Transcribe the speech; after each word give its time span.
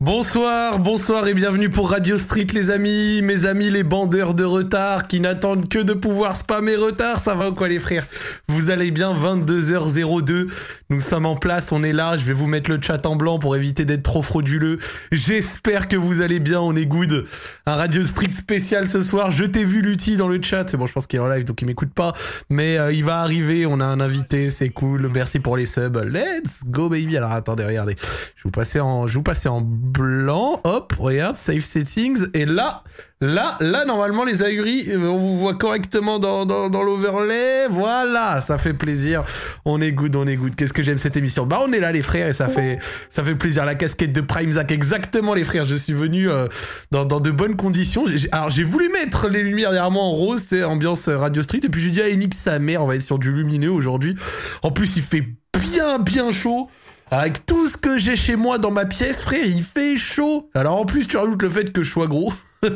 Bonsoir, 0.00 0.80
bonsoir 0.80 1.28
et 1.28 1.34
bienvenue 1.34 1.70
pour 1.70 1.90
Radio 1.90 2.18
Street 2.18 2.48
les 2.52 2.70
amis, 2.70 3.22
mes 3.22 3.46
amis 3.46 3.70
les 3.70 3.84
bandeurs 3.84 4.34
de 4.34 4.42
retard 4.42 5.06
qui 5.06 5.20
n'attendent 5.20 5.68
que 5.68 5.78
de 5.78 5.92
pouvoir 5.94 6.34
spammer 6.34 6.74
retard, 6.74 7.18
ça 7.18 7.36
va 7.36 7.50
ou 7.50 7.54
quoi 7.54 7.68
les 7.68 7.78
frères? 7.78 8.04
Vous 8.48 8.70
allez 8.70 8.90
bien 8.90 9.14
22h02, 9.14 10.48
nous 10.90 11.00
sommes 11.00 11.26
en 11.26 11.36
place, 11.36 11.70
on 11.70 11.84
est 11.84 11.92
là, 11.92 12.16
je 12.16 12.24
vais 12.24 12.32
vous 12.32 12.48
mettre 12.48 12.70
le 12.70 12.82
chat 12.82 13.06
en 13.06 13.14
blanc 13.14 13.38
pour 13.38 13.54
éviter 13.54 13.84
d'être 13.84 14.02
trop 14.02 14.20
frauduleux. 14.20 14.78
J'espère 15.12 15.86
que 15.86 15.96
vous 15.96 16.22
allez 16.22 16.40
bien, 16.40 16.60
on 16.60 16.74
est 16.74 16.86
good. 16.86 17.24
Un 17.64 17.76
Radio 17.76 18.02
Street 18.02 18.32
spécial 18.32 18.88
ce 18.88 19.00
soir, 19.00 19.30
je 19.30 19.44
t'ai 19.44 19.64
vu 19.64 19.80
Lutti 19.80 20.16
dans 20.16 20.28
le 20.28 20.42
chat, 20.42 20.68
c'est 20.68 20.76
bon 20.76 20.86
je 20.86 20.92
pense 20.92 21.06
qu'il 21.06 21.20
est 21.20 21.22
en 21.22 21.28
live 21.28 21.44
donc 21.44 21.62
il 21.62 21.66
m'écoute 21.66 21.94
pas, 21.94 22.14
mais 22.50 22.78
euh, 22.78 22.92
il 22.92 23.04
va 23.04 23.20
arriver, 23.20 23.64
on 23.64 23.78
a 23.78 23.84
un 23.84 24.00
invité, 24.00 24.50
c'est 24.50 24.70
cool, 24.70 25.08
merci 25.08 25.38
pour 25.38 25.56
les 25.56 25.66
subs, 25.66 26.02
let's 26.04 26.64
go 26.66 26.88
baby. 26.88 27.16
Alors 27.16 27.30
attendez, 27.30 27.64
regardez, 27.64 27.94
je 28.36 28.42
vous 28.42 28.50
passer 28.50 28.80
en, 28.80 29.06
je 29.06 29.14
vous 29.14 29.22
passer 29.22 29.48
en 29.48 29.62
blanc, 29.84 30.60
hop, 30.64 30.94
regarde, 30.98 31.36
save 31.36 31.60
settings, 31.60 32.26
et 32.32 32.46
là, 32.46 32.82
là, 33.20 33.56
là, 33.60 33.84
normalement, 33.84 34.24
les 34.24 34.42
ahuris, 34.42 34.86
euh, 34.88 34.98
on 34.98 35.18
vous 35.18 35.36
voit 35.36 35.54
correctement 35.54 36.18
dans, 36.18 36.44
l'overlay, 36.82 37.68
voilà, 37.68 38.40
ça 38.40 38.56
fait 38.56 38.72
plaisir, 38.72 39.24
on 39.64 39.80
est 39.80 39.92
good, 39.92 40.16
on 40.16 40.26
est 40.26 40.36
good, 40.36 40.54
qu'est-ce 40.56 40.72
que 40.72 40.82
j'aime 40.82 40.96
cette 40.96 41.16
émission? 41.16 41.44
Bah, 41.44 41.60
on 41.62 41.72
est 41.72 41.80
là, 41.80 41.92
les 41.92 42.02
frères, 42.02 42.28
et 42.28 42.32
ça 42.32 42.48
fait, 42.48 42.78
ça 43.10 43.22
fait 43.22 43.34
plaisir, 43.34 43.64
la 43.64 43.74
casquette 43.74 44.12
de 44.12 44.22
Prime 44.22 44.52
Zack, 44.52 44.72
exactement, 44.72 45.34
les 45.34 45.44
frères, 45.44 45.64
je 45.64 45.74
suis 45.74 45.92
venu 45.92 46.30
euh, 46.30 46.48
dans, 46.90 47.04
dans 47.04 47.20
de 47.20 47.30
bonnes 47.30 47.56
conditions, 47.56 48.04
alors 48.32 48.50
j'ai 48.50 48.64
voulu 48.64 48.88
mettre 48.88 49.28
les 49.28 49.42
lumières 49.42 49.70
derrière 49.70 49.90
moi 49.90 50.02
en 50.02 50.12
rose, 50.12 50.42
c'est 50.46 50.64
ambiance 50.64 51.08
euh, 51.08 51.18
Radio 51.18 51.42
Street, 51.42 51.60
et 51.62 51.68
puis 51.68 51.82
j'ai 51.82 51.90
dit 51.90 52.00
à 52.00 52.06
Enix, 52.06 52.38
sa 52.38 52.58
mère, 52.58 52.82
on 52.82 52.86
va 52.86 52.96
être 52.96 53.02
sur 53.02 53.18
du 53.18 53.32
lumineux 53.32 53.70
aujourd'hui, 53.70 54.16
en 54.62 54.70
plus, 54.70 54.96
il 54.96 55.02
fait 55.02 55.24
bien, 55.60 55.98
bien 55.98 56.30
chaud, 56.30 56.68
avec 57.10 57.46
tout 57.46 57.68
ce 57.68 57.76
que 57.76 57.98
j'ai 57.98 58.16
chez 58.16 58.36
moi 58.36 58.58
dans 58.58 58.70
ma 58.70 58.86
pièce, 58.86 59.22
frère, 59.22 59.44
il 59.44 59.62
fait 59.62 59.96
chaud. 59.96 60.50
Alors 60.54 60.80
en 60.80 60.86
plus, 60.86 61.06
tu 61.06 61.16
rajoutes 61.16 61.42
le 61.42 61.50
fait 61.50 61.72
que 61.72 61.82
je 61.82 61.90
sois 61.90 62.06
gros. 62.06 62.32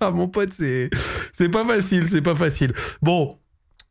ah 0.00 0.10
mon 0.10 0.28
pote, 0.28 0.52
c'est 0.52 0.90
c'est 1.32 1.48
pas 1.48 1.64
facile, 1.64 2.08
c'est 2.08 2.22
pas 2.22 2.34
facile. 2.34 2.72
Bon. 3.02 3.38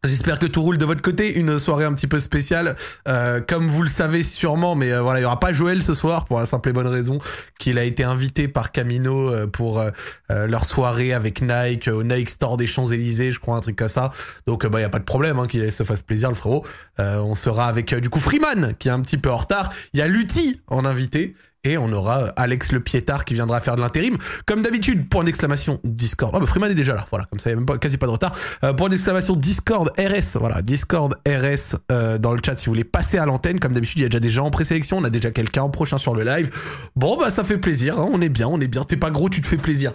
J'espère 0.07 0.39
que 0.39 0.45
tout 0.45 0.61
roule 0.61 0.77
de 0.77 0.85
votre 0.85 1.01
côté. 1.01 1.37
Une 1.37 1.59
soirée 1.59 1.83
un 1.85 1.93
petit 1.93 2.07
peu 2.07 2.19
spéciale, 2.19 2.75
Euh, 3.07 3.41
comme 3.45 3.67
vous 3.67 3.83
le 3.83 3.89
savez 3.89 4.23
sûrement, 4.23 4.75
mais 4.75 4.91
euh, 4.91 5.01
voilà, 5.01 5.19
il 5.19 5.23
y 5.23 5.25
aura 5.25 5.39
pas 5.39 5.53
Joël 5.53 5.83
ce 5.83 5.93
soir 5.93 6.25
pour 6.25 6.39
la 6.39 6.45
simple 6.45 6.69
et 6.69 6.73
bonne 6.73 6.87
raison 6.87 7.19
qu'il 7.59 7.77
a 7.77 7.83
été 7.83 8.03
invité 8.03 8.47
par 8.47 8.71
Camino 8.71 9.29
euh, 9.29 9.47
pour 9.47 9.83
leur 10.29 10.65
soirée 10.65 11.13
avec 11.13 11.41
Nike 11.41 11.87
au 11.87 12.03
Nike 12.03 12.29
Store 12.29 12.57
des 12.57 12.67
Champs 12.67 12.85
Élysées, 12.85 13.31
je 13.31 13.39
crois 13.39 13.55
un 13.57 13.59
truc 13.59 13.75
comme 13.75 13.87
ça. 13.87 14.11
Donc 14.45 14.65
bah 14.65 14.81
y 14.81 14.83
a 14.83 14.89
pas 14.89 14.99
de 14.99 15.03
problème, 15.03 15.39
hein, 15.39 15.47
qu'il 15.47 15.71
se 15.71 15.83
fasse 15.83 16.01
plaisir 16.01 16.29
le 16.29 16.35
frérot. 16.35 16.65
On 16.97 17.35
sera 17.35 17.67
avec 17.67 17.93
du 17.95 18.09
coup 18.09 18.19
Freeman 18.19 18.73
qui 18.77 18.87
est 18.87 18.91
un 18.91 19.01
petit 19.01 19.17
peu 19.17 19.29
en 19.29 19.37
retard. 19.37 19.71
Il 19.93 19.99
y 19.99 20.01
a 20.01 20.07
Lutti 20.07 20.59
en 20.67 20.85
invité. 20.85 21.35
Et 21.67 21.77
on 21.77 21.91
aura 21.91 22.19
euh, 22.19 22.27
Alex 22.37 22.71
le 22.71 22.79
piétard 22.79 23.25
qui 23.25 23.33
viendra 23.33 23.59
faire 23.59 23.75
de 23.75 23.81
l'intérim. 23.81 24.15
Comme 24.45 24.61
d'habitude, 24.61 25.09
point 25.09 25.25
d'exclamation 25.25 25.81
Discord. 25.83 26.31
Oh, 26.33 26.39
bah 26.39 26.45
Freeman 26.45 26.71
est 26.71 26.75
déjà 26.75 26.93
là. 26.95 27.05
Voilà, 27.09 27.25
comme 27.29 27.39
ça, 27.41 27.49
il 27.49 27.53
n'y 27.53 27.57
a 27.57 27.59
même 27.59 27.65
pas, 27.65 27.77
quasi 27.77 27.97
pas 27.97 28.05
de 28.05 28.11
retard. 28.11 28.31
Euh, 28.63 28.71
point 28.73 28.87
d'exclamation 28.87 29.35
Discord 29.35 29.91
RS. 29.99 30.37
Voilà, 30.39 30.61
Discord 30.61 31.17
RS 31.27 31.75
euh, 31.91 32.17
dans 32.17 32.31
le 32.31 32.39
chat 32.45 32.57
si 32.57 32.67
vous 32.67 32.71
voulez 32.71 32.85
passer 32.85 33.17
à 33.17 33.25
l'antenne. 33.25 33.59
Comme 33.59 33.73
d'habitude, 33.73 33.99
il 33.99 34.03
y 34.03 34.05
a 34.05 34.09
déjà 34.09 34.21
des 34.21 34.29
gens 34.29 34.45
en 34.45 34.49
présélection. 34.51 34.97
On 34.97 35.03
a 35.03 35.09
déjà 35.09 35.31
quelqu'un 35.31 35.63
en 35.63 35.69
prochain 35.69 35.97
sur 35.97 36.15
le 36.15 36.23
live. 36.23 36.49
Bon, 36.95 37.17
bah 37.17 37.29
ça 37.31 37.43
fait 37.43 37.57
plaisir. 37.57 37.99
hein. 37.99 38.07
On 38.13 38.21
est 38.21 38.29
bien, 38.29 38.47
on 38.47 38.61
est 38.61 38.67
bien. 38.67 38.85
T'es 38.85 38.95
pas 38.95 39.09
gros, 39.11 39.27
tu 39.29 39.41
te 39.41 39.47
fais 39.47 39.57
plaisir. 39.57 39.91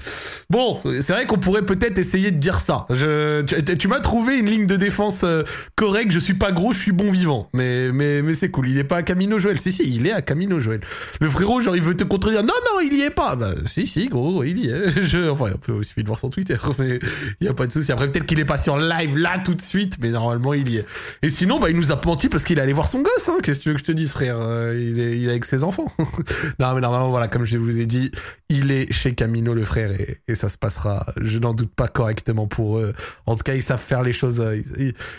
Bon, 0.51 0.79
c'est 1.01 1.15
vrai 1.15 1.25
qu'on 1.25 1.39
pourrait 1.39 1.65
peut-être 1.65 1.97
essayer 1.99 2.31
de 2.31 2.37
dire 2.39 2.61
ça. 2.61 2.87
Tu, 2.91 3.77
tu 3.79 3.89
m'as 3.89 4.01
trouvé 4.01 4.37
une 4.37 4.47
ligne 4.47 4.67
de 4.67 4.77
défense 4.77 5.25
correcte. 5.77 6.11
Je 6.13 6.19
suis 6.19 6.35
pas 6.35 6.53
gros, 6.53 6.73
je 6.73 6.79
suis 6.79 6.93
bon 6.93 7.11
vivant. 7.11 7.49
Mais, 7.55 7.91
mais, 7.93 8.21
mais 8.21 8.35
c'est 8.35 8.51
cool. 8.51 8.69
Il 8.69 8.77
est 8.79 8.85
pas 8.85 8.97
à 8.99 9.03
Camino 9.03 9.39
Joël. 9.39 9.59
Si, 9.59 9.73
si, 9.73 9.83
il 9.95 10.07
est 10.07 10.13
à 10.13 10.21
Camino 10.21 10.61
Joël. 10.61 10.81
Le 11.21 11.29
frérot, 11.29 11.62
genre, 11.63 11.77
il 11.77 11.83
veut 11.83 11.95
te 11.97 12.05
contredire. 12.05 12.43
Non, 12.43 12.55
non, 12.73 12.81
il 12.81 12.95
y 12.95 13.03
est 13.03 13.11
pas. 13.11 13.37
Bah, 13.37 13.53
si, 13.67 13.87
si, 13.87 14.09
gros, 14.09 14.45
il 14.45 14.59
y 14.59 14.69
est. 14.69 15.03
Je, 15.05 15.29
enfin, 15.31 15.47
un 15.47 15.57
peu, 15.57 15.75
il 15.79 15.85
suffit 15.85 16.03
de 16.03 16.09
voir 16.09 16.19
son 16.19 16.31
Twitter. 16.31 16.57
Mais 16.79 16.99
il 17.41 17.47
y 17.47 17.51
a 17.51 17.55
pas 17.55 17.67
de 17.67 17.73
souci. 17.73 17.93
Après, 17.93 18.11
peut-être 18.11 18.27
qu'il 18.27 18.39
est 18.41 18.45
pas 18.45 18.59
sur 18.59 18.77
live 18.77 19.17
là 19.19 19.41
tout 19.45 19.55
de 19.55 19.63
suite. 19.63 19.97
Mais 20.01 20.11
normalement, 20.11 20.55
il 20.55 20.69
y 20.69 20.79
est. 20.79 20.87
Et 21.23 21.31
sinon, 21.31 21.59
bah, 21.61 21.71
il 21.71 21.77
nous 21.77 21.93
a 21.93 22.01
menti 22.05 22.29
parce 22.29 22.45
qu'il 22.45 22.59
est 22.59 22.63
allé 22.63 22.73
voir 22.73 22.89
son 22.89 23.01
gosse. 23.03 23.29
Hein. 23.29 23.39
Qu'est-ce 23.43 23.59
que 23.61 23.63
tu 23.65 23.69
veux 23.71 23.75
que 23.75 23.81
je 23.81 23.85
te 23.85 23.93
dise, 23.93 24.13
frère? 24.13 24.37
Euh, 24.41 24.75
il, 24.79 24.99
est, 25.01 25.17
il 25.19 25.27
est 25.27 25.31
avec 25.31 25.45
ses 25.45 25.63
enfants. 25.65 25.87
non, 26.59 26.75
mais 26.75 26.81
normalement, 26.81 27.11
voilà, 27.11 27.29
comme 27.29 27.45
je 27.45 27.59
vous 27.59 27.79
ai 27.81 27.87
dit, 27.87 28.11
il 28.49 28.71
est 28.71 28.93
chez 28.93 29.15
Camino, 29.15 29.55
le 29.55 29.65
frère. 29.65 29.91
Et, 29.93 30.35
ça 30.35 30.49
se 30.49 30.57
passera, 30.59 31.07
je 31.21 31.39
n'en 31.39 31.53
doute 31.55 31.71
pas, 31.75 31.89
correctement 31.89 32.47
pour 32.47 32.79
eux. 32.79 32.95
En 33.27 33.35
tout 33.37 33.43
cas, 33.43 33.55
ils 33.55 33.63
savent 33.63 33.81
faire 33.81 34.03
les 34.03 34.13
choses. 34.13 34.41
euh, 34.41 34.61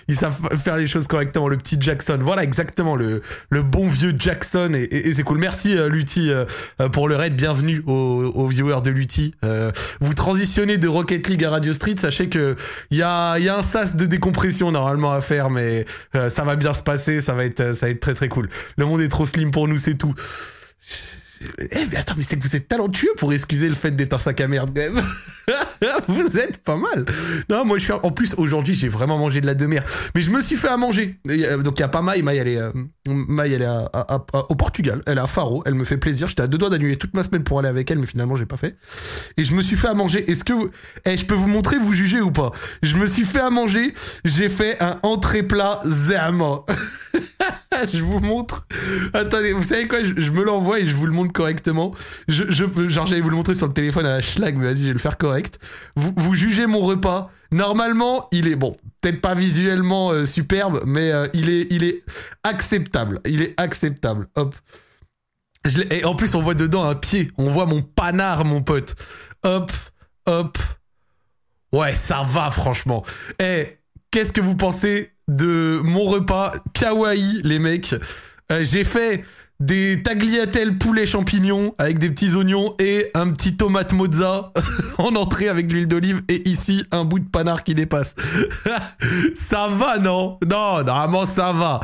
Ils, 0.07 0.15
savent 0.15 0.39
faire 0.57 0.77
les 0.77 0.87
choses 0.87 1.07
correctement. 1.07 1.47
Le 1.47 1.57
petit 1.57 1.77
Jackson. 1.79 2.17
Voilà, 2.19 2.43
exactement. 2.43 2.95
Le, 2.95 3.21
le 3.49 3.61
bon 3.61 3.87
vieux 3.87 4.13
Jackson. 4.17 4.71
Et, 4.73 4.83
et- 4.83 5.07
et 5.07 5.13
c'est 5.13 5.23
cool. 5.23 5.37
Merci, 5.37 5.77
euh, 5.77 5.89
Lutti, 5.89 6.22
euh, 6.29 6.45
euh, 6.81 6.89
pour 6.89 7.07
le 7.07 7.15
raid. 7.15 7.35
Bienvenue 7.35 7.83
aux, 7.87 8.31
aux 8.35 8.47
viewers 8.47 8.81
de 8.81 8.91
Lutti. 8.91 9.33
Euh, 9.43 9.71
vous 9.99 10.13
transitionnez 10.13 10.77
de 10.77 10.87
Rocket 10.87 11.27
League 11.27 11.43
à 11.43 11.49
Radio 11.49 11.73
Street. 11.73 11.95
Sachez 11.97 12.29
que 12.29 12.55
il 12.91 12.97
y 12.97 13.03
a, 13.03 13.37
y 13.39 13.49
a 13.49 13.57
un 13.57 13.61
sas 13.61 13.95
de 13.95 14.05
décompression 14.05 14.71
normalement 14.71 15.11
à 15.11 15.21
faire, 15.21 15.49
mais 15.49 15.85
ça 16.13 16.43
va 16.43 16.55
bien 16.55 16.73
se 16.73 16.83
passer. 16.83 17.21
Ça 17.21 17.33
va 17.33 17.45
être, 17.45 17.75
ça 17.75 17.85
va 17.85 17.91
être 17.91 17.99
très 17.99 18.13
très 18.13 18.29
cool. 18.29 18.49
Le 18.77 18.85
monde 18.85 19.01
est 19.01 19.09
trop 19.09 19.25
slim 19.25 19.51
pour 19.51 19.67
nous, 19.67 19.77
c'est 19.77 19.95
tout. 19.97 20.13
Eh 21.59 21.85
mais 21.91 21.97
attends, 21.97 22.15
mais 22.17 22.23
c'est 22.23 22.37
que 22.37 22.43
vous 22.43 22.55
êtes 22.55 22.67
talentueux 22.67 23.13
pour 23.17 23.33
excuser 23.33 23.67
le 23.67 23.75
fait 23.75 23.91
d'être 23.91 24.13
un 24.13 24.19
sac 24.19 24.41
à 24.41 24.47
merde 24.47 24.71
quand 24.75 24.81
même. 24.81 25.03
vous 26.07 26.37
êtes 26.37 26.57
pas 26.63 26.75
mal. 26.75 27.05
Non, 27.49 27.65
moi 27.65 27.77
je 27.77 27.83
suis 27.83 27.93
en 27.93 28.11
plus 28.11 28.33
aujourd'hui 28.37 28.75
j'ai 28.75 28.87
vraiment 28.89 29.17
mangé 29.17 29.41
de 29.41 29.45
la 29.45 29.55
demeure, 29.55 29.83
mais 30.15 30.21
je 30.21 30.31
me 30.31 30.41
suis 30.41 30.55
fait 30.55 30.69
à 30.69 30.77
manger. 30.77 31.17
Euh, 31.29 31.57
donc 31.57 31.77
il 31.77 31.81
y 31.81 31.83
a 31.83 31.89
pas 31.89 32.01
Maï, 32.01 32.21
Maï 32.21 32.37
elle 32.37 32.47
est, 32.47 32.57
euh, 32.57 32.71
Maï, 33.07 33.53
elle 33.53 33.63
est 33.63 33.67
au 34.49 34.55
Portugal, 34.55 35.01
elle 35.05 35.17
est 35.17 35.21
à 35.21 35.27
Faro, 35.27 35.63
elle 35.65 35.73
me 35.75 35.83
fait 35.83 35.97
plaisir. 35.97 36.27
J'étais 36.27 36.43
à 36.43 36.47
deux 36.47 36.57
doigts 36.57 36.69
d'annuler 36.69 36.97
toute 36.97 37.13
ma 37.13 37.23
semaine 37.23 37.43
pour 37.43 37.59
aller 37.59 37.69
avec 37.69 37.89
elle, 37.91 37.99
mais 37.99 38.05
finalement 38.05 38.35
j'ai 38.35 38.45
pas 38.45 38.57
fait. 38.57 38.75
Et 39.37 39.43
je 39.43 39.53
me 39.53 39.61
suis 39.61 39.75
fait 39.75 39.87
à 39.87 39.93
manger. 39.93 40.29
Est-ce 40.29 40.43
que 40.43 40.53
vous... 40.53 40.69
Eh, 41.05 41.17
je 41.17 41.25
peux 41.25 41.35
vous 41.35 41.47
montrer, 41.47 41.77
vous 41.77 41.93
jugez 41.93 42.21
ou 42.21 42.31
pas? 42.31 42.51
Je 42.81 42.95
me 42.95 43.07
suis 43.07 43.25
fait 43.25 43.41
à 43.41 43.49
manger. 43.49 43.93
J'ai 44.23 44.49
fait 44.49 44.81
un 44.81 44.99
entrée 45.03 45.43
plat 45.43 45.79
zama. 45.85 46.61
je 47.93 48.03
vous 48.03 48.19
montre. 48.19 48.67
Attendez, 49.13 49.53
vous 49.53 49.63
savez 49.63 49.87
quoi? 49.87 49.99
Je 50.03 50.31
me 50.31 50.43
l'envoie 50.43 50.79
et 50.79 50.85
je 50.85 50.95
vous 50.95 51.05
le 51.05 51.11
montre 51.11 51.32
correctement. 51.33 51.93
Je, 52.27 52.43
je, 52.49 52.63
genre, 52.87 53.05
j'allais 53.05 53.21
vous 53.21 53.29
le 53.29 53.35
montrer 53.35 53.55
sur 53.55 53.67
le 53.67 53.73
téléphone 53.73 54.05
à 54.05 54.11
la 54.15 54.21
schlag, 54.21 54.55
mais 54.57 54.65
vas-y, 54.65 54.81
je 54.83 54.87
vais 54.87 54.93
le 54.93 54.99
faire 54.99 55.17
correct. 55.17 55.59
Vous, 55.95 56.13
vous 56.15 56.35
jugez 56.35 56.65
mon 56.67 56.79
repas. 56.79 57.31
Normalement, 57.51 58.29
il 58.31 58.47
est 58.47 58.55
bon, 58.55 58.77
peut-être 59.01 59.21
pas 59.21 59.35
visuellement 59.35 60.11
euh, 60.11 60.25
superbe, 60.25 60.81
mais 60.85 61.11
euh, 61.11 61.27
il 61.33 61.49
est, 61.49 61.67
il 61.69 61.83
est 61.83 61.99
acceptable. 62.43 63.19
Il 63.25 63.41
est 63.41 63.53
acceptable. 63.57 64.27
Hop. 64.35 64.55
Et 65.91 66.03
en 66.03 66.15
plus, 66.15 66.35
on 66.35 66.41
voit 66.41 66.55
dedans 66.55 66.83
un 66.83 66.95
pied. 66.95 67.31
On 67.37 67.47
voit 67.47 67.65
mon 67.65 67.81
panard, 67.81 68.43
mon 68.43 68.61
pote. 68.61 68.95
Hop, 69.43 69.71
hop. 70.25 70.57
Ouais, 71.71 71.95
ça 71.95 72.23
va, 72.25 72.51
franchement. 72.51 73.03
Eh, 73.39 73.77
qu'est-ce 74.11 74.33
que 74.33 74.41
vous 74.41 74.55
pensez 74.55 75.11
de 75.27 75.79
mon 75.83 76.03
repas 76.03 76.53
kawaii, 76.73 77.41
les 77.43 77.59
mecs 77.59 77.95
Euh, 78.51 78.63
J'ai 78.63 78.83
fait 78.83 79.23
des 79.59 80.01
tagliatelles 80.03 80.77
poulet 80.77 81.05
champignons 81.05 81.75
avec 81.77 81.99
des 81.99 82.09
petits 82.09 82.35
oignons 82.35 82.75
et 82.79 83.11
un 83.13 83.29
petit 83.29 83.55
tomate 83.55 83.93
mozza 83.93 84.51
en 84.97 85.15
entrée 85.15 85.47
avec 85.47 85.67
de 85.67 85.73
l'huile 85.73 85.87
d'olive 85.87 86.21
et 86.27 86.49
ici 86.49 86.83
un 86.91 87.05
bout 87.05 87.19
de 87.19 87.29
panard 87.29 87.63
qui 87.63 87.75
dépasse. 87.75 88.15
ça 89.35 89.67
va 89.69 89.99
non? 89.99 90.37
Non, 90.45 90.83
normalement 90.83 91.25
ça 91.25 91.53
va. 91.53 91.79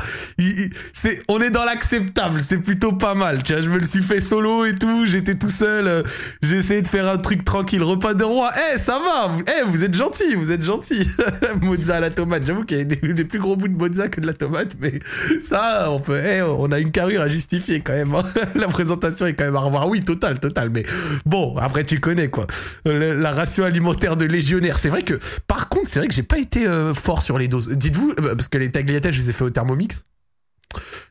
C'est, 0.92 1.22
on 1.28 1.40
est 1.40 1.50
dans 1.50 1.64
l'acceptable, 1.64 2.40
c'est 2.40 2.58
plutôt 2.58 2.92
pas 2.92 3.14
mal. 3.14 3.40
Je 3.46 3.70
me 3.70 3.78
le 3.78 3.84
suis 3.84 4.02
fait 4.02 4.20
solo 4.20 4.64
et 4.66 4.76
tout, 4.76 5.06
j'étais 5.06 5.36
tout 5.36 5.48
seul, 5.48 5.86
euh, 5.86 6.02
j'ai 6.42 6.56
essayé 6.56 6.82
de 6.82 6.88
faire 6.88 7.08
un 7.08 7.18
truc 7.18 7.44
tranquille, 7.44 7.82
repas 7.82 8.14
de 8.14 8.24
roi. 8.24 8.50
Eh, 8.74 8.78
ça 8.78 8.98
va 8.98 9.34
Eh, 9.46 9.64
vous 9.66 9.84
êtes 9.84 9.94
gentil, 9.94 10.34
vous 10.34 10.50
êtes 10.50 10.64
gentil. 10.64 11.08
mozza 11.62 11.96
à 11.96 12.00
la 12.00 12.10
tomate, 12.10 12.46
j'avoue 12.46 12.64
qu'il 12.64 12.78
y 12.78 12.80
a 12.80 12.84
des, 12.84 12.96
des 12.96 13.24
plus 13.24 13.38
gros 13.38 13.56
bouts 13.56 13.68
de 13.68 13.76
mozza 13.76 14.08
que 14.08 14.20
de 14.20 14.26
la 14.26 14.34
tomate, 14.34 14.76
mais 14.80 14.98
ça, 15.40 15.90
on 15.90 16.00
peut, 16.00 16.20
eh, 16.22 16.42
on 16.42 16.70
a 16.72 16.78
une 16.78 16.90
carrure 16.90 17.22
à 17.22 17.28
justifier 17.28 17.59
hein. 17.68 18.22
la 18.54 18.68
présentation 18.68 19.26
est 19.26 19.34
quand 19.34 19.44
même 19.44 19.56
à 19.56 19.60
revoir. 19.60 19.88
Oui, 19.88 20.02
total, 20.02 20.38
total, 20.38 20.70
mais 20.70 20.84
bon, 21.26 21.56
après 21.56 21.84
tu 21.84 22.00
connais 22.00 22.28
quoi. 22.28 22.46
La 22.84 23.30
ration 23.30 23.64
alimentaire 23.64 24.16
de 24.16 24.24
légionnaire. 24.24 24.78
C'est 24.78 24.88
vrai 24.88 25.02
que, 25.02 25.18
par 25.46 25.68
contre, 25.68 25.88
c'est 25.88 25.98
vrai 25.98 26.08
que 26.08 26.14
j'ai 26.14 26.22
pas 26.22 26.38
été 26.38 26.66
euh, 26.66 26.94
fort 26.94 27.22
sur 27.22 27.38
les 27.38 27.48
doses. 27.48 27.68
Dites-vous, 27.68 28.14
euh, 28.20 28.34
parce 28.34 28.48
que 28.48 28.58
les 28.58 28.70
tagliatelles, 28.70 29.12
je 29.12 29.18
les 29.18 29.30
ai 29.30 29.32
fait 29.32 29.44
au 29.44 29.50
Thermomix. 29.50 30.04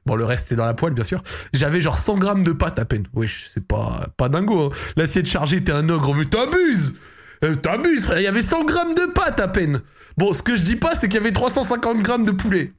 Bon, 0.06 0.15
le 0.15 0.23
reste 0.23 0.51
est 0.51 0.56
dans 0.56 0.65
la 0.65 0.73
poêle, 0.73 0.94
bien 0.94 1.03
sûr. 1.03 1.21
J'avais 1.53 1.81
genre 1.81 2.00
100 2.00 2.18
grammes 2.18 2.44
de 2.44 2.51
pâte 2.51 2.79
à 2.79 2.85
peine. 2.85 3.07
Oui, 3.13 3.29
c'est 3.29 3.65
pas, 3.68 4.07
pas 4.18 4.29
dingo. 4.29 4.71
Hein. 4.71 4.75
L'assiette 4.95 5.27
chargée, 5.27 5.63
t'es 5.63 5.73
un 5.73 5.89
ogre, 5.89 6.15
mais 6.15 6.25
t'abuses 6.25 6.97
Euh, 7.44 7.56
T'abuses, 7.56 8.06
frère. 8.06 8.19
Il 8.19 8.23
y 8.23 8.27
avait 8.27 8.41
100 8.41 8.65
grammes 8.65 8.95
de 8.95 9.12
pâte 9.13 9.39
à 9.39 9.47
peine. 9.47 9.81
Bon, 10.18 10.33
ce 10.33 10.41
que 10.41 10.56
je 10.56 10.63
dis 10.63 10.75
pas, 10.75 10.95
c'est 10.95 11.07
qu'il 11.07 11.15
y 11.15 11.21
avait 11.21 11.31
350 11.31 12.01
grammes 12.01 12.23
de 12.23 12.31
poulet. 12.31 12.73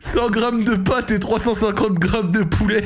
100 0.00 0.30
grammes 0.30 0.64
de 0.64 0.74
pâte 0.76 1.10
et 1.10 1.18
350 1.18 1.94
grammes 1.98 2.30
de 2.30 2.42
poulet. 2.42 2.84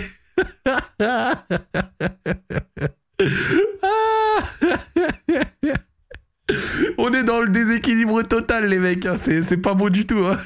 On 6.99 7.13
est 7.15 7.25
dans 7.25 7.41
le 7.41 7.49
déséquilibre 7.49 8.23
total, 8.23 8.69
les 8.69 8.79
mecs. 8.79 9.07
hein. 9.07 9.17
C'est 9.17 9.57
pas 9.63 9.75
beau 9.75 9.91
du 9.91 10.07
tout. 10.07 10.25
hein. 10.27 10.39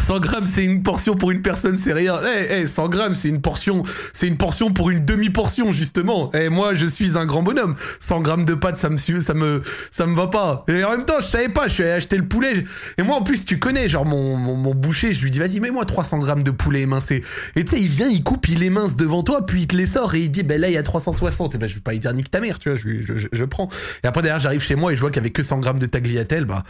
100 0.00 0.20
grammes, 0.20 0.46
c'est 0.46 0.64
une 0.64 0.82
portion 0.82 1.16
pour 1.16 1.30
une 1.30 1.42
personne, 1.42 1.76
c'est 1.76 1.92
rien. 1.92 2.14
Eh, 2.24 2.60
eh, 2.60 2.66
100 2.66 2.88
grammes, 2.88 3.14
c'est 3.14 3.28
une 3.28 3.40
portion, 3.40 3.82
c'est 4.12 4.28
une 4.28 4.36
portion 4.36 4.72
pour 4.72 4.90
une 4.90 5.04
demi-portion, 5.04 5.72
justement. 5.72 6.30
Et 6.32 6.48
moi, 6.48 6.74
je 6.74 6.86
suis 6.86 7.18
un 7.18 7.26
grand 7.26 7.42
bonhomme. 7.42 7.74
100 8.00 8.20
grammes 8.20 8.44
de 8.44 8.54
pâtes, 8.54 8.76
ça 8.76 8.88
me, 8.88 8.98
ça 8.98 9.34
me, 9.34 9.62
ça 9.90 10.06
me 10.06 10.14
va 10.14 10.28
pas. 10.28 10.64
Et 10.68 10.84
en 10.84 10.92
même 10.92 11.04
temps, 11.04 11.20
je 11.20 11.26
savais 11.26 11.48
pas, 11.48 11.66
je 11.66 11.74
suis 11.74 11.82
allé 11.82 11.92
acheter 11.92 12.16
le 12.16 12.26
poulet. 12.28 12.64
Et 12.98 13.02
moi, 13.02 13.16
en 13.16 13.22
plus, 13.22 13.44
tu 13.44 13.58
connais, 13.58 13.88
genre, 13.88 14.04
mon, 14.04 14.36
mon, 14.36 14.54
mon 14.54 14.74
boucher, 14.74 15.12
je 15.12 15.22
lui 15.22 15.30
dis, 15.30 15.38
vas-y, 15.38 15.60
mets-moi 15.60 15.84
300 15.84 16.18
grammes 16.18 16.42
de 16.42 16.50
poulet 16.50 16.82
émincé. 16.82 17.24
Et 17.56 17.64
tu 17.64 17.74
sais, 17.74 17.82
il 17.82 17.88
vient, 17.88 18.08
il 18.08 18.22
coupe, 18.22 18.48
il 18.48 18.62
émince 18.62 18.96
devant 18.96 19.22
toi, 19.22 19.44
puis 19.44 19.62
il 19.62 19.66
te 19.66 19.76
les 19.76 19.86
sort 19.86 20.14
et 20.14 20.20
il 20.20 20.30
dit, 20.30 20.42
ben 20.42 20.60
là, 20.60 20.68
il 20.68 20.74
y 20.74 20.78
a 20.78 20.82
360. 20.82 21.54
Et 21.54 21.58
ben, 21.58 21.68
je 21.68 21.74
vais 21.74 21.80
pas 21.80 21.92
lui 21.92 22.00
dire, 22.00 22.12
nique 22.12 22.30
ta 22.30 22.40
mère, 22.40 22.58
tu 22.58 22.70
vois, 22.70 22.78
je, 22.78 23.02
je, 23.02 23.26
je, 23.32 23.44
prends. 23.44 23.68
Et 24.04 24.06
après, 24.06 24.22
derrière, 24.22 24.40
j'arrive 24.40 24.62
chez 24.62 24.74
moi 24.74 24.92
et 24.92 24.96
je 24.96 25.00
vois 25.00 25.10
avait 25.16 25.30
que 25.30 25.42
100 25.42 25.60
grammes 25.60 25.78
de 25.78 25.86
tagliatelle. 25.86 26.44
Bah, 26.44 26.64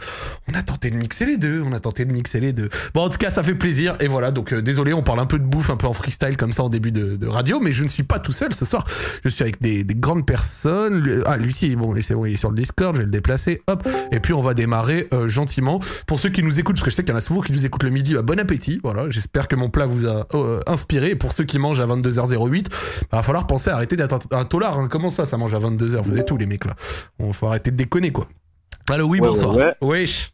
on 0.47 0.53
a 0.53 0.63
tenté 0.63 0.89
de 0.89 0.95
mixer 0.95 1.25
les 1.25 1.37
deux, 1.37 1.61
on 1.61 1.73
a 1.73 1.79
tenté 1.79 2.05
de 2.05 2.11
mixer 2.11 2.39
les 2.39 2.53
deux. 2.53 2.69
Bon, 2.93 3.09
cas, 3.17 3.29
ça 3.29 3.43
fait 3.43 3.55
plaisir. 3.55 3.95
Et 3.99 4.07
voilà, 4.07 4.31
donc 4.31 4.53
euh, 4.53 4.61
désolé, 4.61 4.93
on 4.93 5.03
parle 5.03 5.19
un 5.19 5.25
peu 5.25 5.39
de 5.39 5.43
bouffe, 5.43 5.69
un 5.69 5.77
peu 5.77 5.87
en 5.87 5.93
freestyle 5.93 6.37
comme 6.37 6.53
ça 6.53 6.63
en 6.63 6.69
début 6.69 6.91
de, 6.91 7.15
de 7.15 7.27
radio, 7.27 7.59
mais 7.59 7.73
je 7.73 7.83
ne 7.83 7.87
suis 7.87 8.03
pas 8.03 8.19
tout 8.19 8.31
seul 8.31 8.53
ce 8.53 8.65
soir. 8.65 8.85
Je 9.23 9.29
suis 9.29 9.43
avec 9.43 9.61
des, 9.61 9.83
des 9.83 9.95
grandes 9.95 10.25
personnes. 10.25 11.21
Ah, 11.25 11.37
Lucie, 11.37 11.75
bon, 11.75 11.95
c'est 12.01 12.13
bon, 12.15 12.25
il 12.25 12.33
est 12.33 12.37
sur 12.37 12.49
le 12.49 12.55
Discord, 12.55 12.95
je 12.95 12.99
vais 13.01 13.05
le 13.05 13.11
déplacer. 13.11 13.61
Hop. 13.67 13.87
Et 14.11 14.19
puis 14.19 14.33
on 14.33 14.41
va 14.41 14.53
démarrer 14.53 15.07
euh, 15.13 15.27
gentiment. 15.27 15.79
Pour 16.05 16.19
ceux 16.19 16.29
qui 16.29 16.43
nous 16.43 16.59
écoutent, 16.59 16.75
parce 16.77 16.85
que 16.85 16.91
je 16.91 16.95
sais 16.95 17.03
qu'il 17.03 17.11
y 17.11 17.13
en 17.15 17.17
a 17.17 17.21
souvent 17.21 17.41
qui 17.41 17.51
nous 17.51 17.65
écoutent 17.65 17.83
le 17.83 17.89
midi, 17.89 18.13
bah, 18.13 18.21
bon 18.21 18.39
appétit. 18.39 18.79
Voilà, 18.83 19.09
j'espère 19.09 19.47
que 19.47 19.55
mon 19.55 19.69
plat 19.69 19.85
vous 19.85 20.05
a 20.07 20.27
euh, 20.33 20.59
inspiré. 20.67 21.11
Et 21.11 21.15
pour 21.15 21.33
ceux 21.33 21.43
qui 21.43 21.59
mangent 21.59 21.79
à 21.79 21.87
22h08, 21.87 22.65
bah, 23.11 23.17
va 23.17 23.23
falloir 23.23 23.47
penser 23.47 23.69
à 23.69 23.75
arrêter 23.75 23.95
d'être 23.95 24.13
un, 24.31 24.37
un 24.39 24.45
tolard. 24.45 24.79
hein. 24.79 24.87
Comment 24.89 25.09
ça, 25.09 25.25
ça 25.25 25.37
mange 25.37 25.53
à 25.53 25.59
22h 25.59 26.01
Vous 26.03 26.17
êtes 26.17 26.25
tous 26.27 26.37
les 26.37 26.45
mecs 26.45 26.65
là? 26.65 26.75
On 27.19 27.33
faut 27.33 27.47
arrêter 27.47 27.71
de 27.71 27.75
déconner 27.77 28.11
quoi. 28.11 28.27
Allô, 28.89 29.07
oui, 29.07 29.19
Ouais, 29.19 29.27
bonsoir. 29.27 29.55
ouais, 29.55 29.75
Wesh. 29.81 30.31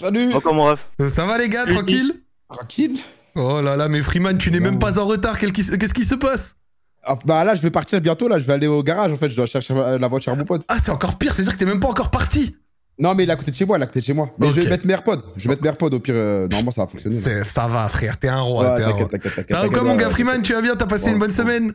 Salut 0.00 0.34
Encore 0.34 0.54
mon 0.54 0.64
ref. 0.64 0.86
Ça 1.08 1.26
va 1.26 1.38
les 1.38 1.48
gars, 1.48 1.66
tranquille 1.66 2.14
Tranquille 2.48 2.98
Oh 3.36 3.60
là 3.60 3.76
là, 3.76 3.88
mais 3.88 4.02
Freeman, 4.02 4.38
tu 4.38 4.50
n'es 4.50 4.60
même 4.60 4.78
pas 4.78 4.98
en 4.98 5.06
retard. 5.06 5.38
Qu'est-ce 5.38 5.94
qui 5.94 6.04
se 6.04 6.14
passe 6.14 6.56
Ah, 7.04 7.16
Bah 7.24 7.44
là, 7.44 7.54
je 7.54 7.60
vais 7.62 7.70
partir 7.70 8.00
bientôt, 8.00 8.26
là, 8.28 8.38
je 8.38 8.44
vais 8.44 8.52
aller 8.54 8.66
au 8.66 8.82
garage, 8.82 9.12
en 9.12 9.16
fait, 9.16 9.30
je 9.30 9.36
dois 9.36 9.46
chercher 9.46 9.74
la 9.74 10.08
voiture 10.08 10.32
à 10.32 10.36
mon 10.36 10.44
pote. 10.44 10.62
Ah, 10.68 10.78
c'est 10.80 10.90
encore 10.90 11.16
pire, 11.18 11.32
c'est-à-dire 11.32 11.52
que 11.54 11.58
t'es 11.58 11.64
même 11.66 11.80
pas 11.80 11.88
encore 11.88 12.10
parti. 12.10 12.56
Non, 12.98 13.14
mais 13.14 13.22
il 13.24 13.30
est 13.30 13.32
à 13.32 13.36
côté 13.36 13.50
de 13.50 13.56
chez 13.56 13.64
moi, 13.64 13.78
il 13.78 13.80
est 13.80 13.84
à 13.84 13.86
côté 13.86 14.00
de 14.00 14.04
chez 14.04 14.12
moi. 14.12 14.28
Mais 14.38 14.48
je 14.48 14.60
vais 14.60 14.68
mettre 14.68 14.86
mes 14.86 14.92
AirPods, 14.92 15.20
je 15.36 15.44
vais 15.44 15.50
mettre 15.50 15.62
mes 15.62 15.68
AirPods, 15.68 15.90
au 15.94 16.00
pire, 16.00 16.14
euh, 16.16 16.48
normalement, 16.48 16.70
ça 16.72 16.82
va 16.82 16.86
fonctionner. 16.88 17.16
Ça 17.44 17.66
va, 17.68 17.88
frère, 17.88 18.18
t'es 18.18 18.28
un 18.28 18.40
roi. 18.40 18.74
Ouais. 18.74 19.08
Ça 19.48 19.60
va 19.62 19.68
quoi, 19.68 19.82
mon 19.84 19.96
gars 19.96 20.10
Freeman? 20.10 20.42
Tu 20.42 20.52
vas 20.52 20.60
bien? 20.60 20.76
T'as 20.76 20.86
passé 20.86 21.06
Ouais, 21.06 21.12
une 21.12 21.18
bonne 21.18 21.30
semaine? 21.30 21.72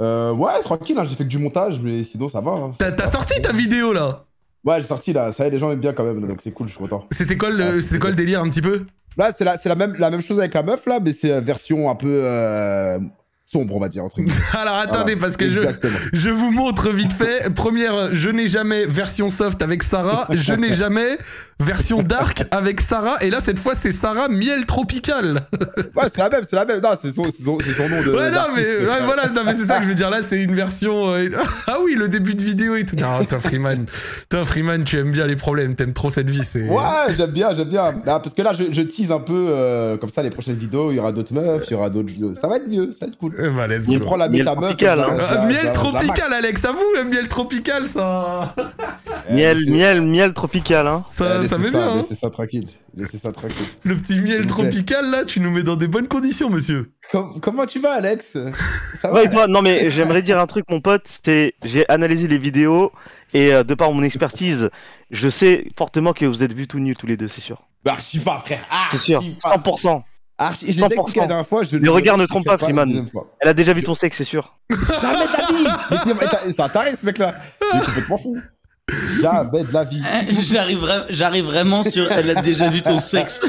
Euh, 0.00 0.32
ouais, 0.32 0.60
tranquille, 0.62 0.96
hein, 0.98 1.04
j'ai 1.04 1.14
fait 1.16 1.24
que 1.24 1.28
du 1.28 1.38
montage, 1.38 1.78
mais 1.82 2.02
sinon, 2.02 2.28
ça 2.28 2.40
va. 2.40 2.52
hein. 2.52 2.72
T'as 2.78 3.06
sorti 3.06 3.40
ta 3.42 3.52
vidéo 3.52 3.92
là? 3.92 4.24
Ouais, 4.64 4.80
j'ai 4.80 4.86
sorti, 4.86 5.12
là, 5.12 5.32
ça 5.32 5.44
y 5.44 5.48
est, 5.48 5.50
les 5.50 5.58
gens 5.58 5.70
aiment 5.72 5.80
bien 5.80 5.92
quand 5.92 6.04
même, 6.04 6.20
donc 6.26 6.38
c'est 6.42 6.52
cool, 6.52 6.68
je 6.68 6.72
suis 6.72 6.80
content. 6.80 7.06
C'était 7.10 7.36
quoi, 7.36 7.50
le, 7.50 7.64
Ah, 7.64 7.80
c'était 7.80 7.98
quoi 7.98 8.10
le 8.10 8.16
délire 8.16 8.40
un 8.40 8.48
petit 8.48 8.62
peu? 8.62 8.84
Là, 9.16 9.32
c'est 9.36 9.44
la, 9.44 9.58
c'est 9.58 9.68
la, 9.68 9.74
même, 9.74 9.94
la 9.98 10.10
même 10.10 10.20
chose 10.22 10.38
avec 10.38 10.54
la 10.54 10.62
meuf, 10.62 10.86
là, 10.86 10.98
mais 11.02 11.12
c'est 11.12 11.32
euh, 11.32 11.40
version 11.40 11.90
un 11.90 11.94
peu 11.96 12.08
euh, 12.08 12.98
sombre, 13.44 13.76
on 13.76 13.80
va 13.80 13.88
dire, 13.88 14.04
entre 14.04 14.16
guillemets. 14.16 14.32
Alors 14.54 14.76
attendez, 14.76 15.14
Voilà, 15.14 15.20
parce 15.20 15.36
que 15.36 15.50
je, 15.50 15.60
je 16.12 16.30
vous 16.30 16.50
montre 16.52 16.90
vite 16.90 17.12
fait. 17.12 17.52
Première, 17.54 18.14
je 18.14 18.30
n'ai 18.30 18.46
jamais 18.46 18.86
version 18.86 19.28
soft 19.28 19.60
avec 19.62 19.82
Sarah. 19.82 20.26
Je 20.30 20.54
n'ai 20.54 20.72
jamais 20.72 21.18
version 21.62 22.02
dark 22.02 22.44
avec 22.50 22.80
Sarah. 22.80 23.16
Et 23.22 23.30
là, 23.30 23.40
cette 23.40 23.58
fois, 23.58 23.74
c'est 23.74 23.92
Sarah 23.92 24.28
miel 24.28 24.66
tropical. 24.66 25.40
Ouais, 25.94 26.04
c'est 26.12 26.18
la 26.22 26.28
même, 26.30 26.42
c'est 26.48 26.56
la 26.56 26.64
même. 26.64 26.80
Non, 26.80 26.90
c'est 27.00 27.12
son, 27.12 27.24
c'est 27.24 27.42
son, 27.44 27.58
son 27.58 27.88
nom 27.88 28.02
de. 28.02 28.10
Ouais, 28.16 28.30
non, 28.30 28.40
mais, 28.56 28.62
c'est 28.62 28.80
ouais, 28.80 28.86
ça. 28.98 29.04
voilà, 29.04 29.28
non, 29.28 29.42
mais 29.44 29.54
c'est 29.54 29.64
ça 29.64 29.76
que 29.78 29.84
je 29.84 29.88
veux 29.88 29.94
dire. 29.94 30.08
Là, 30.10 30.22
c'est 30.22 30.40
une 30.40 30.54
version. 30.54 31.10
euh, 31.10 31.28
Ah 31.66 31.76
oui, 31.84 31.94
le 31.96 32.08
début 32.08 32.34
de 32.34 32.42
vidéo 32.42 32.76
et 32.76 32.84
tout. 32.84 32.96
Non, 32.96 33.24
toi, 33.24 33.38
Freeman, 33.40 33.84
toi, 34.28 34.44
Freeman, 34.44 34.84
tu 34.84 34.98
aimes 34.98 35.12
bien 35.12 35.26
les 35.26 35.36
problèmes. 35.36 35.74
T'aimes 35.74 35.92
trop 35.92 36.10
cette 36.10 36.30
vie. 36.30 36.44
C'est. 36.44 36.62
Ouais, 36.68 36.80
j'aime 37.16 37.30
bien, 37.30 37.52
j'aime 37.54 37.68
bien. 37.68 37.84
Ah, 38.06 38.20
parce 38.20 38.34
que 38.34 38.42
là, 38.42 38.52
je, 38.54 38.64
je 38.72 38.82
tease 38.82 39.12
un 39.12 39.20
peu 39.20 39.48
euh, 39.50 39.96
comme 39.98 40.10
ça 40.10 40.22
les 40.22 40.30
prochaines 40.30 40.54
vidéos. 40.56 40.90
Il 40.92 40.96
y 40.96 40.98
aura 40.98 41.12
d'autres 41.12 41.34
meufs, 41.34 41.64
il 41.68 41.72
y 41.72 41.76
aura 41.76 41.90
d'autres. 41.90 42.10
Ça 42.40 42.48
va 42.48 42.56
être 42.56 42.68
mieux, 42.68 42.90
ça 42.92 43.06
va 43.06 43.06
être 43.12 43.18
cool. 43.18 43.34
Eh 43.38 43.48
ben, 43.50 43.66
let's 43.66 43.86
Je 43.92 43.98
go. 43.98 44.04
prends 44.04 44.16
la 44.16 44.28
Miel 44.28 44.40
méta 44.44 44.54
meuf. 44.54 44.64
tropical, 44.70 45.00
hein. 45.00 45.06
la- 45.16 45.22
Euh, 45.22 45.34
la- 45.36 45.46
miel 45.46 45.64
la 45.64 45.70
tropical, 45.72 46.32
Alex, 46.32 46.64
à 46.64 46.72
vous, 46.72 47.08
miel 47.10 47.28
tropical, 47.28 47.86
ça. 47.86 48.54
Miel, 49.30 49.58
miel, 49.70 50.02
miel 50.02 50.32
tropical, 50.32 50.86
hein. 50.86 51.04
Ça, 51.10 51.44
ça 51.52 51.70
bien, 51.70 51.80
hein. 51.80 51.96
Laissez 51.96 52.14
ça 52.14 52.30
tranquille. 52.30 52.68
Laissez 52.96 53.18
ça 53.18 53.32
tranquille. 53.32 53.66
Le 53.84 53.94
petit 53.96 54.20
miel 54.20 54.46
tropical, 54.46 55.10
là, 55.10 55.24
tu 55.24 55.40
nous 55.40 55.50
mets 55.50 55.62
dans 55.62 55.76
des 55.76 55.88
bonnes 55.88 56.08
conditions, 56.08 56.50
monsieur. 56.50 56.92
Com- 57.10 57.38
comment 57.40 57.66
tu 57.66 57.78
vas, 57.80 57.92
Alex? 57.92 58.36
Ça 59.00 59.08
va 59.10 59.14
Ouais, 59.14 59.24
et 59.26 59.30
toi, 59.30 59.46
non 59.46 59.62
mais 59.62 59.90
j'aimerais 59.90 60.22
dire 60.22 60.38
un 60.38 60.46
truc, 60.46 60.64
mon 60.70 60.80
pote, 60.80 61.02
c'était, 61.06 61.54
j'ai 61.64 61.88
analysé 61.88 62.26
les 62.28 62.38
vidéos 62.38 62.92
et 63.34 63.52
euh, 63.54 63.64
de 63.64 63.74
par 63.74 63.90
mon 63.92 64.02
expertise, 64.02 64.70
je 65.10 65.28
sais 65.28 65.66
fortement 65.76 66.12
que 66.12 66.24
vous 66.26 66.42
êtes 66.42 66.52
vus 66.52 66.66
tout 66.68 66.78
nus 66.80 66.96
tous 66.96 67.06
les 67.06 67.16
deux, 67.16 67.28
c'est 67.28 67.40
sûr. 67.40 67.66
Bah, 67.84 67.92
archi 67.92 68.18
pas, 68.18 68.38
frère. 68.44 68.60
C'est 68.90 68.98
sûr, 68.98 69.18
Archi 69.18 69.36
pas. 69.42 69.56
100%. 69.56 70.02
Archi. 70.38 70.66
J'ai 70.66 70.72
déjà 70.74 70.86
expliqué 70.86 71.20
la 71.20 71.26
100%. 71.26 71.28
dernière 71.28 71.46
fois. 71.46 71.62
Je 71.62 71.76
Les 71.76 71.88
regards 71.88 72.16
ne 72.18 72.26
trompent 72.26 72.44
pas, 72.46 72.58
Freeman. 72.58 73.06
Elle 73.40 73.48
a 73.48 73.54
déjà 73.54 73.72
vu 73.74 73.82
ton 73.82 73.94
sexe, 73.94 74.16
c'est 74.18 74.24
sûr. 74.24 74.56
Jamais 75.00 75.26
la 75.26 75.46
vie 75.46 75.64
c'est- 75.88 76.52
C'est 76.52 76.60
un 76.60 76.68
taré, 76.68 76.94
ce 76.96 77.04
mec-là. 77.06 77.34
Il 77.74 77.78
est 77.80 77.84
complètement 77.84 78.18
fou. 78.18 78.38
Jamais 79.20 79.62
de 79.64 79.72
la 79.72 79.84
vie. 79.84 80.02
J'arrive 80.42 80.78
vra- 80.78 81.04
j'arrive 81.10 81.44
vraiment 81.44 81.82
sur. 81.82 82.10
Elle 82.10 82.30
a 82.36 82.42
déjà 82.42 82.68
vu 82.68 82.82
ton 82.82 82.98
sexe. 82.98 83.40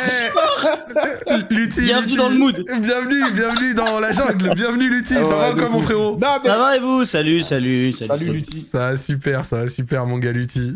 Eh, 0.00 1.54
Lutti, 1.54 1.80
Bienvenue 1.82 2.04
Lutti. 2.06 2.16
dans 2.16 2.28
le 2.28 2.36
mood. 2.36 2.64
Bienvenue, 2.80 3.22
bienvenue 3.34 3.74
dans 3.74 3.98
la 4.00 4.12
jungle. 4.12 4.54
Bienvenue, 4.54 4.88
Lutti. 4.88 5.14
Ah 5.16 5.22
ça 5.22 5.34
va 5.36 5.52
quoi, 5.54 5.68
mon 5.68 5.80
frérot 5.80 6.18
Non, 6.20 6.28
mais. 6.42 6.48
Ça 6.50 6.56
va 6.58 6.76
et 6.76 6.80
vous? 6.80 7.04
Salut, 7.04 7.42
salut, 7.42 7.92
salut. 7.92 8.08
Salut, 8.08 8.32
Lutti. 8.32 8.66
Ça 8.70 8.78
va 8.90 8.96
super, 8.96 9.44
ça 9.44 9.56
va 9.62 9.68
super, 9.68 10.06
mon 10.06 10.18
gars 10.18 10.32
Lutti. 10.32 10.72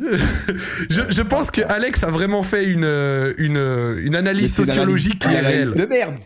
je, 0.91 1.01
je 1.09 1.23
pense 1.23 1.51
que 1.51 1.61
Alex 1.69 2.03
a 2.05 2.11
vraiment 2.11 2.43
fait 2.43 2.65
une, 2.65 2.85
euh, 2.85 3.33
une, 3.39 3.57
euh, 3.57 4.01
une 4.03 4.17
analyse 4.17 4.55
sociologique 4.55 5.21
qui 5.21 5.29
est 5.29 5.41
réelle. 5.41 5.73
De 5.75 5.87
merde. 5.87 6.17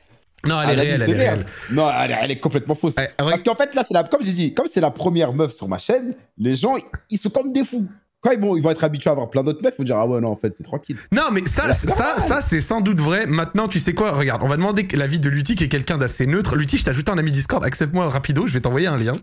Non, 0.47 0.61
elle 0.63 0.71
est 0.79 0.83
réelle, 0.83 1.03
elle 1.03 1.11
est 1.11 1.19
réelle. 1.19 1.47
Non, 1.73 1.91
elle, 1.91 2.11
est- 2.11 2.19
elle 2.23 2.31
est 2.33 2.39
complètement 2.41 2.75
fausse. 2.75 2.95
Eh, 2.99 3.07
Parce 3.17 3.43
qu'en 3.43 3.55
fait, 3.55 3.75
là, 3.75 3.83
c'est 3.87 3.95
la, 3.95 4.05
comme 4.05 4.23
j'ai 4.23 4.33
dit, 4.33 4.55
comme 4.55 4.67
c'est 4.73 4.81
la 4.81 4.91
première 4.91 5.33
meuf 5.33 5.53
sur 5.55 5.69
ma 5.69 5.79
chaîne, 5.79 6.15
les 6.39 6.57
gens, 6.57 6.77
ils 7.11 7.19
sont 7.19 7.31
comme 7.31 7.53
des 7.53 7.65
fous. 7.65 7.87
Quand 8.23 8.31
ils 8.33 8.41
vont, 8.41 8.57
ils 8.57 8.63
vont 8.63 8.71
être 8.71 8.83
habitués 8.83 9.11
à 9.11 9.13
avoir 9.13 9.29
plein 9.31 9.45
d'autres 9.45 9.63
meufs, 9.63 9.75
ils 9.77 9.83
vont 9.83 9.85
dire, 9.85 9.97
ah 9.99 10.07
ouais, 10.07 10.21
non, 10.21 10.31
en 10.31 10.37
fait, 10.37 10.53
c'est 10.53 10.65
tranquille. 10.65 10.97
Non, 11.13 11.25
mais 11.33 11.43
ça, 11.47 11.69
Là, 11.69 11.73
ça, 11.75 12.19
ça, 12.19 12.41
c'est 12.41 12.61
sans 12.61 12.81
doute 12.81 12.99
vrai. 13.01 13.27
Maintenant, 13.27 13.69
tu 13.69 13.79
sais 13.79 13.93
quoi? 13.93 14.13
Regarde, 14.13 14.41
on 14.43 14.49
va 14.49 14.57
demander 14.57 14.89
l'avis 14.95 15.21
de 15.21 15.29
Lutti, 15.29 15.55
qui 15.55 15.65
est 15.65 15.69
quelqu'un 15.69 15.97
d'assez 15.99 16.27
neutre. 16.27 16.57
Lutti, 16.57 16.77
je 16.79 16.85
t'ai 16.85 16.91
ajouté 16.91 17.13
un 17.13 17.19
ami 17.19 17.31
Discord. 17.31 17.63
Accepte-moi 17.65 18.09
rapido, 18.09 18.47
je 18.47 18.55
vais 18.55 18.61
t'envoyer 18.61 18.87
un 18.89 18.97
lien. 18.97 19.13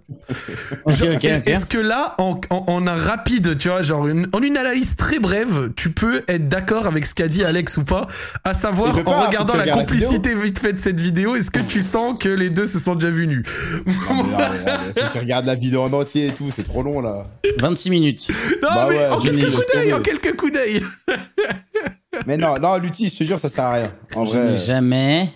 Ok, 0.85 0.93
Genre, 0.95 1.09
ok, 1.15 1.15
ok. 1.15 1.47
Est-ce 1.47 1.65
que 1.65 1.77
là, 1.77 2.15
en, 2.17 2.39
en, 2.49 2.63
en 2.67 2.87
un 2.87 2.95
rapide, 2.95 3.57
tu 3.57 3.69
vois, 3.69 3.81
genre 3.81 4.07
une- 4.07 4.27
en 4.33 4.41
une 4.41 4.57
analyse 4.57 4.95
très 4.95 5.19
brève, 5.19 5.71
tu 5.75 5.91
peux 5.91 6.23
être 6.27 6.47
d'accord 6.49 6.87
avec 6.87 7.05
ce 7.05 7.13
qu'a 7.15 7.27
dit 7.27 7.43
Alex 7.43 7.77
ou 7.77 7.83
pas? 7.85 8.07
À 8.43 8.53
savoir, 8.53 8.97
en 8.97 9.03
pas, 9.03 9.27
regardant 9.27 9.55
la 9.55 9.67
complicité 9.67 10.33
vite 10.35 10.59
fait 10.59 10.73
de 10.73 10.79
cette 10.79 10.99
vidéo, 10.99 11.35
est-ce 11.35 11.51
que 11.51 11.59
tu 11.61 11.81
sens 11.81 12.17
que 12.19 12.29
les 12.29 12.49
deux 12.49 12.67
se 12.67 12.79
sont 12.79 12.95
déjà 12.95 13.09
vus 13.09 13.27
nus? 13.27 13.43
Non, 13.85 14.23
mais 14.23 14.37
là, 14.37 14.51
là, 14.65 14.79
que 15.07 15.11
tu 15.13 15.19
regardes 15.19 15.45
la 15.45 15.55
vidéo 15.55 15.81
en 15.83 15.93
entier 15.93 16.27
et 16.27 16.31
tout, 16.31 16.49
c'est 16.55 16.63
trop 16.63 16.83
long, 16.83 16.99
là. 17.01 17.25
26 17.59 17.89
minutes. 17.89 18.27
Non, 18.61 18.69
Bah 18.73 18.82
mais 18.89 18.97
ouais, 18.97 19.07
en 19.09 19.19
quelques 19.19 19.51
coups 19.55 19.67
d'œil, 19.73 19.93
en 19.93 19.99
quelques 20.01 20.35
coups 20.35 20.51
d'œil. 20.53 20.83
Mais 22.27 22.37
non, 22.37 22.57
non, 22.59 22.77
Lutti, 22.77 23.09
je 23.09 23.17
te 23.17 23.23
jure, 23.23 23.39
ça 23.39 23.49
sert 23.49 23.65
à 23.65 23.71
rien. 23.71 23.91
En 24.15 24.25
Je 24.25 24.37
n'ai 24.37 24.47
vrai. 24.51 24.57
jamais. 24.57 25.29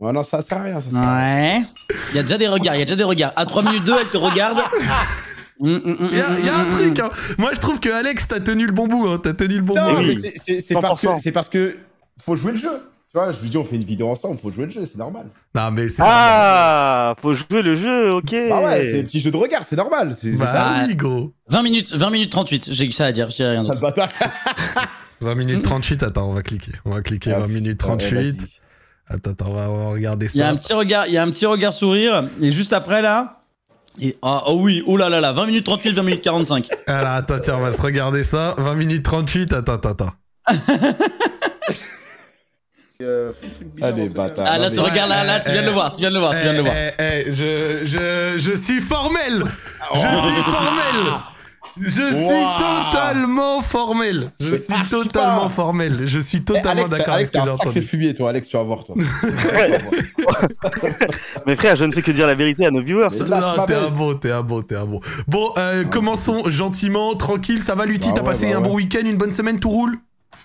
Ouais, 0.00 0.12
non, 0.12 0.22
ça 0.22 0.40
sert 0.42 0.58
à 0.58 0.62
rien, 0.62 0.80
ça 0.80 0.90
sert 0.90 0.98
à 0.98 1.16
rien. 1.16 1.58
Ouais. 1.60 1.66
Il 2.10 2.16
y 2.16 2.18
a 2.18 2.22
déjà 2.22 2.38
des 2.38 2.48
regards, 2.48 2.74
il 2.74 2.78
y 2.78 2.82
a 2.82 2.84
déjà 2.84 2.96
des 2.96 3.04
regards. 3.04 3.32
À 3.36 3.44
3 3.46 3.62
minutes 3.62 3.84
2, 3.84 3.92
elle 4.00 4.08
te 4.08 4.16
regarde. 4.16 4.58
Hum, 5.60 5.80
hum, 5.84 5.96
hum, 6.00 6.08
Il 6.12 6.18
y, 6.18 6.20
a- 6.20 6.40
y 6.40 6.48
a 6.48 6.56
un 6.58 6.64
truc, 6.70 6.98
hein. 7.00 7.10
Moi, 7.38 7.50
je 7.54 7.60
trouve 7.60 7.80
que 7.80 7.88
Alex, 7.90 8.28
t'as 8.28 8.40
tenu 8.40 8.66
le 8.66 8.72
bon 8.72 8.86
bout, 8.88 9.06
hein. 9.08 9.20
T'as 9.22 9.32
tenu 9.34 9.56
le 9.56 9.62
bon 9.62 9.74
Non, 9.74 9.94
bout. 9.94 10.02
mais 10.02 10.14
c'est- 10.14 10.74
parce 10.74 11.00
que, 11.00 11.06
100%. 11.06 11.18
c'est 11.22 11.32
parce 11.32 11.48
que 11.48 11.76
faut 12.22 12.36
jouer 12.36 12.52
le 12.52 12.58
jeu. 12.58 12.82
Tu 13.16 13.22
vois, 13.22 13.32
je 13.32 13.40
lui 13.40 13.48
dis, 13.48 13.56
on 13.56 13.64
fait 13.64 13.76
une 13.76 13.84
vidéo 13.84 14.10
ensemble, 14.10 14.38
faut 14.38 14.50
jouer 14.50 14.66
le 14.66 14.72
jeu, 14.72 14.82
c'est 14.84 14.98
normal. 14.98 15.24
Non, 15.54 15.70
mais 15.70 15.88
c'est. 15.88 16.02
Ah, 16.04 17.14
faut 17.22 17.32
jouer 17.32 17.62
le 17.62 17.74
jeu, 17.74 18.10
ok. 18.12 18.30
Bah 18.50 18.60
ouais, 18.66 18.90
c'est 18.92 19.00
un 19.00 19.04
petit 19.04 19.20
jeu 19.20 19.30
de 19.30 19.38
regard, 19.38 19.62
c'est 19.66 19.74
normal. 19.76 20.14
C'est 20.20 20.32
c'est 20.32 20.38
ça. 20.38 20.44
Bah 20.52 20.84
oui, 20.86 20.94
gros. 20.96 21.32
20 21.48 21.62
minutes, 21.62 21.94
20 21.94 22.10
minutes 22.10 22.30
38, 22.30 22.68
j'ai 22.72 22.86
que 22.86 22.92
ça 22.94 23.06
à 23.06 23.12
dire, 23.12 23.30
je 23.30 23.36
dirais 23.36 23.52
rien 23.52 23.60
Ah, 23.60 23.68
d'autre. 23.72 23.74
le 23.76 23.80
bâtard. 23.80 24.08
20 25.22 25.34
minutes 25.34 25.62
38, 25.62 26.02
attends, 26.02 26.28
on 26.28 26.34
va 26.34 26.42
cliquer. 26.42 26.72
On 26.84 26.90
va 26.90 27.00
cliquer 27.00 27.30
20 27.30 27.46
minutes 27.48 27.82
Ouais, 27.84 27.96
38. 27.96 28.14
vas-y. 28.14 28.34
Attends, 29.08 29.30
attends, 29.30 29.46
on 29.48 29.54
va, 29.54 29.70
on 29.70 29.76
va 29.78 29.86
regarder 29.92 30.26
Il 30.34 30.38
y 30.38 30.42
a 30.42 30.48
ça. 30.48 30.52
un 30.52 30.56
petit 30.56 30.74
regard, 30.74 31.06
il 31.06 31.14
y 31.14 31.16
a 31.16 31.22
un 31.22 31.30
petit 31.30 31.46
regard 31.46 31.72
sourire, 31.72 32.28
et 32.42 32.52
juste 32.52 32.74
après 32.74 33.00
là. 33.00 33.40
Et, 33.98 34.18
ah 34.20 34.42
oh 34.48 34.58
oui, 34.60 34.82
oh 34.86 34.98
là 34.98 35.08
là 35.08 35.22
là, 35.22 35.32
20 35.32 35.46
minutes 35.46 35.64
38, 35.64 35.92
20 35.94 36.02
minutes 36.02 36.22
45. 36.22 36.68
Alors, 36.86 37.12
attends, 37.12 37.38
tiens, 37.40 37.56
on 37.56 37.60
va 37.60 37.72
se 37.72 37.80
regarder 37.80 38.24
ça. 38.24 38.54
20 38.58 38.74
minutes 38.74 39.04
38, 39.04 39.54
attends, 39.54 39.72
attends, 39.72 39.88
attends. 39.88 40.12
Allez, 43.82 44.08
bâtard. 44.08 44.46
Ah 44.48 44.58
là, 44.58 44.70
ce 44.70 44.80
regard 44.80 45.06
là, 45.06 45.22
là, 45.24 45.38
tu 45.40 45.52
viens 45.52 45.60
de 45.62 45.66
le 45.66 45.72
voir, 45.72 45.92
tu 45.92 46.00
viens 46.00 46.08
de 46.10 46.14
le 46.14 46.20
voir, 46.20 46.34
tu 46.34 46.42
viens 46.42 46.52
de 46.52 46.58
le 46.58 46.62
voir. 46.64 46.74
Eh, 46.76 46.90
eh, 46.98 47.24
eh, 47.26 47.32
je, 47.32 47.84
je, 47.84 48.34
je 48.38 48.56
suis 48.56 48.80
formel 48.80 49.44
Je 49.94 49.98
suis 49.98 50.42
formel 50.42 51.20
Je 51.78 52.12
suis 52.12 52.46
totalement 52.58 53.60
formel. 53.60 54.30
Je 54.40 54.50
Mais 54.50 54.56
suis 54.56 54.86
totalement 54.88 55.42
pas. 55.42 55.48
formel. 55.50 55.92
Je 56.06 56.18
suis 56.20 56.42
totalement 56.42 56.88
d'accord 56.88 57.14
avec 57.14 57.26
ce 57.26 57.32
que 57.32 57.38
j'ai 57.44 57.50
entendu. 57.50 57.82
fumier, 57.82 58.14
toi, 58.14 58.30
Alex, 58.30 58.48
tu 58.48 58.56
vas 58.56 58.62
voir, 58.62 58.82
toi. 58.84 58.94
Mais 61.46 61.54
frère, 61.56 61.76
je 61.76 61.84
ne 61.84 61.92
fais 61.92 62.00
que 62.00 62.12
dire 62.12 62.26
la 62.26 62.34
vérité 62.34 62.64
à 62.64 62.70
nos 62.70 62.82
viewers. 62.82 63.10
T'es 63.10 63.74
un 63.74 63.90
bon, 63.90 64.14
t'es 64.14 64.30
un 64.30 64.42
bon, 64.42 64.62
t'es 64.62 64.76
un 64.76 64.86
bon. 64.86 65.00
Bon, 65.28 65.52
euh, 65.58 65.84
commençons 65.84 66.48
gentiment, 66.48 67.14
tranquille. 67.14 67.62
Ça 67.62 67.74
va, 67.74 67.84
Lutti 67.84 68.08
Bah 68.08 68.14
T'as 68.16 68.20
ouais, 68.22 68.26
passé 68.28 68.46
bah 68.50 68.56
un 68.56 68.60
bon 68.62 68.72
week-end, 68.74 69.04
une 69.04 69.16
bonne 69.18 69.32
semaine, 69.32 69.60
tout 69.60 69.68
roule? 69.70 69.98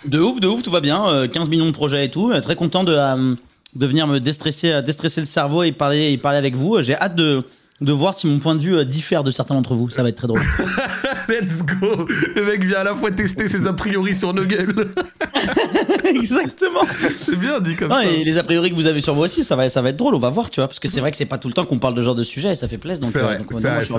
De 0.06 0.20
ouf, 0.20 0.40
de 0.40 0.48
ouf, 0.48 0.64
tout 0.64 0.72
va 0.72 0.82
bien. 0.82 1.08
euh, 1.10 1.28
15 1.28 1.50
millions 1.50 1.66
de 1.68 1.72
projets 1.72 2.06
et 2.06 2.12
tout. 2.12 2.32
euh, 2.32 2.42
Très 2.42 2.56
content 2.56 2.84
de, 2.84 2.94
euh, 2.96 3.36
de 3.76 3.86
venir 3.86 4.08
me 4.08 4.20
déstresser, 4.20 4.72
euh, 4.72 4.82
déstresser 4.82 5.22
le 5.22 5.28
cerveau 5.28 5.64
et 5.64 5.72
parler, 5.72 6.12
et 6.12 6.18
parler 6.18 6.38
avec 6.38 6.56
vous. 6.56 6.82
J'ai 6.82 6.96
hâte 6.96 7.16
de, 7.16 7.44
de 7.82 7.92
voir 7.92 8.14
si 8.14 8.28
mon 8.28 8.40
point 8.40 8.56
de 8.56 8.62
vue 8.62 8.76
euh, 8.76 8.86
diffère 8.86 9.24
de 9.24 9.32
certains 9.32 9.56
d'entre 9.56 9.74
vous. 9.74 9.90
Ça 9.90 10.04
va 10.04 10.10
être 10.10 10.16
très 10.16 10.28
drôle. 10.28 10.42
Let's 11.30 11.64
go 11.66 12.08
Le 12.36 12.46
mec 12.46 12.64
vient 12.64 12.80
à 12.80 12.84
la 12.84 12.96
fois 12.96 13.12
tester 13.12 13.48
ses 13.48 13.68
a 13.68 13.74
priori 13.74 14.16
sur 14.16 14.34
nos 14.34 14.46
gueules. 14.46 14.74
Exactement. 16.06 16.82
C'est 17.18 17.38
bien 17.38 17.60
dit 17.60 17.76
comme 17.76 17.90
Non, 17.90 17.96
ça. 18.02 18.06
et 18.06 18.24
les 18.24 18.38
a 18.38 18.44
priori 18.44 18.70
que 18.70 18.76
vous 18.76 18.88
avez 18.88 19.02
sur 19.02 19.16
moi 19.16 19.26
aussi, 19.26 19.44
ça 19.44 19.56
va, 19.56 19.70
ça 19.70 19.82
va 19.82 19.90
être 19.90 19.96
drôle. 19.98 20.16
On 20.16 20.20
va 20.20 20.30
voir, 20.30 20.50
tu 20.50 20.60
vois. 20.60 20.68
Parce 20.68 20.80
que 20.80 20.88
c'est 20.88 21.00
vrai 21.00 21.12
que 21.12 21.18
c'est 21.18 21.26
pas 21.26 21.38
tout 21.38 21.48
le 21.48 21.54
temps 21.54 21.66
qu'on 21.66 21.80
parle 21.80 21.96
de 21.96 22.02
ce 22.02 22.06
genre 22.06 22.16
de 22.16 22.24
sujet 22.24 22.52
et 22.52 22.56
ça 22.56 22.68
fait 22.68 22.78
plaisir. 22.78 23.02
Donc, 23.02 23.16
euh, 23.16 23.22
vrai, 23.22 23.38
donc, 23.38 23.52
vrai, 23.54 23.84
je. 23.84 23.94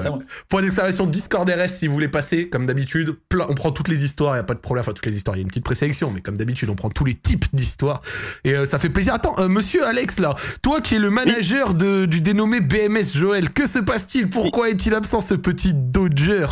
Point 0.49 0.62
d'exclamation 0.62 1.07
Discord 1.07 1.49
RS 1.49 1.69
si 1.69 1.87
vous 1.87 1.95
voulez 1.95 2.09
passer, 2.09 2.49
comme 2.49 2.67
d'habitude. 2.67 3.17
On 3.49 3.55
prend 3.55 3.73
toutes 3.73 3.89
les 3.89 4.05
histoires, 4.05 4.37
il 4.37 4.41
a 4.41 4.45
pas 4.45 4.55
de 4.55 4.61
problème. 4.61 4.83
Enfin, 4.83 4.93
toutes 4.93 5.07
les 5.07 5.17
histoires, 5.17 5.37
il 5.37 5.41
y 5.41 5.43
a 5.43 5.45
une 5.45 5.49
petite 5.49 5.65
présélection, 5.65 6.11
mais 6.15 6.21
comme 6.21 6.37
d'habitude, 6.37 6.71
on 6.71 6.75
prend 6.75 6.91
tous 6.91 7.05
les 7.05 7.15
types 7.15 7.47
d'histoires. 7.53 8.03
Et 8.45 8.55
euh, 8.55 8.67
ça 8.67 8.79
fait 8.79 8.91
plaisir. 8.91 9.15
Attends, 9.15 9.35
euh, 9.39 9.49
monsieur 9.49 9.85
Alex, 9.87 10.19
là, 10.21 10.35
toi 10.61 10.81
qui 10.81 10.97
es 10.97 10.99
le 10.99 11.11
manager 11.11 11.75
de, 11.75 12.07
du 12.07 12.21
dénommé 12.21 12.61
BMS 12.61 13.15
Joël, 13.15 13.51
que 13.51 13.67
se 13.73 13.79
passe-t-il 13.79 14.29
Pourquoi 14.29 14.69
est-il 14.69 14.95
absent 14.95 15.23
ce 15.23 15.35
petit 15.35 15.73
Dodger 15.73 16.47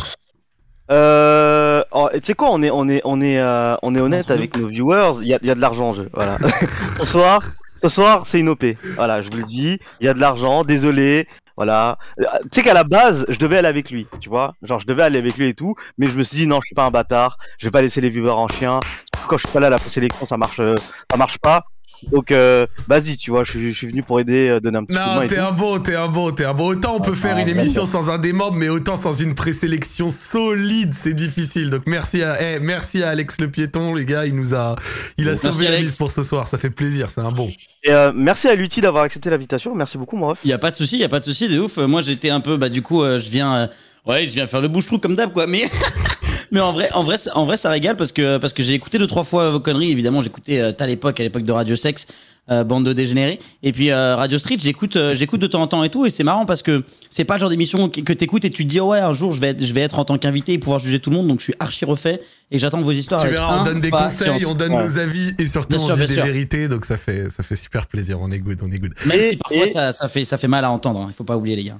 Euh, 0.89 1.83
oh, 1.91 2.09
tu 2.13 2.19
sais 2.23 2.33
quoi, 2.33 2.49
on 2.51 2.63
est, 2.63 2.71
on 2.71 2.89
est, 2.89 3.01
on 3.05 3.21
est, 3.21 3.39
euh, 3.39 3.75
on 3.83 3.93
est 3.93 4.01
honnête 4.01 4.31
avec 4.31 4.57
nos 4.57 4.67
viewers. 4.67 5.19
Il 5.21 5.27
y 5.27 5.33
a, 5.35 5.39
y 5.41 5.51
a 5.51 5.55
de 5.55 5.61
l'argent 5.61 5.89
en 5.89 5.93
jeu. 5.93 6.09
Voilà. 6.13 6.37
ce 6.97 7.05
soir, 7.05 7.41
ce 7.83 7.89
soir, 7.89 8.25
c'est 8.25 8.39
une 8.39 8.49
OP. 8.49 8.65
Voilà, 8.95 9.21
je 9.21 9.29
vous 9.29 9.37
le 9.37 9.43
dis. 9.43 9.79
Il 9.99 10.05
y 10.07 10.09
a 10.09 10.15
de 10.15 10.19
l'argent. 10.19 10.63
Désolé. 10.63 11.27
Voilà. 11.57 11.99
Euh, 12.19 12.23
Tu 12.43 12.49
sais 12.53 12.63
qu'à 12.63 12.73
la 12.73 12.83
base, 12.83 13.23
je 13.29 13.37
devais 13.37 13.59
aller 13.59 13.67
avec 13.67 13.91
lui. 13.91 14.07
Tu 14.19 14.27
vois, 14.29 14.55
genre 14.63 14.79
je 14.79 14.87
devais 14.87 15.03
aller 15.03 15.19
avec 15.19 15.37
lui 15.37 15.49
et 15.49 15.53
tout. 15.53 15.75
Mais 15.99 16.07
je 16.07 16.13
me 16.17 16.23
suis 16.23 16.37
dit 16.37 16.47
non, 16.47 16.59
je 16.61 16.65
suis 16.65 16.75
pas 16.75 16.85
un 16.85 16.91
bâtard. 16.91 17.37
Je 17.59 17.67
vais 17.67 17.71
pas 17.71 17.83
laisser 17.83 18.01
les 18.01 18.09
viewers 18.09 18.31
en 18.31 18.47
chien. 18.47 18.79
Quand 19.27 19.37
je 19.37 19.45
suis 19.45 19.53
pas 19.53 19.59
là, 19.59 19.69
la 19.69 19.77
présélection, 19.77 20.25
ça 20.25 20.37
marche, 20.37 20.59
euh, 20.59 20.73
ça 21.11 21.17
marche 21.17 21.37
pas. 21.37 21.65
Donc, 22.11 22.31
euh, 22.31 22.65
vas-y, 22.87 23.17
tu 23.17 23.31
vois, 23.31 23.43
je, 23.43 23.51
suis- 23.51 23.73
je 23.73 23.77
suis 23.77 23.87
venu 23.87 24.01
pour 24.03 24.19
aider, 24.19 24.49
euh, 24.49 24.59
donner 24.59 24.77
un 24.79 24.83
petit 24.85 24.95
coup 24.97 25.03
de 25.03 25.05
main 25.07 25.15
Non, 25.15 25.21
et 25.23 25.27
t'es 25.27 25.37
un 25.37 25.51
bon, 25.51 25.79
t'es 25.79 25.95
un 25.95 26.07
bon, 26.07 26.31
t'es 26.31 26.45
un 26.45 26.53
bon. 26.53 26.67
Autant 26.67 26.95
on 26.95 26.99
peut 27.01 27.11
Ah, 27.13 27.27
faire 27.27 27.37
une 27.37 27.47
émission 27.49 27.85
sans 27.85 28.09
un 28.09 28.17
des 28.17 28.33
membres, 28.33 28.57
mais 28.57 28.69
autant 28.69 28.95
sans 28.95 29.13
une 29.13 29.35
présélection 29.35 30.09
solide, 30.09 30.93
c'est 30.93 31.13
difficile. 31.13 31.69
Donc 31.69 31.83
merci 31.85 32.23
à, 32.23 32.41
eh, 32.55 32.59
merci 32.59 33.03
à 33.03 33.09
Alex 33.09 33.37
le 33.39 33.49
piéton, 33.49 33.93
les 33.93 34.05
gars, 34.05 34.25
il 34.25 34.35
nous 34.35 34.55
a, 34.55 34.75
il 35.17 35.25
a 35.27 35.31
Merci, 35.31 35.47
sauvé 35.47 35.67
la 35.67 35.81
mise 35.81 35.97
pour 35.97 36.09
ce 36.11 36.23
soir. 36.23 36.47
Ça 36.47 36.57
fait 36.57 36.69
plaisir, 36.69 37.09
c'est 37.09 37.21
un 37.21 37.31
bon. 37.31 37.51
Et 37.83 37.91
euh, 37.91 38.11
merci 38.15 38.47
à 38.47 38.55
Lutti 38.55 38.79
d'avoir 38.81 39.03
accepté 39.03 39.29
l'invitation. 39.29 39.73
Merci 39.75 39.97
beaucoup, 39.97 40.15
mon 40.15 40.27
ref. 40.27 40.39
Il 40.43 40.49
y 40.49 40.53
a 40.53 40.57
pas 40.59 40.69
de 40.71 40.75
souci, 40.75 40.97
il 40.97 41.01
y 41.01 41.03
a 41.03 41.09
pas 41.09 41.19
de 41.19 41.25
souci, 41.25 41.47
de 41.47 41.59
ouf. 41.59 41.77
Moi, 41.77 42.01
j'étais 42.03 42.29
un 42.29 42.39
peu, 42.39 42.57
bah, 42.57 42.69
du 42.69 42.81
coup, 42.83 43.01
euh, 43.03 43.17
je 43.17 43.27
viens, 43.29 43.55
euh, 43.55 43.67
ouais, 44.05 44.25
je 44.27 44.31
viens 44.33 44.45
faire 44.47 44.61
le 44.61 44.67
bouche-trou 44.67 44.99
comme 44.99 45.15
d'hab, 45.15 45.33
quoi. 45.33 45.47
Mais, 45.47 45.63
mais 46.51 46.59
en 46.59 46.73
vrai, 46.73 46.89
en 46.93 47.03
vrai, 47.03 47.17
ça- 47.17 47.35
en 47.37 47.45
vrai, 47.45 47.57
ça 47.57 47.69
régale 47.69 47.95
parce 47.95 48.11
que, 48.11 48.37
parce 48.37 48.53
que 48.53 48.61
j'ai 48.63 48.73
écouté 48.73 48.97
deux, 48.97 49.07
trois 49.07 49.23
fois 49.23 49.49
vos 49.49 49.59
conneries. 49.59 49.91
Évidemment, 49.91 50.21
j'écoutais 50.21 50.59
euh, 50.59 50.71
à 50.79 50.87
l'époque, 50.87 51.19
à 51.19 51.23
l'époque 51.23 51.43
de 51.43 51.51
Radio 51.51 51.75
Sex, 51.75 52.07
euh, 52.49 52.63
bande 52.63 52.85
de 52.85 52.91
dégénérés. 52.93 53.39
Et 53.63 53.71
puis, 53.71 53.91
euh, 53.91 54.15
Radio 54.15 54.37
Street, 54.39 54.57
j'écoute, 54.59 54.95
euh, 54.95 55.15
j'écoute 55.15 55.39
de 55.39 55.47
temps 55.47 55.61
en 55.61 55.67
temps 55.67 55.83
et 55.83 55.89
tout. 55.89 56.05
Et 56.05 56.09
c'est 56.09 56.23
marrant 56.23 56.45
parce 56.45 56.61
que 56.63 56.83
c'est 57.09 57.23
pas 57.23 57.35
le 57.35 57.39
genre 57.41 57.49
d'émission 57.49 57.87
que, 57.87 58.01
que 58.01 58.11
t'écoutes 58.13 58.43
et 58.45 58.49
tu 58.49 58.63
te 58.63 58.69
dis, 58.69 58.79
oh 58.79 58.87
ouais, 58.89 58.99
un 58.99 59.13
jour, 59.13 59.31
je 59.31 59.39
vais 59.39 59.49
être, 59.49 59.63
je 59.63 59.73
vais 59.73 59.81
être 59.81 59.97
en 59.99 60.05
tant 60.05 60.17
qu'invité 60.17 60.53
et 60.53 60.57
pouvoir 60.59 60.79
juger 60.79 60.99
tout 60.99 61.09
le 61.11 61.15
monde. 61.17 61.27
Donc, 61.27 61.39
je 61.39 61.45
suis 61.45 61.55
archi 61.59 61.85
refait 61.85 62.19
et 62.49 62.57
j'attends 62.57 62.81
vos 62.81 62.91
histoires. 62.91 63.21
Tu 63.21 63.29
verras, 63.29 63.61
on 63.61 63.63
donne 63.63 63.79
des 63.79 63.91
conseils, 63.91 64.45
on 64.45 64.53
donne 64.53 64.73
Ouais. 64.73 64.83
nos 64.83 64.97
avis 64.97 65.33
et 65.39 65.47
surtout 65.47 65.77
Bien 65.77 65.85
on 65.85 65.87
sûr, 65.87 65.95
dit 65.95 66.05
des 66.07 66.13
sûr. 66.13 66.25
vérités, 66.25 66.67
donc 66.67 66.83
ça 66.85 66.97
fait, 66.97 67.29
ça 67.29 67.43
fait 67.43 67.55
super 67.55 67.87
plaisir. 67.87 68.19
On 68.19 68.29
est 68.31 68.39
good, 68.39 68.59
on 68.63 68.71
est 68.71 68.79
good. 68.79 68.93
Même 69.05 69.19
Et- 69.19 69.29
si 69.29 69.35
parfois 69.37 69.65
et- 69.65 69.69
ça, 69.69 69.91
ça 69.93 70.09
fait, 70.09 70.25
ça 70.25 70.37
fait 70.37 70.47
mal 70.49 70.65
à 70.65 70.71
entendre. 70.71 71.01
hein. 71.01 71.07
Il 71.09 71.13
faut 71.13 71.23
pas 71.23 71.37
oublier, 71.37 71.55
les 71.55 71.63
gars. 71.65 71.77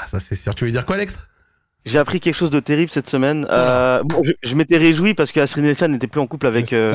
Ah, 0.00 0.06
ça 0.10 0.20
c'est 0.20 0.36
sûr. 0.36 0.54
Tu 0.54 0.64
veux 0.64 0.70
dire 0.70 0.86
quoi, 0.86 0.94
Alex? 0.96 1.18
J'ai 1.88 1.98
appris 1.98 2.20
quelque 2.20 2.34
chose 2.34 2.50
de 2.50 2.60
terrible 2.60 2.90
cette 2.92 3.08
semaine. 3.08 3.46
Euh, 3.50 4.02
bon, 4.04 4.22
je, 4.22 4.32
je 4.42 4.54
m'étais 4.54 4.76
réjoui 4.76 5.14
parce 5.14 5.32
que 5.32 5.40
Astrid 5.40 5.64
Nelson 5.64 5.88
n'était 5.88 6.06
plus 6.06 6.20
en 6.20 6.26
couple 6.26 6.46
avec 6.46 6.72
euh, 6.72 6.92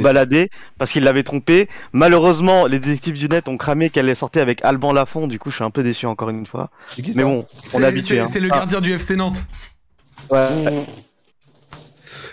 Baladé 0.00 0.50
parce 0.78 0.92
qu'il 0.92 1.02
l'avait 1.04 1.24
trompé. 1.24 1.68
Malheureusement, 1.92 2.66
les 2.66 2.78
détectives 2.78 3.18
du 3.18 3.28
net 3.28 3.48
ont 3.48 3.56
cramé 3.56 3.90
qu'elle 3.90 4.08
est 4.08 4.14
sortie 4.14 4.38
avec 4.38 4.64
Alban 4.64 4.92
Lafont. 4.92 5.26
Du 5.26 5.38
coup, 5.40 5.50
je 5.50 5.56
suis 5.56 5.64
un 5.64 5.70
peu 5.70 5.82
déçu 5.82 6.06
encore 6.06 6.30
une 6.30 6.46
fois. 6.46 6.70
Mais 7.16 7.24
bon, 7.24 7.44
on 7.74 7.82
est 7.82 7.84
habitué. 7.86 8.16
C'est 8.16 8.20
hein. 8.20 8.26
c'est 8.28 8.40
le 8.40 8.48
Ah, 8.52 8.58
gardien 8.58 8.80
du 8.80 8.92
FC 8.92 9.16
Nantes. 9.16 9.44
ouais. 10.30 10.46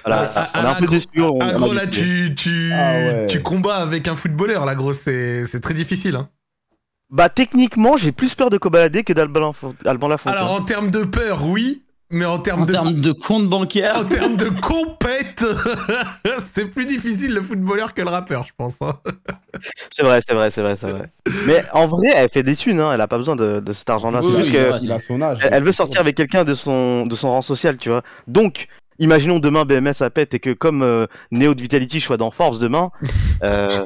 Voilà, 0.06 0.32
Ah, 0.36 0.50
on 0.54 0.58
est 0.60 0.62
un 0.62 0.70
ah, 0.72 0.76
peu 0.80 0.86
déçu. 0.88 1.08
on- 1.18 1.40
Ah 1.42 1.48
on 1.56 1.58
gros 1.60 1.74
là 1.74 1.82
habitué. 1.84 2.04
tu 2.04 2.36
tu 2.36 2.72
Ah 2.74 2.94
ouais. 2.94 3.28
tu 3.28 3.42
combats 3.42 3.78
avec 3.78 4.08
un 4.08 4.16
footballeur 4.16 4.66
là 4.66 4.76
gros 4.76 4.94
c'est 4.94 5.46
très 5.62 5.74
difficile 5.74 6.16
hein. 6.16 6.30
Bah 7.10 7.30
techniquement, 7.30 7.96
j'ai 7.96 8.12
plus 8.12 8.34
peur 8.34 8.50
de 8.50 8.58
Kobalade 8.58 9.04
que 9.04 9.14
d'Alban 9.14 10.08
Lafont. 10.08 10.30
Alors 10.32 10.52
en 10.52 10.62
termes 10.62 10.90
de 10.90 11.04
peur 11.04 11.46
oui 11.46 11.82
mais 12.14 12.26
en 12.26 12.40
termes 12.40 12.62
En 12.62 12.66
de 12.66 12.72
termes 12.72 12.94
de 13.02 13.12
compte 13.12 13.50
bancaire. 13.50 13.98
en 13.98 14.06
termes 14.06 14.38
de 14.38 14.50
compète 14.50 15.44
c'est 16.40 16.70
plus 16.70 16.86
difficile 16.86 17.34
le 17.34 17.42
footballeur 17.42 17.94
que 17.94 18.02
le 18.02 18.10
rappeur 18.10 18.46
je 18.46 18.54
pense 18.58 18.82
hein. 18.82 18.98
C'est 19.92 20.04
vrai, 20.04 20.20
c'est 20.28 20.34
vrai, 20.34 20.50
c'est 20.52 20.62
vrai, 20.62 20.78
c'est 20.80 20.90
vrai. 20.90 21.04
Mais 21.48 21.64
en 21.74 21.88
vrai, 21.88 22.08
elle 22.16 22.30
fait 22.30 22.44
des 22.44 22.56
thunes. 22.56 22.80
Hein. 22.80 22.92
Elle 22.94 23.02
a 23.02 23.08
pas 23.08 23.18
besoin 23.18 23.36
de, 23.36 23.60
de 23.60 23.72
cet 23.72 23.90
argent-là. 23.90 24.22
Oui, 24.24 24.32
c'est 24.36 24.50
oui, 24.50 24.52
que 24.52 24.70
vrai. 24.70 24.80
Il 24.82 24.92
a 24.92 25.00
son 25.00 25.22
âge. 25.22 25.40
Elle, 25.44 25.54
elle 25.54 25.64
veut 25.64 25.72
sortir 25.72 26.02
avec 26.02 26.16
quelqu'un 26.16 26.44
de 26.44 26.56
son, 26.56 27.06
de 27.06 27.16
son 27.16 27.30
rang 27.30 27.42
social, 27.42 27.78
tu 27.78 27.90
vois. 27.90 28.02
Donc, 28.28 28.68
imaginons 29.00 29.40
demain 29.40 29.66
BMS 29.66 30.02
à 30.02 30.10
pète 30.10 30.34
et 30.34 30.40
que 30.40 30.52
comme 30.52 30.82
euh, 30.82 31.06
Neo 31.32 31.54
de 31.54 31.62
Vitality 31.62 32.02
soit 32.02 32.18
dans 32.18 32.32
Forbes 32.32 32.60
demain, 32.60 32.90
euh, 33.44 33.86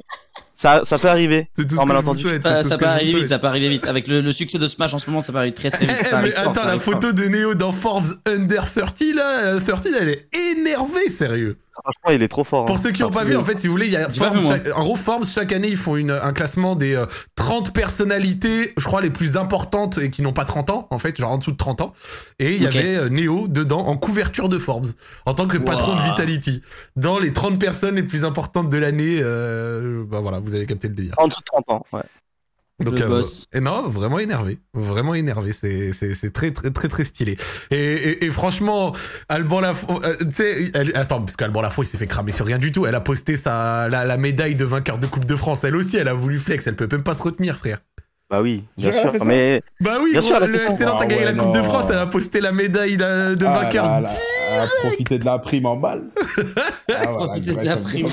ça, 0.58 0.82
ça 0.84 0.98
peut 0.98 1.08
arriver. 1.08 1.50
c'est 1.54 1.62
tout 1.68 1.70
ce 1.70 1.76
que 1.76 1.76
je 1.76 1.82
vous 1.82 1.88
malentendu. 1.88 2.22
souhaite 2.22 2.44
Ça, 2.44 2.64
ça 2.64 2.78
peut 2.78 2.86
arriver 2.86 3.20
vite, 3.20 3.30
ça 3.30 3.40
peut 3.40 3.48
arriver 3.48 3.70
vite. 3.70 3.88
Avec 3.88 4.08
le, 4.08 4.22
le 4.22 4.32
succès 4.32 4.58
de 4.58 4.66
Smash 4.68 4.94
en 4.94 4.98
ce 4.98 5.08
moment, 5.08 5.22
ça 5.22 5.32
peut 5.32 5.38
arriver 5.38 5.54
très 5.54 5.70
très 5.70 5.86
vite. 5.86 6.04
Ça 6.04 6.20
mais 6.22 6.32
fort, 6.32 6.50
attends 6.50 6.66
la 6.66 6.80
photo 6.80 7.14
de 7.14 7.24
Neo 7.26 7.54
dans 7.54 7.72
Forbes 7.72 8.08
Under 8.26 8.64
30 8.70 9.02
là 9.16 9.56
euh, 9.56 9.60
30 9.60 9.88
elle 10.02 10.10
est 10.10 10.28
énervée 10.52 11.10
sérieux 11.10 11.58
Franchement, 11.84 12.12
il 12.16 12.22
est 12.24 12.28
trop 12.28 12.44
fort. 12.44 12.64
hein. 12.64 12.66
Pour 12.66 12.80
ceux 12.80 12.92
qui 12.92 13.02
n'ont 13.02 13.12
pas 13.12 13.24
vu, 13.24 13.36
en 13.36 13.44
fait, 13.44 13.60
si 13.60 13.68
vous 13.68 13.74
voulez, 13.74 13.86
il 13.88 13.92
y 13.94 13.96
a 13.98 14.10
Forbes, 14.10 14.40
chaque- 14.40 14.78
en 14.78 14.84
gros, 14.84 14.96
Forbes, 14.96 15.26
chaque 15.26 15.52
année, 15.52 15.68
ils 15.70 15.78
font 15.78 15.96
une, 15.96 16.12
un 16.12 16.34
classement 16.34 16.76
des 16.76 16.96
euh, 16.96 17.06
30 17.36 17.74
personnalités, 17.74 18.74
je 18.78 18.84
crois, 18.86 19.02
les 19.02 19.10
plus 19.10 19.38
importantes 19.38 19.98
et 19.98 20.10
qui 20.10 20.22
n'ont 20.22 20.34
pas 20.34 20.46
30 20.46 20.70
ans, 20.70 20.88
en 20.90 21.00
fait, 21.00 21.18
genre 21.18 21.32
en 21.32 21.38
dessous 21.38 21.52
de 21.52 21.58
30 21.58 21.82
ans. 21.82 21.94
Et 22.40 22.56
il 22.56 22.62
y 22.64 22.68
avait 22.68 22.96
euh, 22.96 23.10
Neo 23.10 23.48
dedans, 23.48 23.86
en 23.88 23.98
couverture 23.98 24.50
de 24.50 24.58
Forbes, 24.58 24.88
en 25.26 25.34
tant 25.34 25.48
que 25.48 25.58
patron 25.58 25.96
de. 25.96 26.02
Vitality. 26.02 26.62
Dans 26.96 27.20
les 27.20 27.34
30 27.34 27.60
personnes 27.60 27.96
les 27.96 28.04
plus 28.04 28.24
importantes 28.26 28.70
de 28.70 28.78
l'année, 28.78 29.20
euh, 29.22 30.04
bah 30.08 30.20
voilà, 30.22 30.40
vous 30.40 30.56
avez 30.56 30.66
capté 30.66 30.88
le 30.88 30.94
délire. 30.96 31.14
En 31.18 31.28
dessous 31.28 31.40
de 31.42 31.46
30 31.46 31.70
ans, 31.70 31.86
ouais. 31.94 32.02
Donc, 32.84 33.00
Le 33.00 33.06
euh, 33.06 33.08
boss. 33.10 33.46
et 33.54 33.60
non, 33.60 33.90
vraiment 33.90 34.20
énervé, 34.20 34.60
vraiment 34.76 35.16
énervé. 35.16 35.52
C'est 35.52 35.94
c'est 35.94 36.14
c'est 36.14 36.30
très 36.32 36.52
très 36.52 36.70
très 36.70 36.88
très 36.88 37.04
stylé. 37.04 37.36
Et 37.72 37.76
et, 37.78 38.26
et 38.26 38.32
franchement, 38.32 38.94
Alban 39.30 39.62
Lafont, 39.62 40.00
euh, 40.04 40.16
tu 40.20 40.26
sais, 40.32 40.70
elle- 40.76 40.96
attends, 40.96 41.22
parce 41.22 41.36
qu'Alban 41.36 41.62
Lafont 41.62 41.82
il 41.82 41.88
s'est 41.88 41.98
fait 41.98 42.06
cramer 42.06 42.32
sur 42.32 42.46
rien 42.46 42.60
du 42.60 42.72
tout. 42.72 42.86
Elle 42.86 42.94
a 42.94 43.00
posté 43.02 43.36
sa 43.36 43.90
la, 43.90 44.06
la 44.06 44.18
médaille 44.18 44.54
de 44.56 44.64
vainqueur 44.66 45.00
de 45.00 45.08
Coupe 45.08 45.26
de 45.26 45.36
France. 45.36 45.64
Elle 45.64 45.76
aussi, 45.76 45.98
elle 45.98 46.08
a 46.08 46.14
voulu 46.14 46.38
flex. 46.38 46.68
Elle 46.68 46.76
peut 46.76 46.88
même 46.92 47.02
pas 47.04 47.16
se 47.16 47.24
retenir, 47.24 47.58
frère. 47.58 47.80
Bah 48.30 48.42
oui, 48.42 48.64
bien 48.78 48.92
sûr. 48.92 49.26
Mais 49.26 49.62
Bah 49.80 49.98
oui, 50.04 50.12
Bien 50.12 50.20
gros, 50.20 50.28
sûr, 50.30 50.38
elle 50.38 50.44
a 50.44 50.48
le 50.48 50.86
Nantes 50.86 51.00
a 51.02 51.04
Ah 51.04 51.06
gagné 51.08 51.24
la 51.26 51.32
ouais, 51.32 51.38
Coupe 51.38 51.54
de. 51.56 51.62
France. 51.64 51.88
Elle 51.90 51.98
a 51.98 52.08
posté 52.08 52.42
la 52.42 52.52
médaille 52.52 52.98
de, 52.98 53.34
de 53.36 53.46
Ah, 53.46 53.60
vainqueur. 53.64 53.86
là, 53.86 54.02
là, 54.02 54.10
A 54.48 54.68
profité 54.82 55.18
de 55.20 55.26
la 55.26 55.40
prime 55.40 55.66
en 55.66 55.78
balle. 55.78 56.06
Ah, 56.90 57.12
voilà, 57.12 57.18
Profiter 57.26 57.54
de 57.54 57.66
la 57.66 57.76
prime. 57.76 58.08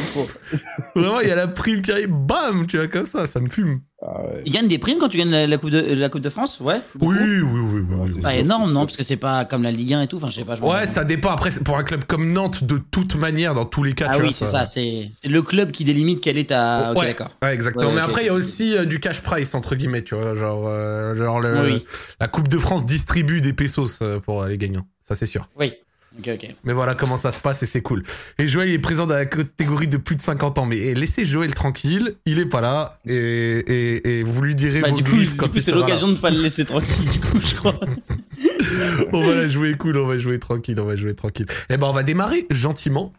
Vraiment, 0.96 1.20
il 1.20 1.28
y 1.28 1.30
a 1.30 1.36
la 1.36 1.46
prime 1.46 1.80
qui 1.80 1.92
arrive, 1.92 2.10
bam, 2.10 2.66
tu 2.66 2.76
vois 2.76 2.88
comme 2.88 3.06
ça, 3.06 3.26
ça 3.26 3.38
me 3.40 3.48
fume. 3.48 3.80
Ah 4.02 4.20
ouais. 4.22 4.42
Il 4.44 4.52
gagne 4.52 4.66
des 4.68 4.78
primes 4.78 4.98
quand 4.98 5.08
tu 5.08 5.16
gagnes 5.16 5.30
la, 5.30 5.46
la 5.46 5.56
coupe, 5.58 5.70
de, 5.70 5.94
la 5.94 6.08
coupe 6.08 6.20
de 6.20 6.28
France 6.28 6.58
Ouais 6.60 6.80
Oui, 7.00 7.16
oui, 7.18 7.40
oui, 7.42 7.60
oui. 7.62 7.80
oui, 7.88 8.10
oui. 8.16 8.20
Pas 8.20 8.34
énorme, 8.34 8.72
non 8.72 8.84
Parce 8.84 8.96
que 8.96 9.04
c'est 9.04 9.16
pas 9.16 9.44
comme 9.44 9.62
la 9.62 9.70
Ligue 9.70 9.94
1 9.94 10.02
et 10.02 10.06
tout. 10.08 10.16
Enfin, 10.16 10.28
je 10.28 10.34
sais 10.34 10.44
pas. 10.44 10.56
je 10.56 10.62
Ouais, 10.62 10.86
ça 10.86 11.04
dépend. 11.04 11.30
Après, 11.30 11.50
c'est 11.52 11.62
pour 11.64 11.78
un 11.78 11.84
club 11.84 12.04
comme 12.04 12.32
Nantes, 12.32 12.64
de 12.64 12.78
toute 12.90 13.14
manière, 13.14 13.54
dans 13.54 13.64
tous 13.64 13.82
les 13.84 13.94
cas, 13.94 14.08
Ah 14.10 14.16
tu 14.16 14.22
oui, 14.22 14.32
c'est 14.32 14.44
ça. 14.44 14.66
C'est 14.66 15.08
c'est 15.12 15.28
le 15.28 15.40
club 15.42 15.70
qui 15.70 15.84
délimite 15.84 16.20
quelle 16.20 16.36
est 16.38 16.50
ta. 16.50 16.92
Ouais. 16.94 17.06
d'accord. 17.06 17.30
Ouais, 17.42 17.54
exactement. 17.54 17.88
Ouais, 17.90 17.94
mais 17.94 18.00
après, 18.00 18.24
il 18.24 18.26
y 18.26 18.30
a 18.30 18.34
aussi 18.34 18.76
euh, 18.76 18.84
du 18.84 18.98
cash 19.00 19.22
price, 19.22 19.54
entre 19.54 19.76
guillemets, 19.76 20.02
tu 20.02 20.16
vois. 20.16 20.34
Genre, 20.34 20.64
euh, 20.66 21.14
genre 21.14 21.40
le, 21.40 21.62
Oui. 21.72 21.86
la 22.20 22.26
Coupe 22.28 22.48
de 22.48 22.58
France 22.58 22.84
distribue 22.86 23.40
des 23.40 23.52
pesos 23.52 24.00
euh, 24.02 24.18
pour 24.18 24.44
les 24.44 24.58
gagnants. 24.58 24.86
Ça, 25.00 25.14
c'est 25.14 25.26
sûr. 25.26 25.48
Oui. 25.58 25.72
Ok, 26.18 26.30
ok. 26.34 26.54
Mais 26.62 26.72
voilà 26.72 26.94
comment 26.94 27.16
ça 27.16 27.32
se 27.32 27.40
passe 27.40 27.62
et 27.62 27.66
c'est 27.66 27.82
cool. 27.82 28.04
Et 28.38 28.46
Joël, 28.46 28.68
il 28.68 28.74
est 28.74 28.78
présent 28.78 29.06
dans 29.06 29.14
la 29.14 29.26
catégorie 29.26 29.88
de 29.88 29.96
plus 29.96 30.14
de 30.14 30.20
50 30.22 30.58
ans. 30.58 30.66
Mais 30.66 30.78
eh, 30.78 30.94
laissez 30.94 31.24
Joël 31.24 31.52
tranquille. 31.54 32.14
Il 32.24 32.38
est 32.38 32.46
pas 32.46 32.60
là. 32.60 33.00
Et, 33.04 33.14
et, 33.14 34.18
et 34.20 34.22
vous 34.22 34.40
lui 34.42 34.54
direz 34.54 34.80
Bah, 34.80 34.90
vos 34.90 34.96
du 34.96 35.02
coup, 35.02 35.16
du 35.16 35.28
quand 35.36 35.50
coup 35.50 35.58
c'est 35.58 35.72
l'occasion 35.72 36.06
de 36.08 36.14
pas 36.16 36.30
le 36.30 36.40
laisser 36.40 36.64
tranquille, 36.64 37.10
du 37.10 37.18
coup, 37.20 37.40
je 37.42 37.54
crois. 37.56 37.74
On 39.12 39.26
va 39.26 39.34
la 39.34 39.48
jouer 39.48 39.76
cool. 39.76 39.96
On 39.98 40.06
va 40.06 40.16
jouer 40.16 40.38
tranquille. 40.38 40.78
On 40.80 40.84
va 40.84 40.96
jouer 40.96 41.14
tranquille. 41.14 41.46
Et 41.68 41.76
ben, 41.76 41.86
on 41.88 41.92
va 41.92 42.02
démarrer 42.02 42.46
gentiment. 42.50 43.12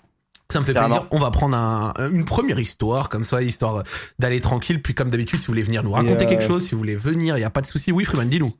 Ça 0.51 0.59
me 0.59 0.65
fait 0.65 0.73
Carrément. 0.73 0.95
plaisir. 1.01 1.07
On 1.11 1.19
va 1.19 1.31
prendre 1.31 1.57
un- 1.57 1.93
une 2.11 2.23
première 2.23 2.59
histoire, 2.59 3.09
comme 3.09 3.25
ça, 3.25 3.41
histoire 3.41 3.83
d'aller 4.19 4.41
tranquille. 4.41 4.81
Puis, 4.81 4.93
comme 4.93 5.09
d'habitude, 5.09 5.39
si 5.39 5.47
vous 5.47 5.51
voulez 5.51 5.63
venir 5.63 5.83
nous 5.83 5.91
raconter 5.91 6.25
euh, 6.25 6.29
quelque 6.29 6.43
chose, 6.45 6.63
si 6.63 6.71
vous 6.71 6.77
voulez 6.77 6.95
venir, 6.95 7.37
il 7.37 7.41
y 7.41 7.45
a 7.45 7.49
pas 7.49 7.61
de 7.61 7.65
souci. 7.65 7.91
Oui, 7.91 8.05
Freeman, 8.05 8.29
dis-nous. 8.29 8.53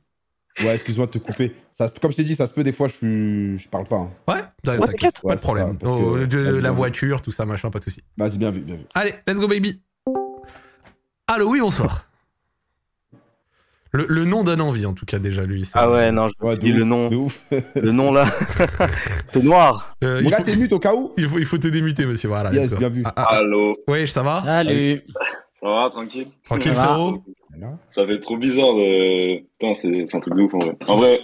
Ouais, 0.60 0.74
excuse-moi 0.74 1.06
de 1.06 1.12
te 1.12 1.18
couper. 1.18 1.54
Ça, 1.78 1.88
comme 2.00 2.10
je 2.10 2.16
t'ai 2.16 2.24
dit, 2.24 2.34
ça 2.34 2.46
se 2.46 2.54
peut 2.54 2.64
des 2.64 2.72
fois, 2.72 2.88
je, 2.88 3.68
parle 3.68 3.84
pas. 3.86 3.96
hein. 3.96 4.10
Ouais, 4.28 4.40
t'inquiète, 4.64 4.86
t'inquiète. 4.86 5.20
pas 5.22 5.28
Ouais, 5.28 5.36
de 5.36 5.40
problème. 5.40 5.72
ça, 5.72 5.76
parce 5.80 5.92
Oh, 6.02 6.12
que- 6.14 6.24
de- 6.24 6.58
la 6.60 6.70
voiture, 6.70 7.20
tout 7.20 7.30
ça, 7.32 7.44
machin, 7.44 7.70
pas 7.70 7.78
de 7.78 7.84
souci. 7.84 8.02
Vas-y, 8.16 8.38
bien 8.38 8.50
vu, 8.50 8.60
bien 8.60 8.76
vu. 8.76 8.84
Allez, 8.94 9.12
let's 9.26 9.38
go 9.38 9.46
baby. 9.48 9.82
Allô, 11.26 11.50
oui, 11.50 11.60
bonsoir. 11.60 12.08
Le, 13.92 14.04
le 14.08 14.24
nom 14.24 14.42
donne 14.44 14.60
envie, 14.60 14.84
en 14.84 14.92
tout 14.92 15.06
cas, 15.06 15.18
déjà, 15.18 15.44
lui. 15.44 15.64
ça- 15.64 15.80
Ah 15.82 15.90
ouais, 15.90 16.10
non, 16.12 16.28
je 16.28 16.46
Ouais, 16.46 16.56
dis 16.58 16.72
le 16.72 16.82
ouf, 16.82 16.88
nom. 16.88 17.06
de 17.08 17.16
ouf. 17.16 17.44
Le 17.74 17.92
nom 17.92 18.12
là. 18.12 18.26
c'est 19.32 19.42
noir. 19.42 19.96
Euh, 20.04 20.22
Mon 20.22 20.28
gars, 20.28 20.42
t'es 20.42 20.56
mute 20.56 20.72
au 20.72 20.78
cas 20.78 20.94
où 20.94 21.12
il, 21.16 21.26
faut, 21.28 21.38
il 21.38 21.44
faut 21.44 21.56
te 21.58 21.68
démuter, 21.68 22.04
monsieur. 22.04 22.28
Voilà, 22.28 22.50
let's 22.50 22.68
go. 22.70 22.76
bien 22.76 22.88
vu. 22.88 23.02
Ah, 23.04 23.12
ah, 23.16 23.26
ah. 23.30 23.34
Allô, 23.36 23.76
Ouais, 23.88 24.06
ça 24.06 24.22
va? 24.22 24.38
Salut. 24.38 25.02
ça 25.52 25.66
va, 25.68 25.88
tranquille 25.90 26.28
Tranquille, 26.44 26.74
Ça 26.74 26.80
va 26.80 26.86
frérot? 26.88 27.22
Voilà. 27.58 27.78
Ça 27.88 28.06
fait 28.06 28.18
trop 28.20 28.36
bizarre 28.36 28.74
de. 28.74 29.38
Putain, 29.58 29.74
c'est 29.80 30.04
c'est 30.08 30.16
un 30.16 30.20
truc 30.20 30.34
de 30.34 30.42
ouf 30.42 30.54
en 30.54 30.58
vrai. 30.58 30.76
En 30.86 30.96
vrai, 30.96 31.20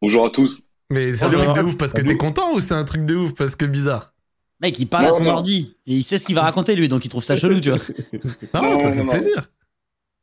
bonjour 0.00 0.24
à 0.26 0.30
tous. 0.30 0.68
Mais 0.90 1.14
c'est 1.14 1.24
un 1.24 1.30
truc 1.30 1.52
de 1.54 1.62
ouf 1.62 1.76
parce 1.76 1.92
que 1.92 2.02
t'es 2.02 2.16
content 2.16 2.52
ou 2.54 2.60
c'est 2.60 2.74
un 2.74 2.84
truc 2.84 3.04
de 3.04 3.14
ouf 3.16 3.34
parce 3.34 3.56
que 3.56 3.64
bizarre? 3.64 4.12
Mec, 4.60 4.78
il 4.78 4.86
parle 4.86 5.06
à 5.06 5.12
son 5.12 5.24
non. 5.24 5.30
ordi. 5.32 5.76
Et 5.86 5.94
il 5.94 6.04
sait 6.04 6.16
ce 6.18 6.24
qu'il 6.26 6.34
va 6.36 6.42
raconter, 6.42 6.74
lui, 6.76 6.88
donc 6.88 7.04
il 7.04 7.08
trouve 7.08 7.24
ça 7.24 7.36
chelou, 7.36 7.60
tu 7.60 7.70
vois. 7.70 7.78
Non, 8.54 8.62
Non, 8.62 8.76
ça 8.76 8.88
non, 8.88 8.92
fait 8.94 9.02
non. 9.04 9.10
plaisir. 9.12 9.50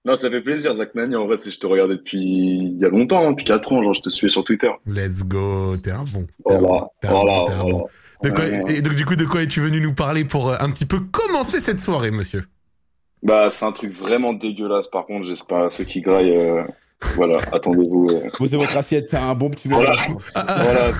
Non, 0.03 0.15
ça 0.15 0.31
fait 0.31 0.41
plaisir, 0.41 0.73
Zach 0.73 0.95
Nani. 0.95 1.15
En 1.15 1.27
vrai, 1.27 1.37
c'est- 1.37 1.51
je 1.51 1.59
te 1.59 1.67
regardais 1.67 1.95
depuis 1.97 2.17
il 2.19 2.77
y 2.79 2.85
a 2.85 2.89
longtemps, 2.89 3.27
hein, 3.27 3.31
depuis 3.31 3.45
4 3.45 3.71
ans. 3.73 3.83
Genre, 3.83 3.93
je 3.93 4.01
te 4.01 4.09
suivais 4.09 4.29
sur 4.31 4.43
Twitter. 4.43 4.71
Let's 4.87 5.23
go, 5.25 5.77
t'es 5.77 5.91
un 5.91 6.03
bon. 6.05 6.25
T'es 6.47 6.55
un 6.55 6.59
Voilà, 6.59 6.87
voilà. 7.03 7.45
De 8.23 8.29
quoi- 8.29 8.47
et 8.71 8.81
donc 8.81 8.93
du 8.95 9.05
coup, 9.05 9.15
de 9.15 9.25
quoi 9.25 9.41
es-tu 9.43 9.61
venu 9.61 9.81
nous 9.81 9.93
parler 9.93 10.23
pour 10.25 10.49
euh, 10.49 10.55
un 10.59 10.69
petit 10.71 10.85
peu 10.85 10.99
commencer 11.01 11.59
cette 11.59 11.79
soirée, 11.79 12.11
monsieur? 12.11 12.43
Bah, 13.23 13.49
c'est 13.49 13.65
un 13.65 13.71
truc 13.71 13.91
vraiment 13.93 14.33
dégueulasse. 14.33 14.87
Par 14.87 15.05
contre, 15.05 15.25
j'espère 15.27 15.71
ceux 15.71 15.83
qui 15.83 16.01
graillent. 16.01 16.35
euh, 16.37 16.63
Voilà, 17.15 17.37
attendez-vous. 17.51 18.07
euh. 18.11 18.27
Posez 18.37 18.57
votre 18.57 18.75
assiette, 18.77 19.07
c'est 19.09 19.17
un 19.17 19.35
bon 19.35 19.49
petit 19.49 19.67
Voilà. 19.67 19.95
Ah, 20.35 20.45
ah, 20.47 20.63
Voilà. 20.63 20.91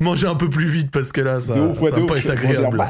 Mangez 0.00 0.26
un 0.26 0.34
peu 0.36 0.48
plus 0.48 0.66
vite 0.66 0.90
parce 0.90 1.12
que 1.12 1.20
là, 1.20 1.40
ça 1.40 1.54
De 1.54 1.60
ouf, 1.60 1.80
ouais, 1.80 1.90
va 1.90 1.98
de 1.98 2.02
ouf. 2.02 2.08
pas 2.08 2.18
être 2.18 2.30
agréable. 2.30 2.82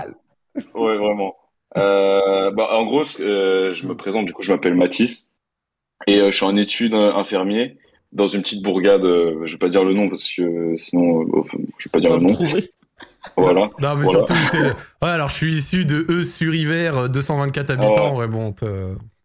Ouais, 0.74 0.96
vraiment. 0.96 1.34
Euh, 1.76 2.50
bah, 2.52 2.68
en 2.72 2.84
gros, 2.86 3.02
euh, 3.20 3.72
je 3.72 3.86
me 3.86 3.94
présente, 3.94 4.26
du 4.26 4.32
coup, 4.32 4.42
je 4.42 4.52
m'appelle 4.52 4.74
Mathis 4.74 5.32
et 6.06 6.20
euh, 6.20 6.26
je 6.30 6.36
suis 6.36 6.44
en 6.46 6.56
études 6.56 6.94
infirmier 6.94 7.78
dans 8.12 8.28
une 8.28 8.42
petite 8.42 8.62
bourgade. 8.62 9.04
euh, 9.04 9.42
je 9.46 9.52
vais 9.52 9.58
pas 9.58 9.68
dire 9.68 9.84
le 9.84 9.92
nom 9.92 10.08
parce 10.08 10.30
que 10.30 10.74
sinon, 10.76 11.22
euh, 11.22 11.40
enfin, 11.40 11.58
je 11.78 11.88
vais 11.88 11.90
pas 11.92 12.00
dire 12.00 12.16
le 12.16 12.22
nom. 12.22 12.32
trouver. 12.32 12.70
Voilà. 13.36 13.70
Non, 13.80 13.94
mais 13.96 14.04
Voilà. 14.04 14.10
surtout. 14.20 14.34
Ouais, 15.02 15.08
alors 15.08 15.28
je 15.30 15.34
suis 15.34 15.54
issu 15.56 15.84
de 15.84 16.04
E 16.08 16.22
sur 16.22 16.54
Hiver, 16.54 16.96
euh, 16.96 17.08
224 17.08 17.70
habitants. 17.70 18.16
Ouais, 18.16 18.26
bon. 18.28 18.52
te- 18.52 18.64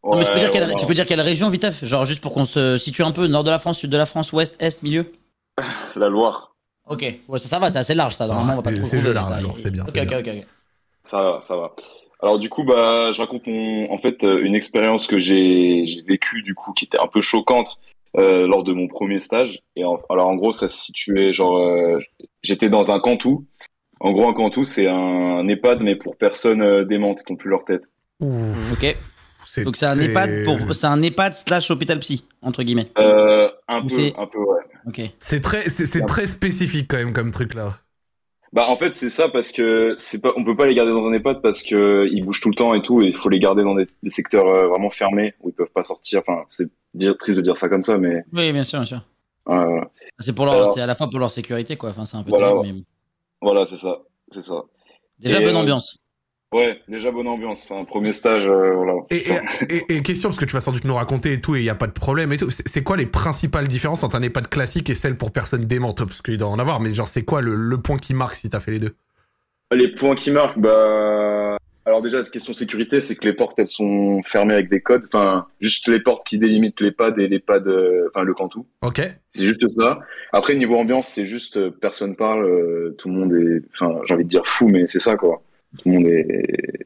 Non, 0.04 0.18
mais 0.18 0.26
tu 0.26 0.32
peux, 0.32 0.40
dire 0.40 0.52
quelle, 0.52 0.76
tu 0.76 0.86
peux 0.86 0.94
dire 0.94 1.06
quelle 1.06 1.22
région, 1.22 1.50
Vitef 1.50 1.86
Genre, 1.86 2.06
juste 2.06 2.22
pour 2.22 2.34
qu'on 2.34 2.46
se 2.46 2.78
situe 2.78 3.04
un 3.04 3.12
peu, 3.12 3.28
nord 3.28 3.44
de 3.44 3.52
la 3.52 3.60
France, 3.60 3.78
sud 3.80 3.90
de 3.92 3.98
la 3.98 4.06
France, 4.06 4.34
ouest, 4.34 4.56
est, 4.62 4.82
milieu? 4.84 5.12
La 5.96 6.08
Loire. 6.10 6.56
Ok, 6.90 7.06
ouais, 7.28 7.40
ça, 7.40 7.48
ça 7.48 7.60
va, 7.60 7.70
c'est 7.70 7.78
assez 7.80 7.94
large, 7.94 8.16
ça. 8.16 8.26
Normalement, 8.28 8.52
Ah, 8.52 8.54
on 8.54 8.58
va 8.58 8.64
pas 8.64 8.70
c'est- 8.72 8.78
trop 8.78 8.88
c'est 8.88 9.72
bien, 9.72 9.86
Ok, 9.88 10.28
ok. 10.28 10.46
Ça 11.04 11.22
va, 11.22 11.40
ça 11.42 11.56
va. 11.56 11.72
Alors 12.22 12.38
du 12.38 12.50
coup, 12.50 12.64
bah, 12.64 13.12
je 13.12 13.20
raconte 13.22 13.48
mon, 13.48 13.92
en 13.92 13.98
fait, 13.98 14.24
euh, 14.24 14.44
une 14.44 14.54
expérience 14.54 15.08
que 15.08 15.18
j'ai, 15.18 15.86
j'ai 15.86 16.02
vécue 16.04 16.44
du 16.44 16.54
coup, 16.54 16.72
qui 16.74 16.86
était 16.86 17.00
un 17.00 17.08
peu 17.08 17.22
choquante 17.22 17.82
euh, 18.18 18.46
lors 18.46 18.64
de 18.64 18.74
mon 18.74 18.88
premier 18.88 19.20
stage. 19.20 19.62
Et 19.76 19.86
en- 19.86 20.00
alors 20.10 20.28
en 20.28 20.36
gros, 20.36 20.52
ça 20.52 20.68
se 20.70 20.78
situait 20.78 21.32
genre, 21.34 21.58
euh, 21.58 21.98
j'étais 22.44 22.70
dans 22.70 22.92
un 22.92 23.00
cantou. 23.00 23.46
En 24.04 24.12
gros, 24.14 24.28
un 24.30 24.34
cantou, 24.34 24.66
c'est 24.66 24.88
un 24.88 25.48
EHPAD 25.48 25.84
mais 25.84 25.96
pour 25.96 26.16
personnes 26.16 26.62
euh, 26.62 26.84
démentes 26.86 27.24
qui 27.24 27.32
n'ont 27.32 27.38
plus 27.38 27.50
leur 27.50 27.64
tête. 27.64 27.84
Ouh, 28.20 28.52
Ok. 28.74 28.96
c'est- 29.46 29.64
Donc 29.64 29.78
c'est 29.78 29.86
un 29.86 30.00
EHPAD 30.00 30.44
pour, 30.44 30.74
c'est 30.76 30.88
un 30.88 31.02
EHPAD 31.02 31.34
slash 31.36 31.70
hôpital 31.72 32.00
psy, 32.00 32.26
entre 32.42 32.64
guillemets. 32.64 32.90
Euh, 32.98 33.50
un 33.68 33.80
Ou 33.80 33.84
peu, 33.84 33.90
c'est- 33.90 34.14
un 34.20 34.26
peu, 34.28 34.40
ouais. 34.40 34.62
Ok. 34.88 35.02
C'est 35.20 35.42
très, 35.42 35.70
c'est 35.70 35.86
c'est 35.86 36.06
très 36.06 36.26
spécifique 36.28 36.88
quand 36.90 36.98
même 36.98 37.14
comme 37.14 37.30
truc 37.32 37.54
là. 37.54 37.78
Bah 38.54 38.66
en 38.68 38.76
fait 38.76 38.96
c'est 38.96 39.10
ça 39.10 39.30
parce 39.30 39.54
que 39.54 39.96
c'est 39.98 40.20
pas 40.22 40.34
on 40.36 40.44
peut 40.44 40.58
pas 40.58 40.66
les 40.66 40.74
garder 40.74 40.92
dans 40.92 41.08
un 41.08 41.14
EHPAD 41.14 41.42
parce 41.42 41.64
que 41.64 42.10
ils 42.12 42.26
bougent 42.26 42.42
tout 42.42 42.50
le 42.50 42.56
temps 42.56 42.74
et 42.74 42.82
tout 42.82 43.02
et 43.02 43.06
il 43.06 43.16
faut 43.16 43.30
les 43.30 43.40
garder 43.40 43.64
dans 43.64 43.76
des, 43.76 43.88
des 44.04 44.10
secteurs 44.10 44.46
euh, 44.48 44.68
vraiment 44.68 44.90
fermés 44.90 45.36
où 45.40 45.48
ils 45.50 45.54
peuvent 45.54 45.72
pas 45.74 45.84
sortir 45.84 46.20
enfin 46.28 46.44
c'est 46.50 46.68
dire 46.94 47.16
triste 47.18 47.38
de 47.38 47.44
dire 47.44 47.58
ça 47.58 47.70
comme 47.70 47.84
ça 47.84 47.98
mais 47.98 48.26
Oui, 48.34 48.52
bien 48.52 48.66
sûr, 48.66 48.80
bien 48.80 48.86
sûr. 48.86 49.02
euh. 49.50 49.80
C'est 50.20 50.36
pour 50.36 50.44
leur, 50.46 50.56
Alors- 50.56 50.74
c'est 50.74 50.82
à 50.82 50.86
la 50.86 50.96
fois 50.96 51.10
pour 51.10 51.20
leur 51.20 51.32
sécurité, 51.32 51.78
quoi. 51.78 51.92
Enfin, 51.92 52.04
c'est 52.04 52.18
un 52.18 52.24
peu 52.24 52.32
Voilà. 52.32 52.48
terrible, 52.52 52.80
mais. 52.80 52.84
Voilà 53.42 53.66
c'est 53.66 53.78
ça 53.78 54.00
c'est 54.32 54.44
ça 54.44 54.64
Déjà, 55.20 55.40
Et, 55.40 55.44
bonne 55.46 55.56
euh, 55.56 55.60
ambiance. 55.60 55.98
ouais 56.54 56.82
déjà 56.88 57.12
bonne 57.12 57.28
ambiance 57.28 57.70
enfin 57.70 57.84
premier 57.86 58.12
stage 58.14 58.46
euh, 58.46 58.74
voilà 58.76 58.94
Et, 59.12 59.16
C'est 59.16 59.24
pas- 59.30 59.42
et, 59.70 59.76
et- 59.90 59.98
et 59.98 60.02
question, 60.02 60.30
parce 60.30 60.40
que 60.40 60.46
tu 60.46 60.54
vas 60.54 60.60
sans 60.62 60.72
doute 60.72 60.84
nous 60.86 60.96
raconter 60.96 61.34
et 61.34 61.40
tout, 61.42 61.56
et 61.56 61.60
il 61.60 61.64
n'y 61.64 61.70
a 61.70 61.76
pas 61.76 61.88
de 61.88 61.92
problème 61.92 62.32
et 62.34 62.38
tout. 62.38 62.50
C'est 62.50 62.68
c'est 62.68 62.84
quoi 62.84 62.98
les 62.98 63.06
principales 63.06 63.68
différences 63.68 64.04
entre 64.04 64.16
un 64.16 64.22
EHPAD 64.22 64.48
classique 64.48 64.90
et 64.90 64.96
celle 64.96 65.18
pour 65.18 65.32
personnes 65.32 65.66
démentes 65.66 66.04
Parce 66.06 66.22
qu'il 66.22 66.38
doit 66.38 66.48
en 66.50 66.60
avoir, 66.60 66.80
mais 66.80 66.94
genre, 66.94 67.08
c'est 67.08 67.24
quoi 67.26 67.42
le, 67.42 67.56
le 67.56 67.78
point 67.82 67.98
qui 68.00 68.14
marque 68.14 68.36
si 68.36 68.50
t'as 68.50 68.60
fait 68.60 68.72
les 68.72 68.80
deux? 68.80 68.96
Les 69.72 69.94
points 69.94 70.16
qui 70.16 70.32
marquent 70.32 70.60
bah 70.60 71.51
alors 71.86 72.02
déjà 72.02 72.22
question 72.24 72.54
sécurité 72.54 73.02
c'est 73.02 73.16
que 73.16 73.26
les 73.26 73.34
portes 73.34 73.58
elles 73.58 73.68
sont 73.68 74.22
fermées 74.24 74.54
avec 74.54 74.70
des 74.70 74.82
codes 74.82 75.04
enfin 75.08 75.48
juste 75.60 75.88
les 75.88 76.00
portes 76.00 76.26
qui 76.28 76.38
délimitent 76.38 76.80
l'EHPAD 76.82 77.20
et 77.20 77.28
l'EHPAD 77.28 77.68
euh, 77.68 78.10
enfin 78.14 78.24
le 78.24 78.34
cantou 78.34 78.66
Ok. 78.82 79.02
C'est 79.32 79.46
juste 79.48 79.68
ça. 79.70 80.00
Après, 80.34 80.56
niveau 80.56 80.76
ambiance, 80.76 81.08
c'est 81.08 81.26
juste 81.26 81.56
euh, 81.58 81.72
personne 81.72 82.16
parle, 82.18 82.44
euh, 82.46 82.96
tout 82.98 83.08
le 83.08 83.14
monde 83.16 83.34
est, 83.34 83.62
enfin, 83.74 84.00
j'ai 84.06 84.14
envie 84.14 84.26
de 84.26 84.30
dire 84.30 84.46
fou, 84.46 84.68
mais 84.68 84.88
c'est 84.88 85.00
ça 85.00 85.16
quoi. 85.16 85.42
Tout 85.82 85.90
le 85.90 85.94
monde 85.96 86.06
est, 86.08 86.82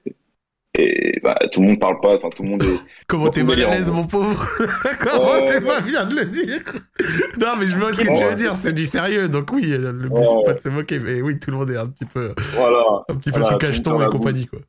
et 0.78 1.20
bah, 1.24 1.38
tout 1.52 1.62
le 1.62 1.68
monde 1.70 1.80
parle 1.80 2.00
pas, 2.02 2.16
enfin, 2.16 2.30
tout 2.36 2.44
le 2.44 2.50
monde 2.50 2.64
est. 2.64 2.80
Comment 3.08 3.30
t'es 3.30 3.44
mal 3.44 3.62
à 3.64 3.76
l'aise, 3.76 3.90
mon 3.92 4.06
pauvre 4.06 4.46
Comment 5.02 5.32
Ouais, 5.32 5.46
t'es 5.46 5.62
pas 5.62 5.80
bien 5.82 6.06
de 6.06 6.16
le 6.16 6.26
dire 6.26 6.62
Non, 7.40 7.56
mais 7.58 7.66
je 7.66 7.78
vois 7.78 7.94
ce 7.94 8.02
que 8.02 8.08
Ouais, 8.08 8.14
tu 8.16 8.24
veux 8.24 8.30
ouais. 8.30 8.36
dire, 8.36 8.56
c'est 8.56 8.74
du 8.74 8.86
sérieux. 8.86 9.30
Donc 9.30 9.52
oui, 9.54 9.64
le 9.68 9.92
but, 9.94 10.10
c'est 10.18 10.24
pas 10.44 10.50
ouais. 10.50 10.54
de 10.56 10.60
se 10.60 10.70
moquer, 10.70 11.00
mais 11.00 11.22
oui, 11.22 11.40
tout 11.40 11.50
le 11.52 11.58
monde 11.58 11.72
est 11.72 11.78
un 11.78 11.88
petit 11.88 12.06
peu, 12.06 12.34
Voilà. 12.56 12.84
un 13.10 13.16
petit 13.16 13.32
peu 13.32 13.40
Voilà, 13.40 13.54
sous 13.54 13.58
cacheton 13.60 13.98
et 14.00 14.04
la 14.04 14.10
compagnie, 14.10 14.48
quoi. 14.48 14.60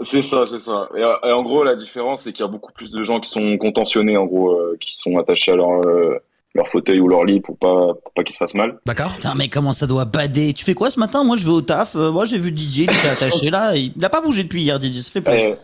C'est 0.00 0.22
ça, 0.22 0.44
c'est 0.46 0.58
ça. 0.58 0.88
Et, 0.96 1.00
et 1.00 1.32
en 1.32 1.42
gros, 1.42 1.62
la 1.64 1.76
différence, 1.76 2.22
c'est 2.22 2.32
qu'il 2.32 2.44
y 2.44 2.48
a 2.48 2.50
beaucoup 2.50 2.72
plus 2.72 2.90
de 2.90 3.04
gens 3.04 3.20
qui 3.20 3.30
sont 3.30 3.56
contentionnés, 3.58 4.16
en 4.16 4.24
gros, 4.26 4.50
euh, 4.52 4.76
qui 4.80 4.96
sont 4.96 5.16
attachés 5.18 5.52
à 5.52 5.56
leur, 5.56 5.70
euh, 5.86 6.18
leur 6.54 6.68
fauteuil 6.68 6.98
ou 7.00 7.08
leur 7.08 7.24
lit 7.24 7.40
pour 7.40 7.56
pas, 7.56 7.94
pour 8.02 8.12
pas 8.14 8.24
qu'ils 8.24 8.32
se 8.34 8.38
fassent 8.38 8.54
mal. 8.54 8.78
D'accord 8.86 9.14
Putain, 9.14 9.34
mais 9.36 9.48
comment 9.48 9.72
ça 9.72 9.86
doit 9.86 10.04
bader? 10.04 10.52
Tu 10.52 10.64
fais 10.64 10.74
quoi 10.74 10.90
ce 10.90 10.98
matin? 10.98 11.22
Moi, 11.24 11.36
je 11.36 11.44
vais 11.44 11.50
au 11.50 11.60
taf. 11.62 11.94
euh, 11.96 12.10
moi, 12.10 12.24
j'ai 12.24 12.38
vu 12.38 12.50
DJ, 12.50 12.78
il 12.78 12.90
s'est 12.90 13.08
attaché 13.08 13.50
là. 13.50 13.76
Il 13.76 13.92
il 13.96 14.04
a 14.04 14.08
pas 14.10 14.20
bougé 14.20 14.42
depuis 14.42 14.62
hier, 14.62 14.80
DJ. 14.80 15.00
Ça 15.00 15.10
fait 15.12 15.20
plaisir. 15.24 15.52
Euh, 15.52 15.56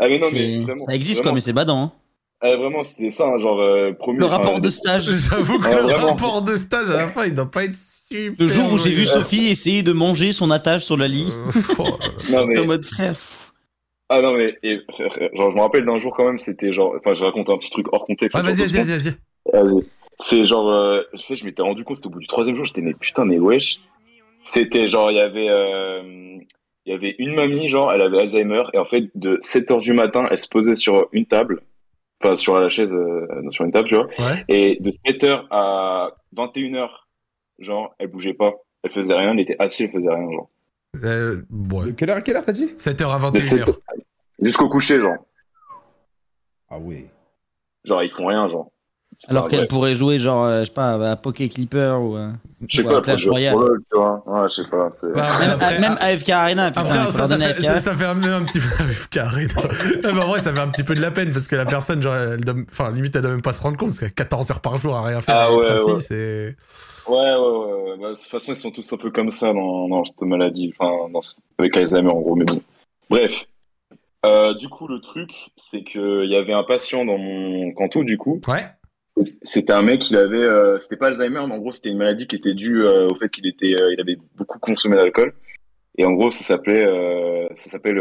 ah, 0.00 0.08
mais 0.08 0.18
non, 0.18 0.26
mais 0.32 0.58
vraiment. 0.62 0.84
ça 0.84 0.94
existe, 0.94 1.22
quoi, 1.22 1.32
mais 1.32 1.40
c'est 1.40 1.52
badant. 1.52 1.82
Hein. 1.84 1.92
euh, 2.44 2.56
vraiment, 2.58 2.82
c'était 2.82 3.10
ça, 3.10 3.26
hein, 3.28 3.38
genre, 3.38 3.60
euh, 3.60 3.92
premier. 3.92 4.18
Le 4.18 4.26
rapport 4.26 4.60
de 4.60 4.68
stage. 4.68 5.04
J'avoue 5.04 5.58
que 5.60 5.68
le 5.68 5.82
vraiment. 5.82 6.08
rapport 6.08 6.42
de 6.42 6.56
stage 6.56 6.90
à 6.90 6.96
la 6.96 7.08
fin, 7.08 7.24
il 7.24 7.34
doit 7.34 7.50
pas 7.50 7.64
être 7.64 7.74
super. 7.76 8.32
Le 8.38 8.46
jour 8.48 8.72
où 8.72 8.78
j'ai 8.78 8.90
vu. 8.90 9.06
Sophie 9.06 9.46
essayer 9.46 9.82
de 9.84 9.92
manger 9.92 10.32
son 10.32 10.50
attache 10.50 10.84
sur 10.84 10.96
le 10.96 11.06
lit. 11.06 11.26
Euh, 11.28 11.60
oh, 11.78 11.98
Non, 12.30 12.44
mais. 12.46 12.58
En 12.58 12.66
mode 12.66 12.84
frère. 12.84 13.14
Ah 14.08 14.22
non 14.22 14.34
mais 14.34 14.56
et, 14.62 14.78
genre 15.34 15.50
je 15.50 15.56
me 15.56 15.60
rappelle 15.60 15.84
d'un 15.84 15.98
jour 15.98 16.14
quand 16.14 16.24
même 16.26 16.38
c'était 16.38 16.72
genre 16.72 16.94
enfin 16.98 17.12
je 17.12 17.24
raconte 17.24 17.48
un 17.50 17.58
petit 17.58 17.70
truc 17.70 17.86
hors 17.92 18.04
contexte. 18.06 18.36
Ouais, 18.36 18.42
vas-y, 18.42 18.66
vas-y, 18.66 18.98
vas-y. 19.52 19.82
C'est 20.18 20.44
genre 20.44 20.70
euh, 20.70 21.02
je 21.12 21.22
fais 21.22 21.36
je 21.36 21.44
m'étais 21.44 21.62
rendu 21.62 21.84
compte 21.84 21.96
c'était 21.96 22.08
au 22.08 22.10
bout 22.12 22.20
du 22.20 22.26
troisième 22.26 22.56
jour 22.56 22.64
j'étais 22.64 22.80
mais 22.82 22.94
putain 22.94 23.24
mais 23.24 23.38
wesh 23.38 23.80
c'était 24.44 24.86
genre 24.86 25.10
il 25.10 25.16
y 25.16 25.20
avait 25.20 25.48
euh, 25.50 26.02
il 26.86 26.92
y 26.92 26.94
avait 26.94 27.16
une 27.18 27.34
mamie 27.34 27.68
genre 27.68 27.92
elle 27.92 28.00
avait 28.00 28.20
Alzheimer 28.20 28.62
et 28.72 28.78
en 28.78 28.84
fait 28.84 29.10
de 29.14 29.38
7 29.42 29.70
heures 29.72 29.78
du 29.80 29.92
matin 29.92 30.26
elle 30.30 30.38
se 30.38 30.48
posait 30.48 30.74
sur 30.76 31.08
une 31.12 31.26
table 31.26 31.62
enfin 32.22 32.34
sur 32.36 32.58
la 32.58 32.68
chaise 32.70 32.94
euh, 32.94 33.26
sur 33.50 33.64
une 33.64 33.72
table 33.72 33.88
tu 33.88 33.96
vois 33.96 34.06
Ouais. 34.18 34.44
et 34.48 34.78
de 34.80 34.90
7 35.04 35.24
heures 35.24 35.46
à 35.50 36.12
21 36.32 36.74
heures 36.74 37.08
genre 37.58 37.94
elle 37.98 38.06
bougeait 38.08 38.34
pas 38.34 38.54
elle 38.84 38.92
faisait 38.92 39.14
rien 39.14 39.32
elle 39.32 39.40
était 39.40 39.56
assise 39.58 39.86
elle 39.86 39.92
faisait 40.00 40.08
rien 40.14 40.30
genre 40.30 40.48
Euh, 41.04 41.42
ouais. 41.72 41.86
De 41.86 41.90
quelle 41.92 42.10
heure 42.10 42.16
à 42.16 42.20
quelle 42.20 42.36
heure 42.36 42.44
t'as 42.44 42.52
dit? 42.52 42.72
7h 42.76 43.26
à 43.26 43.30
de 43.30 43.40
7 43.40 43.60
21h. 43.60 43.74
jusqu'au 44.42 44.68
coucher 44.68 45.00
genre 45.00 45.16
Ah 46.70 46.76
oui. 46.80 47.06
genre 47.84 48.02
ils 48.02 48.10
font 48.10 48.26
rien 48.26 48.48
genre 48.48 48.70
Alors 49.28 49.48
qu'elle 49.48 49.66
pourrait 49.68 49.94
jouer, 49.94 50.18
genre, 50.18 50.44
euh, 50.44 50.60
je 50.60 50.64
sais 50.66 50.72
pas, 50.72 51.10
à 51.12 51.16
Poké 51.16 51.48
Clipper 51.48 51.96
ou. 52.00 52.16
euh, 52.18 52.30
Je 52.68 52.76
sais 52.78 52.82
ou 52.84 52.88
pas, 52.88 52.98
à 52.98 53.00
Clash 53.00 53.22
je 53.22 53.30
Royale. 53.30 53.54
tu 53.90 53.96
vois. 53.96 54.22
Ouais, 54.26 54.48
je 54.48 54.54
sais 54.62 54.68
pas. 54.68 54.90
c'est- 54.92 55.06
Bah, 55.14 55.28
Même, 55.40 55.50
après- 55.50 55.78
même 55.80 55.96
AFK 56.00 56.28
Arena, 56.30 56.68
putain, 56.70 56.80
Après, 56.82 57.10
ça, 57.12 57.26
fait, 57.38 57.44
AFK. 57.44 57.62
ça, 57.62 57.78
ça 57.78 57.94
fait 57.94 58.04
un, 58.04 58.22
un 58.22 58.42
petit 58.44 58.58
peu. 58.60 58.66
Non. 59.56 59.62
Non, 60.10 60.14
mais 60.14 60.20
en 60.22 60.26
vrai, 60.28 60.40
ça 60.40 60.52
fait 60.52 60.60
un 60.60 60.68
petit 60.68 60.82
peu 60.84 60.94
de 60.94 61.00
la 61.00 61.10
peine 61.12 61.32
parce 61.32 61.48
que 61.48 61.56
la 61.56 61.64
personne, 61.64 62.02
genre, 62.02 62.14
elle 62.16 62.44
doit- 62.44 62.54
enfin, 62.70 62.90
limite, 62.90 63.14
elle 63.16 63.22
doit 63.22 63.30
même 63.30 63.40
pas 63.42 63.52
se 63.54 63.62
rendre 63.62 63.78
compte 63.78 63.88
parce 63.90 64.00
qu'à 64.00 64.10
14 64.10 64.50
heures 64.50 64.60
par 64.60 64.76
jour 64.76 64.94
à 64.96 65.02
rien 65.06 65.20
faire, 65.22 65.36
Ah 65.36 65.54
ouais, 65.54 65.80
ouais. 65.82 66.00
c'est. 66.00 66.56
Ouais, 67.08 67.14
ouais, 67.16 67.36
ouais. 67.36 67.96
Bah, 67.98 68.10
de 68.10 68.14
toute 68.14 68.24
façon, 68.24 68.52
ils 68.52 68.56
sont 68.56 68.70
tous 68.70 68.92
un 68.92 68.96
peu 68.96 69.10
comme 69.10 69.30
ça 69.30 69.52
dans, 69.52 69.88
dans 69.88 70.04
cette 70.04 70.20
maladie. 70.22 70.72
Enfin, 70.78 71.08
dans, 71.10 71.20
avec 71.58 71.76
Alzheimer, 71.76 72.10
en 72.10 72.20
gros, 72.20 72.34
mais 72.34 72.44
bon. 72.44 72.60
Bref. 73.08 73.46
Euh, 74.24 74.54
du 74.54 74.68
coup, 74.68 74.88
le 74.88 75.00
truc, 75.00 75.30
c'est 75.56 75.84
qu'il 75.84 76.26
y 76.28 76.36
avait 76.36 76.52
un 76.52 76.64
patient 76.64 77.04
dans 77.04 77.18
mon 77.18 77.72
canton, 77.72 78.02
du 78.02 78.18
coup. 78.18 78.40
Ouais. 78.48 78.64
C'était 79.42 79.72
un 79.72 79.82
mec, 79.82 80.10
il 80.10 80.16
avait. 80.16 80.36
euh, 80.36 80.78
c'était 80.78 80.96
pas 80.96 81.06
Alzheimer, 81.06 81.44
mais 81.46 81.54
en 81.54 81.58
gros, 81.58 81.72
c'était 81.72 81.90
une 81.90 81.98
maladie 81.98 82.26
qui 82.26 82.36
était 82.36 82.54
due 82.54 82.84
euh, 82.84 83.08
au 83.08 83.14
fait 83.14 83.28
qu'il 83.30 83.46
était, 83.46 83.74
euh, 83.80 83.92
il 83.92 84.00
avait 84.00 84.18
beaucoup 84.34 84.58
consommé 84.58 84.96
d'alcool. 84.96 85.32
Et 85.96 86.04
en 86.04 86.12
gros, 86.12 86.30
ça 86.30 86.44
s'appelait. 86.44 86.84
ça 87.54 87.70
s'appelle. 87.70 87.98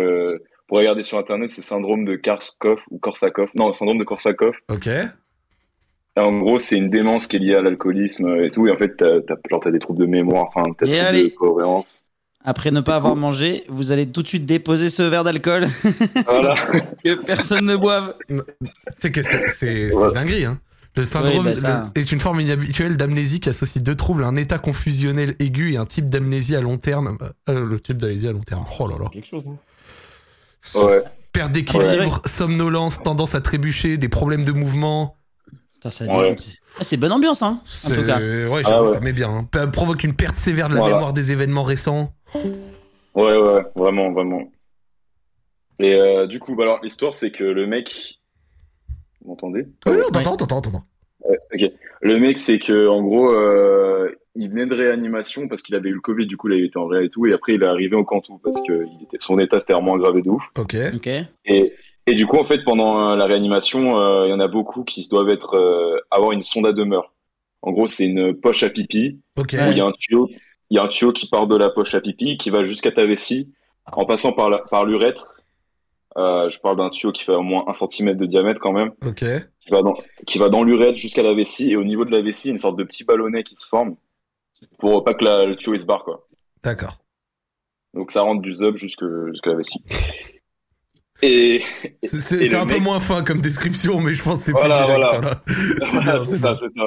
pour 0.68 0.80
regarder 0.80 1.04
sur 1.04 1.18
internet, 1.18 1.50
c'est 1.50 1.62
syndrome 1.62 2.04
de 2.04 2.16
Korsakoff 2.18 2.82
ou 2.90 2.98
Korsakoff. 2.98 3.54
Non, 3.56 3.72
syndrome 3.72 3.98
de 3.98 4.04
Korsakoff. 4.04 4.58
Ok. 4.70 4.90
En 6.18 6.40
gros, 6.40 6.60
c'est 6.60 6.78
une 6.78 6.90
démence 6.90 7.28
qui 7.28 7.36
est 7.36 7.40
liée 7.40 7.56
à 7.56 7.62
l'alcoolisme 7.62 8.28
et 8.44 8.50
tout. 8.52 8.68
Et 8.68 8.72
en 8.72 8.78
fait, 8.78 8.96
t'as, 8.98 9.22
t'as, 9.22 9.36
genre, 9.50 9.60
t'as 9.62 9.72
des 9.72 9.80
troubles 9.80 10.00
de 10.00 10.06
mémoire, 10.06 10.46
enfin, 10.48 10.64
t'as 10.78 10.86
des 10.86 10.98
troubles 10.98 11.24
de 11.24 11.28
cohérence. 11.36 12.02
Après 12.48 12.70
ne 12.70 12.80
pas 12.82 12.96
avoir 12.96 13.16
mangé, 13.16 13.64
vous 13.70 13.92
allez 13.92 14.06
tout 14.08 14.22
de 14.22 14.28
suite 14.28 14.46
déposer 14.46 14.90
ce 14.90 15.02
verre 15.02 15.24
d'alcool 15.24 15.66
Voilà. 16.28 16.56
que 17.04 17.16
personne 17.16 17.66
ne 17.66 17.76
boive. 17.76 18.14
C'est 18.96 19.12
que 19.12 19.24
c'est 19.24 19.48
c'est- 19.50 19.90
c'est 19.92 19.96
Ouais. 19.98 20.14
dinguerie, 20.14 20.46
hein. 20.46 20.60
Le 20.96 21.04
syndrome 21.04 21.44
bah 21.46 21.56
ça. 21.56 21.92
le- 21.96 22.00
est 22.02 22.12
une 22.14 22.20
forme 22.22 22.40
inhabituelle 22.40 22.96
d'amnésie 22.96 23.40
qui 23.42 23.50
associe 23.50 23.84
deux 23.84 23.96
troubles, 23.96 24.24
un 24.24 24.36
état 24.38 24.60
confusionnel 24.60 25.36
aigu 25.40 25.74
et 25.74 25.78
un 25.78 25.86
type 25.86 26.08
d'amnésie 26.08 26.56
à 26.56 26.62
long 26.62 26.78
terme. 26.78 27.18
Euh, 27.50 27.66
le 27.66 27.80
type 27.82 27.98
d'amnésie 27.98 28.28
à 28.30 28.32
long 28.32 28.40
terme. 28.44 28.64
Oh 28.80 28.88
là 28.88 28.96
là. 29.02 29.10
Quelque 29.12 29.28
chose. 29.28 29.46
hein. 29.50 30.80
Ouais. 30.80 31.02
Perte 31.34 31.48
Ouais. 31.48 31.52
d'équilibre, 31.54 32.22
somnolence, 32.26 33.04
tendance 33.04 33.36
à 33.36 33.42
trébucher, 33.42 33.98
des 33.98 34.08
problèmes 34.08 34.46
de 34.46 34.52
mouvement. 34.54 35.18
Ça 35.92 36.06
Ouais. 36.06 36.36
Ah, 36.80 36.84
c'est 36.84 36.98
bonne 36.98 37.12
ambiance, 37.12 37.42
hein, 37.42 37.60
en 37.62 37.66
C'est- 37.66 37.96
tout 37.96 38.06
cas. 38.06 38.18
Ouais, 38.20 38.62
Ah 38.66 38.82
ouais. 38.84 38.88
ça 38.88 39.00
met 39.02 39.14
bien. 39.14 39.30
hein. 39.54 39.68
Provoque 39.72 40.04
une 40.04 40.14
perte 40.16 40.36
sévère 40.38 40.68
de 40.70 40.74
la 40.76 40.80
Voilà. 40.82 40.96
mémoire 40.96 41.14
des 41.14 41.32
événements 41.32 41.64
récents. 41.64 42.14
Ouais, 43.14 43.38
ouais, 43.38 43.62
vraiment, 43.76 44.12
vraiment. 44.12 44.52
Et 45.80 45.94
euh, 45.96 46.28
du 46.28 46.40
coup, 46.40 46.56
bah 46.56 46.64
alors, 46.64 46.80
l'histoire, 46.84 47.14
c'est 47.14 47.32
que 47.32 47.44
le 47.44 47.68
mec. 47.68 48.20
Vous 49.22 49.30
m'entendez? 49.30 49.66
Oui, 49.86 49.98
on 50.08 50.12
t'entend, 50.12 50.34
on 50.34 50.38
t'entend, 50.38 50.58
on 50.58 50.62
t'entend. 50.62 50.84
Ouais, 51.28 51.38
ok. 51.54 51.72
Le 52.02 52.20
mec, 52.20 52.40
c'est 52.40 52.60
que 52.60 52.88
en 52.88 53.02
gros, 53.02 53.32
euh, 53.32 54.10
il 54.36 54.50
venait 54.50 54.66
de 54.68 54.76
réanimation 54.76 55.48
parce 55.48 55.62
qu'il 55.62 55.76
avait 55.76 55.90
eu 55.90 55.94
le 55.94 56.00
Covid, 56.02 56.28
du 56.28 56.38
coup, 56.38 56.50
il 56.50 56.64
était 56.66 56.78
en 56.78 56.86
réa 56.88 57.02
et 57.04 57.10
tout, 57.10 57.26
et 57.26 57.34
après, 57.34 57.56
il 57.56 57.64
est 57.64 57.66
arrivé 57.66 57.96
au 57.96 58.04
Cantou 58.04 58.40
parce 58.44 58.60
que 58.68 58.86
il 58.86 59.04
était, 59.04 59.18
son 59.20 59.40
état 59.40 59.60
s'était 59.60 59.74
vraiment 59.74 59.96
aggravé 59.96 60.22
de 60.22 60.30
ouf. 60.30 60.44
Ok. 60.58 60.76
Ok. 60.96 61.08
Et, 61.46 61.74
et 62.08 62.14
du 62.14 62.26
coup, 62.28 62.38
en 62.38 62.46
fait, 62.46 62.64
pendant 62.64 63.12
euh, 63.12 63.16
la 63.16 63.26
réanimation, 63.26 63.98
euh, 64.00 64.28
il 64.28 64.30
y 64.30 64.34
en 64.34 64.40
a 64.40 64.48
beaucoup 64.48 64.84
qui 64.84 65.08
doivent 65.08 65.30
être 65.30 65.56
euh, 65.56 66.00
avoir 66.12 66.32
une 66.32 66.44
sonde 66.44 66.68
à 66.68 66.74
demeure. 66.74 67.14
En 67.62 67.72
gros, 67.72 67.88
c'est 67.88 68.06
une 68.06 68.36
poche 68.40 68.64
à 68.64 68.70
pipi 68.70 69.20
Ok. 69.38 69.54
où 69.54 69.72
il 69.72 69.78
y 69.78 69.82
a 69.82 69.86
un 69.86 69.92
tuyau, 69.92 70.30
il 70.70 70.78
y 70.78 70.80
a 70.80 70.84
un 70.84 70.88
tuyau 70.88 71.12
qui 71.14 71.28
part 71.28 71.48
de 71.48 71.56
la 71.58 71.70
poche 71.70 71.96
à 71.96 72.02
pipi 72.02 72.38
qui 72.38 72.50
va 72.52 72.64
jusqu'à 72.64 72.92
ta 72.92 73.06
vessie 73.06 73.52
en 73.92 74.06
passant 74.06 74.34
par 74.34 74.50
la, 74.50 74.60
par 74.70 74.86
l'urètre. 74.86 75.32
Euh, 76.18 76.48
je 76.50 76.60
parle 76.60 76.78
d'un 76.78 76.90
tuyau 76.92 77.12
qui 77.12 77.24
fait 77.24 77.34
au 77.34 77.42
moins 77.42 77.66
un 77.68 77.74
centimètre 77.74 78.18
de 78.20 78.26
diamètre 78.26 78.60
quand 78.62 78.72
même, 78.72 78.92
Ok. 79.06 79.24
qui 79.60 79.70
va 79.70 79.82
dans, 79.82 79.96
qui 80.26 80.38
va 80.38 80.48
dans 80.50 80.64
l'urètre 80.64 80.98
jusqu'à 80.98 81.24
la 81.24 81.34
vessie 81.34 81.72
et 81.72 81.76
au 81.76 81.84
niveau 81.84 82.06
de 82.06 82.12
la 82.12 82.22
vessie, 82.22 82.50
une 82.52 82.58
sorte 82.58 82.78
de 82.78 82.84
petit 82.84 83.04
ballonnet 83.04 83.44
qui 83.44 83.56
se 83.56 83.68
forme 83.68 83.96
pour 84.80 85.04
pas 85.04 85.14
que 85.14 85.26
la- 85.26 85.46
le 85.46 85.56
tuyau 85.58 85.74
il 85.74 85.80
se 85.82 85.86
barre 85.86 86.04
quoi. 86.06 86.28
D'accord. 86.64 86.98
Donc 87.94 88.12
ça 88.12 88.22
rentre 88.22 88.42
du 88.42 88.54
zub 88.56 88.78
jusque 88.78 89.04
jusqu'à 89.32 89.50
la 89.50 89.56
vessie. 89.58 89.80
Et 91.22 91.62
C'est- 92.04 92.20
C'est 92.22 92.36
et 92.42 92.46
c'est 92.48 92.56
un 92.56 92.66
peu 92.66 92.74
mec- 92.76 92.84
moins 92.84 93.00
fin 93.00 93.24
comme 93.24 93.40
description, 93.42 94.00
mais 94.02 94.14
je 94.14 94.22
pense 94.24 94.40
que 94.40 94.46
c'est 94.46 94.52
Voilà, 94.52 94.76
plus 94.76 94.86
direct. 94.86 95.02
voilà. 95.12 95.42
voilà. 95.92 96.26
C'est 96.26 96.38
Voilà, 96.38 96.58
ça, 96.58 96.70
ça. 96.70 96.84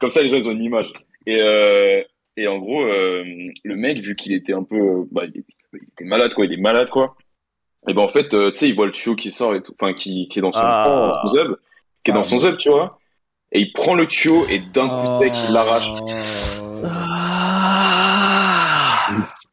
Comme 0.00 0.10
ça, 0.10 0.22
les 0.22 0.28
gens, 0.30 0.36
ils 0.36 0.48
ont 0.48 0.52
une 0.52 0.62
image. 0.64 0.92
Et, 1.26 1.38
euh, 1.42 2.02
et 2.36 2.48
en 2.48 2.58
gros, 2.58 2.82
euh, 2.82 3.22
le 3.64 3.76
mec, 3.76 3.98
vu 4.00 4.16
qu'il 4.16 4.32
était 4.32 4.52
un 4.54 4.62
peu, 4.62 4.76
euh, 4.76 5.04
bah, 5.10 5.22
il, 5.32 5.42
était 5.92 6.04
malade, 6.04 6.32
quoi. 6.34 6.44
Il 6.46 6.52
est 6.52 6.60
malade, 6.60 6.88
quoi. 6.90 7.16
Et 7.88 7.94
ben, 7.94 8.02
en 8.02 8.08
fait, 8.08 8.32
euh, 8.34 8.50
tu 8.50 8.58
sais, 8.58 8.68
il 8.68 8.74
voit 8.74 8.86
le 8.86 8.92
tuyau 8.92 9.14
qui 9.14 9.30
sort 9.30 9.54
et 9.54 9.62
tout, 9.62 9.74
enfin, 9.80 9.92
qui, 9.94 10.26
qui 10.28 10.38
est 10.38 10.42
dans 10.42 10.52
son, 10.52 10.60
Ah. 10.62 11.12
dans 11.14 11.28
son 11.28 11.28
zeb, 11.36 11.48
qui 12.02 12.10
est 12.10 12.14
dans 12.14 12.20
Ah, 12.20 12.24
son 12.24 12.36
bon. 12.36 12.40
zeb, 12.42 12.56
tu 12.56 12.70
vois. 12.70 12.98
Et 13.52 13.60
il 13.60 13.72
prend 13.72 13.94
le 13.94 14.06
tuyau 14.08 14.44
et 14.50 14.58
d'un 14.58 14.88
coup 14.88 15.22
sec, 15.22 15.32
il 15.48 15.52
l'arrache. 15.54 15.88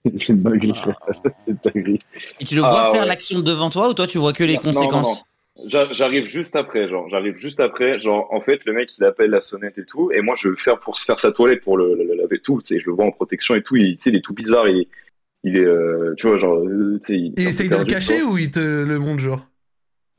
C'est 0.17 0.29
une 0.33 0.41
dinguerie, 0.43 0.73
frère. 0.75 0.95
C'est 1.23 1.35
une 1.47 1.59
dinguerie. 1.63 1.99
Et 2.39 2.45
tu 2.45 2.55
le 2.55 2.61
vois 2.61 2.83
Ah, 2.83 2.91
faire 2.91 3.05
ouais. 3.05 3.07
l'action 3.07 3.41
devant 3.41 3.69
toi 3.69 3.89
ou 3.89 3.93
toi 3.93 4.07
tu 4.07 4.17
vois 4.17 4.33
que 4.33 4.43
les 4.43 4.57
Non, 4.57 4.61
conséquences 4.63 5.25
non. 5.55 5.67
J'a- 5.67 5.91
J'arrive 5.93 6.25
juste 6.25 6.55
après, 6.55 6.87
genre, 6.89 7.07
j'arrive 7.09 7.35
juste 7.35 7.59
après, 7.59 7.97
genre, 7.99 8.27
en 8.33 8.41
fait, 8.41 8.65
le 8.65 8.73
mec, 8.73 8.89
il 8.97 9.03
appelle 9.03 9.29
la 9.29 9.39
sonnette 9.39 9.77
et 9.77 9.85
tout, 9.85 10.11
et 10.11 10.21
moi, 10.21 10.33
je 10.35 10.47
veux 10.47 10.55
faire 10.55 10.79
pour 10.79 10.95
se 10.97 11.05
faire 11.05 11.19
sa 11.19 11.31
toilette, 11.31 11.61
pour 11.63 11.77
le, 11.77 11.93
le- 11.95 12.03
le 12.05 12.15
laver 12.15 12.39
tout, 12.39 12.59
tu 12.61 12.73
sais, 12.75 12.79
je 12.79 12.87
le 12.87 12.93
vois 12.95 13.05
en 13.05 13.11
protection 13.11 13.53
et 13.55 13.61
tout, 13.61 13.75
il, 13.75 13.95
tu 13.97 14.03
sais, 14.05 14.09
il 14.09 14.15
est 14.15 14.21
tout 14.21 14.33
bizarre, 14.33 14.67
il 14.67 14.79
est, 14.81 14.87
il 15.43 15.57
est, 15.57 15.65
euh, 15.65 16.15
tu 16.17 16.27
vois, 16.27 16.37
genre, 16.37 16.57
euh, 16.59 16.99
tu 17.01 17.07
sais, 17.07 17.19
il, 17.19 17.35
Il 17.37 17.47
essaye 17.47 17.69
de 17.69 17.77
le 17.77 17.85
cacher 17.85 18.23
ou 18.23 18.39
il 18.39 18.49
te 18.49 18.59
le 18.59 18.97
montre 18.97 19.21
genre? 19.21 19.47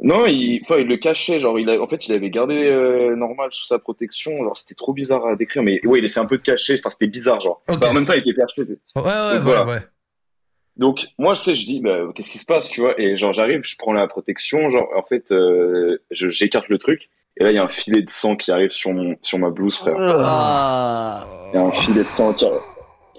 Non, 0.00 0.26
il, 0.26 0.60
enfin, 0.62 0.78
il 0.78 0.86
le 0.86 0.96
cachait, 0.96 1.38
genre, 1.38 1.58
il 1.58 1.70
a, 1.70 1.80
en 1.80 1.88
fait, 1.88 2.08
il 2.08 2.14
avait 2.14 2.30
gardé 2.30 2.66
euh, 2.66 3.14
normal 3.14 3.50
sous 3.52 3.64
sa 3.64 3.78
protection, 3.78 4.36
genre, 4.38 4.56
c'était 4.56 4.74
trop 4.74 4.92
bizarre 4.92 5.26
à 5.26 5.36
décrire, 5.36 5.62
mais 5.62 5.84
ouais, 5.86 5.98
il 5.98 6.04
essaie 6.04 6.20
un 6.20 6.26
peu 6.26 6.36
de 6.36 6.42
cacher, 6.42 6.74
enfin, 6.78 6.90
c'était 6.90 7.06
bizarre, 7.06 7.40
genre. 7.40 7.62
Enfin, 7.68 7.90
en 7.90 7.94
même 7.94 8.04
temps, 8.04 8.14
il 8.14 8.20
était 8.20 8.34
perché. 8.34 8.62
Ouais, 8.62 9.02
ouais, 9.02 9.02
ouais, 9.04 9.40
voilà. 9.40 9.66
ouais. 9.66 9.78
Donc 10.76 11.06
moi 11.18 11.34
je 11.34 11.40
sais, 11.40 11.54
je 11.54 11.66
dis 11.66 11.80
bah, 11.80 12.00
qu'est-ce 12.14 12.30
qui 12.30 12.38
se 12.38 12.44
passe, 12.44 12.68
tu 12.68 12.80
vois 12.80 13.00
Et 13.00 13.16
genre 13.16 13.32
j'arrive, 13.32 13.60
je 13.64 13.76
prends 13.76 13.92
la 13.92 14.06
protection, 14.08 14.68
genre 14.68 14.88
en 14.96 15.02
fait 15.02 15.30
euh, 15.30 15.98
je 16.10 16.28
j'écarte 16.28 16.68
le 16.68 16.78
truc 16.78 17.10
et 17.36 17.44
là 17.44 17.50
il 17.50 17.54
y 17.54 17.58
a 17.58 17.64
un 17.64 17.68
filet 17.68 18.02
de 18.02 18.10
sang 18.10 18.34
qui 18.34 18.50
arrive 18.50 18.70
sur 18.70 18.92
mon 18.92 19.16
sur 19.22 19.38
ma 19.38 19.50
blouse, 19.50 19.76
frère. 19.76 19.94
Ah. 19.98 21.22
Il 21.52 21.56
y 21.56 21.58
a 21.58 21.64
un 21.64 21.70
filet 21.70 22.00
de 22.00 22.08
sang 22.08 22.32
qui 22.32 22.44
arrive. 22.44 22.60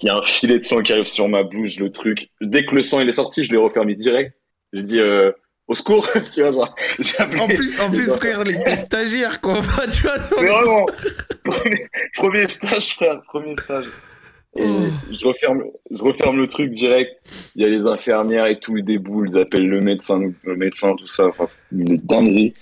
Il 0.01 0.07
y 0.07 0.09
a 0.09 0.17
un 0.17 0.23
filet 0.23 0.59
de 0.59 0.65
sang 0.65 0.81
qui 0.81 0.91
arrive 0.91 1.05
sur 1.05 1.29
ma 1.29 1.43
blouse, 1.43 1.79
le 1.79 1.91
truc. 1.91 2.29
Dès 2.41 2.65
que 2.65 2.75
le 2.75 2.83
sang 2.83 2.99
il 2.99 3.07
est 3.07 3.13
sorti, 3.13 3.45
je 3.45 3.51
l'ai 3.51 3.57
refermé 3.57 3.95
direct. 3.95 4.35
J'ai 4.73 4.81
dit 4.81 4.99
euh, 4.99 5.31
au 5.67 5.75
secours, 5.75 6.07
tu 6.33 6.41
vois 6.41 6.51
genre. 6.51 6.75
j'ai 6.99 7.17
appelé- 7.17 7.39
En 7.41 7.47
plus, 7.47 7.79
en 7.81 7.91
plus, 7.91 8.15
frère, 8.15 8.43
les 8.43 8.61
t'es 8.63 8.75
stagiaire, 8.75 9.41
quoi. 9.41 9.53
Enfin, 9.57 9.87
tu 9.91 10.01
vois, 10.03 10.15
Mais 10.41 10.47
vraiment, 10.47 10.85
premier, 11.43 11.85
premier 12.15 12.47
stage, 12.47 12.95
frère, 12.95 13.21
premier 13.27 13.55
stage. 13.55 13.85
Et 14.57 14.63
Oh. 14.63 14.85
je 15.11 15.27
referme, 15.27 15.63
je 15.91 16.01
referme 16.01 16.37
le 16.37 16.47
truc 16.47 16.71
direct. 16.71 17.11
Il 17.55 17.61
y 17.61 17.65
a 17.65 17.67
les 17.69 17.85
infirmières 17.85 18.47
et 18.47 18.57
tout, 18.59 18.77
ils 18.77 18.85
déboulent, 18.85 19.29
ils 19.29 19.37
appellent 19.37 19.67
le 19.67 19.81
médecin, 19.81 20.21
le 20.43 20.55
médecin, 20.55 20.95
tout 20.95 21.07
ça. 21.07 21.27
Enfin, 21.27 21.45
c'est 21.45 21.63
une 21.73 21.97
dinguerie. 21.97 22.53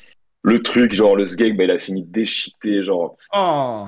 Le 0.42 0.62
truc, 0.64 0.92
genre, 0.92 1.16
le 1.16 1.26
sgeg, 1.28 1.56
bah, 1.56 1.66
il 1.66 1.72
a 1.72 1.78
fini 1.78 2.04
déchiqueté, 2.04 2.84
genre, 2.84 3.16
Oh. 3.36 3.86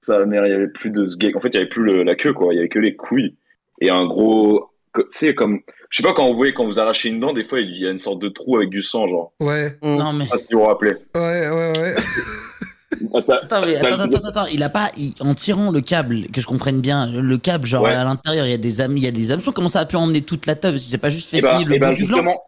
sa 0.00 0.26
mère, 0.26 0.44
il 0.46 0.50
y 0.50 0.52
avait 0.52 0.66
plus 0.68 0.90
de 0.90 1.04
sgeg. 1.06 1.36
En 1.36 1.40
fait, 1.40 1.48
il 1.50 1.54
y 1.54 1.58
avait 1.58 1.68
plus 1.68 1.84
le- 1.84 2.02
la 2.02 2.16
queue, 2.16 2.32
quoi. 2.32 2.52
Il 2.52 2.56
y 2.56 2.58
avait 2.58 2.68
que 2.68 2.80
les 2.80 2.96
couilles. 2.96 3.36
Et 3.80 3.88
un 3.88 4.04
gros, 4.04 4.70
sais, 5.10 5.34
comme, 5.34 5.60
je 5.90 5.96
sais 5.98 6.02
pas, 6.02 6.12
quand 6.12 6.26
vous 6.28 6.36
voyez, 6.36 6.52
quand 6.52 6.64
vous 6.64 6.78
arrachez 6.80 7.08
une 7.08 7.20
dent, 7.20 7.32
des 7.32 7.44
fois, 7.44 7.60
il 7.60 7.76
y 7.78 7.86
a 7.86 7.90
une 7.90 7.98
sorte 7.98 8.18
de 8.20 8.28
trou 8.28 8.56
avec 8.56 8.70
du 8.70 8.82
sang, 8.82 9.06
genre. 9.08 9.32
Ouais, 9.40 9.76
Non 9.82 10.12
mais. 10.12 10.24
Je 10.24 10.30
sais 10.30 10.36
pas 10.36 10.38
si 10.38 10.54
vous 10.54 10.60
vous 10.60 10.66
rappelez. 10.66 10.92
ouais, 11.14 11.48
ouais, 11.50 11.78
ouais. 11.78 11.94
Attends, 13.12 13.66
mais 13.66 13.76
attends, 13.76 14.00
attends, 14.04 14.28
attends, 14.28 14.46
il 14.46 14.62
a 14.62 14.68
pas, 14.70 14.90
il- 14.96 15.14
en 15.20 15.34
tirant 15.34 15.72
le 15.72 15.80
câble, 15.80 16.28
que 16.28 16.40
je 16.40 16.46
comprenne 16.46 16.80
bien, 16.80 17.10
le 17.10 17.38
câble, 17.38 17.66
genre 17.66 17.82
Ouais. 17.82 17.90
à 17.92 18.04
l'intérieur, 18.04 18.46
il 18.46 18.50
y 18.50 18.54
a 18.54 18.58
des 18.58 18.80
amis, 18.80 19.00
il 19.00 19.04
y 19.04 19.08
a 19.08 19.10
des 19.10 19.32
hameçons, 19.32 19.50
comment 19.52 19.68
ça 19.68 19.80
a 19.80 19.84
pu 19.84 19.96
emmener 19.96 20.22
toute 20.22 20.46
la 20.46 20.54
tube 20.54 20.76
si 20.76 20.88
c'est 20.90 20.98
pas 20.98 21.10
juste 21.10 21.28
fait 21.28 21.38
Et 21.38 21.40
bah, 21.40 21.50
signer 21.52 21.64
le 21.64 21.74
eh 21.74 21.78
ben, 21.80 21.88
bout 21.90 21.96
blanc? 21.96 22.06
justement, 22.06 22.42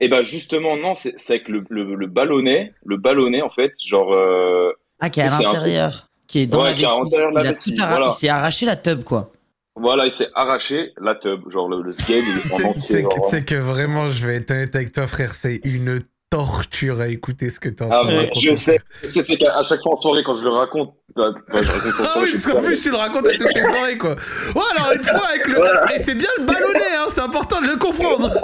et 0.00 0.08
ben 0.08 0.22
justement, 0.22 0.76
non, 0.76 0.94
c'est 0.96 1.14
avec 1.28 1.48
le, 1.48 1.64
le, 1.70 1.94
le 1.94 2.06
ballonnet, 2.08 2.74
le 2.84 2.96
ballonnet, 2.96 3.40
en 3.42 3.50
fait, 3.50 3.72
genre, 3.86 4.12
euh, 4.12 4.72
Ah, 5.00 5.10
qui 5.10 5.20
est 5.20 5.24
à 5.24 5.30
l'intérieur, 5.40 6.08
qui 6.26 6.40
est 6.40 6.46
dans 6.48 6.64
Ouais, 6.64 6.70
la 6.70 6.74
vessie, 6.74 6.86
il 7.32 7.46
a 7.46 7.52
tout 7.52 7.72
arra- 7.82 7.90
voilà. 7.90 8.06
il 8.08 8.12
s'est 8.12 8.28
arraché 8.28 8.66
la 8.66 8.76
tub, 8.76 9.04
quoi. 9.04 9.30
Voilà, 9.76 10.04
il 10.06 10.10
s'est 10.12 10.28
arraché 10.34 10.92
la 11.00 11.14
tub, 11.14 11.50
genre 11.50 11.68
le, 11.68 11.82
le 11.82 11.92
il 12.08 12.54
en 12.54 12.80
C'est- 13.22 13.44
que, 13.44 13.54
vraiment, 13.56 14.08
je 14.08 14.26
vais 14.26 14.36
être 14.36 14.50
honnête 14.50 14.74
avec 14.76 14.92
toi, 14.92 15.06
frère, 15.06 15.32
c'est 15.34 15.60
une 15.64 16.00
torture 16.30 17.00
à 17.00 17.08
écouter 17.08 17.48
ce 17.50 17.60
que 17.60 17.68
t'es 17.68 17.84
en 17.84 17.90
Ah, 17.92 18.02
raconter. 18.02 18.40
je 18.50 18.54
sais, 18.56 18.78
c'est 19.04 19.36
qu'à 19.36 19.62
chaque 19.62 19.82
fois 19.82 19.92
en 19.92 19.96
soirée, 19.96 20.22
quand 20.24 20.34
je 20.34 20.42
le 20.42 20.50
raconte, 20.50 20.94
bah, 21.14 21.30
bah, 21.52 21.62
je 21.62 21.68
raconte 21.68 21.84
en 22.00 22.04
Ah 22.04 22.08
soirée, 22.08 22.20
oui, 22.26 22.32
parce 22.32 22.46
qu'en 22.46 22.60
plus, 22.62 22.82
tu 22.82 22.90
le 22.90 22.96
racontes 22.96 23.26
à 23.26 23.30
toutes 23.36 23.52
tes 23.52 23.62
soirées, 23.62 23.98
quoi. 23.98 24.16
Ouais, 24.56 24.62
alors 24.76 24.92
une 24.94 25.04
fois 25.04 25.26
avec 25.28 25.46
le. 25.46 25.94
Et 25.94 25.98
c'est 25.98 26.14
bien 26.16 26.28
le 26.38 26.44
ballonnet, 26.44 26.94
hein, 26.98 27.06
c'est 27.08 27.20
important 27.20 27.60
de 27.60 27.66
le 27.68 27.76
comprendre. 27.76 28.30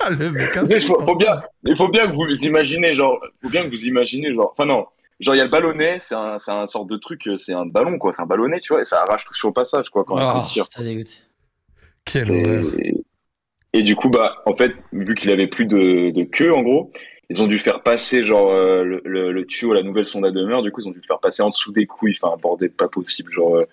Ah, 0.00 0.10
le 0.10 0.30
mec, 0.30 0.52
Tu 0.52 0.66
sais, 0.66 0.80
faut, 0.80 1.00
faut 1.04 1.14
bien, 1.16 1.42
il 1.64 1.76
faut 1.76 1.88
bien 1.88 2.06
que 2.08 2.14
vous 2.14 2.26
imaginez, 2.44 2.94
genre, 2.94 3.18
faut 3.42 3.48
bien 3.50 3.62
que 3.64 3.68
vous 3.68 3.84
imaginez, 3.84 4.32
genre, 4.34 4.52
enfin 4.56 4.66
non, 4.66 4.86
genre 5.22 5.34
il 5.34 5.38
y 5.38 5.40
a 5.40 5.44
le 5.44 5.50
ballonnet, 5.50 5.98
c'est 5.98 6.14
un, 6.14 6.36
c'est 6.36 6.50
un 6.50 6.66
sorte 6.66 6.90
de 6.90 6.96
truc, 6.98 7.26
euh, 7.28 7.36
c'est 7.38 7.54
un 7.54 7.64
ballon 7.64 7.96
quoi, 7.98 8.12
c'est 8.12 8.22
un 8.22 8.26
ballonnet, 8.26 8.60
tu 8.60 8.72
vois, 8.74 8.82
et 8.82 8.84
ça 8.84 9.00
arrache 9.02 9.24
tout 9.24 9.32
sur 9.34 9.48
le 9.48 9.54
passage 9.54 9.88
quoi 9.88 10.04
quand 10.04 10.16
Oh, 10.18 10.40
on 10.42 10.46
tire. 10.46 10.66
ça 10.70 10.82
dégoûte. 10.82 11.22
Quelle 12.04 12.30
Et, 12.30 12.44
horreur. 12.58 12.72
et 13.72 13.82
du 13.82 13.94
coup, 13.96 14.10
bah, 14.10 14.42
en 14.46 14.54
fait, 14.54 14.74
vu 14.92 15.14
qu'il 15.14 15.30
avait 15.30 15.46
plus 15.46 15.66
de, 15.66 16.10
de 16.10 16.24
queue, 16.24 16.52
en 16.52 16.62
gros, 16.62 16.90
ils 17.30 17.40
ont 17.40 17.46
dû 17.46 17.58
faire 17.58 17.82
passer, 17.82 18.24
genre, 18.24 18.50
euh, 18.50 18.82
le, 18.84 19.00
le, 19.04 19.32
le 19.32 19.46
tuyau 19.46 19.72
à 19.72 19.76
la 19.76 19.82
nouvelle 19.82 20.04
sonde 20.04 20.26
à 20.26 20.30
demeure. 20.30 20.62
Du 20.62 20.70
coup, 20.72 20.80
ils 20.82 20.88
ont 20.88 20.90
dû 20.90 20.98
le 21.00 21.06
faire 21.06 21.20
passer 21.20 21.42
en 21.42 21.48
dessous 21.50 21.72
des 21.72 21.86
couilles. 21.86 22.14
Enfin, 22.20 22.34
un 22.34 22.36
bordel 22.36 22.70
pas 22.72 22.88
possible. 22.88 23.30
Genre, 23.32 23.56
euh, 23.56 23.64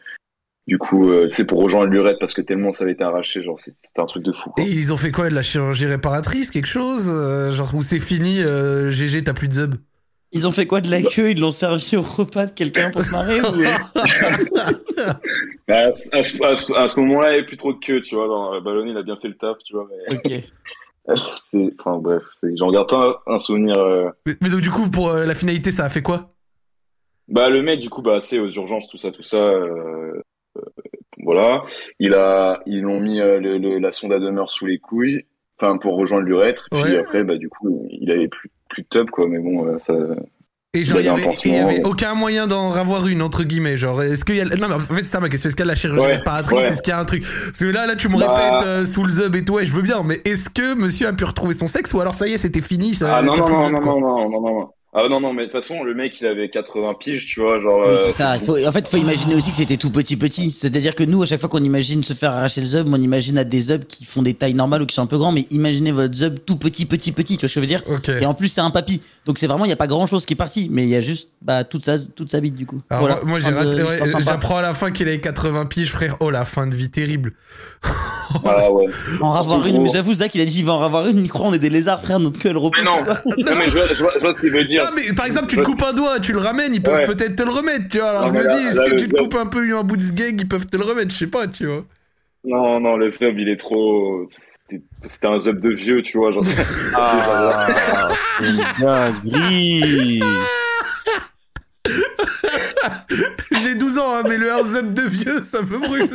du 0.67 0.77
coup, 0.77 1.09
euh, 1.09 1.27
c'est 1.27 1.45
pour 1.45 1.61
rejoindre 1.61 1.87
l'urètre 1.87 2.19
parce 2.19 2.33
que 2.33 2.41
tellement 2.41 2.71
ça 2.71 2.83
avait 2.85 2.93
été 2.93 3.03
arraché. 3.03 3.41
Genre, 3.41 3.59
c'était 3.59 3.77
un 3.99 4.05
truc 4.05 4.23
de 4.23 4.31
fou. 4.31 4.51
Et 4.57 4.61
Quoi. 4.61 4.63
ils 4.71 4.93
ont 4.93 4.97
fait 4.97 5.11
quoi? 5.11 5.27
De 5.29 5.35
la 5.35 5.41
chirurgie 5.41 5.87
réparatrice 5.87 6.51
Quelque 6.51 6.67
chose 6.67 7.11
euh, 7.11 7.51
Genre 7.51 7.73
où 7.75 7.81
c'est 7.81 7.99
fini, 7.99 8.41
euh, 8.41 8.89
GG, 8.91 9.23
t'as 9.25 9.33
plus 9.33 9.47
de 9.49 9.53
zub? 9.53 9.75
Ils 10.31 10.47
ont 10.47 10.51
fait 10.51 10.67
quoi 10.67 10.79
de 10.81 10.89
la 10.91 11.01
queue? 11.01 11.31
Ils 11.31 11.39
l'ont 11.39 11.51
servi 11.51 11.97
au 11.97 12.01
repas 12.03 12.45
de 12.45 12.51
quelqu'un 12.51 12.91
pour 12.91 13.01
se 13.01 13.11
marrer 13.11 13.41
ou... 13.41 13.45
À, 15.67 15.91
ce- 15.91 16.15
à 16.15 16.23
ce, 16.23 16.43
à 16.43 16.55
ce- 16.55 16.73
à 16.73 16.87
ce 16.87 16.99
moment-là, 16.99 17.29
il 17.29 17.31
n'y 17.31 17.37
avait 17.37 17.45
plus 17.45 17.57
trop 17.57 17.73
de 17.73 17.79
queue, 17.79 18.01
tu 18.01 18.15
vois. 18.15 18.25
Le 18.55 18.61
ballonnet, 18.61 18.91
il 18.91 18.97
a 18.97 19.03
bien 19.03 19.17
fait 19.21 19.27
le 19.27 19.37
taf, 19.37 19.57
tu 19.63 19.73
vois. 19.73 19.87
Mais 20.09 20.15
Ok. 20.17 20.43
c'est, 21.45 21.69
enfin, 21.79 21.97
bref, 21.99 22.23
j'en 22.57 22.71
garde 22.71 22.89
pas 22.89 23.21
un, 23.27 23.37
souvenir. 23.37 23.77
euh, 23.77 24.09
mais, 24.25 24.33
mais 24.41 24.49
donc, 24.49 24.61
du 24.61 24.69
coup, 24.71 24.89
pour 24.89 25.09
euh, 25.09 25.25
la 25.25 25.35
finalité, 25.35 25.71
ça 25.71 25.85
a 25.85 25.89
fait 25.89 26.01
quoi? 26.01 26.33
Bah 27.27 27.49
le 27.51 27.61
mec 27.61 27.79
du 27.79 27.91
coup 27.91 28.01
bah 28.01 28.21
c'est 28.21 28.39
aux 28.39 28.49
urgences 28.49 28.87
tout 28.87 28.97
ça 28.97 29.11
tout 29.11 29.21
ça 29.21 29.37
euh, 29.37 30.19
euh, 30.57 30.61
voilà 31.21 31.61
il 31.99 32.15
a 32.15 32.59
ils 32.65 32.81
l'ont 32.81 32.99
mis 32.99 33.19
euh, 33.21 33.39
le- 33.39 33.59
le- 33.59 33.77
la 33.77 33.91
sonde 33.91 34.13
à 34.13 34.17
demeure 34.17 34.49
sous 34.49 34.65
les 34.65 34.79
couilles 34.79 35.27
enfin 35.61 35.77
pour 35.77 35.95
rejoindre 35.95 36.23
l'urètre 36.25 36.65
puis 36.71 36.81
Ouais. 36.81 36.97
après 36.97 37.23
bah 37.23 37.37
du 37.37 37.47
coup 37.47 37.85
il 37.91 38.09
avait 38.09 38.29
plus 38.29 38.49
plus 38.69 38.85
tub 38.85 39.09
quoi 39.09 39.27
mais 39.27 39.39
bon 39.39 39.65
euh, 39.67 39.79
ça 39.79 39.93
Et 40.75 40.85
genre, 40.85 40.99
il 40.99 41.05
y 41.05 41.07
Bah, 41.07 41.13
avait, 41.15 41.23
pansement. 41.23 41.69
aucun 41.85 42.13
moyen 42.13 42.45
d'en 42.45 42.71
avoir 42.73 43.07
une, 43.07 43.23
entre 43.23 43.43
guillemets. 43.43 43.75
Genre, 43.75 44.03
est-ce 44.03 44.23
qu'il 44.23 44.35
y 44.35 44.41
a. 44.41 44.45
Non, 44.45 44.67
mais 44.67 44.75
en 44.75 44.79
fait, 44.79 45.01
c'est 45.01 45.07
ça 45.07 45.19
ma 45.19 45.27
question. 45.27 45.47
Est-ce 45.47 45.55
qu'il 45.55 45.65
y 45.65 45.67
a 45.67 45.71
la 45.71 45.75
chirurgie 45.75 46.03
Ouais, 46.05 46.15
réparatrice 46.17 46.57
ouais. 46.59 46.67
Est-ce 46.67 46.81
qu'il 46.83 46.91
y 46.91 46.93
a 46.93 46.99
un 46.99 47.05
truc? 47.05 47.23
Parce 47.23 47.57
que 47.59 47.65
là, 47.65 47.87
là, 47.87 47.95
tu 47.95 48.07
me 48.07 48.19
Bah. 48.19 48.31
répètes 48.33 48.67
euh, 48.67 48.85
sous 48.85 49.03
le 49.03 49.09
zub 49.09 49.35
et 49.35 49.43
tout, 49.43 49.53
ouais, 49.53 49.65
je 49.65 49.73
veux 49.73 49.81
bien. 49.81 50.03
Mais 50.03 50.21
est-ce 50.25 50.49
que 50.51 50.75
monsieur 50.75 51.07
a 51.07 51.13
pu 51.13 51.23
retrouver 51.23 51.53
son 51.53 51.65
sexe 51.67 51.91
ou 51.93 51.99
alors 52.01 52.13
ça 52.13 52.27
y 52.27 52.33
est, 52.33 52.37
c'était 52.37 52.61
fini 52.61 52.93
ça, 52.93 53.17
Ah 53.17 53.21
non, 53.23 53.33
non, 53.35 53.49
non, 53.49 53.61
zub, 53.61 53.71
non, 53.73 53.79
non, 53.81 53.99
non, 53.99 54.29
non, 54.29 54.41
non, 54.41 54.59
non. 54.59 54.69
Ah 54.91 55.03
non, 55.07 55.19
non, 55.21 55.33
mais 55.33 55.45
de 55.45 55.51
toute 55.51 55.61
façon, 55.61 55.83
le 55.83 55.93
mec, 55.93 56.19
il 56.19 56.25
avait 56.25 56.49
80 56.49 56.95
piges, 56.95 57.27
tu 57.27 57.41
vois, 57.41 57.59
genre... 57.59 57.81
Oui, 57.87 57.93
euh, 57.93 58.05
c'est 58.07 58.11
ça. 58.23 58.35
Il 58.37 58.41
faut, 58.41 58.57
en 58.57 58.71
fait, 58.71 58.87
faut 58.87 58.97
imaginer 58.97 59.35
aussi 59.35 59.51
que 59.51 59.57
c'était 59.57 59.77
tout 59.77 59.91
petit 59.91 60.17
petit. 60.17 60.51
C'est-à-dire 60.51 60.95
que 60.95 61.03
nous, 61.03 61.21
à 61.21 61.27
chaque 61.27 61.39
fois 61.39 61.47
qu'on 61.47 61.63
imagine 61.63 62.01
se 62.03 62.13
faire 62.13 62.31
arracher 62.31 62.61
le 62.61 62.65
zub, 62.65 62.87
on 62.91 62.95
imagine 62.99 63.37
à 63.37 63.43
des 63.43 63.61
zubs 63.61 63.83
qui 63.83 64.03
font 64.03 64.23
des 64.23 64.33
tailles 64.33 64.55
normales 64.55 64.81
ou 64.81 64.87
qui 64.87 64.95
sont 64.95 65.03
un 65.03 65.05
peu 65.05 65.19
grands, 65.19 65.31
mais 65.31 65.45
imaginez 65.51 65.91
votre 65.91 66.15
zub 66.15 66.39
tout 66.43 66.55
petit, 66.55 66.87
petit, 66.87 67.11
petit. 67.11 67.37
Tu 67.37 67.41
vois 67.41 67.49
ce 67.49 67.53
que 67.53 67.59
je 67.59 67.59
veux 67.59 67.67
dire? 67.67 67.83
Et 68.19 68.25
en 68.25 68.33
plus, 68.33 68.47
c'est 68.47 68.61
un 68.61 68.71
papy. 68.71 69.03
Donc 69.27 69.37
c'est 69.37 69.45
vraiment, 69.45 69.65
il 69.65 69.69
y 69.69 69.73
a 69.73 69.75
pas 69.77 69.85
grand-chose 69.85 70.25
qui 70.25 70.33
est 70.33 70.35
parti, 70.35 70.69
mais 70.71 70.83
il 70.83 70.89
y 70.89 70.95
a 70.95 71.01
juste 71.01 71.29
bah, 71.43 71.63
toute 71.63 71.83
sa 71.85 71.99
toute 71.99 72.31
sa 72.31 72.39
bite 72.41 72.55
du 72.55 72.65
coup. 72.65 72.81
Alors, 72.89 73.01
Voilà. 73.01 73.21
moi, 73.23 73.39
j'ai 73.39 73.51
raté. 73.51 73.83
ouais. 73.83 73.99
J'apprends 74.21 74.57
à 74.57 74.63
la 74.63 74.73
fin 74.73 74.89
qu'il 74.91 75.07
avait 75.07 75.19
80 75.19 75.67
piges, 75.67 75.91
frère. 75.91 76.17
Oh, 76.19 76.31
la 76.31 76.45
fin 76.45 76.65
de 76.65 76.75
vie 76.75 76.89
terrible. 76.89 77.33
Ah 78.45 78.71
ouais. 78.71 78.85
En 79.21 79.31
ravoir 79.31 79.65
une, 79.65 79.81
mais 79.81 79.89
j'avoue, 79.89 80.13
Zach, 80.13 80.35
il 80.35 80.41
a 80.41 80.45
dit, 80.45 80.59
il 80.59 80.65
va 80.65 80.73
en 80.73 80.77
ravoir 80.77 81.07
une. 81.07 81.17
Il 81.19 81.29
croit, 81.29 81.47
on 81.47 81.53
est 81.53 81.57
des 81.59 81.71
lézards, 81.71 81.99
frère. 82.01 82.19
Notre 82.19 82.37
queue, 82.39 82.49
elle 82.49 82.57
repousse. 82.57 82.79
Mais 82.79 82.85
non, 82.85 82.97
non, 82.99 83.57
mais 83.57 83.67
vois, 83.69 83.87
je 83.91 84.03
vois 84.19 84.33
ce 84.35 84.39
qu'il 84.39 84.51
veut 84.51 84.65
dire. 84.65 84.78
Non, 84.85 84.91
mais 84.95 85.13
par 85.13 85.25
exemple, 85.25 85.47
tu 85.47 85.55
te 85.57 85.61
coupes 85.61 85.81
un 85.83 85.93
doigt, 85.93 86.19
tu 86.19 86.31
le 86.33 86.39
ramènes, 86.39 86.73
ils 86.73 86.81
peuvent 86.81 86.95
Ouais. 86.95 87.05
peut-être 87.05 87.35
te 87.35 87.43
le 87.43 87.51
remettre, 87.51 87.87
tu 87.89 87.99
vois. 87.99 88.09
Alors 88.09 88.21
Non, 88.21 88.27
je 88.27 88.33
me 88.39 88.43
là- 88.43 88.57
dis, 88.57 88.65
est-ce 88.67 88.81
que 88.81 88.95
tu 88.95 89.07
te 89.07 89.15
coupes 89.17 89.35
un 89.35 89.45
peu 89.45 89.59
un 89.77 89.83
bout 89.83 89.97
de 89.97 90.01
sgeg, 90.01 90.39
ils 90.41 90.47
peuvent 90.47 90.65
te 90.67 90.77
le 90.77 90.83
remettre, 90.83 91.11
je 91.11 91.17
sais 91.17 91.27
pas, 91.27 91.47
tu 91.47 91.67
vois. 91.67 91.85
Non, 92.45 92.79
non, 92.79 92.95
le 92.95 93.09
sub, 93.09 93.37
il 93.37 93.49
est 93.49 93.57
trop... 93.57 94.25
C'était 95.03 95.27
un 95.27 95.39
sub 95.39 95.59
de 95.59 95.69
vieux, 95.73 96.01
tu 96.01 96.17
vois, 96.17 96.31
genre... 96.31 96.43
Ah, 98.85 99.11
gris. 99.25 100.21
J'ai 103.61 103.75
12 103.75 103.97
ans, 103.97 104.15
hein, 104.15 104.23
mais 104.27 104.37
le 104.37 104.47
zub 104.63 104.93
de 104.93 105.01
vieux, 105.01 105.41
ça 105.43 105.61
me 105.61 105.77
brûle. 105.77 106.07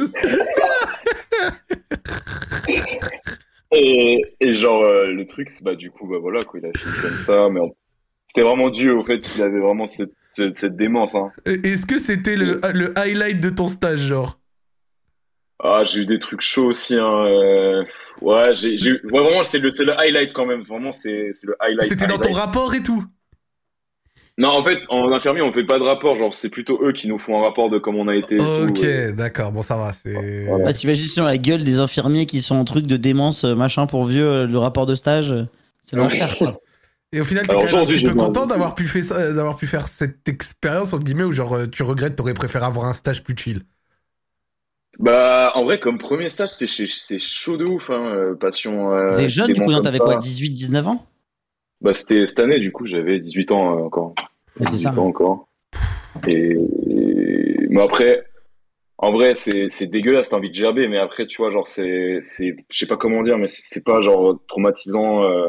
Et, 3.72 4.20
et 4.40 4.54
genre, 4.54 4.82
euh, 4.84 5.06
le 5.10 5.26
truc, 5.26 5.50
c'est 5.50 5.64
bah, 5.64 5.74
du 5.74 5.90
coup, 5.90 6.06
bah 6.06 6.18
voilà, 6.20 6.42
quoi, 6.44 6.60
il 6.60 6.66
a 6.66 6.70
fini 6.78 6.94
comme 7.02 7.10
ça, 7.26 7.48
mais 7.50 7.60
on- 7.60 7.74
c'était 8.34 8.48
vraiment 8.48 8.68
dû 8.68 8.90
au 8.90 9.02
fait 9.04 9.20
qu'il 9.20 9.42
avait 9.42 9.60
vraiment 9.60 9.86
cette, 9.86 10.10
cette, 10.26 10.58
cette 10.58 10.74
démence, 10.76 11.14
hein. 11.14 11.30
Est-ce 11.44 11.86
que 11.86 11.98
c'était 11.98 12.34
le, 12.34 12.60
le 12.72 12.98
highlight 12.98 13.40
de 13.40 13.50
ton 13.50 13.68
stage, 13.68 14.00
genre? 14.00 14.40
Ah, 15.62 15.84
j'ai 15.84 16.00
eu 16.00 16.06
des 16.06 16.18
trucs 16.18 16.40
chauds 16.40 16.66
aussi, 16.66 16.96
hein. 16.96 17.26
euh, 17.26 17.84
Ouais, 18.20 18.52
j'ai 18.54 18.76
j'ai 18.76 18.90
eu... 18.90 19.00
ouais, 19.04 19.20
vraiment, 19.20 19.44
c'est 19.44 19.58
le, 19.58 19.70
c'est 19.70 19.84
le 19.84 19.96
highlight 19.98 20.32
quand 20.32 20.46
même, 20.46 20.62
vraiment, 20.62 20.90
c'est 20.90 21.30
c'est 21.32 21.46
le 21.46 21.54
highlight. 21.60 21.88
C'était 21.88 22.08
dans 22.08 22.18
ton 22.18 22.32
rapport 22.32 22.74
et 22.74 22.82
tout? 22.82 23.04
Non, 24.36 24.48
en 24.48 24.64
fait, 24.64 24.78
en 24.88 25.12
infirmier, 25.12 25.42
on 25.42 25.52
fait 25.52 25.62
pas 25.62 25.78
de 25.78 25.84
rapport, 25.84 26.16
genre, 26.16 26.34
c'est 26.34 26.48
plutôt 26.48 26.84
eux 26.84 26.90
qui 26.90 27.06
nous 27.06 27.20
font 27.20 27.38
un 27.38 27.42
rapport 27.42 27.70
de 27.70 27.78
comment 27.78 28.00
on 28.00 28.08
a 28.08 28.16
été. 28.16 28.34
Ok, 28.40 28.82
euh. 28.82 29.12
d'accord, 29.12 29.52
bon, 29.52 29.62
ça 29.62 29.76
va, 29.76 29.92
c'est. 29.92 30.46
Voilà. 30.46 30.64
Bah, 30.64 30.72
t'imagines 30.72 31.06
sur 31.06 31.24
la 31.24 31.38
gueule 31.38 31.62
des 31.62 31.78
infirmiers 31.78 32.26
qui 32.26 32.42
sont 32.42 32.56
en 32.56 32.64
truc 32.64 32.88
de 32.88 32.96
démence, 32.96 33.44
euh, 33.44 33.54
machin, 33.54 33.86
pour 33.86 34.04
vieux, 34.06 34.26
euh, 34.26 34.46
le 34.48 34.58
rapport 34.58 34.86
de 34.86 34.96
stage. 34.96 35.36
C'est 35.80 35.94
l'enfer, 35.94 36.34
quoi. 36.36 36.60
Et 37.14 37.20
au 37.20 37.24
final, 37.24 37.46
t'es 37.46 37.54
quand 37.56 37.66
même 37.66 37.76
un 37.76 37.86
petit 37.86 38.02
peu 38.02 38.12
content 38.14 38.44
d'avoir 38.46 38.74
pu, 38.74 38.84
fait 38.84 39.02
ça- 39.02 39.32
d'avoir 39.32 39.56
pu 39.56 39.66
faire 39.68 39.86
cette 39.86 40.28
expérience, 40.28 40.92
entre 40.92 41.04
guillemets, 41.04 41.22
où 41.22 41.30
genre 41.32 41.54
euh, 41.54 41.66
tu 41.68 41.84
regrettes, 41.84 42.16
t'aurais 42.16 42.34
préféré 42.34 42.66
avoir 42.66 42.86
un 42.86 42.94
stage 42.94 43.22
plus 43.22 43.36
chill. 43.36 43.62
Bah, 44.98 45.52
en 45.54 45.64
vrai, 45.64 45.78
comme 45.80 45.98
premier 45.98 46.28
stage, 46.28 46.50
c'est 46.50 46.66
c'est 46.68 47.18
chaud 47.18 47.56
de 47.56 47.64
ouf, 47.64 47.90
hein, 47.90 48.14
euh, 48.14 48.34
passion. 48.34 48.92
euh, 48.94 49.16
T'es 49.16 49.28
jeune, 49.28 49.52
du 49.52 49.60
coup, 49.60 49.70
non, 49.70 49.80
t'avais 49.80 49.98
quoi, 49.98 50.16
18, 50.16 50.50
19 50.50 50.86
ans? 50.86 51.06
Bah, 51.80 51.92
c'était 51.94 52.26
cette 52.26 52.38
année, 52.40 52.58
du 52.60 52.72
coup, 52.72 52.86
j'avais 52.86 53.18
18 53.20 53.50
ans 53.52 53.78
euh, 53.78 53.82
encore. 53.84 54.14
Ouais, 54.58 54.66
c'est 54.66 54.72
18 54.72 54.84
ça. 54.84 54.94
ans 54.98 55.06
encore. 55.06 55.48
Et... 56.26 56.52
et- 56.86 57.66
Mais 57.70 57.82
après, 57.82 58.24
en 58.98 59.12
vrai, 59.12 59.34
c'est 59.34 59.68
c'est 59.70 59.86
dégueulasse, 59.88 60.28
t'as 60.30 60.38
envie 60.38 60.50
de 60.50 60.54
gerber, 60.54 60.88
mais 60.88 60.98
après, 60.98 61.26
tu 61.26 61.38
vois, 61.38 61.50
genre, 61.50 61.66
c'est, 61.66 62.18
c'est, 62.20 62.56
je 62.70 62.78
sais 62.78 62.86
pas 62.86 62.96
comment 62.96 63.22
dire, 63.22 63.38
mais 63.38 63.46
c'est 63.48 63.62
c'est 63.64 63.84
pas 63.84 64.00
genre 64.00 64.38
traumatisant 64.48 65.24
euh, 65.24 65.48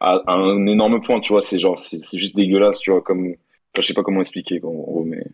à, 0.00 0.22
un 0.26 0.66
énorme 0.66 1.02
point, 1.02 1.20
tu 1.20 1.32
vois, 1.32 1.40
c'est 1.42 1.58
genre, 1.58 1.78
c'est 1.78 2.18
juste 2.18 2.34
dégueulasse, 2.36 2.78
tu 2.80 2.90
vois, 2.90 3.02
comme, 3.02 3.28
enfin, 3.28 3.80
je 3.80 3.82
sais 3.82 3.94
pas 3.94 4.02
comment 4.02 4.20
expliquer, 4.20 4.60
en 4.64 4.70
gros, 4.72 5.04
mais. 5.04 5.24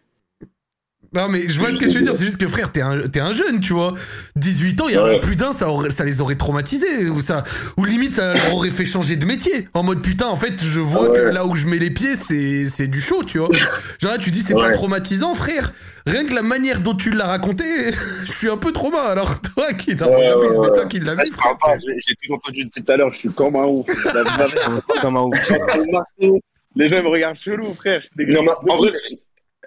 Non, 1.14 1.29
mais 1.29 1.49
je 1.49 1.59
vois 1.61 1.71
ce 1.71 1.79
que 1.79 1.88
je 1.88 1.95
veux 1.95 2.01
dire, 2.05 2.12
c'est 2.14 2.25
juste 2.25 2.37
que 2.40 2.47
frère, 2.49 2.73
t'es 2.73 2.83
un, 2.83 3.01
t'es 3.09 3.21
un 3.21 3.33
jeune, 3.33 3.61
tu 3.61 3.73
vois. 3.73 3.95
18 4.37 4.81
ans, 4.81 4.88
il 4.88 4.95
y 4.95 4.99
en 4.99 5.05
a 5.05 5.09
Ouais. 5.11 5.21
plus 5.21 5.37
d'un, 5.37 5.53
ça, 5.53 5.69
aurait- 5.71 5.90
ça 5.90 6.05
les 6.05 6.21
aurait 6.21 6.35
traumatisés, 6.37 7.09
ou 7.09 7.21
ça, 7.21 7.45
ou 7.77 7.85
limite, 7.85 8.12
ça 8.12 8.35
leur 8.35 8.55
aurait 8.55 8.71
fait 8.71 8.85
changer 8.85 9.16
de 9.16 9.25
métier. 9.25 9.69
En 9.75 9.83
mode 9.83 10.03
putain, 10.03 10.27
en 10.27 10.37
fait, 10.37 10.62
je 10.62 10.81
vois 10.81 11.07
Ah 11.07 11.11
ouais. 11.11 11.16
que 11.19 11.23
là 11.29 11.47
où 11.47 11.55
je 11.55 11.66
mets 11.66 11.79
les 11.79 11.90
pieds, 11.90 12.16
c'est, 12.16 12.66
c'est 12.66 12.87
du 12.88 13.01
chaud, 13.01 13.23
tu 13.25 13.38
vois. 13.38 13.49
Genre 14.01 14.12
là, 14.12 14.19
tu 14.19 14.31
dis, 14.31 14.42
c'est 14.42 14.55
pas 14.55 14.71
traumatisant, 14.71 15.35
frère. 15.35 15.73
Rien 16.07 16.25
que 16.25 16.35
la 16.35 16.42
manière 16.42 16.81
dont 16.81 16.95
tu 16.95 17.11
l'as 17.11 17.27
raconté, 17.27 17.64
je 18.27 18.31
suis 18.33 18.49
un 18.51 18.57
peu 18.57 18.73
trauma. 18.73 19.01
Alors 19.03 19.40
toi 19.55 19.73
qui 19.75 19.95
l'as 19.95 20.09
Ouais, 20.09 20.25
jamais, 20.27 20.37
ouais, 20.47 20.49
mais 20.51 20.57
ouais. 20.59 20.75
toi 20.75 20.87
qui 20.87 21.01
l'as 21.01 21.14
vu, 21.14 21.23
frère, 21.37 21.79
c'est- 21.79 21.87
J'ai 22.07 22.14
tout 22.14 22.35
entendu 22.35 22.64
depuis 22.64 22.83
tout 22.85 22.92
à 22.92 22.97
l'heure, 22.97 23.12
je 23.12 23.19
suis 23.19 23.29
comme 23.31 23.57
un 23.57 23.64
ouf. 23.64 23.87
Comme 25.03 25.16
un 25.16 25.23
ouf. 25.23 25.35
Les 26.75 26.88
gens 26.90 27.03
me 27.03 27.09
regardent 27.09 27.37
chelou, 27.37 27.73
frère. 27.75 28.01
je 28.03 28.23
suis 28.25 28.33
Non, 28.33 28.42
mais 28.42 28.51
en 28.71 28.77
vrai, 28.77 28.92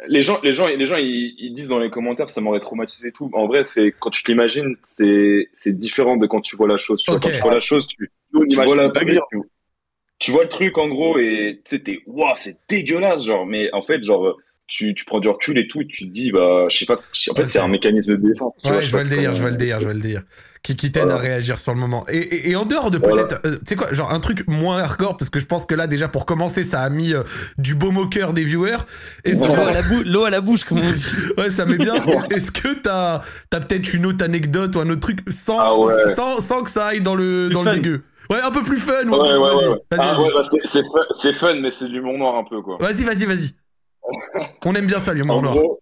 les 0.07 0.21
gens, 0.21 0.39
les 0.43 0.53
gens, 0.53 0.67
les 0.67 0.85
gens, 0.85 0.97
ils, 0.97 1.35
ils 1.37 1.53
disent 1.53 1.69
dans 1.69 1.79
les 1.79 1.89
commentaires, 1.89 2.29
ça 2.29 2.41
m'aurait 2.41 2.59
traumatisé 2.59 3.09
et 3.09 3.11
tout. 3.11 3.29
En 3.33 3.47
vrai, 3.47 3.63
c'est 3.63 3.93
quand 3.99 4.09
tu 4.09 4.23
te 4.23 4.31
l'imagines, 4.31 4.75
c'est, 4.83 5.49
c'est 5.53 5.77
différent 5.77 6.17
de 6.17 6.25
quand 6.27 6.41
tu 6.41 6.55
vois 6.55 6.67
la 6.67 6.77
chose. 6.77 7.01
Tu 7.03 7.11
vois, 7.11 7.19
quand 7.19 7.29
tu 7.29 7.41
vois 7.41 7.53
la 7.53 7.59
chose, 7.59 7.87
tu, 7.87 8.11
tu 8.49 8.55
vois 8.55 8.75
la 8.75 8.89
truc, 8.89 9.09
tu, 9.31 9.39
tu 10.19 10.31
vois 10.31 10.43
le 10.43 10.49
truc 10.49 10.77
en 10.77 10.87
gros 10.87 11.17
et 11.17 11.61
tu 11.65 11.75
sais, 11.75 11.79
t'es, 11.83 11.99
waouh, 12.05 12.33
c'est 12.35 12.57
dégueulasse, 12.69 13.25
genre. 13.25 13.45
Mais 13.45 13.71
en 13.73 13.81
fait, 13.81 14.03
genre, 14.03 14.37
tu, 14.69 14.93
tu 14.93 15.03
prends 15.03 15.19
du 15.19 15.27
recul 15.27 15.57
et 15.57 15.67
tout, 15.67 15.81
et 15.81 15.87
tu 15.87 16.05
te 16.07 16.11
dis, 16.11 16.31
bah, 16.31 16.67
je 16.69 16.77
sais 16.77 16.85
pas. 16.85 16.95
En 17.31 17.35
fait, 17.35 17.45
c'est 17.45 17.59
un 17.59 17.67
mécanisme 17.67 18.15
de 18.15 18.27
défense. 18.29 18.53
tu 18.61 18.67
Ouais, 18.67 18.73
vois, 18.73 18.81
je 18.81 18.85
sais 18.85 18.91
vois 18.91 19.03
le 19.03 19.09
délire, 19.09 19.23
comment- 19.25 19.35
je 19.35 19.41
vois 19.41 19.49
le 19.51 19.57
délire, 19.57 19.79
je 19.79 19.85
vois 19.85 19.93
le 19.93 19.99
délire. 19.99 20.21
Qui, 20.61 20.75
qui 20.75 20.91
t'aide 20.91 21.03
Voilà. 21.03 21.17
à 21.19 21.21
réagir 21.21 21.57
sur 21.57 21.73
le 21.73 21.79
moment. 21.79 22.05
Et, 22.09 22.17
et, 22.17 22.49
et 22.51 22.55
en 22.57 22.65
dehors 22.65 22.91
de 22.91 22.97
Voilà. 22.97 23.23
peut-être, 23.23 23.45
euh, 23.45 23.53
tu 23.55 23.59
sais 23.65 23.75
quoi, 23.75 23.91
genre 23.93 24.11
un 24.11 24.19
truc 24.19 24.45
moins 24.47 24.77
hardcore, 24.79 25.15
parce 25.17 25.29
que 25.29 25.39
je 25.39 25.45
pense 25.45 25.65
que 25.65 25.73
là, 25.73 25.87
déjà, 25.87 26.07
pour 26.09 26.25
commencer, 26.25 26.63
ça 26.65 26.81
a 26.81 26.89
mis 26.89 27.13
euh, 27.13 27.23
du 27.57 27.75
baume 27.75 27.97
au 27.97 28.07
cœur 28.07 28.33
des 28.33 28.43
viewers. 28.43 28.75
Et 29.23 29.31
L'eau 29.33 29.45
à, 29.45 29.71
la 29.73 29.81
bou- 29.81 30.03
l'eau 30.05 30.25
à 30.25 30.29
la 30.29 30.41
bouche, 30.41 30.65
comme 30.65 30.79
on 30.79 30.91
dit. 30.91 31.05
Ouais, 31.37 31.49
ça 31.49 31.65
met 31.65 31.77
bien. 31.77 31.95
Est-ce 32.29 32.51
que 32.51 32.73
t'as 32.73 33.21
as, 33.53 33.59
peut-être 33.61 33.93
une 33.93 34.05
autre 34.05 34.23
anecdote 34.23 34.75
ou 34.75 34.79
un 34.81 34.89
autre 34.89 34.99
truc 34.99 35.19
sans, 35.29 35.57
Ah 35.59 35.79
ouais. 35.79 36.13
sans, 36.13 36.41
sans 36.41 36.61
que 36.63 36.69
ça 36.69 36.87
aille 36.87 37.01
dans 37.01 37.15
le, 37.15 37.45
Plus 37.47 37.53
dans 37.53 37.63
le 37.63 37.69
fun. 37.69 37.75
dégueu? 37.75 38.01
Ouais, 38.29 38.41
un 38.43 38.51
peu 38.51 38.61
plus 38.61 38.77
fun. 38.77 39.07
Ouais, 39.07 39.17
ouais, 39.17 39.37
ouais. 39.37 39.77
Ah, 39.97 40.21
ouais, 40.21 40.27
bah, 40.35 40.47
c'est- 40.65 40.83
c'est 41.19 41.33
fun, 41.33 41.55
mais 41.61 41.71
c'est 41.71 41.85
de 41.85 41.93
l'humour 41.93 42.17
noir 42.17 42.35
un 42.35 42.43
peu, 42.43 42.61
quoi. 42.61 42.77
Vas-y, 42.81 43.03
vas-y, 43.03 43.25
vas-y. 43.25 43.53
On 44.65 44.75
aime 44.75 44.85
bien 44.85 44.99
ça, 44.99 45.13
l'humour 45.13 45.37
En 45.37 45.41
gros, 45.41 45.79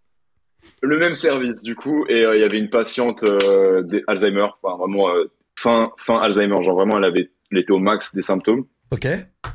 le 0.81 0.97
même 0.97 1.15
service, 1.15 1.61
du 1.61 1.75
coup, 1.75 2.05
et 2.07 2.25
euh, 2.25 2.35
il 2.35 2.41
y 2.41 2.43
avait 2.43 2.59
une 2.59 2.69
patiente 2.69 3.23
euh, 3.23 3.81
des 3.83 4.03
Alzheimer, 4.07 4.47
enfin, 4.61 4.77
vraiment 4.77 5.09
euh, 5.09 5.25
fin, 5.55 5.91
fin 5.97 6.17
Alzheimer, 6.19 6.61
genre 6.63 6.75
vraiment, 6.75 6.97
elle 6.97 7.05
avait, 7.05 7.31
elle 7.51 7.57
était 7.59 7.71
au 7.71 7.79
max 7.79 8.13
des 8.13 8.21
symptômes. 8.21 8.65
Ok. 8.91 9.07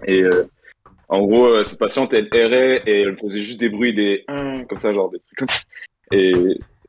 Et 0.07 0.23
euh, 0.23 0.49
en 1.09 1.23
gros, 1.23 1.47
euh, 1.47 1.65
cette 1.65 1.79
patiente, 1.79 2.13
elle 2.15 2.29
errait 2.33 2.83
et 2.87 3.03
elle 3.03 3.17
faisait 3.19 3.41
juste 3.41 3.61
des 3.61 3.69
bruits, 3.69 3.95
des 3.95 4.25
Hum 4.29 4.67
comme 4.67 4.79
ça, 4.79 4.93
genre 4.93 5.11
des 5.11 5.21
trucs 5.21 5.39
comme 5.39 5.49
ça. 5.49 5.61
Et 6.11 6.33
Je 6.33 6.39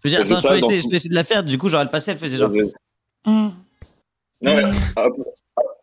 veux 0.03 0.09
dire, 0.09 0.21
attends, 0.21 0.39
je 0.39 0.47
peux, 0.47 0.57
essayer, 0.57 0.77
tout. 0.77 0.83
je 0.83 0.89
peux 0.89 0.95
essayer 0.95 1.09
de 1.09 1.15
la 1.15 1.23
faire. 1.23 1.43
Du 1.43 1.57
coup, 1.57 1.69
genre, 1.69 1.81
elle 1.81 1.89
passait, 1.89 2.11
elle 2.11 2.17
faisait 2.17 2.37
genre. 2.37 2.51
non, 3.25 3.53
mais, 4.41 4.63
un, 4.63 4.71
peu, 5.11 5.23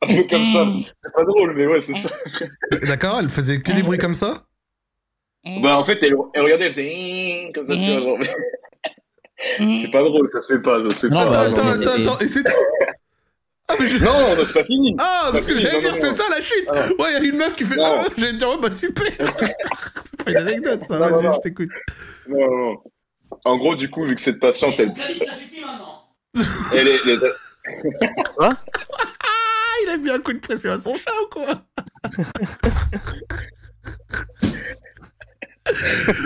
un 0.03 0.07
peu 0.07 0.23
comme 0.29 0.45
ça. 0.47 0.67
C'est 1.03 1.13
pas 1.13 1.25
drôle, 1.25 1.55
mais 1.57 1.67
ouais, 1.67 1.81
c'est 1.81 1.95
ça. 1.95 2.11
D'accord, 2.87 3.19
elle 3.21 3.31
faisait 3.31 3.61
que 3.61 3.73
des 3.73 3.83
bruits 3.83 3.99
comme 3.99 4.15
ça? 4.15 4.47
Bah, 5.63 5.79
en 5.79 5.85
fait, 5.85 5.99
elle, 6.03 6.15
elle 6.35 6.43
regardait, 6.43 6.67
elle 6.67 6.71
faisait 6.73 7.45
Hum 7.47 7.53
comme 7.53 7.65
ça, 7.65 7.75
tu 7.75 7.81
vois, 7.81 8.01
genre. 8.01 8.19
C'est 9.59 9.91
pas 9.91 10.03
drôle, 10.03 10.29
ça 10.29 10.43
se 10.43 10.53
fait 10.53 10.59
pas, 10.61 10.81
ça 10.83 10.91
se 10.91 10.95
fait 11.01 11.09
Non, 11.09 11.31
pas. 11.31 11.41
Attends, 11.47 11.67
attends, 11.67 11.91
attends. 12.03 12.19
Et 12.21 12.29
c'est 12.29 12.43
tout 12.45 12.53
Ah, 13.69 13.75
mais 13.81 13.87
je- 13.87 14.05
Non, 14.05 14.13
non, 14.37 14.45
c'est 14.45 14.53
pas 14.53 14.65
fini. 14.65 14.95
Ah, 14.99 15.31
parce 15.33 15.47
que 15.47 15.55
j'allais 15.55 15.81
dire, 15.81 15.95
c'est 15.95 16.13
ça 16.13 16.25
la 16.29 16.43
chute 16.43 16.69
Ah. 16.71 16.89
Ouais, 16.99 17.09
il 17.09 17.13
y 17.13 17.17
a 17.17 17.21
une 17.31 17.37
meuf 17.37 17.57
qui 17.57 17.65
fait 17.65 17.77
Non. 17.77 18.03
ça 18.03 18.09
J'allais 18.19 18.35
dire, 18.35 18.51
ouais, 18.51 18.57
bah 18.61 18.71
super 18.71 19.07
C'est 19.95 20.23
pas 20.25 20.31
une 20.33 20.37
anecdote, 20.37 20.85
ça, 20.85 20.99
vas-y, 20.99 21.23
je 21.35 21.41
t'écoute. 21.41 21.71
Non, 22.29 22.39
non, 22.39 22.57
non. 22.73 22.83
En 23.47 23.57
gros, 23.57 23.75
du 23.77 23.89
coup, 23.89 24.07
vu 24.07 24.15
que 24.15 24.21
cette 24.21 24.41
patiente, 24.41 24.75
elle, 24.79 24.91
Ça 24.91 25.35
suffit 25.37 25.63
maintenant. 25.65 26.05
elle 26.75 26.89
est, 26.89 26.99
elle 27.07 27.11
est- 27.13 27.97
Ah, 28.41 28.51
il 29.85 29.91
a 29.91 29.97
mis 29.97 30.11
un 30.11 30.19
coup 30.21 30.35
de 30.35 30.39
pression 30.41 30.71
à 30.73 30.79
son 30.79 30.95
chat 30.97 31.13
ou 31.23 31.29
quoi? 31.31 31.55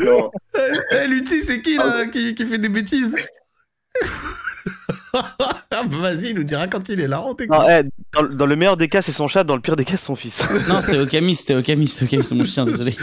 Non, 0.04 0.30
Eh, 0.92 1.08
Lutti, 1.08 1.42
c'est 1.42 1.60
qui, 1.62 1.76
là, 1.76 2.06
qui, 2.06 2.34
qui 2.34 2.46
fait 2.46 2.58
des 2.58 2.68
bêtises 2.68 3.16
Ah, 5.16 5.82
bah, 5.84 5.96
vas-y, 6.00 6.30
il 6.30 6.34
nous 6.36 6.42
dira 6.42 6.66
quand 6.66 6.88
il 6.88 6.98
est 7.00 7.06
là, 7.06 7.22
on. 7.22 7.36
Non, 7.48 7.68
eh, 7.68 7.82
dans, 8.12 8.22
dans 8.24 8.46
le 8.46 8.56
meilleur 8.56 8.76
des 8.76 8.88
cas, 8.88 9.00
c'est 9.02 9.12
son 9.12 9.28
chat, 9.28 9.44
dans 9.44 9.54
le 9.54 9.60
pire 9.62 9.76
des 9.76 9.84
cas, 9.84 9.96
c'est 9.96 10.06
son 10.06 10.16
fils. 10.16 10.42
Non, 10.68 10.80
c'est 10.80 10.98
Okami, 10.98 11.36
c'était 11.36 11.54
Okami, 11.54 11.86
c'était 11.86 12.06
Okami, 12.06 12.24
c'est 12.24 12.34
mon 12.34 12.44
chien, 12.44 12.64
désolé. 12.64 12.96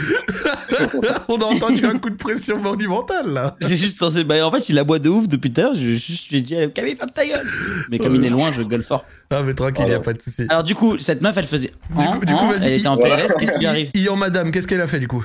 on 1.28 1.36
a 1.40 1.44
entendu 1.44 1.86
un 1.86 1.98
coup 1.98 2.10
de 2.10 2.16
pression 2.16 2.58
monumental, 2.58 3.28
là 3.32 3.56
J'ai 3.62 3.76
juste. 3.76 4.02
Bah, 4.24 4.46
en 4.46 4.50
fait, 4.50 4.68
il 4.68 4.78
aboie 4.78 4.98
de 4.98 5.08
ouf 5.08 5.26
depuis 5.28 5.50
tout 5.52 5.60
à 5.62 5.64
l'heure. 5.64 5.74
Je 5.74 5.92
juste 5.92 6.30
lui 6.30 6.38
ai 6.38 6.42
dit, 6.42 6.56
Okami, 6.62 6.96
ferme 6.96 7.10
ta 7.10 7.26
gueule. 7.26 7.46
Mais 7.90 7.98
comme 7.98 8.14
il 8.16 8.24
est 8.26 8.30
loin, 8.30 8.50
je 8.52 8.62
gueule 8.68 8.82
fort. 8.82 9.04
Ah, 9.30 9.42
mais 9.42 9.54
tranquille, 9.54 9.80
y 9.80 9.82
a 9.84 9.86
Voilà. 9.86 10.00
pas 10.00 10.12
de 10.12 10.20
souci. 10.20 10.44
Alors, 10.50 10.62
du 10.64 10.74
coup, 10.74 10.98
cette 10.98 11.22
meuf, 11.22 11.36
elle 11.38 11.46
faisait. 11.46 11.70
Du 11.90 12.04
coup- 12.04 12.24
du 12.26 12.34
coup, 12.34 12.46
vas-y, 12.48 12.66
elle 12.68 12.74
était 12.78 12.88
en 12.88 12.96
il- 12.98 13.02
PLS, 13.04 13.32
qu'est-ce 13.38 13.58
qui 13.58 13.66
arrive? 13.66 13.90
Ian 13.94 14.16
Madame, 14.16 14.50
qu'est-ce 14.50 14.66
qu'elle 14.66 14.80
a 14.82 14.86
fait, 14.86 14.98
du 14.98 15.08
coup? 15.08 15.24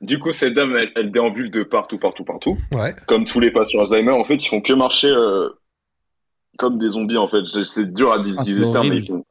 Du 0.00 0.18
coup, 0.18 0.30
cette 0.32 0.54
dame, 0.54 0.76
elle, 0.76 0.90
elle 0.96 1.10
déambule 1.10 1.50
de 1.50 1.62
partout, 1.62 1.98
partout, 1.98 2.24
partout. 2.24 2.56
Ouais. 2.72 2.94
Comme 3.06 3.24
tous 3.24 3.40
les 3.40 3.50
patients 3.50 3.80
Alzheimer, 3.80 4.12
en 4.12 4.24
fait, 4.24 4.36
ils 4.36 4.48
font 4.48 4.60
que 4.60 4.72
marcher 4.72 5.08
euh, 5.08 5.48
comme 6.58 6.78
des 6.78 6.90
zombies, 6.90 7.16
en 7.18 7.28
fait. 7.28 7.44
C'est- 7.46 7.92
dur 7.92 8.10
à 8.12 8.16
Ah, 8.16 8.18
utiliser 8.20 8.64
ce 8.64 8.72
terme, 8.72 8.88
mais 8.88 8.96
ils, 8.98 9.06
font, 9.06 9.24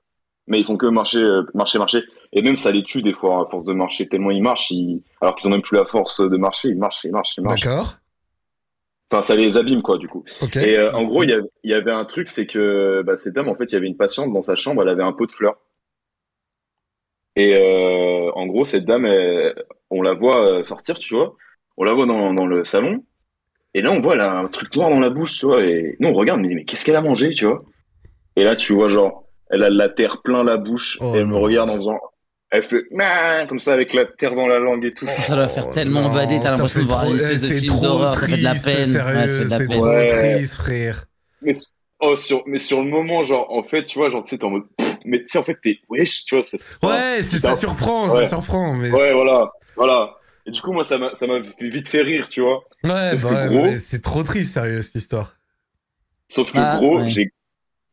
mais 0.47 0.59
ils 0.59 0.65
font 0.65 0.77
que 0.77 0.85
marcher, 0.87 1.19
euh, 1.21 1.43
marcher, 1.53 1.77
marcher. 1.79 2.03
Et 2.33 2.41
même, 2.41 2.55
ça 2.55 2.71
les 2.71 2.83
tue 2.83 3.01
des 3.01 3.13
fois, 3.13 3.35
hein, 3.37 3.43
à 3.47 3.49
force 3.49 3.65
de 3.65 3.73
marcher. 3.73 4.07
Tellement 4.07 4.31
ils 4.31 4.41
marchent, 4.43 4.71
ils- 4.71 5.01
alors 5.21 5.35
qu'ils 5.35 5.47
ont 5.47 5.51
même 5.51 5.61
plus 5.61 5.77
la 5.77 5.85
force 5.85 6.19
de 6.21 6.37
marcher, 6.37 6.69
ils 6.69 6.77
marchent, 6.77 7.03
ils 7.05 7.11
marchent, 7.11 7.35
ils 7.37 7.43
marchent. 7.43 7.61
D'accord. 7.61 7.93
Enfin, 9.09 9.21
ça 9.21 9.35
les 9.37 9.55
abîme, 9.55 9.81
quoi, 9.81 9.97
du 9.97 10.09
coup. 10.09 10.25
Ok. 10.41 10.57
Et 10.57 10.77
euh, 10.77 10.91
en 10.91 11.05
gros, 11.05 11.23
il 11.23 11.29
y, 11.29 11.33
avait, 11.33 11.47
il 11.63 11.71
y 11.71 11.73
avait 11.73 11.91
un 11.93 12.03
truc, 12.03 12.27
c'est 12.27 12.45
que 12.45 13.01
bah, 13.05 13.15
cette 13.15 13.33
dame, 13.35 13.47
en 13.47 13.55
fait, 13.55 13.63
il 13.71 13.73
y 13.73 13.77
avait 13.77 13.87
une 13.87 13.95
patiente 13.95 14.33
dans 14.33 14.41
sa 14.41 14.55
chambre, 14.57 14.81
elle 14.81 14.89
avait 14.89 15.03
un 15.03 15.13
pot 15.13 15.25
de 15.25 15.31
fleurs. 15.31 15.55
Et 17.37 17.55
euh, 17.55 18.31
en 18.33 18.47
gros, 18.47 18.65
cette 18.65 18.83
dame, 18.85 19.05
elle- 19.05 19.63
on 19.89 20.01
la 20.01 20.13
voit 20.13 20.51
euh, 20.51 20.63
sortir, 20.63 20.99
tu 20.99 21.15
vois. 21.15 21.35
On 21.77 21.83
la 21.83 21.93
voit 21.93 22.05
dans, 22.05 22.33
dans 22.33 22.45
le 22.45 22.63
salon. 22.63 23.03
Et 23.73 23.81
là, 23.81 23.91
on 23.91 24.01
voit, 24.01 24.15
elle 24.15 24.21
a 24.21 24.31
un 24.31 24.47
truc 24.47 24.75
noir 24.75 24.89
dans 24.89 24.99
la 24.99 25.09
bouche, 25.09 25.37
tu 25.39 25.45
vois. 25.45 25.61
Et 25.63 25.95
nous, 25.99 26.09
on 26.09 26.13
regarde, 26.13 26.39
on 26.39 26.43
me 26.43 26.47
dit, 26.47 26.55
mais 26.55 26.65
qu'est-ce 26.65 26.83
qu'elle 26.85 26.95
a 26.95 27.01
mangé, 27.01 27.29
tu 27.29 27.45
vois 27.45 27.63
Et 28.35 28.43
là, 28.43 28.55
tu 28.55 28.73
vois, 28.73 28.89
genre, 28.89 29.25
elle 29.49 29.63
a 29.63 29.69
de 29.69 29.75
la 29.77 29.89
terre 29.89 30.21
plein 30.23 30.43
la 30.43 30.57
bouche. 30.57 30.97
Oh 31.01 31.13
et 31.13 31.19
elle 31.19 31.27
me 31.27 31.37
regarde 31.37 31.69
en 31.69 31.75
faisant. 31.75 31.99
Elle 32.49 32.63
fait 32.63 32.83
comme 33.49 33.59
ça 33.59 33.73
avec 33.73 33.93
la 33.93 34.05
terre 34.05 34.33
dans 34.33 34.47
la 34.47 34.57
langue 34.59 34.85
et 34.85 34.93
tout. 34.93 35.05
Ça 35.07 35.35
doit 35.35 35.49
faire 35.49 35.69
tellement 35.69 35.99
Oh, 36.05 36.07
Non, 36.07 36.13
bader, 36.13 36.39
t'as 36.39 36.45
ça 36.49 36.51
l'impression 36.53 36.81
de 36.83 36.87
voir 36.87 37.05
espèce 37.05 37.23
eh, 37.23 37.33
de 37.33 37.35
c'est 37.53 37.59
film 37.59 37.73
trop 37.73 37.81
d'horreur, 37.81 38.15
ça 38.15 38.27
fait 38.27 38.37
de 38.37 38.43
la 38.43 38.55
peine. 38.55 38.93
De 39.41 39.45
c'est 39.45 39.67
trop 39.67 39.85
Ouais. 39.85 40.07
triste, 40.07 40.55
frère. 40.55 41.03
Mais, 41.41 41.51
oh, 41.99 42.15
sur, 42.15 42.43
mais 42.47 42.57
sur 42.57 42.81
le 42.81 42.89
moment, 42.89 43.23
genre, 43.23 43.51
en 43.51 43.63
fait, 43.63 43.83
tu 43.83 43.99
vois, 43.99 44.09
genre, 44.09 44.23
tu 44.23 44.29
sais, 44.29 44.37
t'es 44.37 44.45
en 44.45 44.51
mode. 44.51 44.63
pff, 44.77 44.95
Mais 45.03 45.19
tu 45.19 45.27
sais, 45.27 45.37
en 45.39 45.43
fait, 45.43 45.57
t'es. 45.61 45.79
Wesh, 45.89 46.23
tu 46.25 46.35
vois, 46.35 46.43
ça. 46.43 46.57
Ouais, 46.83 47.21
ça 47.21 47.53
surprend, 47.53 48.05
Ouais. 48.05 48.23
ça 48.23 48.29
surprend, 48.29 48.73
mais 48.75 48.91
Ouais, 48.91 49.11
voilà, 49.13 49.51
voilà. 49.77 50.15
Et 50.45 50.51
du 50.51 50.61
coup, 50.61 50.73
moi, 50.73 50.83
ça 50.83 50.97
m'a, 50.97 51.13
ça 51.15 51.27
m'a 51.27 51.43
fait 51.43 51.69
vite 51.69 51.87
fait 51.89 52.01
rire, 52.03 52.29
tu 52.29 52.41
vois. 52.41 52.63
ouais, 52.83 53.17
Sauf 53.17 53.21
bah 53.21 53.49
ouais, 53.51 53.77
c'est 53.77 54.01
trop 54.01 54.23
triste, 54.23 54.53
sérieux 54.53 54.81
cette 54.81 54.95
histoire. 54.95 55.37
Sauf 56.29 56.51
que 56.53 56.59
Ah, 56.59 56.65
gros, 56.65 56.99
ouais. 56.99 57.07
j'ai, 57.07 57.31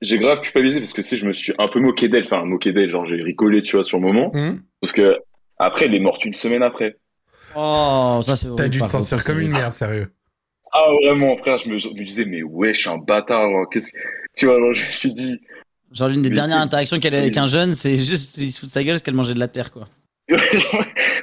j'ai 0.02 0.18
grave 0.18 0.40
culpabilisé 0.42 0.80
parce 0.80 0.92
que 0.94 1.02
si 1.02 1.16
je 1.18 1.26
me 1.26 1.32
suis 1.34 1.54
un 1.58 1.68
peu 1.68 1.80
moqué 1.80 2.08
d'elle, 2.08 2.24
enfin, 2.24 2.44
moqué 2.44 2.72
d'elle, 2.72 2.90
genre, 2.90 3.06
j'ai 3.06 3.22
rigolé, 3.22 3.62
tu 3.62 3.76
vois, 3.76 3.84
sur 3.84 3.98
le 3.98 4.04
moment. 4.06 4.34
Hum 4.34 4.66
Parce 4.80 4.92
que, 4.92 5.18
après, 5.58 5.86
elle 5.86 5.94
est 5.94 6.00
morte 6.00 6.24
une 6.26 6.34
semaine 6.34 6.64
après. 6.64 6.98
Oh, 7.54 8.20
ça 8.22 8.36
c'est 8.36 8.48
T'as 8.54 8.68
dû 8.68 8.82
te 8.82 8.88
contre, 8.88 8.90
sentir 8.90 9.24
comme 9.24 9.40
une 9.40 9.50
merde, 9.50 9.72
sérieux. 9.72 10.12
Ah, 10.72 10.88
vraiment, 11.02 11.36
frère, 11.36 11.58
je 11.58 11.68
me, 11.68 11.78
je 11.78 11.88
me 11.88 12.02
disais, 12.04 12.24
mais 12.24 12.42
ouais, 12.42 12.74
je 12.74 12.80
suis 12.80 12.88
un 12.90 12.98
bâtard, 12.98 13.48
genre, 13.50 13.68
qu'est-ce 13.70 13.92
que- 13.92 13.98
tu 14.36 14.46
vois, 14.46 14.58
genre, 14.58 14.72
je 14.72 14.84
me 14.84 14.90
suis 14.90 15.12
dit, 15.12 15.40
Genre 15.92 16.08
l'une 16.10 16.20
des 16.22 16.28
Mais 16.28 16.36
dernières 16.36 16.58
interactions 16.58 16.98
qu'elle 17.00 17.14
a 17.14 17.20
avec 17.20 17.36
un 17.38 17.46
jeune, 17.46 17.74
c'est 17.74 17.96
juste 17.96 18.36
il 18.38 18.52
se 18.52 18.60
fout 18.60 18.68
de 18.68 18.72
sa 18.72 18.82
gueule 18.84 18.94
parce 18.94 19.02
qu'elle 19.02 19.14
mangeait 19.14 19.32
de 19.34 19.38
la 19.38 19.48
terre 19.48 19.70
quoi. 19.72 19.88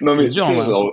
Non, 0.01 0.15
mais, 0.15 0.23
C'est 0.23 0.29
dur, 0.29 0.45
genre, 0.63 0.91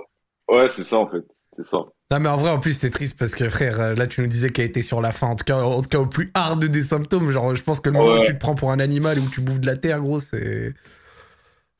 ouais, 0.49 0.67
c'est 0.67 0.83
ça, 0.83 0.97
en 0.97 1.07
fait. 1.07 1.23
C'est 1.55 1.65
ça. 1.65 1.77
Non, 2.11 2.19
mais 2.19 2.29
en 2.29 2.37
vrai, 2.37 2.49
en 2.49 2.59
plus, 2.59 2.73
c'est 2.73 2.89
triste 2.89 3.17
parce 3.19 3.35
que, 3.35 3.49
frère, 3.49 3.79
euh, 3.79 3.93
là, 3.95 4.07
tu 4.07 4.21
nous 4.21 4.27
disais 4.27 4.49
qu'elle 4.51 4.65
était 4.65 4.81
sur 4.81 4.99
la 5.01 5.11
fin. 5.11 5.27
En 5.27 5.35
tout 5.35 5.43
cas, 5.43 5.57
en 5.61 5.81
tout 5.81 5.89
cas, 5.89 5.99
au 5.99 6.07
plus 6.07 6.31
hard 6.33 6.63
des 6.65 6.81
symptômes. 6.81 7.29
Genre, 7.29 7.53
je 7.55 7.61
pense 7.63 7.79
que 7.79 7.89
le 7.89 7.97
moment 7.97 8.13
Ouais. 8.15 8.21
où 8.21 8.25
tu 8.25 8.33
te 8.33 8.39
prends 8.39 8.55
pour 8.55 8.71
un 8.71 8.79
animal 8.79 9.17
et 9.17 9.21
où 9.21 9.29
tu 9.29 9.41
bouffes 9.41 9.59
de 9.59 9.67
la 9.67 9.77
terre, 9.77 9.99
gros, 10.01 10.19
c'est. 10.19 10.73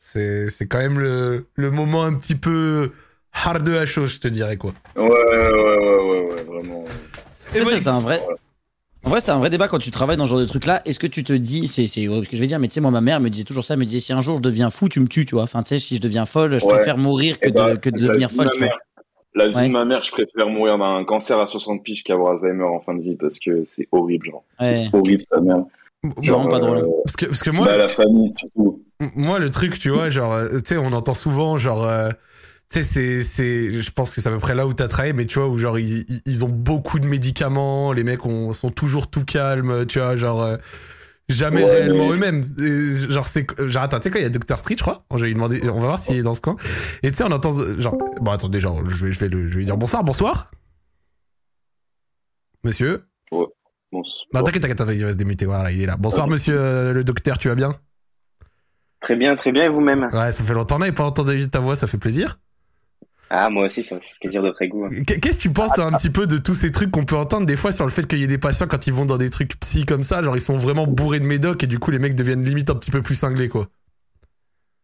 C'est 0.02 0.50
c'est 0.50 0.68
quand 0.68 0.78
même 0.80 0.98
le, 1.00 1.48
le 1.56 1.72
moment 1.72 2.04
un 2.04 2.14
petit 2.14 2.36
peu 2.36 2.92
hard 3.34 3.68
à 3.70 3.86
chaud, 3.86 4.06
je 4.08 4.20
te 4.20 4.28
dirais, 4.28 4.58
quoi. 4.58 4.72
Ouais, 4.96 5.04
ouais, 5.04 5.10
ouais, 5.10 5.52
ouais, 5.52 6.22
ouais, 6.34 6.44
vraiment. 6.44 6.86
Et 7.54 7.60
Ça, 7.60 7.66
ouais, 7.66 7.80
c'est 7.80 7.88
un 7.90 8.00
vrai. 8.00 8.20
En 9.06 9.10
vrai, 9.10 9.22
c'est 9.22 9.32
un 9.32 9.40
vrai 9.40 9.50
débat 9.50 9.68
quand 9.68 9.78
tu 9.78 9.92
travailles 9.92 10.18
dans 10.18 10.26
ce 10.26 10.32
genre 10.32 10.40
de 10.40 10.46
truc-là. 10.46 10.82
Est-ce 10.86 11.00
que 11.00 11.08
tu 11.08 11.24
te 11.24 11.32
dis, 11.34 11.68
c'est 11.68 11.88
ce 11.88 12.00
que 12.26 12.36
je 12.36 12.42
vais 12.42 12.48
dire, 12.48 12.60
mais 12.60 12.68
tu 12.68 12.74
sais, 12.76 12.82
moi, 12.82 12.92
ma 12.92 13.02
mère 13.02 13.20
me 13.22 13.30
disait 13.30 13.46
toujours 13.46 13.64
ça, 13.64 13.74
elle 13.76 13.80
me 13.80 13.86
disait, 13.86 14.02
si 14.02 14.12
un 14.14 14.22
jour 14.22 14.38
je 14.38 14.42
deviens 14.42 14.70
fou, 14.72 14.90
tu 14.90 15.00
me 15.00 15.08
tues, 15.08 15.26
tu 15.26 15.36
vois. 15.36 15.44
Enfin, 15.44 15.64
tu 15.64 15.70
sais, 15.70 15.80
si 15.80 15.96
je 15.96 16.02
deviens 16.02 16.26
folle, 16.26 16.60
je 16.60 16.66
Ouais. 16.66 16.74
préfère 16.76 16.98
mourir 16.98 17.40
que 17.40 17.48
Eh 17.48 17.52
ben, 17.52 17.70
de, 17.72 17.76
que 17.78 17.90
de 17.90 17.98
la 17.98 18.08
devenir 18.08 18.28
vie 18.28 18.36
de 18.36 18.42
folle, 18.42 18.46
ma 18.48 18.52
tu 18.54 18.60
vois. 18.60 18.70
La 19.36 19.48
vie 19.48 19.56
Ouais. 19.56 19.68
de 19.68 19.72
ma 19.74 19.86
mère, 19.86 20.04
je 20.04 20.12
préfère 20.12 20.50
mourir 20.50 20.78
d'un 20.78 21.06
cancer 21.06 21.40
à 21.40 21.46
60 21.46 21.82
piges 21.84 22.04
qu'avoir 22.04 22.34
Alzheimer 22.34 22.64
en 22.66 22.82
fin 22.82 22.94
de 22.94 23.02
vie 23.02 23.16
parce 23.16 23.40
que 23.40 23.64
c'est 23.64 23.88
horrible, 23.92 24.26
genre. 24.32 24.44
Ouais. 24.60 24.90
C'est 24.92 24.98
horrible, 24.98 25.22
sa 25.22 25.40
mère. 25.40 25.64
C'est 26.18 26.32
vraiment 26.32 26.48
pas 26.48 26.60
drôle. 26.60 26.86
Parce 27.06 27.16
que, 27.16 27.26
parce 27.28 27.44
que 27.44 27.50
moi, 27.52 27.66
Bah, 27.68 27.78
la 27.78 27.90
famille, 27.90 28.34
surtout. 28.38 28.82
Moi, 29.16 29.40
le 29.40 29.50
truc, 29.50 29.80
tu 29.80 29.90
vois, 29.92 30.10
genre, 30.10 30.34
euh, 30.34 30.48
tu 30.60 30.62
sais, 30.66 30.78
on 30.78 30.92
entend 30.94 31.14
souvent, 31.14 31.58
genre, 31.58 31.86
euh, 31.86 32.10
tu 32.72 32.82
sais, 32.82 32.84
c'est, 32.84 33.24
c'est, 33.24 33.82
je 33.82 33.92
pense 33.92 34.12
que 34.14 34.22
c'est 34.22 34.30
à 34.30 34.32
peu 34.32 34.38
près 34.40 34.54
là 34.56 34.68
où 34.68 34.74
t'as 34.74 34.88
travaillé, 34.88 35.14
mais 35.14 35.26
tu 35.26 35.40
vois, 35.40 35.48
où 35.50 35.58
genre, 35.58 35.80
ils, 35.80 36.06
ils- 36.26 36.46
ont 36.46 36.50
beaucoup 36.50 37.00
de 37.00 37.08
médicaments, 37.08 37.94
les 37.94 38.04
mecs 38.04 38.26
ont, 38.26 38.54
sont 38.54 38.70
toujours 38.70 39.10
tout 39.10 39.26
calmes, 39.26 39.86
tu 39.88 39.98
vois, 40.00 40.16
genre, 40.18 40.44
euh, 40.44 40.58
jamais 41.30 41.64
Ouais, 41.64 41.72
réellement 41.72 42.10
mais- 42.10 42.16
eux-mêmes. 42.16 42.56
Et 42.60 43.12
Genre, 43.12 43.28
c'est, 43.28 43.48
genre, 43.68 43.84
attends, 43.84 43.98
tu 44.00 44.04
sais 44.04 44.12
quoi, 44.12 44.20
il 44.20 44.24
y 44.24 44.26
a 44.28 44.30
Dr. 44.30 44.56
Street, 44.58 44.76
je 44.78 44.82
crois. 44.84 45.04
Je 45.16 45.18
vais 45.18 45.28
lui 45.28 45.34
demander, 45.34 45.62
on 45.70 45.74
va 45.80 45.88
voir 45.88 46.00
s'il 46.00 46.16
est 46.18 46.22
dans 46.22 46.34
ce 46.36 46.42
coin. 46.42 46.56
Et 47.02 47.10
tu 47.12 47.18
sais, 47.18 47.24
on 47.24 47.32
entend, 47.32 47.52
genre, 47.80 47.98
bon, 48.22 48.32
attendez, 48.32 48.60
genre, 48.60 48.88
je 48.88 49.06
vais, 49.06 49.12
je 49.14 49.20
vais, 49.20 49.30
le- 49.30 49.48
je 49.48 49.54
vais 49.54 49.60
lui 49.60 49.66
dire 49.66 49.78
bonsoir, 49.78 50.04
bonsoir. 50.04 50.52
Monsieur. 52.64 53.06
Bon, 53.32 54.04
c'est- 54.04 54.26
Non, 54.34 54.44
t'inquiète, 54.44 54.62
t'inquiète, 54.62 54.78
t'inquiète, 54.78 54.96
il 54.98 55.06
va 55.06 55.12
se 55.12 55.18
démuter, 55.18 55.46
voilà, 55.46 55.72
il 55.72 55.82
est 55.82 55.86
là. 55.88 55.98
Bonsoir, 55.98 56.28
monsieur 56.28 56.56
euh, 56.60 56.94
le 56.94 57.04
docteur, 57.04 57.40
tu 57.40 57.48
vas 57.48 57.56
bien? 57.56 57.76
Très 59.02 59.16
bien, 59.16 59.36
très 59.36 59.52
bien, 59.52 59.64
et 59.66 59.70
vous-même? 59.70 60.10
Ouais, 60.14 60.32
ça 60.32 60.44
fait 60.44 60.54
longtemps, 60.54 60.76
on 60.76 60.80
n'avait 60.80 60.92
pas 60.92 61.06
entendu 61.06 61.50
ta 61.50 61.60
voix, 61.60 61.76
ça 61.76 61.88
fait 61.88 61.98
plaisir. 61.98 62.40
Ah, 63.32 63.50
moi 63.50 63.68
aussi, 63.68 63.84
ça 63.84 63.96
me 63.96 64.00
fait 64.02 64.08
plaisir 64.22 64.42
de 64.42 64.50
très 64.50 64.68
goût. 64.68 64.86
hein. 64.86 64.90
Qu- 65.06 65.20
Qu'est-ce 65.20 65.38
que 65.38 65.42
tu 65.44 65.50
penses 65.54 65.74
toi, 65.74 65.86
un 65.86 65.92
petit 65.92 66.10
peu 66.10 66.26
de 66.26 66.38
tous 66.38 66.54
ces 66.56 66.72
trucs 66.72 66.90
qu'on 66.92 67.06
peut 67.06 67.16
entendre 67.18 67.46
des 67.46 67.56
fois 67.56 67.72
sur 67.72 67.86
le 67.86 67.92
fait 67.92 68.08
qu'il 68.08 68.18
y 68.20 68.24
ait 68.24 68.28
des 68.28 68.38
patients 68.40 68.66
quand 68.68 68.88
ils 68.88 68.94
vont 68.94 69.06
dans 69.06 69.18
des 69.18 69.30
trucs 69.30 69.60
psy 69.60 69.86
comme 69.86 70.02
ça, 70.04 70.22
genre 70.24 70.36
ils 70.36 70.42
sont 70.42 70.58
vraiment 70.58 70.88
bourrés 70.88 71.20
de 71.20 71.26
médoc 71.26 71.64
et 71.64 71.68
du 71.68 71.78
coup 71.78 71.92
les 71.92 72.00
mecs 72.00 72.16
deviennent 72.16 72.44
limite 72.44 72.70
un 72.72 72.76
petit 72.76 72.90
peu 72.92 73.02
plus 73.04 73.14
cinglés 73.16 73.48
quoi? 73.50 73.68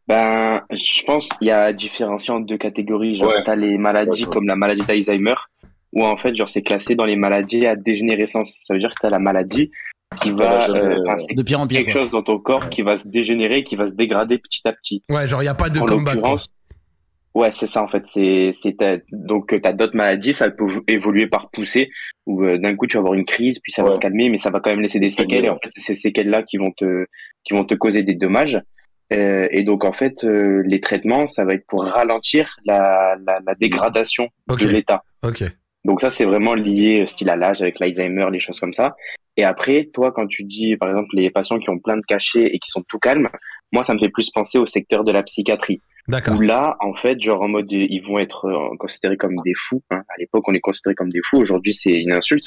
Ben, 0.07 0.61
je 0.71 1.03
pense 1.05 1.29
qu'il 1.29 1.47
y 1.47 1.51
a 1.51 1.73
différencié 1.73 2.31
en 2.33 2.39
deux 2.39 2.57
catégories. 2.57 3.15
Genre, 3.15 3.29
Ouais. 3.29 3.43
t'as 3.45 3.55
les 3.55 3.77
maladies 3.79 4.25
comme 4.25 4.45
la 4.47 4.55
maladie 4.55 4.85
d'Alzheimer, 4.85 5.33
où 5.93 6.05
en 6.05 6.15
fait, 6.17 6.35
genre, 6.35 6.47
c'est 6.49 6.61
classé 6.61 6.93
dans 6.93 7.05
les 7.05 7.15
maladies 7.15 7.65
à 7.65 7.75
dégénérescence. 7.75 8.59
Ça 8.61 8.75
veut 8.75 8.79
dire 8.79 8.89
que 8.91 8.97
t'as 9.01 9.09
la 9.09 9.17
maladie 9.19 9.71
qui 10.21 10.29
va, 10.29 10.69
euh, 10.69 10.99
euh, 10.99 11.15
De 11.35 11.41
pire 11.41 11.59
en 11.59 11.65
pire. 11.67 11.79
quelque 11.79 11.91
quoi. 11.91 12.01
chose 12.01 12.11
dans 12.11 12.21
ton 12.21 12.37
corps 12.37 12.69
qui 12.69 12.83
va 12.83 12.99
se 12.99 13.07
dégénérer, 13.07 13.63
qui 13.63 13.75
va 13.75 13.87
se 13.87 13.95
dégrader 13.95 14.37
petit 14.37 14.61
à 14.65 14.73
petit. 14.73 15.01
Ouais, 15.09 15.27
genre 15.27 15.41
il 15.41 15.45
y 15.45 15.49
a 15.49 15.55
pas 15.55 15.69
de 15.69 15.79
en 15.79 15.85
comeback. 15.85 16.19
Ouais, 17.35 17.51
c'est 17.51 17.67
ça 17.67 17.83
en 17.83 17.87
fait. 17.87 18.05
C'est, 18.05 18.51
donc 19.11 19.53
euh, 19.53 19.59
t'as 19.61 19.73
d'autres 19.73 19.95
maladies, 19.95 20.33
ça 20.33 20.49
peut 20.49 20.81
évoluer 20.87 21.27
par 21.27 21.49
poussée, 21.51 21.89
où 22.25 22.43
euh, 22.43 22.57
d'un 22.57 22.75
coup 22.75 22.87
tu 22.87 22.97
vas 22.97 23.01
avoir 23.01 23.13
une 23.13 23.25
crise, 23.25 23.59
puis 23.59 23.71
ça 23.71 23.83
va 23.83 23.91
se 23.91 23.99
calmer, 23.99 24.29
mais 24.29 24.37
ça 24.37 24.49
va 24.49 24.59
quand 24.59 24.71
même 24.71 24.81
laisser 24.81 24.99
des 24.99 25.11
séquelles. 25.11 25.45
Et 25.45 25.49
en 25.49 25.59
fait, 25.61 25.69
c'est 25.75 25.93
ces 25.93 25.95
séquelles-là 25.95 26.41
qui 26.41 26.57
vont 26.57 26.71
te, 26.71 27.05
qui 27.43 27.53
vont 27.53 27.65
te 27.65 27.75
causer 27.75 28.01
des 28.01 28.15
dommages. 28.15 28.59
Euh, 29.13 29.47
et 29.51 29.61
donc 29.61 29.85
en 29.85 29.93
fait, 29.93 30.23
euh, 30.23 30.63
les 30.65 30.79
traitements, 30.79 31.27
ça 31.27 31.45
va 31.45 31.53
être 31.53 31.67
pour 31.67 31.83
ralentir 31.83 32.55
la, 32.65 33.15
la, 33.27 33.39
la 33.45 33.53
dégradation 33.53 34.29
de 34.49 34.67
l'état. 34.67 35.03
ok. 35.23 35.43
Donc 35.85 36.01
ça, 36.01 36.09
c'est 36.09 36.25
vraiment 36.25 36.55
lié 36.55 37.01
euh, 37.01 37.05
style 37.05 37.29
à 37.29 37.35
l'âge 37.35 37.61
avec 37.61 37.79
l'Alzheimer, 37.79 38.25
les 38.31 38.39
choses 38.39 38.59
comme 38.59 38.73
ça. 38.73 38.95
Et 39.37 39.43
après, 39.43 39.89
toi, 39.93 40.11
quand 40.11 40.25
tu 40.25 40.43
dis, 40.43 40.75
par 40.77 40.89
exemple, 40.89 41.09
les 41.13 41.29
patients 41.29 41.59
qui 41.59 41.69
ont 41.69 41.77
plein 41.77 41.97
de 41.97 42.05
cachets 42.07 42.47
et 42.47 42.57
qui 42.57 42.71
sont 42.71 42.83
tout 42.87 42.97
calmes, 42.97 43.29
moi, 43.71 43.83
ça 43.83 43.93
me 43.93 43.99
fait 43.99 44.09
plus 44.09 44.31
penser 44.31 44.57
au 44.57 44.65
secteur 44.65 45.03
de 45.03 45.11
la 45.11 45.21
psychiatrie. 45.21 45.81
D'accord. 46.07 46.37
Où 46.37 46.41
là, 46.41 46.77
en 46.81 46.93
fait, 46.95 47.19
genre 47.19 47.41
en 47.41 47.47
mode, 47.47 47.71
ils 47.71 48.01
vont 48.01 48.19
être 48.19 48.45
euh, 48.45 48.75
considérés 48.77 49.17
comme 49.17 49.35
des 49.43 49.53
fous. 49.55 49.81
hein. 49.89 50.03
À 50.09 50.13
l'époque, 50.19 50.47
on 50.47 50.53
est 50.53 50.59
considérés 50.59 50.93
comme 50.95 51.09
des 51.09 51.21
fous. 51.25 51.37
Aujourd'hui, 51.37 51.73
c'est 51.73 51.93
une 51.93 52.11
insulte. 52.13 52.45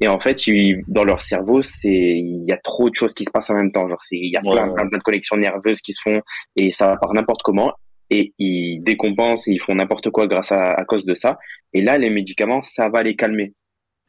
Et 0.00 0.08
en 0.08 0.20
fait, 0.20 0.46
ils- 0.46 0.82
dans 0.88 1.04
leur 1.04 1.20
cerveau, 1.20 1.62
c'est 1.62 1.88
il 1.90 2.44
y 2.46 2.52
a 2.52 2.56
trop 2.56 2.88
de 2.90 2.94
choses 2.94 3.12
qui 3.14 3.24
se 3.24 3.30
passent 3.30 3.50
en 3.50 3.54
même 3.54 3.72
temps. 3.72 3.88
Genre, 3.88 4.00
c'est 4.02 4.16
il 4.16 4.30
y 4.30 4.36
a 4.36 4.40
Ouais, 4.44 4.52
plein, 4.54 4.68
ouais. 4.68 4.74
plein, 4.74 4.88
plein 4.88 4.98
de 4.98 5.02
connexions 5.02 5.36
nerveuses 5.36 5.80
qui 5.80 5.92
se 5.92 6.00
font 6.02 6.20
et 6.56 6.70
ça 6.72 6.86
va 6.86 6.96
par 6.96 7.12
n'importe 7.12 7.42
comment. 7.42 7.72
Et 8.10 8.34
ils 8.38 8.80
décompensent 8.82 9.48
et 9.48 9.52
ils 9.52 9.60
font 9.60 9.74
n'importe 9.74 10.10
quoi 10.10 10.26
grâce 10.26 10.52
à, 10.52 10.72
à 10.74 10.84
cause 10.84 11.04
de 11.04 11.14
ça. 11.14 11.38
Et 11.72 11.82
là, 11.82 11.98
les 11.98 12.10
médicaments, 12.10 12.62
ça 12.62 12.88
va 12.88 13.02
les 13.02 13.16
calmer. 13.16 13.52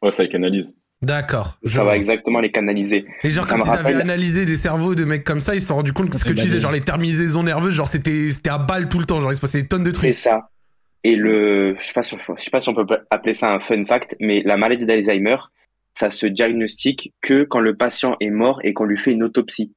Ouais, 0.02 0.10
ça 0.10 0.26
canalise. 0.28 0.76
D'accord. 1.02 1.58
Ça 1.66 1.84
va 1.84 1.96
exactement 1.96 2.40
les 2.40 2.50
canaliser. 2.50 3.04
Et 3.24 3.30
genre 3.30 3.46
ça 3.46 3.56
quand 3.58 3.64
ils 3.64 3.78
avaient 3.78 3.94
analysé 4.00 4.46
des 4.46 4.56
cerveaux 4.56 4.94
de 4.94 5.04
mecs 5.04 5.24
comme 5.24 5.40
ça, 5.40 5.54
ils 5.54 5.60
se 5.60 5.66
sont 5.68 5.74
rendus 5.76 5.92
compte 5.92 6.08
que 6.10 6.16
ce 6.18 6.24
que 6.24 6.30
fait 6.30 6.36
tu 6.36 6.42
disais, 6.42 6.60
genre 6.60 6.72
les 6.72 6.80
terminaisons 6.80 7.42
nerveuses, 7.42 7.74
genre 7.74 7.88
c'était 7.88 8.30
c'était 8.30 8.50
à 8.50 8.58
balle 8.58 8.88
tout 8.88 8.98
le 8.98 9.04
temps, 9.04 9.20
genre 9.20 9.30
il 9.32 9.36
se 9.36 9.40
passait 9.40 9.60
des 9.62 9.68
tonnes 9.68 9.82
de 9.82 9.90
C'est 9.90 9.94
trucs. 9.96 10.14
ça. 10.14 10.48
Et 11.02 11.16
le, 11.16 11.76
je 11.78 11.84
sais 11.86 11.92
pas 11.92 12.02
si, 12.02 12.14
on- 12.14 12.36
je 12.38 12.42
sais 12.42 12.50
pas 12.50 12.62
si 12.62 12.68
on 12.70 12.74
peut 12.74 12.86
appeler 13.10 13.34
ça 13.34 13.52
un 13.52 13.60
fun 13.60 13.84
fact, 13.84 14.16
mais 14.20 14.42
la 14.46 14.56
maladie 14.56 14.86
d'Alzheimer, 14.86 15.36
ça 15.98 16.10
se 16.10 16.24
diagnostique 16.24 17.12
que 17.20 17.42
quand 17.44 17.60
le 17.60 17.76
patient 17.76 18.16
est 18.20 18.30
mort 18.30 18.58
et 18.64 18.72
qu'on 18.72 18.84
lui 18.84 18.96
fait 18.98 19.12
une 19.12 19.22
autopsie. 19.22 19.72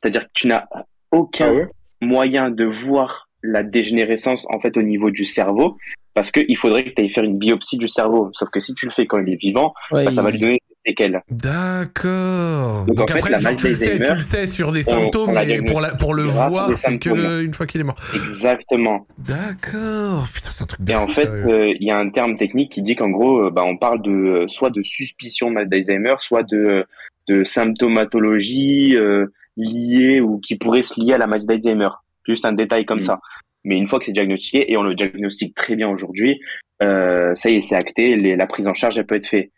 C'est-à-dire 0.00 0.26
que 0.26 0.30
tu 0.34 0.46
n'as 0.46 0.66
aucun 1.10 1.48
Ah 1.48 1.52
ouais? 1.54 1.66
moyen 2.00 2.50
de 2.50 2.64
voir 2.64 3.28
la 3.42 3.64
dégénérescence 3.64 4.46
en 4.50 4.60
fait 4.60 4.76
au 4.76 4.82
niveau 4.82 5.10
du 5.10 5.24
cerveau 5.24 5.76
parce 6.18 6.32
qu'il 6.32 6.56
faudrait 6.56 6.82
que 6.84 6.90
tu 6.90 7.02
ailles 7.02 7.12
faire 7.12 7.22
une 7.22 7.38
biopsie 7.38 7.76
du 7.76 7.86
cerveau. 7.86 8.30
Sauf 8.32 8.48
que 8.50 8.58
si 8.58 8.74
tu 8.74 8.86
le 8.86 8.90
fais 8.90 9.06
quand 9.06 9.18
il 9.18 9.32
est 9.32 9.36
vivant, 9.40 9.72
Ouais, 9.92 10.04
bah, 10.04 10.10
ça 10.10 10.20
va 10.20 10.32
lui 10.32 10.40
donner 10.40 10.54
des 10.84 10.90
séquelles. 10.90 11.22
D'accord. 11.30 12.86
Donc, 12.86 12.96
Donc, 12.96 13.10
en 13.10 13.12
fait, 13.12 13.18
après, 13.18 13.30
la 13.30 13.38
genre 13.38 13.54
tu 13.56 13.68
le 13.68 13.72
maladie 13.72 13.84
sais, 13.98 14.04
tu 14.04 14.14
le 14.14 14.20
sais 14.20 14.46
sur 14.48 14.72
des 14.72 14.88
on- 14.88 14.90
symptômes, 15.00 15.32
mais 15.32 15.62
pour, 15.62 15.80
la, 15.80 15.90
pour 15.94 16.12
le 16.14 16.22
voir, 16.24 16.70
c'est 16.70 16.98
que 16.98 17.10
symptômes. 17.10 17.40
une 17.44 17.54
fois 17.54 17.66
qu'il 17.66 17.80
est 17.80 17.84
mort. 17.84 17.94
Exactement. 18.14 19.06
D'accord. 19.18 20.26
Putain, 20.34 20.50
c'est 20.50 20.64
un 20.64 20.66
truc 20.66 20.82
de 20.82 20.90
Et 20.92 20.96
en 20.96 21.06
fait, 21.06 21.28
euh, 21.28 21.72
il 21.78 21.86
y 21.86 21.90
a 21.92 21.98
un 21.98 22.08
terme 22.10 22.34
technique 22.34 22.72
qui 22.72 22.82
dit 22.82 22.96
qu'en 22.96 23.10
gros, 23.10 23.46
euh, 23.46 23.50
bah, 23.50 23.62
on 23.64 23.76
parle 23.76 24.02
de 24.02 24.10
euh, 24.10 24.48
soit 24.48 24.70
de 24.70 24.82
suspicion 24.82 25.52
d'Alzheimer, 25.52 26.14
soit 26.18 26.42
de, 26.42 26.84
de 27.28 27.44
symptomatologie 27.44 28.96
euh, 28.96 29.26
liée 29.56 30.20
ou 30.20 30.38
qui 30.38 30.56
pourrait 30.56 30.82
se 30.82 31.00
lier 31.00 31.14
à 31.14 31.18
la 31.18 31.26
maladie 31.26 31.46
d'Alzheimer. 31.46 31.88
Juste 32.26 32.44
un 32.44 32.52
détail 32.52 32.84
comme 32.84 32.98
Mm. 32.98 33.02
ça. 33.02 33.20
Mais 33.64 33.76
une 33.76 33.88
fois 33.88 33.98
que 33.98 34.04
c'est 34.06 34.12
diagnostiqué, 34.12 34.70
et 34.72 34.76
on 34.76 34.82
le 34.82 34.94
diagnostique 34.94 35.54
très 35.54 35.76
bien 35.76 35.88
aujourd'hui, 35.88 36.40
euh, 36.82 37.34
ça 37.34 37.50
y 37.50 37.56
est, 37.56 37.60
c'est 37.60 37.74
acté, 37.76 38.16
les- 38.16 38.36
la 38.36 38.46
prise 38.46 38.68
en 38.68 38.74
charge, 38.74 38.98
elle 38.98 39.06
peut 39.06 39.16
être 39.16 39.26
faite. 39.26 39.50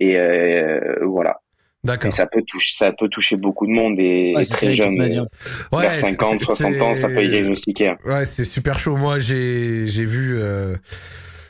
Et 0.00 0.18
euh, 0.18 0.80
voilà. 1.06 1.40
D'accord. 1.84 2.12
ça 2.12 2.26
peut 2.26 2.42
toucher, 2.46 2.74
ça 2.76 2.92
peut 2.92 3.08
toucher 3.08 3.36
beaucoup 3.36 3.64
de 3.66 3.70
monde 3.72 3.98
et, 4.00 4.32
Ouais, 4.34 4.44
très 4.44 4.74
jeune. 4.74 5.00
euh, 5.00 5.24
vers 5.72 5.94
50, 5.96 6.38
c'est- 6.40 6.44
60 6.44 6.80
ans, 6.82 6.96
ça 6.96 7.08
peut 7.08 7.18
être 7.22 7.30
diagnostiqué. 7.30 7.88
hein. 7.88 7.96
Ouais, 8.04 8.26
c'est 8.26 8.44
super 8.44 8.78
chaud. 8.80 8.96
Moi, 8.96 9.18
j'ai 9.20 9.86
j'ai 9.86 10.04
vu 10.04 10.36
euh, 10.38 10.74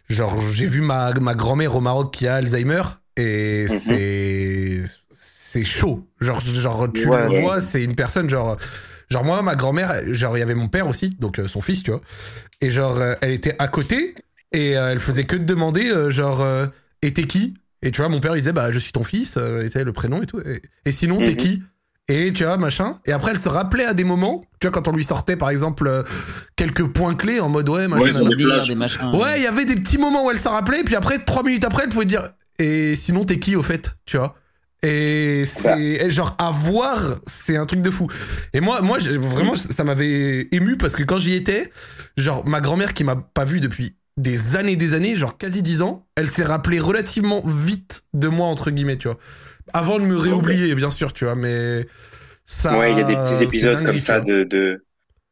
genre 0.08 0.38
j'ai 0.52 0.66
vu 0.66 0.80
ma 0.82 1.12
ma 1.14 1.34
grand-mère 1.34 1.76
au 1.76 1.80
Maroc 1.80 2.12
qui 2.12 2.26
a 2.28 2.36
Alzheimer 2.36 2.82
et 3.16 3.64
Mhm. 3.70 3.78
c'est 3.78 4.82
c'est 5.12 5.64
chaud. 5.64 6.06
Genre 6.20 6.40
genre 6.42 6.92
tu 6.92 7.08
Ouais, 7.08 7.22
le 7.24 7.28
ouais. 7.30 7.40
vois, 7.40 7.60
c'est 7.60 7.82
une 7.82 7.94
personne 7.94 8.28
genre 8.28 8.58
genre 9.10 9.24
moi 9.24 9.42
ma 9.42 9.54
grand-mère 9.54 9.92
genre 10.14 10.36
il 10.36 10.40
y 10.40 10.42
avait 10.42 10.54
mon 10.54 10.68
père 10.68 10.86
aussi 10.88 11.16
donc 11.18 11.38
euh, 11.38 11.48
son 11.48 11.60
fils, 11.60 11.82
tu 11.82 11.90
vois. 11.90 12.00
Et 12.60 12.70
genre 12.70 12.98
euh, 12.98 13.14
elle 13.20 13.32
était 13.32 13.54
à 13.58 13.68
côté 13.68 14.14
et 14.52 14.76
euh, 14.76 14.92
elle 14.92 15.00
faisait 15.00 15.24
que 15.24 15.36
de 15.36 15.44
demander 15.44 15.90
euh, 15.90 16.10
genre 16.10 16.40
euh, 16.42 16.66
et 17.02 17.12
t'es 17.12 17.24
qui? 17.24 17.54
Et 17.82 17.90
tu 17.92 18.00
vois 18.00 18.08
mon 18.08 18.20
père 18.20 18.34
il 18.36 18.40
disait 18.40 18.52
bah 18.52 18.72
je 18.72 18.78
suis 18.78 18.92
ton 18.92 19.04
fils, 19.04 19.36
euh, 19.36 19.60
et 19.62 19.66
tu 19.66 19.72
sais, 19.78 19.84
le 19.84 19.92
prénom 19.92 20.22
et 20.22 20.26
tout. 20.26 20.40
Et, 20.40 20.60
et 20.84 20.92
sinon 20.92 21.22
t'es 21.22 21.32
Mhm. 21.32 21.36
qui? 21.36 21.62
Et 22.10 22.32
tu 22.32 22.44
vois, 22.44 22.56
machin. 22.56 23.00
Et 23.04 23.12
après, 23.12 23.32
elle 23.32 23.38
se 23.38 23.50
rappelait 23.50 23.84
à 23.84 23.92
des 23.92 24.02
moments, 24.02 24.42
tu 24.60 24.66
vois, 24.66 24.70
quand 24.72 24.88
on 24.88 24.92
lui 24.92 25.04
sortait, 25.04 25.36
par 25.36 25.50
exemple, 25.50 25.86
euh, 25.86 26.02
quelques 26.56 26.86
points 26.86 27.14
clés 27.14 27.38
en 27.38 27.50
mode 27.50 27.68
ouais, 27.68 27.86
machin. 27.86 28.06
Ouais, 29.12 29.38
il 29.38 29.42
y 29.42 29.46
avait 29.46 29.66
des 29.66 29.74
petits 29.74 29.98
moments 29.98 30.24
où 30.24 30.30
elle 30.30 30.38
s'en 30.38 30.52
rappelait, 30.52 30.84
puis 30.84 30.96
après, 30.96 31.18
trois 31.18 31.42
minutes 31.42 31.64
après, 31.66 31.82
elle 31.82 31.90
pouvait 31.90 32.06
dire 32.06 32.30
Et 32.58 32.96
sinon, 32.96 33.24
t'es 33.26 33.38
qui 33.38 33.56
au 33.56 33.62
fait? 33.62 33.94
Tu 34.06 34.16
vois? 34.16 34.36
Et 34.82 35.44
c'est 35.44 36.10
genre 36.10 36.36
à 36.38 36.52
voir, 36.52 37.20
c'est 37.26 37.56
un 37.56 37.66
truc 37.66 37.82
de 37.82 37.90
fou. 37.90 38.06
Et 38.52 38.60
moi, 38.60 38.80
moi, 38.80 38.98
vraiment, 38.98 39.56
ça 39.56 39.82
m'avait 39.82 40.48
ému 40.52 40.76
parce 40.76 40.94
que 40.94 41.02
quand 41.02 41.18
j'y 41.18 41.34
étais, 41.34 41.70
genre 42.16 42.46
ma 42.46 42.60
grand-mère 42.60 42.94
qui 42.94 43.02
m'a 43.02 43.16
pas 43.16 43.44
vu 43.44 43.60
depuis 43.60 43.96
des 44.16 44.56
années, 44.56 44.76
des 44.76 44.94
années, 44.94 45.16
genre 45.16 45.36
quasi 45.36 45.62
dix 45.62 45.82
ans, 45.82 46.06
elle 46.16 46.28
s'est 46.28 46.44
rappelée 46.44 46.78
relativement 46.78 47.42
vite 47.44 48.04
de 48.14 48.28
moi 48.28 48.46
entre 48.46 48.70
guillemets, 48.70 48.96
tu 48.98 49.08
vois. 49.08 49.18
Avant 49.72 49.98
de 49.98 50.04
me 50.04 50.16
réoublier, 50.16 50.74
bien 50.74 50.90
sûr, 50.90 51.12
tu 51.12 51.24
vois, 51.24 51.34
mais 51.34 51.86
ça. 52.46 52.78
ouais, 52.78 52.92
il 52.92 52.98
y 52.98 53.02
a 53.02 53.04
des 53.04 53.14
petits 53.14 53.44
épisodes 53.44 53.84
comme 53.84 54.00
ça 54.00 54.20
de, 54.20 54.44
de 54.44 54.84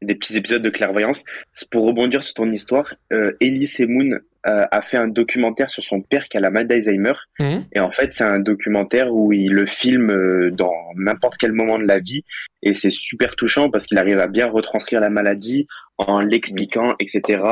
des 0.02 0.14
petits 0.14 0.36
épisodes 0.36 0.62
de 0.62 0.70
clairvoyance. 0.70 1.24
Pour 1.70 1.84
rebondir 1.84 2.22
sur 2.22 2.34
ton 2.34 2.50
histoire, 2.52 2.94
euh, 3.12 3.32
Elise 3.40 3.80
Moon 3.80 4.18
euh, 4.46 4.66
a 4.70 4.82
fait 4.82 4.96
un 4.96 5.08
documentaire 5.08 5.70
sur 5.70 5.82
son 5.82 6.00
père 6.00 6.28
qui 6.28 6.36
a 6.36 6.40
la 6.40 6.50
maladie 6.50 6.84
d'Alzheimer. 6.84 7.14
Mhm. 7.40 7.64
Et 7.72 7.80
en 7.80 7.90
fait, 7.90 8.12
c'est 8.12 8.24
un 8.24 8.38
documentaire 8.38 9.12
où 9.12 9.32
il 9.32 9.52
le 9.52 9.66
filme 9.66 10.10
euh, 10.10 10.50
dans 10.52 10.74
n'importe 10.94 11.36
quel 11.36 11.52
moment 11.52 11.78
de 11.78 11.84
la 11.84 11.98
vie. 11.98 12.22
Et 12.62 12.74
c'est 12.74 12.90
super 12.90 13.34
touchant 13.36 13.70
parce 13.70 13.86
qu'il 13.86 13.98
arrive 13.98 14.20
à 14.20 14.28
bien 14.28 14.46
retranscrire 14.46 15.00
la 15.00 15.10
maladie 15.10 15.66
en 15.98 16.20
l'expliquant, 16.20 16.94
etc. 17.00 17.42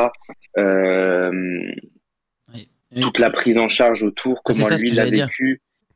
Euh, 0.57 1.73
toute 3.01 3.19
la 3.19 3.31
prise 3.31 3.59
en 3.59 3.69
charge 3.69 4.03
autour, 4.03 4.43
comment 4.45 4.69
lui 4.69 4.91
l'a 4.91 5.05
j'allais 5.05 5.27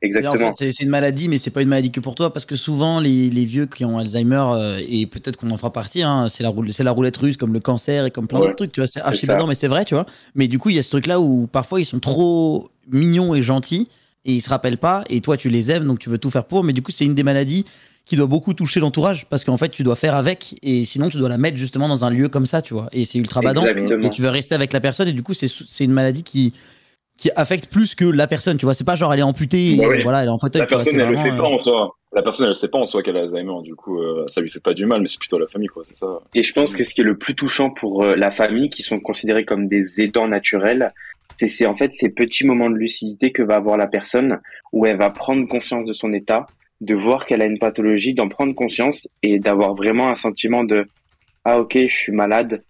Et 0.01 0.07
en 0.07 0.09
Exactement. 0.09 0.55
fait, 0.57 0.71
c'est- 0.73 0.83
une 0.85 0.91
maladie, 0.91 1.27
mais 1.29 1.39
c'est 1.39 1.51
pas 1.51 1.61
une 1.63 1.69
maladie 1.69 1.91
que 1.91 1.99
pour 2.01 2.15
toi, 2.15 2.33
parce 2.33 2.45
que 2.45 2.55
souvent, 2.55 3.01
les, 3.01 3.31
les 3.31 3.45
vieux 3.45 3.67
qui 3.67 3.85
ont 3.85 3.99
Alzheimer, 3.99 4.45
euh, 4.53 4.81
et 4.89 5.07
peut-être 5.07 5.37
qu'on 5.37 5.51
en 5.51 5.57
fera 5.57 5.73
partie, 5.73 6.03
hein, 6.03 6.29
c'est 6.29 6.43
la, 6.45 6.51
roule- 6.51 6.73
c'est 6.73 6.85
la 6.85 6.93
roulette 6.93 7.17
russe, 7.17 7.37
comme 7.37 7.53
le 7.53 7.59
cancer 7.61 8.07
et 8.07 8.11
comme 8.13 8.29
plein 8.29 8.39
Ouais. 8.39 8.47
d'autres 8.47 8.57
trucs, 8.57 8.73
tu 8.73 8.81
vois, 8.81 8.87
c'est 8.87 9.01
archi 9.01 9.27
badant, 9.27 9.47
mais 9.49 9.57
c'est 9.57 9.67
vrai, 9.67 9.85
tu 9.85 9.95
vois. 9.95 10.07
Mais 10.37 10.47
du 10.47 10.59
coup, 10.61 10.71
il 10.71 10.77
y 10.77 10.79
a 10.79 10.83
ce 10.85 10.91
truc-là 10.91 11.19
où 11.21 11.49
parfois 11.49 11.81
ils 11.81 11.85
sont 11.87 11.99
trop 11.99 12.69
mignons 12.91 13.35
et 13.35 13.43
gentils, 13.43 13.89
et 14.25 14.35
ils 14.35 14.41
se 14.41 14.51
rappellent 14.51 14.79
pas, 14.79 15.03
et 15.11 15.21
toi, 15.21 15.37
tu 15.37 15.49
les 15.49 15.71
aimes, 15.73 15.87
donc 15.87 15.99
tu 15.99 16.11
veux 16.11 16.19
tout 16.19 16.31
faire 16.31 16.45
pour, 16.45 16.63
mais 16.63 16.73
du 16.73 16.83
coup, 16.83 16.93
c'est 16.93 17.05
une 17.05 17.15
des 17.17 17.23
maladies 17.25 17.65
qui 18.05 18.15
doit 18.17 18.27
beaucoup 18.27 18.55
toucher 18.55 18.79
l'entourage, 18.81 19.27
parce 19.29 19.45
qu'en 19.45 19.57
fait, 19.57 19.69
tu 19.71 19.83
dois 19.83 19.97
faire 19.97 20.15
avec, 20.15 20.55
et 20.63 20.85
sinon, 20.85 21.09
tu 21.11 21.19
dois 21.19 21.29
la 21.29 21.39
mettre 21.39 21.57
justement 21.57 21.89
dans 21.89 22.05
un 22.05 22.11
lieu 22.11 22.29
comme 22.29 22.47
ça, 22.47 22.63
tu 22.63 22.73
vois. 22.73 22.89
Et 22.93 23.05
c'est 23.05 23.19
ultra 23.19 23.43
badant, 23.43 23.67
Exactement. 23.67 24.07
et 24.07 24.11
tu 24.11 24.23
veux 24.23 24.31
rester 24.31 24.55
avec 24.55 24.73
la 24.73 24.81
personne, 24.81 25.09
et 25.09 25.13
du 25.13 25.23
coup, 25.25 25.35
c'est 25.35 25.85
une 25.85 25.93
maladie 25.93 26.23
qui 26.23 26.53
qui 27.19 27.31
affecte 27.35 27.71
plus 27.71 27.95
que 27.95 28.05
la 28.05 28.27
personne, 28.27 28.57
tu 28.57 28.65
vois. 28.65 28.75
C'est 28.75 28.85
pas 28.85 28.95
genre 28.95 29.13
elle 29.13 29.21
est 29.21 29.25
amputée, 29.25 29.73
et 29.73 29.77
Bah 29.77 29.89
oui. 29.89 30.03
voilà, 30.03 30.23
elle 30.23 30.29
est 30.29 30.31
en 30.31 30.39
fauteuil. 30.39 30.61
La 30.61 30.67
vois, 30.67 30.79
personne, 30.79 30.99
elle 30.99 31.09
le 31.09 31.17
sait 31.17 31.31
vraiment, 31.31 31.43
pas 31.43 31.51
euh, 31.51 31.57
en 31.57 31.63
soi. 31.63 31.97
La 32.15 32.23
personne, 32.23 32.49
elle 32.49 32.55
sait 32.55 32.69
pas 32.69 32.79
en 32.79 32.87
soi 32.87 33.03
qu'elle 33.03 33.17
a 33.17 33.21
Alzheimer. 33.23 33.61
Du 33.63 33.75
coup, 33.75 34.01
euh, 34.01 34.25
ça 34.29 34.41
lui 34.41 34.51
fait 34.51 34.61
pas 34.61 34.73
du 34.73 34.87
mal, 34.87 35.03
mais 35.03 35.09
c'est 35.09 35.19
plutôt 35.19 35.39
la 35.39 35.49
famille, 35.49 35.69
quoi. 35.69 35.83
C'est 35.85 35.97
ça. 35.97 36.21
Et 36.35 36.43
je 36.43 36.53
pense 36.55 36.75
que 36.75 36.85
ce 36.85 36.95
qui 36.95 37.01
est 37.01 37.05
le 37.05 37.19
plus 37.19 37.35
touchant 37.35 37.71
pour 37.71 38.05
euh, 38.05 38.15
la 38.15 38.31
famille, 38.31 38.71
qui 38.71 38.83
sont 38.83 39.01
considérés 39.01 39.45
comme 39.45 39.67
des 39.67 40.01
aidants 40.01 40.29
naturels, 40.29 40.93
c'est 41.39 41.49
c'est 41.49 41.67
en 41.67 41.77
fait 41.77 41.93
ces 41.93 42.09
petits 42.09 42.47
moments 42.47 42.71
de 42.71 42.77
lucidité 42.77 43.33
que 43.33 43.43
va 43.43 43.57
avoir 43.57 43.77
la 43.77 43.89
personne, 43.89 44.39
où 44.73 44.87
elle 44.87 44.97
va 44.97 45.11
prendre 45.11 45.47
conscience 45.49 45.85
de 45.87 45.93
son 45.93 46.13
état, 46.13 46.47
de 46.81 46.95
voir 46.95 47.27
qu'elle 47.27 47.43
a 47.43 47.47
une 47.47 47.59
pathologie, 47.59 48.15
d'en 48.15 48.29
prendre 48.29 48.55
conscience 48.55 49.09
et 49.25 49.41
d'avoir 49.41 49.75
vraiment 49.75 50.09
un 50.09 50.17
sentiment 50.17 50.63
de 50.63 50.87
ah 51.45 51.59
ok 51.59 51.77
je 51.77 51.95
suis 51.95 52.13
malade, 52.13 52.61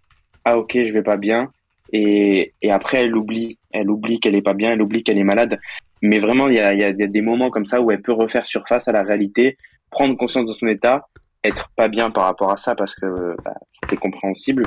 ah 0.45 0.59
ok 0.59 0.73
je 0.85 0.93
vais 0.93 1.03
pas 1.03 1.17
bien, 1.19 1.51
et, 1.93 2.53
et 2.63 2.71
après 2.71 3.05
elle 3.05 3.17
oublie, 3.17 3.59
elle 3.73 3.91
oublie 3.91 4.21
qu'elle 4.21 4.35
est 4.35 4.43
pas 4.43 4.55
bien, 4.55 4.71
elle 4.73 4.83
oublie 4.83 5.03
qu'elle 5.03 5.19
est 5.19 5.25
malade. 5.25 5.59
Mais 6.03 6.19
vraiment 6.19 6.49
il 6.49 6.55
y 6.55 6.61
a, 6.61 6.73
il 6.75 6.81
y 6.81 6.85
a 6.85 6.93
des 6.93 7.21
moments 7.23 7.51
comme 7.51 7.67
ça 7.67 7.81
où 7.81 7.91
elle 7.91 8.03
peut 8.03 8.13
refaire 8.13 8.47
surface 8.47 8.89
à 8.89 8.93
la 8.93 9.03
réalité, 9.03 9.57
prendre 9.91 10.17
conscience 10.17 10.47
de 10.47 10.55
son 10.55 10.67
état, 10.67 11.09
être 11.45 11.71
pas 11.77 11.89
bien 11.89 12.11
par 12.11 12.25
rapport 12.25 12.51
à 12.53 12.57
ça 12.57 12.75
parce 12.75 12.95
que 12.95 13.35
bah, 13.45 13.55
c'est 13.89 13.97
compréhensible. 13.97 14.67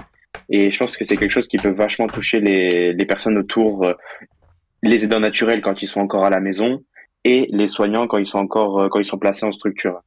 Et 0.49 0.71
je 0.71 0.77
pense 0.77 0.97
que 0.97 1.03
c'est 1.03 1.17
quelque 1.17 1.31
chose 1.31 1.47
qui 1.47 1.57
peut 1.57 1.69
vachement 1.71 2.07
toucher 2.07 2.39
les, 2.39 2.93
les 2.93 3.05
personnes 3.05 3.37
autour, 3.37 3.85
euh, 3.85 3.93
les 4.81 5.03
aidants 5.03 5.19
naturels 5.19 5.61
quand 5.61 5.81
ils 5.81 5.87
sont 5.87 5.99
encore 6.01 6.25
à 6.25 6.29
la 6.29 6.39
maison 6.39 6.83
et 7.23 7.47
les 7.51 7.67
soignants 7.67 8.07
quand 8.07 8.17
ils 8.17 8.25
sont 8.25 8.39
encore 8.39 8.79
euh, 8.81 8.89
quand 8.89 8.99
ils 8.99 9.05
sont 9.05 9.19
placés 9.19 9.45
en 9.45 9.51
structure. 9.51 10.01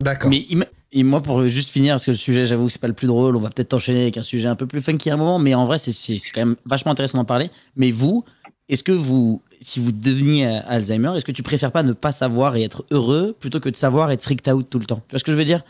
D'accord. 0.00 0.30
Mais 0.30 0.44
im- 0.52 0.64
et 0.92 1.02
moi, 1.02 1.22
pour 1.22 1.42
juste 1.48 1.70
finir, 1.70 1.94
parce 1.94 2.06
que 2.06 2.10
le 2.10 2.16
sujet, 2.16 2.44
j'avoue 2.44 2.66
que 2.66 2.72
c'est 2.72 2.80
pas 2.80 2.88
le 2.88 2.94
plus 2.94 3.06
drôle, 3.06 3.36
on 3.36 3.40
va 3.40 3.48
peut-être 3.50 3.74
enchaîner 3.74 4.02
avec 4.02 4.16
un 4.16 4.22
sujet 4.22 4.48
un 4.48 4.56
peu 4.56 4.66
plus 4.66 4.80
funky 4.82 5.10
à 5.10 5.14
un 5.14 5.16
moment, 5.16 5.38
mais 5.38 5.54
en 5.54 5.66
vrai, 5.66 5.78
c'est- 5.78 6.18
quand 6.34 6.40
même 6.40 6.56
vachement 6.66 6.92
intéressant 6.92 7.18
d'en 7.18 7.24
parler. 7.24 7.50
Mais 7.76 7.90
vous, 7.90 8.24
est-ce 8.68 8.82
que 8.82 8.92
vous, 8.92 9.42
si 9.60 9.78
vous 9.80 9.92
deveniez 9.92 10.46
Alzheimer, 10.46 11.12
est-ce 11.16 11.24
que 11.24 11.32
tu 11.32 11.42
préfères 11.42 11.72
pas 11.72 11.82
ne 11.82 11.92
pas 11.92 12.12
savoir 12.12 12.56
et 12.56 12.62
être 12.62 12.84
heureux 12.90 13.34
plutôt 13.38 13.60
que 13.60 13.68
de 13.68 13.76
savoir 13.76 14.10
et 14.10 14.14
être 14.14 14.22
freaked 14.22 14.52
out 14.52 14.68
tout 14.68 14.78
le 14.78 14.86
temps? 14.86 15.02
Tu 15.08 15.12
vois 15.12 15.18
ce 15.18 15.24
que 15.24 15.32
je 15.32 15.36
veux 15.36 15.44
dire? 15.44 15.62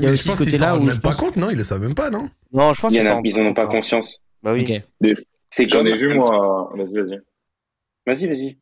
Il 0.00 0.06
y 0.06 0.08
a 0.08 0.12
aussi 0.12 0.28
ce 0.28 0.36
côté-là 0.44 0.72
rendent 0.72 0.82
où 0.82 0.86
même 0.86 0.94
je 0.94 1.00
pas 1.00 1.10
pense- 1.10 1.18
compte, 1.18 1.36
non? 1.36 1.50
Ils 1.50 1.56
le 1.56 1.64
savent 1.64 1.80
même 1.82 1.94
pas, 1.94 2.10
non? 2.10 2.30
Non, 2.52 2.72
je 2.72 2.80
pense 2.80 2.92
en 2.96 3.22
qu'ils 3.22 3.32
ils 3.32 3.40
en 3.40 3.46
ont 3.46 3.54
pas 3.54 3.66
conscience. 3.66 4.20
Bah 4.42 4.52
oui. 4.52 4.64
J'en 5.68 5.84
ai 5.84 5.96
vu, 5.96 6.14
moi. 6.14 6.70
Vas-y, 6.76 6.98
vas-y. 6.98 7.18
Vas-y, 8.06 8.26
vas-y. 8.26 8.58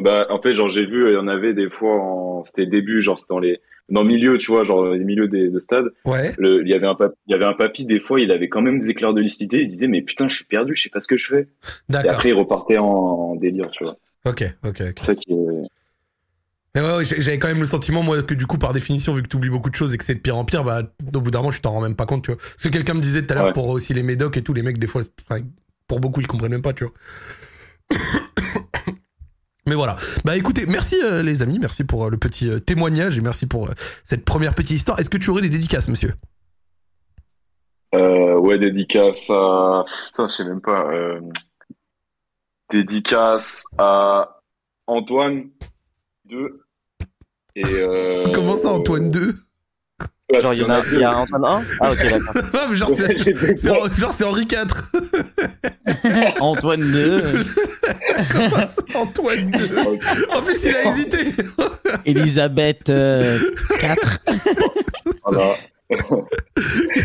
Bah, 0.00 0.26
en 0.30 0.40
fait, 0.40 0.54
genre, 0.54 0.68
j'ai 0.68 0.84
vu, 0.84 1.08
il 1.10 1.14
y 1.14 1.16
en 1.16 1.28
avait 1.28 1.54
des 1.54 1.70
fois, 1.70 1.94
en... 2.02 2.42
c'était 2.42 2.66
début, 2.66 3.00
genre, 3.00 3.16
c'était 3.16 3.32
dans 3.34 3.38
les, 3.38 3.60
dans 3.90 4.02
le 4.02 4.08
milieu, 4.08 4.38
tu 4.38 4.50
vois, 4.50 4.64
genre, 4.64 4.86
les 4.86 5.04
milieux 5.04 5.28
des, 5.28 5.50
de 5.50 5.58
stade. 5.58 5.86
Ouais. 6.04 6.32
Le, 6.38 6.62
il 6.62 6.68
y 6.68 6.74
avait 6.74 6.86
un 6.86 6.94
papy, 6.94 7.14
il 7.26 7.32
y 7.32 7.34
avait 7.34 7.44
un 7.44 7.52
papy, 7.52 7.84
des 7.84 8.00
fois, 8.00 8.20
il 8.20 8.30
avait 8.32 8.48
quand 8.48 8.62
même 8.62 8.78
des 8.78 8.90
éclairs 8.90 9.12
de 9.14 9.20
lucidité. 9.20 9.60
Il 9.60 9.66
disait, 9.66 9.88
mais 9.88 10.02
putain, 10.02 10.26
je 10.28 10.34
suis 10.36 10.44
perdu, 10.46 10.74
je 10.74 10.82
sais 10.82 10.88
pas 10.88 11.00
ce 11.00 11.08
que 11.08 11.16
je 11.18 11.26
fais. 11.26 11.48
Et 11.92 12.08
après, 12.08 12.30
il 12.30 12.34
repartait 12.34 12.78
en, 12.78 12.86
en 12.86 13.36
délire, 13.36 13.70
tu 13.72 13.84
vois. 13.84 13.96
Ok, 14.24 14.42
ok, 14.64 14.80
ok. 14.80 14.94
C'est 14.98 15.04
ça 15.04 15.14
qui 15.14 15.32
est. 15.32 15.62
Mais 16.74 16.80
ouais, 16.80 17.04
j'avais 17.04 17.38
quand 17.38 17.46
même 17.46 17.60
le 17.60 17.66
sentiment, 17.66 18.02
moi, 18.02 18.20
que 18.22 18.34
du 18.34 18.46
coup, 18.46 18.58
par 18.58 18.72
définition, 18.72 19.14
vu 19.14 19.22
que 19.22 19.28
tu 19.28 19.36
oublies 19.36 19.50
beaucoup 19.50 19.70
de 19.70 19.76
choses 19.76 19.94
et 19.94 19.98
que 19.98 20.02
c'est 20.02 20.16
de 20.16 20.20
pire 20.20 20.36
en 20.36 20.44
pire, 20.44 20.64
bah, 20.64 20.82
au 21.14 21.20
bout 21.20 21.30
d'un 21.30 21.38
moment, 21.38 21.52
tu 21.52 21.60
t'en 21.60 21.70
rends 21.70 21.82
même 21.82 21.94
pas 21.94 22.06
compte, 22.06 22.24
tu 22.24 22.32
vois. 22.32 22.40
Parce 22.40 22.64
que 22.64 22.68
quelqu'un 22.68 22.94
me 22.94 23.00
disait 23.00 23.22
tout 23.24 23.32
à 23.32 23.36
l'heure 23.36 23.44
Ouais. 23.46 23.52
pour 23.52 23.68
aussi 23.68 23.94
les 23.94 24.02
médocs 24.02 24.36
et 24.38 24.42
tout, 24.42 24.54
les 24.54 24.62
mecs, 24.62 24.78
des 24.78 24.88
fois, 24.88 25.02
pour 25.86 26.00
beaucoup, 26.00 26.20
ils 26.20 26.26
comprennent 26.26 26.50
même 26.50 26.62
pas, 26.62 26.72
tu 26.72 26.84
vois. 26.84 26.92
Mais 29.66 29.74
voilà. 29.74 29.96
Bah 30.24 30.36
écoutez, 30.36 30.66
merci 30.66 30.96
euh, 31.02 31.22
les 31.22 31.42
amis, 31.42 31.58
merci 31.58 31.84
pour 31.84 32.04
euh, 32.04 32.10
le 32.10 32.18
petit 32.18 32.50
euh, 32.50 32.60
témoignage 32.60 33.16
et 33.16 33.20
merci 33.20 33.46
pour 33.46 33.68
euh, 33.68 33.72
cette 34.02 34.24
première 34.24 34.54
petite 34.54 34.76
histoire. 34.76 34.98
Est-ce 34.98 35.08
que 35.10 35.16
tu 35.16 35.30
aurais 35.30 35.42
des 35.42 35.48
dédicaces, 35.48 35.88
monsieur? 35.88 36.14
Euh, 37.94 38.36
ouais, 38.36 38.58
dédicace 38.58 39.30
à. 39.30 39.84
Putain, 40.06 40.26
je 40.26 40.32
sais 40.32 40.44
même 40.44 40.60
pas. 40.60 40.90
Euh... 40.92 41.20
Dédicace 42.70 43.64
à 43.78 44.40
Antoine 44.86 45.50
2. 46.26 46.60
Et 47.56 47.62
euh... 47.64 48.32
Comment 48.34 48.56
ça, 48.56 48.72
Antoine 48.72 49.08
2 49.08 49.43
Genre, 50.40 50.54
il 50.54 50.60
y 50.60 50.64
en 50.64 50.70
a, 50.70 50.80
il 50.92 50.98
y 50.98 51.04
a 51.04 51.16
Antoine 51.16 51.44
1 51.44 51.62
Ah, 51.80 51.92
ok, 51.92 51.98
d'accord. 51.98 52.74
Genre, 52.74 54.12
c'est 54.12 54.24
Henri 54.24 54.42
IV. 54.42 54.66
Antoine 56.40 56.80
2, 56.80 57.22
Comment 58.32 58.48
ça, 58.48 58.82
Antoine 58.94 59.50
2 59.50 59.58
En 60.34 60.42
plus, 60.42 60.64
il 60.64 60.74
a 60.74 60.84
hésité. 60.84 61.18
Elisabeth 62.04 62.88
euh, 62.88 63.38
4. 63.80 64.18
Voilà. 65.24 65.54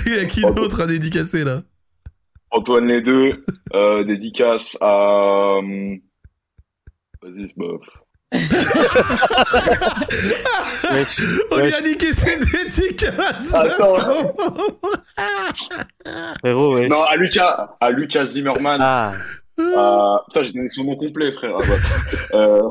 Il 0.05 0.15
y 0.15 0.19
a 0.19 0.25
qui 0.25 0.41
d'autre 0.41 0.81
à 0.81 0.87
dédicacer, 0.87 1.43
là? 1.43 1.63
Antoine 2.51 2.87
les 2.87 3.01
deux. 3.01 3.43
Euh, 3.73 4.03
dédicace 4.03 4.77
à. 4.81 5.57
hum, 5.59 5.99
Vas-y, 7.21 7.47
c'est 7.47 7.57
On 11.51 11.57
lui 11.57 11.73
a 11.73 11.81
niqué 11.81 12.13
ses 12.13 12.37
dédicaces 12.39 13.53
Attends. 13.53 13.95
Frérot, 16.39 16.75
ouais. 16.75 16.87
Non, 16.87 17.03
à 17.03 17.15
Lucas, 17.15 17.75
à 17.79 17.89
Lucas 17.91 18.25
Zimmerman. 18.25 18.79
Ah, 18.81 19.13
à- 19.59 20.23
Ça, 20.29 20.43
j'ai 20.43 20.51
donné 20.53 20.69
son 20.69 20.83
nom 20.85 20.95
complet, 20.95 21.31
frère. 21.31 21.55
Ah, 21.55 21.61
ouais. 21.61 21.77
euh... 22.35 22.61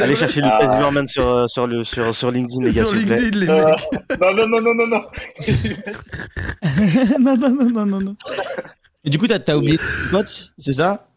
Allez 0.00 0.14
chercher 0.14 0.40
Ah. 0.44 0.58
Lucas 0.60 0.74
Zimmerman 0.76 1.06
sur, 1.06 1.26
euh, 1.28 1.46
sur, 1.48 1.66
le, 1.66 1.82
sur, 1.84 2.14
sur 2.14 2.30
LinkedIn, 2.30 2.62
les 2.64 2.72
gars, 2.72 2.84
sur. 2.84 2.92
LinkedIn, 2.94 3.38
les 3.38 3.48
Euh, 3.48 3.64
mecs. 3.64 3.88
non, 4.20 4.32
non, 4.34 4.46
non, 4.46 4.60
non, 4.60 4.74
non, 4.74 4.86
non. 4.86 5.02
non, 7.18 7.36
non, 7.36 7.50
non, 7.50 7.70
non, 7.70 7.86
non, 7.86 8.00
non. 8.00 8.16
Et 9.04 9.10
du 9.10 9.18
coup, 9.18 9.26
t'as 9.26 9.40
as 9.52 9.56
oublié 9.56 9.78
tes 9.78 9.84
potes, 10.10 10.52
c'est 10.56 10.72
ça? 10.72 11.08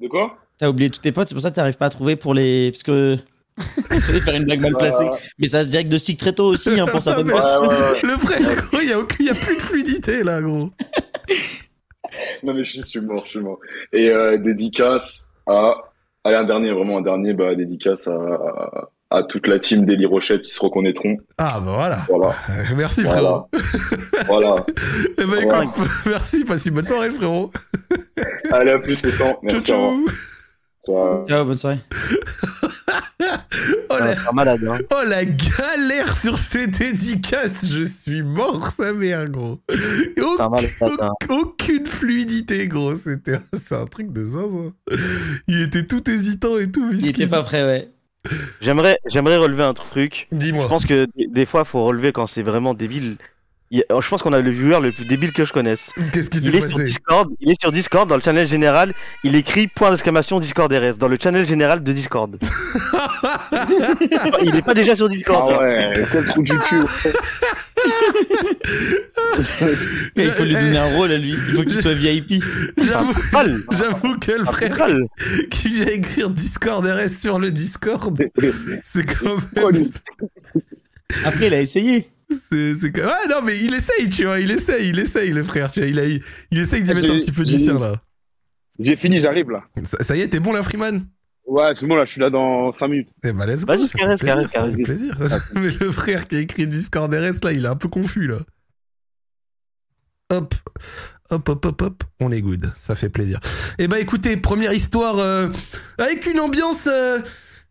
De 0.00 0.08
quoi? 0.08 0.36
T'as 0.62 0.68
oublié 0.68 0.90
tous 0.90 1.00
tes 1.00 1.10
potes, 1.10 1.26
c'est 1.26 1.34
pour 1.34 1.42
ça 1.42 1.50
que 1.50 1.56
t'arrives 1.56 1.76
pas 1.76 1.86
à 1.86 1.90
trouver 1.90 2.14
pour 2.14 2.34
les. 2.34 2.70
Parce 2.70 2.84
que. 2.84 3.16
J'allais 3.90 4.20
faire 4.20 4.36
une 4.36 4.44
blague 4.44 4.60
mal 4.60 4.76
placée. 4.76 5.08
Mais 5.40 5.48
ça 5.48 5.64
se 5.64 5.68
diagnostique 5.70 6.20
très 6.20 6.32
tôt 6.32 6.44
aussi 6.46 6.78
hein, 6.78 6.86
pour 6.86 7.02
certaines 7.02 7.26
mais- 7.26 7.32
ouais, 7.32 7.40
personnes. 7.40 7.66
ouais, 7.66 7.74
ouais. 7.74 8.00
Le 8.04 8.16
frère, 8.16 8.56
gros, 8.70 8.78
il 8.80 8.88
y 8.88 8.92
a, 8.92 8.98
a 9.32 9.34
plus 9.34 9.56
de 9.56 9.60
fluidité 9.60 10.22
là, 10.22 10.40
gros. 10.40 10.68
Non, 12.44 12.54
mais 12.54 12.62
je, 12.62 12.70
suis- 12.70 12.80
je 12.82 12.86
suis 12.86 13.00
mort, 13.00 13.24
je 13.24 13.30
suis 13.30 13.40
mort. 13.40 13.58
Et 13.92 14.08
euh, 14.10 14.38
dédicace 14.38 15.30
à. 15.48 15.74
Allez, 16.22 16.36
un 16.36 16.44
dernier, 16.44 16.70
vraiment 16.72 16.98
un 16.98 17.02
dernier, 17.02 17.32
bah, 17.34 17.56
dédicace 17.56 18.06
à, 18.06 18.12
à, 18.14 19.18
à 19.18 19.22
toute 19.24 19.48
la 19.48 19.58
team 19.58 19.84
d'Eli 19.84 20.06
Rochette, 20.06 20.46
ils 20.46 20.52
se 20.52 20.60
reconnaîtront. 20.60 21.16
Ah 21.38 21.48
bah 21.64 21.72
voilà. 21.74 21.98
Voilà. 22.08 22.36
Merci 22.76 23.02
Voilà. 23.02 23.18
frérot. 23.20 23.48
voilà. 24.28 24.64
Eh 25.18 25.24
ben 25.24 25.28
Ouais. 25.28 25.64
écoute, 25.64 25.88
merci, 26.06 26.44
passe 26.44 26.66
une 26.66 26.74
bonne 26.74 26.84
soirée 26.84 27.10
frérot. 27.10 27.50
Allez, 28.52 28.70
à 28.70 28.78
plus, 28.78 29.02
les 29.02 29.10
100. 29.10 29.24
Ciao 29.24 29.38
Merci, 29.42 29.66
ciao. 29.66 30.04
Ciao. 30.86 31.26
Ciao, 31.28 31.44
bonne 31.44 31.56
soirée. 31.56 31.78
Oh 33.88 33.96
la, 33.98 34.10
Ah, 34.10 34.14
c'est 34.16 34.32
malade, 34.34 34.60
hein. 34.68 34.78
oh 34.92 35.04
la 35.06 35.24
galère 35.24 36.16
sur 36.16 36.36
ces 36.38 36.66
dédicaces, 36.66 37.66
je 37.70 37.84
suis 37.84 38.22
mort 38.22 38.70
sa 38.72 38.92
mère 38.92 39.28
gros. 39.28 39.60
Malade, 39.68 40.70
hein. 40.80 40.86
Auc- 40.88 41.30
Aucune 41.30 41.86
fluidité, 41.86 42.66
gros. 42.66 42.94
C'était, 42.94 43.38
c'est 43.52 43.76
un 43.76 43.86
truc 43.86 44.12
de 44.12 44.24
zinzin. 44.24 44.72
Il 45.46 45.60
était 45.60 45.86
tout 45.86 46.08
hésitant 46.10 46.58
et 46.58 46.70
tout. 46.72 46.90
Il 46.92 47.06
était 47.10 47.26
pas 47.28 47.42
prêt, 47.42 47.64
ouais. 47.64 47.88
J'aimerais, 48.60 48.98
j'aimerais 49.06 49.36
relever 49.36 49.62
un 49.64 49.74
truc. 49.74 50.26
Je 50.32 50.36
Dis-moi. 50.36 50.68
pense 50.68 50.84
que 50.86 51.06
des- 51.16 51.28
des 51.28 51.46
fois, 51.46 51.64
faut 51.64 51.84
relever 51.84 52.12
quand 52.12 52.26
c'est 52.26 52.42
vraiment 52.42 52.74
débile. 52.74 53.18
Il 53.74 53.82
Je 53.88 54.08
pense 54.08 54.22
qu'on 54.22 54.34
a 54.34 54.40
le 54.40 54.50
viewer 54.50 54.80
le 54.80 54.92
plus 54.92 55.06
débile 55.06 55.32
que 55.32 55.46
je 55.46 55.52
connaisse. 55.52 55.92
Qu'est-ce 56.12 56.28
qui 56.28 56.40
s'est 56.40 56.50
Il 56.50 56.56
est 56.56 56.60
sur 56.60 56.70
passé 56.72 56.84
Discord, 56.84 57.30
il 57.40 57.50
est 57.50 57.58
sur 57.58 57.72
Discord 57.72 58.06
dans 58.06 58.16
le 58.16 58.22
channel 58.22 58.46
général, 58.46 58.92
il 59.24 59.34
écrit 59.34 59.66
point 59.66 59.90
d'exclamation 59.90 60.38
Discord 60.38 60.70
RS 60.70 60.98
dans 60.98 61.08
le 61.08 61.16
channel 61.20 61.46
général 61.46 61.82
de 61.82 61.92
Discord. 61.92 62.38
il 64.42 64.54
est 64.54 64.62
pas 64.62 64.74
déjà 64.74 64.94
sur 64.94 65.08
Discord. 65.08 65.48
Ah 65.48 65.52
genre. 65.52 65.62
ouais, 65.62 66.04
quel 66.12 66.24
trou 66.26 66.42
du 66.42 66.52
cul. 66.52 66.76
Il 70.16 70.30
faut 70.30 70.44
lui 70.44 70.52
donner 70.52 70.76
un 70.76 70.96
rôle 70.96 71.10
à 71.10 71.18
lui. 71.18 71.30
Il 71.30 71.36
faut 71.36 71.62
qu'il 71.62 71.74
soit 71.74 71.94
VIP. 71.94 72.44
J'avoue, 72.76 73.14
Mal. 73.32 73.62
j'avoue 73.72 74.18
que 74.18 74.32
le 74.32 74.44
frère 74.44 74.78
Mal. 74.78 75.06
qui 75.50 75.68
vient 75.68 75.86
écrire 75.86 76.28
Discord 76.28 76.84
RS 76.84 77.08
sur 77.08 77.38
le 77.38 77.50
Discord, 77.50 78.22
c'est 78.82 79.06
quand 79.06 79.36
même. 79.56 79.74
Après, 81.24 81.46
il 81.46 81.54
a 81.54 81.60
essayé. 81.60 82.10
C'est, 82.34 82.72
Ouais, 82.96 83.28
non, 83.30 83.42
mais 83.42 83.58
il 83.62 83.74
essaye, 83.74 84.08
tu 84.08 84.24
vois. 84.24 84.40
Il 84.40 84.50
essaye, 84.50 84.88
il 84.88 84.98
essaye, 84.98 85.30
le 85.30 85.42
frère. 85.42 85.70
Tu 85.70 85.80
vois, 85.80 85.88
il, 85.88 85.98
a, 85.98 86.04
il 86.06 86.58
essaye 86.58 86.82
d'y 86.82 86.90
Ah, 86.90 86.94
mettre 86.94 87.12
un 87.12 87.18
petit 87.18 87.32
peu 87.32 87.44
du 87.44 87.58
sien, 87.58 87.78
là. 87.78 87.94
J'ai 88.78 88.96
fini, 88.96 89.20
j'arrive 89.20 89.50
là. 89.50 89.64
Ça, 89.84 90.02
ça 90.02 90.16
y 90.16 90.20
est, 90.20 90.28
t'es 90.28 90.40
bon, 90.40 90.52
là, 90.52 90.62
Freeman? 90.62 91.04
Ouais, 91.44 91.74
c'est 91.74 91.86
bon 91.86 91.96
là, 91.96 92.04
je 92.04 92.12
suis 92.12 92.20
là 92.20 92.30
dans 92.30 92.72
5 92.72 92.88
minutes. 92.88 93.08
Eh 93.24 93.32
ben, 93.32 93.46
let's 93.46 93.64
go. 93.64 93.74
Vas-y, 93.74 93.88
carré, 93.90 94.16
carré, 94.16 94.46
carré. 94.46 94.74
fait 94.74 94.82
plaisir. 94.82 95.18
Mais 95.54 95.70
le 95.70 95.90
frère 95.90 96.26
qui 96.26 96.36
a 96.36 96.40
écrit 96.40 96.66
Discord 96.66 97.12
RS, 97.12 97.44
là, 97.44 97.52
il 97.52 97.64
est 97.64 97.68
un 97.68 97.76
peu 97.76 97.88
confus, 97.88 98.26
là. 98.28 98.38
Hop, 100.30 100.54
hop, 101.30 101.48
hop, 101.48 101.64
hop, 101.66 101.82
hop, 101.82 102.04
on 102.20 102.32
est 102.32 102.40
good, 102.40 102.72
ça 102.78 102.94
fait 102.94 103.10
plaisir. 103.10 103.38
Eh 103.78 103.86
ben 103.86 103.96
écoutez, 103.98 104.36
première 104.38 104.72
histoire 104.72 105.18
euh, 105.18 105.48
avec 105.98 106.24
une 106.26 106.40
ambiance 106.40 106.86
euh, 106.86 107.18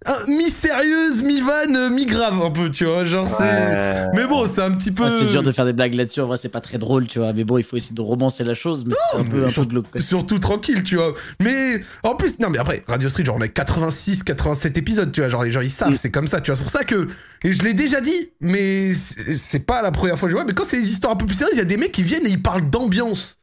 ah, 0.06 0.18
mi-sérieuse, 0.28 1.22
mi-vanne, 1.22 1.76
euh, 1.76 1.90
mi-grave 1.90 2.42
un 2.44 2.50
peu, 2.50 2.72
tu 2.72 2.86
vois, 2.86 3.04
genre 3.06 3.28
c'est... 3.28 3.44
Ouais. 3.44 4.08
Mais 4.16 4.26
bon, 4.26 4.48
c'est 4.48 4.62
un 4.62 4.72
petit 4.72 4.92
peu... 4.92 5.04
Ah, 5.06 5.12
c'est 5.12 5.30
dur 5.30 5.44
de 5.44 5.52
faire 5.52 5.66
des 5.66 5.74
blagues 5.74 5.94
là-dessus. 5.94 6.22
En 6.22 6.26
vrai, 6.28 6.38
c'est 6.38 6.50
pas 6.50 6.62
très 6.62 6.78
drôle, 6.80 7.08
tu 7.08 7.20
vois. 7.20 7.34
Mais 7.34 7.44
bon, 7.44 7.58
il 7.60 7.64
faut 7.64 7.78
essayer 7.78 7.94
de 7.96 8.02
romancer 8.02 8.44
la 8.44 8.54
chose. 8.56 8.84
Mais 8.86 8.96
c'est 9.12 9.20
un 9.20 9.24
peu, 9.24 9.46
un 9.46 9.52
peu 9.52 9.64
glauque. 9.64 9.86
Surtout 10.00 10.40
tranquille, 10.40 10.82
tu 10.84 10.96
vois. 10.96 11.14
Mais 11.40 11.84
en 12.04 12.16
plus, 12.16 12.40
non, 12.40 12.50
mais 12.50 12.58
après, 12.58 12.84
Radio 12.88 13.10
Street, 13.10 13.26
genre, 13.26 13.36
on 13.38 13.42
a 13.42 13.48
86, 13.48 14.24
87 14.24 14.78
épisodes, 14.78 15.12
tu 15.12 15.22
vois. 15.22 15.30
Genre, 15.30 15.44
les 15.44 15.52
gens, 15.52 15.62
ils 15.62 15.70
savent, 15.70 15.92
Mm. 15.92 15.98
c'est 15.98 16.12
comme 16.12 16.28
ça, 16.28 16.42
tu 16.42 16.50
vois. 16.52 16.56
C'est 16.56 16.64
pour 16.64 16.72
ça 16.72 16.84
que, 16.84 17.08
et 17.44 17.54
je 17.54 17.62
l'ai 17.64 17.74
déjà 17.74 18.02
dit, 18.02 18.32
mais 18.42 18.94
c'est 18.94 19.36
c'est 19.36 19.66
pas 19.66 19.82
la 19.82 19.92
première 19.92 20.18
fois 20.18 20.28
que 20.28 20.32
je 20.32 20.36
vois. 20.38 20.46
Mais 20.46 20.54
quand 20.54 20.64
c'est 20.66 20.80
des 20.80 20.90
histoires 20.92 21.14
un 21.14 21.16
peu 21.18 21.26
plus 21.26 21.36
sérieuses, 21.36 21.56
il 21.56 21.60
y 21.60 21.62
a 21.62 21.66
des 21.66 21.78
mecs 21.78 21.92
qui 21.92 22.04
viennent 22.04 22.26
et 22.26 22.30
ils 22.32 22.42
parlent 22.42 22.70
d'ambiance. 22.70 23.38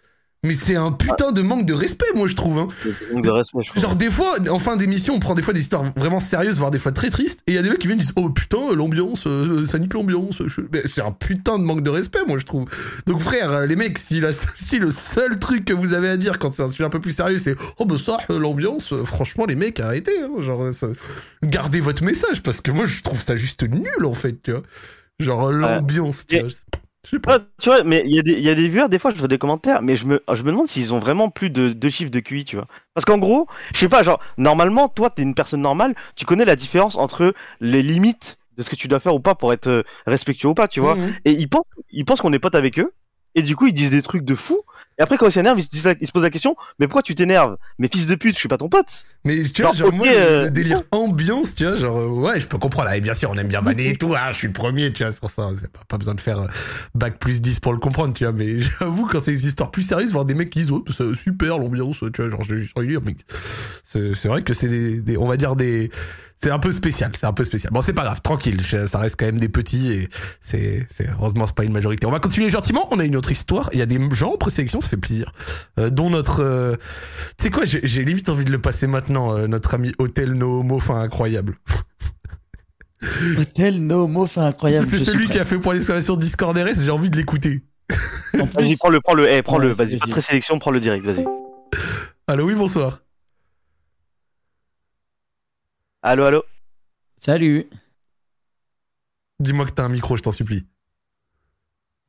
Mais 0.44 0.54
c'est 0.54 0.76
un 0.76 0.92
putain 0.92 1.32
de 1.32 1.42
manque 1.42 1.66
de 1.66 1.72
respect, 1.72 2.06
moi, 2.14 2.28
je 2.28 2.36
trouve. 2.36 2.58
Hein. 2.58 2.68
Donc, 3.12 3.24
de 3.24 3.28
respect, 3.30 3.58
je 3.64 3.70
crois. 3.70 3.82
Genre, 3.82 3.96
des 3.96 4.08
fois, 4.08 4.36
en 4.48 4.60
fin 4.60 4.76
d'émission, 4.76 5.14
on 5.14 5.18
prend 5.18 5.34
des 5.34 5.42
fois 5.42 5.52
des 5.52 5.58
histoires 5.60 5.82
vraiment 5.96 6.20
sérieuses, 6.20 6.58
voire 6.58 6.70
des 6.70 6.78
fois 6.78 6.92
très 6.92 7.10
tristes. 7.10 7.42
Et 7.48 7.52
il 7.52 7.54
y 7.56 7.58
a 7.58 7.62
des 7.62 7.70
mecs 7.70 7.80
qui 7.80 7.88
viennent 7.88 7.98
et 7.98 8.02
disent 8.02 8.12
Oh 8.14 8.30
putain, 8.30 8.72
l'ambiance, 8.72 9.26
euh, 9.26 9.66
ça 9.66 9.80
nique 9.80 9.94
l'ambiance. 9.94 10.40
Je- 10.46 10.60
c'est 10.86 11.00
un 11.02 11.10
putain 11.10 11.58
de 11.58 11.64
manque 11.64 11.82
de 11.82 11.90
respect, 11.90 12.20
moi, 12.28 12.38
je 12.38 12.44
trouve. 12.46 12.66
Donc, 13.06 13.20
frère, 13.20 13.50
euh, 13.50 13.66
les 13.66 13.74
mecs, 13.74 13.98
si, 13.98 14.20
la- 14.20 14.30
si 14.56 14.78
le 14.78 14.92
seul 14.92 15.40
truc 15.40 15.64
que 15.64 15.72
vous 15.72 15.92
avez 15.92 16.08
à 16.08 16.16
dire 16.16 16.38
quand 16.38 16.52
c'est 16.54 16.62
un 16.62 16.68
sujet 16.68 16.84
un 16.84 16.90
peu 16.90 17.00
plus 17.00 17.12
sérieux, 17.16 17.38
c'est 17.38 17.56
Oh 17.78 17.84
bah 17.84 17.96
ça, 17.98 18.18
euh, 18.30 18.38
l'ambiance, 18.38 18.94
franchement, 19.04 19.44
les 19.44 19.56
mecs, 19.56 19.80
arrêtez. 19.80 20.20
Hein, 20.22 20.40
genre, 20.40 20.72
ça- 20.72 20.86
gardez 21.42 21.80
votre 21.80 22.04
message, 22.04 22.44
parce 22.44 22.60
que 22.60 22.70
moi, 22.70 22.86
je 22.86 23.02
trouve 23.02 23.20
ça 23.20 23.34
juste 23.34 23.64
nul, 23.68 24.04
en 24.04 24.14
fait, 24.14 24.40
tu 24.40 24.52
vois. 24.52 24.62
Genre, 25.18 25.50
l'ambiance, 25.52 26.26
tu 26.26 26.36
Et- 26.36 26.42
vois. 26.42 26.50
Pas. 27.22 27.38
Ouais, 27.38 27.38
tu 27.60 27.68
vois, 27.70 27.82
mais 27.84 28.02
il 28.06 28.14
y, 28.14 28.18
a 28.18 28.22
des- 28.22 28.32
il 28.32 28.40
y 28.40 28.48
a 28.50 28.54
des 28.54 28.68
viewers, 28.68 28.88
des 28.88 28.98
fois, 28.98 29.10
je 29.12 29.16
vois 29.18 29.28
des 29.28 29.38
commentaires, 29.38 29.82
mais 29.82 29.96
je 29.96 30.06
me, 30.06 30.22
je 30.32 30.42
me 30.42 30.50
demande 30.50 30.68
s'ils 30.68 30.92
ont 30.94 30.98
vraiment 30.98 31.30
plus 31.30 31.50
de 31.50 31.70
deux 31.72 31.90
chiffres 31.90 32.10
de 32.10 32.20
QI, 32.20 32.44
tu 32.44 32.56
vois. 32.56 32.66
Parce 32.94 33.04
qu'en 33.04 33.18
gros, 33.18 33.46
je 33.74 33.78
sais 33.80 33.88
pas, 33.88 34.02
genre, 34.02 34.20
normalement, 34.36 34.88
toi, 34.88 35.10
t'es 35.10 35.22
une 35.22 35.34
personne 35.34 35.62
normale, 35.62 35.94
tu 36.16 36.24
connais 36.26 36.44
la 36.44 36.56
différence 36.56 36.96
entre 36.96 37.34
les 37.60 37.82
limites 37.82 38.38
de 38.56 38.62
ce 38.62 38.70
que 38.70 38.76
tu 38.76 38.88
dois 38.88 39.00
faire 39.00 39.14
ou 39.14 39.20
pas 39.20 39.34
pour 39.34 39.52
être 39.52 39.68
euh, 39.68 39.82
respectueux 40.06 40.48
ou 40.48 40.54
pas, 40.54 40.68
tu 40.68 40.80
vois. 40.80 40.96
Mhm. 40.96 41.14
Et 41.24 41.32
ils 41.32 41.48
pensent, 41.48 41.64
ils 41.90 42.04
pensent 42.04 42.20
qu'on 42.20 42.32
est 42.32 42.38
potes 42.38 42.54
avec 42.56 42.78
eux, 42.78 42.92
et 43.38 43.42
du 43.42 43.56
coup, 43.56 43.66
ils 43.66 43.72
disent 43.72 43.90
des 43.90 44.02
trucs 44.02 44.24
de 44.24 44.34
fou. 44.34 44.60
Et 44.98 45.02
après, 45.02 45.16
quand 45.16 45.26
ils 45.26 45.32
s'énervent, 45.32 45.58
ils, 45.60 45.62
se 45.62 45.68
disent 45.68 45.84
la- 45.84 45.94
ils 46.00 46.06
se 46.08 46.12
posent 46.12 46.24
la 46.24 46.30
question, 46.30 46.56
mais 46.80 46.88
pourquoi 46.88 47.02
tu 47.02 47.14
t'énerves? 47.14 47.56
Mais 47.78 47.88
fils 47.92 48.06
de 48.08 48.16
pute, 48.16 48.34
je 48.34 48.40
suis 48.40 48.48
pas 48.48 48.58
ton 48.58 48.68
pote. 48.68 48.86
Mais 49.24 49.42
tu 49.44 49.62
vois, 49.62 49.70
Genre, 49.72 49.76
genre, 49.76 49.88
ok, 49.88 49.94
moi, 49.94 50.06
le- 50.08 50.12
euh, 50.16 50.48
délire 50.50 50.80
ambiance, 50.90 51.54
tu 51.54 51.64
vois, 51.64 51.76
genre, 51.76 51.98
euh, 52.00 52.08
ouais, 52.08 52.40
je 52.40 52.48
peux 52.48 52.58
comprendre. 52.58 52.90
Et 52.92 53.00
bien 53.00 53.14
sûr, 53.14 53.30
on 53.30 53.34
aime 53.34 53.46
bien 53.46 53.60
vanner 53.60 53.90
et 53.90 53.96
tout, 53.96 54.14
hein, 54.16 54.32
je 54.32 54.38
suis 54.38 54.48
le 54.48 54.52
premier, 54.52 54.92
tu 54.92 55.04
vois, 55.04 55.12
sur 55.12 55.30
ça. 55.30 55.50
C'est 55.58 55.70
pas, 55.70 55.82
pas 55.86 55.98
besoin 55.98 56.14
de 56.14 56.20
faire 56.20 56.40
euh, 56.40 56.46
bac 56.96 57.18
plus 57.20 57.40
10 57.40 57.60
pour 57.60 57.72
le 57.72 57.78
comprendre, 57.78 58.12
tu 58.12 58.24
vois. 58.24 58.32
Mais 58.32 58.58
j'avoue, 58.80 59.06
quand 59.06 59.20
c'est 59.20 59.30
des 59.32 59.46
histoires 59.46 59.70
plus 59.70 59.84
sérieuses, 59.84 60.10
voir 60.12 60.24
des 60.24 60.34
mecs 60.34 60.50
qui 60.50 60.60
disent, 60.62 60.72
oh, 60.72 60.84
c'est 60.90 61.14
super 61.14 61.58
l'ambiance, 61.58 61.98
tu 62.12 62.20
vois, 62.22 62.30
genre, 62.30 62.42
je 62.42 62.56
suis 62.56 62.98
mais 63.04 63.14
c'est 63.84 64.14
c'est 64.14 64.28
vrai 64.28 64.42
que 64.42 64.52
c'est 64.52 64.68
des, 64.68 65.00
des- 65.00 65.16
on 65.16 65.26
va 65.26 65.36
dire 65.36 65.54
des, 65.54 65.90
c'est 66.40 66.50
un 66.50 66.58
peu 66.58 66.70
spécial, 66.72 67.10
c'est 67.16 67.26
un 67.26 67.32
peu 67.32 67.44
spécial. 67.44 67.72
Bon, 67.72 67.82
c'est 67.82 67.92
pas 67.92 68.04
grave, 68.04 68.20
tranquille, 68.22 68.60
je- 68.62 68.86
ça 68.86 68.98
reste 68.98 69.16
quand 69.18 69.26
même 69.26 69.40
des 69.40 69.48
petits 69.48 69.90
et 69.92 70.08
c'est, 70.40 70.86
c'est, 70.88 71.08
heureusement, 71.08 71.46
c'est 71.46 71.54
pas 71.56 71.64
une 71.64 71.72
majorité. 71.72 72.06
On 72.06 72.10
va 72.10 72.20
continuer 72.20 72.48
gentiment, 72.50 72.86
on 72.92 72.98
a 73.00 73.04
une 73.04 73.16
autre 73.16 73.32
histoire. 73.32 73.68
Il 73.72 73.78
y 73.78 73.82
a 73.82 73.86
des 73.86 73.98
gens 74.12 74.34
en 74.34 74.36
présélection, 74.36 74.80
ça 74.80 74.88
fait 74.88 74.96
plaisir. 74.96 75.32
Euh, 75.78 75.90
dont 75.90 76.10
notre, 76.10 76.40
euh, 76.42 76.76
tu 77.36 77.44
sais 77.44 77.50
quoi, 77.50 77.64
j'ai 77.64 77.80
j'ai 77.82 78.04
limite 78.04 78.28
envie 78.28 78.44
de 78.44 78.52
le 78.52 78.60
passer 78.60 78.86
maintenant, 78.86 79.36
euh, 79.36 79.46
notre 79.48 79.74
ami 79.74 79.92
Hôtel 79.98 80.32
No 80.34 80.60
Homo, 80.60 80.76
enfin 80.76 81.00
incroyable. 81.00 81.56
Hôtel 83.38 83.80
No 83.86 84.04
Homo, 84.04 84.22
enfin 84.22 84.44
incroyable. 84.46 84.86
C'est 84.86 84.98
celui 84.98 85.28
qui 85.28 85.38
a 85.38 85.44
fait 85.44 85.58
pour 85.58 85.72
l'exclamation 85.72 86.16
Discord 86.16 86.56
RS, 86.56 86.82
j'ai 86.84 86.90
envie 86.90 87.10
de 87.10 87.16
l'écouter. 87.16 87.62
En 88.38 88.46
plus, 88.46 88.62
Vas-y, 88.62 88.76
prends-le, 88.76 89.00
prends-le, 89.00 89.30
eh, 89.30 89.42
prends-le, 89.42 89.68
Ouais, 89.68 89.74
c'est 89.74 89.78
vas-y, 89.84 89.90
pas 89.90 89.94
de 89.94 89.98
possible. 90.00 90.12
présélection, 90.12 90.58
prends 90.58 90.70
le 90.70 90.80
direct, 90.80 91.04
vas-y. 91.06 91.24
Allô, 92.26 92.46
oui, 92.46 92.54
bonsoir. 92.54 93.00
Allô, 96.10 96.24
allô 96.24 96.42
Salut. 97.16 97.68
Dis-moi 99.40 99.66
que 99.66 99.72
t'as 99.72 99.84
un 99.84 99.90
micro, 99.90 100.16
je 100.16 100.22
t'en 100.22 100.32
supplie. 100.32 100.64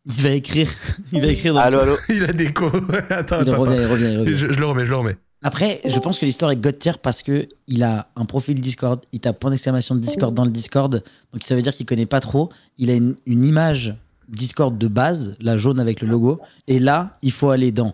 Il 0.05 0.21
va 0.21 0.29
écrire. 0.29 0.69
Il 1.11 1.19
va 1.19 1.27
écrire 1.27 1.53
dans 1.53 1.59
Allô, 1.59 1.79
allô 1.81 1.97
Il 2.07 2.23
a 2.23 2.31
des 2.31 2.53
co. 2.53 2.67
attends, 3.09 3.41
Il 3.41 3.49
attends, 3.49 3.59
revient, 3.59 3.73
attends. 3.73 3.81
il 3.81 3.85
revient, 3.87 4.11
il 4.13 4.19
revient. 4.19 4.37
Je, 4.37 4.53
je 4.53 4.59
le 4.61 4.65
remets, 4.67 4.85
je 4.85 4.91
le 4.91 4.95
remets. 4.95 5.17
Après, 5.43 5.81
je 5.83 5.99
pense 5.99 6.17
que 6.17 6.25
l'histoire 6.25 6.49
est 6.51 6.55
god 6.55 6.79
tier 6.79 6.93
parce 7.01 7.21
que 7.21 7.49
il 7.67 7.83
a 7.83 8.09
un 8.15 8.23
profil 8.23 8.61
Discord, 8.61 9.03
il 9.11 9.19
tape 9.19 9.37
point 9.37 9.51
d'exclamation 9.51 9.95
de 9.95 9.99
Discord 9.99 10.33
dans 10.33 10.45
le 10.45 10.51
Discord, 10.51 11.03
donc 11.33 11.43
ça 11.43 11.53
veut 11.57 11.61
dire 11.61 11.73
qu'il 11.73 11.85
connaît 11.85 12.05
pas 12.05 12.21
trop. 12.21 12.49
Il 12.77 12.89
a 12.91 12.93
une, 12.93 13.17
une 13.25 13.43
image 13.43 13.97
Discord 14.29 14.77
de 14.77 14.87
base, 14.87 15.35
la 15.41 15.57
jaune 15.57 15.77
avec 15.77 15.99
le 15.99 16.07
logo, 16.07 16.39
et 16.67 16.79
là, 16.79 17.17
il 17.21 17.33
faut 17.33 17.49
aller 17.49 17.73
dans 17.73 17.93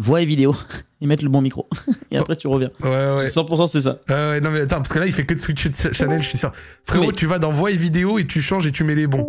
voix 0.00 0.20
et 0.22 0.24
vidéo 0.24 0.56
et 1.00 1.06
mettre 1.06 1.22
le 1.22 1.30
bon 1.30 1.40
micro. 1.42 1.68
et 2.10 2.16
après, 2.16 2.34
tu 2.36 2.48
reviens. 2.48 2.70
Ouais, 2.82 2.88
ouais. 2.88 3.28
100% 3.28 3.68
c'est 3.68 3.82
ça. 3.82 3.98
Ouais, 4.08 4.14
ouais, 4.14 4.40
non, 4.40 4.50
mais 4.50 4.62
attends, 4.62 4.76
parce 4.78 4.88
que 4.92 4.98
là, 4.98 5.06
il 5.06 5.12
fait 5.12 5.24
que 5.24 5.34
de 5.34 5.38
switcher 5.38 5.68
de 5.68 5.74
channel, 5.92 6.22
je 6.22 6.28
suis 6.28 6.38
sûr. 6.38 6.50
Frérot, 6.84 7.08
Mais- 7.08 7.12
tu 7.12 7.26
vas 7.26 7.38
dans 7.38 7.50
voix 7.50 7.70
et 7.70 7.76
vidéo 7.76 8.18
et 8.18 8.26
tu 8.26 8.40
changes 8.42 8.66
et 8.66 8.72
tu 8.72 8.82
mets 8.84 8.94
les 8.94 9.06
bons. 9.06 9.26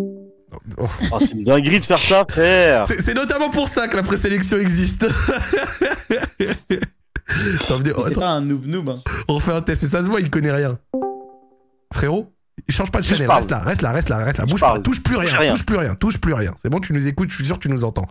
Oh. 0.78 0.88
Oh, 1.14 1.18
c'est 1.20 1.32
une 1.32 1.46
dinguerie 1.46 1.80
de 1.80 1.86
faire 1.86 1.98
ça, 2.02 2.26
frère 2.30 2.86
C'est 2.86 3.14
notamment 3.14 3.50
pour 3.50 3.70
ça 3.70 3.88
que 3.88 3.96
la 3.96 4.04
présélection 4.04 4.58
existe. 4.58 5.06
oh, 7.70 8.04
C'est 8.08 8.16
pas 8.16 8.30
un 8.32 8.42
noob 8.42 8.66
noob. 8.66 8.90
hein. 8.90 9.00
on 9.28 9.36
refait 9.36 9.54
un 9.54 9.62
test, 9.62 9.82
mais 9.84 9.88
ça 9.88 10.04
se 10.04 10.10
voit, 10.10 10.20
il 10.20 10.30
connaît 10.30 10.52
rien. 10.52 10.78
Frérot, 11.94 12.34
il 12.68 12.74
change 12.74 12.92
pas 12.92 13.00
de 13.00 13.06
channel, 13.06 13.30
reste 13.30 13.52
là, 13.52 13.60
reste 13.60 13.82
là, 13.82 13.92
reste 13.92 14.10
là, 14.10 14.18
reste 14.18 14.40
là. 14.40 14.46
Bouge 14.46 14.60
pas, 14.60 14.80
touche 14.80 15.02
plus 15.02 15.16
rien, 15.16 15.30
Touche 15.30 15.40
rien. 15.40 15.54
touche 15.54 15.66
plus 15.66 15.78
rien, 15.78 15.96
touche 15.96 16.18
plus 16.20 16.34
rien. 16.34 16.54
C'est 16.62 16.70
bon, 16.70 16.80
tu 16.80 16.94
nous 16.94 17.08
écoutes, 17.08 17.30
je 17.32 17.36
suis 17.36 17.46
sûr 17.46 17.56
que 17.58 17.62
tu 17.64 17.70
nous 17.70 17.84
entends. 17.84 18.08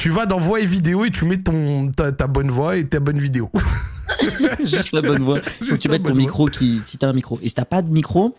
Tu 0.00 0.08
vas 0.08 0.24
dans 0.24 0.38
voix 0.38 0.60
et 0.60 0.66
vidéo 0.66 1.04
et 1.04 1.10
tu 1.10 1.26
mets 1.26 1.36
ton, 1.42 1.90
ta, 1.90 2.10
ta 2.10 2.26
bonne 2.26 2.50
voix 2.50 2.76
et 2.78 2.88
ta 2.88 3.00
bonne 3.00 3.18
vidéo. 3.18 3.50
Juste 4.64 4.92
la 4.92 5.02
bonne 5.02 5.22
voix. 5.22 5.42
Faut 5.42 5.64
que 5.66 5.74
tu 5.74 5.88
mettes 5.90 6.02
ton 6.02 6.08
voix. 6.10 6.16
micro 6.18 6.46
qui. 6.46 6.80
Si 6.86 6.96
t'as 6.96 7.08
un 7.08 7.12
micro. 7.12 7.38
Et 7.42 7.48
si 7.50 7.54
t'as 7.54 7.66
pas 7.66 7.82
de 7.82 7.90
micro. 7.90 8.34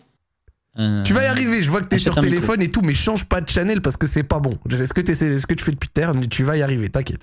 euh, 0.78 1.04
Tu 1.04 1.12
vas 1.12 1.22
y 1.22 1.26
arriver, 1.26 1.62
je 1.62 1.70
vois 1.70 1.80
que 1.80 1.86
t'es 1.86 2.00
sur 2.00 2.18
un 2.18 2.20
micro. 2.20 2.28
téléphone 2.34 2.62
et 2.62 2.68
tout, 2.68 2.82
mais 2.82 2.94
change 2.94 3.26
pas 3.26 3.40
de 3.40 3.48
channel 3.48 3.80
parce 3.80 3.96
que 3.96 4.08
c'est 4.08 4.24
pas 4.24 4.40
bon. 4.40 4.58
Je 4.68 4.74
sais 4.76 4.86
ce 4.86 4.92
que, 4.92 5.00
t'essaies- 5.00 5.38
ce 5.38 5.46
que 5.46 5.54
tu 5.54 5.62
fais 5.64 5.70
depuis 5.70 5.88
l'heure, 5.96 6.14
mais 6.16 6.26
tu 6.26 6.42
vas 6.42 6.56
y 6.56 6.62
arriver, 6.62 6.88
t'inquiète. 6.88 7.22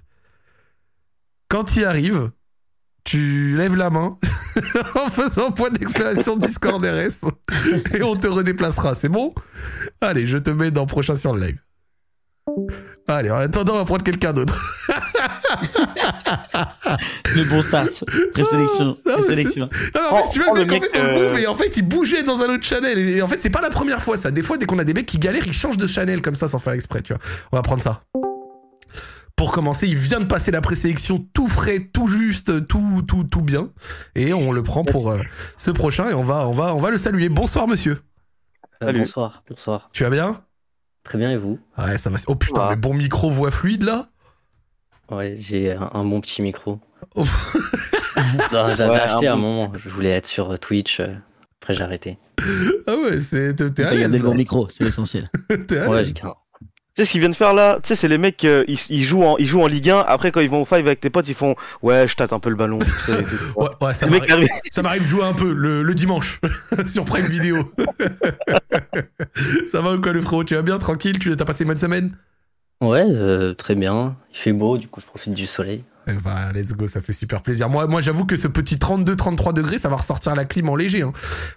Quand 1.50 1.66
tu 1.66 1.80
y 1.82 1.84
arrives, 1.84 2.32
tu 3.04 3.56
lèves 3.58 3.76
la 3.76 3.90
main 3.90 4.18
en 4.96 5.10
faisant 5.10 5.52
point 5.52 5.70
d'exclamation 5.72 6.38
Discord 6.38 6.82
RS 6.86 7.26
et 7.94 8.04
on 8.04 8.16
te 8.16 8.28
redéplacera, 8.28 8.96
c'est 8.96 9.10
bon? 9.10 9.34
Allez, 10.00 10.28
je 10.28 10.38
te 10.38 10.50
mets 10.50 10.72
dans 10.72 10.86
prochain 10.86 11.16
sur 11.16 11.36
le 11.36 11.46
live. 11.48 11.60
Allez, 13.10 13.32
en 13.32 13.38
attendant, 13.38 13.74
on 13.74 13.78
va 13.78 13.86
prendre 13.86 14.04
quelqu'un 14.04 14.34
d'autre. 14.34 14.56
Le 17.36 17.44
bon 17.50 17.62
start. 17.62 18.04
Présélection. 18.34 18.98
Ah, 19.00 19.02
mais 19.06 19.14
Présélection. 19.14 19.70
Non, 19.96 20.02
non, 20.02 20.10
en 20.12 20.18
fait, 20.18 20.26
si 20.26 20.32
tu 20.34 20.40
veux, 20.40 20.46
Oh, 20.50 20.56
le 20.56 20.66
mec, 20.66 20.84
en 20.84 20.86
fait, 20.86 21.00
on 21.00 21.04
le 21.04 21.14
bouffe 21.14 21.40
et 21.42 21.48
en 21.48 21.56
fait, 21.56 21.78
il 21.78 21.88
bougeait 21.88 22.24
dans 22.24 22.40
un 22.42 22.54
autre 22.54 22.64
channel. 22.64 22.98
Et 23.00 23.22
en 23.22 23.28
fait, 23.28 23.38
c'est 23.38 23.50
pas 23.50 23.62
la 23.62 23.70
première 23.70 24.02
fois, 24.02 24.16
ça. 24.18 24.32
Des 24.32 24.42
fois, 24.42 24.58
dès 24.58 24.66
qu'on 24.66 24.80
a 24.80 24.84
des 24.84 24.94
mecs 24.94 25.06
qui 25.06 25.18
galèrent, 25.18 25.48
ils 25.48 25.54
changent 25.54 25.78
de 25.78 25.88
channel 25.88 26.22
comme 26.22 26.36
ça 26.36 26.48
sans 26.48 26.60
faire 26.60 26.74
exprès, 26.74 27.02
tu 27.02 27.14
vois. 27.14 27.22
On 27.52 27.58
va 27.58 27.62
prendre 27.64 27.82
ça. 27.84 28.04
Pour 29.36 29.52
commencer, 29.54 29.88
il 29.88 29.96
vient 29.96 30.20
de 30.20 30.26
passer 30.26 30.52
la 30.52 30.62
présélection 30.62 31.26
tout 31.34 31.48
frais, 31.48 31.88
tout 31.94 32.08
juste, 32.08 32.68
tout, 32.68 33.04
tout, 33.08 33.24
tout 33.24 33.42
bien. 33.42 33.70
Et 34.16 34.34
on 34.34 34.52
le 34.52 34.62
prend 34.64 34.84
pour 34.84 35.10
euh, 35.12 35.20
ce 35.58 35.72
prochain 35.72 36.10
et 36.10 36.14
on 36.14 36.24
va, 36.24 36.48
on, 36.48 36.52
va, 36.52 36.76
on 36.76 36.80
va 36.80 36.90
le 36.90 36.98
saluer. 36.98 37.30
Bonsoir, 37.30 37.68
monsieur. 37.68 38.02
Euh, 38.84 38.88
Salut. 38.88 39.00
bonsoir, 39.00 39.44
bonsoir. 39.50 39.90
Tu 39.94 40.04
vas 40.04 40.10
bien? 40.10 40.42
Très 41.10 41.18
bien 41.18 41.32
et 41.32 41.38
vous? 41.38 41.58
Ouais, 41.78 41.98
ça 41.98 42.10
va. 42.12 42.18
Oh 42.28 42.36
putain, 42.36 42.62
va. 42.62 42.70
mais 42.70 42.76
bon 42.76 42.94
micro, 42.94 43.32
voix 43.32 43.50
fluide 43.50 43.82
là? 43.84 44.10
Ouais, 45.10 45.34
j'ai 45.36 45.72
un, 45.74 45.90
un 45.92 46.06
bon 46.06 46.22
petit 46.22 46.42
micro. 46.44 46.80
Oh. 47.16 47.26
J'avais 48.52 48.88
Ouais, 48.88 49.00
acheté 49.00 49.28
un 49.28 49.32
à 49.32 49.34
un 49.34 49.38
moment, 49.38 49.72
je 49.76 49.90
voulais 49.90 50.10
être 50.12 50.28
sur 50.28 50.52
euh, 50.52 50.58
Twitch, 50.58 51.00
euh, 51.00 51.16
après 51.62 51.74
j'ai 51.74 51.82
arrêté. 51.84 52.18
Ah 52.86 52.96
ouais, 52.96 53.20
c'est. 53.20 53.56
T'es 53.56 53.64
à 53.64 53.70
T'as 53.72 53.84
gardé 53.84 53.98
l'aise. 53.98 54.14
le 54.18 54.20
bon 54.30 54.36
micro, 54.36 54.68
c'est 54.70 54.84
l'essentiel. 54.84 55.30
T'es 55.68 55.80
à 55.80 55.90
Ouais, 55.90 55.98
l'aise. 55.98 56.08
j'ai 56.08 56.14
sais 57.00 57.06
ce 57.06 57.12
qu'ils 57.12 57.20
viennent 57.20 57.32
de 57.32 57.36
faire 57.36 57.54
là? 57.54 57.80
Tu 57.84 57.88
sais, 57.90 57.96
c'est 57.96 58.08
les 58.08 58.18
mecs, 58.18 58.46
euh, 58.46 58.64
ils, 58.68 58.78
ils 58.90 59.04
jouent 59.04 59.24
en, 59.24 59.38
ils 59.38 59.46
jouent 59.48 59.62
en 59.62 59.68
Ligue 59.68 59.90
1. 59.90 60.00
Après, 60.00 60.32
quand 60.32 60.40
ils 60.40 60.50
vont 60.50 60.62
au 60.62 60.66
five 60.66 60.86
avec 60.86 61.00
tes 61.00 61.10
potes, 61.10 61.28
ils 61.28 61.36
font 61.36 61.56
Ouais, 61.82 62.08
je 62.08 62.16
tâte 62.16 62.32
un 62.34 62.40
peu 62.40 62.50
le 62.50 62.56
ballon. 62.56 62.80
Ouais, 63.58 63.68
ouais, 63.82 63.94
ça 63.94 64.06
m'arrive- 64.08 64.32
arrive. 64.32 64.48
Ça 64.72 64.82
m'arrive 64.82 65.02
de 65.02 65.08
jouer 65.08 65.24
un 65.24 65.34
peu 65.34 65.52
le, 65.54 65.84
le 65.84 65.94
dimanche 65.96 66.40
sur 66.86 67.04
Prime 67.06 67.26
Video. 67.28 67.58
ça 69.66 69.82
va 69.82 69.94
ou 69.94 70.02
quoi 70.02 70.12
le 70.14 70.22
frérot? 70.22 70.44
Tu 70.44 70.56
vas 70.56 70.62
bien, 70.62 70.78
tranquille? 70.78 71.18
Tu 71.20 71.32
as 71.32 71.46
passé 71.46 71.64
une 71.64 71.70
bonne 71.70 71.78
semaine? 71.78 72.16
Ouais, 72.82 73.04
euh, 73.08 73.54
très 73.54 73.76
bien. 73.76 74.16
Il 74.32 74.38
fait 74.38 74.54
beau, 74.54 74.78
du 74.78 74.88
coup 74.88 75.02
je 75.02 75.06
profite 75.06 75.34
du 75.34 75.46
soleil. 75.48 75.84
Eh 76.12 76.18
bah, 76.24 76.52
let's 76.54 76.74
go, 76.74 76.88
ça 76.88 77.02
fait 77.02 77.14
super 77.14 77.42
plaisir. 77.42 77.70
Moi, 77.70 77.88
moi 77.88 78.02
j'avoue 78.02 78.26
que 78.26 78.36
ce 78.38 78.48
petit 78.48 78.76
32-33 78.76 79.54
degrés, 79.54 79.78
ça 79.78 79.90
va 79.90 79.98
ressortir 79.98 80.36
la 80.36 80.46
clim 80.46 80.70
en 80.70 80.76
léger. 80.76 81.02
Hein. 81.04 81.12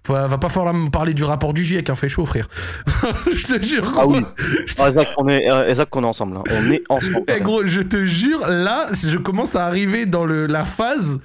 Faut- 0.05 0.13
va 0.13 0.39
pas 0.39 0.49
falloir 0.49 0.75
me 0.75 0.91
parler 0.91 1.15
du 1.15 1.25
rapport 1.25 1.53
du 1.55 1.65
GIEC, 1.65 1.89
hein, 1.91 1.95
fait 1.95 2.09
chaud, 2.09 2.27
frère. 2.27 2.49
je 3.35 3.55
te 3.57 3.63
jure. 3.63 3.93
Ah 3.99 4.07
oui. 4.07 4.23
Te- 4.37 4.83
Ah, 4.83 4.93
Zach, 4.93 5.09
on 5.17 5.29
est, 5.29 5.51
euh, 5.51 5.75
Zach, 5.75 5.95
on 5.97 6.03
est 6.03 6.07
ensemble. 6.07 6.37
hein. 6.37 6.43
On 6.51 6.71
est 6.71 6.83
ensemble. 6.89 7.25
Eh, 7.29 7.41
gros, 7.41 7.65
je 7.67 7.81
te 7.81 8.05
jure, 8.05 8.47
là, 8.49 8.89
je 8.93 9.17
commence 9.19 9.57
à 9.57 9.67
arriver 9.67 10.07
dans 10.07 10.25
le, 10.25 10.47
la 10.47 10.65
phase 10.65 11.21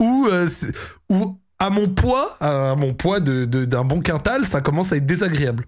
où, 0.00 0.28
euh, 0.30 0.46
où 1.08 1.36
à 1.58 1.70
mon 1.70 1.88
poids, 1.88 2.36
à 2.40 2.74
mon 2.76 2.94
poids 2.94 3.20
de, 3.20 3.44
de- 3.44 3.64
d'un 3.64 3.84
bon 3.84 4.00
quintal, 4.00 4.44
ça 4.46 4.60
commence 4.60 4.92
à 4.92 4.96
être 4.96 5.06
désagréable. 5.06 5.66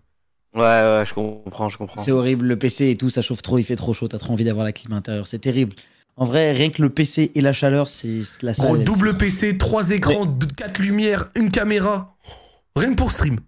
Ouais, 0.54 0.60
ouais, 0.60 1.02
je 1.06 1.14
comprends, 1.14 1.68
je 1.70 1.78
comprends. 1.78 2.00
C'est 2.02 2.12
horrible, 2.12 2.46
le 2.46 2.56
PC 2.58 2.90
et 2.90 2.96
tout, 2.96 3.08
ça 3.08 3.22
chauffe 3.22 3.40
trop, 3.42 3.58
il 3.58 3.64
fait 3.64 3.76
trop 3.76 3.94
chaud, 3.94 4.06
t'as 4.08 4.18
trop 4.18 4.34
envie 4.34 4.44
d'avoir 4.44 4.64
la 4.66 4.72
clim 4.72 4.92
intérieure, 4.92 5.26
c'est 5.26 5.38
terrible. 5.38 5.74
En 6.16 6.24
vrai, 6.26 6.52
rien 6.52 6.70
que 6.70 6.82
le 6.82 6.90
PC 6.90 7.32
et 7.34 7.40
la 7.40 7.52
chaleur, 7.52 7.88
c'est 7.88 8.20
la 8.42 8.52
Gros, 8.52 8.76
salle. 8.76 8.84
double 8.84 9.16
PC, 9.16 9.56
trois 9.58 9.90
écrans, 9.90 10.26
quatre 10.56 10.78
lumières, 10.80 11.30
une 11.34 11.50
caméra. 11.50 12.16
Rien 12.76 12.90
que 12.90 12.96
pour 12.96 13.10
stream. 13.10 13.38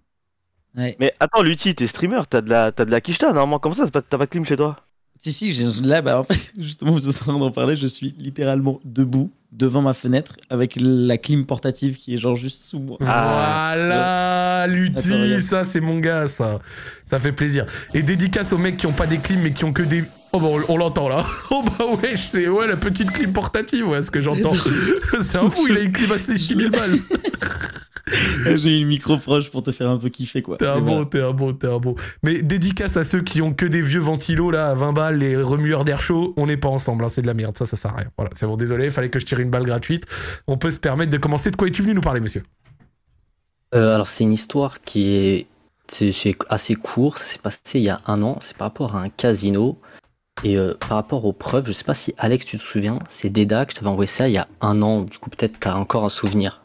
Ouais. 0.76 0.96
Mais 0.98 1.12
attends, 1.20 1.42
Lutti, 1.42 1.74
t'es 1.74 1.86
streamer, 1.86 2.22
t'as 2.28 2.40
de 2.40 2.50
la, 2.50 2.72
t'as 2.72 2.84
de 2.84 2.90
la 2.90 3.00
quicheta, 3.00 3.26
normalement. 3.28 3.58
Comment 3.58 3.74
ça, 3.74 3.86
t'as 3.88 4.00
pas, 4.02 4.24
de 4.24 4.30
clim 4.30 4.44
chez 4.44 4.56
toi? 4.56 4.76
Si, 5.18 5.32
si, 5.32 5.52
j'ai- 5.52 5.66
là, 5.82 6.02
bah, 6.02 6.18
en 6.18 6.24
fait, 6.24 6.38
justement, 6.58 6.92
vous 6.92 7.08
êtes 7.08 7.14
en 7.16 7.18
train 7.18 7.38
d'en 7.38 7.50
parler, 7.52 7.76
je 7.76 7.86
suis 7.86 8.14
littéralement 8.18 8.80
debout 8.84 9.30
devant 9.52 9.82
ma 9.82 9.92
fenêtre 9.94 10.36
avec 10.50 10.74
la 10.80 11.16
clim 11.16 11.46
portative 11.46 11.96
qui 11.96 12.14
est 12.14 12.16
genre 12.18 12.34
juste 12.34 12.60
sous 12.62 12.80
moi. 12.80 12.96
Ah. 13.06 13.74
voilà, 13.76 14.62
Attends, 14.62 14.72
Lutti, 14.74 15.40
ça 15.42 15.62
c'est 15.64 15.80
mon 15.80 15.98
gars, 16.00 16.26
ça. 16.26 16.58
Ça 17.06 17.20
fait 17.20 17.30
plaisir. 17.32 17.66
Et 17.92 18.02
dédicace 18.02 18.52
aux 18.52 18.58
mecs 18.58 18.76
qui 18.78 18.86
ont 18.86 18.92
pas 18.92 19.06
des 19.06 19.18
clims 19.18 19.42
mais 19.42 19.52
qui 19.52 19.64
ont 19.64 19.72
que 19.72 19.82
des. 19.82 20.02
Oh 20.36 20.40
bah 20.40 20.48
on, 20.50 20.74
on 20.74 20.76
l'entend 20.76 21.08
là. 21.08 21.24
Oh 21.52 21.62
bah 21.62 21.86
ouais, 21.86 22.16
c'est 22.16 22.48
ouais 22.48 22.66
la 22.66 22.76
petite 22.76 23.12
clim 23.12 23.32
portative, 23.32 23.88
ouais, 23.88 24.02
ce 24.02 24.10
que 24.10 24.20
j'entends. 24.20 24.50
c'est 25.20 25.38
un 25.38 25.48
fou, 25.48 25.68
il 25.68 25.76
a 25.76 25.80
une 25.80 25.92
clim 25.92 26.10
à 26.10 26.18
6000 26.18 26.70
balles. 26.70 26.96
J'ai 28.56 28.78
eu 28.78 28.80
le 28.80 28.86
micro 28.86 29.16
proche 29.16 29.50
pour 29.50 29.62
te 29.62 29.70
faire 29.70 29.88
un 29.88 29.96
peu 29.96 30.08
kiffer, 30.08 30.42
quoi. 30.42 30.56
T'es 30.56 30.66
un 30.66 30.80
bon, 30.80 30.94
voilà. 30.94 31.06
t'es 31.06 31.20
un 31.20 31.30
bon, 31.30 31.52
t'es 31.52 31.68
un 31.68 31.78
bon. 31.78 31.94
Mais 32.24 32.42
dédicace 32.42 32.96
à 32.96 33.04
ceux 33.04 33.22
qui 33.22 33.42
ont 33.42 33.54
que 33.54 33.64
des 33.64 33.80
vieux 33.80 34.00
ventilos 34.00 34.50
là 34.50 34.70
à 34.70 34.74
20 34.74 34.92
balles, 34.92 35.18
les 35.18 35.36
remueurs 35.36 35.84
d'air 35.84 36.02
chaud, 36.02 36.34
on 36.36 36.46
n'est 36.46 36.56
pas 36.56 36.68
ensemble, 36.68 37.04
hein, 37.04 37.08
c'est 37.08 37.22
de 37.22 37.28
la 37.28 37.34
merde, 37.34 37.56
ça, 37.56 37.64
ça 37.64 37.76
sert 37.76 37.92
à 37.92 37.98
rien. 37.98 38.10
Voilà, 38.18 38.32
c'est 38.34 38.46
bon, 38.46 38.56
désolé, 38.56 38.90
fallait 38.90 39.10
que 39.10 39.20
je 39.20 39.26
tire 39.26 39.38
une 39.38 39.50
balle 39.50 39.64
gratuite. 39.64 40.04
On 40.48 40.56
peut 40.56 40.72
se 40.72 40.80
permettre 40.80 41.12
de 41.12 41.18
commencer. 41.18 41.52
De 41.52 41.56
quoi 41.56 41.68
es-tu 41.68 41.82
venu 41.82 41.94
nous 41.94 42.00
parler, 42.00 42.20
monsieur? 42.20 42.42
Euh, 43.76 43.94
alors 43.94 44.08
c'est 44.08 44.24
une 44.24 44.32
histoire 44.32 44.80
qui 44.80 45.14
est, 45.14 45.46
c'est 45.86 46.36
assez 46.48 46.74
court, 46.74 47.18
ça 47.18 47.24
s'est 47.24 47.38
passé 47.38 47.60
il 47.74 47.82
y 47.82 47.88
a 47.88 48.00
un 48.06 48.22
an, 48.22 48.38
c'est 48.40 48.56
par 48.56 48.66
rapport 48.66 48.96
à 48.96 49.00
un 49.00 49.10
casino. 49.10 49.78
Et 50.42 50.58
euh, 50.58 50.74
par 50.74 50.90
rapport 50.90 51.24
aux 51.24 51.32
preuves, 51.32 51.66
je 51.66 51.72
sais 51.72 51.84
pas 51.84 51.94
si 51.94 52.14
Alex 52.18 52.44
tu 52.44 52.58
te 52.58 52.62
souviens, 52.62 52.98
c'est 53.08 53.30
Deda 53.30 53.64
que 53.64 53.72
je 53.72 53.76
t'avais 53.76 53.88
envoyé 53.88 54.06
ça 54.08 54.28
il 54.28 54.32
y 54.32 54.38
a 54.38 54.48
un 54.60 54.82
an, 54.82 55.02
du 55.02 55.18
coup 55.18 55.30
peut-être 55.30 55.58
t'as 55.60 55.74
encore 55.74 56.04
un 56.04 56.08
souvenir. 56.10 56.62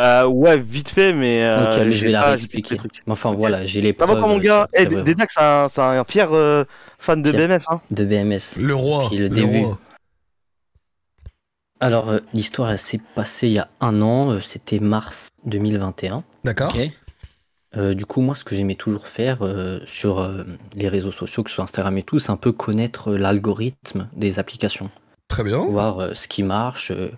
euh, 0.00 0.26
Ouais, 0.26 0.58
vite 0.58 0.90
fait, 0.90 1.12
mais. 1.12 1.42
Euh, 1.44 1.70
ok, 1.70 1.76
mais 1.86 1.92
je 1.92 2.04
vais 2.06 2.10
la 2.10 2.22
réexpliquer. 2.30 2.76
Mais 3.06 3.12
enfin 3.12 3.32
voilà, 3.32 3.64
j'ai 3.64 3.80
les 3.80 3.94
Ça 3.98 4.04
preuves. 4.06 4.20
va 4.20 4.26
mon 4.26 4.38
euh, 4.38 4.40
gars 4.40 4.68
Eh, 4.74 4.84
Dedax, 4.84 5.34
c'est 5.34 5.40
un, 5.42 5.68
c'est 5.68 5.80
un 5.80 6.04
fier 6.04 6.28
euh, 6.32 6.64
fan 6.98 7.22
de. 7.22 7.30
BMS, 7.32 7.60
hein 7.68 7.80
de 7.90 8.04
BMS. 8.04 8.40
Le 8.58 8.74
roi. 8.74 9.08
Le 9.12 9.18
le 9.18 9.28
début. 9.28 9.64
roi. 9.64 9.78
Alors 11.80 12.08
euh, 12.10 12.18
l'histoire 12.34 12.70
elle 12.72 12.78
s'est 12.78 13.00
passée 13.14 13.46
il 13.46 13.52
y 13.54 13.58
a 13.60 13.68
un 13.80 14.02
an, 14.02 14.32
euh, 14.32 14.40
c'était 14.40 14.80
mars 14.80 15.28
2021. 15.46 16.24
D'accord. 16.44 16.74
Ok. 16.74 16.90
Euh, 17.78 17.94
du 17.94 18.04
coup, 18.06 18.20
moi, 18.20 18.34
ce 18.34 18.44
que 18.44 18.54
j'aimais 18.56 18.74
toujours 18.74 19.06
faire 19.06 19.38
euh, 19.42 19.78
sur 19.86 20.18
euh, 20.20 20.44
les 20.74 20.88
réseaux 20.88 21.12
sociaux, 21.12 21.42
que 21.42 21.50
ce 21.50 21.54
soit 21.56 21.64
Instagram 21.64 21.96
et 21.96 22.02
tout, 22.02 22.18
c'est 22.18 22.30
un 22.32 22.36
peu 22.36 22.52
connaître 22.52 23.12
l'algorithme 23.12 24.08
des 24.16 24.38
applications. 24.38 24.90
Très 25.28 25.44
bien. 25.44 25.64
Voir 25.64 26.00
euh, 26.00 26.14
ce 26.14 26.26
qui 26.28 26.42
marche, 26.42 26.90
euh, 26.90 27.08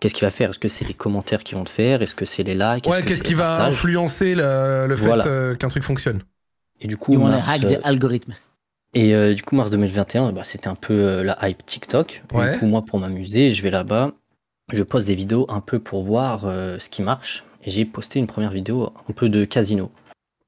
qu'est-ce 0.00 0.14
qu'il 0.14 0.24
va 0.24 0.30
faire? 0.30 0.50
Est-ce 0.50 0.58
que 0.58 0.68
c'est 0.68 0.86
les 0.86 0.94
commentaires 0.94 1.44
qui 1.44 1.54
vont 1.54 1.64
te 1.64 1.70
faire? 1.70 2.02
Est-ce 2.02 2.14
que 2.14 2.24
c'est 2.24 2.42
les 2.42 2.54
likes? 2.54 2.86
Ouais, 2.86 2.96
Est-ce 2.96 3.02
que 3.02 3.08
qu'est-ce 3.08 3.22
qui 3.22 3.34
va 3.34 3.44
partages? 3.56 3.72
influencer 3.74 4.34
le, 4.34 4.86
le 4.88 4.96
fait 4.96 5.06
Voilà. 5.06 5.26
euh, 5.26 5.54
qu'un 5.54 5.68
truc 5.68 5.84
fonctionne 5.84 6.22
Et 6.80 6.86
du 6.88 6.96
coup, 6.96 7.16
mars, 7.18 7.48
hacks 7.48 7.64
euh, 7.64 7.68
des 7.68 7.78
algorithmes. 7.84 8.34
et 8.94 9.14
euh, 9.14 9.34
du 9.34 9.42
coup, 9.42 9.54
mars 9.54 9.70
2021, 9.70 10.32
bah, 10.32 10.42
c'était 10.44 10.68
un 10.68 10.74
peu 10.74 10.94
euh, 10.94 11.22
la 11.22 11.38
hype 11.48 11.64
TikTok. 11.64 12.22
Et 12.32 12.36
Ouais. 12.36 12.52
Du 12.54 12.58
coup, 12.58 12.66
moi, 12.66 12.82
pour 12.84 12.98
m'amuser, 12.98 13.54
je 13.54 13.62
vais 13.62 13.70
là-bas, 13.70 14.12
je 14.72 14.82
poste 14.82 15.06
des 15.06 15.14
vidéos 15.14 15.46
un 15.48 15.60
peu 15.60 15.78
pour 15.78 16.02
voir 16.02 16.46
euh, 16.46 16.78
ce 16.80 16.88
qui 16.88 17.02
marche. 17.02 17.44
J'ai 17.66 17.84
posté 17.84 18.18
une 18.18 18.26
première 18.26 18.50
vidéo 18.50 18.92
un 19.08 19.12
peu 19.12 19.28
de 19.28 19.44
casino. 19.44 19.90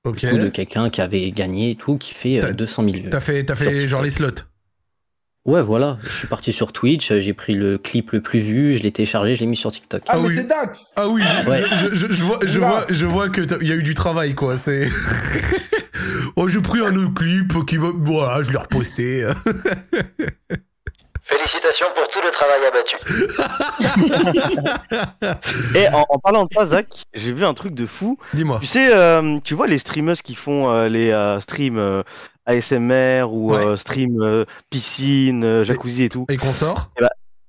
Ok. 0.05 0.21
Coup, 0.29 0.37
de 0.39 0.49
quelqu'un 0.49 0.91
qui 0.91 1.01
avait 1.01 1.31
gagné 1.31 1.71
et 1.71 1.75
tout, 1.77 1.97
qui 1.97 2.13
fait 2.13 2.39
T'as- 2.41 2.49
euh, 2.49 2.53
200 2.53 2.85
000 2.85 2.97
vues. 3.05 3.11
T'as 3.11 3.21
fait, 3.21 3.45
t'as 3.45 3.55
fait 3.55 3.71
TikTok. 3.71 3.89
genre 3.89 4.03
les 4.03 4.11
slots. 4.11 4.29
Ouais, 5.47 5.63
voilà. 5.63 5.99
Je 6.03 6.09
suis 6.19 6.27
parti 6.27 6.53
sur 6.53 6.73
Twitch, 6.73 7.11
euh, 7.13 7.21
j'ai 7.21 7.35
pris 7.35 7.55
le 7.55 7.77
clip 7.79 8.13
le 8.13 8.21
plus 8.23 8.41
vu, 8.41 8.77
je 8.77 8.83
l'ai 8.83 8.93
téléchargé, 8.93 9.35
je 9.37 9.41
l'ai 9.41 9.47
mis 9.47 9.57
sur 9.57 9.71
TikTok. 9.71 10.03
Ah, 10.07 10.13
Ah 10.15 10.19
mais 10.21 10.29
oui. 10.29 10.37
c'est 10.37 10.47
Dak 10.49 10.77
Ah 10.97 11.09
oui, 11.09 11.23
je, 11.23 11.49
Ouais. 11.51 11.63
je, 11.91 11.95
je, 11.95 12.13
je 12.13 12.23
vois, 12.25 12.39
je 12.45 12.59
Oula. 12.59 12.69
vois, 12.69 12.87
je 12.89 13.07
vois 13.07 13.29
que 13.29 13.43
t'as- 13.43 13.59
il 13.61 13.69
y 13.69 13.73
a 13.73 13.77
eu 13.77 13.83
du 13.83 13.93
travail 13.95 14.35
quoi. 14.35 14.57
C'est. 14.57 14.89
oh, 16.37 16.49
j'ai 16.49 16.61
pris 16.63 16.81
un 16.81 16.97
autre 16.97 17.15
clip 17.15 17.53
qui 17.67 17.77
va, 17.77 17.89
voilà, 17.95 18.43
je 18.43 18.51
l'ai 18.53 18.59
reposté. 18.59 19.27
Félicitations 21.27 21.87
pour 21.95 22.07
tout 22.09 22.19
le 22.23 22.31
travail 22.31 22.61
abattu. 22.67 22.97
Et 25.75 25.89
en, 25.89 26.05
en 26.09 26.19
parlant 26.19 26.45
de 26.45 26.49
ça, 26.53 26.67
Zach, 26.67 26.87
j'ai 27.15 27.33
vu 27.33 27.45
un 27.45 27.55
truc 27.55 27.75
de 27.75 27.87
fou. 27.87 28.19
Dis-moi. 28.35 28.59
Tu 28.61 28.67
sais, 28.67 28.95
euh, 28.95 29.39
tu 29.43 29.55
vois 29.55 29.67
les 29.67 29.79
streamers 29.79 30.17
qui 30.23 30.35
font 30.35 30.71
euh, 30.71 30.89
les 30.89 31.11
euh, 31.11 31.41
streams 31.41 31.79
euh, 31.79 32.03
ASMR 32.47 33.25
ou 33.31 33.53
Ouais. 33.55 33.67
euh, 33.67 33.77
stream 33.77 34.21
euh, 34.23 34.45
piscine, 34.71 35.45
euh, 35.45 35.65
jacuzzi 35.65 36.05
et 36.05 36.09
tout. 36.11 36.27
Et 36.29 36.37
qu'on 36.37 36.53
sort? 36.53 36.91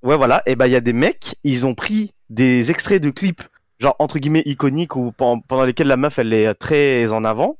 Ouais, 0.04 0.16
voilà. 0.16 0.42
Et 0.46 0.56
ben 0.56 0.68
il 0.68 0.72
y 0.72 0.76
a 0.78 0.82
des 0.82 0.94
mecs, 0.94 1.36
ils 1.44 1.66
ont 1.66 1.74
pris 1.76 2.14
des 2.30 2.72
extraits 2.72 3.02
de 3.02 3.10
clips, 3.10 3.44
genre 3.80 3.96
entre 4.00 4.20
guillemets 4.20 4.44
iconiques 4.46 4.96
ou 4.96 5.12
pen- 5.12 5.42
pendant 5.48 5.64
lesquels 5.66 5.88
la 5.88 5.98
meuf 5.98 6.18
elle 6.20 6.32
est 6.34 6.54
très 6.54 7.12
en 7.12 7.24
avant. 7.26 7.58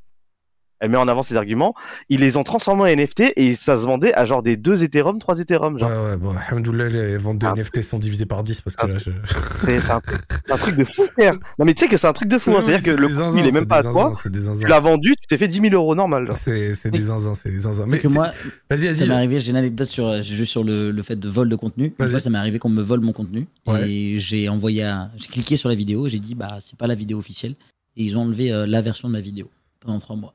Elle 0.80 0.90
met 0.90 0.96
en 0.96 1.08
avant 1.08 1.22
ses 1.22 1.36
arguments. 1.36 1.74
Ils 2.08 2.20
les 2.20 2.36
ont 2.36 2.44
transformés 2.44 2.82
en 2.82 2.96
NFT 2.96 3.32
et 3.36 3.54
ça 3.54 3.76
se 3.76 3.82
vendait 3.84 4.12
à 4.14 4.24
genre 4.24 4.42
des 4.42 4.56
2 4.56 4.82
Ethereum, 4.84 5.18
3 5.18 5.38
Ethereum. 5.40 5.78
Genre. 5.78 5.88
Ouais, 5.90 6.10
ouais, 6.10 6.16
bon, 6.16 6.32
alhamdoulilah, 6.48 6.88
les 6.88 7.16
ventes 7.18 7.38
de 7.38 7.46
Ah. 7.46 7.52
NFT 7.56 7.82
sont 7.82 7.98
divisées 7.98 8.26
par 8.26 8.44
10 8.44 8.60
parce 8.60 8.76
que 8.76 8.84
Ah. 8.86 8.88
là, 8.88 8.98
je... 8.98 9.10
C'est 9.64 9.90
un, 10.52 10.56
truc 10.58 10.76
de 10.76 10.84
fou, 10.84 11.02
frère. 11.12 11.34
Non, 11.58 11.64
mais 11.64 11.74
tu 11.74 11.84
sais 11.84 11.88
que 11.88 11.96
c'est 11.96 12.06
un 12.06 12.12
truc 12.12 12.28
de 12.28 12.38
fou. 12.38 12.50
hein. 12.52 12.56
Oui, 12.60 12.64
C'est-à-dire 12.66 12.94
que 12.96 13.00
le 13.00 13.08
zinzins, 13.08 13.38
il 13.40 13.46
est 13.46 13.50
c'est 13.50 13.54
même 13.54 13.68
pas 13.68 13.78
à 13.78 13.82
toi. 13.82 13.92
zinzins, 13.92 14.20
C'est 14.22 14.32
des 14.32 14.60
Tu 14.60 14.66
l'as 14.66 14.80
vendu, 14.80 15.14
tu 15.20 15.26
t'es 15.28 15.38
fait 15.38 15.48
10 15.48 15.60
000 15.60 15.74
euros 15.74 15.94
normal. 15.94 16.28
C'est 16.34 16.74
c'est 16.74 16.90
des 16.90 17.02
zinzins, 17.02 17.34
c'est 17.34 17.50
des 17.50 17.60
zinzins. 17.60 17.86
Mais 17.88 17.98
que 17.98 18.08
moi, 18.08 18.30
vas-y, 18.70 18.80
ça 18.86 18.92
vas-y. 18.92 19.08
m'est 19.08 19.14
arrivé, 19.14 19.40
j'ai 19.40 19.50
une 19.50 19.56
anecdote 19.56 19.86
sur, 19.88 20.06
euh, 20.06 20.22
juste 20.22 20.50
sur 20.52 20.64
le, 20.64 20.90
le 20.90 21.02
fait 21.02 21.16
de 21.16 21.28
vol 21.28 21.48
de 21.48 21.56
contenu. 21.56 21.94
Une 21.98 22.08
fois, 22.08 22.20
ça 22.20 22.30
m'est 22.30 22.38
arrivé 22.38 22.58
qu'on 22.58 22.68
me 22.68 22.82
vole 22.82 23.00
mon 23.00 23.12
contenu. 23.12 23.46
Ouais. 23.66 23.88
Et 23.90 24.18
j'ai 24.18 24.48
envoyé 24.48 24.82
un- 24.84 25.10
j'ai 25.16 25.26
cliqué 25.28 25.56
sur 25.56 25.68
la 25.68 25.74
vidéo, 25.74 26.08
j'ai 26.08 26.18
dit, 26.18 26.34
bah, 26.34 26.58
c'est 26.60 26.76
pas 26.78 26.86
la 26.86 26.94
vidéo 26.94 27.18
officielle. 27.18 27.54
Et 27.96 28.04
ils 28.04 28.16
ont 28.16 28.22
enlevé 28.22 28.52
euh, 28.52 28.66
la 28.66 28.82
version 28.82 29.08
de 29.08 29.12
ma 29.14 29.20
vidéo 29.20 29.48
pendant 29.80 29.98
trois 29.98 30.16
mois. 30.16 30.34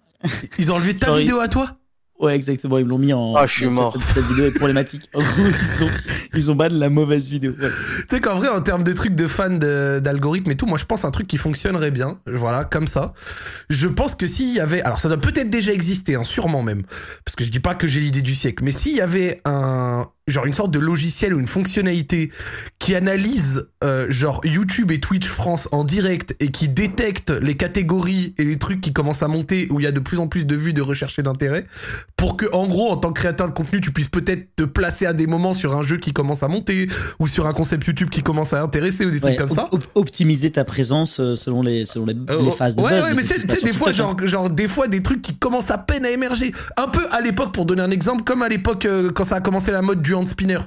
Ils 0.58 0.72
ont 0.72 0.76
enlevé 0.76 0.96
ta 0.96 1.16
vidéo 1.16 1.40
à 1.40 1.48
toi 1.48 1.78
Ouais, 2.20 2.36
exactement, 2.36 2.78
ils 2.78 2.86
me 2.86 2.90
l'ont 2.92 3.00
mis 3.00 3.14
en. 3.14 3.34
Ah, 3.36 3.48
je 3.48 3.54
suis 3.56 3.64
cette- 3.64 3.74
mort. 3.74 3.92
Cette, 3.92 4.04
cette 4.14 4.26
vidéo 4.26 4.46
est 4.46 4.52
problématique. 4.52 5.10
En 5.16 5.22
gros, 5.22 5.28
ils 5.48 5.84
ont, 5.84 5.90
ils 6.36 6.52
ont 6.52 6.56
ban 6.56 6.68
la 6.70 6.92
mauvaise 6.92 7.30
vidéo. 7.30 7.54
Ouais. 7.60 7.70
Tu 8.02 8.06
sais 8.10 8.22
qu'en 8.22 8.36
vrai, 8.36 8.48
en 8.48 8.62
termes 8.62 8.84
de 8.84 8.94
trucs 8.94 9.16
de 9.16 9.26
fans 9.26 9.50
d'algorithmes 9.50 10.52
et 10.52 10.56
tout, 10.56 10.68
moi 10.68 10.78
je 10.78 10.86
pense 10.86 11.04
un 11.04 11.10
truc 11.10 11.26
qui 11.26 11.38
fonctionnerait 11.38 11.90
bien, 11.90 12.20
voilà, 12.28 12.64
comme 12.64 12.86
ça. 12.86 13.14
Je 13.72 13.88
pense 13.88 14.14
que 14.14 14.28
s'il 14.28 14.54
y 14.54 14.60
avait, 14.60 14.84
alors 14.84 15.00
ça 15.00 15.08
doit 15.08 15.18
peut-être 15.18 15.50
déjà 15.50 15.74
exister, 15.74 16.14
hein, 16.14 16.24
sûrement 16.24 16.62
même, 16.62 16.84
parce 17.26 17.36
que 17.36 17.44
je 17.44 17.50
dis 17.50 17.60
pas 17.60 17.74
que 17.74 17.88
j'ai 17.88 18.02
l'idée 18.02 18.22
du 18.22 18.36
siècle, 18.36 18.64
mais 18.64 18.72
s'il 18.72 18.96
y 18.96 19.02
avait 19.02 19.42
un, 19.46 20.06
genre 20.32 20.46
une 20.46 20.54
sorte 20.54 20.72
de 20.72 20.80
logiciel 20.80 21.34
ou 21.34 21.40
une 21.40 21.48
fonctionnalité 21.48 22.32
qui 22.80 22.96
analyse 22.96 23.70
euh, 23.84 24.08
genre 24.10 24.42
YouTube 24.44 24.92
et 24.92 25.00
Twitch 25.00 25.28
France 25.28 25.70
en 25.72 25.84
direct 25.84 26.36
et 26.40 26.50
qui 26.50 26.68
détecte 26.68 27.32
les 27.32 27.56
catégories 27.56 28.34
et 28.38 28.44
les 28.44 28.58
trucs 28.58 28.82
qui 28.82 28.94
commencent 28.94 29.24
à 29.24 29.28
monter 29.28 29.68
où 29.72 29.80
il 29.80 29.84
y 29.84 29.88
a 29.88 29.92
de 29.92 30.00
plus 30.00 30.20
en 30.20 30.28
plus 30.28 30.46
de 30.46 30.56
vues 30.56 30.74
de 30.74 30.82
recherche 30.82 31.20
et 31.20 31.24
d'intérêt 31.24 31.66
pour 32.16 32.38
que 32.38 32.46
en 32.54 32.68
gros 32.68 32.90
en 32.92 32.98
tant 32.98 33.12
que 33.12 33.20
créateur 33.20 33.48
de 33.48 33.54
contenu 33.54 33.82
tu 33.82 33.92
puisses 33.92 34.10
peut-être 34.10 34.56
te 34.56 34.64
placer 34.64 35.06
à 35.06 35.14
des 35.14 35.28
moments 35.28 35.54
sur 35.54 35.76
un 35.76 35.84
jeu 35.84 35.98
qui 35.98 36.14
commence 36.14 36.44
à 36.44 36.48
monter 36.48 36.88
ou 37.20 37.28
sur 37.28 37.48
un 37.48 37.54
concept 37.54 37.86
YouTube 37.88 38.10
qui 38.10 38.22
commence 38.24 38.54
à 38.54 38.62
intéresser 38.62 39.06
ou 39.06 39.12
des 39.12 39.20
trucs 39.20 39.32
Ouais, 39.32 39.38
comme 39.38 39.50
ça. 39.50 39.66
op- 39.72 39.76
op- 39.76 39.88
optimiser 39.96 40.52
ta 40.52 40.64
présence 40.64 41.20
euh, 41.20 41.36
selon 41.36 41.62
les, 41.64 41.86
selon 41.86 42.06
les, 42.06 42.16
Euh, 42.30 42.42
les 42.44 42.52
phases 42.52 42.76
de 42.76 42.82
ouais, 42.82 42.92
buzz, 42.92 43.04
ouais, 43.04 43.14
mais 43.16 43.22
tu 43.24 43.28
c'est 43.40 43.64
des 43.64 43.74
fois, 43.74 43.92
TikTok, 43.92 43.94
genre, 43.94 44.28
genre, 44.28 44.50
des 44.50 44.68
fois, 44.68 44.88
des 44.88 45.02
trucs 45.02 45.22
qui 45.22 45.36
commencent 45.36 45.72
à 45.72 45.78
peine 45.78 46.06
à 46.06 46.12
émerger. 46.12 46.52
Un 46.78 46.88
peu 46.88 47.02
à 47.12 47.22
l'époque, 47.22 47.54
pour 47.54 47.66
donner 47.66 47.82
un 47.82 47.92
exemple, 47.92 48.24
comme 48.24 48.42
à 48.42 48.50
l'époque, 48.50 48.86
euh, 48.86 49.12
quand 49.12 49.24
ça 49.24 49.36
a 49.38 49.42
commencé 49.42 49.72
la 49.72 49.82
mode 49.82 50.02
du 50.02 50.14
hand 50.22 50.28
spinner. 50.28 50.60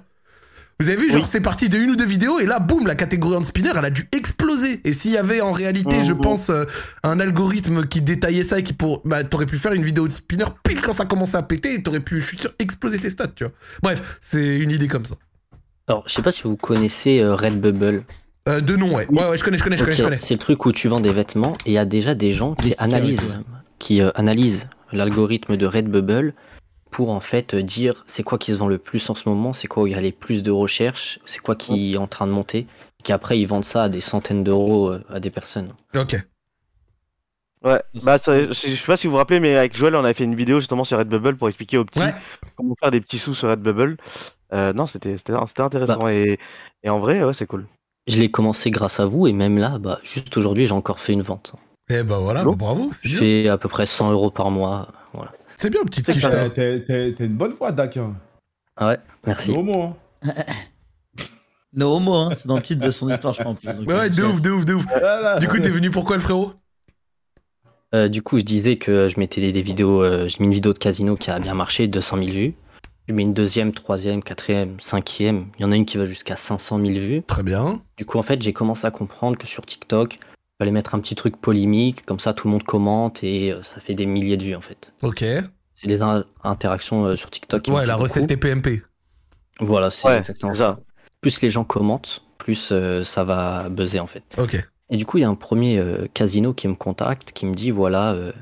Vous 0.80 0.88
avez 0.88 0.96
vu, 1.00 1.09
genre, 1.09 1.22
Oui. 1.22 1.28
c'est 1.30 1.40
parti 1.40 1.68
de 1.68 1.78
une 1.78 1.90
ou 1.90 1.96
deux 1.96 2.05
vidéos, 2.05 2.40
et 2.40 2.46
là, 2.46 2.59
boum, 2.59 2.86
la 2.88 2.96
catégorie 2.96 3.36
hand 3.36 3.44
spinner, 3.44 3.70
elle 3.76 3.84
a 3.84 3.90
dû 3.90 4.09
exploser. 4.11 4.80
Et 4.84 4.92
s'il 4.92 5.12
y 5.12 5.16
avait 5.16 5.40
en 5.40 5.52
réalité, 5.52 6.02
je 6.02 6.12
Mhm. 6.12 6.20
pense, 6.20 6.50
euh, 6.50 6.64
un 7.05 7.20
algorithme 7.20 7.86
qui 7.86 8.00
détaillait 8.00 8.42
ça 8.42 8.59
et 8.59 8.64
qui 8.64 8.72
pour, 8.72 9.00
bah, 9.05 9.22
t'aurais 9.22 9.46
pu 9.46 9.57
faire 9.59 9.72
une 9.72 9.84
vidéo 9.84 10.07
de 10.09 10.12
spinner 10.12 10.46
pile 10.64 10.80
quand 10.80 10.92
ça 10.92 11.05
commençait 11.07 11.36
à 11.36 11.42
péter, 11.44 11.74
et 11.74 11.82
t'aurais 11.82 12.00
pu, 12.00 12.20
je 12.20 12.26
suis 12.26 12.38
sûr, 12.38 12.50
exploser 12.59 12.98
tes 12.98 13.09
stats, 13.09 13.28
tu 13.28 13.44
vois. 13.44 13.52
Bref, 13.84 14.18
c'est 14.20 14.57
une 14.59 14.72
idée 14.72 14.88
comme 14.88 15.07
ça. 15.07 15.14
Alors, 15.86 16.02
je 16.09 16.12
sais 16.12 16.22
pas 16.22 16.32
si 16.32 16.42
vous 16.42 16.57
connaissez 16.57 17.20
euh, 17.20 17.36
Redbubble. 17.36 18.02
Euh, 18.48 18.61
de 18.61 18.74
nom, 18.74 18.96
ouais. 18.96 19.07
Ouais, 19.11 19.28
ouais, 19.28 19.38
je 19.38 19.44
connais, 19.44 19.57
je 19.59 19.62
connais, 19.62 19.76
je 19.76 19.84
connais, 19.84 20.18
je. 20.18 20.22
C'est 20.24 20.34
le 20.34 20.40
truc 20.40 20.66
où 20.66 20.72
tu 20.72 20.88
vends 20.88 21.00
des 21.00 21.11
vêtements 21.12 21.57
et 21.66 21.70
il 21.70 21.74
y 21.74 21.78
a 21.78 21.84
déjà 21.84 22.14
des 22.16 22.32
gens 22.32 22.55
qui 22.57 22.74
analysent, 22.78 23.36
qui 23.78 24.00
euh, 24.02 24.11
analysent 24.16 24.66
l'algorithme 24.92 25.57
de 25.57 25.66
Redbubble 25.66 26.34
pour 26.95 27.11
en 27.11 27.18
fait 27.18 27.57
dire 27.57 28.05
c'est 28.07 28.22
quoi 28.22 28.38
qui 28.38 28.53
se 28.53 28.57
vend 28.57 28.68
le 28.68 28.78
plus 28.78 29.11
en 29.11 29.16
ce 29.16 29.28
moment, 29.28 29.53
c'est 29.53 29.66
quoi 29.66 29.82
où 29.82 29.86
il 29.88 29.95
y 29.95 29.97
a 29.97 30.01
les 30.01 30.12
plus 30.12 30.45
de 30.45 30.53
recherches, 30.53 31.18
c'est 31.24 31.40
quoi 31.40 31.57
qui 31.57 31.95
est 31.95 31.97
en 31.97 32.07
train 32.07 32.28
de 32.28 32.30
monter, 32.32 32.59
et 33.01 33.03
qu'après 33.03 33.36
ils 33.36 33.47
vendent 33.47 33.64
ça 33.64 33.82
à 33.82 33.88
des 33.88 34.01
centaines 34.01 34.45
d'euros 34.45 34.90
euh, 34.92 35.03
à 35.09 35.18
des 35.18 35.30
personnes. 35.30 35.72
Ok. 35.97 36.14
Ouais, 37.64 37.82
bah 38.05 38.18
ça- 38.18 38.38
je 38.38 38.53
je 38.53 38.76
sais 38.76 38.86
pas 38.86 38.97
si 38.97 39.09
vous 39.09 39.12
vous 39.12 39.16
rappelez, 39.16 39.40
mais 39.40 39.57
avec 39.57 39.74
Joël, 39.76 39.97
on 39.97 40.05
avait 40.05 40.14
fait 40.14 40.22
une 40.22 40.36
vidéo 40.36 40.61
justement 40.61 40.84
sur 40.84 40.99
Redbubble 40.99 41.36
pour 41.36 41.49
expliquer 41.49 41.78
aux 41.78 41.84
petits 41.84 41.99
Ouais. 41.99 42.14
comment 42.57 42.74
faire 42.78 42.92
des 42.92 43.01
petits 43.01 43.18
sous 43.18 43.34
sur 43.34 43.49
Redbubble. 43.49 43.97
Euh, 44.53 44.72
non, 44.72 44.86
c'était 44.86 45.18
c'était 45.18 45.32
c'était 45.49 45.62
intéressant 45.62 45.99
Bah. 46.05 46.12
et, 46.14 46.38
et 46.84 46.90
en 46.90 47.01
vrai, 47.01 47.24
ouais, 47.24 47.34
c'est 47.34 47.47
cool. 47.47 47.66
Je 48.07 48.18
l'ai 48.18 48.30
commencé 48.30 48.70
grâce 48.70 49.01
à 49.01 49.07
vous 49.07 49.26
et 49.26 49.32
même 49.32 49.59
là, 49.59 49.78
bah, 49.80 49.99
juste 50.05 50.36
aujourd'hui 50.36 50.66
j'ai 50.66 50.72
encore 50.74 51.01
fait 51.01 51.14
une 51.14 51.22
vente. 51.22 51.55
Eh 51.90 52.05
bah 52.05 52.18
voilà, 52.20 52.45
Bon. 52.45 52.51
bah, 52.51 52.57
bravo, 52.61 52.90
c'est 52.92 53.09
Je 53.09 53.16
fais 53.16 53.49
à 53.49 53.59
peu 53.59 53.68
près 53.68 53.86
100 53.86 54.12
euros 54.12 54.30
par 54.30 54.51
mois. 54.53 54.88
Voilà. 55.14 55.32
C'est 55.57 55.70
bien, 55.70 55.82
petite 55.84 56.07
quiche. 56.11 56.22
T'as 56.28 57.24
une 57.24 57.36
bonne 57.36 57.52
voix, 57.52 57.72
Dak. 57.72 57.96
hein. 57.96 58.14
Ah 58.76 58.88
ouais, 58.88 58.98
merci. 59.26 59.50
Au 59.52 59.62
moins. 59.62 59.96
No 61.76 61.96
homo, 61.96 62.14
hein, 62.14 62.30
c'est 62.32 62.46
dans 62.46 62.55
le 62.55 62.62
titre 62.62 62.86
de 62.86 62.90
son 62.92 63.11
histoire, 63.11 63.34
je 63.34 63.40
crois, 63.40 63.50
en 63.50 63.57
plus. 63.57 63.66
Donc, 63.66 63.88
Ouais, 63.88 64.09
de 64.09 64.22
ouf, 64.22 64.40
de 64.40 64.50
ouf, 64.52 64.64
de 64.64 64.74
ouf. 64.74 64.84
Voilà. 64.96 65.38
Du 65.40 65.48
coup, 65.48 65.59
t'es 65.59 65.70
venu 65.70 65.90
pourquoi, 65.90 66.14
le 66.14 66.22
frérot? 66.22 66.52
Euh, 67.96 68.07
du 68.09 68.22
coup, 68.22 68.38
je 68.38 68.44
disais 68.44 68.76
que 68.76 69.09
je 69.09 69.18
mettais 69.18 69.40
des, 69.40 69.50
des 69.50 69.62
vidéos, 69.62 70.00
euh, 70.05 70.28
j'ai 70.28 70.36
mis 70.38 70.46
une 70.46 70.52
vidéo 70.55 70.72
de 70.72 70.78
casino 70.78 71.16
qui 71.16 71.32
a 71.32 71.38
bien 71.40 71.55
marché, 71.55 71.88
200 71.88 72.18
000 72.18 72.30
vues. 72.30 72.55
Je 73.09 73.12
mets 73.12 73.22
une 73.22 73.34
deuxième, 73.34 73.72
troisième, 73.72 74.22
quatrième, 74.22 74.78
cinquième. 74.78 75.46
Il 75.59 75.62
y 75.62 75.64
en 75.64 75.72
a 75.72 75.76
une 75.76 75.84
qui 75.84 75.96
va 75.98 76.05
jusqu'à 76.05 76.36
500 76.36 76.78
000 76.78 76.92
vues. 76.92 77.22
Très 77.22 77.42
bien. 77.42 77.82
Du 77.96 78.05
coup, 78.05 78.18
en 78.18 78.22
fait, 78.22 78.40
j'ai 78.40 78.52
commencé 78.52 78.86
à 78.86 78.92
comprendre 78.92 79.36
que 79.36 79.46
sur 79.48 79.66
TikTok, 79.66 80.20
fallait 80.59 80.70
mettre 80.72 80.94
un 80.94 81.00
petit 81.00 81.14
truc 81.14 81.36
polémique, 81.36 82.05
comme 82.07 82.20
ça 82.20 82.32
tout 82.34 82.46
le 82.48 82.52
monde 82.52 82.62
commente 82.62 83.22
et 83.24 83.52
euh, 83.52 83.62
ça 83.62 83.80
fait 83.80 83.94
des 83.94 84.07
milliers 84.07 84.36
de 84.36 84.44
vues 84.44 84.55
en 84.57 84.61
fait. 84.61 84.92
Ok. 85.02 85.20
C'est 85.76 85.86
les 85.88 86.02
in- 86.02 86.24
interactions 86.44 87.05
euh, 87.07 87.16
sur 87.16 87.30
TikTok. 87.30 87.62
qui 87.62 87.70
Ouais, 87.72 87.86
la 87.86 87.96
recette 87.96 88.22
beaucoup. 88.28 88.40
TPMP. 88.40 88.82
Voilà, 89.61 89.90
c'est 89.90 90.07
Ouais, 90.09 90.18
exactement 90.18 90.52
ça. 90.52 90.59
ça. 90.59 90.80
Plus 91.20 91.40
les 91.40 91.50
gens 91.50 91.64
commentent, 91.64 92.22
plus 92.38 92.68
euh, 92.72 93.05
ça 93.05 93.24
va 93.24 93.68
buzzer 93.68 94.00
en 94.00 94.07
fait. 94.07 94.22
Ok. 94.38 94.57
Et 94.90 94.96
du 94.96 95.07
coup, 95.07 95.18
il 95.18 95.22
y 95.22 95.24
a 95.24 95.28
un 95.28 95.34
premier 95.34 95.78
euh, 95.78 96.07
casino 96.12 96.52
qui 96.52 96.68
me 96.68 96.74
contacte, 96.74 97.32
qui 97.32 97.46
me 97.46 97.55
dit 97.55 97.70
voilà, 97.70 98.12
euh, 98.12 98.32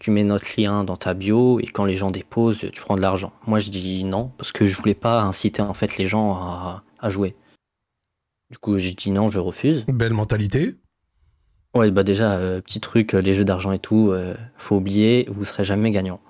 tu 0.00 0.10
mets 0.10 0.24
notre 0.24 0.46
lien 0.60 0.82
dans 0.82 0.96
ta 0.96 1.14
bio 1.14 1.60
et 1.60 1.66
quand 1.66 1.84
les 1.84 1.94
gens 1.96 2.10
déposent, 2.10 2.66
tu 2.72 2.80
prends 2.80 2.96
de 2.96 3.02
l'argent. 3.02 3.32
Moi, 3.46 3.60
je 3.60 3.70
dis 3.70 4.02
non 4.04 4.32
parce 4.38 4.50
que 4.52 4.66
je 4.66 4.76
voulais 4.76 4.94
pas 4.94 5.22
inciter 5.22 5.62
en 5.62 5.74
fait 5.74 5.96
les 5.98 6.08
gens 6.08 6.34
à, 6.34 6.82
à 6.98 7.10
jouer. 7.10 7.36
Du 8.50 8.58
coup, 8.58 8.78
j'ai 8.78 8.92
dit 8.92 9.10
non, 9.10 9.30
je 9.30 9.38
refuse. 9.38 9.84
Belle 9.86 10.14
mentalité. 10.14 10.74
Ouais, 11.74 11.90
bah 11.90 12.04
déjà, 12.04 12.38
euh, 12.38 12.60
petit 12.60 12.78
truc, 12.80 13.14
euh, 13.14 13.20
les 13.20 13.34
jeux 13.34 13.44
d'argent 13.44 13.72
et 13.72 13.80
tout, 13.80 14.10
euh, 14.12 14.36
faut 14.56 14.76
oublier, 14.76 15.26
vous 15.28 15.44
serez 15.44 15.64
jamais 15.64 15.90
gagnant. 15.90 16.20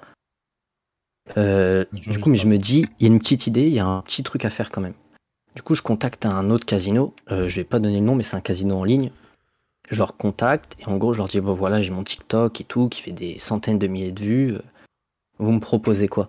Euh, 1.36 1.84
du 1.92 2.18
coup, 2.18 2.30
mais 2.30 2.38
je 2.38 2.46
me 2.46 2.56
dis, 2.56 2.86
il 2.98 3.06
y 3.06 3.10
a 3.10 3.12
une 3.12 3.18
petite 3.18 3.46
idée, 3.46 3.66
il 3.66 3.74
y 3.74 3.78
a 3.78 3.86
un 3.86 4.00
petit 4.00 4.22
truc 4.22 4.46
à 4.46 4.50
faire 4.50 4.70
quand 4.70 4.80
même. 4.80 4.94
Du 5.54 5.60
coup, 5.60 5.74
je 5.74 5.82
contacte 5.82 6.24
un 6.24 6.50
autre 6.50 6.64
casino, 6.64 7.14
je 7.30 7.54
vais 7.54 7.64
pas 7.64 7.78
donner 7.78 8.00
le 8.00 8.04
nom, 8.04 8.16
mais 8.16 8.22
c'est 8.22 8.36
un 8.36 8.40
casino 8.40 8.76
en 8.76 8.84
ligne. 8.84 9.12
Je 9.90 9.98
leur 9.98 10.16
contacte 10.16 10.76
et 10.80 10.86
en 10.86 10.96
gros, 10.96 11.12
je 11.12 11.18
leur 11.18 11.28
dis, 11.28 11.40
bon 11.40 11.52
voilà, 11.52 11.80
j'ai 11.80 11.90
mon 11.90 12.02
TikTok 12.02 12.60
et 12.60 12.64
tout, 12.64 12.88
qui 12.88 13.02
fait 13.02 13.12
des 13.12 13.38
centaines 13.38 13.78
de 13.78 13.86
milliers 13.86 14.12
de 14.12 14.20
vues. 14.20 14.58
Vous 15.38 15.52
me 15.52 15.60
proposez 15.60 16.08
quoi? 16.08 16.28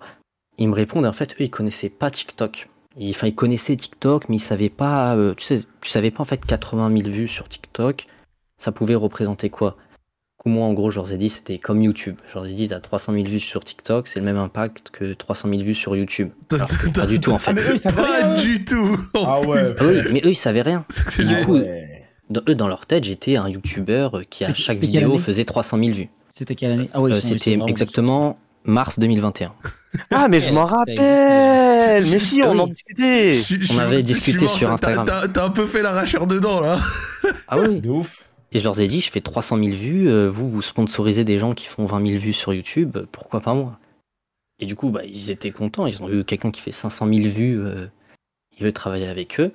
Ils 0.57 0.67
me 0.67 0.75
répondent, 0.75 1.05
en 1.05 1.13
fait, 1.13 1.33
eux, 1.33 1.45
ils 1.45 1.49
connaissaient 1.49 1.89
pas 1.89 2.11
TikTok. 2.11 2.69
Enfin, 3.01 3.27
ils 3.27 3.35
connaissaient 3.35 3.75
TikTok, 3.75 4.29
mais 4.29 4.35
ils 4.35 4.39
savaient 4.39 4.69
pas, 4.69 5.17
tu 5.35 5.43
sais, 5.43 5.63
tu 5.81 5.89
savais 5.89 6.11
pas 6.11 6.21
en 6.21 6.25
fait 6.25 6.45
80 6.45 6.95
000 6.95 7.09
vues 7.09 7.27
sur 7.27 7.49
TikTok 7.49 8.07
ça 8.65 8.71
pouvait 8.71 8.95
représenter 8.95 9.49
quoi? 9.51 9.77
Moi, 10.47 10.65
en 10.65 10.73
gros, 10.73 10.91
je 10.91 10.97
leur 10.97 11.11
ai 11.11 11.17
dit, 11.17 11.29
c'était 11.29 11.57
comme 11.59 11.81
YouTube. 11.81 12.17
Je 12.29 12.33
leur 12.35 12.45
ai 12.45 12.53
dit, 12.53 12.67
t'as 12.67 12.79
300 12.79 13.13
000 13.13 13.25
vues 13.25 13.39
sur 13.39 13.63
TikTok, 13.63 14.07
c'est 14.07 14.19
le 14.19 14.25
même 14.25 14.37
impact 14.37 14.89
que 14.91 15.13
300 15.13 15.49
000 15.49 15.61
vues 15.63 15.73
sur 15.73 15.95
YouTube. 15.95 16.29
Alors 16.51 16.67
pas 16.93 17.05
du 17.07 17.19
tout, 17.19 17.31
en 17.31 17.35
Ah, 17.35 17.39
fait. 17.39 17.53
mais 17.53 17.61
eux, 17.61 17.73
ils 17.75 17.79
savaient 17.79 17.95
Pas 17.95 18.17
rien. 18.27 18.33
du 18.41 18.65
tout. 18.65 18.97
en 19.15 19.23
Ah 19.25 19.41
ouais. 19.41 19.61
Ah 19.79 19.83
oui, 19.83 19.95
mais 20.13 20.21
eux, 20.25 20.29
ils 20.29 20.35
savaient 20.35 20.61
rien. 20.63 20.85
C'est 20.89 21.23
Du 21.23 21.35
coup, 21.45 21.57
Ouais. 21.57 22.03
Dans, 22.31 22.41
eux, 22.49 22.55
dans 22.55 22.67
leur 22.67 22.85
tête, 22.87 23.03
j'étais 23.03 23.35
un 23.37 23.47
YouTuber 23.49 24.09
qui, 24.31 24.45
à 24.45 24.53
chaque 24.55 24.79
vidéo, 24.79 25.17
faisait 25.19 25.45
300 25.45 25.77
000 25.79 25.91
vues. 25.91 26.09
C'était 26.31 26.55
quelle 26.55 26.71
année? 26.71 26.89
Ah 26.93 27.01
ouais, 27.01 27.11
Euh, 27.11 27.21
C'était 27.21 27.51
vraiment- 27.51 27.67
exactement 27.67 28.37
mars 28.65 28.97
2021. 28.99 29.53
Ah, 30.11 30.27
mais 30.27 30.41
je 30.41 30.51
m'en 30.53 30.65
rappelle 30.65 30.97
Mais 30.97 32.19
si, 32.19 32.41
Ah 32.43 32.49
on 32.49 32.53
oui. 32.53 32.59
en 32.61 32.67
discutait 32.67 33.33
Je- 33.33 33.61
je- 33.61 33.73
On 33.73 33.79
avait 33.79 34.03
discuté 34.03 34.47
sur 34.47 34.69
Instagram. 34.71 35.05
T'as 35.07 35.27
t'as 35.27 35.45
un 35.45 35.49
peu 35.51 35.65
fait 35.65 35.81
l'arracheur 35.81 36.27
dedans, 36.27 36.59
là. 36.61 36.77
Ah 37.47 37.59
oui 37.59 37.79
De 37.79 37.89
ouf. 37.89 38.24
Et 38.51 38.59
je 38.59 38.63
leur 38.63 38.79
ai 38.79 38.87
dit, 38.87 39.01
je 39.01 39.11
fais 39.11 39.21
300 39.21 39.57
000 39.57 39.69
vues, 39.71 40.09
euh, 40.09 40.29
vous, 40.29 40.49
vous 40.49 40.61
sponsorisez 40.61 41.23
des 41.23 41.39
gens 41.39 41.53
qui 41.53 41.67
font 41.67 41.85
20 41.85 42.05
000 42.07 42.19
vues 42.19 42.33
sur 42.33 42.53
YouTube, 42.53 42.97
pourquoi 43.11 43.41
pas 43.41 43.53
moi? 43.53 43.73
Et 44.59 44.65
du 44.65 44.75
coup, 44.75 44.89
bah, 44.89 45.03
ils 45.03 45.29
étaient 45.31 45.51
contents, 45.51 45.85
ils 45.87 46.01
ont 46.01 46.09
eu 46.09 46.23
quelqu'un 46.23 46.51
qui 46.51 46.61
fait 46.61 46.71
500 46.71 47.07
000 47.07 47.27
vues, 47.27 47.59
euh, 47.59 47.87
il 48.57 48.63
veut 48.63 48.71
travailler 48.71 49.07
avec 49.07 49.39
eux. 49.39 49.51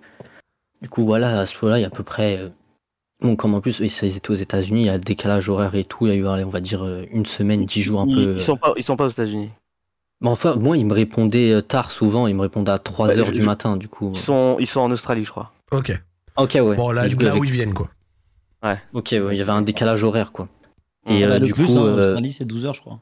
Du 0.83 0.89
coup, 0.91 1.05
voilà, 1.05 1.41
à 1.41 1.47
ce 1.47 1.55
moment-là, 1.63 1.79
il 1.79 1.83
y 1.83 1.85
a 1.85 1.89
à 1.89 1.91
peu 1.91 2.03
près... 2.03 2.37
euh, 2.39 2.49
Bon, 3.23 3.37
comme 3.37 3.53
en 3.55 3.61
plus, 3.61 3.81
ils 3.81 4.17
étaient 4.17 4.31
aux 4.31 4.35
États-Unis, 4.35 4.81
il 4.83 4.87
y 4.87 4.89
a 4.89 4.95
le 4.95 5.01
décalage 5.01 5.49
horaire 5.51 5.75
et 5.75 5.85
tout, 5.85 6.07
il 6.07 6.09
y 6.09 6.13
a 6.13 6.17
eu, 6.17 6.27
allez, 6.27 6.43
on 6.45 6.49
va 6.49 6.61
dire, 6.61 6.83
euh, 6.85 7.05
une 7.11 7.27
semaine, 7.27 7.67
dix 7.67 7.83
jours 7.83 8.01
un 8.01 8.07
ils, 8.09 8.15
peu... 8.15 8.35
ils 8.37 8.41
sont 8.41 8.57
pas, 8.57 8.73
ils 8.79 8.83
sont 8.83 8.97
pas 8.97 9.05
aux 9.05 9.09
États-Unis. 9.11 9.51
Mais 10.23 10.29
enfin, 10.31 10.57
moi, 10.57 10.77
ils 10.79 10.87
me 10.87 10.95
répondaient 10.95 11.61
tard 11.63 11.91
souvent, 11.91 12.27
ils 12.27 12.35
me 12.35 12.41
répondaient 12.43 12.71
à 12.73 12.79
3 12.79 13.09
Ouais, 13.09 13.19
heures 13.19 13.27
je- 13.27 13.33
du 13.33 13.43
matin, 13.43 13.77
du 13.77 13.89
coup. 13.89 14.11
Ils 14.15 14.19
sont, 14.19 14.57
ils 14.59 14.67
sont 14.67 14.81
en 14.81 14.91
Australie, 14.91 15.25
je 15.25 15.31
crois. 15.31 15.53
Ok. 15.71 15.93
Ok, 16.39 16.53
ouais. 16.63 16.77
Bon, 16.77 16.91
là, 16.93 17.09
Du 17.09 17.17
coup, 17.17 17.25
là 17.25 17.31
avec- 17.33 17.43
où 17.43 17.45
ils 17.45 17.51
viennent, 17.51 17.75
quoi. 17.75 17.91
Ok, 18.93 19.09
ouais, 19.13 19.35
il 19.35 19.37
y 19.39 19.41
avait 19.41 19.51
un 19.53 19.63
décalage 19.63 20.05
horaire, 20.05 20.33
quoi. 20.33 20.49
Et 21.09 21.25
Ah 21.25 21.29
bah, 21.29 21.35
euh, 21.35 21.39
le 21.39 21.47
du 21.47 21.53
plus, 21.55 21.67
coup... 21.67 21.77
en 21.79 21.87
euh, 21.87 21.97
Australie, 22.07 22.33
c'est 22.33 22.45
12 22.45 22.67
heures, 22.67 22.75
je 22.75 22.81
crois. 22.81 23.01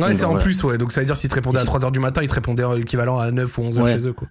Ouais, 0.00 0.14
c'est 0.14 0.24
en 0.24 0.30
voilà. 0.30 0.42
plus, 0.44 0.62
ouais. 0.64 0.78
Donc 0.78 0.92
ça 0.92 1.00
veut 1.00 1.06
dire 1.06 1.16
s'ils 1.16 1.30
te 1.30 1.34
répondaient 1.34 1.58
à 1.58 1.62
Et 1.62 1.66
3h 1.66 1.92
du 1.92 2.00
matin, 2.00 2.22
ils 2.22 2.28
te 2.28 2.34
répondaient 2.34 2.62
à 2.64 2.74
l'équivalent 2.76 3.18
à 3.18 3.30
9 3.30 3.58
ou 3.58 3.62
11h 3.62 3.82
Ouais. 3.82 3.92
chez 3.98 4.06
eux, 4.08 4.12
quoi. 4.12 4.28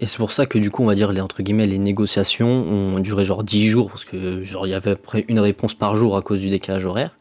Et 0.00 0.06
c'est 0.06 0.16
pour 0.16 0.32
ça 0.32 0.46
que 0.46 0.58
du 0.58 0.70
coup, 0.70 0.82
on 0.82 0.86
va 0.86 0.94
dire 0.96 1.12
les 1.12 1.20
entre 1.20 1.42
guillemets 1.42 1.66
les 1.66 1.78
négociations 1.78 2.48
ont 2.48 2.98
duré 2.98 3.24
genre 3.24 3.44
10 3.44 3.68
jours 3.68 3.88
parce 3.90 4.04
que 4.04 4.42
genre 4.42 4.66
il 4.66 4.70
y 4.70 4.74
avait 4.74 4.92
à 4.92 4.96
peu 4.96 5.02
près 5.02 5.24
une 5.28 5.38
réponse 5.38 5.74
par 5.74 5.96
jour 5.96 6.16
à 6.16 6.22
cause 6.22 6.40
du 6.40 6.50
décalage 6.50 6.84
horaire. 6.86 7.18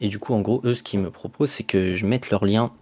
Et 0.00 0.08
du 0.08 0.18
coup, 0.18 0.34
en 0.34 0.40
gros, 0.40 0.60
eux, 0.64 0.74
ce 0.74 0.82
qu'ils 0.82 0.98
me 0.98 1.10
proposent, 1.10 1.50
c'est 1.50 1.62
que 1.62 1.94
je 1.94 2.06
mette 2.06 2.30
leur 2.30 2.44
lien 2.44 2.72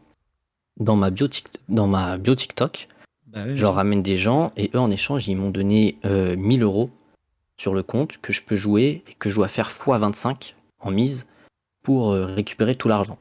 dans 0.79 0.97
ma 0.97 1.11
bio, 1.11 1.27
Tik- 1.27 1.49
dans 1.69 1.87
ma 1.87 2.17
bio 2.17 2.35
TikTok. 2.35 2.89
Bah 3.27 3.45
ouais, 3.45 3.57
Je 3.57 3.63
leur 3.63 3.75
ramène 3.75 4.01
des 4.03 4.17
gens 4.17 4.53
et 4.57 4.71
eux, 4.75 4.79
en 4.79 4.91
échange, 4.91 5.29
ils 5.29 5.37
m'ont 5.37 5.51
donné 5.51 5.99
euh, 6.07 6.35
1000 6.37 6.63
euros 6.63 6.91
sur 7.61 7.75
le 7.75 7.83
compte 7.83 8.17
que 8.23 8.33
je 8.33 8.41
peux 8.43 8.57
jouer 8.57 9.05
et 9.07 9.13
que 9.19 9.29
je 9.29 9.35
dois 9.35 9.49
faire 9.49 9.69
x25 9.69 10.55
en 10.79 10.91
mise 10.91 11.27
pour 11.85 12.13
euh, 12.13 12.25
récupérer 12.25 12.75
tout 12.75 12.89
l'argent. 12.89 13.19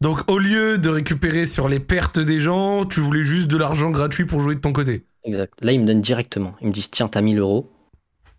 Donc 0.00 0.28
au 0.28 0.38
lieu 0.38 0.78
de 0.78 0.88
récupérer 0.88 1.46
sur 1.46 1.68
les 1.68 1.78
pertes 1.78 2.18
des 2.18 2.40
gens, 2.40 2.84
tu 2.84 2.98
voulais 3.00 3.22
juste 3.22 3.46
de 3.46 3.56
l'argent 3.56 3.90
gratuit 3.90 4.24
pour 4.24 4.40
jouer 4.40 4.56
de 4.56 4.60
ton 4.60 4.72
côté. 4.72 5.04
Exact. 5.22 5.52
Là, 5.60 5.70
ils 5.72 5.80
me 5.80 5.86
donnent 5.86 6.02
directement. 6.02 6.54
Ils 6.60 6.66
me 6.68 6.72
disent 6.72 6.90
tiens, 6.90 7.06
t'as 7.06 7.20
1000 7.20 7.38
euros, 7.38 7.70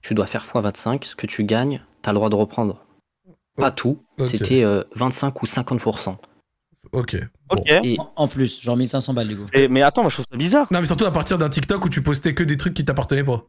tu 0.02 0.14
dois 0.14 0.26
faire 0.26 0.44
x25, 0.46 1.06
ce 1.06 1.16
que 1.16 1.26
tu 1.26 1.46
gagnes, 1.46 1.82
t'as 2.02 2.12
le 2.12 2.16
droit 2.16 2.30
de 2.30 2.36
reprendre. 2.36 2.84
Pas 3.56 3.72
tout, 3.72 4.04
c'était 4.26 4.64
euh, 4.64 4.84
25 4.96 5.42
ou 5.42 5.46
50%. 5.46 6.18
Ok. 6.92 7.18
Bon. 7.50 7.64
Et 7.66 7.98
En, 8.00 8.12
en 8.16 8.28
plus, 8.28 8.62
genre 8.62 8.76
1500 8.78 9.14
balles 9.14 9.28
du 9.30 9.38
coup. 9.38 9.46
Et- 9.54 9.68
mais 9.70 9.82
attends, 9.84 10.02
moi 10.02 10.10
je 10.10 10.16
trouve 10.18 10.26
ça 10.32 10.38
bizarre. 10.38 10.68
Non 10.72 10.80
mais 10.82 10.86
surtout 10.86 11.06
à 11.06 11.12
partir 11.12 11.38
d'un 11.38 11.50
TikTok 11.50 11.84
où 11.86 11.90
tu 11.90 12.02
postais 12.02 12.34
que 12.34 12.44
des 12.44 12.58
trucs 12.58 12.74
qui 12.74 12.84
t'appartenaient 12.86 13.24
pas. 13.24 13.46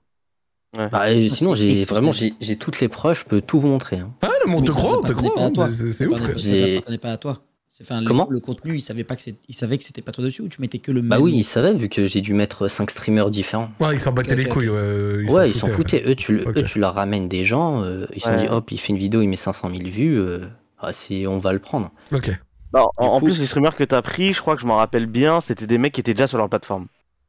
Bah, 0.77 0.89
Ah, 0.93 1.09
sinon, 1.29 1.55
j'ai 1.55 1.85
vraiment 1.85 2.13
j'ai 2.13 2.35
j'ai 2.41 2.57
toutes 2.57 2.81
les 2.81 2.89
preuves, 2.89 3.19
je 3.19 3.25
peux 3.25 3.41
tout 3.41 3.59
vous 3.61 3.69
montrer. 3.69 3.99
hein. 3.99 4.13
Ah 4.23 4.29
non 4.47 4.53
mais 4.53 4.59
on 4.59 4.63
te 4.63 4.71
croit, 4.71 4.99
on 4.99 5.03
te 5.03 5.13
croit. 5.13 5.69
C'est 5.69 6.07
ouf. 6.07 6.21
Ça 6.21 6.99
pas 6.99 7.13
à 7.13 7.17
toi. 7.17 7.39
Enfin, 7.83 8.03
Comment? 8.05 8.27
le, 8.29 8.41
contenu, 8.41 8.75
il 8.75 8.83
savait 8.83 9.05
pas 9.05 9.17
que 9.17 9.23
c'est- 9.23 9.37
il 9.49 9.55
savait 9.55 9.79
que 9.79 9.85
c'était 9.85 10.03
pas 10.03 10.13
toi 10.13 10.23
dessus 10.23 10.43
ou 10.43 10.49
tu 10.49 10.61
mettais 10.61 10.81
que 10.81 10.93
le 10.93 11.01
même. 11.01 11.09
Bah 11.09 11.19
oui, 11.19 11.33
ils 11.35 11.45
savaient 11.45 11.73
vu 11.73 11.89
que 11.89 12.05
j'ai 12.05 12.21
dû 12.21 12.35
mettre 12.35 12.69
5 12.69 12.91
streamers 12.91 13.31
différents. 13.31 13.71
Ouais, 13.81 13.95
ils 13.95 14.01
s'en 14.01 14.13
battaient 14.13 14.33
Ok, 14.35 14.39
les 14.39 14.45
couilles. 14.51 14.69
ok. 14.69 14.75
Ouais, 14.77 15.33
ouais, 15.33 15.49
ils 15.51 15.55
s'en 15.59 15.67
foutaient. 15.69 16.03
Eux 16.07 16.15
tu, 16.15 16.43
eux, 16.47 16.63
tu 16.65 16.79
leur 16.79 16.95
ramènes 16.95 17.27
des 17.27 17.43
gens, 17.43 17.83
euh, 17.83 18.05
ils 18.15 18.21
se 18.21 18.27
sont 18.29 18.35
Ouais. 18.35 18.43
dit 18.43 18.49
hop, 18.49 18.71
il 18.71 18.79
fait 18.79 18.89
une 18.89 18.99
vidéo, 18.99 19.23
il 19.23 19.29
met 19.29 19.37
500 19.37 19.71
000 19.71 19.85
vues, 19.89 20.21
euh, 20.21 20.41
ah, 20.79 20.93
c'est- 20.93 21.27
on 21.27 21.39
va 21.39 21.55
le 21.55 21.59
prendre. 21.59 21.91
Ok. 22.13 22.29
Non, 22.75 22.87
en, 22.99 23.07
en 23.07 23.21
plus, 23.23 23.41
les 23.41 23.47
streamers 23.47 23.75
que 23.75 23.85
t'as 23.85 24.03
pris, 24.03 24.35
je 24.35 24.43
crois 24.43 24.57
que 24.57 24.61
je 24.61 24.67
m'en 24.67 24.77
rappelle 24.77 25.07
bien, 25.07 25.41
c'était 25.41 25.67
des 25.67 25.79
mecs 25.79 25.95
qui 25.95 26.01
étaient 26.03 26.13
déjà 26.13 26.27
sur 26.27 26.37
leur 26.37 26.51
plateforme. 26.51 26.87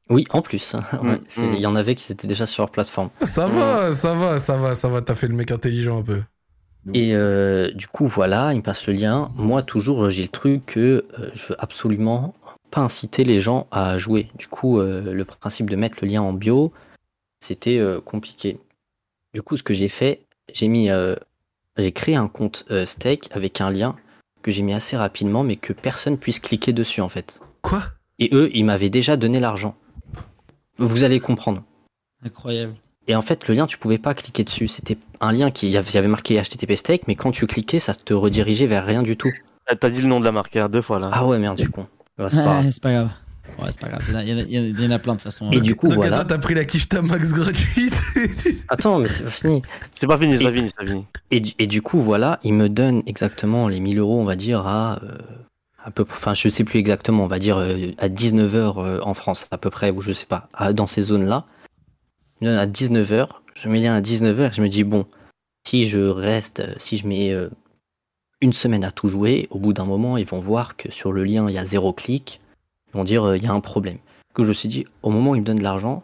Oui, 0.09 0.25
en 0.31 0.41
plus. 0.41 0.75
Ouais, 1.03 1.19
Mm, 1.37 1.41
mm. 1.41 1.53
Il 1.53 1.59
y 1.59 1.65
en 1.65 1.75
avait 1.75 1.95
qui 1.95 2.11
étaient 2.11 2.27
déjà 2.27 2.45
sur 2.45 2.63
leur 2.63 2.71
plateforme. 2.71 3.09
Ça 3.23 3.47
va, 3.47 3.93
ça 3.93 4.13
va, 4.13 4.39
ça 4.39 4.57
va, 4.57 4.75
ça 4.75 4.89
va. 4.89 5.01
T'as 5.01 5.15
fait 5.15 5.27
le 5.27 5.35
mec 5.35 5.51
intelligent 5.51 5.99
un 5.99 6.03
peu. 6.03 6.21
Et 6.93 7.13
euh, 7.13 7.71
du 7.73 7.87
coup, 7.87 8.07
voilà, 8.07 8.53
il 8.53 8.57
me 8.57 8.61
passe 8.63 8.87
le 8.87 8.93
lien. 8.93 9.31
Moi, 9.35 9.61
toujours, 9.61 10.09
j'ai 10.09 10.23
le 10.23 10.27
truc 10.29 10.65
que 10.65 11.05
euh, 11.19 11.29
je 11.35 11.47
veux 11.47 11.55
absolument 11.59 12.33
pas 12.71 12.81
inciter 12.81 13.23
les 13.23 13.39
gens 13.39 13.67
à 13.71 13.97
jouer. 13.97 14.29
Du 14.37 14.47
coup, 14.47 14.79
euh, 14.79 15.13
le 15.13 15.25
principe 15.25 15.69
de 15.69 15.75
mettre 15.75 15.99
le 16.01 16.07
lien 16.07 16.21
en 16.21 16.33
bio, 16.33 16.71
c'était 17.39 17.77
euh, 17.77 17.99
compliqué. 18.01 18.57
Du 19.33 19.41
coup, 19.41 19.57
ce 19.57 19.63
que 19.63 19.73
j'ai 19.73 19.89
fait, 19.89 20.21
j'ai 20.53 20.67
mis, 20.67 20.89
euh, 20.89 21.15
j'ai 21.77 21.91
créé 21.91 22.15
un 22.15 22.27
compte 22.27 22.65
euh, 22.71 22.85
Stake 22.85 23.29
avec 23.31 23.61
un 23.61 23.69
lien 23.69 23.95
que 24.41 24.51
j'ai 24.51 24.63
mis 24.63 24.73
assez 24.73 24.97
rapidement, 24.97 25.43
mais 25.43 25.57
que 25.57 25.73
personne 25.73 26.17
puisse 26.17 26.39
cliquer 26.39 26.73
dessus 26.73 27.01
en 27.01 27.09
fait. 27.09 27.39
Quoi? 27.61 27.83
Et 28.19 28.29
eux, 28.33 28.49
ils 28.53 28.65
m'avaient 28.65 28.89
déjà 28.89 29.17
donné 29.17 29.39
l'argent. 29.39 29.75
Vous 30.85 31.03
allez 31.03 31.19
comprendre. 31.19 31.63
Incroyable. 32.25 32.73
Et 33.07 33.15
en 33.15 33.21
fait, 33.21 33.47
le 33.47 33.55
lien, 33.55 33.65
tu 33.67 33.77
pouvais 33.77 33.97
pas 33.97 34.13
cliquer 34.13 34.43
dessus. 34.43 34.67
C'était 34.67 34.97
un 35.21 35.31
lien 35.31 35.49
qui 35.51 35.69
y 35.69 35.77
avait, 35.77 35.89
il 35.89 35.95
y 35.95 35.97
avait 35.97 36.07
marqué 36.07 36.39
HTTP 36.41 36.75
Stake, 36.75 37.03
mais 37.07 37.15
quand 37.15 37.31
tu 37.31 37.47
cliquais, 37.47 37.79
ça 37.79 37.93
te 37.95 38.13
redirigeait 38.13 38.67
vers 38.67 38.85
rien 38.85 39.01
du 39.03 39.17
tout. 39.17 39.31
T'as- 39.67 39.75
T'as 39.75 39.89
dit 39.89 40.01
le 40.01 40.07
nom 40.07 40.19
de 40.19 40.25
la 40.25 40.31
marque 40.31 40.55
hein, 40.57 40.67
deux 40.69 40.81
fois 40.81 40.99
là. 40.99 41.09
Ah 41.11 41.25
ouais, 41.25 41.39
merde, 41.39 41.57
du 41.57 41.69
coup. 41.69 41.81
Ouais, 42.19 42.29
c'est 42.29 42.37
pas 42.37 42.43
grave. 42.43 42.65
Ouais, 42.65 42.71
c'est 42.71 42.81
pas 42.83 42.91
grave. 42.91 43.09
Ouais, 43.59 43.65
c'est 43.71 43.79
pas 43.81 43.87
grave. 43.89 44.03
Il 44.07 44.13
y 44.13 44.15
en 44.15 44.19
a- 44.19 44.23
il 44.23 44.29
y 44.29 44.33
en 44.33 44.37
a- 44.37 44.41
il 44.43 44.53
y 44.53 44.59
en 44.59 44.61
a- 44.63 44.65
il 44.67 44.83
y 44.83 44.87
en 44.87 44.91
a 44.91 44.99
plein 44.99 45.15
de 45.15 45.21
façon. 45.21 45.51
Et 45.51 45.61
du 45.61 45.75
coup, 45.75 45.87
Donc 45.87 45.95
voilà. 45.97 46.17
attends, 46.19 46.27
t'as 46.29 46.37
pris 46.37 46.53
la 46.53 46.63
quiche 46.65 46.87
Max 46.93 47.33
gratuite. 47.33 47.95
Attends, 48.69 48.99
mais 48.99 49.07
c'est 49.07 49.23
pas 49.23 49.29
fini. 49.31 49.61
C'est 49.95 50.07
pas 50.07 50.17
fini, 50.17 50.37
c'est 50.37 50.43
pas 50.43 50.51
fini, 50.51 50.69
c'est 50.69 50.85
pas 50.85 50.91
fini. 50.91 51.05
Et, 51.31 51.39
du- 51.39 51.53
et 51.59 51.67
du 51.67 51.81
coup, 51.81 51.99
voilà, 52.01 52.39
il 52.43 52.53
me 52.53 52.69
donne 52.69 53.01
exactement 53.07 53.67
les 53.67 53.79
1000 53.79 53.97
euros, 53.99 54.19
on 54.19 54.25
va 54.25 54.35
dire, 54.35 54.65
à. 54.67 54.99
euh, 55.03 55.17
à 55.83 55.91
peu, 55.91 56.05
enfin, 56.09 56.33
je 56.33 56.49
sais 56.49 56.63
plus 56.63 56.79
exactement, 56.79 57.23
on 57.23 57.27
va 57.27 57.39
dire 57.39 57.57
euh, 57.57 57.91
à 57.97 58.09
19h 58.09 59.01
en 59.01 59.13
France, 59.13 59.47
à 59.51 59.57
peu 59.57 59.69
près, 59.69 59.91
ou 59.91 60.01
je 60.01 60.13
sais 60.13 60.25
pas, 60.25 60.47
dans 60.73 60.87
ces 60.87 61.01
zones-là. 61.01 61.45
À 62.43 62.65
19h, 62.65 63.27
je 63.55 63.69
mets 63.69 63.79
lien 63.79 63.95
à 63.95 64.01
19h, 64.01 64.53
je 64.53 64.61
me 64.61 64.67
dis, 64.67 64.83
bon, 64.83 65.05
si 65.65 65.87
je 65.87 65.99
reste, 65.99 66.61
euh, 66.61 66.73
si 66.77 66.97
je 66.97 67.07
mets 67.07 67.31
euh, 67.31 67.49
une 68.41 68.53
semaine 68.53 68.83
à 68.83 68.91
tout 68.91 69.07
jouer, 69.07 69.47
au 69.51 69.59
bout 69.59 69.73
d'un 69.73 69.85
moment, 69.85 70.17
ils 70.17 70.25
vont 70.25 70.39
voir 70.39 70.75
que 70.75 70.91
sur 70.91 71.11
le 71.11 71.23
lien, 71.23 71.47
il 71.47 71.53
y 71.53 71.59
a 71.59 71.65
zéro 71.65 71.93
clic, 71.93 72.41
ils 72.89 72.97
vont 72.97 73.03
dire, 73.03 73.23
euh, 73.23 73.37
il 73.37 73.43
y 73.43 73.47
a 73.47 73.53
un 73.53 73.59
problème. 73.61 73.97
Que 74.33 74.43
je 74.43 74.49
me 74.49 74.53
suis 74.53 74.69
dit, 74.69 74.85
au 75.03 75.09
moment 75.09 75.31
où 75.31 75.35
ils 75.35 75.41
me 75.41 75.45
donnent 75.45 75.59
de 75.59 75.63
l'argent, 75.63 76.03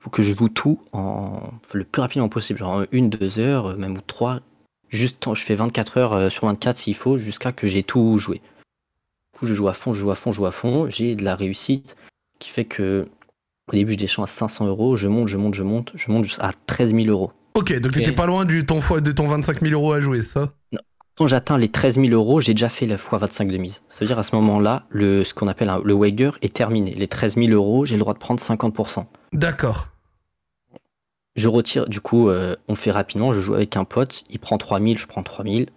faut 0.00 0.10
que 0.10 0.22
je 0.22 0.34
joue 0.34 0.48
tout 0.48 0.80
en 0.92 1.40
le 1.72 1.84
plus 1.84 2.00
rapidement 2.00 2.28
possible, 2.28 2.58
genre 2.58 2.78
en 2.78 2.84
une, 2.92 3.10
deux 3.10 3.38
heures, 3.38 3.66
euh, 3.66 3.76
même 3.76 3.96
ou 3.96 4.00
trois. 4.00 4.40
Juste, 4.88 5.34
je 5.34 5.42
fais 5.42 5.54
24 5.54 5.98
heures 5.98 6.12
euh, 6.12 6.28
sur 6.28 6.46
24 6.46 6.76
s'il 6.76 6.94
faut, 6.94 7.18
jusqu'à 7.18 7.52
que 7.52 7.66
j'ai 7.66 7.82
tout 7.82 8.18
joué. 8.18 8.40
Coup, 9.34 9.46
je 9.46 9.54
joue 9.54 9.68
à 9.68 9.74
fond, 9.74 9.92
je 9.92 10.00
joue 10.00 10.10
à 10.10 10.14
fond, 10.14 10.30
je 10.32 10.36
joue 10.36 10.46
à 10.46 10.52
fond. 10.52 10.88
J'ai 10.90 11.14
de 11.14 11.24
la 11.24 11.34
réussite 11.34 11.96
qui 12.38 12.50
fait 12.50 12.64
que 12.64 13.06
au 13.68 13.72
début, 13.72 13.92
je 13.94 13.98
descends 13.98 14.22
à 14.22 14.26
500 14.26 14.66
euros, 14.66 14.96
je 14.96 15.08
monte, 15.08 15.28
je 15.28 15.36
monte, 15.38 15.54
je 15.54 15.62
monte, 15.62 15.92
je 15.94 16.10
monte 16.12 16.24
jusqu'à 16.24 16.50
13 16.66 16.94
000 16.94 17.06
euros. 17.08 17.32
ok, 17.54 17.80
donc 17.80 17.92
t'étais 17.92 18.10
Ok. 18.10 18.16
pas 18.16 18.26
loin 18.26 18.44
du 18.44 18.66
ton 18.66 18.80
fois 18.80 19.00
de 19.00 19.10
ton 19.10 19.26
25 19.26 19.60
000 19.60 19.72
euros 19.72 19.92
à 19.92 20.00
jouer, 20.00 20.20
ça? 20.22 20.48
Quand 21.16 21.28
j'atteins 21.28 21.56
les 21.58 21.68
13 21.68 21.94
000 21.94 22.08
euros, 22.08 22.40
j'ai 22.40 22.52
déjà 22.54 22.68
fait 22.68 22.86
la 22.86 22.98
fois 22.98 23.18
25 23.18 23.48
de 23.50 23.56
mise. 23.56 23.82
Ça 23.88 24.00
veut 24.00 24.06
dire 24.06 24.18
à 24.18 24.22
ce 24.24 24.34
moment-là, 24.36 24.84
le, 24.90 25.22
ce 25.24 25.32
qu'on 25.32 25.46
appelle 25.48 25.68
un- 25.68 25.80
le 25.82 25.94
wager 25.94 26.32
est 26.42 26.52
terminé. 26.52 26.92
Les 26.94 27.06
13 27.08 27.36
000 27.36 27.48
euros, 27.52 27.84
j'ai 27.86 27.94
le 27.94 28.00
droit 28.00 28.12
de 28.14 28.18
prendre 28.18 28.40
50%. 28.40 29.06
D'accord. 29.32 29.88
Je 31.36 31.48
retire, 31.48 31.88
du 31.88 32.00
coup, 32.00 32.28
euh, 32.28 32.54
on 32.68 32.74
fait 32.74 32.90
rapidement. 32.90 33.32
Je 33.32 33.40
joue 33.40 33.54
avec 33.54 33.76
un 33.76 33.84
pote, 33.84 34.24
il 34.30 34.38
prend 34.38 34.58
3000, 34.58 34.98
je 34.98 35.06
prends 35.06 35.22
3000. 35.22 35.68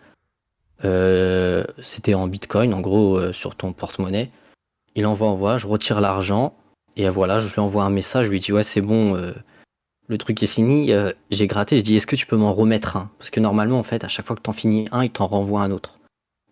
Euh, 0.86 1.64
C'était 1.82 2.14
en 2.14 2.28
bitcoin, 2.28 2.74
en 2.74 2.82
gros, 2.82 3.18
euh, 3.18 3.34
sur 3.34 3.56
ton 3.56 3.74
porte-monnaie. 3.74 4.30
Il 4.96 5.06
envoie, 5.06 5.28
envoie, 5.28 5.58
je 5.58 5.68
retire 5.68 6.02
l'argent. 6.02 6.54
Et 6.96 7.08
euh, 7.08 7.12
voilà, 7.12 7.40
je 7.40 7.54
lui 7.54 7.60
envoie 7.60 7.84
un 7.84 7.90
message, 7.90 8.28
je 8.28 8.32
lui 8.32 8.40
dis 8.40 8.52
Ouais, 8.52 8.64
c'est 8.64 8.82
bon, 8.82 9.16
euh, 9.16 9.34
le 10.08 10.18
truc 10.18 10.42
est 10.44 10.48
fini. 10.48 10.92
J'ai 11.32 11.48
gratté, 11.48 11.78
je 11.78 11.84
dis 11.84 11.96
Est-ce 11.96 12.08
que 12.08 12.16
tu 12.16 12.26
peux 12.26 12.38
m'en 12.38 12.54
remettre 12.54 12.98
un? 12.98 13.12
Parce 13.18 13.30
que 13.30 13.40
normalement, 13.40 13.80
en 13.80 13.84
fait, 13.84 14.04
à 14.04 14.08
chaque 14.08 14.26
fois 14.26 14.36
que 14.36 14.42
t'en 14.42 14.54
finis 14.54 14.88
un, 14.92 15.04
ils 15.04 15.12
t'en 15.12 15.28
renvoient 15.28 15.62
un 15.62 15.72
autre. 15.72 16.00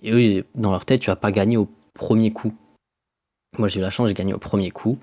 Et 0.03 0.11
eux, 0.11 0.45
dans 0.55 0.71
leur 0.71 0.86
tête, 0.86 1.01
tu 1.01 1.09
vas 1.09 1.15
pas 1.15 1.32
gagner 1.32 1.57
au 1.57 1.69
premier 1.93 2.32
coup. 2.32 2.53
Moi, 3.57 3.67
j'ai 3.67 3.80
eu 3.80 3.84
la 3.84 3.89
chance, 3.89 4.09
j'ai 4.09 4.13
gagné 4.13 4.34
au 4.34 4.39
premier 4.39 4.71
coup. 4.71 4.99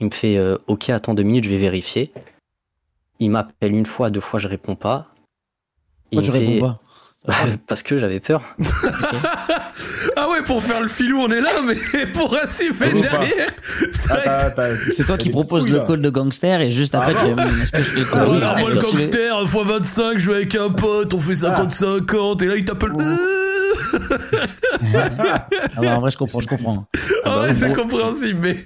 Il 0.00 0.06
me 0.06 0.10
fait 0.10 0.38
Ok, 0.66 0.90
attends 0.90 1.14
deux 1.14 1.22
minutes, 1.22 1.44
je 1.44 1.50
vais 1.50 1.58
vérifier. 1.58 2.12
Il 3.18 3.30
m'appelle 3.30 3.72
une 3.72 3.86
fois, 3.86 4.10
deux 4.10 4.20
fois, 4.20 4.40
je 4.40 4.48
réponds 4.48 4.76
pas. 4.76 5.08
Pourquoi 6.10 6.22
tu 6.22 6.30
réponds 6.30 6.60
pas 6.60 6.80
Bah, 7.26 7.34
Parce 7.68 7.82
que 7.82 7.98
j'avais 7.98 8.18
peur. 8.20 8.42
ah 10.16 10.28
ouais, 10.30 10.42
pour 10.42 10.62
faire 10.62 10.80
le 10.80 10.88
filou, 10.88 11.18
on 11.20 11.28
est 11.30 11.40
là, 11.40 11.50
mais 11.64 12.06
pour 12.12 12.34
assumer 12.36 13.00
derrière, 13.00 13.48
c'est 13.92 14.08
vrai 14.08 14.24
que- 14.24 14.28
Attends, 14.28 14.46
attends. 14.62 14.74
C'est 14.92 15.04
toi 15.04 15.16
qui 15.16 15.30
couilles, 15.30 15.70
le 15.70 15.80
call 15.80 16.00
de 16.02 16.10
gangster 16.10 16.60
et 16.60 16.72
juste 16.72 16.94
après 16.94 17.14
Ah 17.16 17.24
tu 17.24 17.30
non. 17.30 17.36
fais, 17.46 17.62
est-ce 17.62 17.72
que 17.72 17.78
je 17.78 17.82
fais 17.84 18.00
le 18.00 18.04
call 18.06 18.22
Ah 18.22 18.26
de 18.26 18.30
ouais, 18.32 18.40
gangster 18.40 18.60
moi 18.60 18.70
le 18.70 18.80
gangster, 18.80 19.44
x25, 19.44 20.18
je 20.18 20.30
vais 20.30 20.36
avec 20.36 20.54
un 20.56 20.70
pote, 20.70 21.14
on 21.14 21.20
fait 21.20 21.32
50-50, 21.34 22.42
et 22.42 22.46
là 22.46 22.56
il 22.56 22.64
t'appelle. 22.64 22.90
Ah 24.82 25.48
bah, 25.80 25.96
en 25.96 26.00
vrai, 26.00 26.10
je 26.10 26.16
comprends, 26.16 26.40
je 26.40 26.48
comprends. 26.48 26.86
Ah 27.24 27.42
ouais, 27.42 27.54
c'est 27.54 27.68
bon. 27.68 27.74
compréhensible, 27.74 28.38
mais, 28.40 28.56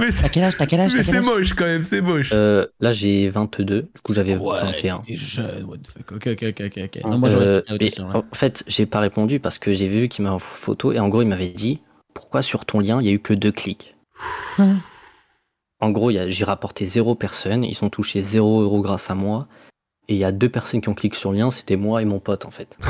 mais 0.00 0.08
T'as 0.10 0.28
quel 0.28 0.44
âge 0.44 0.56
T'as 0.56 0.66
quel 0.66 0.80
âge 0.80 0.92
mais 0.94 1.02
c'est 1.02 1.20
moche 1.20 1.54
quand 1.54 1.64
même, 1.64 1.82
c'est 1.82 2.00
moche. 2.00 2.30
Euh, 2.32 2.66
là, 2.80 2.92
j'ai 2.92 3.28
22. 3.28 3.82
Du 3.82 3.88
coup, 4.02 4.12
j'avais 4.12 4.36
Ouais, 4.36 4.60
21. 4.60 4.98
t'es 4.98 5.16
jeune, 5.16 5.64
what 5.64 5.78
the 5.78 5.88
fuck. 5.88 6.12
Ok, 6.12 6.26
ok, 6.32 6.44
ok, 6.60 6.78
ok. 6.84 7.04
Non, 7.04 7.18
moi 7.18 7.28
j'aurais 7.28 7.46
Euh, 7.46 7.62
fait 7.78 8.00
en 8.00 8.08
vrai. 8.08 8.18
en 8.18 8.34
fait, 8.34 8.64
j'ai 8.66 8.86
pas 8.86 9.00
répondu 9.00 9.40
parce 9.40 9.58
que 9.58 9.72
j'ai 9.74 9.88
vu 9.88 10.08
qu'il 10.08 10.24
m'a 10.24 10.38
photo 10.38 10.92
et 10.92 10.98
en 10.98 11.08
gros, 11.08 11.22
il 11.22 11.28
m'avait 11.28 11.48
dit 11.48 11.80
pourquoi 12.14 12.42
sur 12.42 12.64
ton 12.64 12.80
lien 12.80 13.00
il 13.00 13.06
y 13.06 13.10
a 13.10 13.12
eu 13.12 13.18
que 13.20 13.34
deux 13.34 13.52
clics? 13.52 13.94
en 15.80 15.90
gros, 15.90 16.10
j'ai 16.10 16.44
rapporté 16.44 16.86
zéro 16.86 17.14
personne, 17.14 17.64
ils 17.64 17.76
ont 17.82 17.90
touché 17.90 18.22
zéro 18.22 18.62
euro 18.62 18.80
grâce 18.80 19.10
à 19.10 19.14
moi. 19.14 19.46
Et 20.08 20.14
il 20.14 20.18
y 20.18 20.24
a 20.24 20.30
deux 20.32 20.48
personnes 20.48 20.80
qui 20.80 20.88
ont 20.88 20.94
cliqué 20.94 21.16
sur 21.18 21.32
le 21.32 21.38
lien, 21.38 21.50
c'était 21.50 21.74
moi 21.76 22.00
et 22.00 22.04
mon 22.04 22.20
pote 22.20 22.44
en 22.44 22.50
fait. 22.52 22.76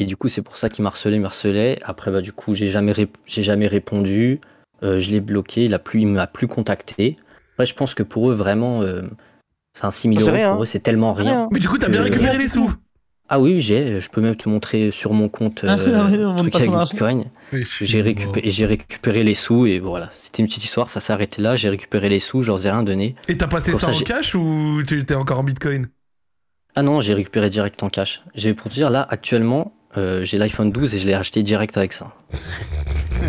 et 0.00 0.04
du 0.06 0.16
coup, 0.16 0.28
c'est 0.28 0.42
pour 0.42 0.56
ça 0.56 0.68
qu'il 0.68 0.82
m'a 0.82 0.88
harcelé, 0.88 1.16
il 1.16 1.20
m'a 1.20 1.28
harcelé. 1.28 1.78
Après, 1.82 2.10
bah, 2.10 2.20
du 2.20 2.32
coup, 2.32 2.54
j'ai 2.54 2.70
jamais, 2.70 2.92
j'ai 3.26 3.42
jamais 3.42 3.66
répondu. 3.68 4.40
Euh, 4.82 4.98
je 4.98 5.10
l'ai 5.10 5.20
bloqué, 5.20 5.66
il, 5.66 5.74
a 5.74 5.78
plus, 5.78 6.00
il 6.00 6.06
m'a 6.06 6.26
plus 6.26 6.48
contacté. 6.48 7.16
Après, 7.54 7.66
je 7.66 7.74
pense 7.74 7.94
que 7.94 8.02
pour 8.02 8.30
eux, 8.30 8.34
vraiment, 8.34 8.82
euh, 8.82 9.02
enfin, 9.76 9.90
6 9.90 10.08
000 10.08 10.20
C'est 10.20 10.26
euros 10.26 10.32
rien, 10.36 10.52
pour 10.52 10.62
eux, 10.62 10.66
c'est 10.66 10.80
tellement 10.80 11.12
rien. 11.12 11.30
Rien. 11.32 11.48
Mais 11.52 11.60
du 11.60 11.68
coup, 11.68 11.76
t'as 11.78 11.88
bien 11.88 12.00
Euh, 12.00 12.04
récupéré 12.04 12.38
les 12.38 12.48
sous. 12.48 12.72
Ah 13.32 13.38
oui, 13.38 13.60
j'ai. 13.60 14.00
Je 14.00 14.08
peux 14.10 14.20
même 14.20 14.34
te 14.34 14.48
montrer 14.48 14.90
sur 14.90 15.12
mon 15.12 15.28
compte 15.28 15.64
Ah, 15.68 15.76
euh, 15.78 16.36
truc 16.38 16.54
avec. 16.56 16.70
Bitcoin. 16.70 17.24
J'ai 17.52 18.00
récupéré, 18.00 18.50
j'ai 18.50 18.66
récupéré 18.66 19.22
les 19.22 19.34
sous 19.34 19.66
et 19.66 19.78
voilà. 19.78 20.08
C'était 20.12 20.42
une 20.42 20.48
petite 20.48 20.64
histoire, 20.64 20.90
ça 20.90 20.98
s'est 20.98 21.12
arrêté 21.12 21.40
là. 21.42 21.54
J'ai 21.54 21.68
récupéré 21.68 22.08
les 22.08 22.18
sous, 22.20 22.42
je 22.42 22.48
leur 22.48 22.64
ai 22.66 22.70
rien 22.70 22.82
donné. 22.82 23.14
Et 23.28 23.36
t'as 23.36 23.46
passé 23.48 23.70
Comme 23.72 23.80
ça 23.80 23.86
ça, 23.88 23.92
en 23.92 23.96
j'ai- 23.98 24.04
cash 24.04 24.34
ou 24.34 24.82
tu 24.86 24.98
étais 24.98 25.14
encore 25.14 25.38
en 25.40 25.44
bitcoin? 25.44 25.88
Ah 26.74 26.82
non, 26.82 27.00
j'ai 27.00 27.14
récupéré 27.14 27.50
direct 27.50 27.82
en 27.82 27.88
cash. 27.88 28.22
J'ai 28.34 28.54
pour 28.54 28.68
te 28.70 28.74
dire 28.74 28.90
là 28.90 29.06
actuellement, 29.10 29.72
euh, 29.96 30.24
j'ai 30.24 30.38
l'iPhone 30.38 30.70
12 30.70 30.94
et 30.94 30.98
je 30.98 31.06
l'ai 31.06 31.14
acheté 31.14 31.42
direct 31.42 31.76
avec 31.76 31.92
ça. 31.92 32.12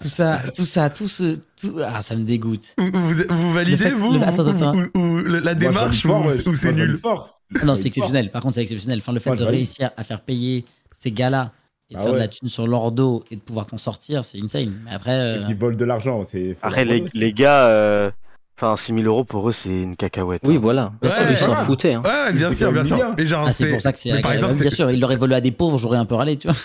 Tout 0.00 0.08
ça, 0.08 0.42
tout 0.54 0.64
ça, 0.64 0.90
tout 0.90 1.08
ce. 1.08 1.38
Tout... 1.60 1.78
Ah, 1.84 2.02
ça 2.02 2.14
me 2.16 2.24
dégoûte. 2.24 2.74
vous, 2.78 2.90
vous, 2.92 3.14
vous 3.28 3.52
validez, 3.52 3.76
fait- 3.76 3.90
vous 3.90 4.12
le- 4.12 4.22
attends, 4.22 4.46
attends. 4.46 4.72
ou- 4.94 4.98
ou 4.98 5.18
la 5.24 5.40
Moi, 5.40 5.54
démarche 5.54 6.02
fort, 6.02 6.20
ou, 6.20 6.24
Moi, 6.24 6.54
c'est 6.54 6.72
nul 6.72 6.98
fort. 6.98 7.34
Ah 7.60 7.64
non, 7.64 7.74
c'est 7.74 7.88
exceptionnel. 7.88 8.30
Par 8.30 8.42
contre, 8.42 8.54
c'est 8.56 8.62
exceptionnel. 8.62 8.98
Enfin, 8.98 9.12
le 9.12 9.20
fait 9.20 9.30
Moi, 9.30 9.36
de 9.38 9.44
réussir 9.44 9.90
à 9.96 10.04
faire 10.04 10.20
payer 10.20 10.64
ces 10.92 11.10
gars-là 11.10 11.52
et 11.90 11.94
de 11.94 12.00
Ah 12.00 12.04
faire 12.04 12.12
de 12.12 12.18
la 12.18 12.28
thune 12.28 12.48
sur 12.48 12.66
leur 12.66 12.92
dos 12.92 13.24
et 13.30 13.36
de 13.36 13.40
pouvoir 13.40 13.66
t'en 13.66 13.78
sortir, 13.78 14.24
c'est 14.24 14.38
insane. 14.40 14.72
Mais 14.84 14.92
après, 14.92 15.12
euh, 15.12 15.42
qui 15.46 15.54
volent 15.54 15.76
de 15.76 15.84
l'argent, 15.84 16.22
Après, 16.62 16.84
les, 16.84 17.04
les 17.14 17.32
gars, 17.32 17.66
euh, 17.66 18.10
enfin, 18.56 18.76
6000 18.76 19.06
euros 19.06 19.24
pour 19.24 19.48
eux, 19.48 19.52
c'est 19.52 19.82
une 19.82 19.96
cacahuète. 19.96 20.42
Oui, 20.44 20.56
hein. 20.56 20.58
voilà. 20.62 20.92
Bien 21.02 21.10
sûr, 21.10 21.22
Ouais, 21.24 21.32
ils 21.32 21.36
s'en 21.36 21.56
foutaient. 21.56 21.94
Hein. 21.94 22.02
Ouais, 22.04 22.32
bien 22.32 22.52
sûr, 22.52 22.72
bien 22.72 22.84
sûr. 22.84 22.98
Et 23.18 23.26
genre, 23.26 23.44
ah, 23.48 23.52
c'est 23.52 23.70
pour 23.70 23.80
ça 23.80 23.92
que 23.92 23.98
c'est 23.98 24.12
mais 24.12 24.20
par 24.20 24.32
exemple, 24.32 24.54
Bien 24.54 24.70
sûr, 24.70 24.90
il 24.90 25.00
l'aurait 25.00 25.16
volé 25.16 25.34
à 25.34 25.40
des 25.40 25.50
pauvres, 25.50 25.78
j'aurais 25.78 25.98
un 25.98 26.04
peu 26.04 26.14
râlé, 26.14 26.36
tu 26.36 26.48
vois. 26.48 26.56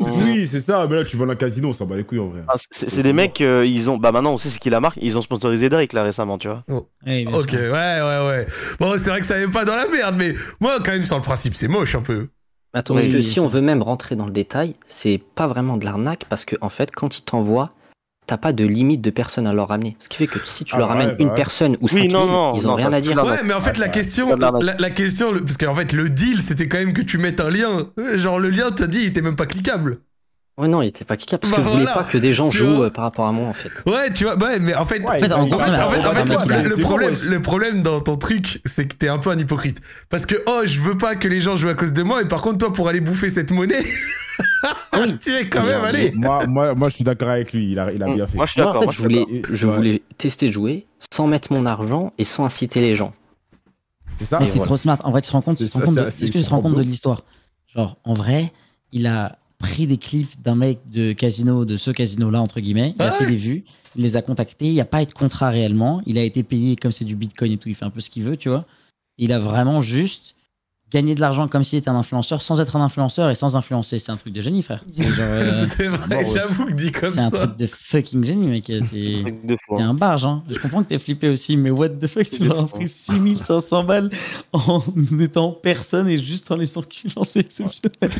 Oui, 0.00 0.46
c'est 0.50 0.60
ça, 0.60 0.86
mais 0.88 0.96
là, 0.96 1.04
tu 1.04 1.16
voles 1.16 1.30
un 1.30 1.36
casino, 1.36 1.68
on 1.68 1.72
s'en 1.74 1.86
bat 1.86 1.96
les 1.96 2.04
couilles 2.04 2.18
en 2.20 2.28
vrai. 2.28 2.40
Ah, 2.48 2.54
c'est 2.70 3.02
des 3.02 3.12
mecs, 3.12 3.40
euh, 3.40 3.64
ils 3.66 3.90
ont, 3.90 3.96
bah 3.96 4.12
maintenant 4.12 4.32
on 4.32 4.36
sait 4.36 4.50
ce 4.50 4.58
qui 4.58 4.70
la 4.70 4.80
marque, 4.80 4.98
ils 5.00 5.16
ont 5.18 5.22
sponsorisé 5.22 5.68
Drake 5.68 5.92
là 5.92 6.02
récemment, 6.02 6.38
tu 6.38 6.48
vois. 6.48 6.64
Bien 7.04 7.24
Ok, 7.32 7.50
sûr. 7.50 7.58
ouais, 7.58 7.70
ouais, 7.72 8.26
ouais. 8.28 8.46
Bon, 8.80 8.94
c'est 8.98 9.10
vrai 9.10 9.20
que 9.20 9.26
ça 9.26 9.38
n'est 9.38 9.48
pas 9.48 9.64
dans 9.64 9.74
la 9.74 9.86
merde, 9.88 10.14
mais 10.18 10.34
moi, 10.60 10.78
quand 10.84 10.92
même, 10.92 11.04
sur 11.04 11.16
le 11.16 11.22
principe, 11.22 11.54
c'est 11.54 11.68
moche 11.68 11.94
un 11.94 12.02
peu. 12.02 12.28
Attends, 12.74 12.94
Oui, 12.94 13.02
parce 13.04 13.14
que 13.14 13.22
si 13.22 13.36
ça- 13.36 13.42
on 13.42 13.46
veut 13.46 13.62
même 13.62 13.82
rentrer 13.82 14.14
dans 14.14 14.26
le 14.26 14.30
détail, 14.32 14.74
c'est 14.86 15.18
pas 15.34 15.46
vraiment 15.46 15.78
de 15.78 15.84
l'arnaque 15.86 16.26
parce 16.28 16.44
que 16.44 16.54
en 16.60 16.68
fait, 16.68 16.90
quand 16.94 17.16
ils 17.18 17.22
t'envoient, 17.22 17.72
t'as 18.28 18.36
pas 18.38 18.52
de 18.52 18.64
limite 18.64 19.00
de 19.00 19.10
personnes 19.10 19.46
à 19.48 19.52
leur 19.52 19.68
ramener. 19.68 19.96
Ce 20.00 20.08
qui 20.08 20.18
fait 20.18 20.28
que 20.28 20.38
si 20.46 20.64
tu 20.64 20.74
Ah 20.76 20.78
leur 20.78 20.88
bah 20.88 20.94
ramènes 20.94 21.08
ouais, 21.10 21.16
bah 21.16 21.24
une 21.24 21.28
ouais. 21.30 21.34
personne 21.34 21.76
ou 21.80 21.88
Oui, 21.90 21.90
5000, 21.90 22.12
non, 22.12 22.26
non, 22.26 22.54
ils 22.54 22.66
ont 22.66 22.70
non, 22.70 22.74
rien 22.76 22.92
à 22.92 23.00
dire. 23.00 23.16
Ouais, 23.24 23.42
mais 23.44 23.54
en 23.54 23.60
fait, 23.60 23.78
la 23.78 23.88
question, 23.88 24.36
la, 24.36 24.52
la 24.78 24.90
question, 24.90 25.32
le- 25.32 25.40
parce 25.44 25.56
qu'en 25.56 25.74
fait, 25.74 25.92
le 25.92 26.10
deal, 26.10 26.42
c'était 26.42 26.68
quand 26.68 26.78
même 26.78 26.92
que 26.92 27.02
tu 27.02 27.18
mettes 27.18 27.40
un 27.40 27.50
lien. 27.50 27.90
Genre, 28.14 28.38
le 28.38 28.50
lien, 28.50 28.70
t'as 28.70 28.86
dit, 28.86 29.00
il 29.00 29.06
était 29.06 29.22
même 29.22 29.36
pas 29.36 29.46
cliquable. 29.46 29.98
Ouais, 30.58 30.66
non, 30.66 30.82
il 30.82 30.88
était 30.88 31.04
pas 31.04 31.16
cliquable 31.16 31.40
parce 31.42 31.52
Bah 31.52 31.58
que 31.58 31.62
je 31.62 31.68
voulais 31.68 31.84
voilà. 31.84 32.02
pas 32.02 32.04
que 32.10 32.18
des 32.18 32.32
gens 32.32 32.48
Tu 32.48 32.58
jouent 32.58 32.74
vois. 32.76 32.86
euh, 32.86 32.90
par 32.90 33.04
rapport 33.04 33.26
à 33.26 33.32
moi 33.32 33.46
en 33.46 33.52
fait. 33.52 33.70
Ouais, 33.86 34.12
tu 34.12 34.24
vois, 34.24 34.36
ouais, 34.36 34.58
mais 34.58 34.74
en 34.74 34.84
fait, 34.84 34.98
Ouais, 35.08 35.32
En 35.32 35.38
en 35.38 35.42
en 35.42 35.44
le, 35.46 37.40
problème, 37.40 37.76
le 37.76 37.82
dans 37.82 38.00
ton 38.00 38.16
truc, 38.16 38.60
c'est 38.64 38.88
que 38.88 38.96
t'es 38.96 39.06
un 39.08 39.18
peu 39.18 39.30
un 39.30 39.38
hypocrite. 39.38 39.80
Parce 40.10 40.26
que, 40.26 40.34
oh, 40.46 40.62
je 40.64 40.80
veux 40.80 40.96
pas 40.96 41.14
que 41.14 41.28
les 41.28 41.40
gens 41.40 41.54
jouent 41.54 41.68
à 41.68 41.74
cause 41.74 41.92
de 41.92 42.02
moi, 42.02 42.22
et 42.22 42.28
par 42.28 42.42
contre, 42.42 42.58
toi, 42.58 42.72
pour 42.72 42.88
aller 42.88 43.00
bouffer 43.00 43.30
cette 43.30 43.52
monnaie, 43.52 43.82
tu 45.20 45.30
es 45.32 45.48
quand 45.48 45.64
même 45.64 45.84
allé. 45.84 46.10
Moi, 46.16 46.46
moi, 46.46 46.74
moi, 46.74 46.88
je 46.88 46.96
suis 46.96 47.04
d'accord 47.04 47.28
avec 47.28 47.52
lui, 47.52 47.70
il 47.70 47.78
a, 47.78 47.92
il 47.92 48.02
a 48.02 48.06
bien 48.12 48.26
fait. 48.26 48.36
Moi 48.36 48.46
je 48.46 48.52
suis 48.52 48.60
Moi, 48.60 48.70
en 48.70 48.74
d'accord. 48.74 48.90
fait, 48.90 48.96
je 48.96 49.02
voulais, 49.02 49.24
d'accord. 49.30 49.50
je 49.56 49.66
Ouais. 49.66 49.76
voulais 49.76 50.02
tester 50.18 50.48
de 50.48 50.52
jouer 50.52 50.86
sans 51.12 51.28
mettre 51.28 51.52
mon 51.52 51.66
argent 51.66 52.12
et 52.18 52.24
sans 52.24 52.44
inciter 52.44 52.80
les 52.80 52.96
gens. 52.96 53.12
C'est 54.18 54.24
ça 54.24 54.40
c'est 54.50 54.58
trop 54.58 54.76
smart. 54.76 54.98
En 55.04 55.12
vrai, 55.12 55.22
tu 55.22 55.28
te 55.28 55.32
rends 55.32 55.40
compte, 55.42 55.58
tu 55.58 55.66
te 55.66 55.70
C'est 55.72 55.78
rends 55.78 55.94
ça, 55.94 56.02
compte 56.02 56.10
c'est- 56.10 56.74
de- 56.74 56.80
l'histoire? 56.82 57.22
Genre, 57.76 57.96
en 58.02 58.14
vrai, 58.14 58.52
il 58.90 59.06
a 59.06 59.38
pris 59.58 59.86
des 59.86 59.96
clips 59.96 60.40
d'un 60.40 60.54
mec 60.54 60.78
de 60.90 61.12
casino, 61.12 61.64
de 61.64 61.76
ce 61.76 61.90
casino-là, 61.90 62.40
entre 62.40 62.60
guillemets. 62.60 62.94
Il 62.96 63.02
Ah 63.02 63.08
a 63.08 63.10
fait 63.12 63.24
ouais 63.24 63.30
des 63.30 63.36
vues, 63.36 63.64
il 63.96 64.02
les 64.02 64.16
a 64.16 64.22
contactés. 64.22 64.66
Il 64.66 64.74
n'y 64.74 64.80
a 64.80 64.84
pas 64.84 65.02
eu 65.02 65.06
de 65.06 65.12
contrat 65.12 65.50
réellement. 65.50 66.00
Il 66.06 66.18
a 66.18 66.22
été 66.22 66.42
payé 66.42 66.76
comme 66.76 66.92
c'est 66.92 67.04
du 67.04 67.16
bitcoin 67.16 67.52
et 67.52 67.56
tout. 67.58 67.68
Il 67.68 67.74
fait 67.74 67.84
un 67.84 67.90
peu 67.90 68.00
ce 68.00 68.10
qu'il 68.10 68.22
veut, 68.22 68.36
tu 68.36 68.48
vois. 68.48 68.64
Il 69.18 69.32
a 69.32 69.38
vraiment 69.38 69.82
juste 69.82 70.34
gagné 70.90 71.14
de 71.14 71.20
l'argent 71.20 71.48
comme 71.48 71.64
s'il 71.64 71.78
était 71.78 71.90
un 71.90 71.96
influenceur 71.96 72.42
sans 72.42 72.60
être 72.60 72.76
un 72.76 72.82
influenceur 72.82 73.30
et 73.30 73.34
sans 73.34 73.56
influencer. 73.56 73.98
C'est 73.98 74.12
un 74.12 74.16
truc 74.16 74.32
de 74.32 74.40
génie, 74.40 74.62
frère. 74.62 74.82
C'est 74.88 75.04
genre, 75.04 75.14
euh, 75.18 75.64
c'est 75.66 75.86
vrai, 75.86 76.08
Bon, 76.08 76.32
j'avoue 76.34 76.66
que 76.66 76.72
dit 76.72 76.92
comme 76.92 77.10
c'est 77.10 77.20
un 77.20 77.30
ça. 77.30 77.46
truc 77.46 77.56
de 77.56 77.66
fucking 77.66 78.24
génie, 78.24 78.46
mec. 78.46 78.64
C'est. 78.66 79.24
un 79.24 79.76
hein. 79.78 79.90
un 79.90 79.94
barge, 79.94 80.24
hein. 80.24 80.42
Je 80.48 80.58
comprends 80.58 80.82
que 80.82 80.88
t'es 80.88 80.98
flippé 80.98 81.28
aussi, 81.28 81.56
mais 81.56 81.70
what 81.70 81.90
the 81.90 82.06
fuck, 82.06 82.28
tu 82.28 82.44
leur 82.44 82.60
as 82.60 82.66
pris 82.66 82.88
6500 82.88 83.84
balles 83.84 84.10
en 84.52 84.82
étant 85.20 85.52
personne 85.52 86.08
et 86.08 86.18
juste 86.18 86.50
en 86.50 86.56
les 86.56 86.78
enculant, 86.78 87.24
c'est 87.24 87.40
exceptionnel. 87.40 88.10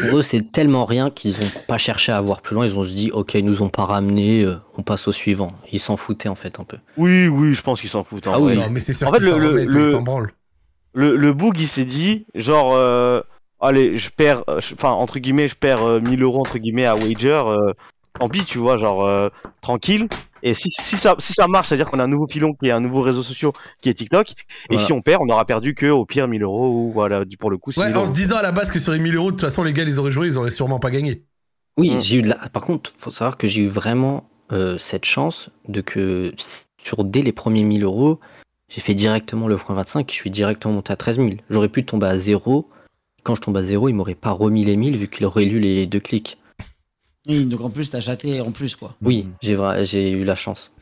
Pour 0.00 0.18
eux, 0.18 0.22
c'est 0.22 0.52
tellement 0.52 0.84
rien 0.84 1.10
qu'ils 1.10 1.36
ont 1.36 1.50
pas 1.68 1.78
cherché 1.78 2.12
à 2.12 2.20
voir 2.20 2.40
plus 2.40 2.54
loin. 2.54 2.66
Ils 2.66 2.78
ont 2.78 2.84
juste 2.84 2.96
dit, 2.96 3.10
ok, 3.12 3.34
ils 3.34 3.44
nous 3.44 3.62
ont 3.62 3.68
pas 3.68 3.84
ramené, 3.84 4.42
euh, 4.42 4.56
on 4.78 4.82
passe 4.82 5.06
au 5.08 5.12
suivant. 5.12 5.52
Ils 5.72 5.80
s'en 5.80 5.96
foutaient 5.96 6.28
en 6.28 6.34
fait 6.34 6.58
un 6.60 6.64
peu. 6.64 6.78
Oui, 6.96 7.28
oui, 7.28 7.54
je 7.54 7.62
pense 7.62 7.80
qu'ils 7.80 7.90
s'en 7.90 8.04
foutent. 8.04 8.26
en 8.26 8.34
Ah 8.34 8.40
oui. 8.40 8.56
Non, 8.56 8.70
mais 8.70 8.80
c'est 8.80 8.92
sûr 8.94 9.08
En 9.08 9.12
fait, 9.12 9.18
qu'ils 9.18 9.28
s'en 9.28 9.38
le- 9.38 9.64
le-. 9.64 9.98
Le, 10.94 11.14
le 11.16 11.32
boug 11.34 11.58
il 11.58 11.68
s'est 11.68 11.84
dit, 11.84 12.24
genre, 12.34 12.74
euh, 12.74 13.20
allez, 13.60 13.98
je 13.98 14.10
perds, 14.10 14.44
euh, 14.48 14.60
je- 14.60 14.74
enfin, 14.74 14.90
entre 14.92 15.18
guillemets, 15.18 15.46
je 15.48 15.54
perds 15.54 15.82
euh, 15.82 16.00
1000 16.00 16.22
euros, 16.22 16.40
entre 16.40 16.56
guillemets, 16.58 16.86
à 16.86 16.94
wager. 16.94 17.28
euh, 17.46 17.72
tant 18.18 18.28
pis, 18.30 18.44
tu 18.46 18.56
vois, 18.58 18.78
genre, 18.78 19.04
euh, 19.04 19.28
tranquille. 19.60 20.08
Et 20.42 20.54
si, 20.54 20.70
si, 20.70 20.96
ça, 20.96 21.14
si 21.18 21.32
ça 21.32 21.46
marche, 21.48 21.68
c'est-à-dire 21.68 21.90
qu'on 21.90 21.98
a 21.98 22.04
un 22.04 22.08
nouveau 22.08 22.26
filon 22.26 22.54
qui 22.54 22.68
est 22.68 22.70
un 22.72 22.80
nouveau 22.80 23.00
réseau 23.02 23.22
social 23.22 23.52
qui 23.80 23.88
est 23.88 23.94
TikTok. 23.94 24.32
Et 24.70 24.78
si 24.78 24.92
on 24.92 25.00
perd, 25.00 25.22
on 25.22 25.28
aura 25.28 25.44
perdu 25.44 25.74
que 25.74 25.86
au 25.86 26.04
pire 26.04 26.28
1000 26.28 26.42
euros 26.42 26.68
ou 26.68 26.92
voilà, 26.92 27.22
pour 27.38 27.50
le 27.50 27.58
coup, 27.58 27.72
6 27.72 27.80
Ouais, 27.80 27.88
000 27.88 28.00
en 28.00 28.06
se 28.06 28.12
disant 28.12 28.36
à 28.36 28.42
la 28.42 28.52
base 28.52 28.70
que 28.70 28.78
sur 28.78 28.92
les 28.92 28.98
1000 28.98 29.14
euros, 29.16 29.26
de 29.26 29.36
toute 29.36 29.40
façon, 29.40 29.62
les 29.62 29.72
gars, 29.72 29.82
ils 29.84 29.98
auraient 29.98 30.10
joué, 30.10 30.26
ils 30.28 30.38
auraient 30.38 30.50
sûrement 30.50 30.78
pas 30.78 30.90
gagné. 30.90 31.22
Oui, 31.78 31.94
Mm. 31.94 32.00
j'ai 32.00 32.16
eu 32.18 32.22
de 32.22 32.28
la... 32.28 32.36
Par 32.36 32.62
contre, 32.62 32.92
faut 32.96 33.10
savoir 33.10 33.36
que 33.36 33.46
j'ai 33.46 33.62
eu 33.62 33.66
vraiment 33.68 34.28
euh, 34.52 34.78
cette 34.78 35.04
chance 35.04 35.50
de 35.68 35.80
que 35.80 36.32
sur 36.82 37.04
dès 37.04 37.22
les 37.22 37.32
premiers 37.32 37.64
1000 37.64 37.84
euros, 37.84 38.20
j'ai 38.68 38.80
fait 38.80 38.94
directement 38.94 39.48
le 39.48 39.56
point 39.56 39.74
25 39.74 40.08
et 40.08 40.12
je 40.12 40.16
suis 40.18 40.30
directement 40.30 40.74
monté 40.74 40.92
à 40.92 40.96
13 40.96 41.16
000. 41.16 41.30
J'aurais 41.50 41.68
pu 41.68 41.84
tomber 41.84 42.06
à 42.06 42.18
zéro. 42.18 42.68
Quand 43.24 43.34
je 43.34 43.40
tombe 43.40 43.56
à 43.56 43.62
zéro, 43.64 43.88
il 43.88 43.94
m'aurait 43.94 44.14
pas 44.14 44.30
remis 44.30 44.64
les 44.64 44.76
1000 44.76 44.96
vu 44.96 45.08
qu'il 45.08 45.26
aurait 45.26 45.44
lu 45.44 45.58
les 45.60 45.86
deux 45.86 46.00
clics. 46.00 46.38
Oui, 47.28 47.44
donc 47.46 47.60
en 47.60 47.70
plus, 47.70 47.90
t'as 47.90 48.00
chaté 48.00 48.40
en 48.40 48.52
plus, 48.52 48.76
quoi. 48.76 48.94
Oui, 49.02 49.26
j'ai 49.42 50.10
eu 50.10 50.24
la 50.24 50.36
chance. 50.36 50.72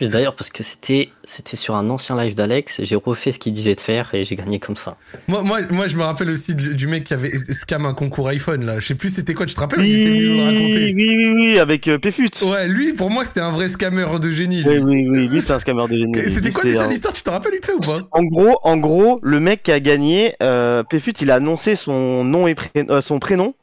D'ailleurs, 0.00 0.36
parce 0.36 0.50
que 0.50 0.62
c'était 0.62 1.08
c'était 1.24 1.56
sur 1.56 1.74
un 1.74 1.88
ancien 1.88 2.18
live 2.22 2.34
d'Alex, 2.34 2.82
j'ai 2.82 2.96
refait 2.96 3.32
ce 3.32 3.38
qu'il 3.38 3.54
disait 3.54 3.74
de 3.74 3.80
faire 3.80 4.14
et 4.14 4.24
j'ai 4.24 4.36
gagné 4.36 4.58
comme 4.58 4.76
ça. 4.76 4.98
Moi, 5.26 5.42
moi, 5.42 5.60
moi, 5.70 5.86
je 5.86 5.96
me 5.96 6.02
rappelle 6.02 6.28
aussi 6.30 6.54
du, 6.54 6.74
du 6.74 6.86
mec 6.86 7.04
qui 7.04 7.14
avait 7.14 7.30
scam 7.54 7.86
un 7.86 7.94
concours 7.94 8.28
iPhone, 8.28 8.64
là. 8.66 8.78
Je 8.78 8.88
sais 8.88 8.94
plus 8.94 9.08
c'était 9.14 9.32
quoi, 9.32 9.46
tu 9.46 9.54
te 9.54 9.60
rappelles 9.60 9.80
Oui, 9.80 10.04
oui, 10.06 10.40
raconter. 10.40 10.92
oui, 10.94 11.14
oui, 11.16 11.32
oui, 11.34 11.58
avec 11.58 11.88
euh, 11.88 11.98
Péfut. 11.98 12.30
Ouais, 12.42 12.68
lui, 12.68 12.92
pour 12.92 13.08
moi, 13.10 13.24
c'était 13.24 13.40
un 13.40 13.50
vrai 13.50 13.70
scammer 13.70 14.06
de 14.20 14.30
génie. 14.30 14.62
lui. 14.62 14.68
Oui, 14.68 14.78
oui, 14.80 15.08
oui, 15.08 15.28
lui, 15.28 15.40
c'est 15.40 15.52
un 15.54 15.60
scammer 15.60 15.84
de 15.88 15.96
génie. 15.96 16.20
C'était 16.30 16.50
quoi 16.52 16.64
déjà 16.64 16.84
un- 16.84 16.88
l'histoire? 16.88 17.14
Tu 17.14 17.22
te 17.22 17.30
rappelles 17.30 17.52
vite 17.54 17.64
fait 17.64 17.72
ou 17.72 17.80
pas? 17.80 18.06
En 18.12 18.22
gros, 18.22 18.58
en 18.64 18.76
gros, 18.76 19.18
le 19.22 19.40
mec 19.40 19.62
qui 19.62 19.72
a 19.72 19.80
gagné, 19.80 20.34
euh, 20.42 20.82
Péfut, 20.82 21.12
il 21.22 21.30
a 21.30 21.36
annoncé 21.36 21.74
son 21.74 22.22
nom 22.24 22.46
et 22.46 22.54
pré- 22.54 22.70
euh, 22.76 23.00
son 23.00 23.18
prénom, 23.18 23.54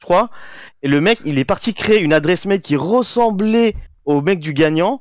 je 0.00 0.06
crois. 0.06 0.30
Et 0.82 0.88
le 0.88 1.00
mec, 1.00 1.18
il 1.24 1.38
est 1.38 1.44
parti 1.44 1.74
créer 1.74 2.00
une 2.00 2.12
adresse 2.12 2.44
mail 2.46 2.60
qui 2.60 2.76
ressemblait 2.76 3.74
au 4.04 4.20
mec 4.20 4.40
du 4.40 4.52
gagnant. 4.52 5.00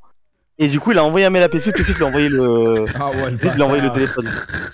Et 0.59 0.67
du 0.67 0.79
coup, 0.79 0.91
il 0.91 0.97
a 0.99 1.03
envoyé 1.03 1.25
un 1.25 1.31
mail 1.31 1.41
à 1.43 1.49
Péfut, 1.49 1.71
Péfut 1.71 1.93
lui 1.93 2.03
a 2.03 2.07
envoyé 2.07 2.29
le, 2.29 2.73
Ah 2.99 3.09
ouais, 3.09 3.31
le 3.31 3.37
lui 3.55 3.61
a 3.61 3.65
envoyé 3.65 3.81
le 3.81 3.89
téléphone. 3.89 4.29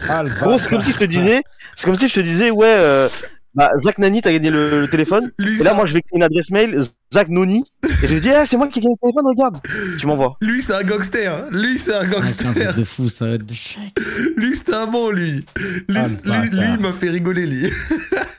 Ah, 0.10 0.24
le 0.24 0.30
Gros, 0.30 0.60
c'est 0.60 0.70
comme 0.70 0.82
si 0.82 0.92
je 0.92 0.98
te 0.98 1.04
disais, 1.06 1.42
c'est 1.78 1.86
comme 1.86 1.96
si 1.96 2.10
je 2.10 2.14
te 2.16 2.20
disais, 2.20 2.52
ouais, 2.52 2.66
euh, 2.68 3.08
bah, 3.56 3.70
Zach 3.82 3.98
Nani, 3.98 4.22
t'as 4.22 4.34
gagné 4.34 4.50
le, 4.50 4.82
le 4.82 4.88
téléphone. 4.90 5.32
lui, 5.40 5.54
Et 5.54 5.58
c'est 5.60 5.64
là, 5.64 5.74
moi, 5.74 5.86
je 5.86 5.94
vais 5.94 6.02
créer 6.02 6.18
une 6.18 6.24
adresse 6.24 6.52
mail, 6.52 6.82
Zach 7.14 7.30
Noni. 7.30 7.64
Et 8.04 8.08
je 8.08 8.14
lui 8.14 8.20
dis, 8.20 8.30
ah, 8.32 8.46
c'est 8.46 8.58
moi 8.58 8.68
qui 8.68 8.80
ai 8.80 8.82
gagné 8.82 8.96
le 9.02 9.08
téléphone, 9.08 9.28
regarde. 9.28 9.58
Tu 9.98 10.08
m'envoies. 10.08 10.36
lui, 10.42 10.62
c'est 10.62 10.74
un 10.74 10.84
gangster. 10.84 11.48
Lui, 11.52 11.78
c'est 11.80 11.94
un 11.94 12.00
Ah, 12.02 12.06
c'est 12.26 12.44
gangster. 12.44 12.76
de 12.76 12.84
fou, 12.84 13.08
ça. 13.08 13.38
the 13.38 13.42
fuck. 13.54 14.36
lui, 14.36 14.56
c'était 14.58 14.74
un 14.76 14.88
bon, 14.88 15.10
lui. 15.12 15.46
Lui, 15.88 15.98
Ah, 15.98 16.08
lui, 16.42 16.50
lui, 16.50 16.68
il 16.74 16.80
m'a 16.82 16.92
fait 16.92 17.10
rigoler, 17.10 17.46
lui. 17.46 17.72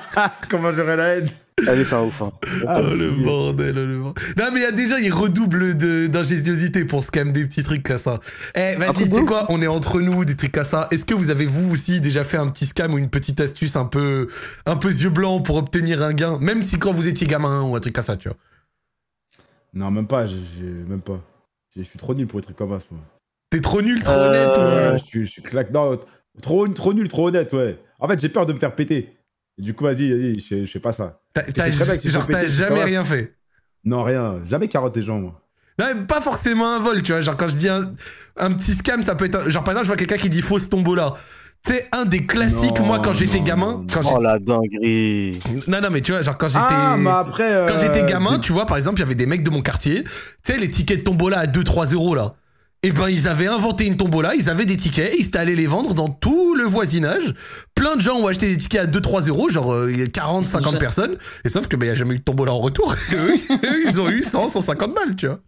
Comment 0.50 0.72
j'aurais 0.72 0.96
la 0.96 1.06
haine 1.16 1.28
Allez, 1.66 1.84
c'est 1.84 1.94
un 1.94 2.02
ouf. 2.04 2.22
Hein. 2.22 2.32
Ah, 2.66 2.80
oh, 2.82 2.94
le 2.94 3.10
putain. 3.10 3.22
bordel, 3.22 3.74
oh, 3.78 3.86
le 3.86 3.98
bordel. 4.00 4.24
Non, 4.38 4.44
mais 4.52 4.60
il 4.60 4.62
y 4.62 4.66
a 4.66 4.72
déjà, 4.72 4.98
il 4.98 5.12
redouble 5.12 5.76
d'ingéniosité 6.08 6.84
pour 6.86 7.04
scam 7.04 7.30
des 7.30 7.44
petits 7.44 7.62
trucs 7.62 7.82
comme 7.82 7.98
ça. 7.98 8.20
Eh, 8.54 8.74
vas-y, 8.76 8.92
truc 8.94 9.10
tu 9.10 9.16
sais 9.18 9.24
quoi 9.24 9.46
On 9.50 9.60
est 9.60 9.66
entre 9.66 10.00
nous, 10.00 10.24
des 10.24 10.34
trucs 10.34 10.52
comme 10.52 10.64
ça. 10.64 10.88
Est-ce 10.90 11.04
que 11.04 11.14
vous 11.14 11.30
avez, 11.30 11.44
vous 11.44 11.70
aussi, 11.70 12.00
déjà 12.00 12.24
fait 12.24 12.38
un 12.38 12.48
petit 12.48 12.66
scam 12.66 12.94
ou 12.94 12.98
une 12.98 13.10
petite 13.10 13.40
astuce 13.40 13.76
un 13.76 13.84
peu, 13.84 14.28
un 14.66 14.76
peu 14.76 14.88
yeux 14.88 15.10
blancs 15.10 15.44
pour 15.44 15.56
obtenir 15.56 16.02
un 16.02 16.14
gain? 16.14 16.38
Même 16.40 16.62
si 16.62 16.78
quand 16.78 16.90
vous 16.92 17.06
étiez 17.06 17.26
gamin 17.26 17.62
ou 17.62 17.76
un 17.76 17.80
truc 17.80 17.94
comme 17.94 18.02
ça, 18.02 18.16
tu 18.16 18.28
vois. 18.28 18.38
Non, 19.74 19.90
même 19.90 20.06
pas, 20.06 20.26
j'ai- 20.26 20.36
même 20.88 21.00
pas. 21.02 21.20
Je 21.76 21.82
suis 21.82 21.98
trop 21.98 22.14
nul 22.14 22.26
pour 22.26 22.38
être 22.40 22.46
trucs 22.46 22.56
comme 22.56 22.78
ça, 22.78 22.84
moi. 22.90 23.00
T'es 23.50 23.60
trop 23.60 23.82
nul, 23.82 24.02
trop 24.02 24.14
Euh, 24.14 24.28
honnête. 24.28 24.92
Ouais, 24.92 24.98
je 24.98 25.04
suis, 25.04 25.26
je 25.26 25.30
suis 25.32 25.42
claque. 25.42 25.70
Non, 25.70 25.98
trop, 26.40 26.66
trop 26.68 26.92
nul, 26.94 27.08
trop 27.08 27.28
honnête, 27.28 27.52
ouais. 27.52 27.78
En 28.00 28.08
fait, 28.08 28.18
j'ai 28.20 28.28
peur 28.30 28.46
de 28.46 28.52
me 28.54 28.58
faire 28.58 28.74
péter. 28.74 29.14
Et 29.58 29.62
du 29.62 29.74
coup, 29.74 29.84
vas-y, 29.84 30.10
vas-y, 30.10 30.34
je, 30.40 30.46
fais- 30.46 30.66
je 30.66 30.70
fais 30.70 30.80
pas 30.80 30.92
ça. 30.92 31.20
T'as- 31.34 31.42
t'as- 31.42 31.70
genre, 31.70 32.26
jamais 32.46 32.84
rien 32.84 33.04
fait. 33.04 33.34
Non, 33.84 34.02
rien. 34.02 34.36
Jamais 34.48 34.68
carotte 34.68 34.94
des 34.94 35.02
gens, 35.02 35.18
moi. 35.18 35.40
Non, 35.78 35.86
mais 35.94 36.06
pas 36.06 36.20
forcément 36.20 36.74
un 36.74 36.78
vol, 36.78 37.02
tu 37.02 37.12
vois. 37.12 37.20
Genre, 37.22 37.36
quand 37.36 37.48
je 37.48 37.56
dis 37.56 37.68
un, 37.68 37.90
un 38.36 38.52
petit 38.52 38.74
scam, 38.74 39.02
ça 39.02 39.14
peut 39.14 39.24
être. 39.24 39.36
un- 39.46 39.48
Genre, 39.48 39.64
par 39.64 39.72
exemple, 39.72 39.84
je 39.86 39.88
vois 39.88 39.96
quelqu'un 39.96 40.18
qui 40.18 40.30
dit 40.30 40.42
fausse 40.42 40.68
tombola. 40.68 41.14
Tu 41.64 41.72
sais, 41.72 41.88
un 41.92 42.04
des 42.04 42.26
classiques, 42.26 42.78
Non, 42.80 42.86
moi, 42.86 42.98
quand 42.98 43.12
j'étais 43.12 43.38
non, 43.38 43.44
gamin. 43.44 43.86
Quand 43.92 44.00
Oh 44.04 44.16
j'ai- 44.18 44.22
la 44.24 44.38
dinguerie. 44.38 45.38
non, 45.68 45.80
non, 45.80 45.90
mais 45.90 46.00
tu 46.00 46.12
vois, 46.12 46.22
genre, 46.22 46.36
quand 46.36 46.48
j'étais. 46.48 46.64
Ah, 46.68 46.96
mais 46.98 47.10
après. 47.10 47.52
euh, 47.52 47.66
Quand 47.68 47.76
j'étais 47.76 48.04
gamin, 48.04 48.34
des- 48.34 48.40
tu 48.40 48.52
vois, 48.52 48.66
par 48.66 48.76
exemple, 48.76 48.96
il 48.98 49.00
y 49.00 49.04
avait 49.04 49.14
des 49.14 49.26
mecs 49.26 49.42
de 49.44 49.50
mon 49.50 49.62
quartier, 49.62 50.02
tu 50.04 50.10
sais, 50.42 50.58
les 50.58 50.70
tickets 50.70 50.98
de 51.00 51.04
tombola 51.04 51.38
à 51.40 51.46
2-3 51.46 51.92
euros 51.92 52.14
là. 52.14 52.34
Et 52.84 52.90
ben, 52.90 53.08
ils 53.08 53.28
avaient 53.28 53.46
inventé 53.46 53.84
une 53.86 53.96
tombola, 53.96 54.34
ils 54.34 54.50
avaient 54.50 54.66
des 54.66 54.76
tickets, 54.76 55.14
ils 55.16 55.26
étaient 55.26 55.38
allés 55.38 55.54
les 55.54 55.68
vendre 55.68 55.94
dans 55.94 56.08
tout 56.08 56.56
le 56.56 56.64
voisinage. 56.64 57.32
Plein 57.76 57.94
de 57.94 58.00
gens 58.00 58.16
ont 58.16 58.26
acheté 58.26 58.48
des 58.48 58.56
tickets 58.56 58.80
à 58.80 58.86
2-3 58.86 59.28
euros, 59.28 59.48
genre 59.48 59.72
euh, 59.72 59.92
il 59.92 60.00
y 60.00 60.02
a 60.02 60.08
40, 60.08 60.44
50 60.44 60.72
Ja- 60.72 60.78
personnes. 60.80 61.16
Et 61.44 61.48
sauf 61.48 61.68
que 61.68 61.76
ben, 61.76 61.86
il 61.86 61.88
n'y 61.90 61.92
a 61.92 61.94
jamais 61.94 62.16
eu 62.16 62.18
de 62.18 62.24
tombola 62.24 62.52
en 62.52 62.58
retour. 62.58 62.92
Et 63.12 63.14
eux, 63.66 63.82
ils 63.86 64.00
ont 64.00 64.08
eu 64.10 64.24
100, 64.24 64.48
150 64.48 64.94
balles, 64.94 65.14
tu 65.14 65.28
vois. 65.28 65.38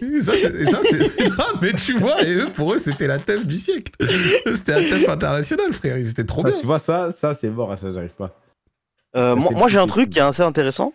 Et 0.00 0.22
ça, 0.22 0.32
c'est. 0.34 0.54
et 0.54 0.64
ça, 0.64 0.78
c'est- 0.82 1.28
non, 1.28 1.44
mais 1.60 1.74
tu 1.74 1.92
vois, 1.92 2.22
et 2.22 2.32
eux, 2.36 2.48
pour 2.54 2.72
eux, 2.72 2.78
c'était 2.78 3.06
la 3.06 3.18
teuf 3.18 3.44
du 3.46 3.58
siècle. 3.58 3.92
C'était 4.54 4.72
la 4.72 4.82
teuf 4.82 5.06
internationale, 5.10 5.74
frère. 5.74 5.98
Ils 5.98 6.08
étaient 6.08 6.24
trop 6.24 6.42
Ah, 6.46 6.50
bien. 6.50 6.58
tu 6.58 6.64
vois, 6.64 6.78
ça, 6.78 7.10
ça 7.10 7.36
c'est 7.38 7.50
mort, 7.50 7.76
ça, 7.76 7.88
j'arrive 7.92 8.14
pas. 8.16 8.34
Euh, 9.14 9.36
moi, 9.36 9.50
moi, 9.54 9.68
j'ai 9.68 9.78
un 9.78 9.86
truc 9.86 10.08
qui 10.08 10.20
est 10.20 10.22
assez 10.22 10.42
intéressant. 10.42 10.94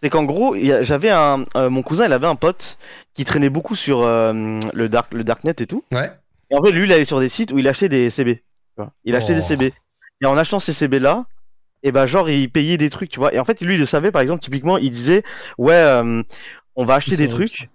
C'est 0.00 0.10
qu'en 0.10 0.24
gros, 0.24 0.54
il 0.54 0.78
j'avais 0.82 1.10
un, 1.10 1.44
euh, 1.56 1.70
mon 1.70 1.82
cousin, 1.82 2.06
il 2.06 2.12
avait 2.12 2.26
un 2.26 2.36
pote 2.36 2.78
qui 3.14 3.24
traînait 3.24 3.48
beaucoup 3.50 3.74
sur 3.74 4.02
euh, 4.02 4.60
le 4.72 4.88
dark, 4.88 5.12
le 5.12 5.24
darknet 5.24 5.54
et 5.58 5.66
tout. 5.66 5.84
Ouais. 5.92 6.10
Et 6.50 6.56
en 6.56 6.62
fait, 6.62 6.70
lui, 6.70 6.86
il 6.86 6.92
allait 6.92 7.04
sur 7.04 7.18
des 7.20 7.28
sites 7.28 7.52
où 7.52 7.58
il 7.58 7.66
achetait 7.68 7.88
des 7.88 8.08
CB. 8.08 8.42
Il 9.04 9.16
achetait 9.16 9.32
Oh. 9.32 9.36
des 9.36 9.42
CB. 9.42 9.72
Et 10.20 10.26
en 10.26 10.36
achetant 10.38 10.60
ces 10.60 10.72
CB 10.72 11.00
là, 11.00 11.26
et 11.82 11.92
ben 11.92 12.06
genre 12.06 12.30
il 12.30 12.50
payait 12.50 12.76
des 12.76 12.90
trucs, 12.90 13.10
tu 13.10 13.18
vois. 13.18 13.34
Et 13.34 13.38
en 13.38 13.44
fait, 13.44 13.60
lui, 13.60 13.74
il 13.74 13.80
le 13.80 13.86
savait. 13.86 14.10
Par 14.12 14.22
exemple, 14.22 14.42
typiquement, 14.42 14.78
il 14.78 14.90
disait, 14.90 15.22
ouais, 15.58 15.74
euh, 15.74 16.22
on 16.76 16.84
va 16.84 16.94
acheter 16.94 17.16
des 17.16 17.28
trucs, 17.28 17.68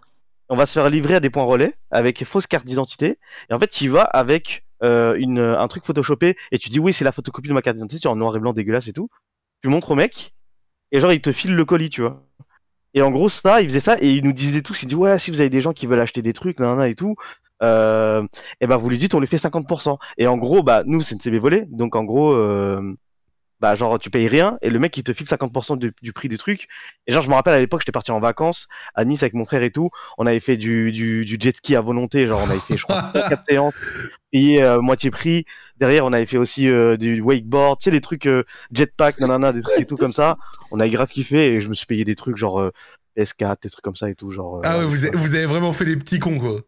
on 0.50 0.56
va 0.56 0.66
se 0.66 0.74
faire 0.74 0.90
livrer 0.90 1.16
à 1.16 1.20
des 1.20 1.30
points 1.30 1.44
relais 1.44 1.74
avec 1.92 2.24
fausse 2.26 2.48
carte 2.48 2.66
d'identité. 2.66 3.20
Et 3.50 3.54
en 3.54 3.60
fait, 3.60 3.68
tu 3.68 3.86
y 3.86 3.88
vas 3.90 4.04
avec 4.04 4.64
une, 4.82 5.40
un 5.40 5.68
truc 5.68 5.86
photoshopé 5.86 6.36
et 6.52 6.58
tu 6.58 6.70
dis 6.70 6.80
oui, 6.80 6.92
c'est 6.94 7.06
la 7.06 7.12
photocopie 7.14 7.48
de 7.48 7.54
ma 7.54 7.62
carte 7.62 7.78
d'identité, 7.78 8.08
en 8.08 8.16
noir 8.16 8.36
et 8.36 8.40
blanc 8.40 8.52
dégueulasse 8.54 8.88
et 8.88 8.94
tout. 8.94 9.10
Tu 9.62 9.70
montres 9.70 9.92
au 9.92 9.96
mec 9.96 10.34
et 10.94 11.02
genre 11.02 11.12
il 11.12 11.20
te 11.20 11.34
file 11.34 11.56
le 11.56 11.66
colis, 11.66 11.90
tu 11.90 12.02
vois. 12.02 12.24
Et 12.94 13.02
en 13.02 13.12
gros, 13.12 13.28
ça, 13.28 13.62
il 13.62 13.68
faisait 13.68 13.80
ça 13.80 13.98
et 14.00 14.12
il 14.12 14.24
nous 14.24 14.34
disait 14.34 14.62
tous, 14.62 14.84
il 14.84 14.86
dit 14.86 14.96
ouais, 14.96 15.18
si 15.20 15.32
vous 15.32 15.42
avez 15.42 15.50
des 15.50 15.62
gens 15.62 15.74
qui 15.74 15.88
veulent 15.88 16.00
acheter 16.00 16.22
des 16.22 16.34
trucs, 16.34 16.60
nanana 16.60 16.88
et 16.88 16.96
tout, 16.96 17.16
euh, 17.64 18.26
et 18.62 18.68
ben 18.68 18.78
vous 18.78 18.90
lui 18.90 18.98
dites 18.98 19.16
on 19.16 19.20
lui 19.20 19.28
fait 19.28 19.38
50%. 19.38 19.98
Et 20.18 20.28
en 20.28 20.38
gros, 20.38 20.64
bah 20.64 20.84
nous 20.86 21.02
c'est 21.02 21.16
une 21.16 21.22
CB 21.22 21.40
volée, 21.40 21.66
donc 21.70 21.96
en 21.96 22.04
gros, 22.04 22.34
euh, 22.34 22.96
bah 23.64 23.76
genre 23.76 23.98
tu 23.98 24.10
payes 24.10 24.28
rien 24.28 24.58
et 24.62 24.70
le 24.70 24.78
mec 24.78 24.98
il 24.98 25.04
te 25.04 25.14
file 25.14 25.26
50% 25.26 25.78
du, 25.78 25.94
du 26.02 26.12
prix 26.12 26.28
du 26.28 26.38
truc. 26.38 26.68
Et 27.08 27.14
genre 27.14 27.22
je 27.22 27.30
me 27.30 27.34
rappelle 27.34 27.54
à 27.54 27.60
l'époque 27.60 27.80
j'étais 27.80 27.94
parti 27.94 28.12
en 28.12 28.20
vacances 28.20 28.68
à 28.94 29.06
Nice 29.06 29.24
avec 29.24 29.34
mon 29.34 29.46
frère 29.46 29.64
et 29.64 29.72
tout, 29.72 29.90
on 30.18 30.26
avait 30.28 30.42
fait 30.42 30.58
du, 30.58 30.92
du, 30.92 31.24
du 31.24 31.38
jet 31.40 31.56
ski 31.56 31.78
à 31.78 31.80
volonté, 31.82 32.28
genre 32.28 32.42
on 32.46 32.50
avait 32.50 32.60
fait 32.60 32.76
je 32.76 32.84
crois 32.84 33.02
4 33.30 33.46
séances, 33.46 33.74
payé 34.34 34.62
euh, 34.62 34.82
moitié 34.82 35.12
prix. 35.12 35.46
Derrière 35.78 36.04
on 36.06 36.12
avait 36.12 36.26
fait 36.26 36.38
aussi 36.38 36.68
euh, 36.68 36.98
du 36.98 37.22
wakeboard, 37.22 37.80
tu 37.80 37.86
sais 37.86 37.92
des 37.92 38.02
trucs 38.02 38.26
euh, 38.26 38.44
jetpack, 38.74 39.20
nanana, 39.22 39.54
des 39.54 39.62
trucs 39.62 39.80
et 39.80 39.86
tout 39.86 39.96
comme 39.96 40.12
ça. 40.14 40.36
On 40.72 40.80
avait 40.82 40.90
grave 40.90 41.08
kiffé 41.08 41.54
et 41.54 41.62
je 41.62 41.70
me 41.70 41.74
suis 41.74 41.86
payé 41.86 42.04
des 42.04 42.16
trucs 42.16 42.36
genre 42.36 42.60
euh, 42.60 42.72
PS4, 43.18 43.64
des 43.64 43.70
trucs 43.70 43.84
comme 43.86 43.96
ça 43.96 44.10
et 44.10 44.16
tout 44.16 44.30
genre. 44.30 44.60
Ah 44.66 44.78
ouais, 44.80 44.86
vous 44.86 45.06
avez, 45.06 45.16
vous 45.16 45.36
avez 45.36 45.46
vraiment 45.46 45.72
fait 45.72 45.86
les 45.86 45.96
petits 45.96 46.20
cons, 46.20 46.38
quoi. 46.38 46.60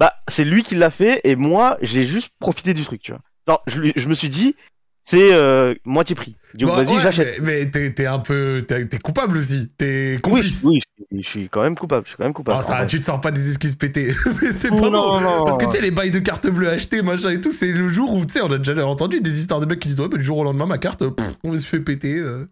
bah, 0.00 0.14
c'est 0.26 0.44
lui 0.44 0.64
qui 0.64 0.74
l'a 0.74 0.90
fait 0.90 1.20
et 1.22 1.36
moi, 1.36 1.78
j'ai 1.80 2.04
juste 2.04 2.30
profité 2.40 2.74
du 2.74 2.82
truc, 2.84 3.02
tu 3.02 3.12
vois. 3.12 3.20
Genre, 3.46 3.62
je, 3.66 3.92
je 3.94 4.08
me 4.08 4.14
suis 4.14 4.30
dit, 4.30 4.56
c'est 5.04 5.32
euh, 5.34 5.74
moitié 5.84 6.16
prix. 6.16 6.34
Donc, 6.54 6.70
Bon, 6.70 6.76
vas-y, 6.76 6.96
ouais, 6.96 7.02
j'achète. 7.02 7.40
Mais, 7.40 7.60
mais 7.64 7.70
t'es 7.70 7.92
t'es 7.92 8.06
un 8.06 8.18
peu. 8.20 8.64
T'es 8.66 8.88
coupable 8.98 9.36
aussi. 9.36 9.70
T'es 9.76 10.18
complice. 10.22 10.64
oui, 10.64 10.80
je, 10.80 11.16
suis- 11.16 11.22
je 11.22 11.28
suis 11.28 11.48
quand 11.50 11.62
même 11.62 11.76
coupable. 11.76 12.04
Je 12.06 12.10
suis 12.10 12.16
quand 12.16 12.24
même 12.24 12.32
coupable. 12.32 12.58
Ah, 12.60 12.62
ça, 12.64 12.76
vrai. 12.76 12.86
tu 12.86 12.98
te 13.00 13.04
sors 13.04 13.20
pas 13.20 13.30
des 13.30 13.48
excuses 13.48 13.74
pétées. 13.74 14.12
mais 14.42 14.52
c'est 14.52 14.70
Oh, 14.72 14.76
pas 14.76 14.90
non, 14.90 15.14
bon. 15.14 15.20
non. 15.20 15.44
Parce 15.44 15.58
que 15.58 15.64
tu 15.66 15.72
sais, 15.72 15.80
les 15.82 15.90
bails 15.90 16.10
de 16.10 16.20
carte 16.20 16.46
bleue 16.48 16.68
achetées, 16.70 17.02
machin 17.02 17.30
et 17.30 17.40
tout, 17.40 17.52
c'est 17.52 17.72
le 17.72 17.88
jour 17.88 18.12
où, 18.14 18.24
tu 18.24 18.32
sais, 18.34 18.40
on 18.40 18.50
a 18.52 18.58
déjà 18.58 18.86
entendu 18.86 19.20
des 19.20 19.38
histoires 19.40 19.60
de 19.60 19.66
mecs 19.66 19.80
qui 19.80 19.88
disent, 19.88 20.00
ouais, 20.00 20.08
bah, 20.08 20.16
du 20.16 20.24
jour 20.24 20.38
au 20.38 20.44
lendemain, 20.44 20.66
ma 20.66 20.78
carte, 20.78 21.06
pff, 21.08 21.32
on 21.44 21.58
se 21.58 21.66
fait 21.66 21.80
péter. 21.80 22.18
euh. 22.18 22.46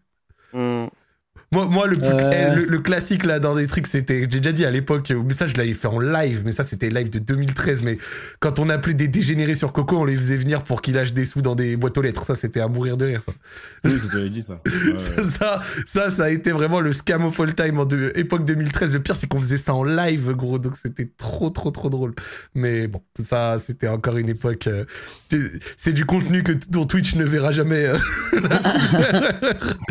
Hmm. 0.52 0.88
Moi, 1.52 1.66
moi 1.66 1.86
le, 1.86 1.96
plus- 1.96 2.06
Euh. 2.08 2.54
le, 2.56 2.64
le 2.64 2.78
classique 2.78 3.24
là 3.26 3.38
dans 3.38 3.54
les 3.54 3.66
trucs, 3.66 3.86
c'était, 3.86 4.20
j'ai 4.20 4.40
déjà 4.40 4.52
dit 4.52 4.64
à 4.64 4.70
l'époque, 4.70 5.12
mais 5.24 5.34
ça 5.34 5.46
je 5.46 5.54
l'avais 5.56 5.74
fait 5.74 5.86
en 5.88 6.00
live, 6.00 6.42
mais 6.44 6.52
ça 6.52 6.64
c'était 6.64 6.88
live 6.88 7.10
de 7.10 7.18
2013. 7.18 7.82
Mais 7.82 7.98
quand 8.40 8.58
on 8.58 8.68
appelait 8.70 8.94
des 8.94 9.08
dégénérés 9.08 9.54
sur 9.54 9.72
Coco, 9.72 9.98
on 9.98 10.04
les 10.04 10.16
faisait 10.16 10.36
venir 10.36 10.62
pour 10.64 10.80
qu'ils 10.82 10.94
lâchent 10.94 11.12
des 11.12 11.24
sous 11.26 11.42
dans 11.42 11.54
des 11.54 11.76
boîtes 11.76 11.96
aux 11.98 12.02
lettres. 12.02 12.24
Ça 12.24 12.34
c'était 12.34 12.60
à 12.60 12.68
mourir 12.68 12.96
de 12.96 13.04
rire. 13.06 13.20
Ça, 13.24 13.32
Oui, 13.84 13.92
j'avais 14.12 14.30
dit 14.30 14.42
ça. 14.42 14.60
Ouais, 14.66 14.92
ouais. 14.92 15.22
ça, 15.24 15.60
ça, 15.86 16.10
ça 16.10 16.24
a 16.24 16.30
été 16.30 16.50
vraiment 16.52 16.80
le 16.80 16.92
scam 16.92 17.24
of 17.24 17.38
all 17.40 17.54
time 17.54 17.78
en 17.80 17.84
de- 17.84 18.12
époque 18.14 18.44
2013. 18.44 18.94
Le 18.94 19.00
pire 19.02 19.16
c'est 19.16 19.26
qu'on 19.28 19.38
faisait 19.38 19.58
ça 19.58 19.74
en 19.74 19.84
live, 19.84 20.32
gros, 20.32 20.58
donc 20.58 20.76
c'était 20.76 21.10
trop, 21.18 21.50
trop, 21.50 21.70
trop 21.70 21.90
drôle. 21.90 22.14
Mais 22.54 22.86
bon, 22.88 23.02
ça 23.18 23.58
c'était 23.58 23.88
encore 23.88 24.16
une 24.18 24.28
époque. 24.30 24.66
euh, 24.68 24.84
c'est 25.76 25.92
du 25.92 26.04
contenu 26.06 26.42
que 26.42 26.52
dont 26.70 26.84
Twitch 26.84 27.14
ne 27.16 27.24
verra 27.24 27.52
jamais. 27.52 27.86
euh, 27.86 27.96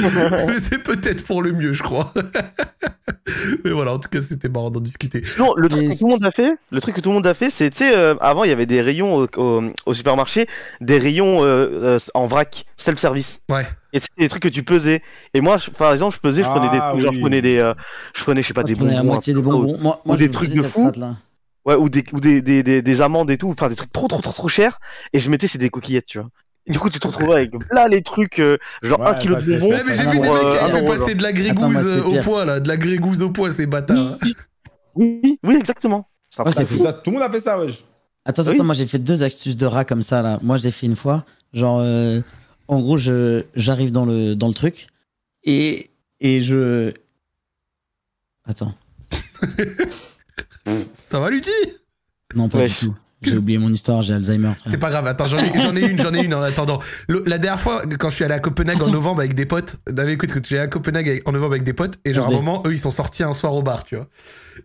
mais 0.48 0.60
c'est 0.60 0.82
peut-être 0.84 1.26
pour 1.26 1.42
le 1.42 1.51
mieux, 1.52 1.74
je 1.74 1.84
crois. 1.84 2.14
Mais 3.64 3.72
voilà, 3.72 3.94
en 3.94 4.00
tout 4.00 4.10
cas, 4.10 4.22
c'était 4.22 4.50
marrant 4.50 4.72
d'en 4.72 4.80
discuter. 4.80 5.24
Sinon, 5.26 5.54
le 5.56 5.70
truc 5.70 5.82
Mais 5.82 5.94
que 5.94 6.00
tout 6.00 6.06
le 6.08 6.12
monde 6.12 6.26
a 6.26 6.32
fait, 6.32 6.56
le 6.72 6.82
truc 6.82 6.96
que 6.96 7.02
tout 7.02 7.10
le 7.10 7.16
monde 7.16 7.28
a 7.28 7.34
fait, 7.34 7.50
c'est, 7.50 7.70
tu 7.70 7.78
sais, 7.78 7.96
euh, 7.96 8.16
avant 8.20 8.44
il 8.44 8.50
y 8.50 8.54
avait 8.54 8.66
des 8.66 8.82
rayons 8.82 9.16
au, 9.16 9.28
au, 9.38 9.64
au 9.86 9.94
supermarché, 9.94 10.48
des 10.82 10.98
rayons 10.98 11.44
euh, 11.44 11.68
euh, 11.98 12.00
en 12.14 12.26
vrac, 12.28 12.66
self-service. 12.78 13.40
Ouais. 13.50 13.66
Et 13.94 14.00
c'était 14.00 14.22
des 14.22 14.30
trucs 14.30 14.44
que 14.44 14.48
tu 14.50 14.64
pesais. 14.64 15.02
Et 15.34 15.42
moi, 15.42 15.58
je- 15.58 15.70
par 15.70 15.92
exemple, 15.92 16.16
je 16.16 16.20
pesais, 16.22 16.44
je 16.44 16.50
prenais 16.50 16.70
des 16.70 16.78
Ah, 16.78 16.90
trucs, 16.90 17.02
genre 17.02 17.14
je 17.14 17.20
prenais 17.20 17.42
des, 17.42 17.60
euh, 17.60 17.74
je 18.16 18.24
prenais, 18.24 18.42
je 18.42 18.48
sais 18.48 18.54
pas, 18.54 18.62
Moi, 18.62 18.68
des 18.70 18.76
je 18.76 18.80
bonbons. 18.80 18.96
la 18.96 19.04
moitié 19.04 19.34
des 19.34 19.42
bonbons. 19.42 19.78
Moi, 19.80 20.02
moi 20.06 20.16
ou 20.16 20.18
des 20.18 20.30
trucs 20.30 20.50
de 20.54 20.62
fou. 20.64 20.92
Ouais, 21.64 21.76
ou 21.76 21.90
des, 21.90 22.04
ou 22.12 22.20
des, 22.20 22.42
des, 22.42 22.64
des, 22.64 22.82
des 22.82 23.02
amandes 23.02 23.30
et 23.30 23.38
tout, 23.38 23.50
enfin 23.52 23.70
des 23.70 23.76
trucs 23.76 23.92
trop 23.92 24.08
trop 24.08 24.20
trop 24.22 24.34
trop 24.34 24.48
chers, 24.48 24.80
et 25.14 25.20
je 25.20 25.30
mettais 25.30 25.46
c'est 25.46 25.60
des 25.60 25.70
coquillettes, 25.70 26.08
tu 26.08 26.18
vois. 26.20 26.30
Du 26.68 26.78
coup, 26.80 26.90
tu 26.90 27.00
te 27.00 27.08
retrouvais 27.08 27.34
avec 27.34 27.52
là 27.72 27.88
les 27.88 28.04
trucs, 28.04 28.40
euh, 28.40 28.58
genre 28.84 29.00
Ouais, 29.00 29.08
un 29.10 29.14
kilo 29.16 29.36
ça, 29.36 29.42
de 29.42 29.58
bonbons. 29.60 29.72
Ouais, 29.76 29.84
mais 29.86 29.94
j'ai 29.96 30.04
Ah, 30.06 30.12
vu 30.12 30.20
des 30.20 30.28
mecs 30.30 30.36
euh, 30.38 30.52
qui 30.52 30.58
avaient 30.60 30.80
fait 30.80 30.86
passer 30.86 31.16
de 31.16 31.24
la 31.24 31.30
Attends, 31.30 31.40
grégouze 31.40 31.88
euh, 31.88 32.04
au 32.04 32.20
poids, 32.20 32.46
là. 32.46 32.60
De 32.60 32.68
la 32.68 32.78
grégouze 32.78 33.22
au 33.24 33.32
poids, 33.32 33.52
ces 33.52 33.66
bâtards. 33.66 34.18
Oui, 34.96 35.40
oui, 35.44 35.56
exactement. 35.56 36.08
C'est 36.30 36.42
un 36.42 36.46
Ouais, 36.46 36.66
fou. 36.66 36.84
Ça, 36.84 36.94
Tout 36.94 37.10
le 37.10 37.18
monde 37.18 37.24
a 37.24 37.32
fait 37.32 37.42
ça, 37.42 37.60
wesh. 37.60 37.84
Attends, 38.26 38.44
Oui. 38.44 38.50
attends, 38.54 38.64
moi 38.64 38.76
j'ai 38.76 38.86
fait 38.86 39.00
deux 39.00 39.24
astuces 39.24 39.58
de 39.58 39.66
rat 39.66 39.84
comme 39.86 40.04
ça 40.04 40.22
là. 40.22 40.38
Moi 40.44 40.58
j'ai 40.58 40.70
fait 40.70 40.86
une 40.86 40.96
fois, 40.96 41.26
genre 41.54 41.80
euh, 41.82 42.22
en 42.68 42.80
gros 42.80 42.98
je 43.00 43.44
j'arrive 43.56 43.92
dans 43.92 44.06
le 44.06 44.36
dans 44.36 44.48
le 44.48 44.54
truc 44.54 44.86
et 45.44 45.90
et 46.20 46.42
je 46.42 46.94
attends 48.46 48.76
Ça 51.00 51.20
va, 51.20 51.30
Lutti 51.32 51.50
non 52.36 52.48
pas 52.48 52.60
Ouais. 52.60 52.68
du 52.68 52.76
tout. 52.76 52.96
J'ai 53.24 53.38
oublié 53.38 53.58
mon 53.60 53.72
histoire, 53.72 54.02
j'ai 54.02 54.14
Alzheimer. 54.14 54.54
C'est 54.66 54.78
pas 54.80 54.90
grave, 54.90 55.06
attends, 55.06 55.26
j'en 55.28 55.38
ai, 55.38 55.86
une, 55.92 56.00
j'en 56.02 56.14
ai 56.14 56.24
une 56.24 56.34
en 56.34 56.42
attendant. 56.42 56.80
Le- 57.08 57.24
la 57.28 57.38
dernière 57.38 57.60
fois, 57.60 57.84
quand 58.00 58.10
je 58.10 58.16
suis 58.16 58.24
allé 58.24 58.34
à 58.34 58.40
Copenhague 58.40 58.82
en 58.82 58.88
novembre 58.92 59.20
avec 59.20 59.36
des 59.36 59.46
potes, 59.46 59.76
David, 59.88 60.14
écoute, 60.16 60.32
que 60.32 60.40
je 60.40 60.44
suis 60.46 60.56
allé 60.56 60.64
à 60.64 60.68
Copenhague 60.68 61.08
avec- 61.08 61.28
en 61.28 61.32
novembre 61.32 61.54
avec 61.54 61.64
des 61.64 61.74
potes, 61.74 62.00
et 62.04 62.14
genre 62.16 62.26
à 62.26 62.30
un 62.30 62.32
moment, 62.38 62.64
eux, 62.66 62.74
ils 62.74 62.80
sont 62.80 62.90
sortis 62.92 63.22
un 63.24 63.34
soir 63.34 63.54
au 63.54 63.62
bar, 63.62 63.84
tu 63.84 63.96
vois. 63.96 64.08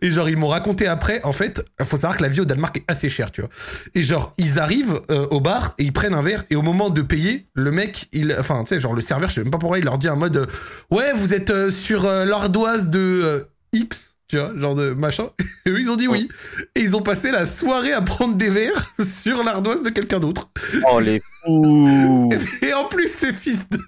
Et 0.01 0.09
genre, 0.11 0.27
ils 0.29 0.37
m'ont 0.37 0.47
raconté 0.47 0.87
après, 0.87 1.21
en 1.23 1.33
fait, 1.33 1.63
faut 1.83 1.97
savoir 1.97 2.17
que 2.17 2.23
la 2.23 2.29
vie 2.29 2.41
au 2.41 2.45
Danemark 2.45 2.77
est 2.77 2.83
assez 2.87 3.09
chère, 3.09 3.31
tu 3.31 3.41
vois. 3.41 3.49
Et 3.93 4.01
genre, 4.03 4.33
ils 4.37 4.57
arrivent 4.59 5.01
euh, 5.11 5.27
au 5.29 5.39
bar 5.39 5.75
et 5.77 5.83
ils 5.83 5.93
prennent 5.93 6.13
un 6.15 6.21
verre, 6.23 6.43
et 6.49 6.55
au 6.55 6.61
moment 6.63 6.89
de 6.89 7.01
payer, 7.03 7.47
le 7.53 7.71
mec, 7.71 8.07
il, 8.11 8.35
enfin, 8.39 8.63
tu 8.63 8.69
sais, 8.69 8.79
genre, 8.79 8.93
le 8.93 9.01
serveur, 9.01 9.29
je 9.29 9.35
sais 9.35 9.41
même 9.43 9.51
pas 9.51 9.59
pourquoi, 9.59 9.77
il 9.77 9.85
leur 9.85 9.97
dit 9.99 10.09
en 10.09 10.17
mode, 10.17 10.37
euh, 10.37 10.45
ouais, 10.89 11.13
vous 11.15 11.33
êtes 11.35 11.51
euh, 11.51 11.69
sur 11.69 12.03
l'ardoise 12.05 12.89
de 12.89 13.47
X. 13.73 14.16
Tu 14.29 14.37
vois, 14.37 14.51
genre 14.57 14.75
de 14.75 14.89
machin. 14.91 15.29
Et 15.65 15.69
eux, 15.69 15.79
ils 15.79 15.89
ont 15.89 15.95
dit 15.95 16.07
oui. 16.07 16.27
Et 16.75 16.81
ils 16.81 16.95
ont 16.97 17.01
passé 17.01 17.31
la 17.31 17.45
soirée 17.45 17.93
à 17.93 18.01
prendre 18.01 18.35
des 18.35 18.49
verres 18.49 18.91
sur 18.99 19.43
l'ardoise 19.43 19.83
de 19.83 19.89
quelqu'un 19.89 20.19
d'autre. 20.19 20.49
Oh 20.91 20.99
les 20.99 21.21
fous. 21.45 22.29
Et 22.61 22.73
en 22.73 22.85
plus, 22.85 23.07
ces 23.09 23.31
fils 23.31 23.69
de. 23.69 23.79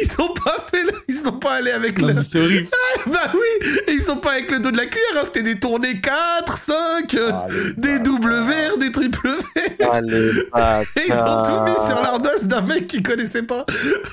Ils 0.00 0.08
sont 0.08 0.32
pas 0.44 0.56
fait. 0.70 0.82
Ils 1.08 1.14
sont 1.14 1.32
pas 1.32 1.54
allés 1.56 1.72
avec 1.72 2.00
le. 2.00 2.14
mais 2.14 2.22
c'est 2.22 2.40
horrible. 2.40 2.68
Bah 3.06 3.30
oui 3.34 3.68
Et 3.88 3.92
ils 3.92 4.02
sont 4.02 4.16
pas 4.16 4.32
avec 4.32 4.50
le 4.50 4.60
dos 4.60 4.70
de 4.70 4.76
la 4.78 4.86
cuillère, 4.86 5.18
hein. 5.18 5.22
c'était 5.24 5.42
des 5.42 5.58
tournées 5.60 6.00
4, 6.00 6.56
5, 6.56 7.14
euh, 7.14 7.30
Ah, 7.32 7.46
des 7.76 7.98
doubles 7.98 8.34
verres, 8.42 8.78
des 8.78 8.90
triples 8.90 9.28
verres. 9.54 9.90
Ah, 9.92 10.00
les 10.00 11.02
Et 11.02 11.06
ils 11.08 11.12
ont 11.12 11.42
tout 11.44 11.62
mis 11.70 11.86
sur 11.86 12.00
l'ardoise 12.02 12.46
d'un 12.46 12.62
mec 12.62 12.86
qu'ils 12.86 13.02
connaissaient 13.02 13.42
pas. 13.44 13.64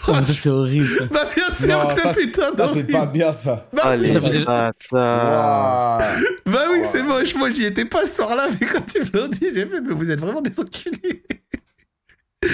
Oh, 0.09 0.13
c'est 0.27 0.49
horrible. 0.49 1.07
Bah 1.11 1.25
bien 1.35 1.53
sûr 1.53 1.67
Non, 1.77 1.87
que 1.87 1.93
c'est 1.93 2.01
ça, 2.01 2.13
putain 2.13 2.41
Ça, 2.41 2.49
c'est 2.49 2.55
d'horrible. 2.57 2.91
pas 2.91 3.05
bien, 3.05 3.33
ça. 3.33 3.65
Bah, 3.73 3.81
Ah, 3.85 3.95
les 3.95 4.11
Ça 4.11 4.19
faisait- 4.19 4.45
Waouh. 5.53 6.01
bah 6.45 6.65
oui, 6.71 6.79
c'est 6.85 7.03
moche. 7.03 7.35
Moi, 7.35 7.49
j'y 7.49 7.63
étais 7.65 7.85
pas 7.85 8.05
ce 8.05 8.15
soir-là, 8.15 8.47
mais 8.59 8.67
quand 8.67 8.83
ils 8.95 9.01
me 9.01 9.19
l'ont 9.19 9.27
dit, 9.27 9.47
j'ai 9.53 9.65
fait, 9.65 9.81
mais 9.81 9.93
vous 9.93 10.09
êtes 10.11 10.19
vraiment 10.19 10.41
des 10.41 10.59
enculés. 10.59 11.23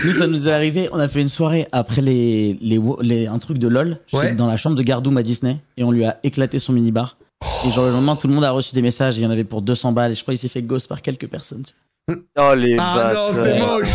Nous, 0.06 0.14
ça 0.14 0.28
nous 0.28 0.48
est 0.48 0.52
arrivé. 0.52 0.88
On 0.92 1.00
a 1.00 1.08
fait 1.08 1.22
une 1.22 1.30
soirée 1.30 1.68
après 1.72 2.02
les, 2.02 2.58
les, 2.62 3.26
un 3.28 3.40
truc 3.40 3.58
de 3.58 3.68
LOL 3.68 3.98
Ouais. 4.14 4.34
dans 4.36 4.46
la 4.48 4.56
chambre 4.56 4.76
de 4.76 4.84
Gardoum 4.84 5.18
à 5.18 5.24
Disney 5.24 5.58
et 5.78 5.84
on 5.84 5.92
lui 5.92 6.06
a 6.06 6.20
éclaté 6.24 6.60
son 6.60 6.74
minibar. 6.74 7.18
Et 7.66 7.72
genre 7.72 7.86
le 7.86 7.92
lendemain, 7.92 8.16
tout 8.16 8.28
le 8.28 8.34
monde 8.36 8.44
a 8.44 8.52
reçu 8.52 8.76
des 8.76 8.82
messages. 8.84 9.16
et 9.18 9.22
Il 9.22 9.24
y 9.24 9.26
en 9.26 9.32
avait 9.32 9.44
pour 9.46 9.62
200 9.64 9.92
balles. 9.94 10.12
Et 10.12 10.14
je 10.14 10.22
crois 10.22 10.34
qu'il 10.34 10.40
s'est 10.40 10.48
fait 10.48 10.62
ghost 10.62 10.88
par 10.88 11.02
quelques 11.02 11.28
personnes. 11.28 11.64
Oh 12.38 12.54
les 12.56 12.76
Ah 12.80 13.12
non, 13.16 13.30
c'est 13.34 13.60
moche. 13.60 13.88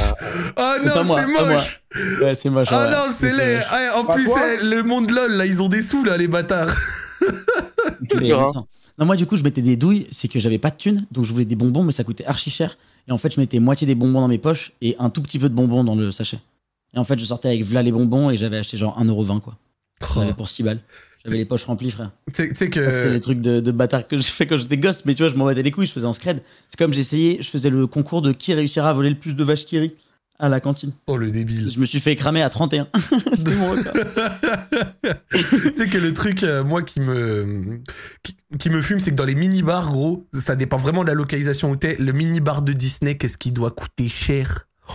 Ah 0.57 0.76
pas 0.82 1.02
non, 1.02 1.05
c'est 1.05 1.26
moche. 1.26 1.82
Ouais, 2.22 2.34
c'est 2.34 2.50
moche. 2.50 2.68
Ah 2.70 2.86
ouais. 2.86 2.90
non, 2.92 3.07
c'est 3.11 3.32
laid. 3.32 3.61
Ah, 3.70 3.96
en 3.98 4.05
Pas 4.05 4.14
plus, 4.14 4.28
eh, 4.30 4.64
le 4.64 4.82
monde 4.82 5.11
LOL, 5.11 5.32
là, 5.32 5.46
ils 5.46 5.62
ont 5.62 5.68
des 5.68 5.82
sous, 5.82 6.02
là, 6.05 6.16
les 6.16 6.28
bâtards. 6.28 6.74
Non, 8.99 9.07
moi, 9.07 9.16
du 9.16 9.26
coup, 9.26 9.36
je 9.36 9.42
mettais 9.42 9.62
des 9.62 9.76
douilles. 9.76 10.07
C'est 10.11 10.28
que 10.28 10.38
j'avais 10.38 10.59
pas 10.59 10.70
de 10.70 10.76
thunes. 10.76 11.05
Donc, 11.11 11.24
je 11.24 11.32
voulais 11.32 11.45
des 11.45 11.57
bonbons, 11.57 11.82
mais 11.82 11.92
ça 11.92 12.05
coûtait 12.05 12.24
archi 12.26 12.51
cher. 12.51 12.78
Et 13.09 13.12
en 13.12 13.18
fait, 13.18 13.32
je 13.34 13.40
mettais 13.40 13.59
moitié 13.59 13.86
des 13.86 13.95
bonbons 13.95 14.20
dans 14.20 14.28
mes 14.28 14.38
poches 14.38 14.72
et 14.80 14.97
un 14.99 15.11
tout 15.11 15.20
petit 15.22 15.38
peu 15.38 15.49
de 15.49 15.55
bonbons 15.55 15.84
dans 15.84 15.95
le 15.95 16.11
sachet. 16.12 16.38
Et 16.95 16.99
en 16.99 17.05
fait, 17.05 17.18
je 17.18 17.24
sortais 17.24 17.49
avec 17.49 17.64
v'là 17.64 17.82
les 17.82 17.90
bonbons 17.92 18.30
et 18.30 18.36
j'avais 18.36 18.57
acheté 18.59 18.76
genre 18.76 18.99
1,20€ 19.03 19.40
quoi. 19.40 19.57
Pour 20.36 20.49
6 20.49 20.62
balles. 20.62 20.80
J'avais 21.24 21.38
les 21.38 21.45
poches 21.45 21.64
remplies, 21.64 21.90
frère. 21.90 22.12
Tu 22.32 22.34
sais- 22.34 22.49
Ça, 22.55 22.64
C'était 22.66 23.09
les 23.11 23.18
que. 23.18 23.22
trucs 23.22 23.40
de, 23.40 23.61
de 23.61 23.70
bâtard 23.72 24.07
que 24.07 24.16
j'ai 24.16 24.22
fait 24.22 24.47
quand 24.47 24.59
j'étais 24.59 24.76
gosse, 24.76 25.05
mais 25.07 25.14
tu 25.14 25.22
vois, 25.22 25.30
je 25.32 25.36
m'en 25.36 25.47
battais 25.47 25.62
les 25.62 25.70
couilles, 25.70 25.86
je 25.86 25.92
faisais 25.92 26.07
en 26.07 26.12
scred. 26.12 26.42
C'est 26.68 26.78
comme 26.78 26.92
j'essayais, 26.92 27.38
je 27.40 27.49
faisais 27.49 27.70
le 27.70 27.86
concours 27.86 28.20
de 28.23 28.32
qui 28.32 28.52
réussira 28.55 28.90
à 28.90 28.93
voler 28.93 29.09
le 29.10 29.16
plus 29.16 29.35
de 29.35 29.43
vaches 29.43 29.64
qui 29.64 29.78
rit 29.78 29.93
à 30.39 30.48
la 30.48 30.61
cantine. 30.61 30.93
Oh, 31.06 31.16
le 31.16 31.31
débile. 31.31 31.70
Je 31.70 31.78
me 31.78 31.85
suis 31.85 32.01
fait 32.01 32.16
cramer 32.16 32.43
à 32.43 32.51
31. 32.51 32.89
C'était 33.35 33.55
mon 33.55 33.70
record. 33.70 33.94
sais 35.74 35.89
que 35.89 35.98
le 35.98 36.12
truc, 36.12 36.43
euh, 36.43 36.65
moi, 36.65 36.82
qui 36.82 37.01
me, 37.01 37.78
qui, 38.23 38.36
qui 38.59 38.70
me 38.70 38.82
fume, 38.82 38.98
c'est 38.98 39.12
que 39.12 39.16
dans 39.16 39.24
les 39.24 39.35
mini-bars, 39.35 39.90
gros, 39.90 40.27
ça 40.32 40.56
dépend 40.56 40.77
vraiment 40.77 41.02
de 41.02 41.09
la 41.09 41.15
localisation 41.15 41.70
où 41.70 41.77
t'es. 41.77 41.97
Le 41.98 42.12
mini-bar 42.12 42.62
de 42.62 42.73
Disney, 42.73 43.16
qu'est-ce 43.16 43.39
qui 43.39 43.52
doit 43.52 43.70
coûter 43.70 44.09
cher? 44.09 44.66
Oh. 44.89 44.93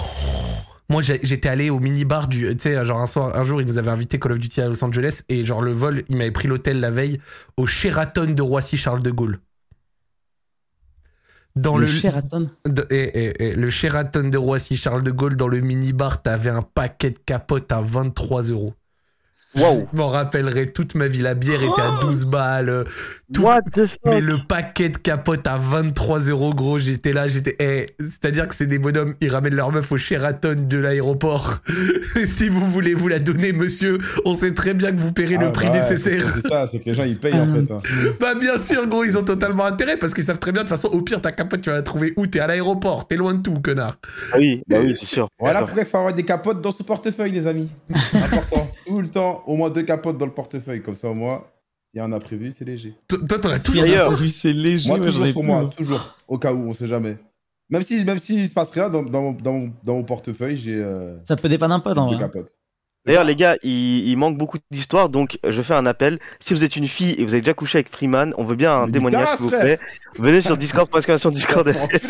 Moi, 0.90 1.04
j'étais 1.04 1.50
allé 1.50 1.70
au 1.70 1.80
mini-bar 1.80 2.28
du. 2.28 2.48
Tu 2.50 2.56
sais, 2.58 2.84
genre 2.84 3.00
un 3.00 3.06
soir, 3.06 3.38
un 3.38 3.44
jour, 3.44 3.62
ils 3.62 3.68
nous 3.68 3.78
avaient 3.78 3.92
invité 3.92 4.18
Call 4.18 4.32
of 4.32 4.40
Duty 4.40 4.62
à 4.62 4.68
Los 4.68 4.84
Angeles 4.84 5.22
et 5.30 5.46
genre 5.46 5.62
le 5.62 5.72
vol, 5.72 6.04
il 6.10 6.18
m'avait 6.18 6.32
pris 6.32 6.48
l'hôtel 6.48 6.80
la 6.80 6.90
veille 6.90 7.20
au 7.58 7.68
Sheraton 7.68 8.34
de 8.34 8.42
Roissy-Charles 8.42 9.04
de 9.04 9.12
Gaulle. 9.12 9.40
Dans 11.56 11.78
le, 11.78 11.86
le, 11.88 11.92
Sheraton. 11.92 12.50
de- 12.68 12.86
et, 12.90 13.26
et- 13.26 13.44
et 13.50 13.54
le 13.56 13.70
Sheraton 13.70 14.30
de 14.30 14.38
Roissy 14.38 14.78
Charles 14.78 15.04
de 15.04 15.12
Gaulle, 15.12 15.36
dans 15.36 15.48
le 15.48 15.60
minibar, 15.60 16.22
t'avais 16.22 16.52
un 16.52 16.62
paquet 16.62 17.10
de 17.12 17.20
capotes 17.26 17.72
à 17.72 17.82
23 17.82 18.44
euros. 18.44 18.74
Waouh. 19.56 19.88
Je 19.92 19.98
m'en 19.98 20.08
rappellerai 20.10 20.72
toute 20.72 20.94
ma 20.94 21.08
vie. 21.08 21.22
La 21.24 21.34
bière 21.34 21.62
était 21.62 21.82
à 21.82 22.00
12 22.02 22.26
balles. 22.26 22.70
euh, 22.70 22.84
tout- 23.34 23.42
What 23.42 23.62
the 23.74 23.88
fuck? 23.88 23.98
Mais 24.06 24.22
le 24.22 24.38
paquet 24.48 24.90
de 24.90 24.98
capotes 24.98 25.48
à 25.48 25.58
23 25.58 26.20
euros, 26.30 26.52
gros, 26.54 26.78
j'étais 26.78 27.14
là, 27.14 27.28
j'étais. 27.28 27.56
eh, 27.60 27.88
C'est-à-dire 28.00 28.48
que 28.48 28.54
c'est 28.54 28.68
des 28.68 28.78
bonhommes, 28.78 29.16
ils 29.22 29.30
ramènent 29.30 29.56
leur 29.56 29.72
meuf 29.72 29.92
au 29.92 29.98
Sheraton 29.98 30.56
de 30.56 30.78
l'aéroport. 30.78 31.58
si 32.26 32.48
vous 32.48 32.64
voulez 32.70 32.94
vous 32.94 33.08
la 33.08 33.18
donner, 33.20 33.52
monsieur, 33.52 33.98
on 34.24 34.36
sait 34.36 34.54
très 34.54 34.74
bien 34.76 34.92
que 34.92 35.00
vous 35.00 35.12
paierez 35.14 35.38
le 35.38 35.48
Ah, 35.48 35.52
prix 35.52 35.66
bah 35.68 35.74
ouais, 35.74 35.80
nécessaire. 35.80 36.26
C'est 36.42 36.48
ça, 36.48 36.68
c'est 36.68 36.80
que 36.80 36.86
les 36.90 36.96
gens 36.96 37.04
ils 37.04 37.18
payent 37.18 37.34
en 37.40 37.48
fait. 37.48 37.72
hein. 37.74 37.82
Bah 38.20 38.36
bien 38.36 38.58
sûr, 38.60 38.86
gros, 38.88 39.04
ils 39.04 39.18
ont 39.18 39.26
totalement 39.26 39.66
intérêt 39.66 39.98
parce 39.98 40.14
qu'ils 40.14 40.24
savent 40.26 40.40
très 40.40 40.52
bien, 40.52 40.62
de 40.64 40.68
toute 40.68 40.78
façon, 40.78 40.90
au 40.96 41.02
pire, 41.02 41.22
ta 41.22 41.32
capote, 41.32 41.62
tu 41.62 41.70
vas 41.72 41.78
la 41.78 41.82
trouver 41.82 42.14
où? 42.18 42.28
T'es 42.28 42.40
à 42.40 42.46
l'aéroport, 42.48 43.08
t'es 43.08 43.16
loin 43.16 43.34
de 43.34 43.42
tout, 43.42 43.60
connard. 43.60 43.96
Ah 44.32 44.38
oui, 44.38 44.62
bah 44.68 44.78
oui, 44.80 44.96
c'est 45.00 45.08
sûr. 45.08 45.28
Voilà 45.40 45.62
pourquoi 45.62 45.82
il 45.82 45.88
faut 45.88 45.98
avoir 45.98 46.14
des 46.14 46.24
capotes 46.24 46.62
dans 46.62 46.72
son 46.72 46.84
portefeuille, 46.84 47.32
les 47.32 47.48
amis. 47.48 47.70
Important. 48.14 48.70
Tout 48.86 49.02
le 49.02 49.08
temps, 49.08 49.39
au 49.48 49.56
moins 49.56 49.70
deux 49.70 49.84
capotes 49.84 50.18
dans 50.18 50.26
le 50.26 50.34
portefeuille. 50.34 50.82
Comme 50.82 50.96
ça, 50.96 51.10
au 51.10 51.14
moins, 51.16 51.44
il 51.94 52.00
y 52.00 52.02
en 52.02 52.12
a 52.12 52.20
prévu, 52.20 52.52
c'est 52.52 52.66
léger. 52.66 52.94
Toi, 53.08 53.40
t'en 53.40 53.50
as 53.50 53.60
toujours 53.60 53.84
D'ailleurs, 53.84 54.06
un, 54.08 54.10
toi 54.10 54.16
vu, 54.20 54.30
c'est 54.30 54.54
léger. 54.54 54.90
Moi, 54.90 55.00
toujours 55.00 55.34
pour 55.34 55.44
moi, 55.44 55.62
moi. 55.62 55.72
toujours. 55.76 56.16
Au 56.28 56.38
cas 56.38 56.54
où, 56.54 56.68
on 56.70 56.74
sait 56.74 56.88
jamais. 56.88 57.18
Même 57.70 57.84
si, 57.84 58.04
même 58.04 58.18
s'il 58.20 58.48
se 58.48 58.54
passe 58.54 58.72
rien, 58.72 58.90
dans, 58.90 59.04
dans, 59.04 59.22
mon- 59.22 59.32
dans, 59.34 59.54
mon, 59.54 59.74
dans 59.84 59.94
mon 59.96 60.04
portefeuille, 60.04 60.58
j'ai 60.58 60.76
euh, 60.76 61.18
Ça 61.26 61.36
peut 61.36 61.50
dépanner 61.50 61.74
un 61.76 61.80
peu, 61.80 61.92
en 61.92 62.12
deux 62.12 62.18
capotes. 62.18 62.56
D'ailleurs, 63.06 63.24
les 63.24 63.36
gars, 63.36 63.56
il, 63.64 64.08
il 64.08 64.16
manque 64.18 64.38
beaucoup 64.38 64.58
d'histoires, 64.72 65.10
donc 65.10 65.40
je 65.48 65.62
fais 65.62 65.74
un 65.74 65.86
appel. 65.86 66.20
Si 66.40 66.54
vous 66.54 66.64
êtes 66.64 66.76
une 66.76 66.88
fille 66.88 67.16
et 67.18 67.24
vous 67.24 67.34
avez 67.34 67.42
déjà 67.42 67.54
couché 67.54 67.78
avec 67.80 67.90
Freeman, 67.90 68.34
on 68.38 68.44
veut 68.44 68.56
bien 68.56 68.74
un 68.74 68.86
Mais 68.88 68.92
témoignage, 68.92 69.28
s'il 69.30 69.46
vous 69.46 69.50
plaît. 69.50 69.80
Venez 70.20 70.42
sur 70.42 70.58
Discord, 70.58 70.90
sur 71.18 71.32
Discord. 71.32 71.74
Tu 71.92 72.00
te 72.00 72.08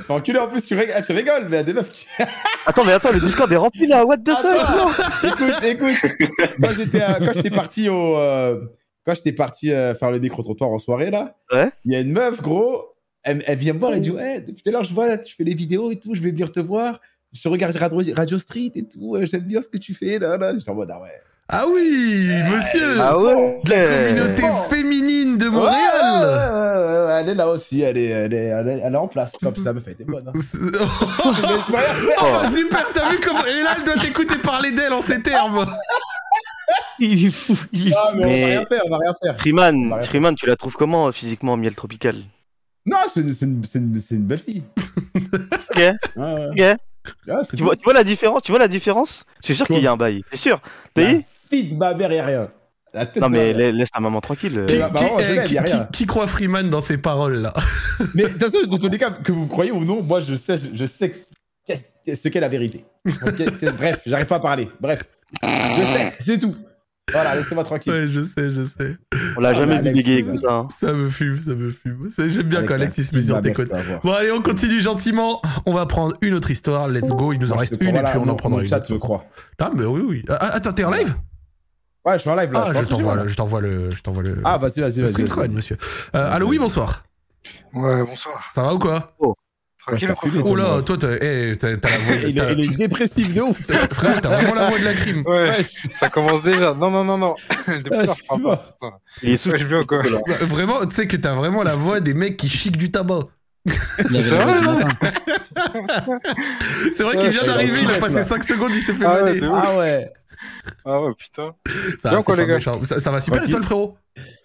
fais 0.00 0.12
enculer, 0.12 0.38
en 0.38 0.48
plus, 0.48 0.64
tu, 0.64 0.76
ah, 0.94 1.02
tu 1.02 1.12
rigoles, 1.12 1.48
mais 1.48 1.56
il 1.56 1.60
y 1.60 1.62
a 1.62 1.64
des 1.64 1.74
meufs 1.74 1.90
qui. 1.90 2.06
Attends, 2.66 2.84
mais 2.84 2.92
attends, 2.92 3.10
le 3.12 3.20
Discord 3.20 3.50
est 3.52 3.56
rempli 3.56 3.86
là, 3.86 4.04
what 4.06 4.18
the 4.18 4.30
fuck? 4.30 5.24
Écoute, 5.64 5.64
écoute. 5.64 6.12
Quand 6.60 6.70
j'étais, 6.72 7.02
euh, 7.02 7.14
quand 7.18 7.32
j'étais 7.34 7.50
parti 7.50 7.88
au. 7.88 8.16
euh, 8.16 8.60
quand 9.04 9.14
j'étais 9.14 9.32
parti 9.32 9.72
euh, 9.72 9.94
faire 9.94 10.10
le 10.12 10.18
micro-trottoir 10.20 10.70
en 10.70 10.78
soirée, 10.78 11.10
là, 11.10 11.36
Ouais. 11.52 11.70
il 11.84 11.92
y 11.92 11.96
a 11.96 12.00
une 12.00 12.12
meuf, 12.12 12.40
gros. 12.40 12.84
Elle, 13.24 13.42
elle 13.46 13.58
vient 13.58 13.72
me 13.74 13.78
voir 13.78 13.94
et 13.94 14.00
dit 14.00 14.10
Ouais, 14.10 14.40
depuis 14.40 14.62
tout 14.62 14.68
à 14.68 14.72
l'heure, 14.72 14.84
je 14.84 14.94
vois, 14.94 15.18
tu 15.18 15.34
fais 15.34 15.44
les 15.44 15.54
vidéos 15.54 15.90
et 15.92 15.98
tout, 15.98 16.14
je 16.14 16.20
vais 16.22 16.30
venir 16.30 16.50
te 16.52 16.60
voir. 16.60 17.00
Je 17.32 17.48
regarde 17.48 17.74
Radio, 17.76 18.02
Radio 18.14 18.38
Street 18.38 18.72
et 18.74 18.84
tout, 18.86 19.16
euh, 19.16 19.24
j'aime 19.26 19.42
bien 19.42 19.62
ce 19.62 19.68
que 19.68 19.78
tu 19.78 19.94
fais. 19.94 20.18
Là, 20.18 20.36
là. 20.36 20.52
J'étais 20.56 20.70
en 20.70 20.74
mode 20.74 20.90
Ah 20.92 21.00
ouais. 21.00 21.10
Ah 21.48 21.64
oui, 21.68 22.28
monsieur 22.50 23.00
Ah 23.00 23.18
ouais 23.18 23.60
De 23.64 23.70
la 23.70 23.86
communauté 24.14 24.42
féminine 24.70 25.36
de 25.38 25.48
Montréal 25.48 25.74
Ouais, 25.74 26.26
ouais, 26.28 26.86
ouais, 26.86 27.06
ouais, 27.06 27.20
elle 27.20 27.28
est 27.30 27.34
là 27.34 27.48
aussi, 27.48 27.80
elle 27.82 27.98
est, 27.98 28.06
elle 28.06 28.32
est, 28.32 28.36
elle 28.46 28.68
est, 28.68 28.80
elle 28.84 28.94
est 28.94 28.96
en 28.96 29.08
place. 29.08 29.32
Comme 29.42 29.56
ça 29.56 29.72
me 29.72 29.80
fait 29.80 29.94
des 29.94 30.04
bonnes. 30.04 30.28
hein. 30.28 30.32
Oh, 31.24 31.30
rien 31.32 31.58
faire. 31.58 32.48
super, 32.48 32.92
t'as 32.92 33.10
vu 33.10 33.18
comment... 33.20 33.44
Et 33.44 33.62
là, 33.62 33.74
elle 33.76 33.84
doit 33.84 33.96
t'écouter 33.96 34.36
parler 34.38 34.70
d'elle 34.72 34.92
en 34.92 35.00
ces 35.02 35.20
termes 35.22 35.66
Il 36.98 37.26
est 37.26 37.30
fou. 37.30 37.58
Il 37.72 37.88
est 37.88 37.90
fou. 37.90 37.96
Ah, 37.98 38.12
mais, 38.14 38.24
on 38.24 38.40
va 38.40 38.46
rien 38.46 38.66
faire, 38.66 38.82
on 38.86 38.90
va 38.90 38.98
rien 38.98 39.14
faire. 39.22 39.38
Freeman, 39.40 39.90
Bah, 39.90 40.00
Freeman, 40.02 40.34
tu 40.36 40.46
la 40.46 40.56
trouves 40.56 40.74
comment 40.76 41.08
euh, 41.08 41.12
physiquement, 41.12 41.56
miel 41.56 41.74
tropical 41.74 42.16
Non, 42.86 42.98
c'est 43.12 43.20
une, 43.20 43.32
c'est 43.34 43.46
une, 43.46 43.64
c'est 43.64 43.78
une, 43.78 44.00
une 44.10 44.22
belle 44.26 44.38
fille. 44.38 44.62
Ok, 45.16 45.76
Ouais, 45.76 45.92
ouais. 46.16 46.48
ok. 46.72 46.78
Ah, 47.28 47.40
c'est 47.48 47.56
Tu 47.56 47.62
vois, 47.62 47.74
tu 47.76 47.84
vois 47.84 47.92
la 47.94 48.04
différence 48.04 48.42
Tu 48.42 48.52
vois 48.52 48.58
la 48.58 48.68
différence? 48.68 49.24
Je 49.40 49.46
suis 49.46 49.54
sûr 49.56 49.66
qu'il 49.66 49.80
y 49.80 49.86
a 49.86 49.92
un 49.92 49.96
bail, 49.96 50.22
c'est 50.30 50.36
sûr. 50.38 50.60
T'as 50.94 51.04
vu? 51.04 51.24
de 51.52 51.74
ma 51.74 51.92
mère, 51.94 52.10
a 52.22 52.26
rien. 52.26 52.48
La 52.94 53.06
tête 53.06 53.22
Non 53.22 53.28
mais 53.30 53.52
la- 53.54 53.72
laisse 53.72 53.90
ta 53.90 54.00
maman 54.00 54.20
tranquille. 54.20 54.66
qui, 55.92 56.06
croit 56.06 56.26
Freeman 56.26 56.68
dans 56.68 56.80
ses 56.82 56.98
paroles, 56.98 57.36
là? 57.36 57.54
Mais 58.14 58.24
de 58.24 58.28
toute 58.28 58.38
façon, 58.42 58.58
dans 58.66 58.76
tous 58.78 58.88
les 58.88 58.98
cas, 58.98 59.10
que 59.10 59.32
vous 59.32 59.46
croyez 59.46 59.70
ou 59.72 59.82
non, 59.84 60.02
moi 60.02 60.20
je 60.20 60.34
sais, 60.34 60.56
je 60.74 60.84
sais 60.84 61.22
qu'est-ce- 61.64 62.14
ce 62.16 62.28
qu'est 62.28 62.40
la 62.40 62.48
vérité. 62.48 62.84
Bref, 63.78 64.00
j'arrive 64.04 64.26
pas 64.26 64.36
à 64.36 64.40
parler. 64.40 64.68
Bref, 64.80 65.04
je 65.42 65.82
sais, 65.84 66.12
c'est 66.20 66.38
tout. 66.38 66.54
Voilà, 67.10 67.34
laissez-moi 67.34 67.64
tranquille. 67.64 67.92
Ouais, 67.92 68.06
je 68.08 68.20
sais, 68.22 68.50
je 68.50 68.64
sais. 68.64 68.96
On 69.36 69.40
l'a 69.40 69.50
Ah, 69.50 69.54
jamais 69.54 69.82
mais 69.82 69.90
vu 69.90 69.96
bégayer 69.96 70.24
comme 70.24 70.36
ça. 70.36 70.52
hein. 70.52 70.68
Ça 70.70 70.92
me 70.92 71.08
fume, 71.10 71.36
ça 71.36 71.54
me 71.54 71.70
fume. 71.70 72.00
J'aime 72.16 72.42
bien 72.46 72.58
Avec 72.60 72.68
quand 72.68 72.74
Alexis 72.76 73.10
ma 73.28 73.40
tes 73.40 73.52
côtes. 73.52 73.70
Bon, 74.04 74.12
allez, 74.12 74.30
on 74.30 74.40
continue 74.40 74.80
gentiment. 74.80 75.42
On 75.66 75.72
va 75.72 75.84
prendre 75.86 76.16
une 76.20 76.34
autre 76.34 76.50
histoire. 76.50 76.88
Let's 76.88 77.10
go. 77.10 77.32
Il 77.32 77.40
nous 77.40 77.52
en 77.52 77.56
reste 77.56 77.76
une 77.80 77.96
et 77.96 78.02
puis 78.02 78.18
on 78.18 78.28
en 78.28 78.36
prendra 78.36 78.62
une 78.62 78.68
chat 78.68 78.78
autre. 78.78 78.92
me 78.92 78.98
croit. 78.98 79.24
Ah, 79.58 79.70
mais 79.74 79.84
oui, 79.84 80.00
oui. 80.06 80.24
Ah, 80.28 80.54
attends, 80.54 80.72
t'es 80.72 80.84
en 80.84 80.90
live? 80.90 81.14
Ouais, 82.04 82.14
je 82.14 82.18
suis 82.18 82.30
en 82.30 82.36
live 82.36 82.52
là. 82.52 82.66
Ah, 82.68 82.72
je 82.72 82.84
t'envoie 82.86 83.14
le, 83.16 83.28
je 83.28 83.36
t'envoie 83.36 83.60
le, 83.60 83.90
je 83.90 84.02
t'envoie 84.02 84.22
le. 84.22 84.40
Ah, 84.44 84.58
vas-y, 84.58 84.80
vas-y, 84.80 85.00
le 85.00 85.06
vas-y. 85.06 85.26
Stream 85.26 85.52
monsieur. 85.52 85.76
Euh, 86.16 86.32
allô, 86.32 86.48
oui, 86.48 86.58
bonsoir. 86.58 87.04
Ouais, 87.74 88.04
bonsoir. 88.04 88.50
Ça 88.52 88.62
va 88.62 88.74
ou 88.74 88.78
quoi? 88.78 89.12
Tranquille, 89.86 90.14
fumé, 90.22 90.42
Oh 90.44 90.54
là, 90.54 90.80
toi, 90.82 90.96
t'as 90.96 91.16
eh, 91.20 91.56
t'as- 91.58 91.70
la 91.70 91.76
voix. 91.76 92.14
Il 92.28 92.38
est, 92.38 92.52
il 92.54 92.72
est 92.72 92.76
dépressif 92.76 93.34
de 93.34 93.40
ouf. 93.40 93.66
t'as- 93.66 93.88
Frère, 93.92 94.20
t'as 94.20 94.28
vraiment 94.28 94.54
la 94.54 94.68
voix 94.68 94.78
de 94.78 94.84
la 94.84 94.94
crime. 94.94 95.24
Ouais, 95.26 95.66
ça 95.92 96.08
commence 96.08 96.40
déjà. 96.42 96.72
Non, 96.74 96.88
non, 96.90 97.02
non, 97.04 97.18
non. 97.18 97.34
Depuis 97.66 97.90
Ah, 97.92 98.04
je 98.16 98.22
parle 98.28 98.42
pas. 98.42 98.72
ça. 98.80 98.86
Il 99.24 99.30
est 99.30 99.36
sous. 99.36 99.50
Ouais, 99.50 99.64
viens 99.64 99.82
quoi. 99.84 100.02
Bah, 100.04 100.20
Vraiment, 100.42 100.86
tu 100.86 100.94
sais 100.94 101.08
que 101.08 101.16
t'as 101.16 101.34
vraiment 101.34 101.64
la 101.64 101.74
voix 101.74 101.98
des 102.00 102.14
mecs 102.14 102.36
qui 102.36 102.48
chiquent 102.48 102.76
du 102.76 102.92
tabac. 102.92 103.24
Avait 103.98 104.22
C'est 104.22 104.36
vrai. 104.36 104.54
C'est 106.92 107.18
qu'il 107.18 107.30
vient 107.30 107.44
d'arriver, 107.46 107.80
il 107.82 107.90
a 107.90 107.98
passé 107.98 108.16
là. 108.16 108.22
5 108.22 108.44
secondes, 108.44 108.70
il 108.74 108.80
s'est 108.80 108.92
fait 108.92 109.04
Ah 109.04 109.22
ouais. 109.24 109.40
Ah 109.42 109.76
ouais. 109.78 110.10
Ah 110.84 111.00
ouais, 111.02 111.12
putain. 111.18 111.50
Ça, 112.00 112.10
Bien 112.10 112.22
quoi, 112.22 112.36
les 112.36 112.46
gars 112.46 112.58
ça, 112.82 113.00
ça 113.00 113.10
va 113.10 113.20
super 113.20 113.42
et 113.44 113.48
toi, 113.48 113.58
le 113.58 113.64
frérot 113.64 113.96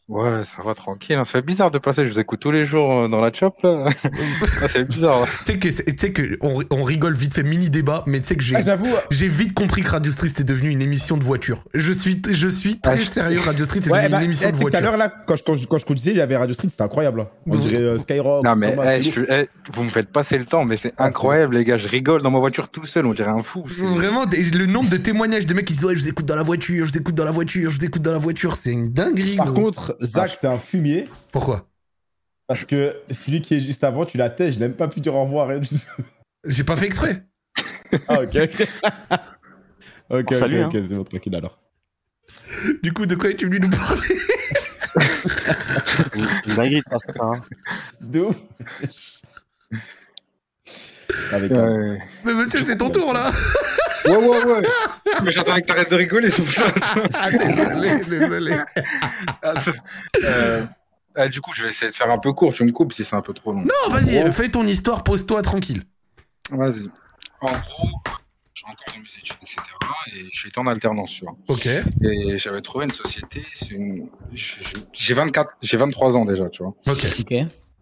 Ouais, 0.09 0.43
ça 0.45 0.61
va 0.63 0.73
tranquille. 0.73 1.17
hein. 1.17 1.25
Ça 1.25 1.33
fait 1.33 1.41
bizarre 1.41 1.69
de 1.69 1.79
passer. 1.79 2.05
Je 2.05 2.11
vous 2.11 2.19
écoute 2.19 2.39
tous 2.39 2.51
les 2.51 2.63
jours 2.63 2.93
euh, 2.93 3.07
dans 3.09 3.19
la 3.19 3.33
chop 3.33 3.55
là. 3.61 3.89
Ah, 4.61 4.67
c'est 4.69 4.87
bizarre. 4.87 5.25
Tu 5.39 5.43
sais 5.45 5.57
que, 5.59 5.69
c'est- 5.69 5.83
tu 5.83 6.07
sais 6.07 6.11
que 6.13 6.37
on, 6.41 6.61
on 6.69 6.81
rigole 6.81 7.13
vite 7.13 7.33
fait 7.33 7.43
mini 7.43 7.69
débat, 7.69 8.03
mais 8.07 8.21
tu 8.21 8.27
sais 8.27 8.35
que 8.37 8.41
j'ai 8.41 8.55
Ah, 8.55 8.61
J'avoue, 8.61 8.87
j'ai 9.11 9.27
vite 9.27 9.53
compris 9.53 9.81
que 9.83 9.89
Radio 9.89 10.09
Street 10.11 10.29
c'est 10.33 10.45
devenu 10.45 10.69
une 10.69 10.81
émission 10.81 11.17
de 11.17 11.23
voiture. 11.25 11.65
Je 11.73 11.91
suis 11.91 12.21
je 12.31 12.47
suis 12.47 12.79
très 12.79 12.93
Ah, 12.93 12.97
je- 12.97 13.03
sérieux. 13.03 13.39
Radio 13.41 13.65
Street 13.65 13.81
c'est 13.83 13.91
ouais, 13.91 13.97
devenu 14.03 14.11
bah, 14.11 14.17
une 14.19 14.23
émission 14.25 14.47
eh, 14.47 14.51
de 14.53 14.57
que 14.57 14.61
tout 14.61 14.67
à 14.67 14.69
voiture. 14.71 14.89
l'heure, 14.91 14.97
là, 14.97 15.13
quand 15.27 15.35
je, 15.35 15.43
quand, 15.43 15.55
je, 15.57 15.67
quand 15.67 15.77
je 15.77 15.85
conduisais, 15.85 16.11
il 16.11 16.17
y 16.17 16.21
avait 16.21 16.37
Radio 16.37 16.53
Street, 16.55 16.69
c'était 16.69 16.83
incroyable. 16.83 17.21
hein. 17.21 17.27
On 17.45 17.57
dirait 17.57 17.83
euh, 17.83 17.99
Skyrock. 17.99 18.45
Non 18.45 18.55
mais 18.55 18.75
Thomas, 18.75 18.95
eh, 18.95 19.01
je 19.01 19.09
suis- 19.11 19.25
eh, 19.29 19.49
vous 19.73 19.83
me 19.83 19.89
faites 19.89 20.09
passer 20.11 20.37
le 20.37 20.45
temps, 20.45 20.63
mais 20.63 20.77
c'est 20.77 20.93
incroyable 20.97 21.55
les 21.57 21.65
gars. 21.65 21.77
Je 21.77 21.89
rigole 21.89 22.21
dans 22.21 22.31
ma 22.31 22.39
voiture 22.39 22.69
tout 22.69 22.85
seul. 22.85 23.05
On 23.05 23.13
dirait 23.13 23.29
un 23.29 23.43
fou. 23.43 23.65
C'est- 23.69 23.81
Vraiment, 23.83 24.25
des- 24.25 24.41
le 24.51 24.67
nombre 24.67 24.89
de 24.89 24.97
témoignages 24.97 25.45
des 25.45 25.53
mecs 25.53 25.65
qui 25.65 25.73
disent 25.73 25.83
ouais 25.83 25.95
je 25.95 25.99
vous 26.01 26.07
écoute 26.07 26.25
dans 26.25 26.35
la 26.37 26.43
voiture, 26.43 26.85
je 26.85 26.91
vous 26.91 26.97
écoute 26.97 27.15
dans 27.15 27.25
la 27.25 27.31
voiture, 27.31 27.69
je 27.71 27.77
vous 27.77 27.85
écoute 27.85 28.01
dans 28.01 28.13
la 28.13 28.17
voiture, 28.19 28.55
c'est 28.55 28.71
une 28.71 28.87
dinguerie. 28.93 29.35
Par 29.35 29.53
contre, 29.53 29.96
Zach, 30.01 30.39
t'es 30.39 30.47
un 30.47 30.57
fumier. 30.57 31.05
Pourquoi? 31.31 31.67
Parce 32.47 32.63
que 32.65 32.95
celui 33.11 33.41
qui 33.41 33.55
est 33.55 33.59
juste 33.59 33.83
avant, 33.83 34.05
tu 34.05 34.17
la 34.17 34.29
tèches, 34.29 34.53
je 34.55 34.59
n'ai 34.59 34.67
même 34.67 34.77
pas 34.77 34.87
pu 34.87 34.99
dire 35.01 35.13
au 35.15 35.23
revoir. 35.23 35.47
rien 35.49 35.59
du 35.59 35.67
tout. 35.67 35.75
J'ai 36.45 36.63
pas 36.63 36.77
fait 36.77 36.85
exprès. 36.85 37.25
Ah, 38.07 38.21
ok, 38.21 38.35
ok. 38.35 38.67
ok, 40.09 40.19
ok, 40.31 40.35
salue, 40.35 40.63
ok, 40.63 40.71
c'est 40.73 40.95
bon, 40.95 41.03
tranquille 41.03 41.35
alors. 41.35 41.59
Du 42.83 42.93
coup, 42.93 43.05
de 43.05 43.15
quoi 43.15 43.29
es-tu 43.31 43.45
venu 43.45 43.59
nous 43.59 43.69
parler? 43.69 44.07
Faire 46.89 46.99
ça. 47.15 47.23
hein. 47.23 47.41
De 48.01 48.21
ouf. 48.21 48.35
Avec 51.31 51.51
un- 51.51 51.67
Ouais, 51.91 51.99
Mais 52.25 52.33
monsieur, 52.33 52.61
c'est 52.65 52.77
ton 52.77 52.89
tour 52.89 53.13
là. 53.13 53.31
ouais, 54.05 54.15
ouais. 54.15 54.43
ouais. 54.43 54.61
mais 55.23 55.31
j'attendais 55.31 55.61
que 55.61 55.67
t'arrêtes 55.67 55.89
de 55.91 55.95
rigoler, 55.95 56.29
c'est 56.31 56.41
pour 56.41 56.51
ça. 56.51 56.65
Ah, 57.13 57.31
désolé, 57.31 57.99
désolé. 58.05 58.57
Euh, 60.23 60.65
euh, 61.17 61.27
du 61.29 61.41
coup, 61.41 61.51
je 61.53 61.63
vais 61.63 61.69
essayer 61.69 61.91
de 61.91 61.95
faire 61.95 62.09
un 62.11 62.17
peu 62.19 62.33
court. 62.33 62.53
Tu 62.53 62.63
me 62.63 62.71
coupes 62.71 62.93
si 62.93 63.03
c'est 63.05 63.15
un 63.15 63.21
peu 63.21 63.33
trop 63.33 63.51
long. 63.53 63.61
Non, 63.61 63.89
vas-y, 63.91 64.19
gros- 64.21 64.31
fais 64.31 64.49
ton 64.49 64.65
histoire, 64.67 65.03
pose-toi 65.03 65.41
tranquille. 65.41 65.83
Vas-y. 66.51 66.87
En 67.41 67.47
gros, 67.47 67.89
suis 68.53 68.65
encore 68.65 68.85
dans 68.95 68.99
mes 69.01 69.17
études, 69.19 69.37
etc. 69.41 69.57
Et 70.15 70.25
je 70.33 70.39
suis 70.39 70.51
en 70.57 70.67
alternance, 70.67 71.11
tu 71.11 71.23
vois. 71.25 71.35
Ok. 71.47 71.65
Et 71.67 72.37
j'avais 72.39 72.61
trouvé 72.61 72.85
une 72.85 72.91
société. 72.93 73.43
c'est 73.53 73.69
Une... 73.71 74.09
J'ai 74.93 75.13
24, 75.13 75.51
j'ai 75.61 75.77
23 75.77 76.17
ans 76.17 76.25
déjà, 76.25 76.49
tu 76.49 76.63
vois. 76.63 76.73
Ok. 76.87 77.05
Ok. 77.19 77.33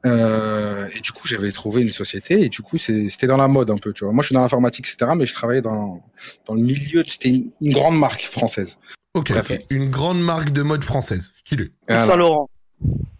Euh, 0.06 0.88
et 0.96 1.02
du 1.02 1.12
coup, 1.12 1.28
j'avais 1.28 1.52
trouvé 1.52 1.82
une 1.82 1.92
société. 1.92 2.42
Et 2.42 2.50
du 2.50 2.62
coup, 2.62 2.78
c'était 2.78 3.28
dans 3.28 3.38
la 3.38 3.48
mode 3.48 3.72
un 3.72 3.78
peu, 3.78 3.92
tu 3.94 4.04
vois. 4.04 4.14
Moi, 4.14 4.22
je 4.22 4.28
suis 4.28 4.34
dans 4.34 4.42
l'informatique, 4.42 4.88
etc. 4.88 5.12
Mais 5.16 5.26
je 5.26 5.34
travaillais 5.34 5.62
dans, 5.62 6.02
dans 6.48 6.54
le 6.54 6.62
milieu. 6.62 7.04
C'était 7.08 7.30
une, 7.30 7.50
une 7.62 7.74
grande 7.74 7.98
marque 7.98 8.24
française. 8.24 8.78
Ok. 9.14 9.32
Bref. 9.32 9.52
Une 9.70 9.90
grande 9.90 10.22
marque 10.22 10.52
de 10.52 10.62
mode 10.62 10.84
française. 10.84 11.32
Stylé. 11.36 11.70
Saint-Laurent. 11.88 12.50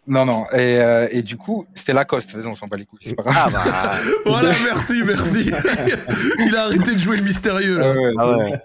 Non, 0.08 0.24
non. 0.26 0.46
Et, 0.52 0.78
euh, 0.80 1.08
et 1.12 1.24
du 1.24 1.36
coup, 1.38 1.66
c'était 1.74 1.94
Lacoste. 1.94 2.34
Vas-y, 2.36 2.46
on 2.48 2.56
s'en 2.56 2.68
bat 2.68 2.78
les 2.78 2.86
couilles. 2.86 3.00
C'est 3.02 3.16
pas 3.16 3.24
grave. 3.24 3.36
Ah 3.58 3.92
bah. 3.92 3.92
Voilà, 4.26 4.50
merci, 4.64 5.02
merci. 5.04 5.50
Il 6.40 6.56
a 6.56 6.66
arrêté 6.66 6.94
de 6.94 7.00
jouer 7.00 7.18
le 7.18 7.24
mystérieux 7.24 7.78
là. 7.80 7.94
Ah 7.96 7.98
ouais. 8.00 8.14
Ah 8.18 8.38
ouais. 8.38 8.62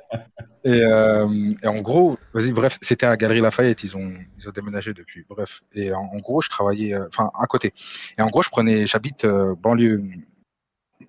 Et, 0.64 0.82
euh, 0.84 1.54
et 1.62 1.66
en 1.66 1.80
gros, 1.80 2.18
vas-y, 2.34 2.52
bref, 2.52 2.76
c'était 2.82 3.06
à 3.06 3.16
Galerie 3.16 3.40
Lafayette, 3.40 3.82
ils 3.82 3.96
ont, 3.96 4.12
ils 4.38 4.46
ont 4.46 4.52
déménagé 4.52 4.92
depuis. 4.92 5.24
Bref. 5.26 5.62
Et 5.72 5.90
en, 5.94 6.00
en 6.00 6.18
gros, 6.18 6.42
je 6.42 6.50
travaillais, 6.50 6.92
euh, 6.92 7.06
enfin, 7.08 7.30
à 7.40 7.46
côté. 7.46 7.72
Et 8.18 8.20
en 8.22 8.28
gros, 8.28 8.42
je 8.42 8.50
prenais, 8.50 8.86
j'habite 8.86 9.24
euh, 9.24 9.54
banlieue, 9.58 10.02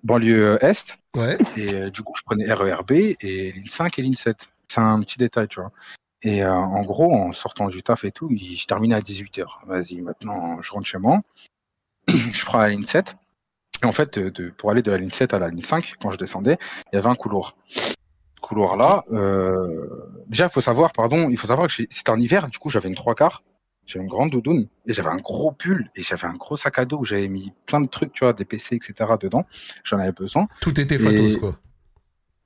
banlieue 0.02 0.58
Est, 0.64 0.96
Ouais. 1.14 1.36
et 1.58 1.74
euh, 1.74 1.90
du 1.90 2.02
coup, 2.02 2.14
je 2.16 2.22
prenais 2.24 2.50
RERB 2.50 2.92
et 2.92 3.52
ligne 3.52 3.68
5 3.68 3.98
et 3.98 4.02
ligne 4.02 4.14
7. 4.14 4.48
C'est 4.68 4.80
un 4.80 4.98
petit 5.02 5.18
détail, 5.18 5.48
tu 5.48 5.60
vois. 5.60 5.70
Et 6.22 6.42
euh, 6.44 6.52
en 6.54 6.82
gros, 6.82 7.12
en 7.12 7.32
sortant 7.32 7.68
du 7.68 7.82
taf 7.82 8.04
et 8.04 8.12
tout, 8.12 8.28
je 8.30 8.64
terminais 8.66 8.94
à 8.94 9.00
18h. 9.00 9.44
Vas-y, 9.66 10.00
maintenant, 10.00 10.62
je 10.62 10.70
rentre 10.70 10.86
chez 10.86 10.98
moi. 10.98 11.20
je 12.08 12.44
prends 12.44 12.58
la 12.58 12.68
ligne 12.68 12.84
7. 12.84 13.16
Et 13.82 13.86
en 13.86 13.92
fait, 13.92 14.18
de- 14.18 14.28
de- 14.28 14.50
pour 14.50 14.70
aller 14.70 14.82
de 14.82 14.90
la 14.90 14.98
ligne 14.98 15.10
7 15.10 15.34
à 15.34 15.38
la 15.40 15.48
ligne 15.48 15.62
5, 15.62 15.94
quand 16.00 16.12
je 16.12 16.18
descendais, 16.18 16.58
il 16.92 16.96
y 16.96 16.98
avait 16.98 17.08
un 17.08 17.16
couloir. 17.16 17.56
Ce 17.68 17.94
couloir-là, 18.40 19.04
euh, 19.12 19.88
déjà, 20.28 20.44
il 20.46 20.50
faut 20.50 20.60
savoir, 20.60 20.92
pardon, 20.92 21.28
il 21.30 21.36
faut 21.36 21.46
savoir 21.48 21.66
que 21.68 21.72
c'était 21.72 22.10
en 22.10 22.18
hiver, 22.18 22.48
du 22.48 22.58
coup, 22.58 22.70
j'avais 22.70 22.88
une 22.88 22.94
trois 22.94 23.14
quarts, 23.16 23.42
j'avais 23.86 24.04
une 24.04 24.10
grande 24.10 24.30
doudoune, 24.30 24.68
et 24.86 24.94
j'avais 24.94 25.08
un 25.10 25.16
gros 25.16 25.50
pull, 25.52 25.90
et 25.96 26.02
j'avais 26.02 26.26
un 26.26 26.34
gros 26.34 26.56
sac 26.56 26.78
à 26.78 26.84
dos 26.84 26.98
où 26.98 27.04
j'avais 27.04 27.28
mis 27.28 27.52
plein 27.66 27.80
de 27.80 27.88
trucs, 27.88 28.12
tu 28.12 28.24
vois, 28.24 28.32
des 28.32 28.44
PC, 28.44 28.76
etc. 28.76 28.94
dedans. 29.20 29.44
J'en 29.84 29.98
avais 29.98 30.12
besoin. 30.12 30.46
Tout 30.60 30.78
était 30.80 30.98
fatos, 30.98 31.34
Et- 31.34 31.38
quoi. 31.40 31.56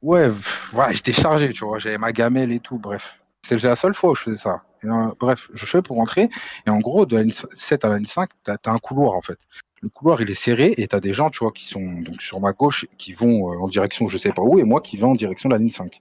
Ouais, 0.03 0.29
pff, 0.29 0.71
voilà, 0.73 0.93
j'étais 0.93 1.13
chargé, 1.13 1.53
tu 1.53 1.65
vois, 1.65 1.79
j'avais 1.79 1.99
ma 1.99 2.13
gamelle 2.13 2.53
et 2.53 2.61
tout, 2.61 2.79
bref. 2.79 3.21
C'était 3.49 3.69
la 3.69 3.77
seule 3.77 3.95
fois 3.95 4.11
où 4.11 4.15
je 4.17 4.23
faisais 4.23 4.37
ça. 4.37 4.63
Euh, 4.85 5.13
bref, 5.21 5.51
je 5.55 5.67
fais 5.67 5.83
pour 5.83 5.97
rentrer, 5.97 6.29
et 6.67 6.71
en 6.71 6.81
gros, 6.81 7.07
de 7.07 7.17
la 7.17 7.23
ligne 7.23 7.33
7 7.33 7.85
à 7.85 7.89
la 7.89 7.99
ligne 7.99 8.07
5, 8.07 8.31
t'as 8.43 8.57
as 8.65 8.71
un 8.71 8.79
couloir, 8.79 9.15
en 9.15 9.23
fait. 9.23 9.39
Le 9.83 9.89
couloir, 9.89 10.21
il 10.21 10.31
est 10.31 10.35
serré, 10.35 10.75
et 10.79 10.89
t'as 10.89 11.01
des 11.01 11.13
gens, 11.13 11.31
tu 11.31 11.41
vois, 11.41 11.53
qui 11.53 11.65
sont 11.65 12.01
donc 12.01 12.23
sur 12.23 12.41
ma 12.41 12.53
gauche, 12.53 12.87
qui 12.99 13.13
vont 13.13 13.53
euh, 13.53 13.59
en 13.59 13.69
direction 13.69 14.09
je 14.09 14.19
sais 14.19 14.33
pas 14.33 14.43
où, 14.43 14.59
et 14.59 14.65
moi 14.65 14.81
qui 14.81 14.97
vais 14.97 15.05
en 15.05 15.15
direction 15.15 15.49
de 15.49 15.55
la 15.55 15.59
ligne 15.59 15.71
5. 15.71 16.01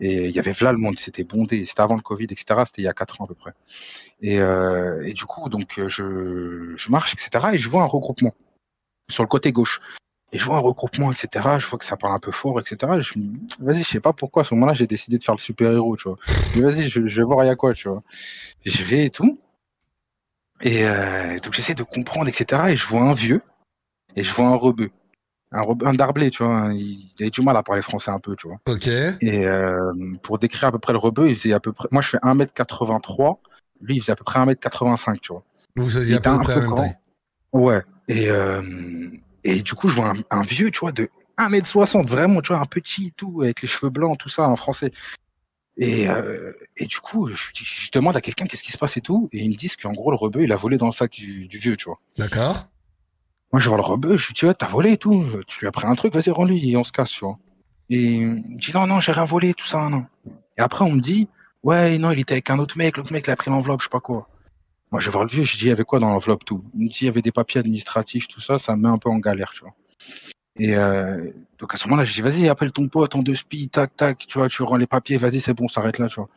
Et 0.00 0.28
il 0.28 0.34
y 0.36 0.38
avait 0.38 0.54
là 0.60 0.70
le 0.70 0.78
monde, 0.78 0.98
c'était 1.00 1.24
bondé, 1.24 1.66
c'était 1.66 1.80
avant 1.80 1.96
le 1.96 2.02
Covid, 2.02 2.26
etc. 2.26 2.62
C'était 2.66 2.82
il 2.82 2.84
y 2.84 2.88
a 2.88 2.94
4 2.94 3.20
ans 3.20 3.24
à 3.24 3.28
peu 3.28 3.34
près. 3.34 3.52
Et, 4.22 4.38
euh, 4.38 5.12
du 5.12 5.24
coup, 5.24 5.48
donc, 5.48 5.80
je 5.88 6.90
marche, 6.90 7.12
etc., 7.14 7.48
et 7.54 7.58
je 7.58 7.68
vois 7.68 7.82
un 7.82 7.86
regroupement 7.86 8.34
sur 9.10 9.24
le 9.24 9.28
côté 9.28 9.50
gauche. 9.52 9.80
Et 10.32 10.38
je 10.38 10.44
vois 10.44 10.56
un 10.56 10.60
regroupement, 10.60 11.10
etc. 11.10 11.58
Je 11.58 11.66
vois 11.66 11.78
que 11.78 11.84
ça 11.86 11.96
parle 11.96 12.14
un 12.14 12.18
peu 12.18 12.32
fort, 12.32 12.60
etc. 12.60 12.76
Et 12.98 13.02
je 13.02 13.18
me 13.18 13.24
dis, 13.24 13.40
vas-y, 13.60 13.78
je 13.82 13.88
sais 13.88 14.00
pas 14.00 14.12
pourquoi, 14.12 14.42
à 14.42 14.44
ce 14.44 14.54
moment-là, 14.54 14.74
j'ai 14.74 14.86
décidé 14.86 15.16
de 15.16 15.22
faire 15.24 15.34
le 15.34 15.40
super-héros, 15.40 15.96
tu 15.96 16.08
vois. 16.08 16.18
Mais 16.54 16.62
vas-y, 16.62 16.88
je, 16.88 17.06
je 17.06 17.16
vais 17.16 17.22
voir, 17.26 17.44
il 17.44 17.48
y 17.48 17.50
a 17.50 17.56
quoi, 17.56 17.72
tu 17.72 17.88
vois. 17.88 18.02
Je 18.66 18.84
vais 18.84 19.06
et 19.06 19.10
tout. 19.10 19.38
Et 20.60 20.84
euh, 20.86 21.38
donc, 21.40 21.54
j'essaie 21.54 21.74
de 21.74 21.82
comprendre, 21.82 22.28
etc. 22.28 22.62
Et 22.68 22.76
je 22.76 22.86
vois 22.86 23.02
un 23.02 23.12
vieux, 23.12 23.40
et 24.16 24.22
je 24.22 24.34
vois 24.34 24.46
un 24.48 24.54
rebeu. 24.54 24.90
Un, 25.50 25.62
rebeu, 25.62 25.86
un 25.86 25.94
darblé, 25.94 26.30
tu 26.30 26.42
vois. 26.44 26.54
un- 26.54 26.72
il, 26.74 26.82
il 27.18 27.22
avait 27.22 27.30
du 27.30 27.40
mal 27.40 27.56
à 27.56 27.62
parler 27.62 27.80
français 27.80 28.10
un 28.10 28.18
peu, 28.20 28.36
tu 28.36 28.48
vois. 28.48 28.58
Ok. 28.68 28.86
Et 28.86 29.46
euh, 29.46 29.92
pour 30.22 30.38
décrire 30.38 30.68
à 30.68 30.72
peu 30.72 30.78
près 30.78 30.92
le 30.92 30.98
rebeu, 30.98 31.30
il 31.30 31.36
faisait 31.36 31.54
à 31.54 31.60
peu 31.60 31.72
près. 31.72 31.88
Moi, 31.90 32.02
je 32.02 32.08
fais 32.10 32.18
1m83. 32.18 33.38
Lui, 33.80 33.96
il 33.96 34.00
faisait 34.00 34.12
à 34.12 34.16
peu 34.16 34.24
près 34.24 34.40
1m85, 34.40 35.20
tu 35.20 35.32
vois. 35.32 35.42
Vous 35.76 35.88
faisiez 35.88 36.12
Il 36.12 36.16
à 36.16 36.18
était 36.18 36.28
peu 36.28 36.34
un 36.34 36.38
près 36.40 36.54
peu 36.54 36.60
la 36.60 36.66
même 36.66 36.74
grand. 36.74 36.94
Ouais. 37.52 37.82
Et, 38.08 38.28
euh, 38.28 38.60
et 39.48 39.62
du 39.62 39.74
coup, 39.74 39.88
je 39.88 39.96
vois 39.96 40.10
un, 40.10 40.16
un 40.30 40.42
vieux, 40.42 40.70
tu 40.70 40.80
vois, 40.80 40.92
de 40.92 41.08
1m60, 41.38 42.06
vraiment, 42.06 42.42
tu 42.42 42.48
vois, 42.48 42.60
un 42.60 42.66
petit 42.66 43.06
et 43.06 43.10
tout, 43.12 43.40
avec 43.42 43.62
les 43.62 43.68
cheveux 43.68 43.88
blancs, 43.90 44.18
tout 44.18 44.28
ça, 44.28 44.46
en 44.48 44.56
français. 44.56 44.90
Et, 45.78 46.08
euh, 46.08 46.52
et 46.76 46.86
du 46.86 46.98
coup, 46.98 47.28
je, 47.28 47.50
je 47.54 47.90
demande 47.92 48.16
à 48.16 48.20
quelqu'un 48.20 48.46
qu'est-ce 48.46 48.64
qui 48.64 48.72
se 48.72 48.78
passe 48.78 48.96
et 48.98 49.00
tout, 49.00 49.30
et 49.32 49.44
ils 49.44 49.50
me 49.50 49.56
disent 49.56 49.76
qu'en 49.76 49.92
gros, 49.94 50.10
le 50.10 50.16
rebeu, 50.16 50.42
il 50.42 50.52
a 50.52 50.56
volé 50.56 50.76
dans 50.76 50.86
le 50.86 50.92
sac 50.92 51.12
du, 51.12 51.46
du 51.46 51.58
vieux, 51.58 51.76
tu 51.76 51.86
vois. 51.86 51.98
D'accord. 52.18 52.66
Moi, 53.52 53.60
je 53.60 53.68
vois 53.68 53.78
le 53.78 53.84
rebeu, 53.84 54.18
je 54.18 54.26
lui 54.26 54.34
dis, 54.34 54.44
ouais, 54.44 54.54
t'as 54.54 54.66
volé 54.66 54.92
et 54.92 54.96
tout, 54.98 55.24
tu 55.46 55.60
lui 55.60 55.68
as 55.68 55.72
pris 55.72 55.86
un 55.86 55.94
truc, 55.94 56.12
vas-y, 56.12 56.30
rends-lui, 56.30 56.70
et 56.70 56.76
on 56.76 56.84
se 56.84 56.92
casse, 56.92 57.10
tu 57.10 57.24
vois. 57.24 57.38
Et 57.88 58.02
il 58.02 58.26
me 58.26 58.60
dit, 58.60 58.72
non, 58.74 58.86
non, 58.86 59.00
j'ai 59.00 59.12
rien 59.12 59.24
volé, 59.24 59.54
tout 59.54 59.66
ça, 59.66 59.88
non. 59.88 60.04
Et 60.58 60.60
après, 60.60 60.84
on 60.84 60.92
me 60.92 61.00
dit, 61.00 61.28
ouais, 61.62 61.96
non, 61.96 62.10
il 62.10 62.20
était 62.20 62.34
avec 62.34 62.50
un 62.50 62.58
autre 62.58 62.76
mec, 62.76 62.98
l'autre 62.98 63.12
mec, 63.12 63.24
il 63.26 63.30
a 63.30 63.36
pris 63.36 63.50
l'enveloppe, 63.50 63.80
je 63.80 63.86
sais 63.86 63.90
pas 63.90 64.00
quoi. 64.00 64.28
Moi, 64.90 65.00
je 65.00 65.06
vais 65.06 65.12
voir 65.12 65.24
le 65.24 65.30
vieux, 65.30 65.44
je 65.44 65.56
dis, 65.56 65.64
il 65.64 65.68
y 65.68 65.72
avait 65.72 65.84
quoi 65.84 65.98
dans 65.98 66.08
l'enveloppe, 66.08 66.44
tout? 66.44 66.64
Il 66.74 66.88
dit, 66.88 66.98
il 67.02 67.04
y 67.06 67.08
avait 67.08 67.22
des 67.22 67.32
papiers 67.32 67.60
administratifs, 67.60 68.26
tout 68.28 68.40
ça, 68.40 68.58
ça 68.58 68.74
me 68.74 68.82
met 68.82 68.88
un 68.88 68.98
peu 68.98 69.10
en 69.10 69.18
galère, 69.18 69.52
tu 69.54 69.60
vois. 69.60 69.74
Et 70.58 70.74
euh, 70.76 71.30
donc, 71.58 71.74
à 71.74 71.76
ce 71.76 71.86
moment-là, 71.88 72.04
je 72.04 72.12
dis, 72.14 72.22
vas-y, 72.22 72.48
appelle 72.48 72.72
ton 72.72 72.88
pote 72.88 73.14
en 73.14 73.22
deux 73.22 73.36
spi, 73.36 73.68
tac, 73.68 73.96
tac, 73.96 74.26
tu 74.26 74.38
vois, 74.38 74.48
tu 74.48 74.62
rends 74.62 74.76
les 74.76 74.86
papiers, 74.86 75.18
vas-y, 75.18 75.40
c'est 75.40 75.52
bon, 75.54 75.64
on 75.64 75.68
s'arrête 75.68 75.98
là, 75.98 76.08
tu 76.08 76.16
vois. 76.16 76.28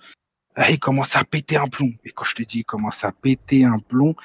Là, 0.57 0.69
il 0.69 0.79
commence 0.79 1.15
à 1.15 1.23
péter 1.23 1.55
un 1.55 1.67
plomb. 1.67 1.93
Et 2.03 2.11
quand 2.11 2.25
je 2.25 2.35
te 2.35 2.43
dis, 2.43 2.59
il 2.59 2.65
commence 2.65 3.03
à 3.05 3.13
péter 3.13 3.63
un 3.63 3.79
plomb, 3.79 4.15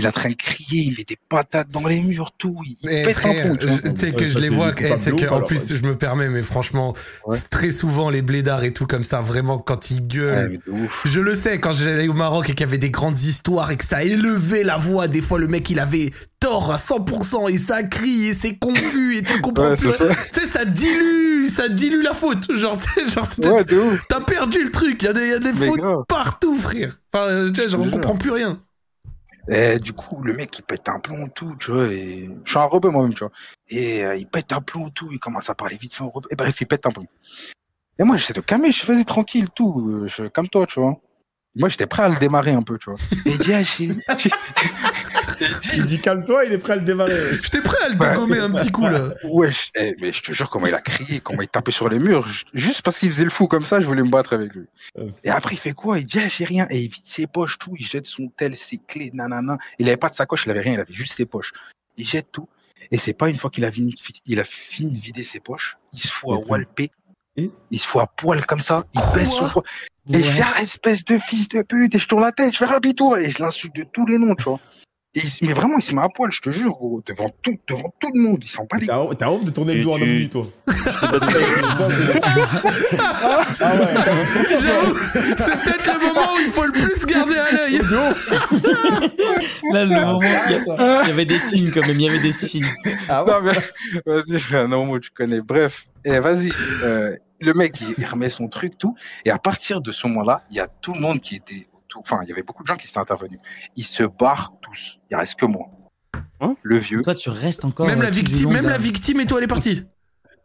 il 0.00 0.04
est 0.04 0.08
en 0.08 0.12
train 0.12 0.30
de 0.30 0.34
crier, 0.34 0.82
il 0.84 0.90
met 0.98 1.04
des 1.06 1.18
patates 1.28 1.70
dans 1.70 1.86
les 1.86 2.00
murs, 2.00 2.32
tout, 2.38 2.56
il 2.66 2.76
Eh, 2.84 3.04
pète 3.04 3.16
un 3.18 3.20
frère, 3.20 3.56
tu 3.58 3.68
sais 3.94 4.12
que 4.12 4.28
je 4.28 4.38
les 4.38 4.48
c'est 4.48 4.54
vois, 4.54 4.70
eh, 4.70 4.74
que, 4.74 5.28
en 5.32 5.42
plus 5.42 5.70
ouais. 5.70 5.76
je 5.76 5.82
me 5.86 5.96
permets, 5.96 6.28
mais 6.28 6.42
franchement, 6.42 6.94
Ouais. 7.26 7.38
très 7.50 7.70
souvent 7.70 8.10
les 8.10 8.22
blédards 8.22 8.64
et 8.64 8.72
tout 8.72 8.86
comme 8.86 9.04
ça, 9.04 9.20
vraiment 9.20 9.58
quand 9.58 9.90
ils 9.90 10.06
gueulent. 10.06 10.60
mais 10.66 10.72
ouf. 10.72 11.00
Je 11.04 11.20
le 11.20 11.34
sais, 11.34 11.60
quand 11.60 11.72
j'allais 11.72 12.08
au 12.08 12.14
Maroc 12.14 12.50
et 12.50 12.54
qu'il 12.54 12.60
y 12.66 12.68
avait 12.68 12.78
des 12.78 12.90
grandes 12.90 13.18
histoires 13.20 13.70
et 13.70 13.76
que 13.76 13.84
ça 13.84 14.02
élevait 14.02 14.64
la 14.64 14.76
voix, 14.76 15.06
des 15.08 15.20
fois 15.20 15.38
le 15.38 15.46
mec 15.48 15.68
il 15.70 15.78
avait 15.78 16.12
tort 16.40 16.72
à 16.72 16.76
100% 16.78 17.48
et 17.48 17.58
ça 17.58 17.82
crie 17.82 18.28
et 18.28 18.34
c'est 18.34 18.56
confus 18.56 19.16
et 19.18 19.22
tu 19.22 19.40
comprends 19.42 19.70
Ouais, 19.70 19.76
plus. 19.76 19.90
c'est 19.92 20.06
ça. 20.06 20.14
Tu 20.32 20.40
sais, 20.40 20.46
ça 20.46 20.64
dilue, 20.64 21.46
ça 21.48 21.68
dilue 21.68 22.02
la 22.02 22.14
faute. 22.14 22.56
Genre, 22.56 22.78
genre, 23.14 23.28
t'as 24.08 24.20
perdu 24.20 24.64
le 24.64 24.70
truc, 24.70 25.02
il 25.02 25.04
y 25.04 25.08
a 25.08 25.12
des, 25.12 25.20
il 25.20 25.28
y 25.28 25.32
a 25.34 25.38
des 25.38 25.52
Mais 25.52 25.66
fautes 25.68 25.78
grave. 25.80 26.04
partout, 26.08 26.56
frère. 26.56 26.98
Enfin, 27.12 27.50
tu 27.52 27.60
sais, 27.60 27.68
genre, 27.68 27.80
te 27.80 27.86
on 27.88 27.90
jure. 27.90 27.92
comprend 27.92 28.16
plus 28.16 28.30
rien. 28.30 28.58
Et 29.48 29.78
du 29.78 29.92
coup, 29.92 30.22
le 30.22 30.34
mec, 30.34 30.58
il 30.58 30.62
pète 30.62 30.88
un 30.88 31.00
plomb, 31.00 31.28
tout, 31.28 31.56
tu 31.58 31.72
vois, 31.72 31.86
et 31.86 32.28
je 32.44 32.50
suis 32.50 32.58
un 32.58 32.64
rebeu 32.64 32.90
moi-même, 32.90 33.14
tu 33.14 33.20
vois. 33.20 33.32
Et 33.68 34.04
euh, 34.04 34.16
il 34.16 34.26
pète 34.26 34.52
un 34.52 34.60
plomb, 34.60 34.90
tout, 34.90 35.08
il 35.12 35.18
commence 35.18 35.48
à 35.50 35.54
parler 35.54 35.76
vite 35.76 35.94
fait 35.94 36.04
au 36.04 36.10
rebeu. 36.10 36.28
Et 36.30 36.36
bref, 36.36 36.60
il 36.60 36.66
pète 36.66 36.86
un 36.86 36.90
plomb. 36.90 37.06
Et 37.98 38.02
moi, 38.02 38.16
j'essaie 38.16 38.32
de 38.32 38.40
calmer, 38.40 38.72
je 38.72 38.84
faisais 38.84 39.04
tranquille, 39.04 39.48
tout, 39.54 39.88
euh, 39.88 40.08
je, 40.08 40.24
comme 40.24 40.48
toi, 40.48 40.66
tu 40.66 40.80
vois. 40.80 40.96
Moi, 41.56 41.68
j'étais 41.68 41.86
prêt 41.86 42.04
à 42.04 42.08
le 42.08 42.16
démarrer 42.16 42.52
un 42.52 42.62
peu, 42.62 42.78
tu 42.78 42.90
vois. 42.90 42.98
Et 43.26 43.30
il 43.30 43.38
dit, 43.38 43.52
ah, 44.08 44.16
Il 45.76 45.86
dit 45.86 46.00
calme-toi, 46.00 46.44
il 46.44 46.52
est 46.52 46.58
prêt 46.58 46.74
à 46.74 46.76
le 46.76 46.82
démarrer. 46.82 47.14
J'étais 47.42 47.60
prêt 47.62 47.76
à 47.84 47.88
le 47.88 47.94
dégommer 47.94 48.38
un 48.38 48.50
petit 48.50 48.70
coup, 48.70 48.86
là. 48.86 49.08
ouais, 49.24 49.50
je- 49.50 49.70
eh, 49.74 49.94
mais 50.00 50.12
je 50.12 50.22
te 50.22 50.32
jure, 50.32 50.50
comment 50.50 50.66
il 50.66 50.74
a 50.74 50.80
crié, 50.80 51.20
comment 51.20 51.42
il 51.42 51.48
tapait 51.48 51.70
sur 51.72 51.88
les 51.88 51.98
murs, 51.98 52.26
ju- 52.28 52.44
juste 52.54 52.82
parce 52.82 52.98
qu'il 52.98 53.10
faisait 53.10 53.24
le 53.24 53.30
fou 53.30 53.46
comme 53.46 53.64
ça, 53.64 53.80
je 53.80 53.86
voulais 53.86 54.02
me 54.02 54.10
battre 54.10 54.32
avec 54.34 54.52
lui. 54.54 54.66
Euh. 54.98 55.08
Et 55.24 55.30
après, 55.30 55.54
il 55.54 55.58
fait 55.58 55.72
quoi? 55.72 55.98
Il 55.98 56.04
dit, 56.06 56.20
ah, 56.22 56.28
j'ai 56.28 56.44
rien. 56.44 56.66
Et 56.70 56.80
il 56.80 56.88
vide 56.90 57.04
ses 57.06 57.26
poches, 57.26 57.58
tout, 57.58 57.74
il 57.78 57.84
jette 57.86 58.06
son 58.06 58.28
tel, 58.36 58.54
ses 58.54 58.78
clés, 58.78 59.10
nanana. 59.14 59.56
Il 59.78 59.88
avait 59.88 59.96
pas 59.96 60.08
de 60.10 60.14
sacoche, 60.14 60.44
il 60.46 60.50
avait 60.50 60.60
rien, 60.60 60.74
il 60.74 60.80
avait 60.80 60.92
juste 60.94 61.14
ses 61.14 61.26
poches. 61.26 61.52
Il 61.96 62.06
jette 62.06 62.30
tout. 62.32 62.48
Et 62.90 62.98
c'est 62.98 63.12
pas 63.12 63.28
une 63.28 63.36
fois 63.36 63.50
qu'il 63.50 63.64
a 63.64 63.70
fini, 63.70 63.94
il 64.26 64.40
a 64.40 64.44
fini 64.44 64.90
de 64.92 64.98
vider 64.98 65.22
ses 65.22 65.38
poches, 65.38 65.76
il 65.92 66.00
se 66.00 66.08
fout 66.08 66.30
à 66.32 66.48
walper. 66.50 66.90
Il 67.70 67.78
se 67.78 67.86
fout 67.86 68.02
à 68.02 68.06
poil 68.06 68.44
comme 68.44 68.60
ça, 68.60 68.84
il 68.94 69.00
Quoi? 69.00 69.14
baisse 69.14 69.30
son 69.30 69.48
poids. 69.48 69.62
Et 70.12 70.22
ah, 70.42 70.60
espèce 70.60 71.04
de 71.04 71.18
fils 71.18 71.48
de 71.48 71.62
pute, 71.62 71.94
et 71.94 71.98
je 71.98 72.08
tourne 72.08 72.22
la 72.22 72.32
tête, 72.32 72.52
je 72.52 72.58
fais 72.58 72.64
rapide-toi, 72.64 73.22
et 73.22 73.30
je 73.30 73.38
l'insulte 73.42 73.76
de 73.76 73.84
tous 73.84 74.04
les 74.06 74.18
noms, 74.18 74.34
tu 74.34 74.44
vois. 74.44 74.58
Et 75.14 75.20
il 75.24 75.28
se- 75.28 75.44
mais 75.44 75.52
vraiment, 75.52 75.76
il 75.78 75.82
se 75.82 75.92
met 75.92 76.02
à 76.02 76.08
poil, 76.08 76.30
je 76.30 76.40
te 76.40 76.50
jure, 76.50 76.70
gros, 76.70 77.02
devant 77.04 77.28
tout, 77.42 77.58
devant 77.68 77.92
tout 77.98 78.10
le 78.14 78.20
monde, 78.22 78.38
il 78.42 78.48
s'en 78.48 78.62
bat 78.70 78.78
les 78.78 78.86
T'as 78.86 79.14
t'as 79.18 79.28
honte 79.28 79.44
de 79.44 79.50
tourner 79.50 79.74
le 79.74 79.82
dos 79.82 79.90
en 79.92 80.00
homme 80.00 80.08
nu, 80.08 80.28
toi. 80.28 80.46
J'avoue, 83.58 84.96
c'est 85.36 85.62
peut-être 85.62 85.94
le 85.94 86.06
moment 86.06 86.34
où 86.34 86.38
il 86.40 86.50
faut 86.50 86.64
le 86.64 86.72
plus 86.72 87.06
garder 87.06 87.36
à 87.36 87.50
l'œil. 87.52 87.78
Là, 89.72 89.84
le 89.84 90.00
moment, 90.06 90.20
il 90.22 90.52
y, 90.52 90.54
a- 90.54 91.02
il 91.04 91.08
y 91.08 91.10
avait 91.12 91.24
des 91.24 91.38
signes 91.38 91.70
quand 91.72 91.86
même, 91.86 91.98
il 92.00 92.04
y 92.06 92.08
avait 92.08 92.18
des 92.18 92.32
signes. 92.32 92.66
Ah 93.08 93.24
ouais 93.24 93.32
Non, 93.32 93.40
mais 93.42 94.12
vas-y, 94.14 94.38
fais 94.38 94.58
un 94.58 94.72
homme 94.72 94.98
tu 95.00 95.10
connais. 95.10 95.40
Bref, 95.40 95.86
et 96.04 96.18
vas-y. 96.18 96.52
euh, 96.84 97.16
le 97.40 97.54
mec, 97.54 97.80
il, 97.80 97.94
il 97.98 98.06
remet 98.06 98.28
son 98.30 98.48
truc, 98.48 98.76
tout. 98.78 98.94
Et 99.24 99.30
à 99.30 99.38
partir 99.38 99.80
de 99.80 99.92
ce 99.92 100.06
moment-là, 100.08 100.42
il 100.50 100.56
y 100.56 100.60
a 100.60 100.66
tout 100.68 100.92
le 100.94 101.00
monde 101.00 101.20
qui 101.20 101.36
était 101.36 101.66
Enfin, 101.96 102.20
il 102.22 102.28
y 102.28 102.32
avait 102.32 102.42
beaucoup 102.42 102.62
de 102.62 102.68
gens 102.68 102.76
qui 102.76 102.86
étaient 102.86 102.98
intervenus. 102.98 103.40
Ils 103.76 103.84
se 103.84 104.02
barrent 104.02 104.52
tous. 104.60 104.98
Il 105.10 105.16
reste 105.16 105.38
que 105.38 105.46
moi. 105.46 105.66
Hein 106.40 106.56
le 106.62 106.78
vieux. 106.78 107.02
Toi, 107.02 107.14
tu 107.14 107.30
restes 107.30 107.64
encore. 107.64 107.86
Même 107.86 108.02
la 108.02 108.10
victime, 108.10 108.50
même 108.50 108.66
la 108.66 108.78
victime 108.78 109.20
et 109.20 109.26
toi, 109.26 109.38
elle 109.38 109.44
est 109.44 109.48
partie. 109.48 109.84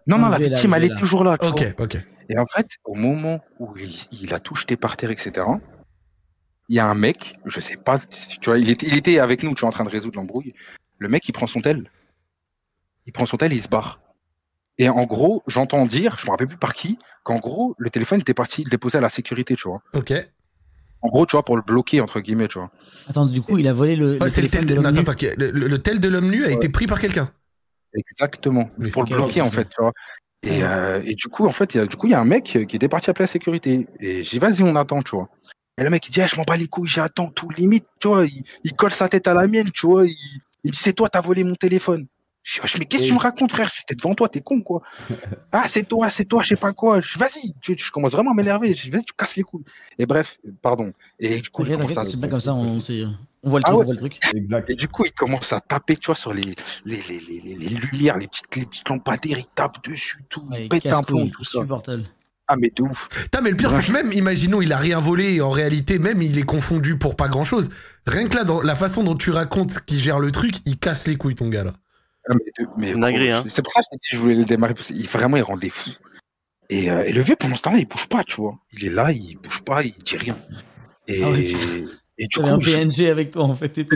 Non, 0.07 0.17
non, 0.17 0.29
la 0.29 0.35
Enlevez-la, 0.35 0.55
victime, 0.55 0.73
elle 0.73 0.83
est 0.83 0.97
toujours 0.97 1.23
là. 1.23 1.37
Ok, 1.41 1.63
ok. 1.79 1.97
Et 2.29 2.37
en 2.37 2.45
fait, 2.45 2.67
au 2.83 2.95
moment 2.95 3.39
où 3.59 3.77
il, 3.77 3.95
il 4.11 4.33
a 4.33 4.39
tout 4.39 4.55
jeté 4.55 4.77
par 4.77 4.97
terre, 4.97 5.11
etc., 5.11 5.45
il 6.67 6.75
y 6.75 6.79
a 6.79 6.87
un 6.87 6.95
mec, 6.95 7.35
je 7.45 7.59
sais 7.59 7.77
pas, 7.77 7.99
tu 7.99 8.49
vois, 8.49 8.57
il 8.57 8.69
était, 8.69 8.87
il 8.87 8.95
était 8.95 9.19
avec 9.19 9.43
nous, 9.43 9.53
tu 9.53 9.61
vois, 9.61 9.69
en 9.69 9.71
train 9.71 9.83
de 9.83 9.89
résoudre 9.89 10.17
l'embrouille. 10.17 10.53
Le 10.97 11.07
mec, 11.07 11.27
il 11.27 11.31
prend 11.31 11.47
son 11.47 11.61
tel. 11.61 11.89
Il 13.05 13.13
prend 13.13 13.25
son 13.25 13.37
tel 13.37 13.53
et 13.53 13.55
il 13.55 13.61
se 13.61 13.67
barre. 13.67 13.99
Et 14.77 14.89
en 14.89 15.03
gros, 15.03 15.43
j'entends 15.47 15.85
dire, 15.85 16.17
je 16.19 16.25
me 16.25 16.31
rappelle 16.31 16.47
plus 16.47 16.57
par 16.57 16.73
qui, 16.73 16.97
qu'en 17.23 17.37
gros, 17.37 17.75
le 17.77 17.89
téléphone 17.89 18.19
était 18.19 18.33
parti 18.33 18.63
le 18.63 18.69
déposer 18.69 18.97
à 18.97 19.01
la 19.01 19.09
sécurité, 19.09 19.55
tu 19.55 19.67
vois. 19.67 19.81
Ok. 19.93 20.13
En 21.05 21.09
gros, 21.09 21.25
tu 21.27 21.33
vois, 21.33 21.45
pour 21.45 21.55
le 21.55 21.61
bloquer, 21.61 22.01
entre 22.01 22.19
guillemets, 22.19 22.47
tu 22.47 22.57
vois. 22.57 22.71
Attends, 23.07 23.27
du 23.27 23.39
coup, 23.39 23.59
il 23.59 23.67
a 23.67 23.73
volé 23.73 23.95
le, 23.95 24.13
Ouais, 24.13 24.17
le 24.19 24.25
le 24.25 24.31
téléphone 24.31 24.65
tel 24.65 24.75
de 24.75 24.79
attends, 24.79 24.91
nu. 24.91 24.99
attends, 24.99 25.27
le, 25.37 25.51
le- 25.67 25.77
tel 25.79 25.99
de 25.99 26.09
l'homme 26.09 26.29
nu 26.31 26.43
a 26.45 26.51
été 26.51 26.67
pris 26.67 26.87
par 26.87 26.99
quelqu'un. 26.99 27.29
Exactement. 27.93 28.69
Mais 28.79 28.89
pour 28.89 29.03
le 29.03 29.09
bloquer, 29.15 29.41
en 29.41 29.49
fait, 29.51 29.65
tu 29.65 29.75
vois. 29.79 29.91
Et, 30.41 30.63
euh, 30.63 31.01
et 31.05 31.13
du 31.13 31.27
coup, 31.27 31.45
en 31.45 31.51
fait, 31.51 31.73
il 31.75 31.77
y 31.77 31.79
a, 31.79 31.85
du 31.85 31.95
coup, 31.95 32.07
il 32.07 32.11
y 32.11 32.13
a 32.15 32.19
un 32.19 32.25
mec 32.25 32.43
qui 32.67 32.75
était 32.75 32.87
parti 32.89 33.09
appeler 33.11 33.23
la 33.23 33.27
sécurité. 33.27 33.87
Et 33.99 34.23
j'ai 34.23 34.31
dit, 34.31 34.39
vas-y, 34.39 34.63
on 34.63 34.75
attend, 34.75 35.01
tu 35.03 35.15
vois. 35.15 35.29
Et 35.77 35.83
le 35.83 35.89
mec, 35.91 36.07
il 36.07 36.11
dit, 36.11 36.21
ah, 36.21 36.27
je 36.27 36.35
m'en 36.37 36.43
bats 36.43 36.57
les 36.57 36.67
couilles, 36.67 36.87
j'attends 36.89 37.29
tout, 37.29 37.49
limite, 37.51 37.85
tu 37.99 38.07
vois. 38.07 38.25
Il, 38.25 38.43
il 38.63 38.73
colle 38.73 38.91
sa 38.91 39.07
tête 39.07 39.27
à 39.27 39.35
la 39.35 39.45
mienne, 39.47 39.69
tu 39.71 39.85
vois. 39.85 40.05
Il, 40.07 40.15
il 40.63 40.69
me 40.69 40.71
dit, 40.71 40.79
c'est 40.81 40.93
toi, 40.93 41.07
t'as 41.09 41.21
volé 41.21 41.43
mon 41.43 41.53
téléphone. 41.55 42.07
Je 42.45 42.53
dis, 42.53 42.61
Wesh, 42.61 42.77
mais 42.77 42.85
qu'est-ce 42.85 43.03
que 43.03 43.07
tu 43.07 43.13
me 43.15 43.19
racontes, 43.19 43.51
frère? 43.51 43.71
J'étais 43.75 43.95
devant 43.95 44.13
toi, 44.13 44.29
t'es 44.29 44.39
con, 44.39 44.61
quoi. 44.61 44.83
ah, 45.51 45.63
c'est 45.67 45.83
toi, 45.87 46.11
c'est 46.11 46.25
toi, 46.25 46.43
je 46.43 46.49
sais 46.49 46.55
pas 46.55 46.73
quoi. 46.73 46.99
Vas-y, 47.17 47.53
je 47.75 47.91
commence 47.91 48.11
vraiment 48.11 48.31
à 48.31 48.33
m'énerver. 48.35 48.73
Je 48.75 48.83
dis, 48.83 48.89
vas-y, 48.91 49.03
tu 49.03 49.13
casses 49.17 49.35
les 49.35 49.41
couilles. 49.41 49.63
Et 49.97 50.05
bref, 50.05 50.37
pardon. 50.61 50.93
Et 51.19 51.41
du 51.41 51.49
coup, 51.49 51.65
c'est 51.65 51.75
bien 52.19 52.29
comme 52.29 52.39
ça, 52.39 52.53
on, 52.53 52.79
sait- 52.79 53.03
on 53.41 53.49
voit 53.49 53.59
le 53.61 53.65
Ah 53.65 53.71
truc, 53.71 53.79
ouais. 53.79 53.81
on 53.81 53.85
voit 53.85 53.93
le 53.93 53.99
truc. 53.99 54.19
Exact. 54.35 54.69
et 54.69 54.75
du 54.75 54.87
coup, 54.87 55.03
il 55.05 55.11
commence 55.11 55.53
à 55.53 55.59
taper, 55.59 55.97
tu 55.97 56.05
vois, 56.05 56.15
sur 56.15 56.33
les, 56.35 56.53
les, 56.85 56.99
les, 57.09 57.19
les, 57.19 57.41
les- 57.43 57.55
les 57.55 57.67
lumières, 57.75 58.17
les 58.17 58.27
petites, 58.27 58.55
les 58.55 58.65
petites 58.67 58.87
lampadaires, 58.89 59.39
il 59.39 59.45
tape 59.55 59.83
dessus, 59.83 60.23
tout, 60.29 60.43
Ouais, 60.51 60.65
il 60.65 60.69
pète 60.69 60.85
un 60.85 61.01
plomb, 61.01 61.27
tout 61.29 61.43
ça. 61.43 61.59
Ah, 62.47 62.55
mais 62.57 62.71
de 62.75 62.83
ouf. 62.83 63.09
Putain, 63.09 63.41
mais 63.41 63.49
le 63.49 63.55
pire, 63.57 63.71
c'est 63.71 63.81
que 63.87 63.91
même, 63.91 64.11
imaginons, 64.13 64.61
il 64.61 64.71
a 64.71 64.77
rien 64.77 64.99
volé 64.99 65.33
et 65.33 65.41
en 65.41 65.49
réalité, 65.49 65.97
même, 65.97 66.21
il 66.21 66.37
est 66.37 66.43
confondu 66.43 66.95
pour 66.95 67.15
pas 67.15 67.27
grand 67.27 67.43
chose. 67.43 67.71
Rien 68.05 68.27
que 68.27 68.35
là, 68.35 68.43
dans 68.43 68.61
la 68.61 68.75
façon 68.75 69.03
dont 69.03 69.15
tu 69.15 69.31
racontes 69.31 69.79
qu'il 69.85 69.97
gère 69.97 70.19
le 70.19 70.29
truc, 70.31 70.57
il 70.67 70.77
casse 70.77 71.07
les 71.07 71.15
couilles, 71.15 71.33
ton 71.33 71.49
gars 71.49 71.63
là. 71.63 71.73
Ah, 72.27 72.33
mais 72.77 72.93
gros, 72.93 73.03
hein. 73.03 73.43
C'est 73.49 73.61
pour 73.61 73.71
ça 73.73 73.81
que 73.81 73.97
je 74.09 74.17
voulais 74.17 74.35
le 74.35 74.45
démarrer. 74.45 74.73
Parce 74.73 74.87
qu'il 74.87 75.07
vraiment, 75.07 75.37
il 75.37 75.43
rendait 75.43 75.69
fou. 75.69 75.91
Et, 76.69 76.89
euh, 76.89 77.03
et 77.03 77.11
le 77.11 77.21
vieux, 77.21 77.35
pendant 77.35 77.55
ce 77.55 77.61
temps-là, 77.63 77.77
il 77.77 77.87
bouge 77.87 78.07
pas, 78.07 78.23
tu 78.23 78.37
vois. 78.37 78.57
Il 78.73 78.85
est 78.85 78.89
là, 78.89 79.11
il 79.11 79.35
bouge 79.37 79.61
pas, 79.63 79.83
il 79.83 79.91
dit 79.93 80.17
rien. 80.17 80.37
Et, 81.07 81.21
Ah 81.23 81.29
oui. 81.29 81.55
et 82.17 82.23
du 82.27 82.35
J'avais 82.37 82.49
un 82.49 82.55
coup, 82.55 82.61
je- 82.61 82.71
PNG 82.75 83.09
avec 83.09 83.29
toi, 83.31 83.43
en 83.43 83.53
fait. 83.55 83.77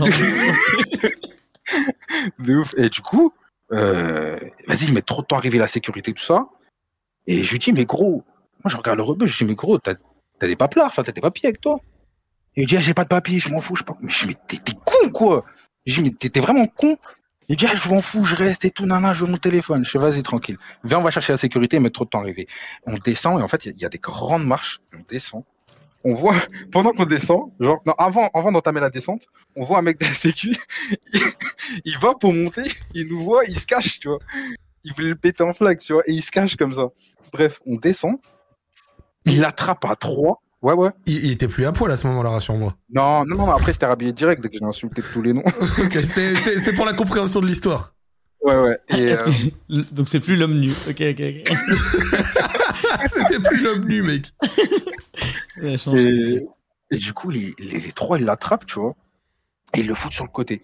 de 2.39 2.55
ouf. 2.57 2.73
Et 2.77 2.89
du 2.89 3.01
coup, 3.01 3.33
euh, 3.71 4.39
vas-y, 4.67 4.85
il 4.85 4.93
met 4.93 5.01
trop 5.01 5.21
de 5.21 5.27
temps 5.27 5.35
à 5.35 5.39
arriver 5.39 5.57
la 5.57 5.67
sécurité, 5.67 6.13
tout 6.13 6.23
ça. 6.23 6.47
Et 7.27 7.43
je 7.43 7.51
lui 7.51 7.59
dis, 7.59 7.73
mais 7.73 7.85
gros, 7.85 8.23
moi 8.63 8.71
je 8.71 8.77
regarde 8.77 8.97
le 8.97 9.03
rebeu, 9.03 9.27
je 9.27 9.37
dis, 9.37 9.45
mais 9.45 9.55
gros, 9.55 9.77
t'as 9.77 9.95
t'as 10.39 10.47
des 10.47 10.55
papiers, 10.55 10.81
enfin, 10.83 11.03
t'as 11.03 11.11
des 11.11 11.21
papiers 11.21 11.47
avec 11.49 11.61
toi? 11.61 11.79
Il 12.55 12.63
me 12.63 12.67
dit, 12.67 12.77
ah, 12.77 12.81
j'ai 12.81 12.93
pas 12.93 13.03
de 13.03 13.09
papiers, 13.09 13.39
je 13.39 13.49
m'en 13.49 13.61
fous, 13.61 13.75
je 13.75 13.81
sais 13.81 13.85
pas. 13.85 13.97
Mais 14.01 14.09
je 14.09 14.27
dis, 14.27 14.27
mais 14.27 14.57
t'es 14.59 14.73
con, 14.85 15.09
quoi? 15.11 15.45
Je 15.85 16.01
dis, 16.01 16.03
mais 16.21 16.29
t'es 16.29 16.39
vraiment 16.39 16.65
con. 16.67 16.97
Il 17.49 17.55
dit, 17.55 17.65
je 17.73 17.89
m'en 17.89 18.01
fous, 18.01 18.23
je 18.23 18.35
reste 18.35 18.63
et 18.65 18.71
tout, 18.71 18.85
nana, 18.85 19.13
je 19.13 19.25
veux 19.25 19.31
mon 19.31 19.37
téléphone. 19.37 19.83
Je 19.83 19.89
fais, 19.89 19.97
vas-y, 19.99 20.21
tranquille. 20.21 20.57
Viens, 20.83 20.99
on 20.99 21.01
va 21.01 21.09
chercher 21.11 21.33
la 21.33 21.37
sécurité, 21.37 21.79
met 21.79 21.89
trop 21.89 22.05
de 22.05 22.09
temps 22.09 22.19
à 22.19 22.21
arriver. 22.21 22.47
On 22.85 22.93
descend, 22.93 23.39
et 23.39 23.43
en 23.43 23.47
fait, 23.47 23.65
il 23.65 23.75
y, 23.77 23.85
a- 23.85 23.89
des 23.89 23.97
grandes 23.97 24.45
marches. 24.45 24.79
On 24.93 25.01
descend. 25.09 25.43
On 26.03 26.13
voit, 26.13 26.35
pendant 26.71 26.91
qu'on 26.91 27.05
descend, 27.05 27.51
genre, 27.59 27.81
non, 27.87 27.93
avant, 27.97 28.29
avant 28.35 28.51
d'entamer 28.51 28.79
la 28.79 28.89
descente, 28.91 29.25
on 29.55 29.65
voit 29.65 29.79
un 29.79 29.81
mec 29.81 29.99
de 29.99 30.05
la 30.05 30.13
sécu, 30.13 30.55
il, 31.13 31.21
il 31.85 31.97
va 31.97 32.13
pour 32.13 32.33
monter, 32.33 32.71
il 32.93 33.07
nous 33.07 33.21
voit, 33.23 33.43
il 33.45 33.59
se 33.59 33.65
cache, 33.65 33.99
tu 33.99 34.09
vois. 34.09 34.19
Il 34.83 34.93
voulait 34.93 35.09
le 35.09 35.15
péter 35.15 35.43
en 35.43 35.51
flag, 35.51 35.79
tu 35.79 35.93
vois, 35.93 36.03
et 36.05 36.11
il 36.13 36.21
se 36.21 36.31
cache 36.31 36.55
comme 36.55 36.73
ça. 36.73 36.83
Bref, 37.33 37.59
on 37.65 37.75
descend, 37.75 38.15
il 39.25 39.41
l'attrape 39.41 39.83
à 39.85 39.95
trois. 39.95 40.41
Ouais, 40.61 40.73
ouais. 40.73 40.89
Il, 41.05 41.25
il 41.25 41.31
était 41.31 41.47
plus 41.47 41.65
à 41.65 41.71
poil 41.71 41.91
à 41.91 41.97
ce 41.97 42.05
moment-là, 42.07 42.29
rassure-moi. 42.31 42.75
Non, 42.93 43.23
non, 43.25 43.35
non, 43.37 43.51
après, 43.51 43.71
c'était 43.73 43.85
rhabillé 43.85 44.11
direct 44.11 44.41
dès 44.41 44.49
que 44.49 44.57
j'ai 44.59 44.65
insulté 44.65 45.01
tous 45.01 45.21
les 45.21 45.33
noms. 45.33 45.43
Ok, 45.79 45.93
c'était- 45.93 46.35
C'était 46.35 46.57
c'était 46.59 46.73
pour 46.73 46.85
la 46.85 46.93
compréhension 46.93 47.39
de 47.41 47.47
l'histoire. 47.47 47.93
Ouais, 48.41 48.57
ouais. 48.57 48.77
Et, 48.89 49.03
Est-ce 49.03 49.23
euh, 49.23 49.31
que- 49.83 49.93
Donc 49.93 50.09
c'est 50.09 50.19
plus 50.19 50.35
l'homme 50.35 50.59
nu. 50.59 50.71
Ok, 50.89 51.01
ok, 51.01 51.21
ok. 51.21 51.57
C'était 53.07 53.39
plus 53.39 53.61
l'homme 53.61 53.85
nu, 53.85 54.01
mec. 54.01 54.27
Il 55.61 55.67
a 55.67 55.77
changé. 55.77 56.09
Et, 56.09 56.47
et 56.91 56.97
du 56.97 57.13
coup, 57.13 57.29
les, 57.29 57.53
les 57.59 57.91
trois, 57.91 58.17
ils 58.19 58.25
l'attrapent, 58.25 58.65
tu 58.65 58.79
vois, 58.79 58.95
et 59.75 59.79
ils 59.81 59.87
le 59.87 59.93
foutent 59.95 60.13
sur 60.13 60.23
le 60.25 60.29
côté. 60.31 60.61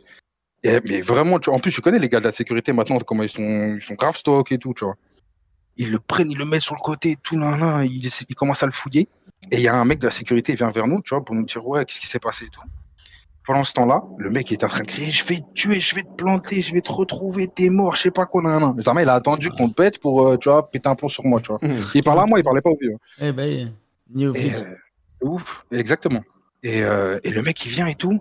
Et- 0.63 0.79
mais 0.85 1.01
vraiment, 1.01 1.39
tu 1.39 1.49
vois, 1.49 1.57
en 1.57 1.59
plus, 1.59 1.71
je 1.71 1.81
connais 1.81 1.99
les 1.99 2.09
gars 2.09 2.19
de 2.19 2.25
la 2.25 2.31
sécurité 2.31 2.73
maintenant, 2.73 2.97
comment 2.99 3.23
ils 3.23 3.29
sont, 3.29 3.75
ils 3.75 3.81
sont 3.81 3.95
grave 3.95 4.15
stock 4.17 4.51
et 4.51 4.57
tout, 4.57 4.73
tu 4.73 4.85
vois. 4.85 4.95
Ils 5.77 5.91
le 5.91 5.99
prennent, 5.99 6.31
ils 6.31 6.37
le 6.37 6.45
mettent 6.45 6.61
sur 6.61 6.75
le 6.75 6.81
côté, 6.83 7.17
tout, 7.21 7.35
nan, 7.37 7.59
nan, 7.59 7.85
ils, 7.85 8.05
essaient- 8.05 8.25
ils 8.29 8.35
commencent 8.35 8.63
à 8.63 8.67
le 8.67 8.71
fouiller. 8.71 9.07
Et 9.51 9.57
il 9.57 9.61
y 9.61 9.67
a 9.67 9.75
un 9.75 9.85
mec 9.85 9.99
de 9.99 10.05
la 10.07 10.11
sécurité 10.11 10.53
qui 10.53 10.57
vient 10.57 10.71
vers 10.71 10.87
nous, 10.87 11.01
tu 11.01 11.09
vois, 11.13 11.23
pour 11.23 11.35
nous 11.35 11.45
dire, 11.45 11.65
ouais, 11.67 11.85
qu'est-ce 11.85 11.99
qui 11.99 12.07
s'est 12.07 12.19
passé 12.19 12.45
et 12.45 12.49
tout. 12.49 12.61
Pendant 13.45 13.63
ce 13.63 13.73
temps-là, 13.73 14.03
le 14.17 14.31
mec 14.31 14.51
est 14.51 14.63
en 14.63 14.67
train 14.67 14.79
de 14.81 14.87
crier, 14.87 15.11
je 15.11 15.23
vais 15.23 15.37
te 15.37 15.53
tuer, 15.53 15.79
je 15.79 15.93
vais 15.93 16.01
te 16.01 16.13
planter, 16.15 16.61
je 16.61 16.73
vais 16.73 16.81
te 16.81 16.91
retrouver, 16.91 17.47
t'es 17.47 17.69
mort, 17.69 17.95
je 17.95 18.01
sais 18.01 18.11
pas 18.11 18.25
quoi, 18.25 18.41
nan, 18.41 18.59
nan. 18.59 18.73
Mais 18.75 18.81
Zama, 18.81 19.03
il 19.03 19.09
a 19.09 19.13
attendu 19.13 19.51
qu'on 19.51 19.69
te 19.69 19.75
pète 19.75 19.99
pour, 19.99 20.27
euh, 20.27 20.37
tu 20.37 20.49
vois, 20.49 20.69
péter 20.71 20.89
un 20.89 20.95
plomb 20.95 21.09
sur 21.09 21.23
moi, 21.25 21.39
tu 21.41 21.49
vois. 21.49 21.59
Il 21.93 22.03
parlait 22.03 22.23
à 22.23 22.25
moi, 22.25 22.39
il 22.39 22.43
parlait 22.43 22.61
pas 22.61 22.71
au 22.71 22.77
vieux. 22.81 22.95
Eh 23.21 23.31
ben, 23.31 23.71
ni 24.11 24.25
au 24.25 24.33
flic. 24.33 24.53
euh, 24.53 24.75
ouf, 25.21 25.63
exactement. 25.71 26.23
Et, 26.63 26.81
euh, 26.81 27.19
et 27.23 27.29
le 27.29 27.43
mec, 27.43 27.63
il 27.65 27.69
vient 27.69 27.85
et 27.85 27.93
tout. 27.93 28.19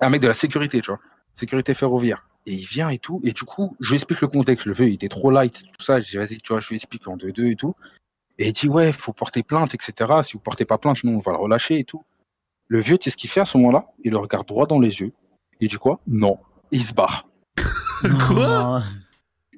Un 0.00 0.10
mec 0.10 0.20
de 0.20 0.26
la 0.26 0.34
sécurité, 0.34 0.80
tu 0.80 0.90
vois. 0.90 0.98
Sécurité 1.34 1.72
ferroviaire. 1.74 2.26
Et 2.44 2.54
il 2.54 2.64
vient 2.66 2.88
et 2.88 2.98
tout. 2.98 3.20
Et 3.22 3.30
du 3.30 3.44
coup, 3.44 3.76
je 3.78 3.90
lui 3.90 3.94
explique 3.94 4.20
le 4.20 4.26
contexte. 4.26 4.66
Le 4.66 4.72
vieux, 4.72 4.88
il 4.88 4.94
était 4.94 5.08
trop 5.08 5.30
light, 5.30 5.62
tout 5.78 5.84
ça. 5.84 6.00
Je 6.00 6.10
dis, 6.10 6.16
vas-y, 6.16 6.38
tu 6.38 6.52
vois, 6.52 6.58
je 6.58 6.68
lui 6.70 6.74
explique 6.74 7.06
en 7.06 7.16
2-2 7.16 7.52
et 7.52 7.54
tout. 7.54 7.76
Et 8.38 8.48
il 8.48 8.52
dit, 8.52 8.68
ouais, 8.68 8.92
faut 8.92 9.12
porter 9.12 9.42
plainte, 9.42 9.74
etc. 9.74 10.10
Si 10.24 10.32
vous 10.34 10.40
portez 10.40 10.64
pas 10.64 10.78
plainte, 10.78 11.04
nous, 11.04 11.12
on 11.12 11.18
va 11.18 11.32
le 11.32 11.38
relâcher 11.38 11.78
et 11.78 11.84
tout. 11.84 12.02
Le 12.68 12.80
vieux, 12.80 12.96
tu 12.98 13.04
sais 13.04 13.10
ce 13.10 13.16
qu'il 13.16 13.28
fait 13.30 13.40
à 13.40 13.44
ce 13.44 13.56
moment-là? 13.58 13.86
Il 14.04 14.12
le 14.12 14.18
regarde 14.18 14.46
droit 14.48 14.66
dans 14.66 14.78
les 14.80 15.00
yeux. 15.00 15.12
Il 15.60 15.68
dit 15.68 15.76
quoi? 15.76 16.00
Non. 16.06 16.38
Et 16.72 16.76
il 16.76 16.82
se 16.84 16.94
barre. 16.94 17.28
Quoi? 18.26 18.82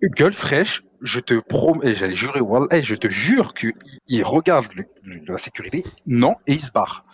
Gueule 0.02 0.32
fraîche, 0.34 0.82
je 1.00 1.20
te 1.20 1.38
promets, 1.40 1.94
j'allais 1.94 2.14
jurer, 2.14 2.40
eh, 2.72 2.82
je 2.82 2.94
te 2.94 3.08
jure 3.08 3.54
qu'il 3.54 3.72
il 4.08 4.22
regarde 4.24 4.66
le- 4.74 4.84
le- 5.02 5.22
la 5.26 5.38
sécurité, 5.38 5.82
non, 6.06 6.34
et 6.46 6.52
il 6.54 6.60
se 6.60 6.70
barre. 6.72 7.04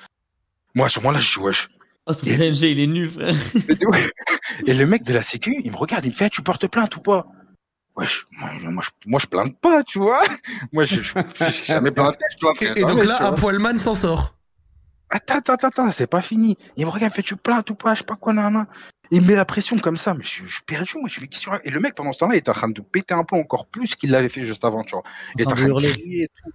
Moi, 0.75 0.87
à 0.87 0.89
ce 0.89 0.99
moment-là, 1.01 1.19
je 1.21 1.39
dis, 1.39 1.45
wesh. 1.45 1.69
Oh, 2.07 2.15
ton 2.15 2.27
PNG, 2.27 2.63
il 2.73 2.81
est 2.81 2.87
nul, 2.89 3.11
frère. 3.11 3.33
Et 4.67 4.75
le 4.75 4.87
mec 4.87 5.03
de 5.05 5.13
la 5.13 5.23
sécu, 5.23 5.61
il 5.65 5.71
me 5.71 5.77
regarde, 5.77 6.05
il 6.05 6.09
me 6.09 6.15
fait, 6.15 6.31
tu 6.31 6.43
portes 6.43 6.67
plainte 6.67 6.97
ou 6.97 7.01
pas? 7.01 7.27
Wesh, 7.97 8.27
moi, 8.31 8.51
moi, 8.63 8.83
je, 8.85 8.91
moi, 9.07 9.21
je 9.21 9.27
plainte 9.27 9.59
pas, 9.61 9.83
tu 9.83 9.99
vois. 9.99 10.23
Moi, 10.73 10.85
je, 10.85 11.03
je, 11.03 11.13
jamais 11.65 11.91
planté, 11.91 12.25
je 12.31 12.37
plainte 12.39 12.63
Et, 12.63 12.81
et 12.81 12.85
donc 12.85 13.05
là, 13.05 13.17
à 13.17 13.33
poilman 13.33 13.77
s'en 13.79 13.95
sort. 13.95 14.37
Attends, 15.11 15.39
attends, 15.39 15.69
attends, 15.69 15.93
c'est 15.93 16.07
pas 16.07 16.23
fini. 16.23 16.57
Il 16.77 16.87
me 16.87 16.91
regarde, 16.91 17.13
il 17.13 17.17
fait, 17.17 17.23
tu 17.23 17.37
plaintes 17.37 17.69
ou 17.71 17.75
pas, 17.75 17.95
je 17.95 17.99
sais 17.99 18.05
pas 18.05 18.15
quoi, 18.15 18.33
nan, 18.33 18.53
nan. 18.53 18.67
Il 19.11 19.23
me 19.23 19.27
met 19.27 19.35
la 19.35 19.45
pression 19.45 19.77
comme 19.79 19.97
ça, 19.97 20.15
mais 20.15 20.23
je, 20.23 20.47
suis- 20.47 20.63
perdu, 20.65 20.93
moi, 20.95 21.09
je 21.09 21.15
suis 21.15 21.51
racontes 21.51 21.67
Et 21.67 21.71
le 21.71 21.81
mec, 21.81 21.97
pendant 21.97 22.13
ce 22.13 22.19
temps-là, 22.21 22.37
il 22.37 22.39
était 22.39 22.51
en 22.51 22.55
train 22.55 22.69
de 22.69 22.81
péter 22.81 23.13
un 23.13 23.25
plomb 23.25 23.41
encore 23.41 23.67
plus 23.67 23.97
qu'il 23.97 24.13
l'avait 24.13 24.29
fait 24.29 24.47
juste 24.47 24.65
avant, 24.65 24.85
tu 24.85 24.93
vois. 24.93 25.03
Il 25.35 25.43
était 25.43 25.53
en 25.53 25.57
train 25.57 25.69
de 25.69 25.91
crier 25.91 26.25
et 26.25 26.29
tout. 26.29 26.51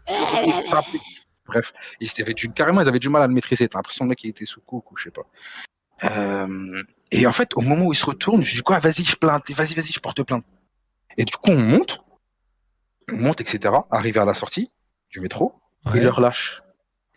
et. 0.46 1.00
Bref, 1.48 1.74
ils 2.00 2.08
s'étaient 2.08 2.26
fait 2.26 2.34
du, 2.34 2.50
carrément, 2.52 2.82
ils 2.82 2.88
avaient 2.88 3.00
du 3.00 3.10
mal 3.10 3.22
à 3.22 3.28
le 3.28 3.34
maîtriser. 3.34 3.68
T'as 3.68 3.78
l'impression 3.78 4.06
le 4.06 4.10
mec, 4.10 4.24
il 4.24 4.30
était 4.30 4.46
sous 4.46 4.62
coke 4.62 4.92
ou 4.92 4.98
je 4.98 5.04
sais 5.04 5.12
pas. 5.12 5.26
Euh, 6.04 6.82
et 7.12 7.28
en 7.28 7.32
fait, 7.32 7.50
au 7.56 7.62
moment 7.62 7.86
où 7.86 7.94
il 7.94 7.96
se 7.96 8.06
retourne, 8.06 8.44
je 8.44 8.56
dis 8.56 8.62
quoi, 8.62 8.80
vas-y, 8.80 9.04
je 9.04 9.16
plainte, 9.16 9.50
vas-y, 9.52 9.76
vas-y, 9.76 9.92
je 9.92 10.00
porte 10.00 10.24
plainte. 10.24 10.44
Et 11.18 11.26
du 11.26 11.34
coup, 11.34 11.52
on 11.52 11.58
monte, 11.62 12.02
on 13.12 13.16
monte, 13.18 13.42
etc. 13.42 13.74
Arrivé 13.92 14.20
à 14.20 14.26
la 14.26 14.34
sortie 14.34 14.72
du 15.10 15.20
métro, 15.20 15.54
Ouais. 15.86 15.94
il 15.96 16.04
le 16.04 16.10
relâche. 16.10 16.62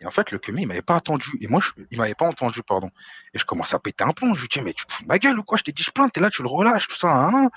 Et 0.01 0.05
en 0.05 0.11
fait, 0.11 0.31
le 0.31 0.37
cumé, 0.39 0.61
il 0.61 0.67
m'avait 0.67 0.81
pas 0.81 0.95
attendu. 0.95 1.31
Et 1.41 1.47
moi, 1.47 1.59
je, 1.59 1.71
il 1.91 1.97
m'avait 1.97 2.13
pas 2.15 2.25
entendu, 2.27 2.61
pardon. 2.63 2.89
Et 3.33 3.39
je 3.39 3.45
commence 3.45 3.73
à 3.73 3.79
péter 3.79 4.03
un 4.05 4.11
plomb. 4.13 4.33
Je 4.35 4.41
lui 4.43 4.47
dis, 4.47 4.61
mais 4.61 4.73
tu 4.73 4.85
te 4.85 4.93
fous 4.93 5.03
de 5.03 5.07
ma 5.07 5.17
gueule 5.19 5.37
ou 5.39 5.43
quoi? 5.43 5.57
Je 5.57 5.63
t'ai 5.63 5.71
dit, 5.73 5.83
je 5.83 5.91
plainte, 5.91 6.15
et 6.17 6.21
là, 6.21 6.29
tu 6.29 6.41
le 6.41 6.47
relâches, 6.47 6.87
tout 6.87 6.95
ça, 6.97 7.09
hein, 7.09 7.31
hein. 7.33 7.49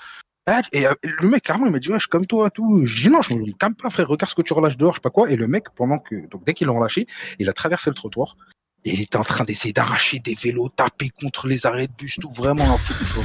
Et 0.73 0.85
euh, 0.85 0.93
le 1.03 1.29
mec, 1.29 1.43
carrément, 1.43 1.67
il 1.67 1.71
m'a 1.71 1.79
dit, 1.79 1.87
ouais, 1.89 1.95
je 1.95 2.01
suis 2.01 2.09
comme 2.09 2.25
toi, 2.27 2.49
tout. 2.49 2.85
Je 2.85 3.03
dis, 3.03 3.09
non, 3.09 3.21
je 3.21 3.33
me 3.33 3.53
calme 3.53 3.75
pas, 3.75 3.89
frère, 3.89 4.09
regarde 4.09 4.29
ce 4.29 4.35
que 4.35 4.41
tu 4.41 4.51
relâches 4.51 4.75
dehors, 4.75 4.91
je 4.91 4.97
sais 4.97 5.01
pas 5.01 5.09
quoi. 5.09 5.29
Et 5.31 5.37
le 5.37 5.47
mec, 5.47 5.69
pendant 5.73 5.99
que, 5.99 6.27
donc, 6.27 6.43
dès 6.45 6.53
qu'il 6.53 6.67
l'a 6.67 6.73
relâché, 6.73 7.07
il 7.39 7.47
a 7.49 7.53
traversé 7.53 7.89
le 7.89 7.95
trottoir. 7.95 8.35
Et 8.85 8.91
il 8.93 9.01
était 9.01 9.17
en 9.17 9.23
train 9.23 9.43
d'essayer 9.45 9.71
d'arracher 9.73 10.19
des 10.19 10.35
vélos, 10.35 10.69
taper 10.69 11.09
contre 11.09 11.47
les 11.47 11.65
arrêts 11.65 11.87
de 11.87 11.93
bus, 11.97 12.17
tout, 12.19 12.29
vraiment 12.31 12.73
un 12.73 12.77
fou. 12.77 13.21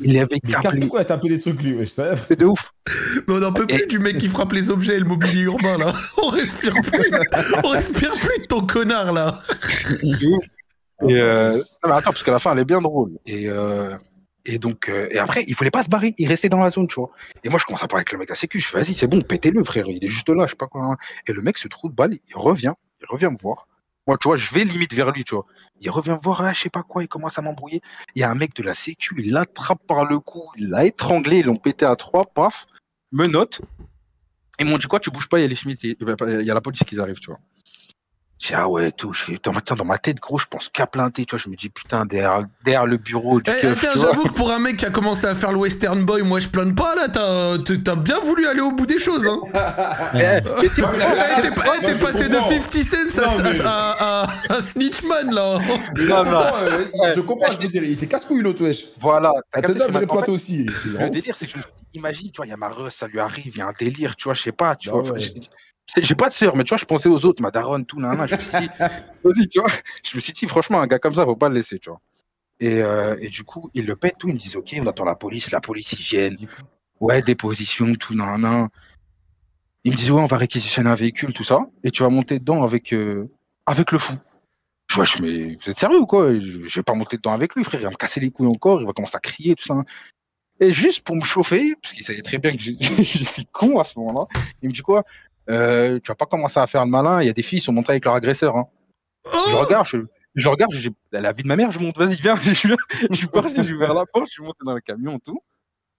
Il 0.00 0.16
avait 0.16 0.28
Mais 0.44 0.52
casse 0.52 0.62
câblé. 0.62 0.86
quoi, 0.86 1.04
t'as 1.04 1.16
un 1.16 1.18
peu 1.18 1.28
des 1.28 1.40
trucs, 1.40 1.60
lui, 1.60 1.84
ça- 1.88 2.14
C'est 2.28 2.36
de 2.38 2.44
ouf. 2.46 2.72
Mais 3.26 3.34
on 3.34 3.40
n'en 3.40 3.52
peut 3.52 3.66
plus 3.66 3.86
du 3.88 3.98
mec 3.98 4.18
qui 4.18 4.28
frappe 4.28 4.52
les 4.52 4.70
objets 4.70 4.96
et 4.96 5.00
le 5.00 5.06
mobilier 5.06 5.42
urbain, 5.42 5.76
là. 5.76 5.92
On 6.22 6.28
respire 6.28 6.72
plus. 6.84 7.10
On 7.64 7.68
respire 7.70 8.12
plus 8.14 8.42
de 8.42 8.46
ton 8.46 8.64
connard, 8.64 9.12
là. 9.12 9.42
Et 11.08 11.16
euh... 11.20 11.56
non, 11.58 11.62
mais 11.86 11.92
attends, 11.92 12.10
parce 12.10 12.22
que 12.22 12.30
la 12.30 12.38
fin, 12.38 12.52
elle 12.52 12.60
est 12.60 12.64
bien 12.64 12.80
drôle. 12.80 13.12
Et, 13.26 13.48
euh... 13.48 13.96
et 14.44 14.58
donc, 14.58 14.88
euh, 14.88 15.08
et 15.10 15.18
après, 15.18 15.44
il 15.46 15.54
voulait 15.54 15.70
pas 15.70 15.82
se 15.82 15.88
barrer, 15.88 16.14
il 16.18 16.26
restait 16.28 16.48
dans 16.48 16.58
la 16.60 16.70
zone, 16.70 16.88
tu 16.88 16.96
vois. 16.96 17.10
Et 17.44 17.48
moi, 17.48 17.58
je 17.60 17.64
commence 17.64 17.82
à 17.82 17.88
parler 17.88 18.00
avec 18.00 18.12
le 18.12 18.18
mec 18.18 18.30
à 18.30 18.34
sécu. 18.34 18.58
Je 18.60 18.68
fais, 18.68 18.78
vas-y, 18.80 18.94
c'est 18.94 19.06
bon, 19.06 19.22
pétez-le, 19.22 19.62
frère. 19.64 19.84
Il 19.88 20.04
est 20.04 20.08
juste 20.08 20.28
là, 20.28 20.44
je 20.46 20.50
sais 20.50 20.56
pas 20.56 20.66
quoi. 20.66 20.96
Et 21.28 21.32
le 21.32 21.42
mec 21.42 21.56
se 21.58 21.68
trouve 21.68 21.90
de 21.90 21.96
balle, 21.96 22.14
il 22.28 22.36
revient, 22.36 22.72
il 23.00 23.06
revient 23.08 23.30
me 23.30 23.38
voir. 23.40 23.67
Moi, 24.08 24.16
tu 24.16 24.26
vois, 24.26 24.38
je 24.38 24.52
vais 24.54 24.64
limite 24.64 24.94
vers 24.94 25.12
lui, 25.12 25.22
tu 25.22 25.34
vois. 25.34 25.44
Il 25.82 25.90
revient 25.90 26.12
me 26.12 26.22
voir, 26.22 26.40
ah, 26.40 26.54
je 26.54 26.60
sais 26.62 26.70
pas 26.70 26.82
quoi, 26.82 27.02
il 27.02 27.08
commence 27.08 27.38
à 27.38 27.42
m'embrouiller. 27.42 27.82
Il 28.14 28.20
y 28.20 28.24
a 28.24 28.30
un 28.30 28.34
mec 28.34 28.54
de 28.54 28.62
la 28.62 28.72
sécu, 28.72 29.14
il 29.18 29.32
l'attrape 29.32 29.86
par 29.86 30.06
le 30.06 30.18
cou, 30.18 30.44
il 30.56 30.70
l'a 30.70 30.86
étranglé, 30.86 31.40
ils 31.40 31.44
l'ont 31.44 31.56
pété 31.56 31.84
à 31.84 31.94
trois, 31.94 32.24
paf, 32.24 32.66
menotte. 33.12 33.60
Ils 34.58 34.64
m'ont 34.64 34.78
dit 34.78 34.86
quoi, 34.86 34.98
tu 34.98 35.10
bouges 35.10 35.28
pas, 35.28 35.38
il 35.38 35.42
y 35.42 35.54
a 35.54 36.38
il 36.40 36.46
y 36.46 36.50
a 36.50 36.54
la 36.54 36.60
police 36.62 36.82
qui 36.84 36.98
arrive, 36.98 37.20
tu 37.20 37.26
vois. 37.26 37.38
Je 38.40 38.48
dis, 38.48 38.54
ah 38.54 38.68
ouais, 38.68 38.92
tout, 38.92 39.12
je 39.12 39.24
fais, 39.24 39.38
dans 39.42 39.52
ma, 39.52 39.60
dans 39.60 39.84
ma 39.84 39.98
tête, 39.98 40.20
gros, 40.20 40.38
je 40.38 40.46
pense 40.46 40.68
qu'à 40.68 40.86
planter, 40.86 41.24
tu 41.26 41.34
vois, 41.34 41.42
je 41.44 41.48
me 41.50 41.56
dis, 41.56 41.70
putain, 41.70 42.06
derrière, 42.06 42.44
derrière 42.64 42.86
le 42.86 42.96
bureau 42.96 43.40
du 43.40 43.50
Eh, 43.50 43.60
keuf, 43.62 43.72
attends, 43.84 43.92
tu 43.94 43.98
vois. 43.98 44.10
j'avoue 44.12 44.28
que 44.28 44.32
pour 44.32 44.52
un 44.52 44.60
mec 44.60 44.76
qui 44.76 44.86
a 44.86 44.90
commencé 44.90 45.26
à 45.26 45.34
faire 45.34 45.50
le 45.50 45.58
Western 45.58 46.04
Boy, 46.04 46.22
moi 46.22 46.38
je 46.38 46.46
plains 46.46 46.70
pas, 46.72 46.94
là. 46.94 47.08
T'as 47.08 47.58
t'as 47.84 47.96
bien 47.96 48.20
voulu 48.20 48.46
aller 48.46 48.60
au 48.60 48.70
bout 48.70 48.86
des 48.86 49.00
choses, 49.00 49.26
hein. 49.26 49.40
T'es- 50.12 50.40
Eh, 50.52 50.64
eh, 50.64 51.84
t'es 51.84 51.94
passé 51.96 52.28
de 52.28 52.36
comprends. 52.36 52.50
50 52.50 53.10
cents 53.10 53.22
à, 53.22 53.26
Non, 53.42 53.50
mais- 53.50 53.60
à, 53.60 53.70
à- 53.70 54.22
à- 54.24 54.52
à 54.56 54.60
Snitchman, 54.60 55.34
là. 55.34 55.60
Je 55.96 56.06
comprends, 56.08 56.56
euh, 56.62 57.14
je 57.16 57.20
comprends, 57.20 57.50
je 57.50 57.58
veux 57.58 57.68
dire, 57.68 57.82
il 57.82 57.90
était 57.92 58.06
casse-couille, 58.06 58.42
l'autre, 58.42 58.62
wesh. 58.62 58.84
Voilà. 59.00 59.32
t'as 59.52 59.60
vrai 59.88 60.06
plateau 60.06 60.32
aussi. 60.32 60.64
Le 60.86 61.10
délire, 61.10 61.34
c'est 61.36 61.46
que 61.46 61.52
je 61.52 61.58
me 61.58 61.62
dis, 61.62 61.68
imagine, 61.94 62.30
tu 62.30 62.36
vois, 62.36 62.46
il 62.46 62.50
y 62.50 62.52
a 62.52 62.56
ma 62.56 62.68
re, 62.68 62.92
ça 62.92 63.08
lui 63.08 63.18
arrive, 63.18 63.52
il 63.56 63.58
y 63.58 63.62
a 63.62 63.66
un 63.66 63.72
délire, 63.76 64.14
tu 64.14 64.24
vois, 64.24 64.34
je 64.34 64.42
sais 64.42 64.52
pas, 64.52 64.76
tu 64.76 64.90
Bah 64.90 65.00
vois. 65.02 65.18
J'ai- 65.96 66.14
pas 66.14 66.28
de 66.28 66.34
sœur, 66.34 66.56
mais 66.56 66.64
tu 66.64 66.70
vois, 66.70 66.78
je 66.78 66.84
pensais 66.84 67.08
aux 67.08 67.24
autres, 67.24 67.42
ma 67.42 67.50
daronne, 67.50 67.84
tout, 67.86 68.00
nan, 68.00 68.16
nan, 68.16 68.28
je 68.28 68.34
me 68.34 68.40
suis 68.40 68.58
dit, 68.60 68.68
vas-y, 69.24 69.48
tu 69.48 69.60
vois, 69.60 69.70
je 70.04 70.16
me 70.16 70.20
suis 70.20 70.32
dit, 70.32 70.46
franchement, 70.46 70.80
un 70.80 70.86
gars 70.86 70.98
comme 70.98 71.14
ça, 71.14 71.24
faut 71.24 71.36
pas 71.36 71.48
le 71.48 71.56
laisser, 71.56 71.78
tu 71.78 71.90
vois. 71.90 72.00
Et, 72.60 72.82
euh, 72.82 73.16
et 73.20 73.28
du 73.28 73.44
coup, 73.44 73.70
ils 73.74 73.86
le 73.86 73.96
pètent, 73.96 74.18
tout, 74.18 74.28
ils 74.28 74.34
me 74.34 74.38
disent, 74.38 74.56
ok, 74.56 74.76
on 74.80 74.86
attend 74.86 75.04
la 75.04 75.14
police, 75.16 75.50
la 75.50 75.60
police, 75.60 75.92
ils 75.92 76.02
viennent, 76.02 76.36
ouais, 77.00 77.22
déposition, 77.22 77.94
tout, 77.94 78.14
nan, 78.14 78.40
nan. 78.40 78.68
Ils 79.84 79.92
me 79.92 79.96
disent, 79.96 80.10
ouais, 80.10 80.20
on 80.20 80.26
va 80.26 80.36
réquisitionner 80.36 80.90
un 80.90 80.94
véhicule, 80.94 81.32
tout 81.32 81.44
ça, 81.44 81.60
et 81.84 81.90
tu 81.90 82.02
vas 82.02 82.08
monter 82.08 82.38
dedans 82.38 82.62
avec, 82.62 82.92
euh, 82.92 83.28
avec 83.66 83.92
le 83.92 83.98
fou. 83.98 84.14
Je 84.88 84.96
vois, 84.96 85.04
je 85.04 85.20
mais 85.20 85.56
vous 85.62 85.70
êtes 85.70 85.78
sérieux 85.78 86.00
ou 86.00 86.06
quoi? 86.06 86.32
Je, 86.34 86.66
je 86.66 86.80
vais 86.80 86.82
pas 86.82 86.94
monter 86.94 87.16
dedans 87.18 87.32
avec 87.32 87.54
lui, 87.54 87.62
frère, 87.62 87.80
il 87.80 87.84
va 87.84 87.90
me 87.90 87.96
casser 87.96 88.20
les 88.20 88.30
couilles 88.30 88.46
encore, 88.46 88.80
il 88.80 88.86
va 88.86 88.92
commencer 88.92 89.16
à 89.16 89.20
crier, 89.20 89.54
tout 89.54 89.64
ça. 89.64 89.74
Et 90.60 90.72
juste 90.72 91.04
pour 91.04 91.14
me 91.14 91.24
chauffer, 91.24 91.74
parce 91.80 91.94
qu'il 91.94 92.04
savait 92.04 92.22
très 92.22 92.38
bien 92.38 92.52
que 92.52 92.58
suis 92.58 92.76
con 93.52 93.78
à 93.78 93.84
ce 93.84 93.98
moment-là, 93.98 94.26
il 94.62 94.68
me 94.68 94.74
dit 94.74 94.80
quoi? 94.82 95.04
Euh, 95.48 95.98
tu 96.02 96.08
vas 96.08 96.14
pas 96.14 96.26
commencer 96.26 96.60
à 96.60 96.66
faire 96.66 96.84
le 96.84 96.90
malin. 96.90 97.22
Il 97.22 97.26
y 97.26 97.30
a 97.30 97.32
des 97.32 97.42
filles 97.42 97.58
qui 97.60 97.64
sont 97.64 97.72
montées 97.72 97.92
avec 97.92 98.04
leur 98.04 98.14
agresseur. 98.14 98.56
Hein. 98.56 98.66
Je 99.24 99.30
Oh 99.54 99.58
regarde, 99.58 99.86
je, 99.86 99.98
je 100.34 100.48
regarde, 100.48 100.72
j'ai 100.72 100.90
la 101.12 101.32
vie 101.32 101.42
de 101.42 101.48
ma 101.48 101.56
mère, 101.56 101.70
je 101.72 101.78
monte, 101.80 101.98
vas-y, 101.98 102.14
viens. 102.16 102.36
Je, 102.42 102.54
suis- 102.54 102.70
je 103.10 103.16
suis 103.16 103.26
parti, 103.26 103.64
suis 103.64 103.76
vers 103.76 103.94
la 103.94 104.04
porte, 104.06 104.26
je 104.28 104.32
suis 104.32 104.42
monté 104.42 104.58
dans 104.64 104.74
le 104.74 104.80
camion, 104.80 105.18
tout. 105.18 105.40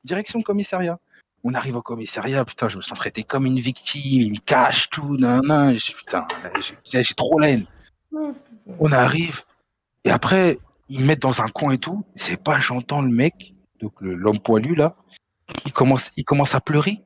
Direction 0.03 0.41
commissariat. 0.41 0.99
On 1.43 1.53
arrive 1.53 1.77
au 1.77 1.81
commissariat, 1.81 2.43
putain, 2.43 2.67
je 2.69 2.77
me 2.77 2.81
sens 2.81 2.97
traité 2.97 3.23
comme 3.23 3.45
une 3.45 3.59
victime, 3.59 4.21
il 4.21 4.31
me 4.33 4.37
cache 4.39 4.89
tout, 4.89 5.15
nan, 5.17 5.41
nan. 5.45 5.77
Je, 5.79 5.93
putain, 5.93 6.27
j'ai 6.85 7.01
j'ai 7.03 7.13
trop 7.13 7.39
la 7.39 7.49
haine. 7.49 7.65
On 8.79 8.91
arrive, 8.91 9.43
et 10.03 10.09
après, 10.11 10.59
ils 10.89 10.99
me 10.99 11.05
mettent 11.05 11.21
dans 11.21 11.41
un 11.41 11.47
coin 11.47 11.71
et 11.73 11.77
tout. 11.77 12.03
C'est 12.15 12.41
pas, 12.41 12.59
j'entends 12.59 13.01
le 13.01 13.09
mec, 13.09 13.53
donc 13.79 13.93
l'homme 14.01 14.39
poilu 14.39 14.75
là, 14.75 14.95
il 15.65 15.71
commence, 15.73 16.11
il 16.17 16.23
commence 16.23 16.55
à 16.55 16.61
pleurer. 16.61 17.01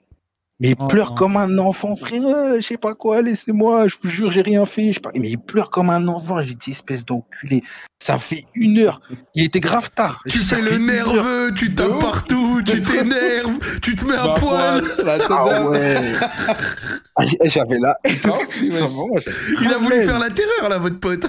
Mais 0.64 0.70
il 0.70 0.76
Oh, 0.80 0.88
pleure 0.88 1.10
non. 1.10 1.16
comme 1.16 1.38
un 1.38 1.58
enfant, 1.60 1.96
frère. 1.98 2.22
Je 2.56 2.62
sais 2.66 2.78
pas 2.78 2.96
quoi, 2.96 3.22
laissez-moi, 3.22 3.88
je 3.90 3.98
vous 4.02 4.10
jure, 4.10 4.32
j'ai 4.32 4.42
rien 4.42 4.66
fait. 4.66 4.88
Je 4.88 4.94
sais 4.94 5.00
pas. 5.02 5.12
Mais 5.14 5.28
il 5.30 5.38
pleure 5.38 5.70
comme 5.70 5.90
un 5.90 6.08
enfant. 6.08 6.42
J'ai 6.42 6.56
dit, 6.56 6.72
espèce 6.72 7.04
d'enculé. 7.06 7.62
Ça 8.02 8.18
fait 8.18 8.46
une 8.56 8.80
heure. 8.80 9.02
Il 9.36 9.44
était 9.44 9.60
grave 9.60 9.90
tard. 9.94 10.22
Tu 10.30 10.38
fais 10.40 10.62
le 10.62 10.72
heure. 10.74 10.80
nerveux, 10.80 11.54
tu 11.54 11.76
tapes 11.76 11.92
ouf. 11.96 12.00
partout, 12.00 12.62
tu 12.66 12.82
t'énerves, 12.82 13.60
tu 13.82 13.96
te 13.96 14.06
mets 14.06 14.16
à 14.16 14.24
Bah, 14.28 14.34
poil. 14.40 14.82
Ah 15.30 15.70
ouais. 15.70 16.12
Ah, 17.16 17.26
J'avais 17.46 17.78
là. 17.78 17.96
Non, 18.26 18.38
Il 18.62 19.68
a 19.72 19.78
voulu 19.78 19.96
faire 20.04 20.18
la 20.18 20.30
terreur 20.32 20.68
là, 20.70 20.80
votre 20.80 21.00
pote. 21.00 21.28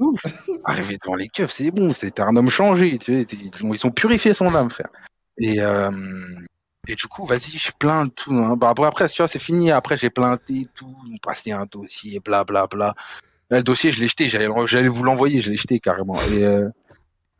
ouf. 0.00 0.20
Arrivé 0.66 0.98
devant 1.02 1.14
les 1.14 1.28
keufs, 1.28 1.50
c'est 1.50 1.70
bon, 1.70 1.92
c'était 1.92 2.20
un 2.22 2.36
homme 2.36 2.50
changé. 2.50 2.98
Tu 2.98 3.24
sais, 3.24 3.26
ils 3.32 3.64
ont- 3.64 3.72
ils 3.72 3.86
ont 3.86 3.90
purifié 3.90 4.34
son 4.34 4.54
âme, 4.54 4.68
frère. 4.68 4.88
Et, 5.38 5.60
euh, 5.62 5.90
et 6.88 6.96
du 6.96 7.06
coup, 7.06 7.24
vas-y, 7.24 7.58
je 7.58 7.70
plains 7.78 8.08
tout. 8.08 8.34
Hein. 8.34 8.56
Bah, 8.56 8.70
après, 8.70 8.86
après, 8.86 9.08
tu 9.08 9.18
vois, 9.22 9.28
c'est 9.28 9.38
fini. 9.38 9.70
Après, 9.70 9.96
j'ai 9.96 10.10
plainté 10.10 10.66
tout, 10.74 10.92
on 11.12 11.16
passait 11.18 11.52
un 11.52 11.66
dossier, 11.70 12.18
bla 12.20 12.42
bla 12.44 12.66
bla. 12.66 12.94
Là, 13.50 13.58
le 13.58 13.62
dossier, 13.62 13.92
je 13.92 14.00
l'ai 14.00 14.08
jeté. 14.08 14.26
J'allais 14.28 14.88
vous 14.88 15.04
l'envoyer, 15.04 15.38
je 15.40 15.50
l'ai 15.50 15.56
jeté 15.56 15.78
carrément. 15.78 16.16
Et, 16.32 16.44
euh, 16.44 16.68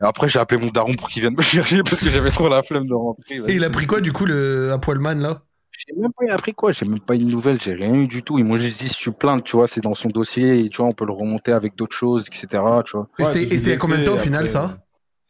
et 0.01 0.05
après, 0.05 0.29
j'ai 0.29 0.39
appelé 0.39 0.61
mon 0.61 0.69
daron 0.71 0.93
pour 0.95 1.09
qu'il 1.09 1.21
vienne 1.21 1.35
me 1.35 1.41
chercher 1.41 1.83
parce 1.83 1.99
que 2.01 2.09
j'avais 2.09 2.31
trop 2.31 2.47
la 2.47 2.63
flemme 2.63 2.87
de 2.87 2.93
rentrer. 2.93 3.23
Et 3.47 3.55
il 3.55 3.63
a 3.63 3.69
pris 3.69 3.85
quoi 3.85 3.99
du 3.99 4.13
coup 4.13 4.25
le 4.25 4.71
à 4.71 4.77
poilman 4.77 5.19
là? 5.19 5.41
J'ai 5.75 5.95
même 5.99 6.11
pas 6.15 6.31
appris 6.33 6.53
quoi, 6.53 6.71
j'ai 6.71 6.85
même 6.85 6.99
pas 6.99 7.15
une 7.15 7.27
nouvelle, 7.27 7.59
j'ai 7.59 7.73
rien 7.73 7.93
eu 7.95 8.07
du 8.07 8.21
tout. 8.23 8.37
Ils 8.37 8.45
m'ont 8.45 8.57
juste 8.57 8.79
dit 8.79 8.87
si 8.89 8.95
tu 8.95 9.11
plaintes, 9.11 9.43
tu 9.43 9.57
vois, 9.57 9.67
c'est 9.67 9.81
dans 9.81 9.95
son 9.95 10.07
dossier 10.07 10.59
et 10.63 10.69
tu 10.69 10.77
vois, 10.77 10.85
on 10.85 10.93
peut 10.93 11.05
le 11.05 11.11
remonter 11.11 11.51
avec 11.51 11.75
d'autres 11.75 11.95
choses, 11.95 12.25
etc. 12.27 12.63
Tu 12.85 12.95
vois. 12.95 13.09
Et 13.19 13.25
c'était- 13.25 13.71
Ouais, 13.71 13.77
combien 13.77 13.97
de 13.97 14.05
temps 14.05 14.13
au 14.13 14.17
final 14.17 14.45
euh, 14.45 14.47
ça? 14.47 14.77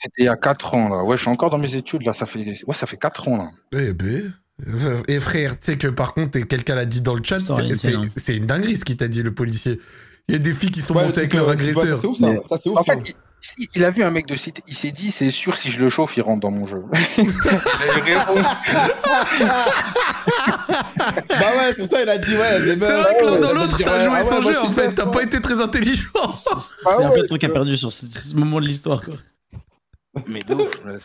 C'était 0.03 0.23
il 0.23 0.25
y 0.25 0.29
a 0.29 0.35
4 0.35 0.73
ans 0.75 0.89
là. 0.89 1.03
Ouais, 1.03 1.15
je 1.17 1.21
suis 1.21 1.29
encore 1.31 1.49
dans 1.49 1.57
mes 1.57 1.75
études 1.75 2.03
là, 2.03 2.13
ça 2.13 2.25
fait 2.25 2.39
ouais, 2.67 2.73
ça 2.75 2.85
fait 2.85 2.97
4 2.97 3.27
ans 3.29 3.37
là. 3.37 3.49
Eh 3.79 3.93
ben. 3.93 4.33
Et 5.07 5.19
frère, 5.19 5.51
tu 5.59 5.65
sais 5.71 5.77
que 5.77 5.87
par 5.87 6.13
contre, 6.13 6.37
et 6.37 6.43
quelqu'un 6.45 6.75
l'a 6.75 6.85
dit 6.85 7.01
dans 7.01 7.15
le 7.15 7.23
chat, 7.23 7.39
c'est- 7.39 7.93
hein. 7.95 8.03
c'est 8.15 8.35
une 8.37 8.45
dinguerie 8.45 8.75
ce 8.77 8.85
qu'il 8.85 8.97
t'a 8.97 9.07
dit 9.07 9.23
le 9.23 9.33
policier. 9.33 9.79
Il 10.29 10.33
y 10.33 10.35
a 10.35 10.39
des 10.39 10.53
filles 10.53 10.71
qui 10.71 10.81
sont 10.81 10.93
Ouais, 10.95 11.05
montées 11.05 11.19
avec 11.21 11.33
leurs 11.33 11.49
euh, 11.49 11.53
agresseurs. 11.53 11.95
Ça, 11.95 12.01
c'est 12.01 12.07
ouf, 12.07 12.17
ça. 12.19 12.27
Mais- 12.27 12.39
Ça, 12.49 12.57
c'est 12.57 12.69
ouf. 12.69 12.77
En 12.77 12.83
ça. 12.83 12.93
fait, 12.93 13.15
il, 13.57 13.67
il 13.75 13.83
a 13.83 13.89
vu 13.91 14.03
un 14.03 14.11
mec 14.11 14.25
de 14.27 14.35
site, 14.37 14.61
il 14.67 14.75
s'est 14.75 14.91
dit 14.91 15.11
c'est 15.11 15.31
sûr 15.31 15.57
si 15.57 15.69
je 15.69 15.79
le 15.81 15.89
chauffe, 15.89 16.15
il 16.15 16.21
rentre 16.21 16.39
dans 16.41 16.51
mon 16.51 16.65
jeu. 16.65 16.81
il 17.17 17.23
a 17.23 17.97
eu 17.97 18.01
raison. 18.01 18.47
Bah 21.29 21.51
ouais, 21.57 21.69
c'est 21.71 21.77
pour 21.77 21.87
ça 21.87 22.01
il 22.03 22.09
a 22.09 22.17
dit 22.17 22.31
ouais. 22.35 22.59
C'est 22.63 22.75
meufs, 22.77 22.89
vrai 23.01 23.17
que 23.19 23.25
l'un 23.25 23.31
ouais, 23.33 23.39
dans 23.39 23.47
il 23.49 23.51
a 23.51 23.53
l'autre, 23.61 23.77
t'as 23.83 23.97
ouais, 23.97 24.03
joué 24.05 24.13
ah 24.13 24.17
ouais, 24.17 24.23
son 24.23 24.41
jeu 24.41 24.53
je 24.53 24.57
en 24.59 24.69
fait, 24.69 24.93
t'as 24.93 25.05
pas 25.07 25.23
été 25.23 25.41
très 25.41 25.59
intelligent. 25.59 26.07
C'est 26.35 26.49
Ah 26.53 26.57
c'est 26.97 27.03
un 27.03 27.09
peu 27.09 27.15
ouais, 27.15 27.21
le 27.21 27.27
truc 27.27 27.43
à 27.43 27.49
perdu 27.49 27.75
sur 27.77 27.91
ce, 27.91 28.05
ce 28.05 28.35
moment 28.35 28.61
de 28.61 28.65
l'histoire. 28.65 29.01
quoi. 29.01 29.15
Mais 30.27 30.41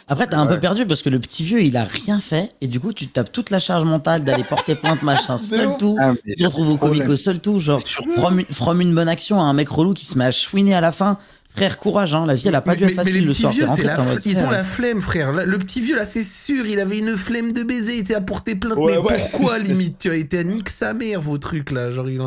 Après, 0.09 0.27
t'as 0.27 0.37
un 0.37 0.47
ouais. 0.47 0.55
peu 0.55 0.61
perdu 0.61 0.85
parce 0.85 1.01
que 1.01 1.09
le 1.09 1.19
petit 1.19 1.43
vieux, 1.43 1.63
il 1.63 1.77
a 1.79 1.85
rien 1.85 2.21
fait. 2.21 2.51
Et 2.61 2.69
du 2.69 2.79
coup, 2.79 2.93
tu 2.93 3.07
tapes 3.09 3.33
toute 3.33 3.49
la 3.49 3.59
charge 3.59 3.85
mentale 3.85 4.23
d'aller 4.23 4.45
porter 4.45 4.75
plainte, 4.75 5.03
machin, 5.03 5.37
seul 5.39 5.77
tout. 5.79 5.97
Ah, 5.99 6.13
Tu 6.37 6.45
retrouves 6.45 6.69
au 6.69 6.77
problème. 6.77 6.99
comico 6.99 7.17
seul 7.17 7.41
tout, 7.41 7.59
genre, 7.59 7.81
from 8.17 8.41
une, 8.41 8.47
from 8.47 8.81
une 8.83 8.95
bonne 8.95 9.09
action 9.09 9.41
à 9.41 9.45
un 9.45 9.55
mec 9.55 9.69
relou 9.71 9.95
qui 9.95 10.05
se 10.05 10.19
met 10.19 10.27
à 10.27 10.31
chouiner 10.31 10.75
à 10.75 10.83
la 10.83 10.93
fin. 10.93 11.19
Frère, 11.57 11.79
courage, 11.79 12.15
hein, 12.15 12.25
la 12.27 12.35
vie, 12.35 12.47
elle 12.47 12.55
a 12.55 12.61
pas 12.61 12.77
dû 12.77 12.85
être 12.85 12.91
mais 12.91 12.97
facile 12.97 13.15
les 13.15 13.21
le 13.23 13.29
petits 13.31 13.47
vieux, 13.49 13.65
la 13.83 13.97
ils 14.27 14.39
ont 14.45 14.51
la 14.51 14.63
flemme, 14.63 15.01
frère. 15.01 15.33
Le 15.33 15.59
petit 15.59 15.81
vieux, 15.81 15.97
là, 15.97 16.05
c'est 16.05 16.23
sûr, 16.23 16.67
il 16.67 16.79
avait 16.79 16.99
une 16.99 17.17
flemme 17.17 17.53
de 17.53 17.63
baiser, 17.65 17.95
il 17.95 18.01
était 18.01 18.15
à 18.15 18.21
porter 18.21 18.55
plainte. 18.55 18.77
Ouais, 18.77 18.93
mais 18.93 18.99
ouais. 18.99 19.19
pourquoi, 19.31 19.59
limite 19.59 19.99
Tu 19.99 20.11
as 20.11 20.15
été 20.17 20.39
à 20.41 20.45
nique 20.45 20.69
sa 20.69 20.93
mère, 20.95 21.21
vos 21.21 21.39
trucs, 21.39 21.71
là. 21.73 21.91
Genre, 21.91 22.09
il, 22.11 22.21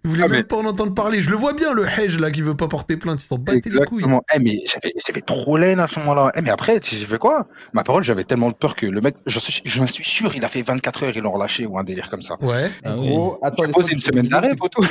voulait, 0.09 0.21
il 0.21 0.23
voulait 0.23 0.23
Ah, 0.23 0.27
même 0.27 0.37
mais- 0.39 0.43
pas 0.43 0.55
en 0.57 0.65
entendre 0.65 0.93
parler. 0.93 1.21
Je 1.21 1.29
le 1.29 1.35
vois 1.35 1.53
bien, 1.53 1.73
le 1.73 1.85
hedge, 1.85 2.17
là, 2.19 2.31
qui 2.31 2.41
veut 2.41 2.55
pas 2.55 2.67
porter 2.67 2.97
plainte. 2.97 3.21
Il 3.23 3.25
s'en 3.25 3.37
battait 3.37 3.57
les 3.57 3.61
couilles. 3.85 3.99
Exactement. 3.99 4.23
Eh, 4.33 4.39
mais 4.39 4.59
j'avais, 4.65 4.93
j'avais 5.07 5.21
trop 5.21 5.57
l'aine 5.57 5.79
à 5.79 5.87
ce 5.87 5.99
moment-là. 5.99 6.31
Eh, 6.35 6.41
mais 6.41 6.49
après, 6.49 6.79
tu 6.79 6.91
sais, 6.91 6.95
j'ai 6.97 7.05
fait 7.05 7.17
quoi? 7.19 7.47
Ma 7.73 7.83
parole, 7.83 8.03
j'avais 8.03 8.23
tellement 8.23 8.49
de 8.49 8.55
peur 8.55 8.75
que 8.75 8.85
le 8.85 9.01
mec, 9.01 9.15
j'en 9.25 9.39
suis, 9.39 9.61
j'en 9.65 9.87
suis 9.87 10.03
sûr, 10.03 10.35
il 10.35 10.43
a 10.45 10.47
fait 10.47 10.61
24 10.63 11.03
heures, 11.03 11.11
ils 11.15 11.21
l'ont 11.21 11.31
relâché 11.31 11.65
ou 11.65 11.77
un 11.77 11.83
délire 11.83 12.09
comme 12.09 12.21
ça. 12.21 12.35
Ouais. 12.41 12.71
Ah 12.83 12.95
oui. 12.97 13.07
Gros, 13.09 13.39
attends, 13.43 13.63
J'ai 13.65 13.71
posé 13.71 13.93
une 13.93 13.99
semaine 13.99 14.27
d'arrêt, 14.27 14.55
poteau. 14.55 14.83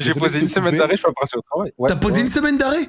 J'ai 0.00 0.14
posé 0.14 0.40
une 0.40 0.48
semaine 0.48 0.76
d'arrêt, 0.76 0.92
je 0.92 0.96
suis 0.98 1.04
pas 1.06 1.12
passé 1.20 1.36
au 1.36 1.42
travail. 1.42 1.72
T'as 1.86 1.96
posé 1.96 2.20
une 2.20 2.28
semaine 2.28 2.58
d'arrêt? 2.58 2.88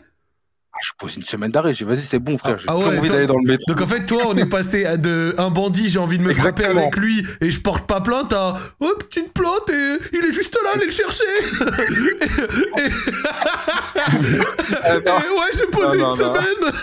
Je 0.84 0.92
pose 0.98 1.16
une 1.16 1.24
semaine 1.24 1.52
d'arrêt. 1.52 1.74
J'ai 1.74 1.86
dit, 1.86 1.92
vas-y, 1.94 2.04
c'est 2.04 2.20
bon, 2.20 2.38
frère. 2.38 2.58
J'ai 2.60 2.66
Ah 2.68 2.74
plus 2.76 2.84
ouais, 2.90 2.98
envie 3.00 3.10
d'aller 3.10 3.28
dans 3.28 3.38
le 3.38 3.46
métro. 3.48 3.66
Donc 3.68 3.82
en 3.82 3.88
fait, 3.88 4.06
toi, 4.06 4.24
on 4.28 4.36
est 4.38 4.50
passé 4.50 4.86
à 4.86 4.98
de 4.98 5.34
un 5.38 5.50
bandit, 5.50 5.90
j'ai 5.90 6.00
envie 6.00 6.18
de 6.18 6.24
me 6.24 6.34
frapper 6.34 6.64
Exactement. 6.64 6.82
avec 6.82 6.96
lui 6.98 7.26
et 7.42 7.52
je 7.52 7.60
porte 7.62 7.86
pas 7.88 8.02
plainte 8.02 8.34
à 8.34 8.58
oh 8.80 8.94
petite 9.00 9.34
plainte 9.34 9.70
et 9.70 9.98
il 10.14 10.26
est 10.26 10.32
juste 10.32 10.58
là, 10.64 10.70
allez 10.76 10.86
le 10.86 10.92
chercher. 10.92 11.24
et, 12.78 12.82
et- 12.82 12.86
et 15.00 15.10
ouais, 15.10 15.50
j'ai 15.58 15.66
posé 15.68 15.86
Non, 15.86 15.94
une 15.94 16.00
non, 16.00 16.08
non. 16.08 16.16
semaine. 16.16 16.74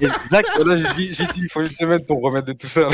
Exact. 0.00 0.48
Là, 0.64 0.76
j'ai 1.12 1.26
dit, 1.26 1.40
il 1.42 1.48
faut 1.50 1.60
une 1.60 1.70
semaine 1.70 2.04
pour 2.06 2.20
remettre 2.22 2.46
de 2.46 2.52
tout 2.52 2.68
ça. 2.68 2.88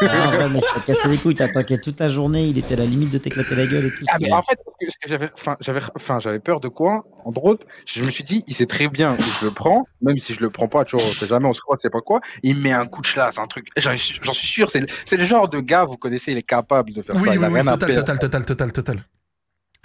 Ah 0.00 0.04
ouais, 0.30 0.48
mais 0.52 0.60
je 0.60 0.80
t'ai 0.80 0.86
cassé 0.92 1.08
les 1.08 1.16
couilles, 1.16 1.34
t'as 1.34 1.44
attaqué 1.46 1.78
toute 1.78 1.98
la 2.00 2.08
journée, 2.08 2.46
il 2.46 2.58
était 2.58 2.74
à 2.74 2.78
la 2.78 2.84
limite 2.84 3.10
de 3.10 3.18
t'éclater 3.18 3.54
la 3.54 3.66
gueule 3.66 3.86
et 3.86 3.90
tout. 3.90 4.04
Ah, 4.08 4.16
mais 4.20 4.32
en 4.32 4.42
fait, 4.42 4.58
parce 4.64 4.96
que, 5.00 5.08
j'avais, 5.08 5.30
enfin, 5.34 5.56
j'avais, 5.60 5.80
enfin, 5.96 6.18
j'avais 6.20 6.38
peur 6.40 6.60
de 6.60 6.68
quoi 6.68 7.04
Entre 7.24 7.44
autres, 7.44 7.66
je 7.86 8.02
me 8.04 8.10
suis 8.10 8.24
dit, 8.24 8.44
il 8.46 8.54
sait 8.54 8.66
très 8.66 8.88
bien 8.88 9.16
je 9.40 9.46
le 9.46 9.50
prends, 9.52 9.86
même 10.00 10.18
si 10.18 10.34
je 10.34 10.40
le 10.40 10.50
prends 10.50 10.68
pas, 10.68 10.84
tu 10.84 10.96
vois, 10.96 11.06
on 11.06 11.14
sait 11.14 11.26
jamais, 11.26 11.46
on 11.48 11.52
se 11.54 11.60
croit, 11.60 11.76
c'est 11.78 11.90
pas 11.90 12.00
quoi. 12.00 12.20
Il 12.42 12.56
me 12.56 12.62
met 12.62 12.72
un 12.72 12.86
coup 12.86 13.02
de 13.02 13.06
chlasse, 13.06 13.38
un 13.38 13.46
truc. 13.46 13.68
J'en 13.76 14.32
suis 14.32 14.46
sûr, 14.48 14.70
c'est, 14.70 14.80
le- 14.80 15.24
genre 15.24 15.48
de 15.48 15.60
gars, 15.60 15.84
vous 15.84 15.96
connaissez, 15.96 16.32
il 16.32 16.38
est 16.38 16.42
capable 16.42 16.92
de 16.92 17.02
faire 17.02 17.18
Oui, 17.18 17.20
ça. 17.20 17.34
Il 17.34 17.42
oui, 17.42 17.44
a 17.44 17.48
oui, 17.48 17.60
rien 17.60 17.66
à 17.68 17.76
total, 17.78 17.94
total, 17.94 18.18
total, 18.18 18.44
total, 18.44 18.72
total. 18.72 19.04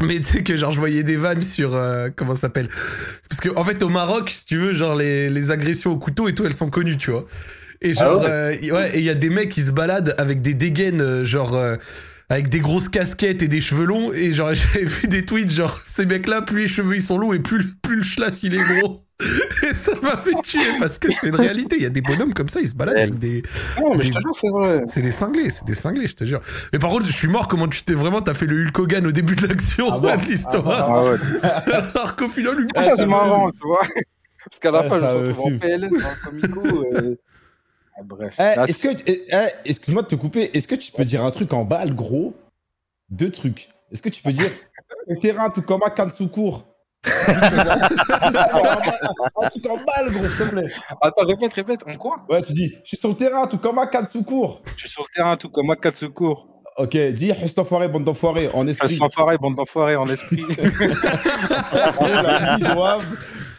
Mais 0.01 0.17
tu 0.17 0.23
sais 0.23 0.43
que 0.43 0.57
genre 0.57 0.71
je 0.71 0.80
voyais 0.80 1.03
des 1.03 1.17
vannes 1.17 1.41
sur 1.43 1.75
euh, 1.75 2.09
comment 2.15 2.35
ça 2.35 2.41
s'appelle? 2.43 2.69
Parce 3.30 3.41
que 3.41 3.49
en 3.57 3.63
fait 3.63 3.84
au 3.84 3.89
Maroc, 3.89 4.30
si 4.31 4.45
tu 4.45 4.57
veux, 4.57 4.73
genre 4.73 4.95
les, 4.95 5.30
les 5.30 5.51
agressions 5.51 5.91
au 5.93 5.97
couteau 5.97 6.27
et 6.30 6.35
tout, 6.35 6.45
elles 6.45 6.53
sont 6.55 6.69
connues, 6.71 6.97
tu 6.97 7.11
vois. 7.11 7.25
Et 7.81 7.93
genre 7.93 8.05
Ah 8.05 8.17
ouais? 8.17 8.30
euh, 8.30 8.49
ouais, 8.51 8.95
et 8.95 8.99
il 8.99 9.05
y 9.05 9.09
a 9.11 9.15
des 9.15 9.30
mecs 9.30 9.49
qui 9.49 9.63
se 9.63 9.71
baladent 9.71 10.15
avec 10.17 10.41
des 10.41 10.53
dégaines 10.55 11.01
euh, 11.01 11.25
genre 11.25 11.55
euh, 11.55 11.77
avec 12.34 12.49
des 12.49 12.60
grosses 12.60 12.89
casquettes 12.89 13.41
et 13.43 13.47
des 13.47 13.61
cheveux 13.61 13.85
longs 13.85 14.11
et 14.11 14.34
genre 14.34 14.53
j'avais 14.53 14.85
vu 14.85 15.07
des 15.07 15.23
tweets 15.26 15.51
genre 15.51 15.80
ces 15.85 16.05
mecs 16.05 16.27
là 16.27 16.41
plus 16.41 16.61
les 16.61 16.68
cheveux 16.68 16.95
ils 16.95 17.01
sont 17.01 17.18
longs 17.18 17.34
et 17.34 17.39
plus 17.39 17.65
plus 17.81 17.97
le 17.97 18.03
schlass 18.03 18.41
il 18.43 18.53
est 18.55 18.64
gros. 18.80 18.99
Et 19.69 19.73
ça 19.73 19.93
m'a 20.01 20.18
fait 20.18 20.34
tuer 20.43 20.60
parce 20.80 20.97
que 20.97 21.10
c'est 21.14 21.27
une 21.27 21.35
réalité, 21.35 21.77
il 21.77 21.84
y 21.84 21.85
a 21.85 21.89
des 21.89 22.01
bonhommes 22.01 22.34
comme 22.34 22.49
ça, 22.49 22.60
ils 22.60 22.68
se 22.68 22.76
baladent 22.76 22.97
avec 22.97 23.19
des 23.19 23.41
Non, 23.80 23.95
mais 23.95 24.01
je 24.03 24.11
te 24.11 24.19
jure, 24.19 24.35
c'est 24.35 24.49
vrai. 24.49 24.81
c'est 24.89 25.01
des 25.01 25.11
cinglés, 25.11 25.49
c'est 25.49 25.64
des 25.65 25.76
cinglés, 25.76 26.07
je 26.07 26.15
te 26.15 26.26
jure. 26.26 26.41
Mais 26.73 26.80
par 26.80 26.89
contre, 26.89 27.05
je 27.05 27.11
suis 27.11 27.30
mort 27.30 27.47
comment 27.47 27.69
tu 27.69 27.84
t'es 27.84 27.93
vraiment, 27.93 28.22
t'as 28.22 28.34
fait 28.34 28.47
le 28.47 28.65
Hulk 28.65 28.77
Hogan 28.80 29.07
au 29.07 29.11
début 29.14 29.35
de 29.38 29.47
l'action 29.47 29.88
Ah 29.93 29.99
bon 29.99 30.18
de 30.18 30.26
l'histoire. 30.30 30.68
Ah 30.68 31.03
ouais. 31.05 31.18
Alors 31.95 32.18
qu'au 32.18 32.27
final, 32.27 32.57
lui, 32.57 32.68
Ah, 32.76 32.84
ça 32.84 32.95
c'est 32.97 33.05
marrant, 33.05 33.49
tu 33.51 33.60
vois. 33.65 33.84
Parce 34.49 34.60
qu'à 34.60 34.72
la 34.72 34.81
Ouais, 34.81 34.89
fin, 34.89 34.99
je 34.99 35.05
me 35.05 35.27
retrouve 35.27 35.53
en. 35.53 35.57
PLS 35.60 35.89
dans 35.89 35.95
le 35.97 36.26
comico. 36.26 36.85
euh. 36.95 37.15
Ah, 37.95 38.01
bref. 38.03 38.35
Eh, 38.39 38.55
Là, 38.55 38.65
est-ce 38.65 38.81
que, 38.81 38.89
eh, 39.05 39.25
eh, 39.31 39.47
excuse-moi 39.65 40.03
de 40.03 40.07
te 40.07 40.15
couper, 40.15 40.55
est-ce 40.55 40.67
que 40.67 40.75
tu 40.75 40.91
peux 40.91 41.05
dire 41.05 41.23
un 41.23 41.31
truc 41.31 41.53
en 41.53 41.63
balle, 41.63 41.93
gros? 41.95 42.33
Deux 43.09 43.31
trucs. 43.31 43.69
Est-ce 43.91 44.01
que 44.01 44.09
tu 44.09 44.23
peux 44.23 44.31
dire 44.31 44.49
le 45.07 45.17
terrain 45.19 45.49
tout 45.49 45.61
comme 45.61 45.83
un 45.83 45.89
Kansukur 45.89 46.65
Un 47.05 47.11
truc 49.49 49.65
en 49.69 49.77
balle, 49.77 50.11
gros, 50.11 50.27
s'il 50.27 50.45
te 50.45 50.49
plaît. 50.49 50.67
Attends, 51.01 51.25
répète, 51.25 51.53
répète. 51.53 51.83
En 51.85 51.95
quoi? 51.95 52.25
Ouais, 52.29 52.41
tu 52.41 52.53
dis, 52.53 52.73
je 52.83 52.87
suis 52.87 52.97
sur 52.97 53.09
le 53.09 53.15
terrain 53.15 53.45
tout 53.47 53.57
comme 53.59 53.77
un 53.77 53.85
Kansukur. 53.87 54.61
Je 54.65 54.79
suis 54.79 54.89
sur 54.89 55.03
le 55.03 55.13
terrain, 55.13 55.37
tout 55.37 55.49
comme 55.49 55.67
de 55.67 55.95
secours. 55.95 56.47
Ok, 56.77 56.97
dis, 56.97 57.31
reste 57.31 57.59
enfoiré, 57.59 57.87
bande 57.87 58.05
d'enfoirés, 58.05 58.49
en 58.51 58.67
esprit. 58.67 58.89
suis 58.89 59.03
enfoiré, 59.03 59.37
bande 59.37 59.55
d'enfoirés 59.55 59.95
en 59.95 60.07
esprit. 60.07 60.41
L'a. 62.01 62.97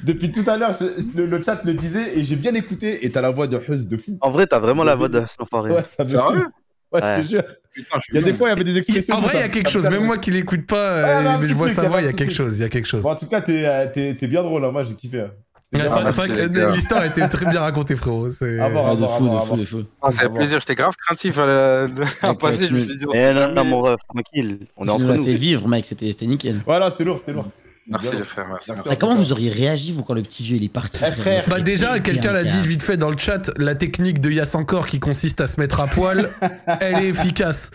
Depuis 0.04 0.30
tout 0.32 0.44
à 0.48 0.56
l'heure, 0.56 0.76
le, 1.16 1.26
le 1.26 1.42
chat 1.42 1.60
le 1.64 1.74
disait 1.74 2.18
et 2.18 2.22
j'ai 2.22 2.36
bien 2.36 2.54
écouté. 2.54 3.04
Et 3.06 3.10
t'as 3.10 3.20
la 3.22 3.30
voix 3.30 3.46
de 3.46 3.58
Hus 3.68 3.88
de 3.88 3.96
fou. 3.96 4.18
En 4.20 4.30
vrai, 4.30 4.46
t'as 4.46 4.58
vraiment 4.58 4.84
la 4.84 4.94
voix 4.94 5.08
de 5.08 5.22
Snowfaré. 5.26 5.70
Ouais, 5.72 5.82
ça 5.82 6.04
me 6.04 6.08
Sérieux? 6.08 6.40
fume. 6.40 6.50
Ouais, 6.92 7.00
je 7.00 7.06
Ouais. 7.06 7.22
te 7.22 7.28
jure. 7.28 7.42
Putain, 7.72 7.96
je 7.96 8.00
suis 8.02 8.12
Il 8.12 8.20
y 8.20 8.22
a 8.22 8.26
des 8.26 8.34
fois, 8.34 8.48
il 8.48 8.50
y 8.50 8.52
avait 8.52 8.64
des 8.64 8.76
expressions. 8.78 9.16
en 9.16 9.20
vrai, 9.20 9.32
il 9.34 9.40
y 9.40 9.42
a 9.42 9.48
quelque 9.48 9.70
chose. 9.70 9.88
Même 9.88 10.04
moi 10.04 10.18
qui 10.18 10.30
l'écoute 10.30 10.66
pas, 10.66 11.02
Ouais, 11.02 11.26
euh, 11.26 11.38
mais 11.40 11.48
je 11.48 11.54
vois 11.54 11.66
truc, 11.66 11.76
sa 11.80 11.88
voix, 11.88 12.00
il 12.00 12.04
y 12.04 12.08
a 12.08 12.12
quelque 12.12 12.32
chose, 12.32 12.56
il 12.58 12.62
y 12.62 12.64
a 12.64 12.68
quelque 12.68 12.86
chose. 12.86 13.02
Bon, 13.02 13.10
en 13.10 13.16
tout 13.16 13.26
cas, 13.26 13.40
t'es 13.40 13.64
euh, 13.66 13.86
t'es- 13.92 14.14
t'es 14.14 14.26
bien 14.28 14.42
drôle. 14.44 14.64
hein. 14.64 14.70
Moi, 14.70 14.84
j'ai 14.84 14.94
kiffé. 14.94 15.22
hein. 15.22 15.30
Ouais, 15.72 15.80
C'est 15.88 15.98
vrai 15.98 16.28
que 16.28 16.46
gars. 16.48 16.70
l'histoire 16.70 17.00
a 17.00 17.06
été 17.06 17.28
très 17.28 17.46
bien 17.46 17.58
racontée, 17.58 17.96
frérot. 17.96 18.30
C'est- 18.30 18.60
À 18.60 18.68
voir, 18.68 18.86
Ah, 18.90 18.94
de 18.94 19.06
fou, 19.06 19.28
de 19.28 19.38
fou, 19.40 19.56
de 19.56 19.64
fou. 19.64 19.78
Ah, 20.02 20.12
ça 20.12 20.18
fait 20.22 20.28
plaisir, 20.28 20.60
j'étais 20.60 20.76
grave 20.76 20.94
craintif 21.04 21.36
à, 21.38 21.46
la- 21.46 21.84
à 22.22 22.28
Ouais, 22.30 22.36
passer. 22.36 22.66
Je 22.68 22.74
me 22.74 22.78
suis 22.80 22.96
dit, 22.96 23.06
on 23.08 23.12
Eh 23.12 23.32
non, 23.34 23.52
non, 23.52 23.64
mon 23.64 23.80
ref, 23.80 23.96
tranquille. 24.08 24.58
On 24.76 24.86
est 24.86 24.90
entre 24.90 25.04
nous. 25.06 25.24
fait 25.24 25.34
vivre, 25.34 25.66
mec, 25.66 25.84
c'était 25.84 26.12
c'était 26.12 26.26
nickel. 26.26 26.60
Voilà, 26.64 26.90
c'était 26.90 27.02
lourd, 27.02 27.18
c'était 27.18 27.32
lourd. 27.32 27.48
Merci 27.86 28.08
Bien. 28.08 28.18
les 28.18 28.24
frères, 28.24 28.46
merci. 28.48 28.70
Merci. 28.72 28.88
Ah, 28.90 28.96
comment 28.96 29.14
vous 29.14 29.30
auriez 29.32 29.50
réagi, 29.50 29.92
vous, 29.92 30.02
quand 30.02 30.14
le 30.14 30.22
petit 30.22 30.42
vieux 30.42 30.56
il 30.56 30.64
est 30.64 30.68
parti 30.70 31.00
Eh, 31.06 31.12
frère. 31.12 31.44
Bah 31.48 31.60
déjà, 31.60 32.00
quelqu'un 32.00 32.32
l'a 32.32 32.42
dit 32.44 32.62
vite. 32.62 32.82
fait 32.82 32.96
dans 32.96 33.10
le 33.10 33.18
chat, 33.18 33.50
la 33.58 33.74
technique 33.74 34.20
de 34.22 34.30
Yass 34.30 34.54
encore 34.54 34.86
qui 34.86 35.00
consiste 35.00 35.42
à 35.42 35.46
se 35.46 35.60
mettre 35.60 35.80
à 35.80 35.86
poil, 35.86 36.30
elle 36.80 37.00
est 37.04 37.08
efficace. 37.08 37.70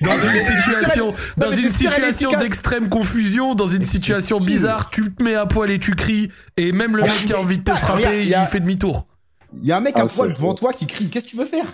Dans 0.00 0.16
une 0.16 0.40
situation, 0.40 1.14
dans 1.36 1.50
une 1.50 1.70
situation 1.70 2.32
d'extrême 2.38 2.88
confusion, 2.88 3.54
dans 3.54 3.66
une 3.66 3.84
situation 3.84 4.40
bizarre, 4.40 4.88
tu 4.88 5.12
te 5.14 5.22
mets 5.22 5.34
à 5.34 5.44
poil 5.44 5.70
et 5.70 5.78
tu 5.78 5.94
cries, 5.94 6.30
et 6.56 6.72
même 6.72 6.96
le 6.96 7.02
Ah, 7.02 7.06
mec 7.08 7.26
qui 7.26 7.32
a 7.34 7.38
envie 7.40 7.58
de 7.58 7.64
te 7.64 7.74
frapper, 7.74 8.24
il 8.26 8.46
fait 8.50 8.60
demi-tour. 8.60 9.06
Il 9.52 9.66
y 9.66 9.72
a 9.72 9.76
un 9.76 9.80
mec 9.80 9.94
Ah, 9.98 10.02
à 10.02 10.06
poil 10.06 10.32
devant 10.32 10.54
toi 10.54 10.72
qui 10.72 10.86
crie. 10.86 11.10
Qu'est-ce 11.10 11.26
que 11.26 11.30
tu 11.30 11.36
veux 11.36 11.44
faire? 11.44 11.66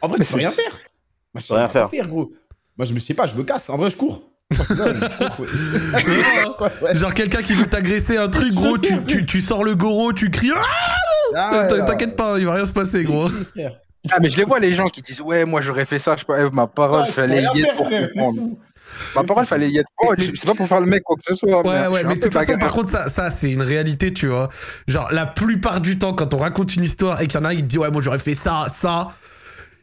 En 0.00 0.08
vrai, 0.08 0.18
tu 0.18 0.24
peux 0.32 0.38
rien 0.38 0.50
faire. 0.50 0.72
Moi, 1.34 1.40
je 1.40 1.46
sais 1.46 1.54
Rien 1.54 1.68
faire. 1.68 2.08
gros. 2.08 2.32
Moi, 2.76 2.84
je 2.84 2.92
me 2.94 2.98
sais 2.98 3.14
pas, 3.14 3.26
je 3.26 3.34
me 3.34 3.44
casse. 3.44 3.68
En 3.70 3.76
vrai, 3.76 3.90
je 3.90 3.96
cours. 3.96 4.22
Genre 6.94 7.14
quelqu'un 7.14 7.42
qui 7.42 7.52
veut 7.54 7.66
t'agresser 7.66 8.16
un 8.16 8.28
truc, 8.28 8.52
gros, 8.54 8.78
tu, 8.78 9.02
tu, 9.04 9.26
tu 9.26 9.40
sors 9.40 9.64
le 9.64 9.74
goro, 9.76 10.12
tu 10.12 10.30
cries, 10.30 10.52
Ah 10.56 10.62
Ah, 11.36 11.66
ouais, 11.70 11.84
t'inquiète 11.84 12.16
pas, 12.16 12.38
il 12.38 12.46
va 12.46 12.54
rien 12.54 12.64
se 12.64 12.72
passer, 12.72 13.04
gros. 13.04 13.28
Ah, 14.10 14.16
mais 14.22 14.30
je 14.30 14.36
les 14.38 14.44
vois, 14.44 14.58
les 14.58 14.72
gens 14.72 14.88
qui 14.88 15.02
disent 15.02 15.20
Ouais, 15.20 15.44
moi 15.44 15.60
j'aurais 15.60 15.84
fait 15.84 15.98
ça, 15.98 16.14
je 16.14 16.20
sais 16.20 16.24
pas, 16.26 16.40
eh, 16.40 16.50
ma 16.50 16.66
parole, 16.66 17.06
fallait 17.08 17.42
y 17.54 17.60
être 17.62 17.76
pour 17.76 17.88
comprendre. 17.90 18.40
Ma 19.14 19.22
parole, 19.22 19.44
fallait 19.44 19.68
y 19.70 19.78
être. 19.78 19.88
Oh, 20.02 20.14
je- 20.16 20.24
c'est 20.34 20.46
pas 20.46 20.54
pour 20.54 20.66
faire 20.66 20.80
le 20.80 20.86
mec 20.86 21.02
quoi 21.02 21.16
que 21.16 21.22
ce 21.22 21.34
soit. 21.36 21.60
Ouais, 21.66 21.86
ouais, 21.88 22.04
mais 22.04 22.14
de 22.16 22.20
toute 22.20 22.32
façon, 22.32 22.52
bagarre. 22.52 22.68
par 22.68 22.72
contre, 22.72 22.90
ça, 22.90 23.08
ça 23.10 23.28
c'est 23.30 23.50
une 23.50 23.60
réalité, 23.60 24.12
tu 24.14 24.28
vois. 24.28 24.48
Genre, 24.86 25.08
la 25.12 25.26
plupart 25.26 25.80
du 25.82 25.98
temps, 25.98 26.14
quand 26.14 26.32
on 26.32 26.38
raconte 26.38 26.74
une 26.74 26.84
histoire 26.84 27.20
et 27.20 27.26
qu'il 27.26 27.38
y 27.38 27.42
en 27.42 27.44
a 27.44 27.50
un 27.50 27.54
qui 27.56 27.62
te 27.62 27.66
dit, 27.66 27.76
ouais, 27.78 27.90
moi 27.90 28.00
j'aurais 28.00 28.18
fait 28.18 28.32
ça, 28.34 28.64
ça, 28.68 29.08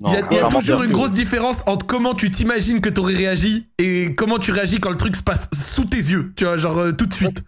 il 0.01 0.11
y 0.11 0.15
a, 0.15 0.45
y 0.45 0.47
toujours 0.49 0.83
une 0.83 0.91
grosse 0.91 1.13
différence 1.13 1.63
entre 1.67 1.85
comment 1.85 2.13
tu 2.13 2.29
t'imagines 2.29 2.81
que 2.81 2.89
t'aurais 2.89 3.15
réagi 3.15 3.67
et 3.77 4.13
comment 4.15 4.39
tu 4.39 4.51
réagis 4.51 4.79
quand 4.79 4.89
le 4.89 4.97
truc 4.97 5.15
se 5.15 5.23
passe 5.23 5.49
sous 5.53 5.85
tes 5.85 5.97
yeux, 5.97 6.33
tu 6.35 6.43
vois, 6.43 6.57
genre 6.57 6.77
euh, 6.79 6.91
tout 6.91 7.05
de 7.05 7.13
suite. 7.13 7.43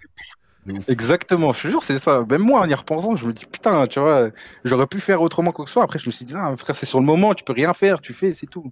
Exactement, 0.87 1.53
je 1.53 1.63
te 1.63 1.67
jure, 1.69 1.83
c'est 1.83 1.97
ça. 1.99 2.25
Même 2.29 2.41
moi, 2.41 2.61
en 2.61 2.69
y 2.69 2.73
repensant, 2.73 3.15
je 3.15 3.25
me 3.27 3.33
dis 3.33 3.45
Putain, 3.45 3.87
tu 3.87 3.99
vois, 3.99 4.29
j'aurais 4.65 4.87
pu 4.87 4.99
faire 4.99 5.21
autrement 5.21 5.51
quoi 5.51 5.65
que 5.65 5.69
ce 5.69 5.73
soit. 5.73 5.83
Après, 5.83 5.99
je 5.99 6.07
me 6.07 6.11
suis 6.11 6.25
dit 6.25 6.33
Non, 6.33 6.55
frère, 6.57 6.75
c'est 6.75 6.85
sur 6.85 6.99
le 6.99 7.05
moment, 7.05 7.33
tu 7.33 7.43
peux 7.43 7.53
rien 7.53 7.73
faire, 7.73 8.01
tu 8.01 8.13
fais, 8.13 8.33
c'est 8.33 8.47
tout. 8.47 8.71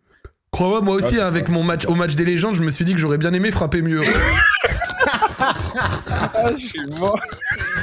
Crois-moi, 0.51 0.81
moi 0.81 0.95
aussi, 0.95 1.19
Ah, 1.19 1.27
avec 1.27 1.49
mon 1.49 1.63
match, 1.63 1.85
au 1.85 1.95
match 1.95 2.15
des 2.15 2.25
légendes, 2.25 2.55
je 2.55 2.61
me 2.61 2.69
suis 2.69 2.85
dit 2.85 2.93
que 2.93 2.99
j'aurais 2.99 3.17
bien 3.17 3.33
aimé 3.33 3.51
frapper 3.51 3.81
mieux. 3.81 4.01
Ah, 5.37 6.49
je 6.57 6.65
suis 6.65 6.85
mort. 6.99 7.15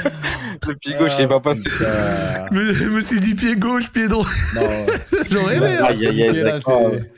le 0.69 0.75
pied 0.77 0.95
gauche, 0.95 1.13
il 1.19 1.29
pas 1.29 1.41
passé. 1.41 1.63
Euh, 1.81 2.47
Mais 2.51 2.75
je 2.75 2.89
me 2.89 3.03
suis 3.03 3.21
dit 3.21 3.35
pied 3.35 3.57
gauche, 3.57 3.91
pied 3.91 4.09
droit. 4.09 4.27
non. 4.55 4.87
J'aurais 5.31 5.57
aimé, 5.57 5.77
hein. 5.79 5.85
Aïe, 5.85 6.07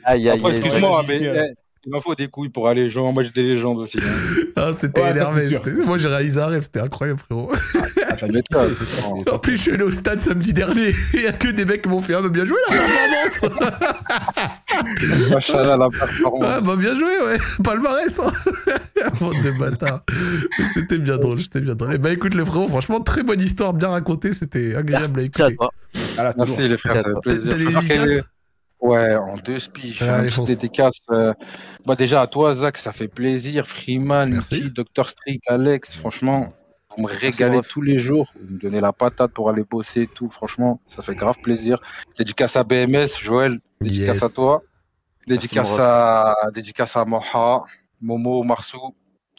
aïe, 0.03 0.29
aïe, 0.29 0.41
excuse-moi, 0.49 1.03
mais 1.07 1.21
eh, 1.21 1.53
il 1.85 1.91
m'en 1.91 2.01
faut 2.01 2.15
des 2.15 2.27
couilles 2.27 2.49
pour 2.49 2.67
aller 2.67 2.89
jouer 2.89 3.03
en 3.03 3.13
match 3.13 3.31
des 3.33 3.43
légendes 3.43 3.79
aussi. 3.79 3.97
hein. 3.99 4.41
Ah, 4.57 4.71
c'était 4.73 5.01
Ouais, 5.01 5.11
énervé. 5.11 5.49
Moi, 5.85 5.97
j'ai 5.97 6.07
réalisé 6.07 6.39
un 6.39 6.45
rêve, 6.47 6.61
c'était 6.61 6.79
incroyable, 6.79 7.19
frérot. 7.19 7.51
Ah, 7.53 7.59
ça. 8.17 8.27
En 9.33 9.37
plus, 9.39 9.57
je 9.57 9.61
suis 9.61 9.71
allé 9.71 9.83
au 9.83 9.91
stade 9.91 10.19
samedi 10.19 10.53
dernier. 10.53 10.93
Il 11.13 11.21
y 11.21 11.27
a 11.27 11.33
que 11.33 11.49
des 11.49 11.65
mecs 11.65 11.81
qui 11.81 11.89
m'ont 11.89 11.99
fait 11.99 12.13
Ah, 12.15 12.21
bah 12.21 12.29
bien 12.29 12.45
joué 12.45 12.57
la 12.69 12.77
performance 12.77 13.41
Machallah, 15.31 15.77
la 15.77 15.89
performance. 15.89 16.41
Ah, 16.49 16.61
bah 16.61 16.75
bien 16.77 16.95
joué, 16.95 17.11
ouais 17.25 17.37
Palmarès 17.63 18.19
hein. 18.19 18.31
Bande 19.19 19.41
de 19.43 19.51
bâtards 19.59 20.03
C'était 20.73 20.97
bien 20.99 21.17
drôle, 21.17 21.41
c'était 21.41 21.61
bien 21.61 21.75
drôle. 21.75 21.95
Et 21.95 21.97
bah 21.97 22.11
écoute, 22.11 22.33
le 22.33 22.45
frérot, 22.45 22.67
franchement, 22.67 23.01
très 23.01 23.23
bonne 23.23 23.41
histoire, 23.41 23.73
bien 23.73 23.89
racontée, 23.89 24.33
c'était 24.33 24.75
agréable 24.75 25.19
à 25.19 25.23
écouter. 25.23 25.57
Merci 26.37 26.61
les 26.69 26.77
frères, 26.77 27.03
ça 27.03 27.09
fait 27.23 27.37
T'as 27.37 27.57
des 27.57 27.65
dédicaces 27.65 28.09
Ouais, 28.81 29.15
en 29.15 29.37
deux 29.37 29.59
spies. 29.59 29.97
Ah, 30.01 30.15
allez, 30.17 30.29
fonce. 30.31 30.47
dédicace. 30.47 30.97
euh, 31.11 31.33
Bah, 31.85 31.95
déjà, 31.95 32.21
à 32.21 32.27
toi, 32.27 32.53
Zach, 32.53 32.77
ça 32.77 32.91
fait 32.91 33.07
plaisir. 33.07 33.65
Freeman, 33.67 34.29
Merci. 34.29 34.55
Mickey, 34.63 34.69
Dr. 34.95 35.09
Strick, 35.09 35.41
Alex, 35.47 35.95
franchement, 35.95 36.53
vous 36.95 37.03
me 37.03 37.11
régalez 37.11 37.61
tous 37.67 37.81
les 37.81 37.99
jours. 38.01 38.31
Vous 38.39 38.53
me 38.55 38.59
donnez 38.59 38.79
la 38.81 38.93
patate 38.93 39.31
pour 39.31 39.49
aller 39.49 39.63
bosser 39.63 40.01
et 40.03 40.07
tout. 40.07 40.29
Franchement, 40.29 40.81
ça 40.87 41.01
fait 41.01 41.15
grave 41.15 41.37
plaisir. 41.41 41.79
Dédicace 42.17 42.55
à 42.55 42.63
BMS, 42.63 43.07
Joël, 43.21 43.59
dédicace 43.81 44.15
Yes. 44.15 44.23
à 44.23 44.29
toi. 44.29 44.61
Dédicace 45.27 45.75
à, 45.79 46.35
dédicace 46.53 46.95
à 46.95 47.05
Moha, 47.05 47.63
Momo, 48.01 48.43
Marsou. 48.43 48.93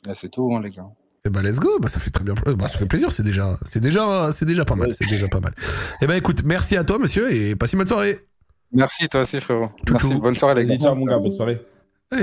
Et 0.09 0.15
C'est 0.15 0.29
tout, 0.31 0.53
hein, 0.55 0.61
les 0.63 0.71
gars. 0.71 0.87
Et 1.25 1.29
bah 1.29 1.43
let's 1.43 1.59
go, 1.59 1.79
bah 1.81 1.89
ça 1.89 1.99
fait 1.99 2.11
très 2.11 2.23
bien, 2.25 2.35
bah 2.57 2.69
ça 2.69 2.79
fait 2.79 2.87
plaisir, 2.87 3.11
c'est 3.11 3.25
déjà, 3.25 3.59
c'est 3.69 3.81
déjà, 3.81 4.31
c'est 4.31 4.45
déjà 4.45 4.65
pas 4.65 4.77
mal, 4.77 4.95
c'est 4.95 5.09
déjà 5.09 5.27
pas 5.27 5.41
mal. 5.41 5.53
Et 6.01 6.07
bah 6.07 6.17
écoute, 6.17 6.43
merci 6.45 6.77
à 6.77 6.85
toi 6.85 6.99
monsieur 7.01 7.33
et 7.33 7.57
passe 7.57 7.73
une 7.73 7.79
bonne 7.79 7.89
soirée. 7.89 8.21
Merci, 8.73 9.09
toi 9.09 9.21
aussi, 9.21 9.41
frérot. 9.41 9.69
Merci. 9.91 10.15
Bonne 10.15 10.37
soirée, 10.37 10.65
les 10.65 10.77
gars. 10.79 10.95
mon 10.95 11.05
gars, 11.07 11.19
bonne 11.19 11.33
soirée. 11.33 11.61
Eh. 12.17 12.19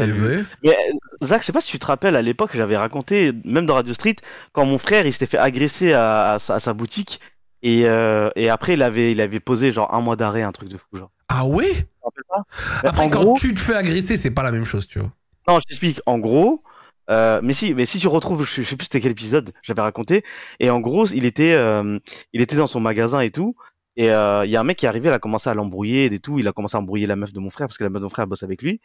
Mais 0.64 0.76
Zach, 1.24 1.42
je 1.42 1.48
sais 1.48 1.52
pas 1.52 1.60
si 1.62 1.70
tu 1.72 1.80
te 1.80 1.86
rappelles, 1.86 2.16
à 2.16 2.22
l'époque, 2.22 2.52
j'avais 2.54 2.78
raconté, 2.78 3.32
même 3.44 3.66
dans 3.66 3.74
Radio 3.76 3.94
Street, 3.94 4.16
quand 4.54 4.66
mon 4.66 4.78
frère, 4.78 5.06
il 5.06 5.12
s'était 5.14 5.26
fait 5.26 5.38
agresser 5.38 5.94
à, 5.94 6.34
à 6.34 6.40
sa, 6.40 6.56
à 6.56 6.60
sa 6.60 6.74
boutique. 6.74 7.20
Et, 7.64 7.84
euh, 7.86 8.30
et 8.36 8.50
après, 8.50 8.74
il 8.74 8.84
avait, 8.84 9.12
il 9.12 9.22
avait 9.22 9.40
posé 9.40 9.72
genre 9.72 9.94
un 9.94 10.02
mois 10.02 10.16
d'arrêt, 10.16 10.42
un 10.42 10.52
truc 10.52 10.70
de 10.70 10.78
fou, 10.78 10.98
genre. 10.98 11.12
Ah 11.30 11.46
ouais? 11.46 11.66
Tu 11.74 11.84
te 11.84 12.04
rappelles 12.04 12.24
pas? 12.30 12.90
Après 12.90 13.04
En 13.06 13.10
quand 13.10 13.24
gros- 13.24 13.36
tu 13.38 13.54
te 13.54 13.60
fais 13.60 13.76
agresser, 13.76 14.18
c'est 14.18 14.34
pas 14.34 14.44
la 14.44 14.52
même 14.52 14.66
chose, 14.66 14.88
tu 14.88 15.00
vois. 15.00 15.12
Non, 15.48 15.60
je 15.60 15.66
t'explique. 15.68 16.00
En 16.06 16.20
gros, 16.20 16.62
euh, 17.10 17.40
mais 17.44 17.54
si, 17.54 17.74
mais 17.74 17.86
si 17.86 18.00
tu 18.00 18.08
retrouves, 18.08 18.46
je, 18.46 18.62
je 18.62 18.68
sais 18.70 18.76
plus 18.78 18.86
c'était 18.86 19.00
quel 19.02 19.12
épisode, 19.12 19.54
j'avais 19.64 19.82
raconté. 19.82 20.24
Et 20.60 20.70
en 20.70 20.80
gros, 20.82 21.06
il 21.08 21.26
était, 21.26 21.54
euh, 21.54 22.00
il 22.34 22.42
était 22.42 22.56
dans 22.58 22.68
son 22.68 22.80
magasin 22.80 23.20
et 23.22 23.32
tout. 23.32 23.56
Et 23.96 24.12
euh, 24.12 24.44
il 24.46 24.52
y 24.52 24.56
a 24.56 24.60
un 24.60 24.64
mec 24.64 24.78
qui 24.78 24.86
est 24.86 24.90
arrivé, 24.90 25.10
il 25.10 25.14
a 25.14 25.20
commencé 25.20 25.50
à 25.50 25.54
l'embrouiller 25.54 26.06
et 26.06 26.20
tout. 26.20 26.40
Il 26.40 26.48
a 26.48 26.52
commencé 26.52 26.76
à 26.76 26.80
embrouiller 26.80 27.06
la 27.06 27.16
meuf 27.16 27.32
de 27.32 27.40
mon 27.40 27.50
frère 27.50 27.68
parce 27.68 27.78
que 27.78 27.84
la 27.84 27.90
meuf 27.90 28.00
de 28.00 28.06
mon 28.06 28.10
frère 28.10 28.26
bosse 28.26 28.44
avec 28.44 28.62
lui. 28.62 28.82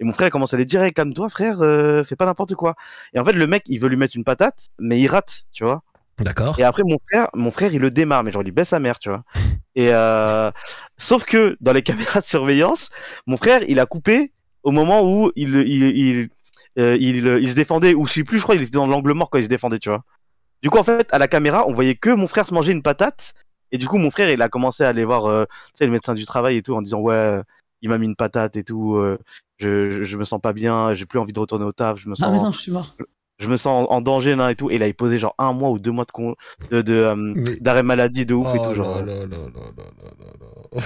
Et 0.00 0.04
mon 0.04 0.12
frère 0.12 0.26
a 0.26 0.30
commencé 0.30 0.56
à 0.56 0.58
lui 0.58 0.66
dire, 0.66 0.82
hey, 0.82 0.92
calme-toi, 0.92 1.28
frère, 1.28 1.62
euh, 1.62 2.02
fais 2.02 2.16
pas 2.16 2.26
n'importe 2.26 2.54
quoi. 2.54 2.74
Et 3.14 3.20
en 3.20 3.24
fait, 3.24 3.32
le 3.32 3.46
mec, 3.46 3.62
il 3.66 3.78
veut 3.78 3.88
lui 3.88 3.96
mettre 3.96 4.16
une 4.16 4.24
patate, 4.24 4.68
mais 4.78 5.00
il 5.00 5.06
rate, 5.06 5.42
tu 5.52 5.64
vois. 5.64 5.82
D'accord. 6.18 6.58
Et 6.58 6.64
après, 6.64 6.82
mon 6.84 6.98
frère, 7.08 7.28
mon 7.34 7.52
frère, 7.52 7.72
il 7.72 7.80
le 7.80 7.92
démarre, 7.92 8.24
mais 8.24 8.32
genre, 8.32 8.42
il 8.44 8.50
baisse 8.50 8.70
sa 8.70 8.80
mère, 8.80 8.98
tu 8.98 9.08
vois. 9.08 9.22
Et 9.76 9.94
euh, 9.94 10.50
sauf 10.96 11.24
que 11.24 11.56
dans 11.60 11.72
les 11.72 11.82
caméras 11.84 12.20
de 12.20 12.26
surveillance, 12.26 12.90
mon 13.26 13.36
frère, 13.36 13.62
il 13.68 13.78
a 13.78 13.86
coupé 13.86 14.32
au 14.64 14.72
moment 14.72 15.08
où 15.08 15.30
il, 15.36 15.54
il, 15.54 15.84
il, 15.84 16.28
euh, 16.80 16.96
il, 17.00 17.24
il 17.24 17.48
se 17.48 17.54
défendait, 17.54 17.94
ou 17.94 18.06
je 18.06 18.14
sais 18.14 18.24
plus, 18.24 18.38
je 18.38 18.42
crois, 18.42 18.56
il 18.56 18.62
était 18.62 18.72
dans 18.72 18.88
l'angle 18.88 19.12
mort 19.12 19.30
quand 19.30 19.38
il 19.38 19.44
se 19.44 19.48
défendait, 19.48 19.78
tu 19.78 19.88
vois. 19.88 20.02
Du 20.62 20.70
coup, 20.70 20.78
en 20.78 20.82
fait, 20.82 21.06
à 21.12 21.18
la 21.18 21.28
caméra, 21.28 21.64
on 21.68 21.72
voyait 21.72 21.94
que 21.94 22.10
mon 22.10 22.26
frère 22.26 22.46
se 22.46 22.54
manger 22.54 22.72
une 22.72 22.82
patate. 22.82 23.34
Et 23.72 23.78
du 23.78 23.86
coup, 23.88 23.98
mon 23.98 24.10
frère, 24.10 24.30
il 24.30 24.42
a 24.42 24.48
commencé 24.48 24.84
à 24.84 24.88
aller 24.88 25.04
voir, 25.04 25.26
euh, 25.26 25.44
tu 25.46 25.72
sais, 25.74 25.86
le 25.86 25.92
médecin 25.92 26.14
du 26.14 26.26
travail 26.26 26.56
et 26.56 26.62
tout, 26.62 26.74
en 26.74 26.82
disant, 26.82 27.00
ouais, 27.00 27.14
euh, 27.14 27.42
il 27.82 27.88
m'a 27.88 27.98
mis 27.98 28.06
une 28.06 28.16
patate 28.16 28.56
et 28.56 28.64
tout, 28.64 28.96
euh, 28.96 29.18
je, 29.58 29.90
je, 29.90 30.02
je 30.04 30.16
me 30.16 30.24
sens 30.24 30.40
pas 30.40 30.52
bien, 30.52 30.94
j'ai 30.94 31.06
plus 31.06 31.18
envie 31.18 31.32
de 31.32 31.40
retourner 31.40 31.64
au 31.64 31.72
taf, 31.72 31.98
je 31.98 32.08
me 32.08 32.14
Ah, 32.14 32.16
sens 32.22 32.32
mais 32.32 32.38
non, 32.38 32.52
je 32.52 32.58
suis 32.58 32.72
mort. 32.72 32.94
je 33.38 33.48
me 33.48 33.56
sens 33.56 33.88
en, 33.88 33.92
en 33.94 34.00
danger 34.00 34.34
là 34.34 34.50
et 34.50 34.56
tout 34.56 34.68
et 34.70 34.78
là 34.78 34.88
il 34.88 34.94
posait 34.94 35.18
genre 35.18 35.34
un 35.38 35.52
mois 35.52 35.70
ou 35.70 35.78
deux 35.78 35.92
mois 35.92 36.04
de 36.04 36.10
con- 36.10 36.34
de, 36.70 36.82
de, 36.82 36.94
euh, 36.94 37.14
Mais- 37.14 37.56
d'arrêt 37.60 37.84
maladie 37.84 38.26
de 38.26 38.34
ouf 38.34 38.52
et 38.54 38.58
tout 38.58 38.74
genre 38.74 38.96
là 38.96 39.02
là 39.02 39.24
là 39.24 39.24
là 39.26 39.62
là 39.76 40.10
là 40.18 40.32
là. 40.40 40.80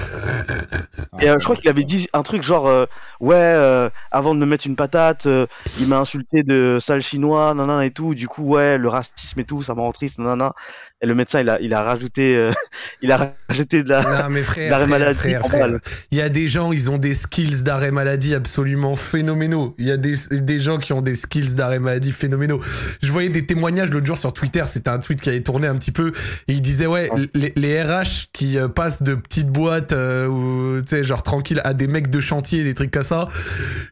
et 1.20 1.28
euh, 1.28 1.36
je 1.38 1.44
crois 1.44 1.56
qu'il 1.56 1.68
avait 1.68 1.84
dit 1.84 2.08
un 2.12 2.22
truc 2.22 2.42
genre 2.42 2.66
euh, 2.66 2.86
ouais 3.20 3.34
euh, 3.36 3.90
avant 4.10 4.34
de 4.34 4.40
me 4.40 4.46
mettre 4.46 4.66
une 4.66 4.76
patate 4.76 5.26
euh, 5.26 5.46
il 5.76 5.86
m'a 5.86 5.98
insulté 6.00 6.42
de 6.42 6.78
sale 6.80 7.02
chinois 7.02 7.54
nanana 7.54 7.84
et 7.84 7.90
tout 7.90 8.14
du 8.14 8.28
coup 8.28 8.42
ouais 8.44 8.78
le 8.78 8.88
racisme 8.88 9.40
et 9.40 9.44
tout 9.44 9.62
ça 9.62 9.74
m'a 9.74 9.82
rend 9.82 9.92
triste 9.92 10.18
nanana 10.18 10.54
et 11.02 11.06
le 11.06 11.14
médecin 11.14 11.40
il 11.40 11.50
a 11.50 11.60
il 11.60 11.74
a 11.74 11.82
rajouté 11.82 12.36
euh, 12.36 12.52
il 13.02 13.10
a 13.10 13.34
rajouté 13.48 13.82
de 13.82 13.88
la 13.88 14.02
Non 14.02 14.42
frère, 14.42 14.88
maladie, 14.88 15.18
frère, 15.18 15.44
en 15.44 15.78
il 16.10 16.18
y 16.18 16.20
a 16.20 16.28
des 16.28 16.46
gens, 16.46 16.72
ils 16.72 16.90
ont 16.90 16.98
des 16.98 17.14
skills 17.14 17.64
d'arrêt 17.64 17.90
maladie 17.90 18.34
absolument 18.34 18.96
phénoménaux. 18.96 19.74
Il 19.78 19.86
y 19.86 19.90
a 19.90 19.96
des, 19.96 20.14
des 20.30 20.60
gens 20.60 20.78
qui 20.78 20.92
ont 20.92 21.02
des 21.02 21.14
skills 21.14 21.54
d'arrêt 21.54 21.80
maladie 21.80 22.12
phénoménaux. 22.12 22.60
Je 23.02 23.10
voyais 23.10 23.28
des 23.28 23.44
témoignages 23.44 23.90
l'autre 23.90 24.06
jour 24.06 24.16
sur 24.16 24.32
Twitter, 24.32 24.62
c'était 24.64 24.90
un 24.90 24.98
tweet 24.98 25.20
qui 25.20 25.28
avait 25.28 25.42
tourné 25.42 25.66
un 25.66 25.74
petit 25.74 25.90
peu, 25.92 26.12
et 26.48 26.52
il 26.52 26.62
disait 26.62 26.86
ouais, 26.86 27.10
les, 27.34 27.52
les 27.56 27.82
RH 27.82 28.28
qui 28.32 28.58
euh, 28.58 28.68
passent 28.68 29.02
de 29.02 29.14
petites 29.14 29.48
boîtes, 29.48 29.92
euh, 29.92 30.26
ou 30.28 30.80
tu 30.80 30.88
sais, 30.88 31.04
genre 31.04 31.22
tranquille, 31.22 31.60
à 31.64 31.74
des 31.74 31.88
mecs 31.88 32.10
de 32.10 32.20
chantier, 32.20 32.62
des 32.62 32.74
trucs 32.74 32.90
comme 32.90 33.02
ça, 33.02 33.28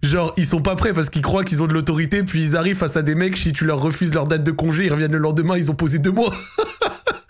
genre 0.02 0.32
ils 0.36 0.46
sont 0.46 0.62
pas 0.62 0.76
prêts 0.76 0.92
parce 0.92 1.10
qu'ils 1.10 1.22
croient 1.22 1.44
qu'ils 1.44 1.62
ont 1.62 1.66
de 1.66 1.74
l'autorité, 1.74 2.22
puis 2.22 2.42
ils 2.42 2.56
arrivent 2.56 2.76
face 2.76 2.96
à 2.96 3.02
des 3.02 3.14
mecs, 3.14 3.36
si 3.36 3.52
tu 3.52 3.64
leur 3.64 3.80
refuses 3.80 4.14
leur 4.14 4.26
date 4.26 4.44
de 4.44 4.52
congé, 4.52 4.86
ils 4.86 4.92
reviennent 4.92 5.12
le 5.12 5.18
lendemain, 5.18 5.56
ils 5.56 5.70
ont 5.70 5.74
posé 5.74 5.98
deux 5.98 6.12
mois. 6.12 6.32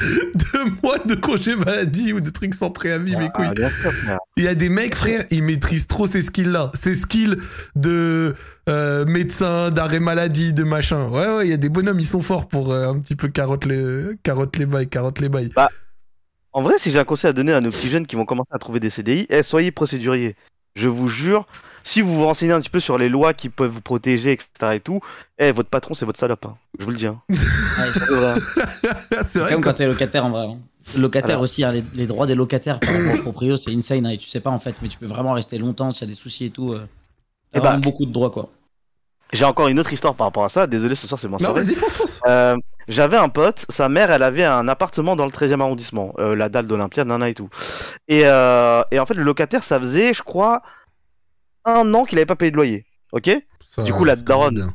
deux 0.00 0.64
mois 0.82 0.98
de 0.98 1.14
congé 1.14 1.56
maladie 1.56 2.12
ou 2.12 2.20
de 2.20 2.30
trucs 2.30 2.54
sans 2.54 2.70
préavis, 2.70 3.16
mes 3.16 3.28
couilles. 3.30 3.48
Ah, 3.62 3.68
frère. 3.68 4.18
Il 4.36 4.44
y 4.44 4.48
a 4.48 4.54
des 4.54 4.68
mecs, 4.68 4.94
frère, 4.94 5.24
ils 5.30 5.42
maîtrisent 5.42 5.86
trop 5.86 6.06
ces 6.06 6.22
skills-là. 6.22 6.70
Ces 6.74 6.94
skills 6.94 7.36
de 7.76 8.34
euh, 8.68 9.04
médecin, 9.04 9.70
d'arrêt 9.70 10.00
maladie, 10.00 10.52
de 10.52 10.64
machin. 10.64 11.08
Ouais, 11.08 11.26
ouais, 11.36 11.46
il 11.46 11.50
y 11.50 11.54
a 11.54 11.58
des 11.58 11.68
bonhommes, 11.68 12.00
ils 12.00 12.06
sont 12.06 12.22
forts 12.22 12.48
pour 12.48 12.72
euh, 12.72 12.88
un 12.88 12.98
petit 12.98 13.16
peu 13.16 13.28
carotte 13.28 13.64
les, 13.66 14.16
carotte 14.22 14.56
les 14.56 14.66
bails, 14.66 14.88
carotte 14.88 15.20
les 15.20 15.28
bails. 15.28 15.50
En 16.52 16.62
vrai, 16.62 16.74
si 16.78 16.90
j'ai 16.90 16.98
un 16.98 17.04
conseil 17.04 17.30
à 17.30 17.32
donner 17.32 17.52
à 17.52 17.60
nos 17.60 17.70
petits 17.70 17.88
jeunes 17.88 18.06
qui 18.06 18.16
vont 18.16 18.24
commencer 18.24 18.50
à 18.50 18.58
trouver 18.58 18.80
des 18.80 18.90
CDI, 18.90 19.26
eh, 19.28 19.42
soyez 19.42 19.70
procéduriers. 19.70 20.34
Je 20.74 20.88
vous 20.88 21.08
jure, 21.08 21.46
si 21.82 22.00
vous 22.00 22.14
vous 22.16 22.24
renseignez 22.26 22.52
un 22.52 22.60
petit 22.60 22.70
peu 22.70 22.80
sur 22.80 22.96
les 22.96 23.08
lois 23.08 23.34
qui 23.34 23.48
peuvent 23.48 23.70
vous 23.70 23.80
protéger, 23.80 24.32
etc. 24.32 24.48
et 24.74 24.80
tout, 24.80 25.00
eh, 25.38 25.50
votre 25.52 25.68
patron, 25.68 25.94
c'est 25.94 26.04
votre 26.06 26.18
salope. 26.20 26.46
hein. 26.46 26.56
Je 26.78 26.84
vous 26.84 26.90
le 26.92 26.96
dis. 26.96 27.06
Hein. 27.06 27.20
Ouais, 27.28 27.36
C'est 29.24 29.38
vrai. 29.40 29.52
Comme 29.52 29.62
quand 29.62 29.72
t'es 29.74 29.86
locataire 29.86 30.24
en 30.24 30.30
vrai. 30.30 30.44
hein. 30.46 30.58
Locataire 30.96 31.30
Alors. 31.32 31.42
aussi, 31.42 31.62
hein, 31.64 31.72
les, 31.72 31.84
les 31.94 32.06
droits 32.06 32.26
des 32.26 32.34
locataires 32.34 32.80
par 32.80 32.90
rapport 32.94 33.14
aux 33.14 33.22
proprios, 33.22 33.56
c'est 33.56 33.72
insane. 33.74 34.06
hein, 34.06 34.10
et 34.10 34.18
tu 34.18 34.28
sais 34.28 34.40
pas 34.40 34.50
en 34.50 34.58
fait, 34.60 34.76
mais 34.82 34.88
tu 34.88 34.98
peux 34.98 35.06
vraiment 35.06 35.32
rester 35.32 35.58
longtemps 35.58 35.90
s'il 35.92 36.02
y 36.02 36.04
a 36.04 36.14
des 36.14 36.14
soucis 36.18 36.46
et 36.46 36.50
tout. 36.50 36.72
euh, 36.72 36.86
T'as 37.52 37.58
Eh 37.58 37.62
bah, 37.62 37.68
vraiment 37.70 37.80
beaucoup 37.82 38.06
de 38.06 38.12
droits 38.12 38.30
quoi. 38.30 38.50
J'ai 39.32 39.44
encore 39.44 39.68
une 39.68 39.78
autre 39.78 39.92
histoire 39.92 40.14
par 40.14 40.26
rapport 40.26 40.44
à 40.44 40.48
ça. 40.48 40.66
Désolé, 40.66 40.94
ce 40.94 41.06
soir 41.06 41.20
c'est 41.20 41.28
mon 41.28 41.36
Non, 41.38 41.52
vas-y, 41.52 41.74
fonce, 41.74 41.94
fonce. 41.94 42.20
Euh, 42.26 42.56
J'avais 42.88 43.16
un 43.16 43.28
pote, 43.28 43.64
sa 43.68 43.88
mère, 43.88 44.10
elle 44.10 44.22
avait 44.22 44.44
un 44.44 44.66
appartement 44.68 45.14
dans 45.16 45.24
le 45.26 45.30
13e 45.30 45.60
arrondissement, 45.60 46.12
euh, 46.18 46.34
la 46.34 46.48
dalle 46.48 46.66
d'Olympia, 46.66 47.04
nana 47.04 47.28
et 47.28 47.34
tout. 47.34 47.48
Et, 48.08 48.22
euh, 48.24 48.82
et 48.90 48.98
en 48.98 49.06
fait, 49.06 49.14
le 49.14 49.22
locataire, 49.22 49.62
ça 49.62 49.78
faisait, 49.78 50.12
je 50.14 50.22
crois, 50.22 50.62
un 51.64 51.94
an 51.94 52.04
qu'il 52.04 52.18
avait 52.18 52.26
pas 52.26 52.36
payé 52.36 52.50
de 52.50 52.56
loyer. 52.56 52.86
Ok? 53.12 53.30
Ça, 53.68 53.82
Du 53.84 53.92
coup, 53.92 54.04
la 54.04 54.16
daronne. 54.16 54.72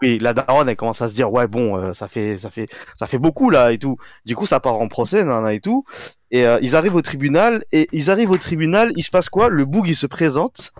Oui, 0.00 0.18
la 0.20 0.32
daronne, 0.32 0.68
elle 0.68 0.76
commence 0.76 1.02
à 1.02 1.08
se 1.08 1.14
dire, 1.14 1.30
ouais, 1.32 1.48
bon, 1.48 1.76
euh, 1.76 1.92
ça 1.92 2.06
fait, 2.06 2.38
ça 2.38 2.50
fait, 2.50 2.68
ça 2.94 3.06
fait 3.08 3.18
beaucoup 3.18 3.50
là 3.50 3.72
et 3.72 3.78
tout. 3.78 3.96
Du 4.24 4.36
coup, 4.36 4.46
ça 4.46 4.60
part 4.60 4.78
en 4.80 4.86
procès, 4.88 5.24
nana 5.24 5.52
et 5.52 5.60
tout. 5.60 5.84
Et 6.30 6.46
euh, 6.46 6.58
ils 6.62 6.76
arrivent 6.76 6.94
au 6.94 7.02
tribunal 7.02 7.64
et 7.72 7.88
ils 7.92 8.08
arrivent 8.08 8.30
au 8.30 8.36
tribunal. 8.38 8.92
Il 8.96 9.02
se 9.02 9.10
passe 9.10 9.28
quoi? 9.28 9.48
Le 9.48 9.64
boug, 9.64 9.88
il 9.88 9.96
se 9.96 10.06
présente. 10.06 10.72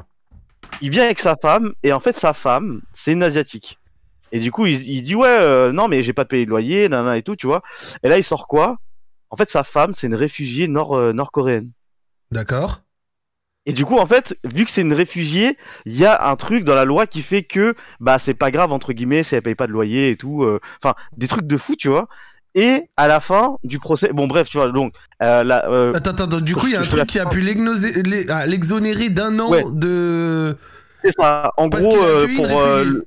Il 0.81 0.91
vient 0.91 1.05
avec 1.05 1.19
sa 1.19 1.37
femme 1.37 1.73
et 1.83 1.93
en 1.93 2.01
fait, 2.01 2.19
sa 2.19 2.35
femme, 2.35 2.81
c'est 2.95 3.13
une 3.13 3.23
asiatique. 3.23 3.79
Et 4.31 4.39
du 4.41 4.53
coup, 4.53 4.67
il, 4.67 4.87
il 4.89 5.03
dit, 5.03 5.15
ouais, 5.15 5.27
euh, 5.29 5.73
non, 5.73 5.89
mais 5.89 6.03
j'ai 6.03 6.13
pas 6.13 6.25
payé 6.25 6.45
de 6.45 6.51
loyer, 6.51 6.89
nana 6.89 7.17
et 7.17 7.23
tout, 7.23 7.35
tu 7.37 7.47
vois. 7.47 7.63
Et 8.03 8.09
là, 8.09 8.19
il 8.19 8.23
sort 8.25 8.47
quoi? 8.47 8.77
En 9.31 9.37
fait, 9.37 9.51
sa 9.51 9.65
femme, 9.65 9.93
c'est 9.95 10.07
une 10.07 10.15
réfugiée 10.15 10.69
nord, 10.69 10.97
euh, 10.97 11.13
nord-coréenne. 11.13 11.71
D'accord. 12.31 12.83
Et 13.67 13.73
du 13.73 13.85
coup, 13.85 13.99
en 13.99 14.07
fait, 14.07 14.39
vu 14.45 14.65
que 14.65 14.71
c'est 14.71 14.81
une 14.81 14.95
réfugiée, 14.95 15.59
il 15.85 15.97
y 15.97 16.07
a 16.07 16.29
un 16.31 16.37
truc 16.37 16.65
dans 16.65 16.75
la 16.75 16.85
loi 16.87 17.07
qui 17.07 17.21
fait 17.23 17.43
que 17.43 17.75
bah 18.01 18.19
c'est 18.19 18.33
pas 18.33 18.51
grave 18.51 18.73
entre 18.73 18.95
guillemets 18.95 19.23
si 19.23 19.35
elle 19.35 19.43
paye 19.43 19.55
pas 19.55 19.67
de 19.67 19.73
loyer 19.73 20.09
et 20.11 20.17
tout. 20.17 20.43
euh, 20.43 20.59
Enfin, 20.83 20.95
des 21.19 21.29
trucs 21.29 21.47
de 21.47 21.57
fou, 21.59 21.77
tu 21.77 21.89
vois. 21.89 22.09
Et 22.55 22.89
à 22.97 23.09
la 23.09 23.21
fin 23.21 23.59
du 23.65 23.79
procès, 23.79 24.11
bon 24.11 24.27
bref, 24.27 24.49
tu 24.49 24.57
vois, 24.57 24.73
donc 24.73 24.95
euh, 25.23 25.45
la, 25.45 25.69
euh, 25.69 25.93
Attends, 25.95 26.13
attends, 26.13 26.41
du 26.41 26.57
coup, 26.57 26.67
il 26.69 26.73
y 26.73 26.77
a 26.77 26.81
un 26.81 26.85
truc 26.85 27.07
qui 27.07 27.19
a 27.19 27.27
pu 27.27 27.43
l'exonérer 27.43 29.11
d'un 29.11 29.39
an 29.39 29.51
Ouais. 29.51 29.65
de. 29.71 30.28
C'est 31.05 31.13
ça. 31.13 31.53
En 31.57 31.69
Parce 31.69 31.85
gros, 31.85 31.97
euh, 32.03 32.27
pour 32.37 32.59
euh, 32.61 33.07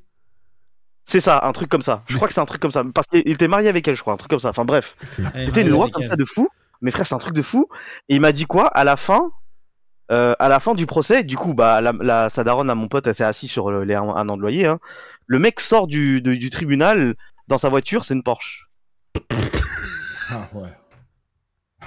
c'est 1.03 1.19
ça, 1.19 1.41
un 1.43 1.51
truc 1.51 1.69
comme 1.69 1.81
ça. 1.81 2.03
Je 2.07 2.13
Mais 2.13 2.17
crois 2.17 2.27
que 2.27 2.33
c'est 2.33 2.39
un 2.41 2.45
truc 2.45 2.61
comme 2.61 2.71
ça, 2.71 2.83
parce 2.93 3.07
qu'il 3.07 3.27
était 3.29 3.47
marié 3.47 3.67
avec 3.69 3.87
elle, 3.87 3.95
je 3.95 4.01
crois, 4.01 4.13
un 4.13 4.17
truc 4.17 4.29
comme 4.29 4.39
ça. 4.39 4.49
Enfin 4.49 4.65
bref, 4.65 4.95
c'était 5.03 5.61
une 5.61 5.69
loi 5.69 5.89
comme 5.89 6.03
elle. 6.03 6.09
ça 6.09 6.15
de 6.15 6.25
fou. 6.25 6.47
Mais 6.81 6.89
frère, 6.91 7.05
c'est 7.05 7.15
un 7.15 7.19
truc 7.19 7.35
de 7.35 7.41
fou. 7.41 7.67
Et 8.09 8.15
il 8.15 8.21
m'a 8.21 8.31
dit 8.31 8.45
quoi 8.45 8.67
à 8.67 8.83
la 8.83 8.97
fin 8.97 9.31
euh, 10.11 10.33
à 10.39 10.49
la 10.49 10.59
fin 10.59 10.73
du 10.75 10.85
procès, 10.87 11.23
du 11.23 11.37
coup, 11.37 11.53
bah, 11.53 11.79
la, 11.79 11.93
la, 12.01 12.27
sa 12.29 12.43
daronne 12.43 12.69
à 12.69 12.75
mon 12.75 12.89
pote, 12.89 13.07
elle 13.07 13.15
s'est 13.15 13.23
assise 13.23 13.49
sur 13.49 13.71
le- 13.71 13.85
les 13.85 13.95
un, 13.95 14.03
un 14.03 14.27
an 14.27 14.35
de 14.35 14.41
loyer. 14.41 14.65
Hein. 14.65 14.79
Le 15.25 15.39
mec 15.39 15.61
sort 15.61 15.87
du, 15.87 16.21
du 16.21 16.49
tribunal 16.49 17.15
dans 17.47 17.57
sa 17.57 17.69
voiture, 17.69 18.03
c'est 18.03 18.13
une 18.13 18.23
Porsche. 18.23 18.67
Ah 20.29 20.49
ouais. 20.53 20.67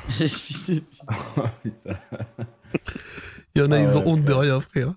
Je 0.09 0.25
suis- 0.27 0.81
Putain. 1.63 1.97
Il 3.57 3.63
y 3.63 3.67
en 3.67 3.71
a, 3.71 3.77
Ah 3.77 3.81
ils 3.83 3.97
ont 3.97 4.01
ouais, 4.01 4.07
honte 4.09 4.25
de 4.25 4.33
rien, 4.33 4.59
frère. 4.61 4.93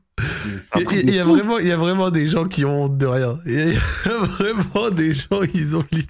Il 0.79 1.13
y, 1.13 1.19
a 1.19 1.23
vraiment, 1.23 1.59
il 1.59 1.67
y 1.67 1.71
a 1.71 1.77
vraiment 1.77 2.09
des 2.09 2.27
gens 2.27 2.47
qui 2.47 2.65
ont 2.65 2.85
honte 2.85 2.97
de 2.97 3.05
rien. 3.05 3.39
Il 3.45 3.53
y 3.53 3.61
a, 3.61 3.65
il 3.67 3.73
y 3.73 3.77
a 3.77 4.17
vraiment 4.25 4.89
des 4.89 5.13
gens, 5.13 5.41
ils 5.53 5.77
ont, 5.77 5.85
lit- 5.91 6.07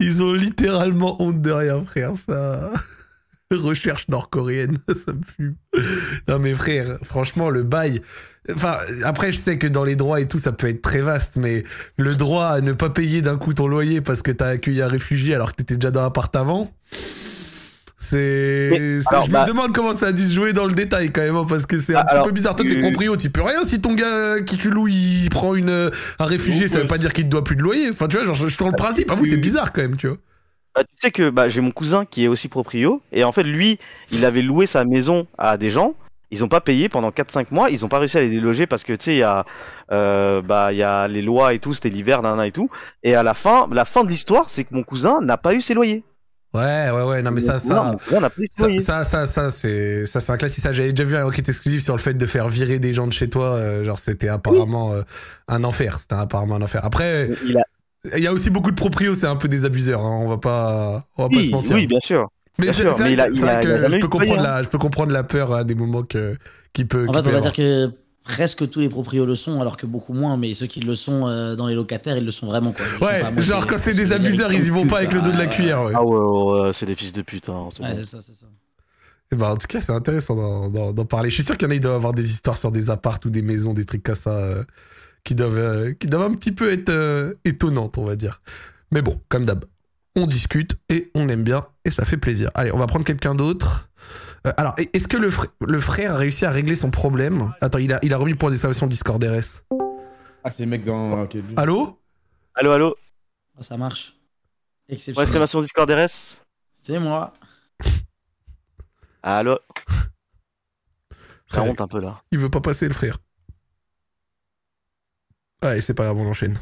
ils 0.00 0.22
ont 0.22 0.32
littéralement 0.32 1.22
honte 1.22 1.40
de 1.40 1.50
rien, 1.52 1.84
frère. 1.84 2.12
Ça. 2.16 2.72
Recherche 3.52 4.08
nord-coréenne, 4.08 4.78
ça 4.88 5.12
me 5.12 5.22
fume. 5.24 5.54
Non 6.26 6.40
mais 6.40 6.54
frère, 6.54 6.98
franchement, 7.04 7.48
le 7.50 7.62
bail. 7.62 8.00
Enfin, 8.52 8.78
après, 9.04 9.30
je 9.30 9.38
sais 9.38 9.56
que 9.58 9.68
dans 9.68 9.84
les 9.84 9.94
droits 9.94 10.20
et 10.20 10.26
tout, 10.26 10.38
ça 10.38 10.50
peut 10.52 10.68
être 10.68 10.82
très 10.82 11.00
vaste, 11.00 11.36
mais 11.36 11.62
le 11.96 12.16
droit 12.16 12.46
à 12.46 12.60
ne 12.60 12.72
pas 12.72 12.90
payer 12.90 13.22
d'un 13.22 13.36
coup 13.36 13.54
ton 13.54 13.68
loyer 13.68 14.00
parce 14.00 14.22
que 14.22 14.32
t'as 14.32 14.48
accueilli 14.48 14.82
un 14.82 14.88
réfugié 14.88 15.34
alors 15.36 15.50
que 15.52 15.56
t'étais 15.56 15.76
déjà 15.76 15.92
dans 15.92 16.02
l'appart 16.02 16.34
avant. 16.34 16.68
C'est. 17.98 19.00
Alors, 19.06 19.24
je 19.24 19.30
bah- 19.30 19.42
me 19.42 19.46
demande 19.46 19.72
comment 19.74 19.94
ça 19.94 20.08
a 20.08 20.12
dû 20.12 20.24
se 20.24 20.32
jouer 20.34 20.52
dans 20.52 20.66
le 20.66 20.72
détail 20.72 21.10
quand 21.10 21.22
même, 21.22 21.36
hein, 21.36 21.46
parce 21.48 21.64
que 21.64 21.78
c'est 21.78 21.94
un 21.94 22.04
Ah, 22.06 22.16
petit 22.18 22.28
peu 22.28 22.32
bizarre. 22.32 22.54
Toi, 22.54 22.66
t'es 22.68 22.78
proprio, 22.78 23.16
tu 23.16 23.30
peux 23.30 23.42
rien 23.42 23.64
si 23.64 23.80
ton 23.80 23.94
gars 23.94 24.40
qui 24.40 24.58
tu 24.58 24.70
loues, 24.70 24.88
il 24.88 25.28
prend 25.30 25.54
une, 25.54 25.70
euh, 25.70 25.90
un 26.18 26.26
réfugié, 26.26 26.68
ça 26.68 26.78
veut 26.78 26.84
euh, 26.84 26.88
pas 26.88 26.98
dire 26.98 27.12
qu'il 27.14 27.24
te 27.24 27.30
doit 27.30 27.44
plus 27.44 27.56
de 27.56 27.62
loyer. 27.62 27.88
Enfin, 27.90 28.06
tu 28.06 28.16
vois, 28.16 28.26
genre, 28.26 28.34
je 28.34 28.48
sens 28.48 28.68
le 28.68 28.76
principe. 28.76 29.10
Avoue, 29.10 29.24
c'est 29.24 29.38
bizarre 29.38 29.72
quand 29.72 29.80
même, 29.80 29.96
tu 29.96 30.08
vois. 30.08 30.18
Bah, 30.74 30.84
tu 30.84 30.94
sais 30.98 31.10
que 31.10 31.30
bah, 31.30 31.48
j'ai 31.48 31.62
mon 31.62 31.70
cousin 31.70 32.04
qui 32.04 32.24
est 32.24 32.28
aussi 32.28 32.48
proprio, 32.48 33.00
et 33.12 33.24
en 33.24 33.32
fait, 33.32 33.44
lui, 33.44 33.78
il 34.12 34.26
avait 34.26 34.42
loué 34.42 34.66
sa 34.66 34.84
maison 34.84 35.26
à 35.38 35.56
des 35.56 35.70
gens. 35.70 35.94
Ils 36.30 36.44
ont 36.44 36.48
pas 36.48 36.60
payé 36.60 36.88
pendant 36.90 37.10
4-5 37.10 37.46
mois, 37.50 37.70
ils 37.70 37.84
ont 37.84 37.88
pas 37.88 37.98
réussi 38.00 38.18
à 38.18 38.20
les 38.20 38.28
déloger 38.28 38.66
parce 38.66 38.82
que 38.82 38.92
tu 38.92 39.04
sais, 39.04 39.14
il 39.14 39.18
y 39.18 39.22
a, 39.22 39.46
euh, 39.92 40.42
bah, 40.42 40.72
y 40.72 40.82
a 40.82 41.06
les 41.08 41.22
lois 41.22 41.54
et 41.54 41.60
tout, 41.60 41.72
c'était 41.72 41.88
l'hiver, 41.88 42.20
nana 42.20 42.46
et 42.46 42.52
tout. 42.52 42.68
Et 43.04 43.14
à 43.14 43.22
la 43.22 43.32
fin, 43.32 43.68
la 43.72 43.84
fin 43.84 44.02
de 44.02 44.08
l'histoire, 44.08 44.50
c'est 44.50 44.64
que 44.64 44.74
mon 44.74 44.82
cousin 44.82 45.20
n'a 45.22 45.38
pas 45.38 45.54
eu 45.54 45.62
ses 45.62 45.72
loyers. 45.72 46.02
Ouais, 46.56 46.90
ouais, 46.90 47.02
ouais. 47.02 47.22
Non, 47.22 47.30
mais 47.30 47.40
ça, 47.40 47.54
Non, 47.54 47.58
ça. 47.58 47.96
Ça, 48.52 48.68
ça, 48.78 49.04
ça, 49.04 49.26
ça, 49.26 49.50
c'est, 49.50 50.06
ça, 50.06 50.20
c'est 50.20 50.32
un 50.32 50.36
classique. 50.36 50.62
Ça, 50.62 50.72
j'avais 50.72 50.92
déjà 50.92 51.04
vu 51.08 51.16
un 51.16 51.26
enquête 51.26 51.48
exclusive 51.48 51.82
sur 51.82 51.94
le 51.94 52.00
fait 52.00 52.14
de 52.14 52.26
faire 52.26 52.48
virer 52.48 52.78
des 52.78 52.94
gens 52.94 53.06
de 53.06 53.12
chez 53.12 53.28
toi. 53.28 53.54
euh, 53.56 53.84
genre, 53.84 53.98
c'était 53.98 54.28
apparemment 54.28 54.92
euh, 54.92 55.02
un 55.48 55.64
enfer. 55.64 55.98
C'était 56.00 56.14
apparemment 56.14 56.56
un 56.56 56.62
enfer. 56.62 56.84
Après, 56.84 57.30
Il 57.46 57.56
a... 57.58 57.62
il 58.16 58.22
y 58.22 58.26
a 58.26 58.32
aussi 58.32 58.50
beaucoup 58.50 58.70
de 58.70 58.76
proprios, 58.76 59.14
c'est 59.14 59.26
un 59.26 59.36
peu 59.36 59.48
des 59.48 59.64
abuseurs. 59.64 60.00
hein, 60.00 60.20
On 60.22 60.28
va 60.28 60.38
pas, 60.38 61.06
on 61.18 61.24
va 61.24 61.28
pas 61.28 61.42
se 61.42 61.50
mentir. 61.50 61.74
oui, 61.76 61.86
bien 61.86 62.00
sûr. 62.00 62.28
mais 62.58 62.72
c'est 62.72 62.82
vrai 62.84 63.60
que- 63.62 63.88
je 63.90 63.96
eu 63.96 63.98
peux 64.00 64.08
comprendre 64.08 64.40
hein. 64.40 64.42
la, 64.42 64.62
je 64.62 64.68
peux 64.68 64.78
comprendre 64.78 65.12
la 65.12 65.22
peur 65.24 65.52
à 65.52 65.64
des 65.64 65.74
moments 65.74 66.02
que, 66.02 66.36
qui 66.72 66.84
peut. 66.84 67.06
En 67.08 67.12
fait, 67.12 67.28
on 67.28 67.32
va 67.32 67.40
dire 67.40 67.52
que 67.52 67.90
presque 68.26 68.68
tous 68.68 68.80
les 68.80 68.88
proprios 68.88 69.24
le 69.24 69.34
sont, 69.34 69.60
alors 69.60 69.76
que 69.76 69.86
beaucoup 69.86 70.12
moins, 70.12 70.36
mais 70.36 70.52
ceux 70.54 70.66
qui 70.66 70.80
le 70.80 70.94
sont 70.94 71.26
euh, 71.28 71.54
dans 71.56 71.66
les 71.68 71.74
locataires, 71.74 72.16
ils 72.16 72.24
le 72.24 72.30
sont 72.30 72.46
vraiment. 72.46 72.72
Quoi. 72.72 72.84
Ils 72.84 72.98
sont 72.98 73.04
Ouais, 73.06 73.20
pas 73.20 73.40
genre 73.40 73.66
quand 73.66 73.78
c'est 73.78 73.92
je 73.92 73.96
des 73.96 74.12
abuseurs, 74.12 74.52
ils 74.52 74.66
y 74.66 74.70
vont 74.70 74.86
pas 74.86 74.98
avec 74.98 75.12
le 75.12 75.22
dos 75.22 75.30
de 75.30 75.38
la 75.38 75.46
cuillère. 75.46 75.82
Ouais. 75.84 75.92
Ah 75.94 76.04
ouais, 76.04 76.16
ouais, 76.18 76.60
ouais, 76.66 76.72
c'est 76.72 76.86
des 76.86 76.94
fils 76.94 77.12
de 77.12 77.22
pute. 77.22 77.48
Hein, 77.48 77.68
c'est 77.74 77.82
Ouais, 77.82 77.90
bon. 77.90 77.96
c'est 77.96 78.04
ça, 78.04 78.18
c'est 78.20 78.34
ça. 78.34 78.46
Eh 79.32 79.36
ben, 79.36 79.46
en 79.50 79.56
tout 79.56 79.66
cas, 79.66 79.80
c'est 79.80 79.92
intéressant 79.92 80.36
d'en- 80.36 80.68
d'en 80.68 80.92
d'en 80.92 81.04
parler. 81.04 81.30
Je 81.30 81.34
suis 81.34 81.42
sûr 81.44 81.56
qu'il 81.56 81.66
y 81.66 81.68
en 81.68 81.72
a, 81.72 81.74
ils 81.76 81.80
doivent 81.80 81.94
avoir 81.96 82.12
des 82.14 82.30
histoires 82.30 82.56
sur 82.56 82.70
des 82.70 82.90
apparts 82.90 83.18
ou 83.24 83.30
des 83.30 83.42
maisons, 83.42 83.74
des 83.74 83.84
trucs 83.84 84.02
comme 84.04 84.14
ça, 84.14 84.30
euh, 84.30 84.64
qui, 85.24 85.34
doivent, 85.34 85.58
euh, 85.58 85.92
qui 85.94 86.06
doivent 86.06 86.30
un 86.30 86.34
petit 86.34 86.52
peu 86.52 86.70
être 86.72 86.90
euh, 86.90 87.34
étonnantes, 87.44 87.98
on 87.98 88.04
va 88.04 88.14
dire. 88.16 88.40
Mais 88.92 89.02
bon, 89.02 89.20
comme 89.28 89.44
d'hab, 89.44 89.64
on 90.14 90.26
discute 90.26 90.76
et 90.88 91.10
on 91.14 91.28
aime 91.28 91.42
bien 91.44 91.64
et 91.84 91.90
ça 91.90 92.04
fait 92.04 92.16
plaisir. 92.16 92.50
Allez, 92.54 92.70
on 92.72 92.78
va 92.78 92.86
prendre 92.86 93.04
quelqu'un 93.04 93.34
d'autre. 93.34 93.85
Euh, 94.46 94.52
alors, 94.56 94.74
est- 94.78 94.94
est-ce 94.94 95.08
que 95.08 95.16
le, 95.16 95.30
fr- 95.30 95.50
le 95.60 95.80
frère 95.80 96.14
a 96.14 96.16
réussi 96.16 96.44
à 96.46 96.50
régler 96.50 96.76
son 96.76 96.90
problème? 96.90 97.52
Attends, 97.60 97.78
il 97.78 97.92
a, 97.92 97.98
il 98.02 98.12
a 98.14 98.16
remis 98.16 98.32
le 98.32 98.38
point 98.38 98.50
d'exclamation 98.50 98.86
Discord 98.86 99.22
RS. 99.22 99.62
Ah, 100.44 100.50
c'est 100.50 100.64
le 100.64 100.70
mec 100.70 100.84
dans. 100.84 101.22
ok, 101.22 101.34
lui. 101.34 101.54
Allô? 101.56 101.98
Allô, 102.54 102.72
allô? 102.72 102.96
Oh, 103.58 103.62
ça 103.62 103.76
marche. 103.76 104.14
Ouais, 104.88 104.94
Exceptionnel. 104.94 105.22
exclamation 105.26 105.60
Discord 105.62 105.90
RS 105.90 106.38
C'est 106.74 106.98
moi. 106.98 107.32
Allô? 109.22 109.58
Ça 111.48 111.58
Frère, 111.60 111.64
honte 111.64 111.80
un 111.80 111.88
peu 111.88 112.00
là. 112.00 112.22
Il 112.30 112.38
veut 112.38 112.50
pas 112.50 112.60
passer, 112.60 112.86
le 112.88 112.94
frère. 112.94 113.18
Allez, 115.62 115.80
c'est 115.80 115.94
pas 115.94 116.04
grave, 116.04 116.16
on 116.18 116.28
enchaîne. 116.28 116.58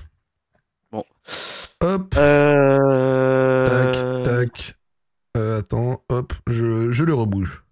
Bon. 0.93 1.05
Hop. 1.81 2.15
Euh... 2.17 3.67
Tac, 3.67 4.23
tac. 4.23 4.75
Euh, 5.37 5.59
attends, 5.59 6.03
hop, 6.09 6.33
je, 6.47 6.93
je 6.93 7.05
le 7.05 7.13
rebouge. 7.13 7.64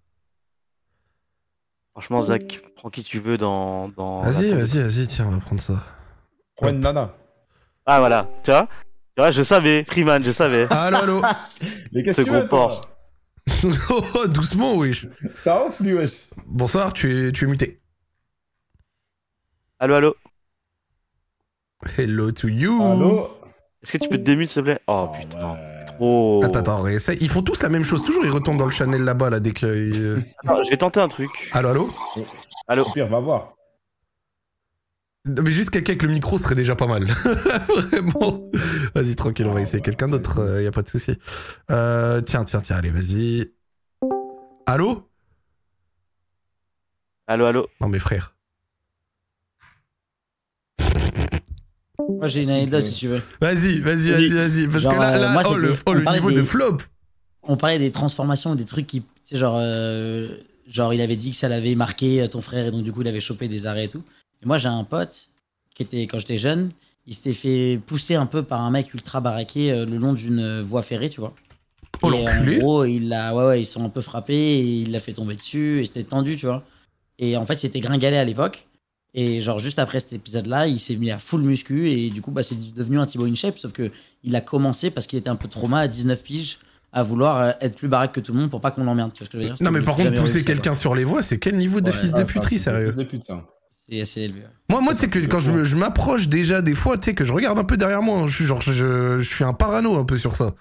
Franchement, 1.93 2.21
Zach, 2.23 2.59
prends 2.75 2.89
qui 2.89 3.03
tu 3.03 3.19
veux 3.19 3.37
dans. 3.37 3.87
dans 3.89 4.21
Vas-y, 4.21 4.51
vas-y, 4.51 4.79
vas-y, 4.81 5.07
tiens, 5.07 5.27
on 5.27 5.31
va 5.31 5.39
prendre 5.39 5.61
ça. 5.61 5.75
Prends 6.55 6.69
une 6.69 6.79
nana. 6.79 7.13
Ah 7.85 7.99
voilà, 7.99 8.27
tu 8.43 8.51
vois 8.51 8.67
Tu 9.15 9.21
vois, 9.21 9.31
je 9.31 9.43
savais, 9.43 9.83
Freeman, 9.83 10.23
je 10.23 10.31
savais. 10.31 10.67
Allô, 10.71 10.97
allô 10.97 11.21
Mais 11.91 12.03
qu'est-ce 12.03 12.21
que 12.21 12.25
tu 12.25 12.31
veux, 12.31 12.47
toi. 12.47 12.81
Oh, 14.15 14.25
Doucement, 14.27 14.75
wesh. 14.77 15.05
Ça 15.35 15.65
off, 15.65 15.79
lui, 15.81 15.93
wesh. 15.93 16.27
Bonsoir, 16.47 16.93
tu 16.93 17.27
es, 17.27 17.31
tu 17.31 17.43
es 17.45 17.47
muté. 17.47 17.81
Allô, 19.79 19.95
allô 19.95 20.15
Hello 21.97 22.31
to 22.31 22.47
you. 22.47 22.81
Allô 22.81 23.29
Est-ce 23.83 23.91
que 23.93 23.97
tu 23.97 24.09
peux 24.09 24.17
te 24.17 24.23
démute, 24.23 24.49
s'il 24.49 24.61
te 24.61 24.65
plaît? 24.65 24.79
Oh 24.87 25.09
Ah, 25.13 25.17
putain. 25.19 25.51
ouais. 25.53 25.72
Oh. 25.99 26.41
Attends, 26.43 26.59
attends, 26.59 26.81
réessaye. 26.81 27.17
Ils 27.21 27.29
font 27.29 27.41
tous 27.41 27.61
la 27.63 27.69
même 27.69 27.83
chose. 27.83 28.03
Toujours, 28.03 28.25
ils 28.25 28.31
retournent 28.31 28.57
dans 28.57 28.65
le 28.65 28.71
Chanel 28.71 29.03
là-bas, 29.03 29.29
là, 29.29 29.39
dès 29.39 29.51
que. 29.51 29.65
euh, 29.65 30.19
Attends, 30.43 30.63
je 30.63 30.69
vais 30.69 30.77
tenter 30.77 30.99
un 30.99 31.07
truc. 31.07 31.29
Allô, 31.53 31.69
allô? 31.69 31.93
Allô 32.67 32.85
Au 32.85 32.91
pire, 32.91 33.07
va 33.07 33.19
voir. 33.19 33.53
Mais 35.25 35.51
juste 35.51 35.69
quelqu'un 35.69 35.91
avec 35.93 36.03
le 36.03 36.09
micro 36.09 36.37
serait 36.37 36.55
déjà 36.55 36.75
pas 36.75 36.85
mal. 36.87 37.03
Vraiment. 37.67 38.49
Vas-y, 38.93 39.15
tranquille, 39.15 39.47
on 39.47 39.53
va 39.53 39.61
essayer 39.61 39.81
quelqu'un 39.81 40.09
d'autre, 40.09 40.39
euh, 40.39 40.61
y 40.61 40.67
a 40.67 40.71
pas 40.71 40.81
de 40.81 40.89
souci. 40.89 41.17
Euh, 41.71 42.19
tiens, 42.21 42.43
tiens, 42.43 42.59
tiens, 42.59 42.75
allez, 42.75 42.91
vas-y. 42.91 43.49
Allô? 44.65 45.09
Allô, 47.27 47.45
allô? 47.45 47.67
Non, 47.79 47.87
mais 47.87 47.99
frère. 47.99 48.35
Moi, 52.09 52.27
j'ai 52.27 52.43
une 52.43 52.49
anecdote 52.49 52.83
si 52.83 52.95
tu 52.95 53.07
veux. 53.07 53.21
Vas-y, 53.41 53.79
vas-y, 53.79 54.11
vas-y, 54.11 54.29
vas-y. 54.29 54.67
Parce 54.67 54.83
Genre, 54.83 54.93
que 54.93 54.99
là, 54.99 55.15
euh, 55.15 55.19
là 55.19 55.31
moi, 55.33 55.43
oh, 55.45 55.55
le, 55.55 55.71
oh, 55.73 55.75
on 55.87 55.93
le 55.93 56.03
parlait 56.03 56.19
niveau 56.19 56.29
des- 56.31 56.37
de 56.37 56.43
flop. 56.43 56.77
On 57.43 57.57
parlait 57.57 57.79
des 57.79 57.91
transformations, 57.91 58.55
des 58.55 58.65
trucs 58.65 58.87
qui. 58.87 59.01
Tu 59.01 59.07
sais, 59.23 59.37
genre. 59.37 59.57
euh, 59.59 60.29
genre, 60.67 60.93
il 60.93 61.01
avait 61.01 61.15
dit 61.15 61.31
que 61.31 61.37
ça 61.37 61.49
l'avait 61.49 61.75
marqué 61.75 62.21
euh, 62.21 62.27
ton 62.27 62.41
frère 62.41 62.65
et 62.67 62.71
donc, 62.71 62.83
du 62.83 62.91
coup, 62.91 63.01
il 63.01 63.07
avait 63.07 63.19
chopé 63.19 63.47
des 63.47 63.65
arrêts 63.65 63.85
et 63.85 63.89
tout. 63.89 64.03
Et 64.41 64.45
moi, 64.45 64.57
j'ai 64.57 64.69
un 64.69 64.83
pote 64.83 65.29
qui 65.75 65.83
était, 65.83 66.03
quand 66.07 66.19
j'étais 66.19 66.37
jeune, 66.37 66.69
il 67.05 67.13
s'était 67.13 67.33
fait 67.33 67.79
pousser 67.85 68.15
un 68.15 68.25
peu 68.25 68.43
par 68.43 68.61
un 68.61 68.71
mec 68.71 68.93
ultra 68.93 69.19
baraqué 69.19 69.71
euh, 69.71 69.85
le 69.85 69.97
long 69.97 70.13
d'une 70.13 70.61
voie 70.61 70.81
ferrée, 70.83 71.09
tu 71.09 71.19
vois. 71.19 71.33
Oh, 72.01 72.11
et 72.13 72.23
l'enculé. 72.25 72.55
en 72.55 72.59
gros, 72.59 72.85
il 72.85 73.07
l'a, 73.09 73.35
ouais, 73.35 73.45
ouais, 73.45 73.61
ils 73.61 73.65
sont 73.65 73.83
un 73.83 73.89
peu 73.89 74.01
frappés 74.01 74.33
et 74.33 74.61
il 74.81 74.91
l'a 74.91 74.99
fait 74.99 75.13
tomber 75.13 75.35
dessus 75.35 75.81
et 75.81 75.85
c'était 75.85 76.03
tendu, 76.03 76.35
tu 76.37 76.45
vois. 76.45 76.63
Et 77.19 77.37
en 77.37 77.45
fait, 77.45 77.59
c'était 77.59 77.79
gringalé 77.79 78.17
à 78.17 78.23
l'époque. 78.23 78.67
Et 79.15 79.41
genre, 79.41 79.59
juste 79.59 79.77
après 79.77 79.99
cet 79.99 80.13
épisode-là, 80.13 80.67
il 80.67 80.79
s'est 80.79 80.95
mis 80.95 81.11
à 81.11 81.19
full 81.19 81.41
muscu 81.43 81.89
et 81.89 82.09
du 82.09 82.21
coup, 82.21 82.31
bah, 82.31 82.41
c'est 82.41 82.57
devenu 82.73 82.97
un 82.99 83.05
Thibaut 83.05 83.25
InShape. 83.25 83.59
Sauf 83.59 83.71
que 83.71 83.91
il 84.23 84.35
a 84.35 84.41
commencé 84.41 84.89
parce 84.89 85.05
qu'il 85.05 85.19
était 85.19 85.29
un 85.29 85.35
peu 85.35 85.47
trauma 85.47 85.79
à 85.79 85.87
19 85.87 86.23
piges 86.23 86.59
à 86.91 87.03
vouloir 87.03 87.39
euh, 87.41 87.51
être 87.61 87.75
plus 87.75 87.87
baraque 87.87 88.13
que 88.13 88.19
tout 88.19 88.33
le 88.33 88.39
monde 88.39 88.49
pour 88.49 88.61
pas 88.61 88.71
qu'on 88.71 88.83
l'emmerde. 88.83 89.11
Tu 89.13 89.19
vois 89.19 89.25
ce 89.25 89.31
que 89.31 89.37
je 89.37 89.43
veux 89.43 89.49
dire? 89.49 89.57
Non, 89.63 89.71
mais 89.71 89.81
par 89.81 89.95
contre, 89.95 90.13
pousser 90.13 90.43
quelqu'un 90.43 90.75
sur 90.75 90.95
les 90.95 91.03
voies, 91.03 91.21
c'est 91.21 91.39
quel 91.39 91.57
niveau 91.57 91.81
de 91.81 91.91
Ouais, 91.91 91.97
fils 91.97 92.13
de 92.13 92.23
puterie, 92.23 92.59
sérieux? 92.59 92.95
C'est 93.69 93.99
assez 93.99 94.21
élevé. 94.21 94.43
Moi, 94.69 94.81
moi, 94.81 94.93
tu 94.93 95.01
sais 95.01 95.09
que 95.09 95.19
quand 95.19 95.39
je, 95.39 95.75
m'approche 95.75 96.27
déjà 96.27 96.61
des 96.61 96.73
fois, 96.73 96.97
tu 96.97 97.03
sais 97.05 97.13
que 97.13 97.23
je 97.23 97.33
regarde 97.33 97.59
un 97.59 97.65
peu 97.65 97.77
derrière 97.77 98.01
moi, 98.01 98.25
je 98.25 98.33
suis 98.33 98.45
genre, 98.45 98.61
je, 98.61 99.19
je 99.19 99.23
suis 99.35 99.43
un 99.43 99.53
parano 99.53 99.97
un 99.97 100.05
peu 100.05 100.17
sur 100.17 100.35
ça. 100.35 100.53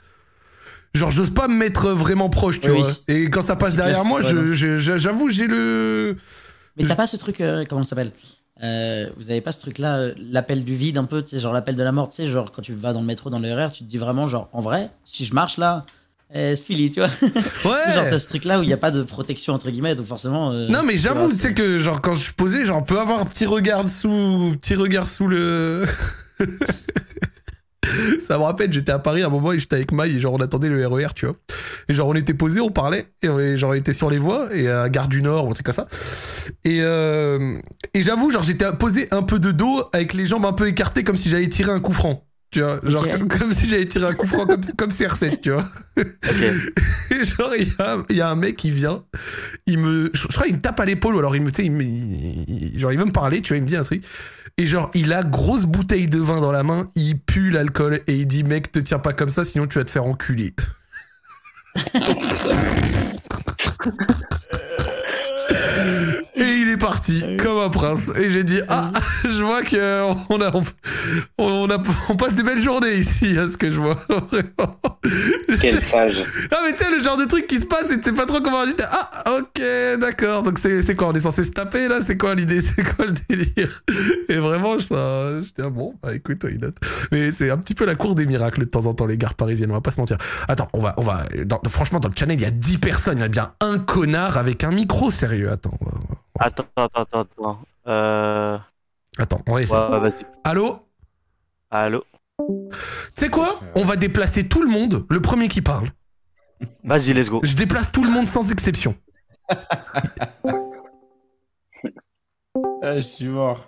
Genre, 0.94 1.10
j'ose 1.10 1.30
pas 1.30 1.48
me 1.48 1.54
mettre 1.56 1.90
vraiment 1.90 2.28
proche, 2.28 2.60
tu 2.60 2.70
Oui, 2.70 2.80
vois. 2.80 2.88
oui. 2.88 3.14
Et 3.14 3.30
quand 3.30 3.40
ça 3.40 3.56
passe 3.56 3.74
derrière 3.74 4.00
clair, 4.00 4.08
moi, 4.08 4.20
j'avoue, 4.22 5.30
j'ai 5.30 5.46
le. 5.46 6.16
Mais 6.76 6.84
t'as 6.84 6.96
pas 6.96 7.06
ce 7.06 7.16
truc, 7.16 7.40
euh, 7.40 7.64
comment 7.68 7.84
ça 7.84 7.90
s'appelle? 7.90 8.12
Euh, 8.62 9.06
Vous 9.16 9.30
avez 9.30 9.40
pas 9.40 9.52
ce 9.52 9.60
truc-là, 9.60 9.97
euh, 9.97 10.14
l'appel 10.30 10.64
du 10.64 10.74
vide 10.74 10.97
un 10.98 11.05
peu, 11.05 11.22
tu 11.22 11.30
sais, 11.30 11.40
genre 11.40 11.52
l'appel 11.52 11.74
de 11.76 11.82
la 11.82 11.90
mort, 11.93 12.09
tu 12.09 12.16
sais, 12.16 12.30
genre 12.30 12.51
quand 12.52 12.62
tu 12.62 12.74
vas 12.74 12.93
dans 12.93 13.01
le 13.01 13.06
métro, 13.06 13.28
dans 13.30 13.39
le 13.39 13.70
tu 13.72 13.84
te 13.84 13.89
dis 13.89 13.98
vraiment, 13.98 14.28
genre, 14.28 14.48
en 14.52 14.60
vrai, 14.60 14.90
si 15.05 15.24
je 15.24 15.34
marche 15.34 15.56
là, 15.59 15.84
eh, 16.34 16.55
c'est 16.56 16.62
fini, 16.62 16.90
tu 16.90 17.01
vois. 17.01 17.09
Ouais. 17.64 17.93
genre, 17.94 18.05
t'as 18.09 18.18
ce 18.18 18.28
truc-là 18.28 18.60
où 18.60 18.62
il 18.62 18.68
y 18.68 18.72
a 18.72 18.76
pas 18.76 18.90
de 18.90 19.02
protection, 19.02 19.52
entre 19.55 19.70
guillemets, 19.70 19.94
donc 19.94 20.06
forcément. 20.06 20.52
euh, 20.52 20.68
Non 20.68 20.82
mais 20.84 20.97
j'avoue, 20.97 21.28
tu 21.28 21.34
sais 21.36 21.55
que 21.55 21.78
genre 21.78 22.01
quand 22.01 22.14
je 22.14 22.20
suis 22.20 22.32
posé, 22.32 22.64
genre 22.64 22.78
on 22.78 22.82
peut 22.82 22.98
avoir 23.01 23.20
un 23.20 23.26
petit 23.26 23.47
regard 23.47 23.89
sous, 23.89 24.55
petit 24.60 24.74
regard 24.76 25.09
sous 25.09 25.26
le. 25.28 25.84
Ça 28.20 28.38
me 28.38 28.44
rappelle, 28.44 28.72
j'étais 28.72 28.92
à 28.92 28.98
Paris 28.98 29.22
à 29.22 29.26
un 29.26 29.30
moment 29.30 29.52
et 29.52 29.59
j'étais 29.59 29.76
avec 29.76 29.92
Maï 29.92 30.16
et 30.16 30.20
genre 30.20 30.34
on 30.34 30.40
attendait 30.40 30.68
le 30.68 30.86
RER, 30.86 31.09
tu 31.14 31.26
vois. 31.26 31.36
Et 31.88 31.94
genre 31.94 32.09
on 32.09 32.14
était 32.14 32.34
posé, 32.34 32.60
on 32.60 32.70
parlait 32.70 33.09
et 33.22 33.56
genre 33.56 33.70
on 33.70 33.74
était 33.74 33.92
sur 33.92 34.10
les 34.10 34.18
voies 34.18 34.48
et 34.54 34.68
à 34.68 34.88
Gare 34.88 35.09
du 35.09 35.22
Nord 35.22 35.46
ou 35.46 35.50
un 35.50 35.54
truc 35.54 35.66
comme 35.66 35.74
ça. 35.74 35.88
Et 36.64 36.78
euh, 36.82 37.59
et 37.94 38.02
j'avoue, 38.02 38.30
genre 38.30 38.42
j'étais 38.42 38.66
posé 38.78 39.09
un 39.10 39.22
peu 39.22 39.38
de 39.38 39.50
dos 39.50 39.82
avec 39.92 40.14
les 40.14 40.26
jambes 40.26 40.46
un 40.46 40.52
peu 40.52 40.68
écartées 40.68 41.04
comme 41.04 41.16
si 41.16 41.28
j'allais 41.28 41.48
tirer 41.48 41.72
un 41.72 41.80
coup 41.80 41.92
franc. 41.92 42.24
Tu 42.52 42.60
vois, 42.60 42.80
genre 42.84 43.08
comme, 43.08 43.28
comme 43.28 43.52
si 43.54 43.66
j'allais 43.66 43.86
tirer 43.86 44.04
un 44.08 44.12
coup 44.14 44.26
franc 44.26 44.44
comme, 44.46 44.60
comme 44.76 44.90
CR7, 44.90 45.40
tu 45.40 45.50
vois. 45.52 45.66
Et 45.96 47.24
genre, 47.24 47.54
il 47.58 47.66
y 47.68 47.72
a, 47.78 47.96
il 48.10 48.16
y 48.16 48.20
a 48.20 48.28
un 48.28 48.34
mec 48.34 48.56
qui 48.56 48.70
vient, 48.70 49.02
il 49.66 49.78
me, 49.78 50.10
je 50.12 50.26
crois, 50.28 50.46
il 50.48 50.56
me 50.56 50.60
tape 50.60 50.78
à 50.78 50.84
l'épaule, 50.84 51.14
ou 51.14 51.18
alors 51.18 51.34
il 51.34 51.40
me, 51.40 51.50
tu 51.50 51.62
sais, 51.62 51.64
il 51.66 51.72
me, 51.72 51.82
il- 51.82 52.44
il- 52.74 52.78
genre, 52.78 52.92
il 52.92 52.98
veut 52.98 53.06
me 53.06 53.10
parler, 53.10 53.40
tu 53.40 53.48
vois, 53.54 53.56
il 53.56 53.62
me 53.62 53.66
dit 53.68 53.76
un 53.76 53.82
truc. 53.84 54.04
Et 54.58 54.66
genre, 54.66 54.90
il 54.92 55.14
a 55.14 55.22
grosse 55.22 55.64
bouteille 55.64 56.08
de 56.08 56.18
vin 56.18 56.42
dans 56.42 56.52
la 56.52 56.62
main, 56.62 56.90
il 56.94 57.18
pue 57.18 57.48
l'alcool, 57.48 58.00
et 58.06 58.16
il 58.16 58.26
dit, 58.26 58.44
mec, 58.44 58.70
te 58.70 58.80
tiens 58.80 58.98
pas 58.98 59.14
comme 59.14 59.30
ça, 59.30 59.44
sinon 59.44 59.66
tu 59.66 59.78
vas 59.78 59.84
te 59.84 59.90
faire 59.90 60.04
enculer. 60.04 60.52
Et 66.34 66.44
il 66.44 66.68
parti 66.82 67.22
comme 67.40 67.59
un 67.59 67.68
prince. 67.68 68.10
Et 68.18 68.28
j'ai 68.28 68.42
dit 68.42 68.60
ah 68.68 68.90
je 69.24 69.42
vois 69.44 69.62
que 69.62 70.02
on 70.28 70.40
a 70.40 70.50
on, 71.38 71.70
a 71.70 71.78
on 72.09 72.16
passe 72.16 72.34
des 72.34 72.42
belles 72.42 72.60
journées 72.60 72.94
ici 72.96 73.38
à 73.38 73.48
ce 73.48 73.56
que 73.56 73.70
je 73.70 73.78
vois 73.78 73.94
vraiment. 74.09 74.78
Quel 75.60 75.80
sage. 75.82 76.22
Ah 76.50 76.59
mais 76.64 76.72
tu 76.72 76.78
sais 76.84 76.90
le 76.90 77.00
genre 77.02 77.16
de 77.16 77.24
truc 77.26 77.46
qui 77.46 77.60
se 77.60 77.66
passe 77.66 77.92
et 77.92 78.00
tu 78.00 78.10
sais 78.10 78.16
pas 78.16 78.26
trop 78.26 78.40
comment 78.40 78.66
dire. 78.66 78.74
Ah 78.90 79.36
ok 79.38 79.62
d'accord. 80.00 80.42
Donc 80.42 80.59
c'est 80.59 80.82
c'est 80.82 80.96
quoi 80.96 81.09
on 81.09 81.12
est 81.12 81.20
censé 81.20 81.44
se 81.44 81.52
taper 81.52 81.86
là? 81.86 82.00
C'est 82.00 82.18
quoi 82.18 82.34
l'idée? 82.34 82.60
C'est 82.60 82.82
quoi 82.82 83.06
le 83.06 83.14
délire? 83.28 83.82
Et 84.28 84.38
vraiment 84.38 84.78
ça 84.80 85.40
j'étais 85.40 85.62
ah 85.64 85.70
bon 85.70 85.94
bah 86.02 86.14
écoute 86.14 86.42
why 86.42 86.59
not? 86.59 86.72
Mais 87.12 87.30
c'est 87.30 87.50
un 87.50 87.59
petit 87.59 87.74
peu 87.74 87.84
la 87.84 87.94
cour 87.94 88.16
des 88.16 88.26
miracles 88.26 88.60
de 88.60 88.64
temps 88.70 88.86
en 88.86 88.94
temps 88.94 89.06
les 89.06 89.16
gares 89.16 89.34
parisiennes 89.34 89.70
on 89.70 89.74
va 89.74 89.80
pas 89.80 89.92
se 89.92 90.00
mentir. 90.00 90.18
Attends 90.48 90.68
on 90.72 90.80
va 90.80 90.94
on 90.96 91.02
va 91.02 91.22
dans- 91.46 91.60
franchement 91.68 92.00
dans 92.00 92.09
le 92.09 92.14
channel 92.16 92.38
il 92.40 92.42
y 92.42 92.46
a 92.46 92.50
10 92.50 92.78
personnes 92.78 93.18
il 93.18 93.22
y 93.22 93.24
a 93.24 93.28
bien 93.28 93.52
un 93.60 93.78
connard 93.78 94.36
avec 94.36 94.64
un 94.64 94.72
micro 94.72 95.12
sérieux. 95.12 95.50
Attends 95.50 95.78
Attends, 96.38 96.64
attends, 96.76 97.02
attends, 97.02 97.20
attends. 97.20 97.59
Euh... 97.86 98.59
attends 99.18 99.40
on 99.46 99.54
va 99.54 99.62
essayer 99.62 99.78
Ouais, 99.80 99.98
vas-y. 99.98 100.26
allô? 100.44 100.78
Allô? 101.70 102.04
Tu 102.38 102.76
sais 103.14 103.28
quoi? 103.28 103.48
On 103.74 103.82
va 103.84 103.96
déplacer 103.96 104.48
tout 104.48 104.62
le 104.62 104.68
monde 104.68 105.04
le 105.10 105.20
premier 105.20 105.48
qui 105.48 105.62
parle 105.62 105.88
Vas-y, 106.84 107.12
let's 107.12 107.28
go. 107.28 107.40
je 107.42 107.54
déplace 107.56 107.90
tout 107.92 108.04
le 108.04 108.10
monde 108.10 108.26
sans 108.26 108.50
exception 108.52 108.94
Eh, 112.84 112.96
je 112.96 113.00
suis 113.00 113.28
mort. 113.28 113.66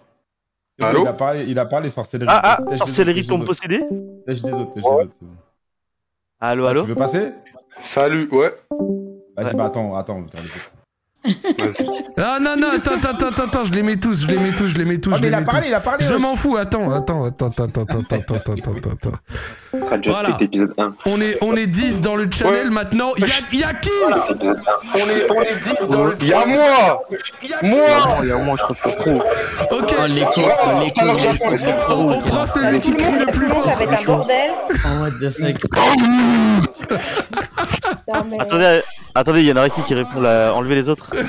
Allô? 0.82 1.03
il 1.03 1.09
a 1.09 1.12
parlé, 1.12 1.45
il 1.45 1.59
a 1.59 1.66
parlé 1.66 1.89
sorcellerie. 1.89 2.28
Ah, 2.31 2.59
ah, 2.69 2.77
sorcellerie 2.77 3.20
autres, 3.20 3.28
tombe 3.28 3.45
possédé 3.47 3.78
des 3.78 3.85
autres. 3.85 4.24
Tèche 4.27 4.43
des 4.43 4.53
autres, 4.53 4.74
tèche 4.74 4.82
des 4.82 4.89
autres. 4.89 5.15
c'est 5.19 5.24
bon. 5.24 5.36
Allô, 6.41 6.66
allô? 6.66 6.82
Tu 6.82 6.89
veux 6.89 6.95
passer? 6.97 7.32
Salut, 7.82 8.28
ouais. 8.32 8.53
Vas-y, 9.36 9.47
Ouais. 9.47 9.55
bah 9.55 9.65
attends, 9.66 9.95
attends. 9.97 10.27
attends. 10.27 10.39
Ah 12.19 12.39
non 12.41 12.55
non 12.57 12.69
attends 12.77 12.95
attends 13.09 13.27
attends 13.29 13.45
attends 13.45 13.65
je 13.65 13.73
les 13.73 13.83
mets 13.83 13.97
tous 13.97 14.23
je 14.23 14.27
les 14.29 14.39
mets 14.39 14.53
tous 14.53 14.69
je 14.69 14.77
les 14.79 14.85
mets 14.85 14.99
tous 14.99 15.11
Oh, 15.15 15.17
je 15.17 15.23
mais 15.23 15.29
les 15.31 15.33
il 15.33 15.35
a 15.35 15.41
mets 15.41 15.47
parlé, 15.47 15.61
tous 15.63 15.69
il 15.69 15.75
a 15.75 15.81
parlé. 15.81 16.05
je 16.05 16.13
ouais. 16.13 16.19
m'en 16.19 16.35
fous 16.37 16.57
attends 16.57 16.91
attends 16.91 17.25
attends 17.25 17.47
attends 17.47 17.65
attends 17.65 17.83
attends 17.83 17.99
attends 18.19 18.35
attends 18.35 18.91
attends 18.91 19.13
Voilà. 20.07 20.31
Street 20.33 20.45
épisode 20.45 20.73
1. 20.79 20.95
On 21.07 21.21
est, 21.21 21.39
on 21.41 21.57
est 21.57 21.67
10 21.67 22.01
dans 22.01 22.15
le 22.17 22.29
channel 22.31 22.69
Ouais. 22.69 22.71
maintenant. 22.71 23.11
Il 23.17 23.25
y 23.59 23.65
a, 23.65 23.73
qui 23.75 23.89
Épisode 23.89 24.45
1. 24.45 24.63
On 24.95 24.99
est, 24.99 25.31
on 25.31 25.43
est 25.43 25.57
10 25.81 25.89
dans 25.89 26.05
le 26.05 26.17
Il 26.21 26.29
y 26.29 26.33
a 26.33 26.47
moi 26.47 27.03
Moi 27.63 27.87
Il 28.23 28.29
y 28.29 28.33
a 28.33 28.37
moi, 28.39 28.57
je 28.61 28.67
pense 28.67 28.79
pas 28.81 28.93
trop. 28.93 29.17
Ok. 29.17 29.23
Oh, 29.71 30.03
oh, 30.37 30.43
On, 31.47 31.57
trop, 31.57 32.11
on 32.13 32.21
prend 32.23 32.47
celui 32.47 32.79
qui 32.81 32.95
crie 32.95 33.19
le 33.19 33.27
plus 33.33 33.47
fort. 33.49 33.65
ça 33.65 33.85
va 33.87 33.93
être 33.95 34.03
un 34.03 34.05
bordel. 34.17 34.51
Oh, 34.71 35.01
what 35.01 35.11
the 35.21 35.31
fuck. 35.31 35.59
Non, 38.12 38.24
mais- 38.28 38.39
Attendez, 38.40 38.81
attendez, 39.14 39.40
il 39.40 39.47
y 39.47 39.52
en 39.52 39.56
a 39.56 39.68
qui 39.70 39.82
qui 39.82 39.94
répond 39.94 40.20
là, 40.20 40.52
enlever 40.52 40.74
les 40.74 40.89
autres. 40.89 41.06
Ouais, 41.14 41.22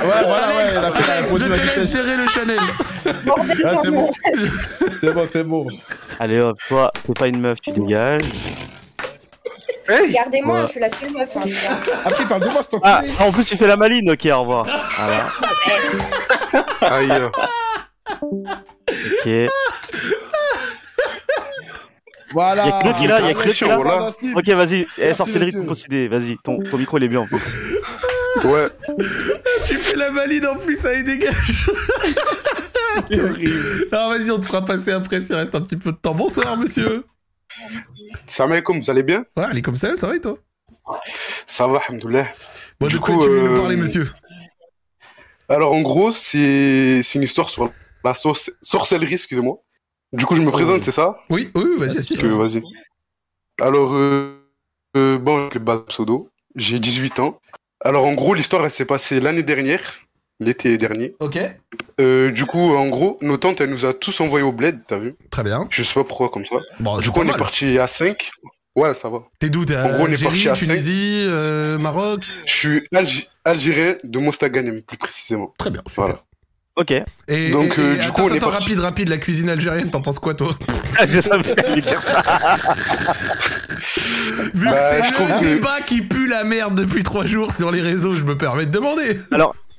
voilà, 0.00 0.48
ouais, 0.48 0.54
Alex, 0.60 0.74
fait 0.74 0.80
la 0.80 0.86
Alex, 0.88 0.98
je 1.38 1.44
répondu 1.44 1.44
à 1.52 1.56
te 1.56 1.78
laisse 1.80 1.92
gérer 1.92 2.16
le. 2.16 2.22
Bordel 3.24 3.62
Ah, 3.64 3.74
c'est 3.82 3.90
bon. 3.90 4.10
C'est 5.00 5.12
bon, 5.12 5.28
c'est 5.32 5.44
bon. 5.44 5.66
Allez 6.18 6.40
hop, 6.40 6.58
toi, 6.68 6.90
t'es 7.06 7.12
pas 7.12 7.28
une 7.28 7.40
meuf, 7.40 7.60
tu 7.60 7.70
dégages. 7.72 8.22
Regardez-moi, 9.88 10.60
Ouais. 10.60 10.66
je 10.66 10.70
suis 10.72 10.80
la 10.80 10.90
seule 10.90 11.12
meuf. 11.12 11.28
Hein, 11.36 11.40
je. 11.46 11.54
Après, 12.08 12.24
parle 12.24 12.40
de 12.42 12.48
moi, 12.48 12.62
c'est 12.68 12.76
Ah, 12.82 12.98
enculé. 12.98 13.12
en 13.20 13.32
plus 13.32 13.44
tu 13.44 13.56
fais 13.56 13.66
la 13.66 13.76
maline, 13.76 14.10
ok, 14.10 14.26
au 14.32 14.40
revoir. 14.40 14.66
Voilà, 14.98 16.96
Aïe. 16.96 17.22
ok. 18.22 19.50
Voilà. 22.32 22.66
Y 22.66 22.70
a 22.70 22.78
que 22.92 22.98
qui 22.98 23.06
là, 23.06 23.20
y 23.20 23.30
a 23.30 23.34
que 23.34 23.48
qui 23.48 23.64
là. 23.64 23.76
Voilà. 23.76 24.12
Ok, 24.34 24.48
vas-y, 24.48 24.86
eh, 24.98 25.14
sorcellerie 25.14 25.52
tombe 25.52 25.66
possédé, 25.66 26.08
vas-y, 26.08 26.36
ton, 26.42 26.58
ton 26.70 26.78
micro 26.78 26.98
il 26.98 27.04
est 27.04 27.08
bien 27.08 27.20
en 27.20 27.26
plus. 27.26 27.38
Ouais. 28.44 28.68
Tu 29.66 29.74
fais 29.74 29.94
la 29.96 30.10
valide 30.10 30.46
en 30.46 30.56
plus, 30.56 30.82
allez, 30.86 31.02
dégage. 31.02 31.66
C'est 33.10 33.20
horrible. 33.30 33.52
Alors 33.92 34.08
vas-y, 34.08 34.30
on 34.30 34.40
te 34.40 34.46
fera 34.46 34.64
passer 34.64 34.90
après 34.90 35.20
s'il 35.20 35.34
reste 35.34 35.54
un 35.54 35.60
petit 35.60 35.76
peu 35.76 35.92
de 35.92 35.98
temps. 35.98 36.14
Bonsoir, 36.14 36.56
monsieur. 36.56 37.04
Salam 38.26 38.52
alaikum, 38.52 38.80
vous 38.80 38.90
allez 38.90 39.02
bien? 39.02 39.26
Ouais, 39.36 39.44
allez 39.44 39.60
comme 39.60 39.76
ça, 39.76 39.94
ça 39.98 40.06
va 40.08 40.16
et 40.16 40.20
toi? 40.20 40.38
Ça 41.46 41.66
va, 41.66 41.80
alhamdoulilah. 41.86 42.26
Bon, 42.80 42.86
Du 42.88 42.94
de 42.94 43.00
quoi 43.00 43.14
coup, 43.16 43.22
tu 43.22 43.28
veux 43.28 43.40
nous 43.48 43.52
euh, 43.54 43.56
parler, 43.60 43.76
monsieur? 43.76 44.10
Alors, 45.50 45.74
en 45.74 45.82
gros, 45.82 46.10
c'est 46.10 47.02
c'est 47.02 47.18
une 47.18 47.24
histoire 47.24 47.50
sur 47.50 47.70
la 48.02 48.12
sorc- 48.14 48.50
sorcellerie, 48.62 49.12
excusez-moi. 49.14 49.58
Du 50.12 50.26
coup, 50.26 50.36
je 50.36 50.42
me 50.42 50.50
présente, 50.50 50.84
c'est 50.84 50.92
ça? 50.92 51.18
Oui, 51.30 51.50
oui, 51.54 51.64
vas-y, 51.78 52.16
que, 52.16 52.26
vas-y. 52.26 52.62
Alors, 53.60 53.94
euh, 53.94 54.36
euh, 54.96 55.18
bon, 55.18 55.48
je 55.52 55.58
m'appelle 55.58 55.84
Pseudo, 55.86 56.28
j'ai 56.54 56.78
18 56.78 57.18
ans. 57.20 57.40
Alors, 57.84 58.04
en 58.06 58.12
gros, 58.14 58.34
l'histoire, 58.34 58.64
elle 58.64 58.70
s'est 58.70 58.84
passée 58.84 59.20
l'année 59.20 59.42
dernière, 59.42 59.80
l'été 60.40 60.76
dernier. 60.78 61.14
Ok, 61.20 61.38
Euh, 62.00 62.30
du 62.30 62.46
coup, 62.46 62.74
en 62.74 62.88
gros, 62.88 63.16
nos 63.20 63.36
tantes, 63.36 63.60
elle 63.60 63.70
nous 63.70 63.86
a 63.86 63.94
tous 63.94 64.20
envoyés 64.20 64.44
au 64.44 64.52
bled, 64.52 64.80
t'as 64.86 64.98
vu? 64.98 65.14
Très 65.30 65.42
bien. 65.44 65.66
Je 65.70 65.82
sais 65.82 65.94
pas 65.94 66.04
pourquoi, 66.04 66.28
comme 66.30 66.44
ça. 66.46 66.56
Bon, 66.80 66.98
du 66.98 67.10
coup, 67.10 67.20
on 67.20 67.28
est 67.28 67.36
parti 67.36 67.78
à 67.78 67.86
5. 67.86 68.30
Ouais, 68.74 68.94
ça 68.94 69.08
va. 69.10 69.22
T'es 69.38 69.50
d'où? 69.50 69.64
T'es 69.64 69.76
En 69.76 69.88
gros, 69.88 70.04
on 70.04 70.06
est 70.06 70.12
Algérie, 70.12 70.44
parti 70.44 70.48
à 70.48 70.54
Tunisie, 70.54 71.24
euh, 71.26 71.78
Maroc? 71.78 72.24
Je 72.46 72.52
suis 72.52 72.82
algérien 73.44 73.96
de 74.02 74.18
Mostaganem, 74.18 74.82
plus 74.82 74.96
précisément. 74.96 75.52
Très 75.58 75.70
bien, 75.70 75.82
super. 75.86 76.04
Voilà. 76.04 76.20
Ok, 76.74 76.90
Et, 77.28 77.50
Donc, 77.50 77.76
et- 77.76 77.80
euh, 77.82 77.94
et 77.94 77.98
du 77.98 78.00
attends, 78.06 78.12
coup, 78.14 78.22
on 78.22 78.28
est 78.28 78.36
attends, 78.38 78.48
parti. 78.50 78.64
rapide, 78.64 78.78
rapide, 78.80 79.08
la 79.10 79.18
cuisine 79.18 79.50
algérienne, 79.50 79.90
t'en 79.90 80.00
penses 80.00 80.18
quoi, 80.18 80.32
toi 80.34 80.54
je 81.06 81.20
savais 81.20 81.80
dire 81.82 82.02
ça. 82.02 82.22
Vu 84.54 84.66
Bah, 84.70 84.72
que 84.72 84.78
c'est 84.80 85.02
je 85.02 85.08
le 85.08 85.12
trouve 85.14 85.28
que- 85.40 85.54
débat 85.54 85.80
qui 85.86 86.00
pue 86.00 86.28
la 86.28 86.44
merde 86.44 86.74
depuis 86.74 87.02
trois 87.02 87.26
jours 87.26 87.52
sur 87.52 87.70
les 87.70 87.82
réseaux, 87.82 88.14
je 88.14 88.24
me 88.24 88.38
permets 88.38 88.64
de 88.64 88.70
demander. 88.70 89.18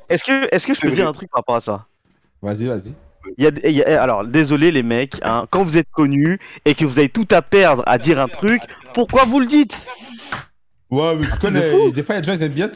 Est-ce 0.10 0.24
que, 0.24 0.48
est-ce 0.54 0.68
que 0.68 0.76
je 0.76 0.82
peux 0.82 0.90
C'est 0.90 0.96
dire 0.96 1.08
un 1.08 1.14
truc 1.14 1.32
par 1.32 1.40
rapport 1.40 1.56
à 1.56 1.62
ça? 1.62 1.86
Vas-y, 2.44 2.66
vas-y. 2.68 2.94
il 3.40 3.44
y 3.46 3.48
a, 3.48 3.52
il 3.64 3.76
y 3.76 3.84
a- 3.84 4.02
Alors, 4.04 4.24
désolé 4.24 4.70
les 4.72 4.84
mecs, 4.84 5.16
hein, 5.24 5.46
quand 5.50 5.64
vous 5.64 5.78
êtes 5.80 5.90
connus 5.92 6.38
et 6.66 6.76
que 6.76 6.86
vous 6.86 7.00
avez 7.00 7.10
tout 7.10 7.28
à 7.32 7.42
perdre 7.42 7.82
à 7.88 7.98
dire 7.98 8.20
un 8.20 8.28
truc, 8.28 8.62
pourquoi 8.94 9.24
vous 9.24 9.40
le 9.40 9.48
dites? 9.48 9.84
Ouais, 10.94 11.16
mais 11.16 11.26
tu 11.26 11.38
connais, 11.40 11.92
des 11.92 12.04
fois, 12.04 12.16
il 12.16 12.18
y 12.18 12.18
a 12.18 12.22
des 12.22 12.28
gens, 12.28 12.34
ils 12.40 12.44
aiment 12.44 12.52
bien. 12.54 12.72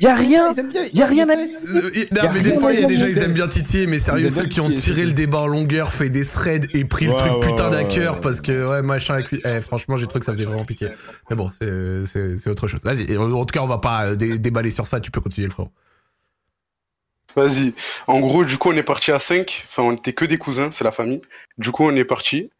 Y 0.00 0.06
a 0.06 0.14
rien, 0.14 0.50
Ils 0.52 0.58
aiment 0.58 0.68
bien. 0.70 0.84
y 0.92 1.02
a 1.02 1.06
rien 1.06 1.28
à- 1.28 1.32
Euh, 1.34 1.90
et- 1.94 2.08
non, 2.12 2.22
Y 2.22 2.26
a 2.26 2.32
mais 2.32 2.40
des 2.42 2.50
rien 2.50 2.60
fois, 2.60 2.72
il 2.72 2.80
y 2.80 2.84
a 2.84 2.86
des 2.86 2.96
gens, 2.98 3.06
ils 3.06 3.18
aiment 3.18 3.32
bien 3.32 3.46
titiller, 3.48 3.86
mais 3.86 3.98
sérieux, 3.98 4.28
ceux 4.28 4.46
qui 4.46 4.60
ont 4.60 4.70
tiré 4.70 5.04
le 5.04 5.12
débat 5.12 5.40
en 5.40 5.46
longueur, 5.46 5.92
fait 5.92 6.10
des 6.10 6.24
threads 6.24 6.66
et 6.74 6.84
pris 6.84 7.06
le 7.06 7.14
truc 7.14 7.32
putain 7.40 7.70
d'à 7.70 7.84
cœur 7.84 8.20
parce 8.20 8.40
que, 8.40 8.68
ouais, 8.70 8.82
machin, 8.82 9.22
cuisine. 9.22 9.44
Eh, 9.46 9.60
franchement, 9.60 9.96
j'ai 9.96 10.06
trouvé 10.06 10.20
que 10.20 10.26
ça 10.26 10.32
faisait 10.32 10.44
vraiment 10.44 10.64
pitié. 10.64 10.88
Mais 11.30 11.36
bon, 11.36 11.50
c'est- 11.50 12.48
autre 12.48 12.66
chose. 12.68 12.80
Vas-y, 12.82 13.16
en 13.16 13.44
tout 13.44 13.52
cas, 13.52 13.60
on 13.60 13.66
va 13.66 13.78
pas 13.78 14.06
euh, 14.06 14.16
dé- 14.16 14.38
déballer 14.38 14.70
sur 14.70 14.86
ça, 14.86 15.00
tu 15.00 15.10
peux 15.10 15.20
continuer, 15.20 15.46
le 15.46 15.52
frérot. 15.52 15.70
Vas-y. 17.36 17.74
En 18.06 18.20
gros, 18.20 18.44
du 18.44 18.56
coup, 18.58 18.70
on 18.70 18.76
est 18.76 18.82
parti 18.84 19.10
à 19.10 19.18
5. 19.18 19.66
Enfin, 19.68 19.82
on 19.82 19.92
était 19.92 20.12
que 20.12 20.24
des 20.24 20.36
cousins, 20.38 20.70
c'est 20.72 20.84
la 20.84 20.92
famille. 20.92 21.20
Du 21.58 21.70
coup, 21.72 21.84
on 21.84 21.94
est 21.96 22.04
parti. 22.04 22.50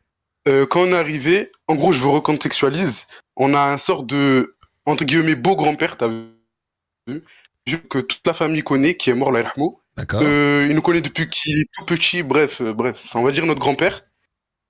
Euh, 0.49 0.67
quand 0.67 0.81
on 0.83 0.91
est 0.91 0.95
arrivé, 0.97 1.51
en 1.69 1.75
gros, 1.77 1.93
je 1.93 2.01
vous 2.01 2.11
recontextualise. 2.13 3.07
On 3.37 3.55
a 3.55 3.61
un 3.61 3.79
sort 3.79 4.03
de, 4.03 4.55
entre 4.87 5.05
guillemets, 5.05 5.35
beau 5.35 5.57
grand-père, 5.57 5.97
t'as 5.97 6.09
vu 6.09 7.23
Vieux 7.67 7.79
Que 7.79 7.99
toute 7.99 8.27
la 8.27 8.35
famille 8.35 8.63
connaît, 8.63 8.97
qui 8.97 9.11
est 9.11 9.15
mort, 9.15 9.33
là, 9.33 9.43
Rahmo. 9.43 9.81
D'accord. 9.97 10.21
Euh, 10.23 10.67
il 10.69 10.75
nous 10.75 10.83
connaît 10.83 11.01
depuis 11.01 11.29
qu'il 11.31 11.61
est 11.61 11.69
tout 11.77 11.85
petit. 11.85 12.23
Bref, 12.23 12.61
euh, 12.61 12.73
bref, 12.73 13.03
ça, 13.05 13.19
on 13.19 13.23
va 13.23 13.33
dire 13.33 13.47
notre 13.47 13.61
grand-père. 13.61 14.03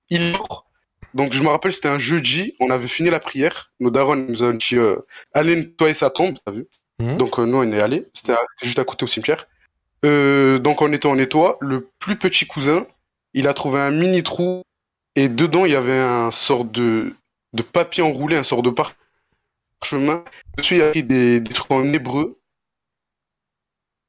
Il 0.09 0.21
est 0.21 0.31
mort. 0.31 0.65
Donc, 1.13 1.33
je 1.33 1.41
me 1.41 1.47
rappelle, 1.47 1.73
c'était 1.73 1.87
un 1.87 1.99
jeudi. 1.99 2.53
On 2.59 2.69
avait 2.69 2.87
fini 2.87 3.09
la 3.09 3.19
prière. 3.19 3.71
Nos 3.79 3.89
darons 3.89 4.15
nous 4.15 4.43
ont 4.43 4.53
dit, 4.53 4.75
euh, 4.75 4.97
allez 5.33 5.55
nettoyer 5.55 5.93
sa 5.93 6.09
tombe, 6.09 6.37
t'as 6.45 6.51
vu 6.51 6.67
Mhm. 6.99 7.17
Donc, 7.17 7.39
euh, 7.39 7.45
nous, 7.45 7.57
on 7.57 7.71
est 7.71 7.81
allés. 7.81 8.07
C'était 8.13 8.35
juste 8.61 8.79
à 8.79 8.85
côté 8.85 9.03
au 9.03 9.07
cimetière. 9.07 9.47
Euh, 10.05 10.59
donc, 10.59 10.81
en 10.81 10.87
nettoie, 10.87 11.11
on 11.11 11.15
nettoie. 11.15 11.57
Le 11.61 11.89
plus 11.99 12.15
petit 12.15 12.45
cousin, 12.45 12.85
il 13.33 13.47
a 13.47 13.53
trouvé 13.53 13.79
un 13.79 13.91
mini 13.91 14.23
trou. 14.23 14.61
Et 15.15 15.29
dedans, 15.29 15.65
il 15.65 15.71
y 15.71 15.75
avait 15.75 15.97
un 15.97 16.31
sort 16.31 16.65
de, 16.65 17.13
de 17.53 17.61
papier 17.61 18.03
enroulé, 18.03 18.35
un 18.35 18.43
sort 18.43 18.63
de 18.63 18.69
parchemin. 19.79 20.23
Dessus, 20.57 20.75
il 20.75 20.77
y 20.79 20.81
a 20.81 20.89
écrit 20.89 21.03
des, 21.03 21.39
des 21.39 21.53
trucs 21.53 21.71
en 21.71 21.91
hébreu. 21.93 22.39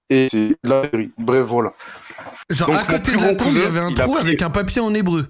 Et 0.09 0.29
c'est 0.31 0.49
de 0.51 0.57
la 0.65 0.83
vérité. 0.83 1.13
Bref, 1.19 1.43
voilà. 1.47 1.75
Genre, 2.51 2.69
Donc, 2.69 2.79
à 2.79 2.85
côté 2.85 3.13
plus 3.13 3.13
de 3.13 3.17
la 3.23 3.35
grand 3.35 3.37
tombe, 3.37 3.53
il 3.55 3.59
y 3.59 3.63
avait 3.63 3.81
un 3.81 3.93
trou 3.93 4.13
pris- 4.13 4.21
avec 4.21 4.43
un 4.43 4.51
papier 4.51 4.81
en 4.81 4.95
hébreu. 4.95 5.27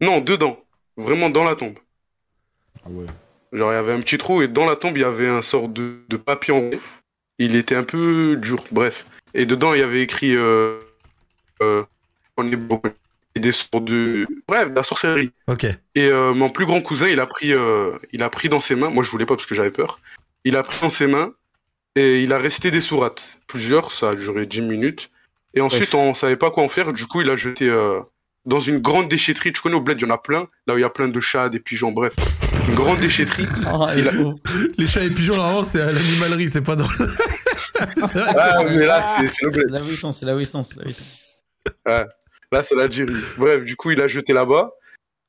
Non, 0.00 0.20
dedans. 0.20 0.58
Vraiment 0.96 1.30
dans 1.30 1.44
la 1.44 1.54
tombe. 1.54 1.78
Ah 2.84 2.88
ouais. 2.90 3.06
Genre, 3.52 3.72
il 3.72 3.74
y 3.76 3.78
avait 3.78 3.92
un 3.92 4.00
petit 4.00 4.18
trou 4.18 4.42
et 4.42 4.48
dans 4.48 4.66
la 4.66 4.74
tombe, 4.76 4.96
il 4.96 5.02
y 5.02 5.04
avait 5.04 5.28
un 5.28 5.40
sort 5.42 5.68
de, 5.68 6.04
de 6.08 6.16
papier 6.16 6.52
enroulé. 6.52 6.80
Il 7.38 7.54
était 7.54 7.76
un 7.76 7.84
peu 7.84 8.36
dur, 8.36 8.64
bref. 8.72 9.06
Et 9.34 9.46
dedans, 9.46 9.74
il 9.74 9.80
y 9.80 9.82
avait 9.82 10.02
écrit 10.02 10.34
euh, 10.34 10.80
euh, 11.62 11.84
en 12.36 12.50
hébreu. 12.50 12.80
Et 13.36 13.40
des 13.40 13.52
sortes 13.52 13.84
de. 13.84 14.26
Bref, 14.48 14.70
de 14.70 14.74
la 14.74 14.82
sorcellerie. 14.82 15.30
Ok. 15.46 15.64
Et 15.94 16.06
euh, 16.08 16.32
mon 16.34 16.48
plus 16.50 16.64
grand 16.66 16.80
cousin, 16.80 17.06
il 17.08 17.20
a 17.20 17.26
pris, 17.26 17.52
euh, 17.52 17.96
il 18.12 18.22
a 18.22 18.30
pris 18.30 18.48
dans 18.48 18.60
ses 18.60 18.74
mains. 18.74 18.88
Moi, 18.90 19.04
je 19.04 19.10
voulais 19.10 19.26
pas 19.26 19.36
parce 19.36 19.46
que 19.46 19.54
j'avais 19.54 19.70
peur. 19.70 20.00
Il 20.44 20.56
a 20.56 20.62
pris 20.62 20.78
dans 20.80 20.90
ses 20.90 21.06
mains 21.06 21.32
et 21.96 22.22
il 22.22 22.32
a 22.32 22.38
resté 22.38 22.70
des 22.70 22.80
sourates. 22.80 23.38
Plusieurs, 23.46 23.92
ça 23.92 24.10
a 24.10 24.14
duré 24.14 24.46
10 24.46 24.62
minutes. 24.62 25.10
Et 25.54 25.60
ensuite, 25.60 25.94
on 25.94 26.14
savait 26.14 26.36
pas 26.36 26.50
quoi 26.50 26.62
en 26.62 26.68
faire. 26.68 26.92
Du 26.92 27.06
coup, 27.06 27.20
il 27.20 27.30
a 27.30 27.36
jeté 27.36 27.68
euh, 27.68 28.00
dans 28.46 28.60
une 28.60 28.78
grande 28.78 29.08
déchetterie. 29.08 29.52
Tu 29.52 29.60
connais 29.60 29.76
au 29.76 29.80
bled, 29.80 30.00
il 30.00 30.06
y 30.06 30.10
en 30.10 30.14
a 30.14 30.18
plein. 30.18 30.48
Là 30.66 30.74
où 30.74 30.78
il 30.78 30.82
y 30.82 30.84
a 30.84 30.90
plein 30.90 31.08
de 31.08 31.20
chats, 31.20 31.48
des 31.50 31.60
pigeons, 31.60 31.92
bref. 31.92 32.14
Une 32.68 32.74
grande 32.74 32.98
déchetterie. 33.00 33.46
Oh, 33.72 33.86
Il 33.96 34.08
a- 34.08 34.12
Les 34.78 34.86
chats 34.86 35.04
et 35.04 35.10
pigeons, 35.10 35.36
normalement, 35.36 35.62
c'est 35.64 35.80
à 35.82 35.92
l'animalerie, 35.92 36.48
c'est 36.48 36.62
pas 36.62 36.76
dans 36.76 36.88
le. 36.98 37.06
c'est 37.98 38.18
vrai 38.18 38.32
que- 38.32 38.38
Ah, 38.38 38.64
mais 38.64 38.86
là, 38.86 39.16
c'est 39.20 39.26
c'est 39.26 39.44
le 39.44 39.50
bled. 39.50 39.66
C'est 39.68 39.72
là 39.74 39.82
où 39.82 39.90
ils 39.90 39.96
sont, 39.96 40.12
c'est 40.12 40.26
là 40.26 40.34
où 40.36 40.40
ils 40.40 40.46
sont, 40.46 40.62
c'est 40.62 40.76
là 40.76 40.84
où 40.86 40.88
ils 40.88 40.94
sont. 40.94 41.04
Ouais. 41.86 42.04
Là, 42.52 42.62
c'est 42.62 42.74
l'Algérie. 42.74 43.14
Bref, 43.36 43.64
du 43.64 43.76
coup, 43.76 43.90
il 43.90 44.00
a 44.00 44.08
jeté 44.08 44.32
là-bas. 44.32 44.72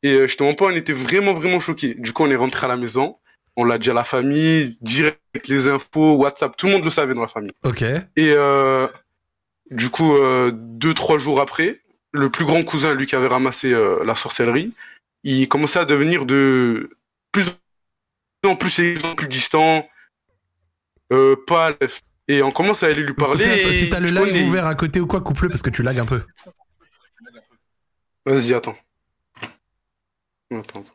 Et 0.03 0.13
euh, 0.13 0.27
je 0.27 0.37
te 0.37 0.43
mens 0.43 0.53
pas, 0.53 0.65
on 0.65 0.75
était 0.75 0.93
vraiment, 0.93 1.33
vraiment 1.33 1.59
choqués. 1.59 1.95
Du 1.95 2.13
coup, 2.13 2.23
on 2.23 2.29
est 2.29 2.35
rentré 2.35 2.65
à 2.65 2.69
la 2.69 2.77
maison. 2.77 3.17
On 3.59 3.63
l'a 3.63 3.79
dit 3.79 3.89
à 3.89 3.93
la 3.93 4.03
famille, 4.03 4.77
direct 4.81 5.47
les 5.47 5.67
infos, 5.67 6.15
WhatsApp, 6.17 6.55
tout 6.55 6.67
le 6.67 6.73
monde 6.73 6.83
le 6.83 6.91
savait 6.91 7.15
dans 7.15 7.21
la 7.21 7.27
famille. 7.27 7.51
Ok. 7.63 7.81
Et 7.81 8.05
euh, 8.17 8.87
du 9.71 9.89
coup, 9.89 10.15
euh, 10.15 10.51
deux, 10.53 10.93
trois 10.93 11.17
jours 11.17 11.41
après, 11.41 11.81
le 12.11 12.29
plus 12.29 12.45
grand 12.45 12.63
cousin, 12.63 12.93
lui 12.93 13.07
qui 13.07 13.15
avait 13.15 13.27
ramassé 13.27 13.73
euh, 13.73 14.03
la 14.05 14.15
sorcellerie, 14.15 14.73
il 15.23 15.47
commençait 15.47 15.79
à 15.79 15.85
devenir 15.85 16.27
de 16.27 16.91
plus 17.31 17.45
en 18.45 18.55
plus, 18.55 18.77
aigri, 18.77 19.15
plus 19.15 19.27
distant, 19.27 19.89
pas 21.09 21.69
à. 21.69 21.73
Et 22.29 22.43
on 22.43 22.51
commence 22.51 22.83
à 22.83 22.87
aller 22.87 23.03
lui 23.03 23.13
parler. 23.13 23.57
Si 23.57 23.89
t'as 23.89 23.99
le 23.99 24.09
live 24.09 24.49
ouvert 24.49 24.67
à 24.67 24.75
côté 24.75 24.99
ou 24.99 25.07
quoi, 25.07 25.21
coupe-le 25.21 25.49
parce 25.49 25.61
que 25.61 25.69
tu 25.69 25.81
lags 25.81 25.99
un 25.99 26.05
peu. 26.05 26.21
Vas-y, 28.27 28.53
attends. 28.53 28.77
Attends, 30.51 30.81
attends. 30.81 30.93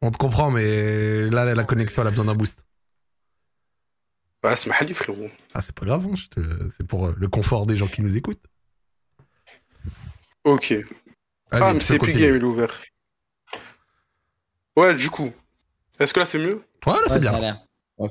On 0.00 0.10
te 0.10 0.16
comprend, 0.16 0.50
mais 0.50 1.28
là, 1.28 1.54
la 1.54 1.64
connexion, 1.64 2.00
elle 2.00 2.08
a 2.08 2.10
besoin 2.10 2.24
d'un 2.24 2.34
boost. 2.34 2.64
Bah, 4.42 4.56
c'est 4.56 4.70
Mahali, 4.70 4.94
frérot. 4.94 5.28
Ah, 5.52 5.60
c'est 5.60 5.74
pas 5.74 5.84
grave, 5.84 6.06
hein, 6.10 6.14
te- 6.30 6.68
c'est 6.70 6.86
pour 6.86 7.08
euh, 7.08 7.14
le 7.18 7.28
confort 7.28 7.66
des 7.66 7.76
gens 7.76 7.86
qui 7.86 8.00
nous 8.00 8.16
écoutent. 8.16 8.42
Ok. 10.44 10.72
Ah, 11.50 11.74
mais 11.74 11.80
c'est 11.80 11.96
Epic. 11.96 12.16
Game, 12.16 12.36
il 12.36 12.40
est 12.40 12.44
ouvert. 12.44 12.80
Ouais, 14.76 14.94
du 14.94 15.10
coup. 15.10 15.30
Est-ce 15.98 16.14
que 16.14 16.20
là, 16.20 16.26
c'est 16.26 16.38
mieux? 16.38 16.62
Ouais, 16.86 16.94
là, 16.94 17.02
c'est 17.08 17.14
Ouais, 17.14 17.40
bien. 17.40 17.60
bon. 17.98 18.10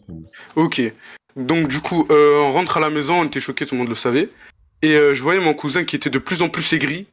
Ok. 0.56 0.80
Donc, 1.36 1.68
du 1.70 1.82
coup, 1.82 2.06
euh, 2.12 2.40
on 2.41 2.54
rentre 2.54 2.78
à 2.78 2.80
la 2.80 2.91
maison, 2.91 3.22
on 3.22 3.26
était 3.26 3.40
choqués, 3.40 3.66
tout 3.66 3.74
le 3.74 3.80
monde 3.80 3.90
le 3.90 3.96
savait. 3.96 4.30
Et 4.84 4.94
euh, 4.96 5.16
je 5.16 5.24
voyais 5.24 5.40
mon 5.40 5.56
cousin 5.56 5.84
qui 5.86 5.96
était 5.96 6.12
de 6.12 6.20
plus 6.20 6.44
en 6.44 6.50
plus 6.50 6.72
aigri, 6.74 7.08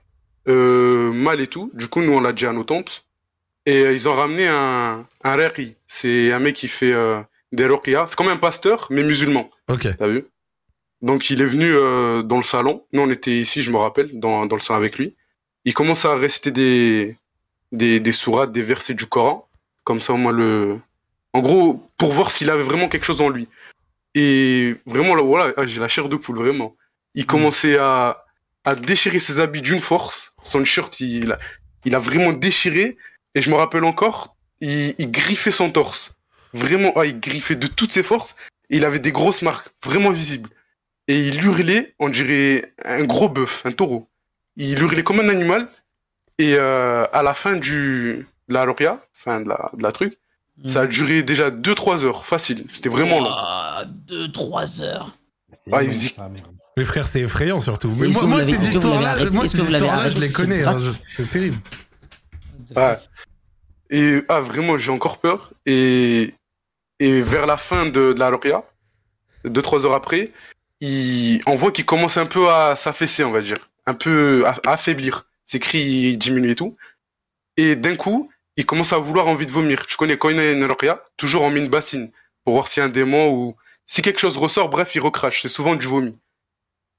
euh, 0.48 1.12
mal 1.12 1.40
et 1.40 1.46
tout. 1.46 1.70
Du 1.74 1.88
coup, 1.88 2.02
nous, 2.02 2.12
on 2.12 2.20
l'a 2.20 2.32
dit 2.32 2.46
à 2.46 2.52
nos 2.52 2.64
tantes. 2.64 3.04
Et 3.64 3.82
euh, 3.82 3.92
ils 3.92 4.08
ont 4.08 4.14
ramené 4.14 4.46
un, 4.46 5.06
un 5.24 5.36
rari. 5.36 5.74
C'est 5.86 6.32
un 6.32 6.38
mec 6.38 6.54
qui 6.54 6.68
fait 6.68 6.92
euh, 6.92 7.20
des 7.52 7.66
ruqyas. 7.66 8.06
C'est 8.06 8.16
comme 8.16 8.28
un 8.28 8.36
pasteur, 8.36 8.86
mais 8.90 9.02
musulman. 9.02 9.50
Ok. 9.68 9.88
T'as 9.98 10.08
vu? 10.08 10.24
Donc 11.02 11.28
il 11.30 11.42
est 11.42 11.46
venu 11.46 11.72
dans 12.24 12.38
le 12.38 12.42
salon. 12.42 12.84
Nous 12.92 13.02
on 13.02 13.10
était 13.10 13.36
ici, 13.36 13.62
je 13.62 13.70
me 13.70 13.76
rappelle, 13.76 14.18
dans, 14.18 14.46
dans 14.46 14.56
le 14.56 14.62
salon 14.62 14.78
avec 14.78 14.98
lui. 14.98 15.14
Il 15.64 15.74
commence 15.74 16.04
à 16.04 16.14
réciter 16.14 16.50
des, 16.50 17.18
des, 17.70 18.00
des 18.00 18.12
sourates, 18.12 18.50
des 18.50 18.62
versets 18.62 18.94
du 18.94 19.06
Coran. 19.06 19.46
Comme 19.84 20.00
ça, 20.00 20.14
au 20.14 20.16
moins 20.16 20.32
le. 20.32 20.78
En 21.32 21.40
gros, 21.40 21.86
pour 21.98 22.12
voir 22.12 22.30
s'il 22.30 22.50
avait 22.50 22.62
vraiment 22.62 22.88
quelque 22.88 23.04
chose 23.04 23.20
en 23.20 23.28
lui. 23.28 23.46
Et 24.14 24.74
vraiment, 24.86 25.14
là, 25.14 25.22
voilà, 25.22 25.52
ah, 25.58 25.66
j'ai 25.66 25.78
la 25.78 25.88
chair 25.88 26.08
de 26.08 26.16
poule, 26.16 26.36
vraiment. 26.36 26.74
Il 27.14 27.26
commençait 27.26 27.76
à, 27.76 28.24
à 28.66 28.74
déchirer 28.74 29.18
ses 29.18 29.40
habits 29.40 29.62
d'une 29.62 29.80
force. 29.80 30.34
Son 30.42 30.62
shirt, 30.64 31.00
il 31.00 31.32
a, 31.32 31.38
il 31.86 31.94
a 31.94 31.98
vraiment 31.98 32.32
déchiré. 32.32 32.98
Et 33.34 33.40
je 33.40 33.50
me 33.50 33.56
rappelle 33.56 33.84
encore, 33.84 34.36
il, 34.60 34.94
il 34.98 35.10
griffait 35.10 35.52
son 35.52 35.70
torse. 35.70 36.18
Vraiment, 36.52 36.92
ah, 36.96 37.06
il 37.06 37.18
griffait 37.18 37.56
de 37.56 37.68
toutes 37.68 37.92
ses 37.92 38.02
forces. 38.02 38.34
Et 38.68 38.76
il 38.76 38.84
avait 38.84 38.98
des 38.98 39.12
grosses 39.12 39.42
marques, 39.42 39.70
vraiment 39.84 40.10
visibles. 40.10 40.50
Et 41.08 41.28
il 41.28 41.42
hurlait, 41.44 41.94
on 42.00 42.08
dirait 42.08 42.74
un 42.84 43.04
gros 43.04 43.28
bœuf, 43.28 43.64
un 43.64 43.72
taureau. 43.72 44.08
Il 44.56 44.78
hurlait 44.80 45.04
comme 45.04 45.20
un 45.20 45.28
animal. 45.28 45.68
Et 46.38 46.54
euh, 46.56 47.06
à 47.12 47.22
la 47.22 47.34
fin 47.34 47.54
du, 47.54 48.26
de 48.48 48.54
la 48.54 48.64
Loria, 48.64 49.00
fin 49.12 49.40
de 49.40 49.48
la, 49.48 49.70
de 49.74 49.82
la 49.82 49.92
truc, 49.92 50.18
ça 50.64 50.82
a 50.82 50.86
duré 50.86 51.22
déjà 51.22 51.50
2-3 51.50 52.04
heures, 52.04 52.26
facile. 52.26 52.64
C'était 52.72 52.88
vraiment 52.88 53.20
long. 53.20 53.30
Ah, 53.30 53.84
2-3 54.08 54.82
heures. 54.82 55.16
Ah, 55.72 55.82
il. 55.82 55.90
Mais 56.76 56.84
frère, 56.84 57.06
c'est 57.06 57.20
effrayant 57.22 57.60
surtout. 57.60 57.88
Mais 57.96 58.08
moi, 58.08 58.44
ces 58.44 58.68
histoires-là, 58.68 59.30
moi, 59.30 59.46
ces 59.48 59.58
histoires-là, 59.60 60.10
je 60.10 60.18
les 60.18 60.30
connais. 60.30 60.62
hein, 60.62 60.78
je- 60.78 60.90
C'est 61.06 61.28
terrible. 61.30 61.56
Ouais. 62.74 62.98
Et 63.90 64.22
ah, 64.28 64.40
vraiment, 64.40 64.76
j'ai 64.78 64.90
encore 64.92 65.18
peur. 65.18 65.52
Et, 65.64 66.34
et 66.98 67.20
vers 67.20 67.46
la 67.46 67.56
fin 67.56 67.86
de, 67.86 68.12
de 68.12 68.18
la 68.18 68.30
Loria, 68.30 68.62
2-3 69.44 69.84
heures 69.86 69.94
après, 69.94 70.32
il, 70.80 71.40
on 71.46 71.56
voit 71.56 71.72
qu'il 71.72 71.86
commence 71.86 72.16
un 72.16 72.26
peu 72.26 72.48
à 72.50 72.76
s'affaisser, 72.76 73.24
on 73.24 73.32
va 73.32 73.40
dire. 73.40 73.56
Un 73.86 73.94
peu 73.94 74.44
à, 74.46 74.56
à 74.66 74.72
affaiblir. 74.72 75.26
Ses 75.46 75.60
cris 75.60 76.16
diminuent 76.16 76.50
et 76.50 76.54
tout. 76.56 76.76
Et 77.56 77.76
d'un 77.76 77.94
coup, 77.96 78.28
il 78.56 78.66
commence 78.66 78.92
à 78.92 78.98
vouloir 78.98 79.28
envie 79.28 79.46
de 79.46 79.52
vomir. 79.52 79.86
Tu 79.86 79.96
connais, 79.96 80.18
quand 80.18 80.28
il 80.28 80.36
y 80.36 80.40
a 80.40 80.52
une 80.52 80.66
Loria, 80.66 81.02
toujours 81.16 81.42
on 81.42 81.50
met 81.50 81.60
une 81.60 81.68
bassine 81.68 82.10
pour 82.44 82.54
voir 82.54 82.66
s'il 82.68 82.80
y 82.80 82.84
a 82.84 82.86
un 82.86 82.90
démon 82.90 83.30
ou 83.32 83.56
si 83.86 84.02
quelque 84.02 84.20
chose 84.20 84.36
ressort, 84.36 84.68
bref, 84.68 84.94
il 84.94 85.00
recrache. 85.00 85.42
C'est 85.42 85.48
souvent 85.48 85.74
du 85.76 85.86
vomi. 85.86 86.16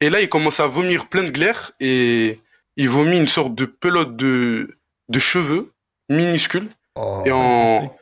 Et 0.01 0.09
là, 0.09 0.21
il 0.21 0.29
commence 0.29 0.59
à 0.59 0.67
vomir 0.67 1.07
plein 1.09 1.23
de 1.23 1.31
glaire 1.31 1.71
et 1.79 2.39
il 2.75 2.89
vomit 2.89 3.17
une 3.17 3.27
sorte 3.27 3.55
de 3.55 3.65
pelote 3.65 4.15
de, 4.15 4.77
de 5.09 5.19
cheveux 5.19 5.71
minuscule 6.09 6.67
Oh. 6.99 7.21
et 7.27 7.31
en 7.31 7.95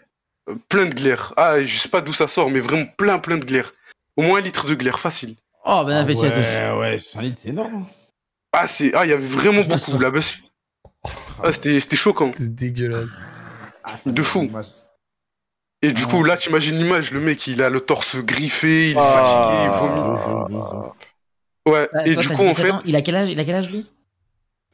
plein 0.70 0.86
de 0.86 0.94
glaire. 0.94 1.34
Ah, 1.36 1.62
je 1.62 1.78
sais 1.78 1.90
pas 1.90 2.00
d'où 2.00 2.14
ça 2.14 2.30
sort, 2.30 2.50
mais 2.50 2.62
vraiment 2.62 2.86
plein, 2.98 3.20
plein 3.20 3.36
de 3.38 3.44
glaire. 3.44 3.74
Au 4.16 4.22
moins 4.22 4.40
un 4.40 4.42
litre 4.42 4.66
de 4.68 4.74
glaire, 4.76 5.00
facile. 5.02 5.36
Oh, 5.66 5.84
bon 5.84 5.90
Ah 5.92 6.00
appétit 6.00 6.26
à 6.26 6.32
tous. 6.32 6.38
ouais, 6.38 6.72
ouais, 6.80 6.98
un 7.16 7.22
litre, 7.22 7.40
c'est 7.42 7.50
énorme. 7.50 7.86
Ah, 8.54 8.68
c'est, 8.68 8.94
ah, 8.94 9.06
il 9.06 9.10
y 9.10 9.14
avait 9.14 9.28
vraiment 9.28 9.64
beaucoup, 9.64 10.00
la 10.00 10.12
baisse. 10.12 10.38
Ah, 11.44 11.52
c'était, 11.52 11.78
c'était 11.82 11.98
choquant. 11.98 12.32
C'est 12.34 12.56
dégueulasse. 12.56 13.10
De 14.06 14.24
fou. 14.24 14.50
Et 15.82 15.92
du 15.92 16.04
Ah. 16.06 16.10
coup, 16.10 16.24
là, 16.24 16.38
t'imagines 16.38 16.78
l'image, 16.78 17.12
le 17.12 17.20
mec, 17.20 17.46
il 17.48 17.62
a 17.62 17.70
le 17.70 17.80
torse 17.80 18.16
griffé, 18.18 18.92
il 18.92 18.98
est 18.98 19.00
Ah. 19.00 19.12
fatigué, 19.24 19.64
il 19.64 19.70
vomit. 19.70 20.50
Deux. 21.66 21.72
Ouais, 21.72 21.90
Ah, 21.94 22.08
et 22.08 22.14
toi, 22.14 22.22
du 22.24 22.30
coup, 22.30 22.44
en 22.44 22.50
17 22.50 22.66
fait. 22.66 22.72
Il 22.86 22.96
a 22.96 23.02
quel 23.02 23.16
âge 23.16 23.30
Il 23.30 23.40
a 23.40 23.44
quel 23.46 23.56
âge 23.56 23.70
lui? 23.70 23.86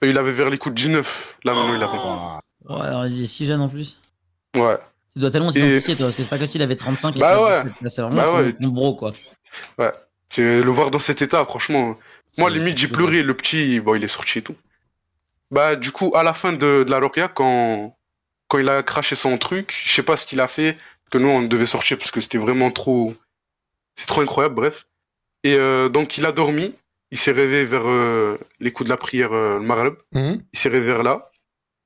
Il 0.03 0.17
avait 0.17 0.31
vers 0.31 0.49
les 0.49 0.57
coups 0.57 0.73
de 0.75 0.81
19. 0.81 1.37
Là, 1.43 1.53
maintenant, 1.53 1.75
il 1.75 1.83
avait. 1.83 1.97
Ah, 1.97 2.39
Ouais, 2.69 2.81
alors 2.85 3.05
il 3.07 3.23
est 3.23 3.27
si 3.27 3.45
jeune 3.45 3.61
en 3.61 3.69
plus. 3.69 3.99
Ouais. 4.55 4.77
Tu 5.13 5.19
dois 5.19 5.31
tellement 5.31 5.49
Et- 5.49 5.53
s'identifier 5.53 5.95
toi, 5.95 6.05
parce 6.05 6.15
que 6.15 6.23
c'est 6.23 6.29
pas 6.29 6.37
comme 6.37 6.47
s'il 6.47 6.61
avait 6.61 6.75
35 6.75 7.15
et 7.15 7.19
Bah 7.19 7.41
ouais. 7.43 7.63
17. 7.63 7.81
Là, 7.81 7.89
C'est 7.89 8.01
vraiment 8.01 8.15
Bah 8.15 8.33
ouais. 8.41 8.53
ton 8.53 8.69
bro 8.69 8.95
quoi. 8.95 9.11
C'est- 10.29 10.61
Le 10.61 10.69
voir 10.71 10.91
dans 10.91 10.99
cet 10.99 11.21
état, 11.21 11.43
franchement. 11.43 11.97
Moi, 12.37 12.49
limite, 12.49 12.77
j'ai 12.77 12.87
pleuré. 12.87 13.21
Le 13.23 13.33
petit, 13.35 13.79
bon, 13.81 13.95
il 13.95 14.03
est 14.03 14.07
sorti 14.07 14.39
et 14.39 14.41
tout. 14.41 14.55
Bah, 15.49 15.75
du 15.75 15.91
coup, 15.91 16.11
à 16.15 16.23
la 16.23 16.31
fin 16.33 16.53
de, 16.53 16.83
de 16.85 16.91
la 16.91 16.99
Loria, 16.99 17.27
quand, 17.27 17.97
quand 18.47 18.57
il 18.57 18.69
a 18.69 18.83
craché 18.83 19.15
son 19.15 19.37
truc, 19.37 19.73
je 19.85 19.91
sais 19.91 20.03
pas 20.03 20.15
ce 20.15 20.25
qu'il 20.25 20.39
a 20.39 20.47
fait, 20.47 20.77
que 21.11 21.17
nous, 21.19 21.27
on 21.29 21.43
devait 21.43 21.65
sortir 21.67 21.97
parce 21.97 22.11
que 22.11 22.21
c'était 22.21 22.37
vraiment 22.39 22.71
trop. 22.71 23.13
C'est 23.95 24.07
trop 24.07 24.21
incroyable, 24.21 24.55
bref. 24.55 24.87
Et 25.43 25.55
euh, 25.55 25.89
donc, 25.89 26.17
il 26.17 26.25
a 26.25 26.31
dormi. 26.31 26.73
il 27.11 27.17
s'est 27.17 27.31
réveillé 27.33 27.65
vers 27.65 27.87
euh, 27.87 28.37
les 28.59 28.71
coups 28.71 28.87
de 28.87 28.93
la 28.93 28.97
prière, 28.97 29.33
euh, 29.33 29.59
le 29.59 29.65
Maghreb. 29.65 29.95
Mhm. 30.13 30.43
Il 30.53 30.59
s'est 30.59 30.69
réveillé 30.69 30.93
vers 30.93 31.03
là. 31.03 31.31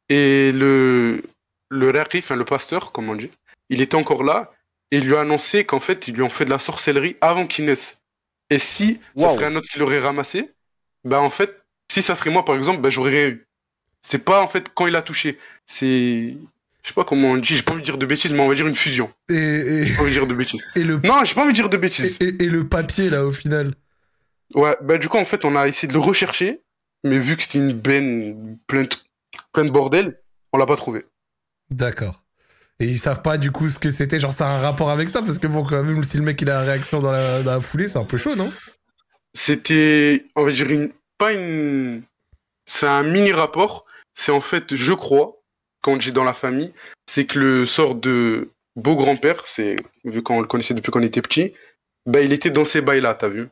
Et 0.10 0.52
le, 0.54 1.24
le 1.70 1.90
raqi, 1.92 2.20
enfin 2.20 2.36
le 2.36 2.46
pasteur, 2.46 2.92
comme 2.92 3.10
on 3.10 3.16
dit, 3.16 3.32
il 3.70 3.82
était 3.82 3.96
encore 3.96 4.24
là. 4.24 4.52
Et 4.92 4.98
il 5.00 5.06
lui 5.08 5.16
a 5.16 5.22
annoncé 5.22 5.66
qu'en 5.66 5.80
fait, 5.80 6.08
ils 6.08 6.14
lui 6.16 6.22
ont 6.22 6.30
fait 6.30 6.46
de 6.46 6.52
la 6.52 6.60
sorcellerie 6.60 7.16
avant 7.22 7.48
qu'il 7.48 7.66
naisse. 7.66 8.00
Et 8.52 8.60
si 8.60 9.02
ça 9.18 9.28
Waouh. 9.28 9.36
serait 9.36 9.46
un 9.46 9.56
autre 9.56 9.68
qui 9.68 9.80
l'aurait 9.80 10.00
ramassé, 10.00 10.52
bah 11.04 11.20
en 11.22 11.32
fait, 11.32 11.60
si 11.92 12.04
ça 12.04 12.14
serait 12.16 12.30
moi 12.30 12.46
par 12.46 12.56
exemple, 12.56 12.82
bah 12.82 12.92
j'aurais 12.92 13.10
rien 13.12 13.30
eu. 13.30 13.48
C'est 14.02 14.24
pas 14.24 14.42
en 14.44 14.48
fait 14.48 14.70
quand 14.76 14.86
il 14.86 14.96
a 14.96 15.02
touché. 15.02 15.40
C'est. 15.66 16.38
Je 16.86 16.92
sais 16.92 16.94
pas 16.94 17.04
comment 17.04 17.30
on 17.30 17.38
dit, 17.38 17.56
j'ai 17.56 17.64
pas 17.64 17.72
envie 17.72 17.82
de 17.82 17.86
dire 17.86 17.98
de 17.98 18.06
bêtises, 18.06 18.32
mais 18.32 18.42
on 18.42 18.48
va 18.48 18.54
dire 18.54 18.68
une 18.68 18.76
fusion. 18.76 19.12
Et, 19.28 19.34
et, 19.34 19.96
pas 19.96 20.04
envie 20.04 20.12
de 20.12 20.20
dire 20.20 20.28
de 20.28 20.36
bêtises. 20.36 20.62
et 20.76 20.84
le, 20.84 20.98
Non, 21.04 21.26
j'ai 21.26 21.34
pas 21.34 21.42
envie 21.42 21.52
de 21.52 21.56
dire 21.56 21.68
de 21.68 21.78
bêtises. 21.78 22.18
et, 22.22 22.44
et 22.44 22.48
le 22.48 22.68
papier, 22.68 23.10
là, 23.10 23.26
au 23.26 23.32
final. 23.32 23.74
Ouais, 24.54 24.78
bah 24.84 25.00
du 25.00 25.10
coup, 25.10 25.18
en 25.18 25.26
fait, 25.26 25.46
on 25.46 25.56
a 25.56 25.68
essayé 25.68 25.88
de 25.88 25.94
le 25.94 26.00
rechercher, 26.00 26.62
mais 27.04 27.18
vu 27.18 27.38
que 27.38 27.42
c'était 27.42 27.58
une 27.58 27.74
benne 27.74 28.60
plein 28.68 28.84
de, 28.84 28.90
plein 29.52 29.66
de 29.66 29.72
bordel, 29.72 30.22
on 30.54 30.60
l'a 30.60 30.68
pas 30.68 30.76
trouvé. 30.76 31.06
D'accord. 31.72 32.24
Et 32.80 32.86
ils 32.86 33.00
savent 33.00 33.24
pas, 33.24 33.40
du 33.40 33.50
coup, 33.50 33.68
ce 33.68 33.80
que 33.80 33.90
c'était. 33.90 34.20
Genre, 34.20 34.32
ça 34.32 34.48
a 34.48 34.56
un 34.56 34.60
rapport 34.60 34.92
avec 34.92 35.10
ça, 35.10 35.24
parce 35.24 35.40
que 35.40 35.48
bon, 35.48 35.66
quand 35.66 35.82
même, 35.82 36.04
si 36.04 36.18
le 36.18 36.24
mec, 36.24 36.40
il 36.44 36.52
a 36.52 36.60
la 36.60 36.72
réaction 36.72 37.00
dans 37.02 37.12
la, 37.12 37.42
dans 37.42 37.54
la 37.54 37.62
foulée, 37.62 37.88
c'est 37.88 37.98
un 37.98 38.06
peu 38.06 38.18
chaud, 38.18 38.36
non? 38.36 38.54
C'était, 39.34 40.28
on 40.36 40.46
va 40.46 40.52
dire, 40.52 40.70
une, 40.70 40.92
pas 41.18 41.32
une. 41.32 42.04
C'est 42.66 42.86
un 42.86 43.02
mini 43.02 43.32
rapport. 43.32 43.86
C'est 44.14 44.32
en 44.32 44.40
fait, 44.40 44.76
je 44.76 44.94
crois, 44.94 45.42
quand 45.86 45.98
dit 45.98 46.12
dans 46.12 46.24
la 46.24 46.34
famille, 46.34 46.74
c'est 47.06 47.26
que 47.26 47.38
le 47.38 47.66
sort 47.68 47.94
de 47.94 48.50
beau 48.76 48.96
grand-père, 48.96 49.46
c'est 49.46 49.76
vu 50.04 50.24
qu'on 50.24 50.42
le 50.42 50.48
connaissait 50.48 50.74
depuis 50.74 50.92
qu'on 50.92 51.04
était 51.04 51.22
petit, 51.22 51.54
bah 52.08 52.22
il 52.22 52.34
était 52.34 52.50
dans 52.50 52.66
ces 52.66 52.82
bails-là, 52.82 53.14
t'as 53.14 53.28
vu 53.28 53.50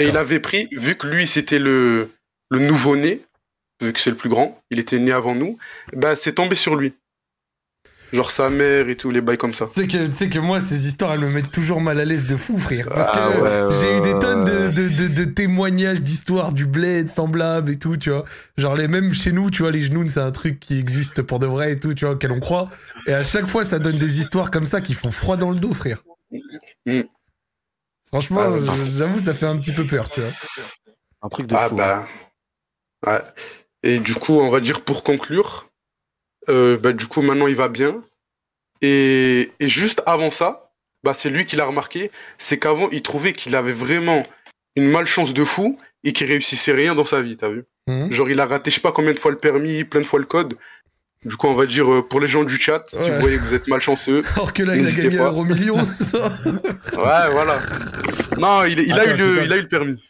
Et 0.00 0.08
il 0.08 0.18
avait 0.18 0.38
pris, 0.38 0.68
vu 0.70 0.98
que 0.98 1.06
lui 1.06 1.26
c'était 1.26 1.58
le, 1.58 2.10
le 2.50 2.58
nouveau-né, 2.58 3.22
vu 3.80 3.94
que 3.94 4.00
c'est 4.00 4.10
le 4.10 4.16
plus 4.16 4.28
grand, 4.28 4.60
il 4.70 4.78
était 4.78 4.98
né 4.98 5.12
avant 5.12 5.34
nous, 5.34 5.56
bah 5.94 6.14
c'est 6.14 6.34
tombé 6.34 6.56
sur 6.56 6.76
lui. 6.76 6.92
Genre 8.14 8.30
sa 8.30 8.48
mère 8.48 8.88
et 8.88 8.96
tout, 8.96 9.10
les 9.10 9.20
bails 9.20 9.36
comme 9.36 9.52
ça. 9.52 9.66
Tu 9.66 9.80
sais 9.80 9.86
que, 9.88 10.06
tu 10.06 10.12
sais 10.12 10.28
que 10.30 10.38
moi, 10.38 10.60
ces 10.60 10.86
histoires, 10.86 11.12
elles 11.14 11.20
me 11.20 11.28
mettent 11.28 11.50
toujours 11.50 11.80
mal 11.80 11.98
à 11.98 12.04
l'aise 12.04 12.26
de 12.26 12.36
fou, 12.36 12.58
frère. 12.58 12.88
Parce 12.88 13.10
que 13.10 13.16
Ah 13.18 13.28
ouais, 13.30 13.62
ouais, 13.62 13.76
j'ai 13.80 13.96
eu 13.96 14.00
des 14.02 14.16
tonnes 14.20 14.44
de, 14.44 14.52
ouais. 14.52 14.70
de, 14.70 14.88
de, 14.88 15.08
de 15.08 15.24
témoignages 15.24 16.00
d'histoires 16.00 16.52
du 16.52 16.64
bled 16.66 17.08
semblables 17.08 17.72
et 17.72 17.78
tout, 17.78 17.96
tu 17.96 18.10
vois. 18.10 18.24
Genre, 18.56 18.76
les, 18.76 18.86
même 18.86 19.12
chez 19.12 19.32
nous, 19.32 19.50
tu 19.50 19.62
vois, 19.62 19.72
les 19.72 19.80
genoux, 19.82 20.08
c'est 20.08 20.20
un 20.20 20.30
truc 20.30 20.60
qui 20.60 20.78
existe 20.78 21.22
pour 21.22 21.40
de 21.40 21.46
vrai 21.46 21.72
et 21.72 21.78
tout, 21.80 21.92
tu 21.92 22.04
vois, 22.04 22.14
auquel 22.14 22.30
on 22.30 22.38
croit. 22.40 22.68
Et 23.08 23.12
à 23.12 23.24
chaque 23.24 23.46
fois, 23.48 23.64
ça 23.64 23.80
donne 23.80 23.98
des 23.98 24.20
histoires 24.20 24.50
comme 24.52 24.66
ça 24.66 24.80
qui 24.80 24.94
font 24.94 25.10
froid 25.10 25.36
dans 25.36 25.50
le 25.50 25.56
dos, 25.58 25.74
frère. 25.74 26.02
Mm. 26.86 27.00
Franchement, 28.06 28.42
Ah, 28.44 28.74
j'avoue, 28.96 29.18
ça 29.18 29.34
fait 29.34 29.46
un 29.46 29.56
petit 29.56 29.72
peu 29.72 29.84
peur, 29.84 30.08
tu 30.08 30.20
vois. 30.20 30.30
Un 31.22 31.28
truc 31.28 31.48
de 31.48 31.54
Ah 31.56 31.68
fou. 31.68 31.74
bah. 31.74 32.06
Ouais. 33.06 33.20
Et 33.82 33.98
du 33.98 34.14
coup, 34.14 34.34
on 34.38 34.50
va 34.50 34.60
dire 34.60 34.82
pour 34.82 35.02
conclure, 35.02 35.68
euh, 36.48 36.76
bah, 36.76 36.92
du 36.92 37.06
coup, 37.06 37.22
maintenant 37.22 37.46
il 37.46 37.56
va 37.56 37.68
bien. 37.68 38.02
Et, 38.82 39.50
et 39.60 39.68
juste 39.68 40.02
avant 40.06 40.30
ça, 40.30 40.70
bah, 41.04 41.14
c'est 41.14 41.30
lui 41.30 41.46
qui 41.46 41.56
l'a 41.56 41.64
remarqué, 41.64 42.10
c'est 42.38 42.58
qu'avant, 42.58 42.88
il 42.90 43.02
trouvait 43.02 43.32
qu'il 43.32 43.54
avait 43.56 43.72
vraiment 43.72 44.22
une 44.76 44.88
malchance 44.88 45.34
de 45.34 45.44
fou 45.44 45.76
et 46.02 46.12
qu'il 46.12 46.26
réussissait 46.26 46.72
rien 46.72 46.94
dans 46.94 47.04
sa 47.04 47.22
vie, 47.22 47.36
t'as 47.36 47.48
vu 47.50 47.64
Mhm. 47.86 48.10
Genre, 48.10 48.30
il 48.30 48.40
a 48.40 48.46
raté, 48.46 48.70
je 48.70 48.76
sais 48.76 48.80
pas 48.80 48.92
combien 48.92 49.12
de 49.12 49.18
fois 49.18 49.30
le 49.30 49.36
permis, 49.36 49.84
plein 49.84 50.00
de 50.00 50.06
fois 50.06 50.18
le 50.18 50.24
code. 50.24 50.54
Du 51.26 51.36
coup, 51.36 51.48
on 51.48 51.54
va 51.54 51.66
dire, 51.66 51.90
euh, 51.92 52.00
pour 52.02 52.18
les 52.18 52.26
gens 52.28 52.42
du 52.44 52.56
chat, 52.56 52.82
si 52.86 52.96
vous 52.96 53.20
voyez 53.20 53.36
que 53.36 53.42
vous 53.42 53.52
êtes 53.54 53.68
malchanceux, 53.68 54.22
Alors 54.36 54.54
que 54.54 54.62
là, 54.62 54.74
il 54.74 54.86
a 54.86 54.90
gagné 54.90 55.18
un 55.18 55.24
euro 55.26 55.44
million, 55.44 55.76
ça. 56.00 56.32
ouais, 56.46 57.30
voilà. 57.30 57.58
Non, 58.38 58.64
il, 58.64 58.78
il 58.78 58.92
a, 58.94 59.04
eu 59.12 59.16
le, 59.18 59.44
il 59.44 59.52
a 59.52 59.56
eu 59.56 59.60
le 59.60 59.68
permis. 59.68 60.02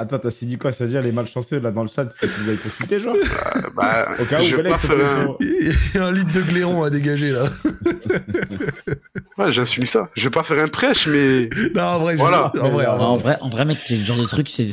Attends, 0.00 0.20
t'as 0.20 0.30
dit 0.42 0.56
quoi 0.58 0.70
C'est-à-dire 0.70 1.02
les 1.02 1.10
malchanceux 1.10 1.58
là 1.58 1.72
dans 1.72 1.82
le 1.82 1.88
chat, 1.88 2.04
peut-être 2.04 2.32
que 2.32 2.40
vous 2.42 2.48
avez 2.50 2.58
consulté, 2.58 3.00
genre 3.00 3.16
Euh, 3.16 3.60
bah, 3.74 4.06
Au 4.20 4.24
cas 4.26 4.38
où, 4.40 4.44
je 4.44 4.54
vais 4.54 4.60
Alex, 4.60 4.76
pas 4.76 4.78
c'est 4.80 4.86
faire 4.86 4.96
pas 4.98 5.04
un... 5.22 5.24
son- 5.26 5.36
Il 5.40 5.74
y 5.94 5.98
a 5.98 6.04
un 6.06 6.12
litre 6.12 6.32
de 6.32 6.40
glairon 6.42 6.82
à 6.84 6.90
dégager, 6.90 7.32
là. 7.32 7.48
Ouais, 9.38 9.52
j'assume 9.52 9.86
ça. 9.86 10.08
Je 10.14 10.24
vais 10.24 10.30
pas 10.30 10.42
faire 10.42 10.58
un 10.62 10.68
prêche, 10.68 11.06
mais... 11.06 11.48
Non, 11.74 11.82
en 11.82 11.98
vrai, 11.98 12.12
je- 12.14 12.18
Voilà. 12.18 12.52
en 12.60 12.70
vrai, 12.70 12.86
en 12.86 13.16
vrai. 13.16 13.38
en 13.40 13.48
vrai, 13.48 13.64
mec, 13.64 13.78
c'est 13.80 13.96
le 13.96 14.04
genre 14.04 14.16
de 14.18 14.24
truc, 14.26 14.48
c'est, 14.50 14.66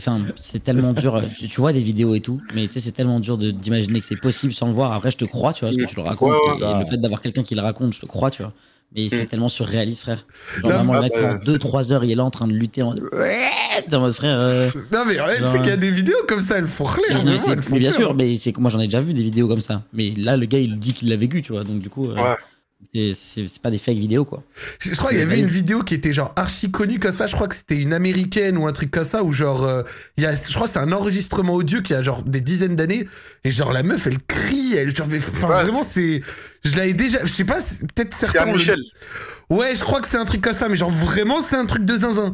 tellement 0.64 0.94
dur. 0.94 1.22
Tu, 1.40 1.48
tu 1.48 1.60
vois 1.62 1.74
des 1.74 1.82
vidéos 1.82 2.16
et 2.16 2.22
tout, 2.22 2.42
mais 2.54 2.68
tu 2.68 2.74
sais, 2.74 2.80
c'est 2.80 2.92
tellement 2.92 3.20
dur 3.20 3.38
de, 3.38 3.52
d'imaginer 3.52 4.00
que 4.00 4.06
c'est 4.06 4.20
possible 4.20 4.54
sans 4.54 4.68
le 4.68 4.74
voir. 4.74 4.92
Après, 4.92 5.12
je 5.12 5.18
te 5.18 5.26
crois, 5.26 5.54
tu 5.54 5.62
vois, 5.66 5.70
parce 5.70 5.84
que 5.84 5.90
tu 5.90 5.96
le 5.96 6.02
racontes. 6.04 6.32
Ouais, 6.34 6.66
ouais, 6.66 6.72
et 6.72 6.80
le 6.80 6.86
fait 6.86 6.98
d'avoir 6.98 7.22
quelqu'un 7.22 7.44
qui 7.44 7.56
le 7.56 7.62
raconte, 7.62 7.94
je 7.94 8.02
te 8.02 8.06
crois, 8.06 8.32
tu 8.32 8.42
vois. 8.42 8.54
Mais 8.96 9.10
c'est 9.10 9.24
Mm. 9.24 9.28
tellement 9.28 9.50
surréaliste, 9.50 10.02
frère. 10.04 10.26
Genre, 10.62 10.70
Non, 10.72 10.76
vraiment, 10.78 10.94
le 10.94 11.00
ah, 11.00 11.02
mec, 11.02 11.12
bah, 11.14 11.22
pendant 11.40 11.44
2-3 11.44 11.92
heures, 11.92 12.04
il 12.06 12.12
est 12.12 12.16
là 12.16 12.24
en 12.24 12.32
train 12.32 12.48
de 12.48 12.54
lutter 12.54 12.82
en 12.82 12.92
mode. 12.94 13.04
En 13.92 14.00
mode, 14.00 14.14
frère. 14.14 14.38
euh, 14.40 14.70
Non, 14.94 15.04
mais 15.06 15.16
tu 15.16 15.20
sais 15.20 15.38
Genre, 15.46 15.54
qu'il 15.58 15.68
y 15.68 15.72
a 15.72 15.78
des 15.78 15.92
vidéos 15.92 16.16
comme 16.28 16.40
ça, 16.40 16.58
elles 16.58 16.68
font 16.68 16.86
mais 16.86 17.14
rire. 17.14 17.26
non, 17.26 17.32
mais 17.32 17.38
vraiment, 17.38 17.62
c'est- 17.62 17.80
bien 17.80 17.90
peur. 17.92 18.00
sûr, 18.00 18.14
mais 18.14 18.38
c'est 18.38 18.58
moi 18.58 18.70
j'en 18.72 18.80
ai 18.80 18.86
déjà 18.86 19.02
vu 19.02 19.14
des 19.14 19.24
vidéos 19.24 19.48
comme 19.48 19.60
ça. 19.62 19.82
Mais 19.94 20.14
là, 20.18 20.38
le 20.38 20.46
gars, 20.46 20.60
il 20.60 20.80
dit 20.80 20.94
qu'il 20.94 21.10
l'a 21.10 21.18
vécu, 21.18 21.42
tu 21.42 21.52
vois. 21.52 21.64
Donc, 21.66 21.80
du 21.80 21.90
coup, 21.90 22.10
euh, 22.10 22.16
Ouais. 22.16 22.36
C'est- 22.94 23.62
pas 23.62 23.70
des 23.72 23.78
fake 23.78 23.98
vidéos, 23.98 24.26
quoi. 24.26 24.44
Je 24.80 24.92
je 24.92 24.96
crois 24.98 25.10
qu'il 25.12 25.20
y 25.20 25.24
avait 25.24 25.40
une 25.40 25.46
vidéo 25.46 25.82
qui 25.84 25.94
était 25.94 26.14
genre 26.14 26.34
archi 26.36 26.72
connue 26.72 27.00
comme 27.00 27.12
ça. 27.12 27.28
Je 27.28 27.36
crois 27.36 27.48
que 27.48 27.56
c'était 27.56 27.78
une 27.78 27.94
américaine 27.94 28.58
ou 28.58 28.68
un 28.68 28.74
truc 28.74 28.92
comme 28.92 29.04
ça 29.04 29.24
où 29.24 29.32
genre 29.34 29.64
euh, 29.64 29.84
il 30.18 30.24
y 30.24 30.28
a, 30.28 30.36
je 30.36 30.54
crois 30.54 30.68
que 30.68 30.74
c'est 30.74 30.80
un 30.80 30.92
enregistrement 30.92 31.54
audio 31.54 31.82
qui 31.82 31.94
a 31.94 32.02
genre 32.04 32.24
des 32.24 32.42
dizaines 32.42 32.76
d'années 32.76 33.08
et 33.44 33.52
genre 33.52 33.74
la 33.74 33.84
meuf 33.84 34.08
elle 34.08 34.20
crie, 34.28 34.76
elle 34.76 34.96
genre 34.96 35.08
mais- 35.10 35.18
enfin 35.18 35.48
Ouais. 35.50 35.64
vraiment 35.64 35.84
c'est, 35.84 36.22
je 36.64 36.76
l'avais 36.76 36.94
déjà, 36.94 37.20
je 37.24 37.30
sais 37.32 37.44
pas, 37.46 37.60
peut-être 37.96 38.14
C'est 38.14 38.28
certains. 38.28 38.52
le- 38.52 38.58
Michel. 38.58 38.80
Ouais, 39.50 39.76
je 39.76 39.82
crois 39.82 40.02
que 40.02 40.08
c'est 40.08 40.18
un 40.18 40.26
truc 40.26 40.42
comme 40.42 40.54
ça, 40.54 40.70
mais 40.70 40.76
genre 40.76 40.90
vraiment 40.92 41.42
c'est 41.42 41.56
un 41.56 41.66
truc 41.66 41.86
de 41.86 41.96
zinzin. 41.98 42.34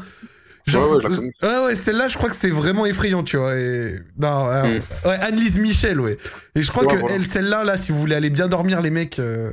Genre, 0.67 1.01
Ouais, 1.41 1.65
ouais, 1.65 1.75
celle-là, 1.75 2.07
je 2.07 2.17
crois 2.17 2.29
que 2.29 2.35
c'est 2.35 2.51
vraiment 2.51 2.85
effrayant, 2.85 3.23
tu 3.23 3.35
vois. 3.35 3.57
Et... 3.57 3.99
Non, 4.19 4.47
euh, 4.47 4.63
Mm. 4.77 5.07
ouais, 5.07 5.15
Annelise 5.19 5.57
Michel, 5.57 5.99
ouais. 5.99 6.19
Et 6.53 6.61
je 6.61 6.69
crois 6.69 6.85
Ouais, 6.85 6.93
que 6.93 6.99
voilà. 6.99 7.15
elle, 7.15 7.25
celle-là, 7.25 7.63
là, 7.63 7.77
si 7.77 7.91
vous 7.91 7.99
voulez 7.99 8.13
aller 8.13 8.29
bien 8.29 8.47
dormir, 8.47 8.79
les 8.79 8.91
mecs, 8.91 9.17
euh, 9.17 9.51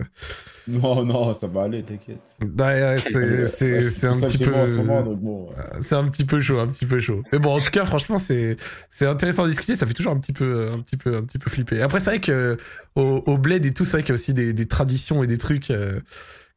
Non, 0.82 1.04
non, 1.04 1.32
ça 1.32 1.46
va 1.48 1.62
aller, 1.64 1.84
t'inquiète. 1.84 2.24
bah, 2.40 2.72
ouais, 2.74 3.00
c'est, 3.00 3.46
c'est, 3.46 3.88
c'est 3.88 4.06
un 4.06 4.20
petit 4.20 4.38
peu. 4.38 4.52
euh, 4.52 5.82
C'est 5.82 5.94
un 5.96 6.04
petit 6.06 6.24
peu 6.24 6.40
chaud, 6.40 6.58
un 6.60 6.68
petit 6.68 6.86
peu 6.86 7.00
chaud. 7.00 7.24
Mais 7.32 7.38
bon, 7.38 7.54
en 7.54 7.60
tout 7.60 7.70
cas, 7.70 7.84
franchement, 7.84 8.18
c'est 8.18 8.56
c'est 8.90 9.06
intéressant 9.06 9.44
à 9.44 9.48
discuter. 9.48 9.76
Ça 9.76 9.86
fait 9.86 9.94
toujours 9.94 10.12
un 10.12 10.18
petit 10.20 10.32
peu, 10.32 10.70
un 10.70 10.80
petit 10.80 10.96
peu, 10.96 11.16
un 11.16 11.22
petit 11.24 11.38
peu 11.38 11.50
flipper. 11.50 11.82
Après, 11.82 12.00
c'est 12.00 12.10
vrai 12.10 12.20
que 12.20 12.56
au, 12.96 13.22
au 13.26 13.38
bled 13.38 13.64
et 13.66 13.74
tout, 13.74 13.84
c'est 13.84 13.92
vrai 13.92 14.02
qu'il 14.02 14.10
y 14.10 14.12
a 14.12 14.14
aussi 14.14 14.34
des, 14.34 14.52
des 14.52 14.68
traditions 14.68 15.22
et 15.24 15.26
des 15.26 15.38
trucs. 15.38 15.70
euh, 15.70 16.00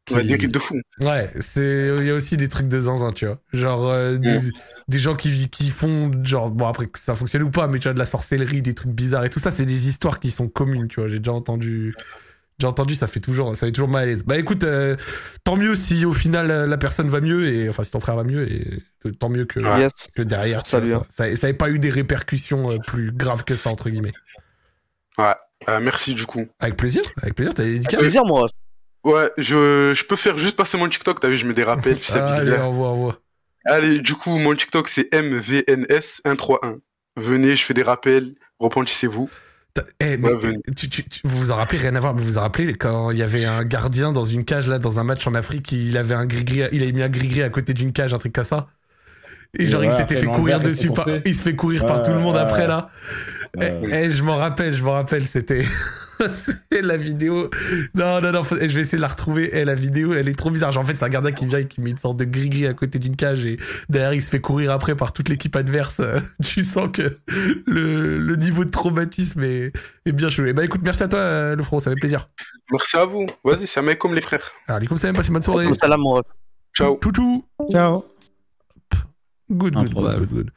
qui- 0.05 0.15
Ouais, 0.15 0.23
des 0.25 0.37
de 0.47 0.59
fou. 0.59 0.75
Ouais, 1.01 1.31
c'est 1.39 1.89
il 1.99 2.05
y 2.05 2.09
a 2.11 2.15
aussi 2.15 2.37
des 2.37 2.49
trucs 2.49 2.67
de 2.67 2.79
zinzin, 2.81 3.11
tu 3.13 3.25
vois. 3.27 3.39
Genre 3.53 3.87
euh, 3.87 4.17
des, 4.17 4.39
des 4.87 4.99
gens 4.99 5.15
qui 5.15 5.49
qui 5.49 5.69
font 5.69 6.11
genre 6.23 6.51
bon 6.51 6.65
après 6.67 6.87
que 6.87 6.99
ça 6.99 7.15
fonctionne 7.15 7.43
ou 7.43 7.51
pas, 7.51 7.67
mais 7.67 7.79
tu 7.79 7.83
vois 7.83 7.93
de 7.93 7.99
la 7.99 8.05
sorcellerie, 8.05 8.61
des 8.61 8.73
trucs 8.73 8.91
bizarres 8.91 9.25
et 9.25 9.29
tout 9.29 9.39
ça, 9.39 9.51
c'est 9.51 9.65
des 9.65 9.87
histoires 9.89 10.19
qui 10.19 10.31
sont 10.31 10.49
communes, 10.49 10.87
tu 10.87 10.99
vois. 10.99 11.09
J'ai 11.09 11.19
déjà 11.19 11.33
entendu. 11.33 11.97
J'ai 12.61 12.67
entendu, 12.67 12.95
ça 12.95 13.07
fait 13.07 13.19
toujours, 13.19 13.55
ça 13.55 13.65
fait 13.65 13.71
toujours 13.71 13.89
mal 13.89 14.03
à 14.03 14.05
l'aise. 14.05 14.23
Bah 14.23 14.37
écoute, 14.37 14.63
euh, 14.63 14.95
tant 15.43 15.57
mieux 15.57 15.75
si 15.75 16.05
au 16.05 16.13
final 16.13 16.47
la 16.69 16.77
personne 16.77 17.09
va 17.09 17.19
mieux 17.19 17.47
et 17.47 17.67
enfin 17.67 17.83
si 17.83 17.91
ton 17.91 17.99
frère 17.99 18.15
va 18.15 18.23
mieux 18.23 18.49
et 18.49 18.81
tant 19.19 19.29
mieux 19.29 19.45
que 19.45 19.59
Yes. 19.59 19.91
que 20.15 20.21
derrière, 20.21 20.63
tu 20.63 20.69
Salut, 20.71 20.91
vois, 20.91 21.05
ça, 21.09 21.25
ça, 21.29 21.35
ça 21.35 21.47
avait 21.47 21.57
pas 21.57 21.69
eu 21.69 21.79
des 21.79 21.89
répercussions 21.89 22.71
euh, 22.71 22.77
plus 22.87 23.11
graves 23.11 23.43
que 23.43 23.55
ça 23.55 23.69
entre 23.71 23.89
guillemets. 23.89 24.13
Ouais. 25.17 25.33
Euh, 25.69 25.79
merci 25.81 26.13
du 26.13 26.25
coup. 26.25 26.47
Avec 26.59 26.77
plaisir, 26.77 27.01
avec 27.21 27.35
plaisir. 27.35 27.53
T'as 27.53 27.63
des 27.63 27.73
dédicaces? 27.73 27.99
Plaisir, 27.99 28.23
moi. 28.25 28.47
Ouais, 29.03 29.31
je, 29.37 29.93
je 29.95 30.03
peux 30.05 30.15
faire 30.15 30.37
juste 30.37 30.55
passer 30.55 30.77
mon 30.77 30.87
TikTok, 30.87 31.19
t'as 31.19 31.29
vu, 31.29 31.35
je 31.37 31.45
mets 31.47 31.53
des 31.53 31.63
rappels, 31.63 31.95
puis 31.97 32.11
ça 32.11 32.27
Ah, 32.29 32.35
Allez, 32.35 32.51
au 32.57 32.69
revoir. 32.69 33.15
Allez, 33.65 33.99
du 33.99 34.13
coup, 34.13 34.37
mon 34.37 34.55
TikTok 34.55 34.87
c'est 34.87 35.11
MVNS131. 35.13 36.79
Venez, 37.17 37.55
je 37.55 37.63
fais 37.65 37.73
des 37.73 37.83
rappels, 37.83 38.35
repentissez-vous. 38.59 39.29
T'as- 39.73 39.83
Eh, 40.01 40.17
mais 40.17 40.33
Ouais, 40.33 40.53
tu, 40.75 40.89
tu- 40.89 41.03
tu- 41.07 41.21
vous 41.23 41.37
vous 41.37 41.51
en 41.51 41.55
rappelez, 41.55 41.77
rien 41.79 41.95
à 41.95 41.99
voir, 42.01 42.13
mais 42.13 42.19
vous 42.21 42.27
vous 42.27 42.37
en 42.37 42.41
rappelez 42.41 42.73
quand 42.75 43.11
il 43.11 43.17
y 43.17 43.21
avait 43.23 43.45
un 43.45 43.63
gardien 43.63 44.11
dans 44.11 44.25
une 44.25 44.43
cage 44.43 44.67
là, 44.67 44.79
dans 44.79 44.99
un 44.99 45.03
match 45.05 45.25
en 45.27 45.33
Afrique, 45.33 45.71
il 45.71 45.97
avait 45.97 46.13
un 46.15 46.25
gris-gris, 46.25 46.63
il 46.73 46.83
avait 46.83 46.91
mis 46.91 47.01
un 47.03 47.09
gris-gris 47.09 47.43
à 47.43 47.49
côté 47.49 47.73
d'une 47.73 47.93
cage, 47.93 48.13
un 48.13 48.17
truc 48.17 48.33
comme 48.33 48.43
ça? 48.43 48.67
Et 49.57 49.67
genre, 49.67 49.83
il 49.83 49.91
s'était 49.91 50.15
fait 50.15 50.25
courir 50.27 50.59
dessus 50.61 50.89
par, 50.91 51.07
il 51.25 51.35
se 51.35 51.43
fait 51.43 51.55
courir 51.55 51.85
par 51.85 52.01
tout 52.03 52.11
le 52.11 52.19
monde 52.19 52.37
après 52.37 52.67
là. 52.67 52.89
Eh, 53.59 53.71
eh, 53.91 54.09
je 54.09 54.23
m'en 54.23 54.37
rappelle, 54.37 54.73
je 54.73 54.81
m'en 54.81 54.93
rappelle, 54.93 55.27
c'était 55.27 55.65
c'est 56.33 56.55
la 56.81 56.95
vidéo. 56.95 57.49
Non, 57.93 58.21
non, 58.21 58.31
non, 58.31 58.45
faut- 58.45 58.55
eh, 58.61 58.69
je 58.69 58.75
vais 58.75 58.83
essayer 58.83 58.97
de 58.97 59.01
la 59.01 59.09
retrouver. 59.09 59.49
Eh, 59.51 59.65
la 59.65 59.75
vidéo, 59.75 60.13
elle 60.13 60.29
est 60.29 60.37
trop 60.37 60.51
bizarre. 60.51 60.71
Genre, 60.71 60.81
en 60.83 60.85
fait, 60.85 60.97
c'est 60.97 61.03
un 61.03 61.09
gardien 61.09 61.33
qui 61.33 61.45
vient 61.45 61.59
et 61.59 61.67
qui 61.67 61.81
met 61.81 61.89
une 61.89 61.97
sorte 61.97 62.15
de 62.15 62.23
gris-gris 62.23 62.65
à 62.65 62.73
côté 62.73 62.97
d'une 62.97 63.17
cage 63.17 63.45
et 63.45 63.57
derrière, 63.89 64.13
il 64.13 64.23
se 64.23 64.29
fait 64.29 64.39
courir 64.39 64.71
après 64.71 64.95
par 64.95 65.11
toute 65.11 65.27
l'équipe 65.27 65.53
adverse. 65.57 66.01
Tu 66.45 66.63
sens 66.63 66.89
que 66.93 67.17
le, 67.65 68.19
le 68.19 68.35
niveau 68.37 68.63
de 68.63 68.69
traumatisme 68.71 69.43
est, 69.43 69.73
est 70.05 70.11
bien 70.13 70.29
chaud. 70.29 70.45
Eh 70.47 70.53
bah, 70.53 70.63
écoute, 70.63 70.81
merci 70.85 71.03
à 71.03 71.09
toi, 71.09 71.19
euh, 71.19 71.55
le 71.57 71.63
front, 71.63 71.79
ça 71.79 71.89
fait 71.89 71.97
plaisir. 71.97 72.29
Merci 72.71 72.95
à 72.95 73.03
vous. 73.03 73.25
Vas-y, 73.43 73.67
c'est 73.67 73.81
un 73.81 73.83
mec 73.83 73.99
comme 73.99 74.13
les 74.15 74.21
frères. 74.21 74.49
Allez, 74.69 74.87
comme 74.87 74.97
ça, 74.97 75.11
passe 75.11 75.27
une 75.27 75.33
bonne 75.33 75.41
soirée. 75.41 75.67
Salam. 75.81 75.99
Ciao. 76.73 76.97
Chouchou. 77.03 77.43
Ciao. 77.69 78.05
Good, 79.51 79.73
good, 79.75 79.93
good, 79.93 80.17
good, 80.17 80.29
good. 80.29 80.51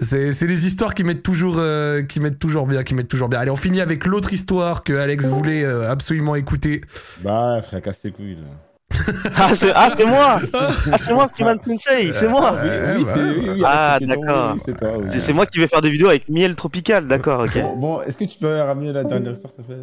C'est, 0.00 0.32
c'est 0.32 0.46
les 0.48 0.66
histoires 0.66 0.94
qui 0.94 1.04
mettent 1.04 1.22
toujours, 1.22 1.56
euh, 1.58 2.02
qui 2.02 2.18
mettent 2.18 2.38
toujours 2.38 2.66
bien, 2.66 2.82
qui 2.82 2.94
mettent 2.94 3.08
toujours 3.08 3.28
bien. 3.28 3.38
Allez, 3.38 3.50
on 3.50 3.56
finit 3.56 3.80
avec 3.80 4.04
l'autre 4.04 4.32
histoire 4.32 4.82
que 4.82 4.92
Alex 4.94 5.28
voulait 5.28 5.64
euh, 5.64 5.90
absolument 5.90 6.34
écouter. 6.34 6.80
Bah, 7.22 7.60
frère, 7.62 7.82
casse 7.82 8.00
tes 8.00 8.10
couilles, 8.10 8.36
là. 8.36 8.48
Ah, 9.36 9.54
c'est 9.54 9.72
ah, 9.74 9.88
c'est 9.96 10.04
moi 10.04 10.40
Ah, 10.54 10.98
c'est 10.98 11.14
moi, 11.14 11.28
Freeman 11.32 11.58
Sensei, 11.64 12.12
c'est 12.12 12.28
moi 12.28 12.58
Oui, 12.62 12.68
oui, 12.68 13.04
bah, 13.04 13.10
c'est 13.14 13.30
oui, 13.30 13.48
oui, 13.50 13.62
Ah, 13.64 13.98
d'accord. 14.00 14.52
oui, 14.54 14.62
c'est 14.66 14.78
toi, 14.78 14.98
oui. 14.98 15.06
C'est 15.10 15.20
c'est 15.20 15.32
moi 15.32 15.46
qui 15.46 15.58
vais 15.60 15.68
faire 15.68 15.80
des 15.80 15.90
vidéos 15.90 16.08
avec 16.08 16.28
miel 16.28 16.54
tropical, 16.56 17.06
d'accord, 17.06 17.40
ok. 17.42 17.54
Bon, 17.62 17.76
bon, 17.76 18.02
est-ce 18.02 18.18
que 18.18 18.24
tu 18.24 18.38
peux 18.38 18.54
ramener 18.60 18.92
la 18.92 19.04
dernière 19.04 19.32
histoire, 19.32 19.54
te 19.54 19.62
plaît 19.62 19.76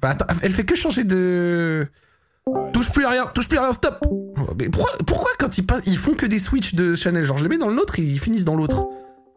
Bah 0.00 0.10
attends, 0.10 0.26
elle 0.42 0.52
fait 0.52 0.64
que 0.64 0.76
changer 0.76 1.04
de. 1.04 1.88
Touche 2.72 2.90
plus 2.90 3.04
à 3.04 3.10
rien, 3.10 3.26
touche 3.34 3.48
plus 3.48 3.58
à 3.58 3.62
rien, 3.62 3.72
stop 3.72 3.98
Mais 4.58 4.68
pourquoi, 4.68 4.92
pourquoi 5.06 5.30
quand 5.38 5.58
ils, 5.58 5.66
passent, 5.66 5.82
ils 5.86 5.96
font 5.96 6.14
que 6.14 6.26
des 6.26 6.38
switches 6.38 6.74
de 6.74 6.94
Chanel? 6.94 7.24
Genre 7.24 7.38
je 7.38 7.42
les 7.42 7.48
mets 7.48 7.58
dans 7.58 7.68
le 7.68 7.74
nôtre, 7.74 7.98
ils 7.98 8.18
finissent 8.20 8.44
dans 8.44 8.54
l'autre. 8.56 8.86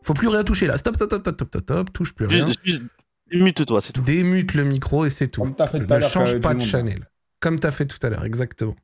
Faut 0.04 0.14
plus 0.14 0.28
rien 0.28 0.44
toucher 0.44 0.68
là, 0.68 0.78
stop, 0.78 0.96
stop, 0.96 1.08
stop, 1.10 1.22
stop, 1.22 1.36
stop, 1.36 1.48
stop, 1.50 1.62
stop, 1.64 1.94
touche 1.94 2.14
plus 2.14 2.26
rien. 2.26 2.48
Juste, 2.48 2.60
juste 2.64 2.84
mute-toi, 3.32 3.82
c'est 3.82 3.94
tout. 3.94 4.02
Démute 4.02 4.54
le 4.56 4.64
micro 4.66 5.06
et 5.06 5.10
c'est 5.10 5.28
tout. 5.30 5.42
Comme 5.42 5.56
t'as 5.56 5.68
fait 5.68 5.80
tout 5.80 5.86
Ne 5.88 5.94
à 5.94 6.00
l'heure. 6.00 6.10
change 6.10 6.32
avec 6.32 6.42
pas 6.44 6.54
de 6.54 6.60
monde. 6.60 6.68
Chanel. 6.68 7.08
Comme 7.40 7.60
t'as 7.60 7.72
fait 7.72 7.86
tout 7.86 7.98
à 8.04 8.10
l'heure, 8.10 8.26
exactement. 8.26 8.76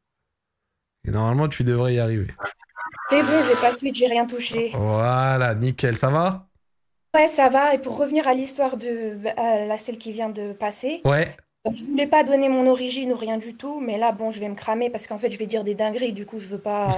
Et 1.05 1.11
normalement 1.11 1.47
tu 1.47 1.63
devrais 1.63 1.95
y 1.95 1.99
arriver. 1.99 2.27
C'est 3.09 3.23
bon, 3.23 3.41
j'ai 3.47 3.55
pas 3.55 3.73
suite, 3.73 3.95
j'ai 3.95 4.07
rien 4.07 4.25
touché. 4.25 4.71
Voilà, 4.75 5.55
nickel, 5.55 5.95
ça 5.95 6.09
va? 6.09 6.49
Ouais, 7.15 7.27
ça 7.29 7.49
va. 7.49 7.73
Et 7.73 7.79
pour 7.79 7.97
revenir 7.97 8.27
à 8.27 8.33
l'histoire 8.33 8.75
de 8.77 9.17
à 9.39 9.65
la 9.65 9.77
celle 9.77 9.97
qui 9.97 10.11
vient 10.11 10.29
de 10.29 10.53
passer, 10.53 11.01
Ouais. 11.05 11.35
Je 11.73 11.83
voulais 11.85 12.07
pas 12.07 12.23
donner 12.23 12.49
mon 12.49 12.67
origine 12.67 13.11
ou 13.11 13.15
rien 13.15 13.37
du 13.37 13.53
tout, 13.55 13.79
mais 13.79 13.97
là, 13.97 14.11
bon, 14.11 14.31
je 14.31 14.39
vais 14.39 14.49
me 14.49 14.55
cramer 14.55 14.89
parce 14.89 15.07
qu'en 15.07 15.17
fait, 15.17 15.31
je 15.31 15.37
vais 15.37 15.45
dire 15.45 15.63
des 15.63 15.75
dingueries. 15.75 16.13
Du 16.13 16.25
coup, 16.25 16.39
je 16.39 16.47
veux 16.47 16.59
pas. 16.59 16.89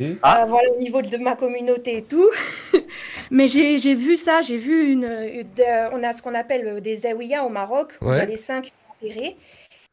euh, 0.00 0.14
Ah. 0.22 0.44
voilà, 0.48 0.68
au 0.76 0.78
niveau 0.78 1.02
de 1.02 1.16
ma 1.16 1.34
communauté 1.36 1.98
et 1.98 2.02
tout. 2.04 2.28
mais 3.30 3.48
j'ai 3.48 3.94
vu 3.94 4.16
ça, 4.16 4.42
j'ai 4.42 4.56
vu 4.56 4.92
une. 4.92 5.04
une- 5.04 5.42
de- 5.56 5.94
on 5.94 6.02
a 6.02 6.12
ce 6.12 6.22
qu'on 6.22 6.34
appelle 6.34 6.66
euh, 6.66 6.80
des 6.80 6.96
zaouïas 6.98 7.44
au 7.44 7.48
Maroc, 7.48 7.98
où 8.00 8.06
il 8.12 8.16
y 8.16 8.20
a 8.20 8.24
les 8.24 8.34
qui 8.36 8.42
sont 8.42 8.62
enterrés. 9.02 9.36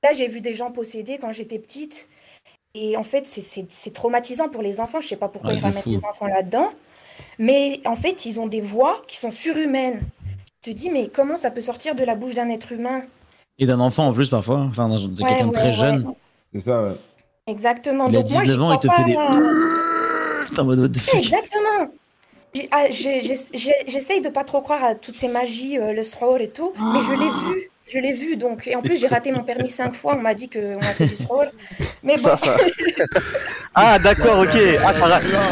Là, 0.03 0.11
j'ai 0.13 0.27
vu 0.27 0.41
des 0.41 0.53
gens 0.53 0.71
possédés 0.71 1.17
quand 1.19 1.31
j'étais 1.31 1.59
petite. 1.59 2.07
Et 2.75 2.97
en 2.97 3.03
fait, 3.03 3.25
c'est- 3.25 3.93
traumatisant 3.93 4.49
pour 4.49 4.61
les 4.61 4.79
enfants. 4.79 5.01
Je 5.01 5.07
sais 5.07 5.15
pas 5.15 5.29
pourquoi 5.29 5.51
Ouais, 5.51 5.57
ils 5.57 5.61
ramènent 5.61 5.81
fou. 5.81 5.91
les 5.91 6.05
enfants 6.05 6.27
là-dedans. 6.27 6.71
Mais 7.39 7.79
en 7.85 7.95
fait, 7.95 8.25
ils 8.25 8.39
ont 8.39 8.47
des 8.47 8.61
voix 8.61 9.01
qui 9.07 9.15
sont 9.17 9.31
surhumaines. 9.31 10.01
Tu 10.61 10.71
te 10.73 10.75
dis, 10.79 10.89
mais 10.89 11.07
comment 11.07 11.37
ça 11.37 11.51
peut 11.51 11.61
sortir 11.61 11.95
de 11.95 12.03
la 12.03 12.15
bouche 12.15 12.33
d'un 12.33 12.49
être 12.49 12.71
humain? 12.73 13.05
Et 13.59 13.65
d'un 13.65 13.79
enfant 13.79 14.07
en 14.07 14.13
plus 14.13 14.29
parfois, 14.29 14.65
enfin 14.69 14.89
d'un- 14.89 14.95
de 15.07 15.21
Ouais, 15.21 15.29
quelqu'un 15.29 15.45
de 15.47 15.51
ouais, 15.51 15.53
très 15.53 15.65
ouais. 15.67 15.71
jeune. 15.73 16.13
C'est 16.53 16.59
ça, 16.61 16.81
ouais. 16.83 16.95
Exactement. 17.47 18.07
Il 18.09 18.17
a 18.17 18.21
Donc 18.21 18.31
moi, 18.31 18.41
19 18.43 18.55
j'y 18.57 18.63
ans, 18.63 18.73
il 18.73 18.79
te 18.79 18.89
fait 18.93 19.03
des. 19.05 19.15
en 20.59 20.63
mode 20.65 20.97
Exactement. 21.13 21.87
Ah, 22.71 22.85
J'essaye 22.89 24.21
de 24.21 24.29
pas 24.29 24.43
trop 24.45 24.61
croire 24.61 24.83
à 24.83 24.95
toutes 24.95 25.17
ces 25.17 25.27
magies, 25.27 25.77
euh, 25.77 25.93
le 25.93 26.03
sroll 26.03 26.41
et 26.41 26.49
tout, 26.49 26.73
mais 26.93 27.01
je 27.03 27.11
l'ai 27.11 27.29
vu. 27.29 27.69
Je 27.87 27.99
l'ai 27.99 28.13
vu 28.13 28.35
donc. 28.35 28.65
Et 28.65 28.75
en 28.75 28.81
plus, 28.81 28.97
j'ai 28.99 29.07
raté 29.07 29.31
mon 29.31 29.43
permis 29.43 29.69
cinq 29.69 29.93
fois. 29.93 30.15
On 30.17 30.21
m'a 30.21 30.33
dit 30.33 30.49
qu'on 30.49 30.79
a 30.79 30.81
fait 30.81 31.05
du 31.05 31.15
sroll. 31.15 31.51
Mais 32.01 32.15
bon. 32.17 32.23
Ça, 32.23 32.37
ça. 32.37 32.55
Ah, 33.77 33.99
d'accord, 33.99 34.39
ok. 34.39 34.57
Ah, 34.85 34.93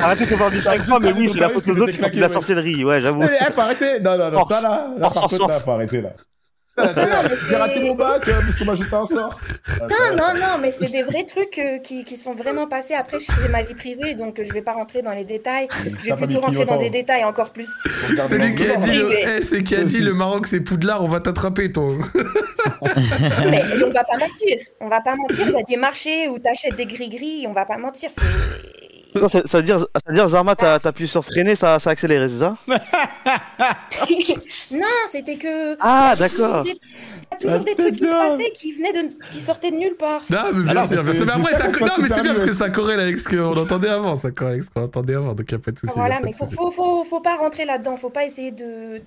raté 0.08 0.26
ton 0.26 0.38
permis 0.38 0.58
5 0.62 0.80
fois, 0.84 0.98
mais 1.02 1.12
oui, 1.12 1.30
c'est 1.34 1.42
la 1.42 1.50
faute 1.50 1.68
aux 1.68 1.72
autres 1.78 1.92
qui 1.92 1.98
font 1.98 2.08
de 2.10 2.20
la 2.22 2.30
sorcellerie, 2.30 2.86
ouais, 2.86 3.02
j'avoue. 3.02 3.22
Eh, 3.22 3.52
faut 3.52 3.60
arrêter 3.60 4.00
Non, 4.00 4.18
non, 4.18 4.32
non, 4.32 4.48
ça 4.48 4.62
là, 4.62 4.88
là 4.98 5.10
par 5.10 5.28
contre, 5.28 5.46
là, 5.46 5.60
faut 5.60 5.72
arrêter 5.72 6.00
là. 6.00 6.12
Non, 6.78 6.86
mais 6.96 7.36
J'ai 7.50 7.56
raté 7.56 7.80
mon 7.82 7.94
bac 7.94 8.28
euh, 8.28 8.34
parce 8.34 8.58
qu'on 8.58 8.66
m'a 8.66 8.76
jeté 8.76 8.96
un 8.96 9.06
sort. 9.06 9.38
Non, 9.82 10.18
non, 10.18 10.34
non, 10.34 10.58
mais 10.62 10.72
c'est 10.72 10.90
des 10.90 11.04
vrais 11.04 11.24
trucs 11.24 11.60
euh, 11.60 11.78
qui, 11.80 12.04
qui 12.04 12.18
sont 12.18 12.34
vraiment 12.34 12.68
passés. 12.68 12.96
Après, 12.96 13.20
c'est 13.20 13.52
ma 13.52 13.62
vie 13.62 13.76
privée, 13.76 14.16
donc 14.16 14.40
euh, 14.40 14.44
je 14.44 14.52
vais 14.54 14.62
pas 14.62 14.74
rentrer 14.74 15.02
dans 15.02 15.12
les 15.12 15.26
détails. 15.26 15.68
Je 16.00 16.10
vais 16.10 16.16
plutôt 16.16 16.40
rentrer 16.40 16.66
dans 16.66 16.78
des 16.78 16.90
détails 16.90 17.24
encore 17.24 17.52
plus. 17.52 17.70
C'est 18.26 18.38
lui 18.38 18.56
qui 18.56 18.68
a 18.68 18.78
dit, 18.78 18.98
le... 18.98 19.10
Eh, 19.12 19.42
c'est 19.44 19.64
qui 19.64 19.76
a 19.76 19.84
dit 19.84 20.02
le 20.02 20.14
Maroc 20.14 20.48
c'est 20.48 20.62
Poudlard, 20.62 21.04
on 21.04 21.08
va 21.08 21.20
t'attraper 21.20 21.72
toi. 21.72 21.84
Mais 23.50 23.64
on 23.86 23.92
va 23.92 24.04
pas 24.04 24.18
mentir. 24.18 24.58
On 24.80 24.90
va 24.90 25.02
pas 25.02 25.16
mentir. 25.16 25.48
Il 25.48 25.54
y 25.54 25.58
a 25.58 25.64
des 25.64 25.78
marchés 25.78 26.28
où 26.28 26.40
t'achètes 26.40 26.76
des 26.76 26.86
gris-gris. 26.86 27.46
On 27.48 27.54
va 27.54 27.66
pas 27.66 27.78
mentir. 27.78 28.10
C'est. 28.12 28.83
Ça, 29.46 29.58
veut 29.58 29.64
dire, 29.64 29.80
ça 29.80 29.86
veut 30.08 30.16
dire 30.16 30.28
Zarma, 30.28 30.56
t'as 30.56 30.76
appuyé 30.84 31.08
sur 31.10 31.24
freiner, 31.24 31.56
ça, 31.56 31.80
ça 31.80 31.90
a 31.92 31.94
accéléré, 31.94 32.30
c'est 32.30 32.40
ça 32.40 32.56
non, 34.72 34.80
c'était 35.08 35.36
que. 35.38 35.78
Ah, 35.80 36.16
d'accord. 36.18 36.64
des- 36.64 36.80
Il 37.42 37.48
y 37.48 37.50
a 37.50 37.54
toujours 37.54 37.64
des 37.66 37.76
trucs 37.76 37.96
qui 37.96 38.06
se 38.06 38.12
passaient 38.12 38.52
qui 38.52 38.74
venaient 38.74 38.94
de, 38.94 39.10
qui 39.32 39.40
sortaient 39.40 39.72
de 39.72 39.78
nulle 39.78 39.96
part. 39.96 40.22
Non, 40.30 40.38
mais 40.54 40.62
bien 40.64 40.72
Alors, 40.72 40.88
sûr, 40.88 40.98
mais 40.98 41.04
bien 41.04 41.14
sûr. 41.14 41.22
c'est- 41.22 41.26
Mais 41.26 41.32
après, 41.32 41.52
c'est 41.54 41.58
ça, 41.60 41.66
ça, 41.66 41.72
co- 41.72 41.80
ça, 41.80 41.86
non, 41.86 41.92
mais 42.00 42.08
c'est 42.10 42.16
c'est 42.16 42.22
bien 42.22 42.34
parce 42.34 42.46
que 42.46 42.54
ça 42.54 42.70
corrèle 42.70 43.00
avec 43.00 43.20
ce 43.20 43.30
qu'on 43.30 43.58
entendait 43.60 43.90
avant. 43.90 44.16
Ça 44.16 44.32
corrèle 44.32 44.54
avec 44.56 44.64
ce 44.66 44.70
qu'on 44.70 44.84
entendait 44.84 45.16
avant, 45.16 45.34
donc 45.34 45.46
il 45.50 45.54
n'y 45.56 45.62
a 45.62 45.64
pas 45.64 45.72
de 45.72 45.80
souci. 45.80 45.94
Voilà, 45.96 46.20
mais 46.24 46.34
faut, 46.34 46.46
faut, 46.46 46.72
faut, 46.72 47.04
faut 47.04 47.22
pas 47.22 47.36
rentrer 47.38 47.66
là-dedans. 47.66 47.96
Faut 47.98 48.10
pas 48.10 48.26
essayer 48.26 48.52
de, 48.52 49.02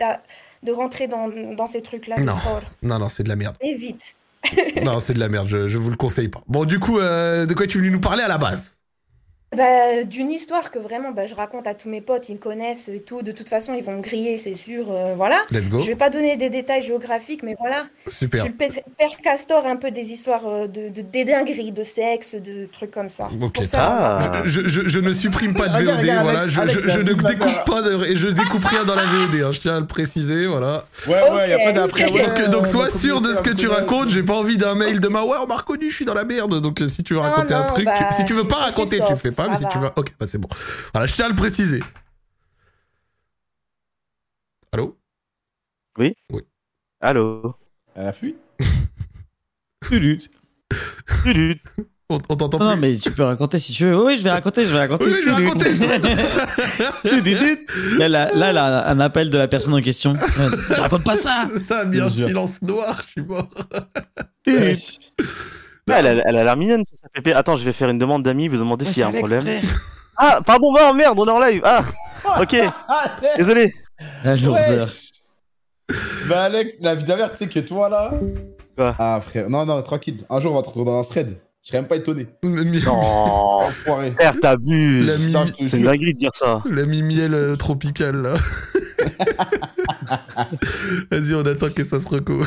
de 0.63 0.73
rentrer 0.73 1.07
dans, 1.09 1.29
dans 1.57 1.67
ces 1.67 1.83
trucs-là. 1.83 2.17
Non. 2.21 2.35
Non, 2.83 2.99
non, 2.99 3.09
c'est 3.09 3.23
de 3.23 3.29
la 3.29 3.37
merde. 3.37 3.57
Et 3.61 3.77
vite. 3.77 4.17
Non, 4.83 5.01
c'est 5.01 5.15
de 5.15 5.19
la 5.19 5.29
merde, 5.29 5.49
je, 5.49 5.67
je 5.67 5.77
vous 5.79 5.91
le 5.91 5.97
conseille 5.97 6.29
pas. 6.29 6.41
Bon, 6.47 6.65
du 6.65 6.79
coup, 6.79 6.99
euh, 7.01 7.47
de 7.47 7.55
quoi 7.55 7.67
tu 7.67 7.79
voulais 7.79 7.91
nous 7.91 8.01
parler 8.01 8.23
à 8.23 8.29
la 8.29 8.39
base? 8.39 8.76
Bah, 9.57 10.05
d'une 10.05 10.31
histoire 10.31 10.71
que 10.71 10.79
vraiment 10.79 11.11
bah, 11.13 11.27
je 11.27 11.35
raconte 11.35 11.67
à 11.67 11.75
tous 11.75 11.89
mes 11.89 12.01
potes, 12.01 12.29
ils 12.29 12.35
me 12.35 12.39
connaissent 12.39 12.89
et 12.89 13.01
tout. 13.01 13.23
De 13.23 13.33
toute 13.33 13.49
façon, 13.49 13.73
ils 13.75 13.83
vont 13.83 13.93
me 13.97 14.01
griller, 14.03 14.39
c'est 14.39 14.55
sûr. 14.55 14.87
euh, 14.91 15.15
voilà. 15.17 15.37
Let's 15.51 15.69
go. 15.71 15.81
Je 15.81 15.87
vais 15.87 15.95
pas 15.97 16.11
donner 16.11 16.37
des 16.37 16.51
détails 16.51 16.83
géographiques, 16.83 17.43
mais 17.43 17.57
voilà. 17.59 17.87
Super. 18.07 18.41
Je 18.41 18.45
suis 18.45 18.53
le 18.53 18.57
père 18.57 18.71
père 18.99 19.17
castor 19.23 19.67
un 19.67 19.77
peu 19.77 19.91
des 19.91 20.13
histoires 20.13 20.47
euh, 20.47 20.67
de, 20.67 20.89
de 20.91 21.01
des 21.03 21.25
dingueries, 21.25 21.73
de 21.73 21.83
sexe, 21.83 22.35
de 22.35 22.67
trucs 22.71 22.91
comme 22.91 23.11
ça. 23.11 23.29
C'est 23.39 23.45
Ok, 23.47 23.55
pour 23.55 23.67
ça. 23.67 23.87
Ah. 23.89 24.43
Je, 24.45 24.69
je- 24.69 24.89
je 24.89 24.99
ne 25.01 25.13
supprime 25.13 25.55
pas 25.55 25.69
de 25.69 25.85
VOD, 25.85 26.05
voilà. 26.23 26.47
Je, 26.49 26.61
ne 26.61 27.03
découpe 27.03 27.65
pas 27.67 27.83
de, 27.83 28.05
et 28.05 28.17
je 28.17 28.29
découpe 28.29 28.65
rien 28.65 28.85
dans 28.85 28.95
la 28.95 29.05
VOD. 29.05 29.43
hein, 29.43 29.53
je 29.53 29.61
tiens 29.61 29.77
à 29.77 29.81
le 29.81 29.87
préciser, 29.87 30.47
voilà. 30.47 30.85
Ouais, 31.07 31.15
ouais, 31.31 31.51
y 31.51 31.53
a 31.55 31.59
pas 31.65 31.73
d'après. 31.73 32.11
Ouais, 32.11 32.23
donc, 32.27 32.51
donc 32.51 32.63
on 32.63 32.65
sois 32.65 32.91
sûr 32.91 33.21
de 33.21 33.33
ce 33.35 33.41
que 33.43 33.51
tu 33.51 33.69
racontes. 33.69 34.11
J'ai 34.11 34.23
pas 34.23 34.35
envie 34.35 34.59
d'un 34.59 34.75
mail 34.75 35.01
de 35.01 35.09
ma 35.09 35.23
ouais, 35.25 35.37
on 35.43 35.47
m'a 35.47 35.57
reconnu, 35.57 35.91
je 35.91 35.95
suis 35.97 36.05
dans 36.05 36.15
la 36.15 36.25
merde. 36.25 36.61
Donc 36.61 36.81
euh, 36.83 36.89
si 36.89 37.03
tu 37.03 37.15
veux 37.15 37.21
Non, 37.21 37.27
raconter 37.27 37.55
un 37.55 37.61
non, 37.61 37.67
truc, 37.67 37.85
bah, 37.87 38.11
si 38.11 38.25
tu 38.27 38.35
veux 38.35 38.45
pas 38.45 38.57
raconter, 38.57 39.01
tu 39.07 39.17
fais 39.17 39.31
pas. 39.31 39.46
Mais 39.51 39.57
si 39.57 39.65
tu 39.69 39.79
va. 39.79 39.87
veux, 39.87 39.93
ok, 39.97 40.15
bah 40.19 40.27
c'est 40.27 40.39
bon. 40.39 40.49
Voilà, 40.93 41.07
je 41.07 41.15
tiens 41.15 41.27
à 41.27 41.29
le 41.29 41.35
préciser. 41.35 41.81
Allô? 44.73 44.97
Allô? 47.01 47.55
Elle 47.95 48.07
a 48.09 48.13
fui 48.13 48.35
Tulut. 49.87 50.21
Tulut. 51.23 51.61
On, 52.09 52.21
on 52.29 52.37
t'entend 52.37 52.59
Non, 52.59 52.73
plus. 52.73 52.81
mais 52.81 52.97
tu 52.97 53.11
peux 53.11 53.25
raconter 53.25 53.59
si 53.59 53.73
tu 53.73 53.85
veux. 53.85 53.97
Oui, 53.97 54.03
oui, 54.07 54.17
je 54.19 54.23
vais 54.23 54.31
raconter, 54.31 54.65
je 54.65 54.73
vais 54.73 54.79
raconter. 54.79 55.05
Oui, 55.07 55.13
oui, 55.15 55.21
je 55.25 55.31
vais 55.31 55.45
raconter. 55.45 55.75
Là, 57.99 58.09
là, 58.09 58.31
là, 58.33 58.53
là, 58.53 58.89
un 58.89 59.01
appel 59.01 59.29
de 59.31 59.39
la 59.39 59.49
personne 59.49 59.75
en 59.75 59.81
question. 59.83 60.17
Tu 60.75 60.81
racontes 60.81 61.03
pas 61.05 61.17
ça 61.17 61.49
Ça 61.57 61.81
a 61.81 61.85
mis 61.85 61.99
un 62.01 62.07
Je 62.07 62.13
silence 62.27 62.63
noir, 62.63 62.97
je 63.07 63.11
suis 63.11 63.23
mort. 63.25 63.49
Ah, 65.89 66.01
elle, 66.01 66.07
a- 66.09 66.23
elle 66.27 66.37
a 66.39 66.43
l'air 66.45 66.57
mignonne, 66.57 66.85
ça 67.01 67.09
pépé. 67.15 67.33
Attends, 67.33 67.57
je 67.57 67.65
vais 67.65 67.73
faire 67.73 67.89
une 67.89 67.99
demande 67.99 68.23
d'amis, 68.25 68.49
vous 68.49 68.57
demander 68.57 68.85
s'il 68.85 68.99
y 68.99 69.03
a 69.03 69.07
un 69.07 69.11
Alex, 69.11 69.21
problème. 69.21 69.43
frère. 69.43 69.63
Ah, 70.19 70.41
pardon, 70.45 70.73
non, 70.73 70.95
merde, 70.95 71.19
on 71.21 71.27
est 71.27 71.31
en 71.31 71.39
live. 71.39 71.61
Ah, 71.63 71.83
ok, 72.41 72.57
désolé. 73.37 73.75
La 74.25 74.35
lourdeur. 74.35 74.89
Bah, 76.27 76.45
Alex, 76.45 76.81
la 76.81 76.95
vie 76.95 77.05
d'avers, 77.05 77.31
tu 77.33 77.37
sais 77.39 77.49
que 77.49 77.61
toi 77.61 77.91
là. 77.91 78.11
Quoi? 78.79 78.95
Ah, 78.99 79.21
frère, 79.21 79.51
non, 79.51 79.67
non, 79.67 79.81
tranquille. 79.83 80.25
Un 80.31 80.41
jour, 80.41 80.53
on 80.53 80.57
va 80.57 80.63
te 80.63 80.69
retrouver 80.69 80.87
dans 80.87 80.99
un 81.01 81.05
thread. 81.05 81.37
Je 81.63 81.69
serais 81.69 81.81
même 81.81 81.89
pas 81.89 81.97
étonné. 81.97 82.29
Non, 82.43 82.93
Enfoiré. 83.61 84.13
frère, 84.13 84.35
t'abuses. 84.41 85.07
La, 85.07 85.19
mi- 85.19 85.27
Putain, 85.27 85.47
je 85.47 85.53
te 85.53 85.57
C'est 85.57 85.63
une 85.77 85.83
jure. 85.83 85.91
dinguerie 85.93 86.15
de 86.15 86.19
dire 86.19 86.31
ça. 86.35 86.63
la 86.65 86.85
mi-miel 86.87 87.35
euh, 87.35 87.57
tropicale, 87.57 88.17
là. 88.23 88.33
Vas-y, 91.11 91.35
on 91.35 91.45
attend 91.45 91.69
que 91.69 91.83
ça 91.85 92.01
se 92.01 92.09
reco. 92.09 92.41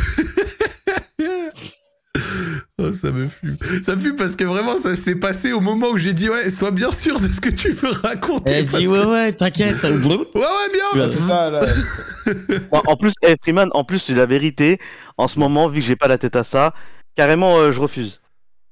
Oh, 2.81 2.93
ça 2.93 3.11
me 3.11 3.27
fume. 3.27 3.57
Ça 3.83 3.95
me 3.95 4.01
fume 4.01 4.15
parce 4.15 4.35
que 4.37 4.45
vraiment, 4.45 4.77
ça 4.77 4.95
s'est 4.95 5.15
passé 5.15 5.51
au 5.51 5.59
moment 5.59 5.89
où 5.89 5.97
j'ai 5.97 6.13
dit, 6.13 6.29
ouais, 6.29 6.49
sois 6.49 6.71
bien 6.71 6.91
sûr 6.91 7.19
de 7.19 7.27
ce 7.27 7.41
que 7.41 7.49
tu 7.49 7.71
veux 7.71 7.89
raconter. 7.91 8.53
Elle 8.53 8.65
dit 8.65 8.83
que- 8.85 8.89
ouais, 8.89 9.05
ouais, 9.05 9.31
t'inquiète. 9.33 9.83
Ouais, 9.83 10.15
ouais, 10.35 10.95
bien. 10.95 11.11
Ça, 11.11 11.51
là. 11.51 11.61
En 12.71 12.95
plus, 12.95 13.13
eh, 13.23 13.35
Freeman, 13.41 13.69
en 13.73 13.83
plus, 13.83 13.99
c'est 13.99 14.13
la 14.13 14.25
vérité. 14.25 14.79
En 15.17 15.27
ce 15.27 15.39
moment, 15.39 15.67
vu 15.67 15.81
que 15.81 15.85
j'ai 15.85 15.95
pas 15.97 16.07
la 16.07 16.17
tête 16.17 16.35
à 16.37 16.43
ça, 16.45 16.73
carrément, 17.15 17.57
euh, 17.57 17.71
je 17.71 17.81
refuse. 17.81 18.21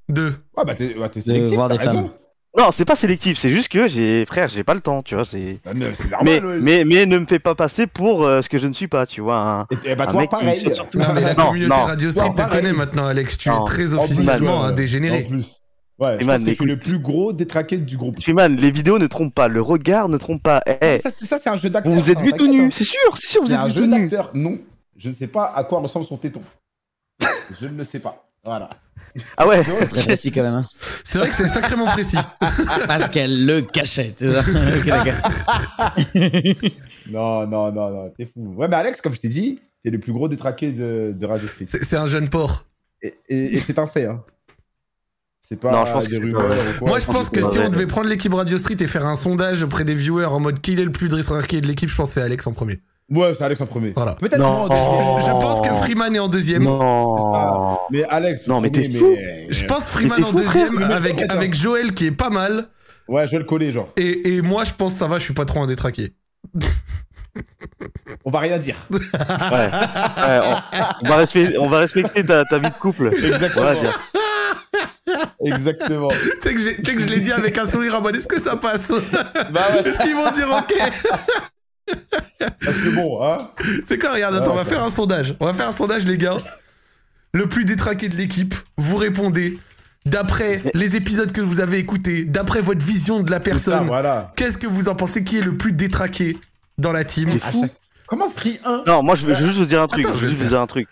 Deux. 0.09 0.35
Ouais, 0.55 0.63
bah, 0.65 0.73
t'es 0.75 0.95
ouais, 0.95 1.09
t'es 1.09 1.21
sélectif. 1.21 1.55
voir 1.55 1.67
des 1.69 1.75
raison. 1.77 1.91
femmes. 1.93 2.09
Non, 2.57 2.71
c'est 2.71 2.85
pas 2.85 2.95
sélectif, 2.95 3.37
c'est 3.37 3.51
juste 3.51 3.69
que 3.71 3.87
j'ai, 3.87 4.25
frère, 4.25 4.47
j'ai 4.49 4.63
pas 4.63 4.73
le 4.73 4.81
temps, 4.81 5.03
tu 5.03 5.13
vois. 5.15 5.25
C'est. 5.25 5.59
Bah, 5.63 5.71
mais 5.75 5.93
C'est 5.95 6.03
Mais, 6.23 6.39
normal, 6.39 6.45
ouais. 6.45 6.59
mais, 6.61 6.85
mais 6.85 7.05
ne 7.05 7.19
me 7.19 7.25
fais 7.27 7.37
pas 7.39 7.53
passer 7.53 7.85
pour 7.85 8.23
euh, 8.25 8.41
ce 8.41 8.49
que 8.49 8.57
je 8.57 8.65
ne 8.65 8.73
suis 8.73 8.87
pas, 8.87 9.05
tu 9.05 9.21
vois. 9.21 9.37
un- 9.37 9.67
Et, 9.85 9.91
et 9.91 9.95
bah, 9.95 10.05
un 10.07 10.11
toi, 10.11 10.21
mec 10.21 10.29
qui 10.31 10.35
pareil. 10.35 10.63
tout. 10.89 10.97
Non, 10.97 11.13
mais 11.13 11.21
la 11.21 11.33
Non, 11.35 11.45
communauté 11.49 11.75
non. 11.79 11.83
Radio 11.85 12.09
Street 12.09 12.25
Non, 12.27 12.33
te 12.33 12.37
pareil. 12.37 12.61
connaît 12.61 12.73
maintenant, 12.73 13.05
Alex. 13.05 13.37
Tu 13.37 13.49
Non. 13.49 13.61
es 13.61 13.65
très 13.65 13.93
officiellement 13.93 14.63
un 14.63 14.69
En 14.69 14.71
dégénéré. 14.71 15.23
plus. 15.25 15.45
Ouais, 15.99 16.17
je 16.19 16.25
pense 16.27 16.43
que 16.43 16.49
je 16.49 16.53
suis 16.55 16.65
le 16.65 16.77
plus 16.79 16.99
gros 16.99 17.33
détraqué 17.33 17.77
du 17.77 17.97
groupe. 17.97 18.21
Freeman, 18.21 18.55
les 18.55 18.69
vidéos 18.71 18.99
ne 18.99 19.07
trompent 19.07 19.33
pas, 19.33 19.47
le 19.47 19.61
regard 19.61 20.09
ne 20.09 20.17
trompe 20.17 20.43
pas. 20.43 20.61
Eh, 20.81 20.97
Ça, 20.99 21.09
c'est 21.11 21.25
ça, 21.25 21.39
c'est 21.39 21.49
un 21.49 21.57
jeu 21.57 21.69
d'acteur. 21.71 21.91
vous 21.91 22.09
êtes 22.11 22.19
vu 22.19 22.33
tout 22.33 22.47
nu, 22.47 22.65
hein. 22.65 22.69
c'est 22.71 22.83
sûr, 22.83 22.99
c'est 23.15 23.27
sûr, 23.29 23.41
vous 23.41 23.47
C'est 23.47 23.53
êtes 23.53 23.59
un 23.59 23.67
vu 23.67 23.73
jeu 23.73 23.79
tout 23.83 23.87
nu. 23.95 24.01
d'acteur. 24.07 24.29
Non, 24.35 24.57
je 24.95 25.09
ne 25.09 25.13
sais 25.13 25.25
pas 25.27 25.51
à 25.55 25.63
quoi 25.63 25.79
ressemble 25.79 26.05
son 26.05 26.17
téton. 26.17 26.41
Je 27.59 27.65
ne 27.67 27.77
le 27.77 27.83
sais 27.83 27.99
pas. 27.99 28.27
Voilà. 28.43 28.69
Ah 29.37 29.47
ouais. 29.47 29.63
C'est 29.77 29.87
très 29.87 30.03
précis 30.05 30.31
quand 30.31 30.43
même. 30.43 30.53
Hein. 30.53 30.65
C'est 31.03 31.19
vrai 31.19 31.29
que 31.29 31.35
c'est 31.35 31.47
sacrément 31.47 31.85
précis. 31.87 32.17
Parce 32.87 33.09
qu'elle 33.09 33.45
le 33.45 33.61
cachait. 33.61 34.13
Non, 37.09 37.47
non, 37.47 37.71
non, 37.71 37.89
non, 37.89 38.09
t'es 38.17 38.25
fou. 38.25 38.53
Ouais, 38.57 38.67
mais 38.67 38.75
Alex, 38.75 38.99
comme 39.01 39.13
je 39.13 39.19
t'ai 39.19 39.29
dit, 39.29 39.59
t'es 39.83 39.89
le 39.89 39.99
plus 39.99 40.11
gros 40.11 40.27
détraqué 40.27 40.71
de, 40.73 41.13
de 41.17 41.25
Radio 41.25 41.47
Street. 41.47 41.65
C'est 41.65 41.95
un 41.95 42.07
jeune 42.07 42.27
porc. 42.29 42.65
Et, 43.01 43.13
et- 43.29 43.55
et 43.55 43.59
c'est 43.61 43.79
un 43.79 43.87
fait. 43.87 44.05
Hein. 44.07 44.21
C'est 45.39 45.57
pas 45.59 45.71
Non, 45.71 45.85
je 45.85 45.93
pense 45.93 46.03
des 46.03 46.09
que 46.09 46.15
c'est 46.17 46.21
rumeurs 46.21 46.41
pas 46.49 46.55
vrai. 46.55 46.69
ou 46.75 46.79
quoi. 46.79 46.87
Moi, 46.89 46.99
je 46.99 47.05
pense 47.05 47.29
que 47.29 47.41
c'est 47.41 47.51
si 47.53 47.59
on 47.59 47.69
devait 47.69 47.87
prendre 47.87 48.09
l'équipe 48.09 48.33
Radio 48.33 48.57
Street 48.57 48.75
et 48.81 48.87
faire 48.87 49.05
un 49.05 49.15
sondage 49.15 49.63
auprès 49.63 49.85
des 49.85 49.95
viewers 49.95 50.25
en 50.25 50.41
mode 50.41 50.59
qui 50.59 50.73
est 50.73 50.83
le 50.83 50.91
plus 50.91 51.07
détraqué 51.07 51.61
de 51.61 51.67
l'équipe, 51.67 51.89
je 51.89 51.95
pense 51.95 52.09
que 52.09 52.13
c'est 52.15 52.21
Alex 52.21 52.45
en 52.47 52.51
premier. 52.51 52.81
Ouais, 53.09 53.33
c'est 53.33 53.43
Alex 53.43 53.61
en 53.61 53.65
premier. 53.65 53.93
Voilà. 53.95 54.15
Peut-être 54.15 54.37
Non. 54.37 54.67
Je 54.69 55.31
pense 55.39 55.61
que 55.61 55.73
Freeman 55.73 56.13
est 56.15 56.19
en 56.19 56.27
deuxième. 56.27 56.63
Non. 56.63 57.77
Mais 57.89 58.03
Alex. 58.03 58.47
Non, 58.47 58.61
mais 58.61 58.69
t'es 58.69 58.91
fou. 58.91 59.15
Je 59.49 59.65
pense 59.65 59.87
Freeman 59.87 60.23
en 60.23 60.31
fou, 60.31 60.37
deuxième 60.37 60.77
avec, 60.83 61.23
avec 61.29 61.53
Joël 61.53 61.93
qui 61.93 62.07
est 62.07 62.11
pas 62.11 62.29
mal. 62.29 62.67
Ouais, 63.07 63.25
je 63.25 63.31
vais 63.31 63.37
le 63.37 63.45
coller, 63.45 63.71
genre. 63.71 63.87
Et, 63.95 64.35
et 64.35 64.41
moi, 64.41 64.65
je 64.65 64.73
pense 64.73 64.93
ça 64.93 65.07
va, 65.07 65.17
je 65.17 65.23
suis 65.23 65.33
pas 65.33 65.45
trop 65.45 65.61
un 65.61 65.67
détraqué. 65.67 66.13
On 68.25 68.31
va 68.31 68.39
rien 68.39 68.57
dire. 68.57 68.75
Ouais. 68.89 68.99
Ouais, 68.99 70.39
on, 70.43 71.05
on 71.05 71.07
va 71.09 71.15
respecter, 71.17 71.57
on 71.57 71.69
va 71.69 71.79
respecter 71.79 72.25
ta, 72.25 72.43
ta 72.43 72.57
vie 72.57 72.69
de 72.69 72.75
couple. 72.75 73.11
Exactement. 73.13 73.73
Dire. 73.73 73.99
Exactement. 75.45 76.07
Tu 76.41 76.59
sais 76.59 76.75
que, 76.75 76.99
je 76.99 77.07
l'ai 77.07 77.21
dit 77.21 77.31
avec 77.31 77.57
un 77.57 77.65
sourire 77.65 77.95
en 77.95 78.01
mode 78.01 78.15
est-ce 78.15 78.27
que 78.27 78.39
ça 78.39 78.57
passe? 78.57 78.91
Bah 79.51 79.61
ouais. 79.73 79.87
Est-ce 79.89 80.01
qu'ils 80.01 80.15
vont 80.15 80.31
dire 80.31 80.47
ok? 80.49 80.73
Parce 82.39 82.77
que 82.77 82.95
bon, 82.95 83.23
hein. 83.23 83.37
C'est 83.85 83.97
quoi 83.97 84.13
Regarde, 84.13 84.35
attends, 84.35 84.51
on 84.51 84.55
va 84.55 84.65
faire 84.65 84.83
un 84.83 84.89
sondage. 84.89 85.35
On 85.39 85.45
va 85.45 85.53
faire 85.53 85.67
un 85.67 85.71
sondage, 85.71 86.05
les 86.05 86.17
gars. 86.17 86.37
Le 87.33 87.47
plus 87.47 87.65
détraqué 87.65 88.09
de 88.09 88.15
l'équipe, 88.15 88.55
vous 88.77 88.95
répondez 88.97 89.57
d'après 90.05 90.61
les 90.73 90.95
épisodes 90.95 91.31
que 91.31 91.41
vous 91.41 91.59
avez 91.59 91.77
écoutés, 91.79 92.23
d'après 92.25 92.61
votre 92.61 92.85
vision 92.85 93.21
de 93.21 93.29
la 93.31 93.39
personne. 93.39 93.85
voilà. 93.87 94.31
Qu'est-ce 94.35 94.57
que 94.57 94.67
vous 94.67 94.87
en 94.89 94.95
pensez? 94.95 95.23
Qui 95.23 95.37
est 95.39 95.41
le 95.41 95.57
plus 95.57 95.73
détraqué 95.73 96.37
dans 96.77 96.91
la 96.91 97.03
team? 97.03 97.29
Chaque- 97.39 97.71
Comment 98.07 98.29
Free 98.29 98.59
1 98.63 98.83
Non, 98.87 99.03
moi, 99.03 99.15
je 99.15 99.25
veux 99.27 99.35
je 99.35 99.41
veux 99.41 99.47
juste 99.47 99.59
vous 99.59 99.65
dire 99.65 99.81
un 99.81 99.87
truc. 99.87 100.05
Attends, 100.05 100.15
je 100.15 100.19
je 100.21 100.25
veux 100.25 100.27
vais 100.29 100.33
juste 100.35 100.43
vous 100.43 100.49
dire 100.49 100.61
un 100.61 100.67
truc. 100.67 100.87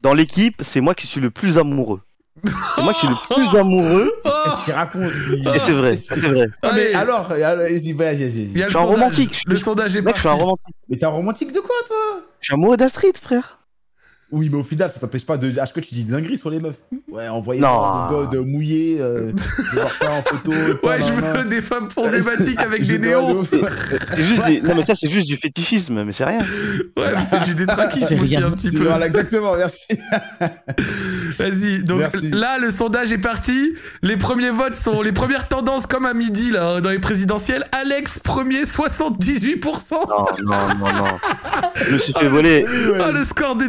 Dans 0.00 0.12
l'équipe, 0.14 0.56
c'est 0.62 0.80
moi 0.80 0.94
qui 0.96 1.06
suis 1.06 1.20
le 1.20 1.30
plus 1.30 1.58
amoureux. 1.58 2.00
C'est 2.44 2.82
moi 2.82 2.92
qui 2.92 3.00
suis 3.00 3.08
le 3.08 3.34
plus 3.34 3.58
amoureux. 3.58 4.12
Oh 4.24 4.30
Qu'est-ce 4.44 4.64
qu'il 4.66 4.74
raconte 4.74 5.12
lui 5.12 5.40
Et 5.54 5.58
c'est 5.58 5.72
vrai, 5.72 5.96
c'est 5.96 6.16
vrai. 6.20 6.46
Ah, 6.62 6.70
mais 6.74 6.80
Allez. 6.86 6.94
alors, 6.94 7.30
alors, 7.32 7.56
vas-y, 7.58 7.92
vas-y, 7.92 8.16
vas-y. 8.28 8.42
Il 8.42 8.58
y 8.58 8.62
a 8.62 8.68
Je 8.68 8.68
le 8.68 8.70
suis 8.70 8.78
un 8.78 8.80
sondage. 8.82 8.88
romantique. 8.98 9.42
Le 9.46 9.56
sondage 9.56 9.96
est 9.96 10.02
Mec, 10.02 10.16
je 10.16 10.22
parti. 10.22 10.28
suis 10.28 10.28
un 10.28 10.32
romantique. 10.44 10.74
Mais 10.88 10.96
t'es 10.98 11.06
un 11.06 11.10
romantique 11.10 11.52
de 11.52 11.60
quoi, 11.60 11.76
toi? 11.86 11.96
Je 12.40 12.46
suis 12.46 12.54
amoureux 12.54 12.76
d'Astrid, 12.76 13.16
frère. 13.16 13.58
Oui, 14.32 14.48
mais 14.50 14.58
au 14.58 14.64
final, 14.64 14.90
ça 14.90 14.98
t'empêche 14.98 15.24
pas 15.24 15.36
de. 15.36 15.50
À 15.58 15.66
chaque 15.66 15.74
fois, 15.74 15.82
tu 15.82 15.94
dis 15.94 16.02
des 16.02 16.10
dingueries 16.12 16.36
sur 16.36 16.50
les 16.50 16.58
meufs? 16.58 16.74
Ouais, 17.08 17.28
vos 17.28 17.42
godes 18.10 18.34
mouillés, 18.44 18.96
euh, 19.00 19.30
vais 19.32 19.80
voir 19.80 19.92
ça 19.92 20.12
en 20.12 20.22
photo. 20.22 20.50
Ouais, 20.82 20.98
je 21.00 21.12
veux 21.38 21.44
des 21.44 21.60
femmes 21.60 21.86
problématiques 21.88 22.60
avec 22.60 22.84
des 22.88 22.98
néons. 22.98 23.46
C'est 24.08 24.22
juste 24.22 24.46
des- 24.46 24.60
Non, 24.62 24.74
mais 24.74 24.82
ça, 24.82 24.94
c'est 24.96 25.08
juste 25.10 25.28
du 25.28 25.36
fétichisme, 25.36 26.02
mais 26.02 26.10
c'est 26.12 26.24
rien. 26.24 26.40
Ouais, 26.96 27.12
mais 27.16 27.22
c'est 27.22 27.40
du 27.44 27.54
détraquisme 27.54 28.20
aussi 28.20 28.36
un 28.36 28.50
petit 28.50 28.70
peu. 28.72 28.84
Voilà, 28.84 29.06
exactement, 29.06 29.56
merci. 29.56 29.86
Vas-y, 31.38 31.84
donc 31.84 31.98
Merci. 32.00 32.30
là 32.30 32.58
le 32.58 32.70
sondage 32.70 33.12
est 33.12 33.18
parti. 33.18 33.74
Les 34.02 34.16
premiers 34.16 34.50
votes 34.50 34.74
sont 34.74 35.02
les 35.02 35.12
premières 35.12 35.48
tendances 35.48 35.86
comme 35.86 36.06
à 36.06 36.14
midi 36.14 36.50
là 36.50 36.80
dans 36.80 36.90
les 36.90 36.98
présidentielles. 36.98 37.64
Alex 37.72 38.18
premier 38.18 38.62
78%. 38.64 39.92
Non, 39.92 40.26
non, 40.44 40.56
non, 40.78 40.92
non. 40.92 41.04
Je 41.76 41.92
me 41.94 41.98
suis 41.98 42.12
fait 42.14 42.28
voler. 42.28 42.64
Ah 43.00 43.10
le 43.10 43.22
score 43.24 43.56
de 43.56 43.66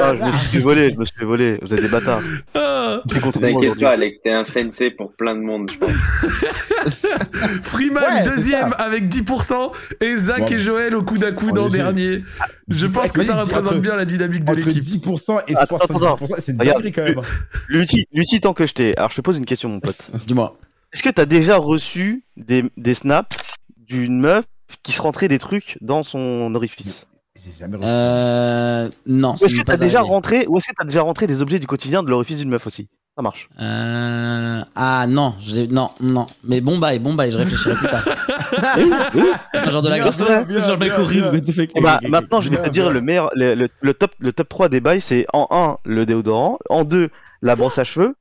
Ah, 0.00 0.14
je 0.14 0.24
me 0.24 0.32
suis 0.32 0.46
fait 0.48 0.58
voler, 0.60 0.92
je 0.92 0.98
me 0.98 1.04
suis 1.04 1.16
fait 1.16 1.24
voler. 1.24 1.58
Vous 1.62 1.72
êtes 1.72 1.80
des 1.80 1.88
bâtards. 1.88 2.20
Ah, 2.54 3.00
Tu 3.08 3.16
es 3.16 3.20
contre 3.20 3.40
moi 3.40 3.50
T'inquiète 3.50 3.80
pas, 3.80 3.90
Alex, 3.90 4.20
t'es 4.22 4.30
un 4.30 4.44
sensei 4.44 4.90
pour 4.90 5.12
plein 5.12 5.34
de 5.34 5.40
monde, 5.40 5.70
je 5.72 5.78
pense. 5.78 5.90
Freeman 7.62 8.02
Ouais, 8.02 8.22
deuxième 8.22 8.70
avec 8.78 9.04
10% 9.04 9.72
et 10.00 10.16
Zach 10.16 10.50
et 10.50 10.58
Joël 10.58 10.94
au 10.94 11.02
coude 11.02 11.24
à 11.24 11.32
coude 11.32 11.52
Oh, 11.56 11.60
en 11.60 11.66
léger. 11.66 11.78
dernier. 11.78 12.22
Je 12.68 12.86
pense 12.86 13.12
que 13.12 13.22
ça 13.22 13.34
représente 13.40 13.72
entre- 13.72 13.80
bien 13.80 13.96
la 13.96 14.04
dynamique 14.04 14.44
de 14.44 14.52
l'équipe. 14.54 14.82
10% 14.82 15.40
et 15.48 15.56
Attends, 15.56 15.76
70%, 15.78 16.34
c'est 16.40 16.56
dinguerie 16.56 16.92
quand 16.92 17.04
même. 17.04 17.20
Lutti, 17.68 18.06
Lutti, 18.12 18.40
tant 18.40 18.54
que 18.54 18.66
je 18.66 18.74
t'ai. 18.74 18.96
Alors, 18.96 19.10
je 19.10 19.16
te 19.16 19.20
pose 19.20 19.36
une 19.36 19.46
question, 19.46 19.68
mon 19.68 19.80
pote. 19.80 20.10
Dis-moi. 20.26 20.56
Est-ce 20.92 21.02
que 21.02 21.10
t'as 21.10 21.26
déjà 21.26 21.56
reçu 21.56 22.24
des, 22.36 22.64
des 22.76 22.94
snaps 22.94 23.36
d'une 23.76 24.18
meuf 24.20 24.44
qui 24.82 24.92
se 24.92 25.02
rentrait 25.02 25.28
des 25.28 25.38
trucs 25.38 25.76
dans 25.80 26.02
son 26.02 26.54
orifice? 26.54 27.06
J'ai 27.44 27.52
jamais 27.58 27.76
reçu. 27.76 27.86
Euh. 27.88 28.88
Non, 29.06 29.34
est-ce 29.36 29.54
que 29.54 29.62
t'as 29.62 29.76
déjà 29.76 29.98
arrivé. 30.00 30.14
rentré, 30.14 30.46
ou 30.48 30.58
est-ce 30.58 30.66
que 30.68 30.72
t'as 30.76 30.84
déjà 30.84 31.02
rentré 31.02 31.26
des 31.26 31.40
objets 31.42 31.58
du 31.58 31.66
quotidien 31.66 32.02
de 32.02 32.10
l'orifice 32.10 32.38
d'une 32.38 32.48
meuf 32.50 32.66
aussi? 32.66 32.88
Ça 33.16 33.22
marche. 33.22 33.48
Euh... 33.60 34.60
Ah 34.76 35.06
non, 35.08 35.34
j'ai... 35.40 35.66
non, 35.66 35.90
non. 36.00 36.26
Mais 36.44 36.60
bon 36.60 36.78
bail, 36.78 37.00
bon 37.00 37.14
bail, 37.14 37.32
je 37.32 37.38
réfléchirai 37.38 37.74
plus 37.74 37.88
tard. 37.88 38.04
genre 39.72 39.82
de 39.82 39.88
la 39.88 39.98
grosse 39.98 40.18
genre 40.18 40.78
mec 40.78 40.92
horrible. 40.96 41.30
bien. 41.30 41.32
what 41.32 41.40
the 41.40 41.52
fuck. 41.52 41.70
Bon, 41.74 41.82
bah, 41.82 41.98
maintenant, 42.08 42.40
je 42.40 42.50
vais 42.50 42.62
te 42.62 42.68
dire 42.68 42.84
bien. 42.84 42.92
le 42.92 43.00
meilleur, 43.00 43.30
le, 43.34 43.54
le- 43.54 43.68
le 43.80 43.94
top, 43.94 44.12
le 44.20 44.32
top 44.32 44.48
3 44.48 44.68
des 44.68 44.80
bails, 44.80 45.00
c'est 45.00 45.26
en 45.32 45.48
1, 45.50 45.78
le 45.84 46.06
déodorant, 46.06 46.58
en 46.70 46.84
2, 46.84 47.10
la 47.42 47.56
brosse 47.56 47.78
à 47.78 47.84
cheveux, 47.84 48.14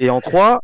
et 0.00 0.10
en 0.10 0.20
3, 0.20 0.60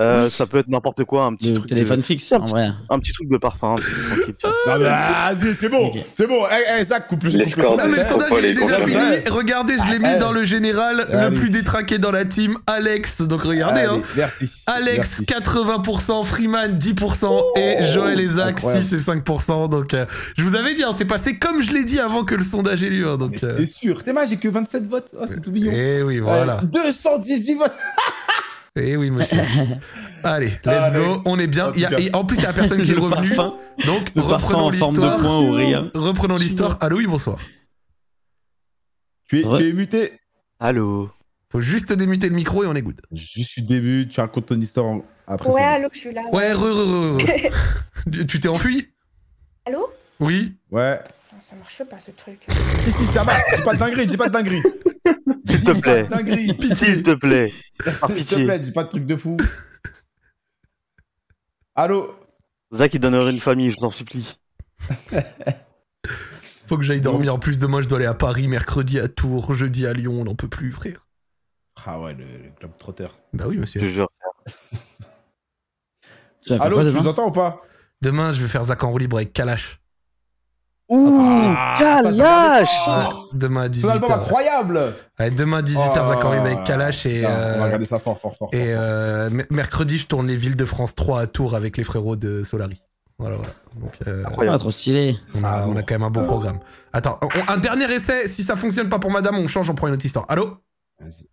euh, 0.00 0.28
ça 0.30 0.46
peut 0.46 0.58
être 0.58 0.68
n'importe 0.68 1.04
quoi, 1.04 1.24
un 1.24 1.34
petit 1.34 1.48
Le 1.50 1.56
truc 1.58 1.68
téléphone 1.68 1.96
de, 2.00 2.04
fixe, 2.04 2.32
en 2.32 2.38
vrai. 2.44 2.70
un 2.88 2.98
petit 2.98 3.12
truc 3.12 3.28
de 3.28 3.36
parfum, 3.36 3.74
un 3.74 3.76
petit 3.76 4.22
truc 4.22 4.36
tiens. 4.38 4.50
Non, 4.66 4.78
mais 4.78 4.84
vas-y, 4.84 5.54
c'est 5.54 5.68
bon, 5.68 5.92
c'est 6.16 6.26
bon. 6.26 6.44
Eh, 6.50 6.80
eh, 6.80 6.84
Zach, 6.84 7.08
coupe 7.08 7.24
le 7.24 7.30
Les 7.30 7.44
coupe 7.46 7.56
le- 7.56 7.68
Ah 7.78 7.86
mais 7.88 7.96
le 7.98 8.02
sondage 8.02 8.30
il 8.38 8.44
est 8.44 8.52
déjà 8.52 8.78
fini. 8.80 8.96
Regardez, 9.30 9.74
je 9.84 9.90
l'ai 9.92 9.98
mis 9.98 10.04
Ouais. 10.04 10.16
dans 10.18 10.32
le 10.32 10.44
général, 10.44 11.06
le 11.10 11.32
plus 11.32 11.50
détraqué 11.50 11.98
dans 11.98 12.10
la 12.12 12.24
team, 12.24 12.56
Alex. 12.66 13.22
Donc 13.22 13.42
regardez, 13.42 13.80
Allez, 13.80 13.88
hein. 13.90 14.02
Merci. 14.16 14.50
Alex 14.66 15.20
Merci. 15.20 15.26
80%, 15.26 16.24
Freeman 16.24 16.78
10% 16.78 17.42
et 17.56 17.82
Joël 17.92 18.20
et 18.20 18.28
Zach 18.28 18.50
incroyable. 18.50 18.84
6 18.84 18.92
et 18.94 18.98
5%. 18.98 19.68
Donc 19.68 19.94
euh, 19.94 20.06
je 20.36 20.42
vous 20.44 20.54
avais 20.56 20.74
dit, 20.74 20.84
hein, 20.84 20.92
c'est 20.92 21.04
passé 21.06 21.38
comme 21.38 21.60
je 21.60 21.72
l'ai 21.72 21.84
dit 21.84 21.98
avant 21.98 22.24
que 22.24 22.34
le 22.34 22.44
sondage 22.44 22.82
ait 22.84 22.90
lieu. 22.90 23.08
hein, 23.08 23.16
donc 23.18 23.42
euh, 23.42 23.54
C'est 23.58 23.66
sûr. 23.66 24.02
T'es 24.04 24.12
mal, 24.12 24.28
j'ai 24.28 24.36
que 24.36 24.48
27 24.48 24.88
votes. 24.88 25.08
Oh, 25.20 25.24
c'est 25.28 25.40
tout 25.42 25.50
mignon. 25.50 25.72
eh 25.74 26.02
oui, 26.02 26.18
voilà. 26.20 26.58
Euh, 26.62 26.66
218 26.66 27.54
votes. 27.54 27.72
Eh 28.76 28.96
oui, 28.96 29.10
monsieur. 29.10 29.38
Allez, 30.24 30.46
let's 30.48 30.58
Ah, 30.66 30.90
go. 30.90 31.04
Alex. 31.04 31.20
On 31.26 31.38
est 31.38 31.46
bien. 31.46 31.66
En 31.66 31.68
tout 31.72 31.74
Il 31.78 31.82
y 31.82 31.84
a- 31.84 31.88
cas. 31.90 31.98
et 31.98 32.14
en 32.14 32.24
plus, 32.24 32.36
il 32.38 32.42
y 32.42 32.46
a 32.46 32.52
personne 32.52 32.82
qui 32.82 32.90
est 32.90 32.94
revenu. 32.94 33.28
parfum. 33.34 33.54
Donc 33.86 34.10
reprenons 34.16 34.66
en 34.68 34.72
forme 34.72 34.94
de 34.96 35.00
l'histoire. 35.00 35.18
point 35.18 35.38
ou 35.40 35.52
rien. 35.52 35.90
Reprenons 35.94 36.36
l'histoire. 36.36 36.76
Allô, 36.80 36.98
oui, 36.98 37.06
bonsoir. 37.06 37.38
Tu 39.28 39.40
es, 39.40 39.46
Ouais. 39.46 39.58
tu 39.58 39.68
es 39.68 39.72
muté. 39.72 40.12
Allô 40.60 41.10
Faut 41.50 41.60
juste 41.60 41.92
démuter 41.92 42.28
le 42.28 42.34
micro 42.34 42.64
et 42.64 42.66
on 42.66 42.74
est 42.74 42.82
good. 42.82 43.00
Juste 43.12 43.54
du 43.60 43.62
début, 43.62 44.08
tu 44.08 44.20
racontes 44.20 44.46
ton 44.46 44.60
histoire 44.60 44.96
après. 45.26 45.50
Ouais, 45.50 45.62
allô, 45.62 45.88
je 45.92 45.98
suis 45.98 46.12
là. 46.12 46.22
Ouais, 46.32 46.52
re, 46.52 46.58
re, 46.60 47.16
re, 47.16 47.16
re. 47.16 48.26
Tu- 48.26 48.40
t'es 48.40 48.48
enfui? 48.48 48.88
Allô? 49.66 49.88
Oui. 50.20 50.54
Ouais. 50.70 50.98
Non, 51.32 51.38
Ça 51.40 51.54
marche 51.56 51.82
pas 51.84 51.98
ce 51.98 52.10
truc. 52.12 52.40
Si, 52.80 52.90
si, 52.90 53.04
ça 53.06 53.22
va. 53.22 53.34
Dis 53.56 53.62
pas 53.62 53.74
de 53.74 53.78
dinguerie, 53.78 54.06
dis 54.06 54.16
pas 54.16 54.28
de 54.28 54.32
dinguerie. 54.32 54.62
S'il 55.48 55.64
te 55.64 55.80
plaît. 55.80 56.08
S'il 56.74 57.02
te 57.02 57.14
plaît. 57.14 57.52
Par 58.00 58.10
S'il 58.10 58.18
te 58.18 58.22
pitié. 58.30 58.44
plaît, 58.44 58.58
dis 58.58 58.72
pas 58.72 58.84
de 58.84 58.88
trucs 58.88 59.06
de 59.06 59.16
fou. 59.16 59.36
Allô 61.74 62.14
Zach, 62.74 62.92
il 62.94 63.00
donnerait 63.00 63.30
une 63.30 63.40
famille, 63.40 63.70
je 63.70 63.76
vous 63.78 63.86
en 63.86 63.90
supplie. 63.90 64.36
Faut 66.66 66.76
que 66.76 66.82
j'aille 66.84 67.00
dormir. 67.00 67.34
En 67.34 67.38
plus, 67.38 67.58
demain, 67.60 67.80
je 67.80 67.88
dois 67.88 67.96
aller 67.98 68.06
à 68.06 68.14
Paris, 68.14 68.46
mercredi 68.46 68.98
à 68.98 69.08
Tours, 69.08 69.54
jeudi 69.54 69.86
à 69.86 69.92
Lyon. 69.94 70.20
On 70.20 70.24
n'en 70.24 70.34
peut 70.34 70.48
plus, 70.48 70.70
frère. 70.72 71.06
Ah 71.86 71.98
ouais, 72.00 72.12
le, 72.12 72.24
le 72.24 72.50
club 72.58 72.72
trotteur. 72.78 73.18
Bah 73.32 73.44
oui, 73.48 73.54
Je 73.54 73.60
monsieur. 73.60 73.80
te 73.80 73.86
jure. 73.86 74.10
Allô, 76.60 76.82
tu 76.82 76.94
nous 76.96 77.06
entends 77.06 77.28
ou 77.28 77.32
pas? 77.32 77.62
Demain, 78.02 78.32
je 78.32 78.42
vais 78.42 78.48
faire 78.48 78.64
Zach 78.64 78.84
en 78.84 78.90
roue 78.90 78.98
libre 78.98 79.16
avec 79.16 79.32
Kalash. 79.32 79.80
Ouh, 80.88 81.22
Ah, 81.22 81.74
Kalash 81.78 82.68
Ah, 82.86 83.08
Ouais, 83.10 83.14
demain 83.34 83.62
à 83.70 83.74
C'est 83.74 83.84
un 83.84 83.90
album 83.90 84.08
18h. 84.10 84.14
incroyable 84.22 84.80
Ouais, 85.20 85.30
demain 85.30 85.58
à 85.58 85.62
18h, 85.62 86.04
Zach 86.06 86.24
en 86.24 86.28
roue 86.28 86.34
libre 86.34 86.46
avec 86.46 86.64
Kalash. 86.64 87.04
Et, 87.06 87.24
On 87.26 87.30
euh, 87.30 87.58
va 87.58 87.64
regarder 87.66 87.84
ça 87.84 87.98
fort, 87.98 88.18
fort, 88.18 88.34
fort. 88.36 88.48
et 88.52 88.72
euh, 88.74 89.28
mercredi, 89.50 89.98
je 89.98 90.06
tourne 90.06 90.26
les 90.26 90.36
villes 90.36 90.56
de 90.56 90.64
France 90.64 90.94
3 90.94 91.20
à 91.20 91.26
Tours 91.26 91.54
avec 91.54 91.76
les 91.76 91.84
frérots 91.84 92.16
de 92.16 92.42
Solari. 92.42 92.80
Voilà, 93.18 93.36
voilà. 93.36 93.52
Donc, 93.80 93.92
euh, 94.06 94.22
Ah, 94.50 94.58
trop 94.58 94.70
stylé. 94.70 95.18
on, 95.34 95.44
a, 95.44 95.66
on 95.66 95.76
a 95.76 95.82
quand 95.82 95.94
même 95.96 96.04
un 96.04 96.10
bon 96.10 96.24
programme. 96.24 96.60
Attends, 96.92 97.18
on- 97.20 97.52
un 97.52 97.56
dernier 97.58 97.92
essai. 97.92 98.26
Si 98.28 98.42
ça 98.42 98.54
fonctionne 98.56 98.88
pas 98.88 98.98
pour 98.98 99.10
madame, 99.10 99.36
on 99.36 99.46
change, 99.46 99.68
on 99.68 99.74
prend 99.74 99.88
une 99.88 99.94
autre 99.94 100.06
histoire. 100.06 100.24
Allô? 100.28 100.56
Vas-y. 101.00 101.26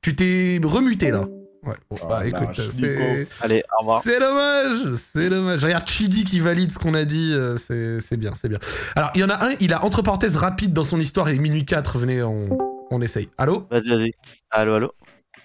Tu 0.00 0.16
t'es 0.16 0.58
remuté 0.64 1.10
là 1.10 1.24
Ouais, 1.68 1.76
bon, 1.90 1.96
Oh 2.02 2.06
bah 2.06 2.20
la 2.20 2.26
écoute, 2.28 2.60
c'est. 2.70 2.82
Nico. 2.82 3.32
Allez, 3.42 3.62
au 3.76 3.80
revoir. 3.80 4.02
C'est 4.02 4.18
dommage, 4.18 4.94
c'est 4.94 5.28
dommage. 5.28 5.64
Regarde 5.64 5.86
Chidi 5.86 6.24
qui 6.24 6.40
valide 6.40 6.72
ce 6.72 6.78
qu'on 6.78 6.94
a 6.94 7.04
dit, 7.04 7.32
euh, 7.34 7.56
c'est 7.56 8.00
c'est 8.00 8.16
bien, 8.16 8.34
c'est 8.34 8.48
bien. 8.48 8.58
Alors, 8.96 9.10
il 9.14 9.20
y 9.20 9.24
en 9.24 9.28
a 9.28 9.44
un, 9.46 9.54
il 9.60 9.72
a 9.72 9.84
entre 9.84 10.02
parenthèses 10.02 10.36
rapide 10.36 10.72
dans 10.72 10.84
son 10.84 10.98
histoire, 10.98 11.28
est 11.28 11.36
minuit 11.38 11.64
4, 11.64 11.98
venez, 11.98 12.22
on, 12.22 12.48
on 12.90 13.00
essaye. 13.02 13.28
Allô? 13.38 13.66
Vas-y, 13.70 13.88
vas-y. 13.90 14.12
Allô, 14.50 14.74
allô? 14.74 14.92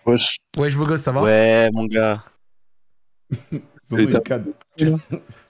Wesh. 0.05 0.37
Ouais, 0.59 0.69
je 0.71 0.77
beau 0.77 0.85
gosse, 0.85 1.01
ça 1.01 1.11
va? 1.11 1.21
Ouais, 1.23 1.69
mon 1.73 1.85
gars. 1.85 2.23
Cadre. 4.25 4.51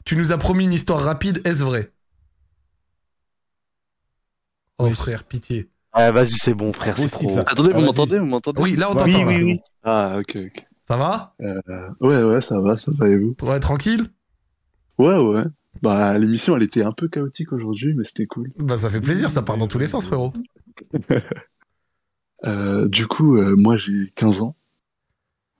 Tu 0.05 0.15
nous 0.15 0.31
as 0.31 0.37
promis 0.37 0.65
une 0.65 0.73
histoire 0.73 0.99
rapide, 1.01 1.41
est-ce 1.45 1.63
vrai? 1.63 1.91
Oh 4.79 4.85
Oui. 4.85 4.91
frère, 4.91 5.23
pitié. 5.23 5.69
Ouais, 5.95 6.11
vas-y, 6.11 6.31
c'est 6.31 6.53
bon, 6.55 6.73
frère, 6.73 6.97
c'est 6.97 7.07
trop. 7.09 7.37
Attendez, 7.39 7.69
vous 7.69 7.75
Vas-y. 7.75 7.85
m'entendez 7.85 8.19
Vous 8.19 8.25
m'entendez? 8.25 8.61
Oui, 8.61 8.75
là 8.75 8.89
on 8.89 8.95
t'entend. 8.95 9.05
Oui, 9.05 9.13
là. 9.13 9.25
oui, 9.27 9.43
oui. 9.43 9.59
Ah, 9.83 10.17
ok, 10.19 10.37
ok. 10.47 10.67
Ça 10.83 10.97
va? 10.97 11.33
Euh, 11.41 11.89
ouais, 12.01 12.23
ouais, 12.23 12.41
ça 12.41 12.59
va, 12.59 12.75
ça 12.75 12.91
va 12.97 13.07
et 13.07 13.17
vous? 13.17 13.35
Ouais, 13.41 13.59
tranquille? 13.59 14.09
Ouais, 14.97 15.17
ouais. 15.17 15.43
Bah, 15.81 16.17
l'émission, 16.17 16.55
elle 16.55 16.63
était 16.63 16.83
un 16.83 16.91
peu 16.91 17.07
chaotique 17.07 17.51
aujourd'hui, 17.51 17.93
mais 17.93 18.03
c'était 18.03 18.25
cool. 18.25 18.51
Bah 18.57 18.77
ça 18.77 18.89
fait 18.89 19.01
plaisir, 19.01 19.29
ça 19.29 19.41
part 19.41 19.57
dans 19.57 19.67
tous 19.67 19.79
les 19.79 19.87
sens, 19.87 20.07
frérot. 20.07 20.33
Euh, 22.45 22.89
du 22.89 23.07
coup, 23.07 23.37
euh, 23.37 23.55
moi, 23.55 23.77
j'ai 23.77 24.11
15 24.15 24.41
ans. 24.41 24.53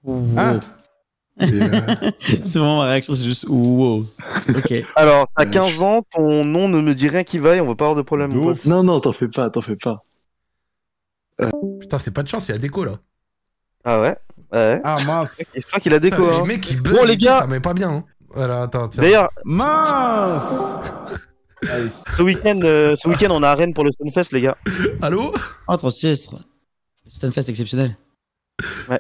Hein 0.06 0.60
c'est 1.40 2.60
vraiment 2.60 2.80
ma 2.80 2.90
réaction, 2.90 3.14
c'est 3.14 3.24
juste 3.24 3.46
wow. 3.48 4.06
Ok. 4.50 4.74
Alors, 4.98 5.30
à 5.38 5.46
15 5.46 5.82
ans, 5.82 6.02
ton 6.12 6.44
nom 6.44 6.68
ne 6.68 6.82
me 6.82 6.94
dit 6.94 7.08
rien 7.08 7.24
qui 7.24 7.40
vaille, 7.40 7.62
on 7.62 7.68
veut 7.70 7.76
pas 7.76 7.86
avoir 7.86 7.96
de 7.96 8.02
problème. 8.02 8.34
Non, 8.66 8.84
non, 8.84 9.00
t'en 9.00 9.14
fais 9.14 9.30
pas, 9.30 9.50
t'en 9.50 9.62
fais 9.62 9.78
pas. 9.78 10.04
Putain, 11.80 12.00
c'est 12.00 12.14
pas 12.14 12.24
de 12.24 12.28
chance, 12.28 12.50
il 12.50 12.52
y 12.52 12.56
a 12.56 12.58
déco 12.58 12.84
là. 12.84 13.00
Ah 13.84 14.02
ouais 14.02 14.16
Ouais. 14.52 14.82
Ah 14.84 14.96
mince. 15.06 15.32
Je 15.56 15.62
crois 15.62 15.80
qu'il 15.80 15.94
a 15.94 16.00
déco. 16.00 16.18
Putain, 16.18 16.30
hein. 16.38 16.42
Les 16.42 16.48
mecs 16.48 16.70
ils 16.72 16.82
bug, 16.82 16.94
Bon, 16.94 17.04
les 17.06 17.18
gars, 17.18 17.40
ça 17.42 17.48
met 17.48 17.60
pas 17.60 17.74
bien. 17.74 17.90
Hein. 17.90 18.04
Voilà, 18.36 18.62
attends, 18.64 18.88
tiens. 18.88 19.02
d'ailleurs, 19.04 19.30
Mince 19.46 20.42
ce 22.16 22.22
week-end, 22.22 22.60
euh, 22.64 22.96
ce 22.98 23.08
week-end, 23.08 23.30
on 23.32 23.42
est 23.42 23.48
à 23.48 23.56
Rennes 23.56 23.74
pour 23.74 23.86
le 23.86 23.92
Stunfest, 23.94 24.32
les 24.34 24.42
gars. 24.42 24.58
Allô? 25.02 25.34
Oh, 25.68 25.78
trop 25.78 25.90
stylé. 25.90 26.14
c'est 26.16 26.28
trop- 26.28 26.40
C'est 27.08 27.26
un 27.26 27.32
fest 27.32 27.48
exceptionnel. 27.50 27.96
Ouais. 28.90 29.00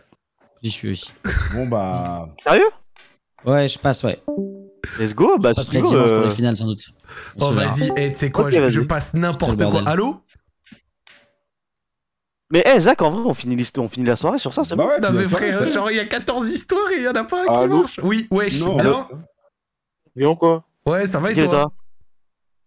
J'y 0.61 0.72
suis 0.72 0.91
aussi. 0.93 1.11
Bon 1.53 1.68
bah. 1.68 2.30
Sérieux? 2.43 2.69
Ouais, 3.45 3.68
je 3.68 3.77
passe, 3.77 4.03
ouais. 4.03 4.18
Let's 4.99 5.14
go, 5.14 5.38
bah 5.38 5.49
Je 5.55 5.61
si 5.61 5.72
passerai 5.72 5.77
dimanche 5.81 6.10
pour 6.10 6.19
euh, 6.19 6.23
les 6.26 6.31
finales, 6.35 6.55
sans 6.55 6.65
doute. 6.68 6.85
On 7.39 7.47
Oh, 7.47 7.51
vas-y, 7.51 7.91
eh, 7.97 8.11
tu 8.14 8.19
sais 8.19 8.31
quoi, 8.31 8.49
je, 8.49 8.69
je 8.69 8.81
passe 8.81 9.14
n'importe 9.14 9.61
quoi. 9.61 9.81
Allô? 9.85 10.22
Mais 12.53 12.63
eh 12.67 12.80
Zach, 12.80 13.01
en 13.01 13.09
vrai, 13.09 13.21
on 13.25 13.34
finit, 13.34 13.55
l'histoire- 13.55 13.84
on 13.84 13.89
finit 13.89 14.05
la 14.05 14.15
soirée 14.15 14.38
sur 14.38 14.53
ça, 14.53 14.63
c'est 14.63 14.75
Bah 14.75 14.84
bon 14.84 14.89
ouais, 14.89 14.99
Non, 14.99 15.11
mais 15.11 15.27
frère, 15.27 15.65
genre, 15.65 15.89
il 15.89 15.97
y 15.97 15.99
a 15.99 16.05
14 16.05 16.47
histoires 16.51 16.91
et 16.91 16.97
il 16.97 17.03
y 17.03 17.07
en 17.07 17.11
a 17.13 17.23
pas 17.23 17.41
un 17.41 17.45
qui 17.45 17.49
Allô 17.63 17.77
marche. 17.80 17.99
Oui, 18.03 18.27
ouais, 18.30 18.47
je 18.51 18.57
suis 18.57 18.63
Non, 18.63 18.75
bien. 18.77 19.07
Bien 20.15 20.35
quoi 20.35 20.63
Ouais, 20.85 21.07
ça 21.07 21.19
va 21.19 21.31
et 21.31 21.35
toi 21.35 21.47
toi 21.47 21.71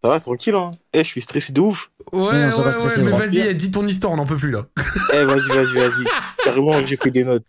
Ça 0.03 0.09
va, 0.09 0.19
tranquille, 0.19 0.57
hein 0.57 0.73
Eh, 0.93 1.05
je 1.05 1.09
suis 1.09 1.21
stressé 1.21 1.53
de 1.53 1.61
ouf. 1.61 1.93
Ouais, 2.11 2.21
Non, 2.21 2.59
ouais, 2.59 2.65
ouais, 2.65 2.73
stresser, 2.73 3.03
mais 3.03 3.13
vas-y, 3.13 3.39
eh, 3.39 3.55
dis 3.55 3.71
ton 3.71 3.87
histoire, 3.87 4.13
on 4.13 4.17
n'en 4.17 4.27
peut 4.27 4.37
plus 4.37 4.51
là. 4.51 4.67
Eh, 5.15 5.23
vas-y, 5.23 5.49
vas-y, 5.49 5.75
vas-y. 5.75 6.05
Carrément, 6.43 6.85
j'ai 6.85 6.97
pris 6.97 7.13
des 7.13 7.23
notes. 7.23 7.47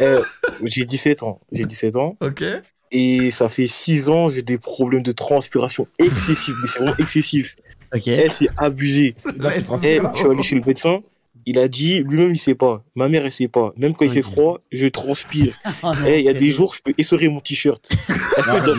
Eh, 0.00 0.16
j'ai 0.64 0.84
17 0.84 1.22
ans. 1.22 1.40
J'ai 1.52 1.64
17 1.64 1.94
ans. 1.94 2.16
Ok 2.20 2.42
Et 2.90 3.30
ça 3.30 3.48
fait 3.48 3.68
6 3.68 4.08
ans, 4.08 4.28
j'ai 4.28 4.42
des 4.42 4.58
problèmes 4.58 5.04
de 5.04 5.12
transpiration 5.12 5.86
excessifs. 6.00 6.56
Mais 6.60 6.68
c'est 6.68 6.78
vraiment 6.80 6.96
excessif. 6.98 7.54
Ok. 7.94 8.08
Eh, 8.08 8.28
c'est 8.30 8.48
abusé. 8.56 9.14
Eh, 9.84 10.00
je 10.00 10.16
suis 10.18 10.26
allé 10.28 10.42
chez 10.42 10.56
le 10.56 10.62
médecin. 10.66 11.02
Il 11.50 11.58
a 11.58 11.66
dit, 11.66 12.00
lui-même, 12.00 12.34
il 12.34 12.38
sait 12.38 12.54
pas. 12.54 12.84
Ma 12.94 13.08
mère, 13.08 13.24
elle 13.24 13.32
sait 13.32 13.48
pas. 13.48 13.72
Même 13.78 13.94
quand 13.94 14.04
il 14.04 14.10
fait 14.10 14.20
froid, 14.20 14.60
je 14.70 14.86
transpire. 14.86 15.54
Oh, 15.82 15.92
il 16.06 16.20
y 16.20 16.28
a 16.28 16.34
des 16.34 16.50
jours, 16.50 16.74
je 16.74 16.80
peux 16.84 16.92
essorer 16.98 17.28
mon 17.28 17.40
t-shirt. 17.40 17.88
Ah, 18.46 18.60
dans 18.66 18.74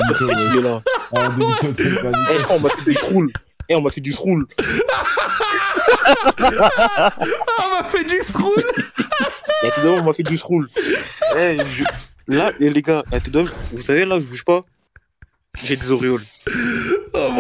là. 0.62 0.84
Pas 1.12 1.34
Eh, 1.80 2.38
on 2.52 2.60
m'a 2.60 2.70
fait 2.70 2.92
du 2.92 2.98
roule. 3.12 3.32
Eh, 3.68 3.76
on 3.76 3.82
m'a 3.82 3.90
fait 3.90 4.02
du 4.02 4.14
roule. 4.14 4.46
Ah, 6.38 7.14
on 7.66 7.82
m'a 7.82 7.90
fait 7.90 8.04
du 8.04 8.20
tout 8.36 8.56
d'abord, 9.82 10.00
on 10.02 10.04
m'a 10.04 10.14
fait 10.14 10.24
du 10.24 10.38
roule. 10.38 10.70
Je... 11.36 11.84
Là, 12.28 12.52
les 12.60 12.82
gars, 12.84 13.04
à 13.12 13.20
tout 13.20 13.32
d'abord, 13.32 13.52
vous 13.72 13.82
savez, 13.82 14.06
là, 14.06 14.20
je 14.20 14.28
bouge 14.28 14.46
pas. 14.46 14.64
J'ai 15.64 15.76
des 15.76 15.90
auréoles. 15.90 16.24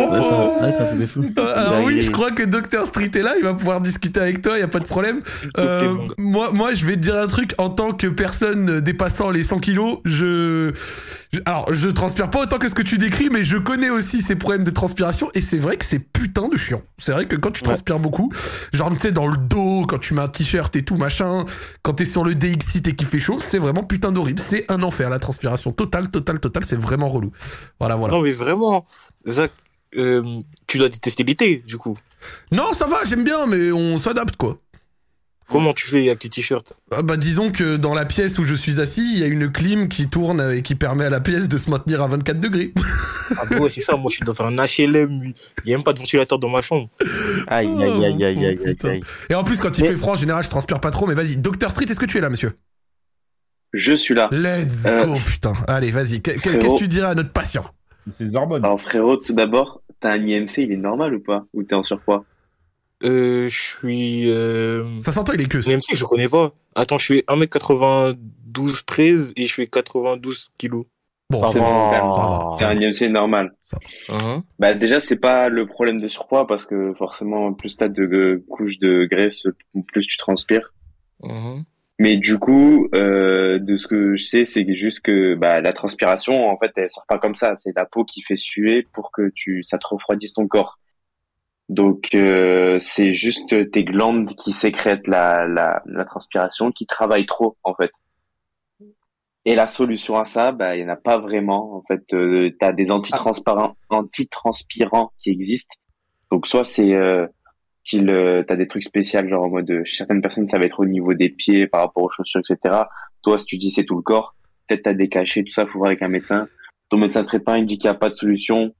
Mon 0.07 0.11
Ouais, 0.13 0.21
ça, 0.21 0.29
pauvre 0.29 0.61
ouais, 0.63 0.71
ça 0.71 0.85
fait 0.85 0.95
des 0.95 1.07
fous. 1.07 1.23
Euh, 1.37 1.53
Alors 1.55 1.83
oui, 1.85 2.01
je 2.01 2.11
crois 2.11 2.31
que 2.31 2.43
Dr 2.43 2.85
Street 2.85 3.11
est 3.13 3.21
là, 3.21 3.33
il 3.37 3.43
va 3.43 3.53
pouvoir 3.53 3.81
discuter 3.81 4.19
avec 4.19 4.41
toi, 4.41 4.57
il 4.57 4.61
y 4.61 4.63
a 4.63 4.67
pas 4.67 4.79
de 4.79 4.85
problème. 4.85 5.21
Euh, 5.57 5.93
moi, 6.17 6.51
moi, 6.53 6.73
je 6.73 6.85
vais 6.85 6.93
te 6.93 6.99
dire 7.01 7.15
un 7.17 7.27
truc. 7.27 7.53
En 7.57 7.69
tant 7.69 7.91
que 7.91 8.07
personne 8.07 8.79
dépassant 8.81 9.29
les 9.29 9.43
100 9.43 9.59
kilos, 9.59 9.99
je, 10.05 10.71
je- 11.33 11.39
alors, 11.45 11.71
je 11.73 11.87
transpire 11.87 12.29
pas 12.29 12.41
autant 12.43 12.57
que 12.57 12.67
ce 12.69 12.75
que 12.75 12.81
tu 12.81 12.97
décris, 12.97 13.29
mais 13.31 13.43
je 13.43 13.57
connais 13.57 13.89
aussi 13.89 14.21
ces 14.21 14.35
problèmes 14.35 14.63
de 14.63 14.71
transpiration 14.71 15.29
et 15.35 15.41
c'est 15.41 15.57
vrai 15.57 15.77
que 15.77 15.85
c'est 15.85 16.11
putain 16.11 16.47
de 16.47 16.57
chiant. 16.57 16.81
C'est 16.97 17.11
vrai 17.11 17.25
que 17.27 17.35
quand 17.35 17.51
tu 17.51 17.61
transpires 17.61 17.99
beaucoup, 17.99 18.31
genre, 18.73 18.89
tu 18.93 18.99
sais, 18.99 19.11
dans 19.11 19.27
le 19.27 19.37
dos, 19.37 19.85
quand 19.87 19.99
tu 19.99 20.13
mets 20.13 20.21
un 20.21 20.27
t-shirt 20.27 20.75
et 20.75 20.83
tout, 20.83 20.95
machin, 20.95 21.45
quand 21.83 21.93
t'es 21.93 22.05
sur 22.05 22.23
le 22.23 22.35
DXit 22.35 22.87
et 22.87 22.95
qu'il 22.95 23.07
fait 23.07 23.19
chaud, 23.19 23.37
c'est 23.39 23.59
vraiment 23.59 23.83
putain 23.83 24.11
d'horrible. 24.11 24.39
C'est 24.39 24.65
un 24.71 24.81
enfer, 24.83 25.09
la 25.09 25.19
transpiration 25.19 25.71
totale, 25.71 26.09
totale, 26.09 26.39
totale, 26.39 26.63
c'est 26.65 26.79
vraiment 26.79 27.07
relou. 27.09 27.31
Voilà, 27.79 27.95
voilà. 27.95 28.13
Non, 28.15 28.21
mais 28.21 28.31
vraiment, 28.31 28.85
Zach, 29.27 29.51
euh, 29.97 30.21
tu 30.67 30.77
dois 30.77 30.89
détester 30.89 31.23
l'été, 31.23 31.63
du 31.67 31.77
coup. 31.77 31.97
Non, 32.51 32.73
ça 32.73 32.85
va, 32.87 33.03
j'aime 33.05 33.23
bien, 33.23 33.45
mais 33.47 33.71
on 33.71 33.97
s'adapte, 33.97 34.35
quoi. 34.35 34.59
Comment 35.47 35.73
tu 35.73 35.87
fais 35.87 36.07
avec 36.07 36.19
tes 36.19 36.29
t-shirts? 36.29 36.73
Ah 36.91 37.01
bah 37.01 37.17
disons 37.17 37.51
que 37.51 37.75
dans 37.75 37.95
la 37.95 38.05
pièce 38.05 38.37
où 38.37 38.43
je 38.43 38.53
suis 38.53 38.79
assis, 38.79 39.13
il 39.15 39.19
y 39.19 39.23
a 39.23 39.25
une 39.25 39.51
clim 39.51 39.87
qui 39.89 40.07
tourne 40.07 40.39
et 40.53 40.61
qui 40.61 40.75
permet 40.75 41.05
à 41.05 41.09
la 41.09 41.21
pièce 41.21 41.47
de 41.47 41.57
se 41.57 41.71
maintenir 41.71 42.03
à 42.03 42.07
24 42.07 42.39
degrés. 42.39 42.71
Ah, 43.35 43.45
bah 43.49 43.57
ouais, 43.57 43.69
c'est 43.71 43.81
ça, 43.81 43.95
moi, 43.95 44.11
je 44.11 44.17
suis 44.17 44.25
dans 44.25 44.39
un 44.43 44.51
HLM. 44.55 45.23
Il 45.23 45.33
n'y 45.65 45.73
a 45.73 45.77
même 45.77 45.83
pas 45.83 45.93
de 45.93 45.97
ventilateur 45.99 46.37
dans 46.37 46.49
ma 46.49 46.61
chambre. 46.61 46.87
Aïe, 47.47 47.67
aïe, 47.67 47.81
aïe, 47.81 48.05
aïe, 48.05 48.23
aïe, 48.25 48.25
aïe, 48.25 48.45
aïe, 48.45 48.57
Putain. 48.57 48.89
aïe. 48.89 49.01
Et 49.31 49.33
en 49.33 49.43
plus, 49.43 49.59
quand 49.59 49.75
il 49.79 49.81
Mais- 49.85 49.87
fait 49.89 49.95
froid, 49.95 50.13
en 50.13 50.17
général, 50.17 50.43
je 50.43 50.49
transpire 50.49 50.79
pas 50.79 50.91
trop, 50.91 51.07
mais 51.07 51.15
vas-y. 51.15 51.37
Dr 51.37 51.71
Street, 51.71 51.85
est-ce 51.89 51.99
que 51.99 52.05
tu 52.05 52.19
es 52.19 52.21
là, 52.21 52.29
monsieur? 52.29 52.53
Je 53.73 53.93
suis 53.95 54.13
là. 54.13 54.29
Let's 54.31 54.85
Euh, 54.85 55.03
go, 55.05 55.17
putain. 55.25 55.53
Allez, 55.67 55.89
vas-y. 55.89 56.21
Que- 56.21 56.31
que- 56.31 56.39
Qu'est-ce 56.41 56.73
que 56.75 56.77
tu 56.77 56.87
dirais 56.87 57.07
à 57.09 57.15
notre 57.15 57.31
patient? 57.31 57.65
C'est 58.09 58.25
des 58.25 58.35
hormones. 58.35 58.63
Alors 58.63 58.81
frérot, 58.81 59.17
tout 59.17 59.33
d'abord, 59.33 59.81
t'as 59.99 60.13
un 60.13 60.25
IMC, 60.25 60.57
il 60.57 60.71
est 60.71 60.77
normal 60.77 61.15
ou 61.15 61.19
pas? 61.19 61.45
Ou 61.53 61.63
t'es 61.63 61.75
en 61.75 61.83
surpoids? 61.83 62.25
Euh, 63.03 63.47
je 63.47 63.59
suis. 63.59 64.29
Euh... 64.29 65.01
Ça 65.01 65.11
s'entend, 65.11 65.33
il 65.33 65.41
est 65.41 65.47
que. 65.47 65.61
Si 65.61 65.77
je 65.93 66.03
connais 66.05 66.29
pas. 66.29 66.53
Attends, 66.75 66.97
je 66.97 67.05
fais 67.05 67.23
1m92, 67.27 68.85
13 68.85 69.33
et 69.35 69.45
je 69.45 69.53
fais 69.53 69.67
92 69.67 70.49
kilos. 70.57 70.85
Bon, 71.31 71.51
C'est 71.51 71.59
bon, 71.59 71.91
un 72.59 72.75
IMC 72.75 73.11
normal. 73.11 73.55
Hein 74.09 74.43
Bah 74.57 74.73
déjà, 74.73 74.99
c'est 74.99 75.15
pas 75.15 75.47
le 75.47 75.67
problème 75.67 76.01
de 76.01 76.07
surpoids 76.07 76.47
parce 76.47 76.65
que 76.65 76.93
forcément, 76.95 77.53
plus 77.53 77.77
t'as 77.77 77.87
de 77.87 78.43
couches 78.49 78.79
de 78.79 79.05
graisse, 79.05 79.43
plus 79.93 80.07
tu 80.07 80.17
transpires. 80.17 80.73
hein. 81.23 81.63
Mais 82.01 82.15
du 82.15 82.39
coup, 82.39 82.87
euh, 82.95 83.59
de 83.59 83.75
ce 83.75 83.85
que 83.85 84.15
je 84.15 84.23
sais, 84.23 84.45
c'est 84.45 84.73
juste 84.73 85.01
que 85.01 85.35
bah, 85.35 85.59
la 85.59 85.73
transpiration, 85.73 86.47
en 86.49 86.57
fait, 86.57 86.71
elle 86.77 86.89
sort 86.89 87.05
pas 87.07 87.19
comme 87.19 87.35
ça. 87.35 87.55
C'est 87.57 87.75
la 87.75 87.85
peau 87.85 88.05
qui 88.05 88.21
fait 88.21 88.37
suer 88.37 88.87
pour 88.93 89.11
que 89.11 89.29
tu, 89.35 89.63
ça 89.63 89.77
te 89.77 89.85
refroidisse 89.85 90.33
ton 90.33 90.47
corps. 90.47 90.79
Donc, 91.67 92.15
euh, 92.15 92.79
c'est 92.79 93.11
juste 93.11 93.69
tes 93.71 93.83
glandes 93.83 94.33
qui 94.35 94.53
sécrètent 94.53 95.07
la, 95.07 95.45
la, 95.45 95.83
la 95.85 96.05
transpiration, 96.05 96.71
qui 96.71 96.85
travaillent 96.85 97.25
trop, 97.25 97.57
en 97.63 97.75
fait. 97.75 97.91
Et 99.43 99.55
la 99.55 99.67
solution 99.67 100.17
à 100.17 100.23
ça, 100.23 100.53
bah, 100.53 100.77
il 100.77 100.81
y 100.81 100.85
en 100.85 100.89
a 100.89 100.95
pas 100.95 101.17
vraiment. 101.17 101.75
En 101.75 101.83
fait, 101.83 102.13
euh, 102.13 102.55
t'as 102.61 102.71
des 102.71 102.91
antitranspirants, 102.91 103.75
antitranspirants 103.89 105.11
qui 105.19 105.31
existent. 105.31 105.75
Donc, 106.31 106.47
soit 106.47 106.63
c'est 106.63 106.95
euh, 107.95 108.43
t'as 108.47 108.55
des 108.55 108.67
trucs 108.67 108.83
spéciaux 108.83 109.27
genre 109.27 109.43
en 109.43 109.49
mode 109.49 109.69
euh, 109.71 109.83
certaines 109.85 110.21
personnes 110.21 110.47
ça 110.47 110.59
va 110.59 110.65
être 110.65 110.79
au 110.79 110.85
niveau 110.85 111.13
des 111.13 111.29
pieds 111.29 111.67
par 111.67 111.81
rapport 111.81 112.03
aux 112.03 112.09
chaussures 112.09 112.41
etc 112.41 112.83
toi 113.21 113.39
si 113.39 113.45
tu 113.45 113.57
dis 113.57 113.71
c'est 113.71 113.83
tout 113.83 113.95
le 113.95 114.01
corps 114.01 114.35
peut-être 114.69 114.83
t'as 114.83 114.93
des 114.93 115.09
cachets 115.09 115.43
tout 115.43 115.51
ça 115.51 115.65
faut 115.65 115.79
voir 115.79 115.87
avec 115.87 116.01
un 116.01 116.07
médecin. 116.07 116.47
Ton 116.89 116.97
médecin 116.97 117.23
traitant 117.23 117.55
il 117.55 117.65
dit 117.65 117.77
qu'il 117.77 117.89
n'y 117.89 117.95
a 117.95 117.99
pas 117.99 118.09
de 118.09 118.15
solution. 118.15 118.73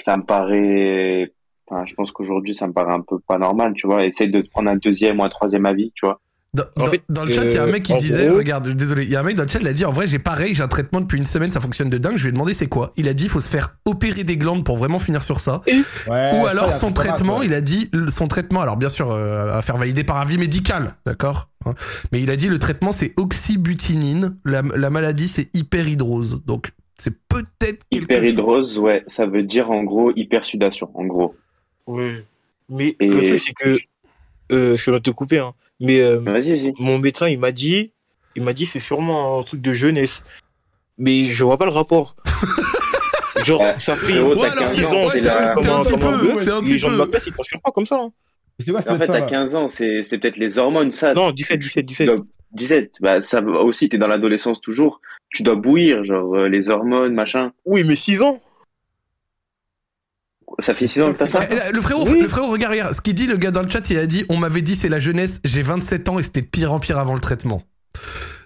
Ça 0.00 0.16
me 0.16 0.24
paraît 0.24 1.32
enfin 1.66 1.84
je 1.86 1.94
pense 1.94 2.12
qu'aujourd'hui 2.12 2.54
ça 2.54 2.66
me 2.66 2.72
paraît 2.72 2.92
un 2.92 3.00
peu 3.00 3.18
pas 3.20 3.38
normal 3.38 3.74
tu 3.74 3.86
vois. 3.86 4.04
Essaye 4.04 4.30
de 4.30 4.40
te 4.40 4.50
prendre 4.50 4.70
un 4.70 4.76
deuxième 4.76 5.20
ou 5.20 5.24
un 5.24 5.28
troisième 5.28 5.66
avis 5.66 5.92
tu 5.94 6.06
vois 6.06 6.20
Dans, 6.54 6.64
En 6.78 6.84
dans- 6.84 6.86
fait, 6.86 7.02
dans 7.10 7.24
le 7.26 7.32
chat, 7.32 7.44
il 7.44 7.52
y 7.52 7.58
a 7.58 7.62
un 7.62 7.68
euh, 7.68 7.72
mec 7.72 7.82
qui 7.82 7.94
disait, 7.98 8.26
gros- 8.28 8.38
regarde, 8.38 8.68
désolé, 8.70 9.04
il 9.04 9.10
y 9.10 9.16
a 9.16 9.20
un 9.20 9.22
mec 9.22 9.36
dans 9.36 9.42
le 9.42 9.48
chat, 9.50 9.58
il 9.60 9.68
a 9.68 9.74
dit, 9.74 9.84
en 9.84 9.92
vrai, 9.92 10.06
j'ai 10.06 10.18
pareil, 10.18 10.54
j'ai 10.54 10.62
un 10.62 10.68
traitement 10.68 11.02
depuis 11.02 11.18
une 11.18 11.26
semaine, 11.26 11.50
ça 11.50 11.60
fonctionne 11.60 11.90
de 11.90 11.98
dingue. 11.98 12.16
Je 12.16 12.22
lui 12.22 12.30
ai 12.30 12.32
demandé 12.32 12.54
c'est 12.54 12.68
quoi? 12.68 12.94
Il 12.96 13.06
a 13.06 13.12
dit, 13.12 13.24
il 13.24 13.30
faut 13.30 13.40
se 13.40 13.50
faire 13.50 13.76
opérer 13.84 14.24
des 14.24 14.38
glandes 14.38 14.64
pour 14.64 14.78
vraiment 14.78 14.98
finir 14.98 15.22
sur 15.22 15.40
ça. 15.40 15.60
Ouais, 16.08 16.30
Ou 16.34 16.46
alors 16.46 16.72
son 16.72 16.90
traitement, 16.92 17.40
ouais. 17.40 17.46
il 17.46 17.52
a 17.54 17.60
dit 17.60 17.90
son 18.08 18.28
traitement, 18.28 18.62
alors 18.62 18.78
bien 18.78 18.88
sûr 18.88 19.10
euh, 19.10 19.58
à 19.58 19.60
faire 19.60 19.76
valider 19.76 20.04
par 20.04 20.16
avis 20.16 20.38
médical, 20.38 20.94
d'accord 21.06 21.50
Hein. 21.66 21.74
Mais 22.12 22.22
il 22.22 22.30
a 22.30 22.36
dit 22.36 22.46
le 22.48 22.60
traitement 22.60 22.92
c'est 22.92 23.12
oxybutinine, 23.16 24.36
la, 24.44 24.62
la 24.62 24.90
maladie 24.90 25.26
c'est 25.28 25.50
hyperhydrose, 25.54 26.42
donc 26.46 26.70
c'est 26.96 27.18
peut-être 27.28 27.84
quelque 27.90 28.02
chose. 28.02 28.02
hyperhydrose 28.04 28.78
ouais 28.78 29.02
ça 29.08 29.26
veut 29.26 29.42
dire 29.42 29.68
en 29.70 29.82
gros 29.82 30.12
hypersudation 30.14 30.88
en 30.94 31.04
gros 31.04 31.34
Ouais. 31.88 32.24
Mais 32.68 32.94
Et- 33.00 33.06
le 33.08 33.22
truc, 33.22 33.38
c'est 33.40 33.52
que. 33.54 33.76
Euh, 34.52 34.76
je 34.76 34.90
vais 34.90 35.00
te 35.00 35.10
couper, 35.10 35.38
hein. 35.40 35.52
Mais 35.80 36.00
euh, 36.00 36.18
vas-y 36.18 36.50
vas-y 36.56 36.72
mon 36.78 36.98
médecin, 36.98 37.28
il 37.28 37.38
m'a 37.38 37.52
dit. 37.52 37.92
Il 38.36 38.42
m'a 38.42 38.52
dit, 38.52 38.66
c'est 38.66 38.80
sûrement 38.80 39.38
un 39.38 39.42
truc 39.42 39.60
de 39.60 39.72
jeunesse. 39.72 40.22
Mais 40.96 41.22
je 41.26 41.44
vois 41.44 41.56
pas 41.58 41.64
le 41.64 41.70
rapport. 41.72 42.14
Genre, 43.44 43.60
Ouais. 43.60 43.74
ça 43.78 43.94
fait 43.96 44.20
Ouais, 44.20 44.34
t'as 44.34 44.42
alors, 44.50 44.54
15 44.62 44.74
t'es- 44.74 44.86
ans, 44.86 45.04
ouais, 45.04 45.10
c'est 45.12 45.26
un 45.28 45.54
comme 45.54 45.62
petit 45.62 45.90
comme 45.90 46.00
peu, 46.00 46.06
un 46.52 46.60
les 46.60 46.64
petit 46.64 46.78
gens 46.78 46.88
de 46.88 46.92
peu. 46.94 46.98
ma 46.98 47.06
classe, 47.06 47.26
ils 47.26 47.32
transpirent 47.32 47.60
pas 47.62 47.70
comme 47.70 47.86
ça. 47.86 47.96
hein. 47.96 48.10
Quoi 48.68 48.80
en 48.80 48.98
fait 48.98 49.08
à 49.10 49.20
là 49.20 49.22
15 49.22 49.54
ans 49.54 49.68
c'est 49.68 50.02
c'est 50.02 50.18
peut-être 50.18 50.36
les 50.36 50.58
hormones 50.58 50.90
ça 50.90 51.14
Non, 51.14 51.30
17, 51.30 51.60
17, 51.60 51.86
17. 51.86 52.06
Donc, 52.08 52.26
17, 52.54 52.90
bah, 53.00 53.20
ça 53.20 53.40
va 53.40 53.60
aussi, 53.60 53.88
t'es 53.88 53.98
dans 53.98 54.08
l'adolescence 54.08 54.60
toujours. 54.60 55.00
Tu 55.30 55.44
dois 55.44 55.54
bouillir, 55.54 56.02
genre, 56.02 56.34
euh, 56.34 56.48
les 56.48 56.68
hormones, 56.68 57.14
machin. 57.14 57.52
Oui, 57.64 57.84
mais 57.84 57.94
6 57.94 58.22
ans. 58.22 58.40
Ça 60.60 60.74
fait 60.74 60.86
6 60.88 61.02
ans 61.02 61.12
que 61.12 61.18
t'as 61.18 61.28
ça? 61.28 61.38
Eh, 61.50 61.72
Le 61.72 61.80
frérot, 61.80 62.04
Oui. 62.08 62.20
le 62.20 62.28
frérot, 62.28 62.50
regarde, 62.50 62.72
regarde, 62.72 62.92
ce 62.94 63.00
qu'il 63.00 63.14
dit, 63.14 63.26
le 63.26 63.36
gars 63.36 63.50
dans 63.52 63.62
le 63.62 63.70
chat, 63.70 63.88
il 63.90 63.98
a 63.98 64.06
dit, 64.06 64.24
on 64.28 64.36
m'avait 64.36 64.62
dit 64.62 64.74
c'est 64.74 64.88
la 64.88 64.98
jeunesse, 64.98 65.40
j'ai 65.44 65.62
27 65.62 66.08
ans 66.08 66.18
et 66.18 66.22
c'était 66.22 66.40
de 66.42 66.46
pire 66.46 66.72
en 66.72 66.80
pire 66.80 66.98
avant 66.98 67.14
le 67.14 67.20
traitement. 67.20 67.62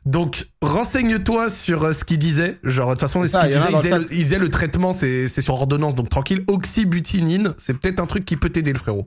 Donc, 0.04 0.46
renseigne-toi 0.60 1.48
sur 1.48 1.84
euh, 1.84 1.92
ce 1.92 2.04
qu'il 2.04 2.18
disait. 2.18 2.58
Genre, 2.64 2.88
de 2.88 2.92
toute 2.94 3.00
façon, 3.02 3.26
ce 3.26 3.38
qu'il 3.38 3.48
disait, 3.50 3.68
il 3.70 3.76
disait, 3.76 3.90
le 3.90 3.98
le, 3.98 4.06
il 4.12 4.16
disait 4.18 4.38
le 4.38 4.48
traitement, 4.50 4.92
c'est 4.92 5.28
c'est 5.28 5.42
sur 5.42 5.54
ordonnance, 5.54 5.94
donc 5.94 6.08
tranquille. 6.08 6.44
Oxybutinine, 6.48 7.54
c'est 7.56 7.78
peut-être 7.78 8.00
un 8.00 8.06
truc 8.06 8.24
qui 8.24 8.36
peut 8.36 8.50
t'aider, 8.50 8.72
le 8.72 8.78
frérot. 8.78 9.06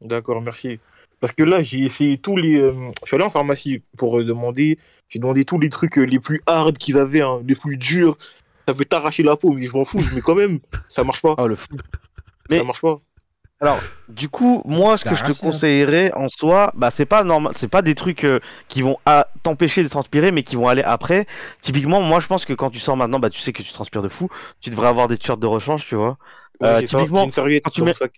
D'accord, 0.00 0.40
merci. 0.40 0.78
Parce 1.20 1.32
que 1.32 1.42
là, 1.42 1.60
j'ai 1.60 1.80
essayé 1.84 2.18
tous 2.18 2.36
les. 2.36 2.56
euh, 2.56 2.72
je 3.02 3.06
suis 3.08 3.14
allé 3.14 3.24
en 3.24 3.30
pharmacie 3.30 3.82
pour 3.96 4.18
euh, 4.18 4.24
demander. 4.24 4.78
J'ai 5.08 5.18
demandé 5.18 5.44
tous 5.44 5.58
les 5.58 5.68
trucs 5.68 5.98
euh, 5.98 6.02
les 6.04 6.18
plus 6.18 6.42
hard 6.46 6.76
qu'ils 6.78 6.98
avaient, 6.98 7.22
hein, 7.22 7.40
les 7.46 7.54
plus 7.54 7.76
durs. 7.76 8.16
Ça 8.68 8.74
peut 8.74 8.84
t'arracher 8.84 9.22
la 9.22 9.36
peau, 9.36 9.52
mais 9.52 9.66
je 9.66 9.72
m'en 9.72 9.84
fous. 9.84 10.02
Mais 10.14 10.20
quand 10.22 10.34
même, 10.34 10.58
ça 10.88 11.04
marche 11.04 11.22
pas. 11.22 11.34
Oh 11.38 11.46
le 11.46 11.56
fou. 11.56 11.68
Ça 12.50 12.62
marche 12.64 12.80
pas. 12.80 13.00
Alors, 13.60 13.80
du 14.08 14.28
coup, 14.28 14.62
moi, 14.66 14.96
ce 14.98 15.04
que 15.04 15.14
je 15.14 15.24
te 15.24 15.32
conseillerais 15.32 16.12
en 16.14 16.28
soi, 16.28 16.72
bah, 16.76 16.90
c'est 16.90 17.06
pas 17.06 17.24
normal, 17.24 17.52
c'est 17.56 17.68
pas 17.68 17.82
des 17.82 17.94
trucs 17.94 18.24
euh, 18.24 18.38
qui 18.68 18.82
vont 18.82 18.98
à- 19.06 19.28
t'empêcher 19.42 19.82
de 19.82 19.88
transpirer, 19.88 20.30
mais 20.30 20.42
qui 20.42 20.56
vont 20.56 20.68
aller 20.68 20.82
après. 20.82 21.26
Typiquement, 21.62 22.00
moi, 22.02 22.20
je 22.20 22.26
pense 22.26 22.44
que 22.44 22.52
quand 22.52 22.70
tu 22.70 22.78
sors 22.78 22.96
maintenant, 22.96 23.18
bah, 23.18 23.30
tu 23.30 23.40
sais 23.40 23.52
que 23.52 23.62
tu 23.62 23.72
transpires 23.72 24.02
de 24.02 24.08
fou. 24.08 24.28
Tu 24.60 24.70
devrais 24.70 24.88
avoir 24.88 25.08
des 25.08 25.16
t-shirts 25.16 25.40
de 25.40 25.46
rechange, 25.46 25.86
tu 25.86 25.94
vois. 25.96 26.18
Euh, 26.62 26.82
typiquement, 26.82 27.20
J'ai 27.20 27.24
une 27.26 27.30
serviette 27.30 27.64
quand 27.64 27.70
tu 27.70 27.80
dans 27.80 27.86
mets, 27.86 27.92
mon 27.92 27.96
sac. 27.96 28.12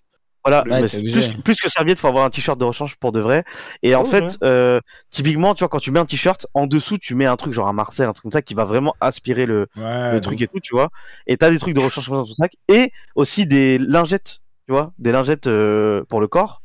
Voilà, 0.45 0.63
Ouais, 0.69 0.81
mais 0.81 0.89
t'es 0.89 1.01
plus, 1.11 1.29
plus 1.43 1.57
que 1.59 1.69
serviette, 1.69 1.99
faut 1.99 2.07
avoir 2.07 2.25
un 2.25 2.29
t-shirt 2.29 2.57
de 2.59 2.65
rechange 2.65 2.95
pour 2.97 3.11
de 3.11 3.19
vrai. 3.19 3.43
Et 3.83 3.95
en 3.95 4.05
fait, 4.05 4.23
ouais. 4.23 4.37
euh, 4.43 4.79
typiquement, 5.09 5.53
tu 5.53 5.59
vois, 5.59 5.69
quand 5.69 5.79
tu 5.79 5.91
mets 5.91 5.99
un 5.99 6.05
t-shirt, 6.05 6.47
en 6.53 6.65
dessous, 6.67 6.97
tu 6.97 7.15
mets 7.15 7.25
un 7.25 7.35
truc 7.35 7.53
genre 7.53 7.67
un 7.67 7.73
Marcel, 7.73 8.07
un 8.07 8.13
truc 8.13 8.23
comme 8.23 8.31
ça, 8.31 8.41
qui 8.41 8.53
va 8.53 8.65
vraiment 8.65 8.95
aspirer 9.01 9.45
le, 9.45 9.67
Ouais, 9.75 9.83
le 10.09 10.21
truc 10.21 10.41
et 10.41 10.47
tout, 10.47 10.59
tu 10.61 10.73
vois. 10.75 10.89
Et 11.27 11.37
t'as 11.37 11.49
des 11.49 11.59
trucs 11.59 11.73
de 11.75 11.79
rechange 11.79 12.07
comme 12.07 12.15
ça 12.15 12.21
dans 12.21 12.27
ton 12.27 12.33
sac. 12.33 12.53
Et 12.69 12.91
aussi 13.15 13.45
des 13.45 13.77
lingettes, 13.77 14.39
tu 14.67 14.73
vois, 14.73 14.91
des 14.97 15.11
lingettes 15.11 15.47
euh, 15.47 16.03
pour 16.09 16.21
le 16.21 16.27
corps. 16.27 16.61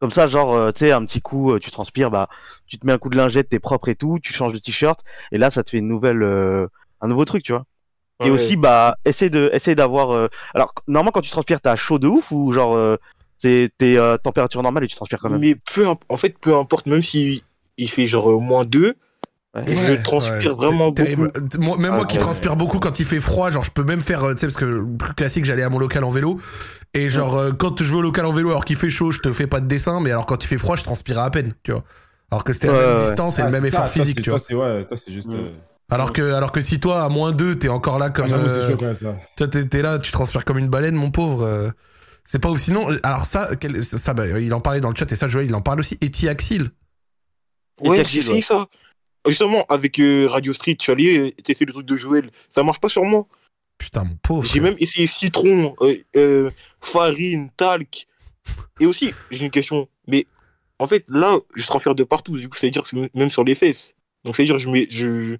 Comme 0.00 0.10
ça, 0.12 0.26
genre, 0.28 0.54
euh, 0.54 0.70
tu 0.72 0.80
sais, 0.80 0.92
un 0.92 1.04
petit 1.04 1.20
coup, 1.20 1.52
euh, 1.52 1.58
tu 1.58 1.70
transpires, 1.72 2.10
bah, 2.10 2.28
tu 2.66 2.78
te 2.78 2.86
mets 2.86 2.92
un 2.92 2.98
coup 2.98 3.08
de 3.08 3.16
lingette, 3.16 3.48
t'es 3.48 3.58
propre 3.58 3.88
et 3.88 3.96
tout, 3.96 4.18
tu 4.22 4.32
changes 4.32 4.52
de 4.52 4.58
t-shirt, 4.60 5.00
et 5.32 5.38
là, 5.38 5.50
ça 5.50 5.64
te 5.64 5.70
fait 5.70 5.78
une 5.78 5.88
nouvelle, 5.88 6.22
euh, 6.22 6.68
un 7.00 7.08
nouveau 7.08 7.24
truc, 7.24 7.42
tu 7.42 7.52
vois. 7.52 7.64
Et 8.22 8.30
Ouais. 8.30 8.30
aussi, 8.30 8.56
bah, 8.56 8.96
essaye 9.04 9.30
de, 9.30 9.50
essaye 9.52 9.74
d'avoir. 9.76 10.12
euh, 10.12 10.28
Alors, 10.54 10.74
normalement, 10.88 11.12
quand 11.12 11.20
tu 11.20 11.30
transpires, 11.30 11.60
t'as 11.60 11.76
chaud 11.76 11.98
de 11.98 12.08
ouf 12.08 12.30
ou 12.32 12.52
genre, 12.52 12.76
euh, 12.76 12.96
c'est 13.38 13.70
t'es 13.78 13.98
euh, 13.98 14.16
température 14.18 14.62
normale 14.62 14.84
et 14.84 14.88
tu 14.88 14.96
transpires 14.96 15.20
quand 15.20 15.30
même. 15.30 15.40
Mais 15.40 15.54
peu 15.54 15.86
en 15.86 16.16
fait, 16.16 16.38
peu 16.38 16.56
importe, 16.56 16.86
même 16.86 17.02
si 17.02 17.44
il 17.76 17.90
fait 17.90 18.06
genre 18.06 18.30
euh, 18.30 18.38
moins 18.38 18.64
2, 18.64 18.94
je 19.66 19.94
transpire 19.94 20.54
ouais, 20.54 20.56
vraiment 20.56 20.90
beaucoup. 20.92 21.26
Moi- 21.58 21.76
même 21.78 21.94
moi 21.94 22.04
Ah, 22.04 22.06
qui 22.06 22.16
ouais. 22.16 22.20
transpire 22.20 22.56
beaucoup 22.56 22.78
quand 22.78 22.98
il 23.00 23.06
fait 23.06 23.20
froid, 23.20 23.50
genre 23.50 23.64
je 23.64 23.70
peux 23.70 23.84
même 23.84 24.02
faire, 24.02 24.24
euh, 24.24 24.34
tu 24.34 24.40
sais, 24.40 24.46
parce 24.46 24.56
que 24.58 24.64
le 24.64 24.86
plus 24.96 25.14
classique, 25.14 25.44
j'allais 25.44 25.62
à 25.62 25.70
mon 25.70 25.78
local 25.78 26.04
en 26.04 26.10
vélo. 26.10 26.38
Et 26.94 27.10
genre, 27.10 27.36
euh, 27.38 27.52
quand 27.52 27.82
je 27.82 27.90
vais 27.90 27.98
au 27.98 28.02
local 28.02 28.26
en 28.26 28.32
vélo 28.32 28.50
alors 28.50 28.64
qu'il 28.64 28.76
fait 28.76 28.90
chaud, 28.90 29.10
je 29.12 29.20
te 29.20 29.32
fais 29.32 29.46
pas 29.46 29.60
de 29.60 29.66
dessin, 29.68 30.00
mais 30.00 30.10
alors 30.12 30.26
quand 30.26 30.44
il 30.44 30.48
fait 30.48 30.58
froid, 30.58 30.76
je 30.76 30.84
transpire 30.84 31.18
à 31.20 31.30
peine, 31.30 31.54
tu 31.64 31.72
vois. 31.72 31.84
Alors 32.30 32.44
que 32.44 32.52
c'était 32.52 32.68
Ouais, 32.68 32.74
la 32.74 32.78
même 32.78 32.94
ouais. 32.94 32.94
distance 32.94 33.38
et 33.38 33.42
Ah, 33.42 33.46
le 33.46 33.52
même 33.52 33.64
ça, 33.64 33.66
effort 33.66 33.88
toi, 33.90 33.90
physique, 33.90 34.22
tu 34.22 34.30
toi, 34.30 34.38
vois. 34.50 34.84
toi, 34.84 34.98
c'est 34.98 35.12
juste. 35.12 35.34
euh, 35.34 35.54
Alors 35.90 36.12
que, 36.12 36.32
alors 36.34 36.52
que 36.52 36.60
si 36.60 36.80
toi, 36.80 37.02
à 37.04 37.08
moins 37.08 37.32
2, 37.32 37.58
t'es 37.58 37.68
encore 37.68 37.98
là 37.98 38.10
comme. 38.10 38.26
Ah, 38.26 38.28
j'avoue, 38.28 38.48
c'est 38.48 38.60
euh, 38.60 38.72
chaud 38.72 38.76
quand 38.76 38.86
même, 38.86 38.94
ça. 38.96 39.16
Toi, 39.36 39.48
t'es 39.48 39.66
t'es 39.66 39.82
là, 39.82 39.98
tu 39.98 40.12
transpires 40.12 40.44
comme 40.44 40.58
une 40.58 40.68
baleine, 40.68 40.94
mon 40.94 41.10
pauvre. 41.10 41.72
C'est 42.30 42.40
pas 42.40 42.50
ouf. 42.50 42.60
Sinon, 42.60 42.88
alors 43.04 43.24
ça, 43.24 43.56
quel- 43.58 43.82
ça, 43.82 44.12
bah, 44.12 44.26
il 44.38 44.52
en 44.52 44.60
parlait 44.60 44.80
dans 44.80 44.90
le 44.90 44.94
chat 44.94 45.10
et 45.10 45.16
ça, 45.16 45.28
Joël, 45.28 45.46
il 45.46 45.54
en 45.54 45.62
parle 45.62 45.80
aussi. 45.80 45.96
Etiaxil. 46.02 46.70
Ouais, 47.80 48.04
j'ai 48.04 48.18
essayé 48.18 48.42
ça. 48.42 48.68
Justement, 49.26 49.64
avec 49.70 49.98
euh, 49.98 50.28
Radio 50.28 50.52
Street, 50.52 50.76
tu 50.76 50.90
allais 50.90 51.18
euh, 51.18 51.30
tester 51.42 51.64
le 51.64 51.72
truc 51.72 51.86
de 51.86 51.96
Joël. 51.96 52.28
Ça 52.50 52.62
marche 52.62 52.80
pas 52.80 52.90
sur 52.90 53.02
moi. 53.02 53.26
Putain, 53.78 54.04
mon 54.04 54.16
pauvre. 54.16 54.46
J'ai 54.46 54.60
même 54.60 54.74
essayé 54.78 55.06
citron, 55.06 55.74
euh, 55.80 55.96
euh, 56.16 56.50
farine, 56.82 57.48
talc. 57.56 58.06
Et 58.78 58.84
aussi, 58.84 59.14
j'ai 59.30 59.46
une 59.46 59.50
question. 59.50 59.88
Mais 60.06 60.26
en 60.78 60.86
fait, 60.86 61.06
là, 61.08 61.38
je 61.54 61.64
transpire 61.64 61.94
de 61.94 62.04
partout. 62.04 62.36
Du 62.36 62.46
coup, 62.50 62.58
ça 62.58 62.66
veut 62.66 62.70
dire 62.70 62.82
que 62.82 63.08
même 63.14 63.30
sur 63.30 63.42
les 63.42 63.54
fesses. 63.54 63.94
Donc, 64.24 64.36
ça 64.36 64.42
veut 64.42 64.46
dire 64.46 64.58
je, 64.58 64.68
mets, 64.68 64.86
je, 64.90 65.38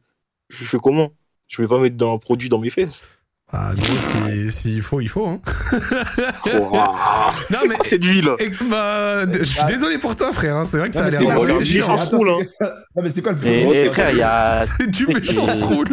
je 0.48 0.64
fais 0.64 0.78
comment? 0.78 1.12
Je 1.48 1.60
vais 1.60 1.68
pas 1.68 1.80
mettre 1.80 1.96
d'un 1.96 2.16
produit 2.16 2.48
dans 2.48 2.58
mes 2.58 2.70
fesses. 2.70 3.02
Ah, 3.50 3.72
gros, 3.74 3.96
si- 3.98 4.50
s'il 4.52 4.82
faut, 4.82 5.00
il 5.00 5.08
faut. 5.08 5.26
Hein. 5.26 5.40
non, 6.46 7.58
mais 7.66 7.76
c'est 7.84 7.98
là. 7.98 8.36
Et, 8.40 8.50
bah, 8.68 9.24
je 9.32 9.42
suis 9.42 9.64
désolé 9.64 9.96
pour 9.96 10.14
toi, 10.16 10.32
frère. 10.32 10.56
hein, 10.58 10.64
C'est 10.66 10.76
vrai 10.78 10.90
que 10.90 10.94
ça 10.96 11.06
a 11.06 11.10
Non, 11.10 11.44
l'air 11.44 11.56
c'est- 11.58 11.64
chiant. 11.64 11.94
Attends, 11.96 12.16
roule, 12.18 12.28
hein. 12.30 12.38
c'est- 12.60 12.64
Non, 12.96 13.02
mais 13.02 13.10
c'est 13.10 13.22
quoi 13.22 13.32
le 13.32 13.38
plus 13.38 13.60
gros, 13.62 13.72
et 13.72 13.86
frère, 13.90 14.10
il 14.10 14.18
y 14.18 14.22
a. 14.22 14.66
C'est 14.78 14.90
du 14.90 15.06
méchant 15.06 15.46
roule. 15.66 15.88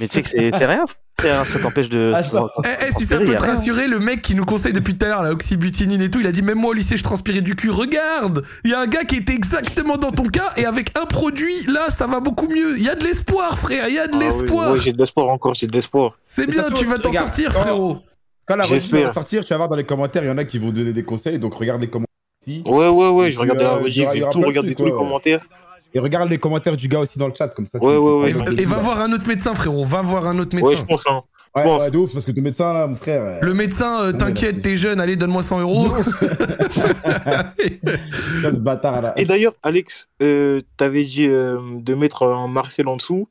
Mais 0.00 0.08
tu 0.08 0.14
sais 0.14 0.22
que 0.22 0.28
c'est 0.28 0.50
c'est 0.52 0.66
rien, 0.66 0.84
frère, 1.20 1.46
ça 1.46 1.58
t'empêche 1.58 1.88
de. 1.88 2.12
Ah, 2.14 2.20
Eh, 2.64 2.86
eh, 2.88 2.92
si 2.92 3.04
ça 3.04 3.18
peut 3.18 3.34
te 3.34 3.42
rassurer, 3.42 3.88
le 3.88 3.98
mec 3.98 4.22
qui 4.22 4.34
nous 4.34 4.44
conseille 4.44 4.72
depuis 4.72 4.96
tout 4.96 5.04
à 5.06 5.08
l'heure, 5.08 5.22
la 5.22 5.32
oxybutinine 5.32 6.00
et 6.02 6.10
tout, 6.10 6.20
il 6.20 6.26
a 6.26 6.32
dit 6.32 6.42
même 6.42 6.58
moi 6.58 6.70
au 6.70 6.72
lycée 6.72 6.96
je 6.96 7.02
transpirais 7.02 7.40
du 7.40 7.54
cul. 7.56 7.70
Regarde, 7.70 8.44
il 8.64 8.70
y 8.70 8.74
a 8.74 8.80
un 8.80 8.86
gars 8.86 9.04
qui 9.04 9.16
était 9.16 9.34
exactement 9.34 9.96
dans 9.96 10.12
ton 10.12 10.24
cas 10.24 10.52
et 10.56 10.64
avec 10.66 10.96
un 10.98 11.06
produit, 11.06 11.64
là 11.66 11.90
ça 11.90 12.06
va 12.06 12.20
beaucoup 12.20 12.48
mieux. 12.48 12.76
Il 12.78 12.84
y 12.84 12.88
a 12.88 12.94
de 12.94 13.04
l'espoir, 13.04 13.58
frère, 13.58 13.88
il 13.88 13.94
y 13.94 13.98
a 13.98 14.06
de 14.06 14.12
Ah 14.14 14.18
oui, 14.18 14.24
l'espoir. 14.24 14.72
ouais, 14.72 14.80
j'ai 14.80 14.92
de 14.92 14.98
l'espoir 14.98 15.28
encore, 15.28 15.54
j'ai 15.54 15.66
de 15.66 15.72
l'espoir. 15.72 16.18
C'est 16.26 16.48
bien, 16.48 16.64
tu 16.74 16.84
vas 16.84 16.98
t'en 16.98 17.08
regarde, 17.08 17.26
sortir, 17.26 17.52
quand- 17.54 17.60
frérot. 17.60 17.98
Quand 18.46 18.54
la 18.56 18.62
revue 18.64 18.74
J'espère. 18.74 19.06
va 19.08 19.12
sortir, 19.12 19.44
tu 19.44 19.50
vas 19.52 19.56
voir 19.56 19.68
dans 19.68 19.74
les 19.76 19.84
commentaires, 19.84 20.22
il 20.22 20.28
y 20.28 20.30
en 20.30 20.38
a 20.38 20.44
qui 20.44 20.58
vont 20.58 20.70
donner 20.70 20.92
des 20.92 21.02
conseils, 21.02 21.38
donc 21.40 21.54
regarde 21.54 21.80
les 21.80 21.88
commentaires. 21.88 22.06
Ouais, 22.46 22.88
ouais, 22.88 23.08
ouais, 23.08 23.32
je 23.32 23.38
puis, 23.40 23.50
regardais 23.50 23.64
la 23.64 23.70
euh, 23.70 23.76
revue, 23.78 23.90
j'ai 23.90 24.04
tout 24.30 24.40
regardé 24.40 24.74
tous 24.76 24.84
les 24.84 24.92
commentaires. 24.92 25.40
Et 25.94 25.98
regarde 25.98 26.28
les 26.28 26.38
commentaires 26.38 26.76
du 26.76 26.88
gars 26.88 27.00
aussi 27.00 27.18
dans 27.18 27.28
le 27.28 27.34
chat, 27.34 27.48
comme 27.48 27.66
ça. 27.66 27.78
Ouais, 27.78 27.96
ouais, 27.96 28.32
ouais. 28.32 28.54
Et, 28.58 28.62
et 28.62 28.64
va 28.66 28.76
voir 28.78 29.00
un 29.00 29.12
autre 29.12 29.26
médecin, 29.26 29.54
frérot. 29.54 29.84
Va 29.84 30.02
voir 30.02 30.26
un 30.26 30.38
autre 30.38 30.54
médecin. 30.54 30.70
Ouais, 30.72 30.76
je 30.76 30.82
pense, 30.84 31.06
hein. 31.08 31.22
Ouais, 31.56 31.62
pense. 31.64 31.84
ouais, 31.84 31.90
de 31.90 31.96
ouf, 31.96 32.12
parce 32.12 32.26
que 32.26 32.32
ton 32.32 32.42
médecin 32.42 32.72
là, 32.74 32.86
mon 32.86 32.96
frère. 32.96 33.22
euh, 33.24 33.38
Le 33.40 33.54
médecin, 33.54 34.00
euh, 34.02 34.12
Ouais, 34.12 34.18
t'inquiète, 34.18 34.60
t'es 34.60 34.76
jeune, 34.76 35.00
allez, 35.00 35.16
donne-moi 35.16 35.42
100 35.42 35.60
euros. 35.60 35.88
ce 38.42 38.50
bâtard 38.56 39.00
là. 39.00 39.14
Et 39.16 39.24
d'ailleurs, 39.24 39.54
Alex, 39.62 40.08
euh, 40.22 40.60
t'avais 40.76 41.04
dit 41.04 41.26
euh, 41.26 41.58
de 41.80 41.94
mettre 41.94 42.24
un 42.24 42.48
Marcel 42.48 42.88
en 42.88 42.96
dessous. 42.96 43.28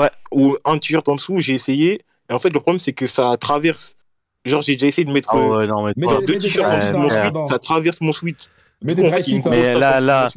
Ouais. 0.00 0.10
Ou 0.32 0.56
un 0.64 0.78
t-shirt 0.78 1.08
en 1.08 1.16
dessous, 1.16 1.38
j'ai 1.38 1.54
essayé. 1.54 2.02
Et 2.30 2.32
en 2.32 2.38
fait, 2.38 2.50
le 2.50 2.60
problème, 2.60 2.78
c'est 2.78 2.92
que 2.92 3.06
ça 3.06 3.36
traverse. 3.38 3.96
Genre, 4.44 4.62
j'ai 4.62 4.72
déjà 4.74 4.86
essayé 4.86 5.04
de 5.04 5.12
mettre 5.12 5.30
Ah 5.32 5.36
ouais, 5.36 5.66
non, 5.66 5.84
mais 5.84 5.92
Mais 5.96 6.06
deux 6.26 6.38
t-shirts 6.38 6.66
en 6.66 6.78
dessous 6.78 6.92
de 6.92 6.98
mon 6.98 7.08
pardon. 7.08 7.46
Ça 7.46 7.58
traverse 7.58 8.00
mon 8.00 8.12
sweat. 8.12 8.50
Mais 8.82 8.94
coup, 8.94 9.04
en 9.04 9.10
fait, 9.10 9.24
Mais 9.50 9.72
là, 9.72 10.00
là-. 10.00 10.28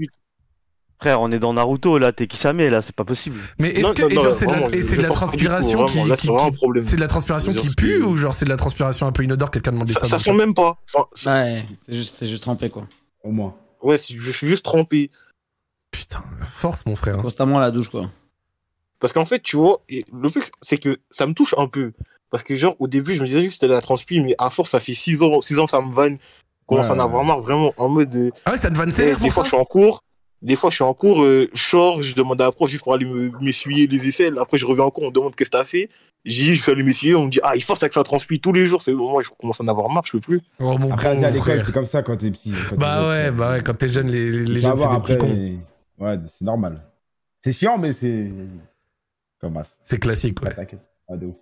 Frère, 1.01 1.21
on 1.21 1.31
est 1.31 1.39
dans 1.39 1.53
Naruto 1.53 1.97
là, 1.97 2.11
t'es 2.11 2.27
Kisame 2.27 2.57
là, 2.67 2.81
c'est 2.81 2.93
pas 2.95 3.05
possible. 3.05 3.39
Mais 3.57 3.69
est-ce 3.69 3.93
que 3.93 4.01
c'est 4.34 4.47
de, 4.47 4.51
la- 4.51 4.84
c'est 4.84 4.97
de 4.97 5.01
transpiration 5.03 5.85
vraiment, 5.88 6.15
qui, 6.15 6.81
c'est 6.84 6.95
de 6.97 7.01
la 7.01 7.07
transpiration 7.07 7.53
qui 7.53 7.73
pue 7.73 8.03
ou 8.03 8.17
genre 8.17 8.34
c'est 8.34 8.43
de 8.45 8.49
la 8.49 8.57
transpiration 8.57 9.07
un 9.07 9.11
peu 9.13 9.23
inodore 9.23 9.49
quelqu'un 9.49 9.71
demandé 9.71 9.93
ça, 9.93 10.03
Ça, 10.05 10.19
sent 10.19 10.34
même 10.34 10.53
pas. 10.53 10.77
Ouais, 10.93 11.07
c'est 11.88 11.95
juste, 11.95 12.15
c'est 12.19 12.27
juste 12.27 12.43
trempé 12.43 12.69
quoi. 12.69 12.85
Au 13.23 13.31
moins. 13.31 13.55
ouais, 13.81 13.97
je 13.97 14.31
suis 14.31 14.47
juste 14.47 14.65
trempé. 14.65 15.09
Putain, 15.91 16.21
force 16.51 16.85
mon 16.85 16.95
frère. 16.97 17.17
Constamment 17.17 17.57
à 17.59 17.61
la 17.61 17.71
douche 17.71 17.89
quoi. 17.89 18.09
Parce 18.99 19.13
qu'en 19.13 19.23
fait, 19.26 19.39
tu 19.41 19.55
vois, 19.55 19.81
et 19.88 20.03
le 20.13 20.30
truc, 20.30 20.51
c'est 20.61 20.77
que 20.77 20.99
ça 21.09 21.26
me 21.26 21.34
touche 21.34 21.55
un 21.57 21.67
peu. 21.67 21.93
Parce 22.30 22.43
que, 22.43 22.55
genre, 22.55 22.76
au 22.80 22.88
début, 22.89 23.15
je 23.15 23.21
me 23.21 23.27
disais 23.27 23.47
que 23.47 23.53
c'était 23.53 23.69
de 23.69 23.73
la 23.73 23.80
transpi, 23.81 24.19
mais 24.19 24.35
à 24.38 24.49
force, 24.49 24.71
ça 24.71 24.81
fait 24.81 24.93
6 24.93 25.23
ans, 25.23 25.41
6 25.41 25.57
ans, 25.57 25.67
ça 25.67 25.80
me 25.81 25.93
vanne. 25.93 26.17
Commence 26.67 26.89
à 26.91 26.93
en 26.93 26.99
avoir 26.99 27.23
marre, 27.23 27.39
vraiment, 27.39 27.73
en 27.77 27.88
mode. 27.88 28.13
euh, 28.15 28.30
Ah 28.45 28.51
ouais, 28.51 28.57
ça 28.57 28.69
te 28.69 28.76
vanne 28.76 28.91
eh, 28.99 29.15
des 29.15 29.30
fois, 29.31 29.43
je 29.43 29.47
suis 29.47 29.57
en 29.57 29.63
cours. 29.65 30.03
Des 30.41 30.56
fois, 30.56 30.70
je 30.70 30.76
suis 30.76 30.84
en 30.84 30.94
cours, 30.94 31.22
euh, 31.24 31.49
je 31.53 31.61
sors, 31.61 32.02
je 32.02 32.16
demande 32.16 32.40
à 32.40 32.45
la 32.45 32.52
prof 32.52 32.70
juste 32.70 32.84
pour 32.84 32.94
aller 32.94 33.06
me- 33.06 33.32
m'essuyer 33.41 33.88
les 33.88 34.07
aisselles. 34.07 34.38
Après, 34.40 34.57
je 34.57 34.66
reviens 34.66 34.86
en 34.86 34.90
cours, 34.90 35.03
on 35.03 35.07
me 35.07 35.11
demande 35.14 35.36
qu'est-ce 35.36 35.49
que 35.49 35.57
t'as 35.57 35.66
fait. 35.66 35.90
J'ai 36.26 36.45
dit, 36.45 36.56
je 36.56 36.61
suis 36.61 36.72
allé 36.72 36.84
m'essuyer, 36.84 37.16
on 37.16 37.26
me 37.26 37.30
dit, 37.30 37.40
ah, 37.44 37.56
il 37.56 37.64
force 37.64 37.80
que 37.88 37.94
ça 37.94 38.03
transpire 38.03 38.40
tous 38.41 38.53
les 38.53 38.66
jours. 38.66 38.82
C'est 38.82 38.94
moi, 38.94 39.22
je 39.22 39.30
commence 39.40 39.60
à 39.60 39.64
en 39.64 39.68
avoir 39.68 39.90
marre, 39.90 40.06
je 40.06 40.11
peux 40.14 40.20
plus. 40.20 40.41
Oh 40.60 40.78
mon 40.78 40.91
Après, 40.91 41.10
à 41.24 41.30
l'école, 41.30 41.41
frère. 41.41 41.66
c'est 41.66 41.72
comme 41.74 41.86
ça 41.86 42.03
quand 42.03 42.18
t'es 42.18 42.32
petit. 42.32 42.53
quand 42.70 42.76
Bah 42.78 42.99
jeune, 43.02 43.10
ouais, 43.10 43.32
bah 43.38 43.52
ouais, 43.53 43.61
quand 43.61 43.74
t'es 43.74 43.88
jeune, 43.90 44.07
les, 44.07 44.32
les 44.32 44.60
jeunes, 44.61 44.76
c'est 44.78 44.84
voir 44.84 44.95
des 44.98 45.02
petits 45.02 45.14
après, 45.14 45.28
cons. 45.98 46.06
Ouais, 46.06 46.18
c'est 46.26 46.45
normal. 46.45 46.82
C'est 47.41 47.52
chiant, 47.53 47.78
mais 47.78 47.91
c'est. 47.94 48.32
Comme 49.40 49.56
as. 49.57 49.70
C'est 49.82 49.99
classique, 49.99 50.41
ouais. 50.41 50.53
T'inquiète. 50.53 50.82
Ah, 51.10 51.16
de 51.18 51.28
ouf. 51.28 51.36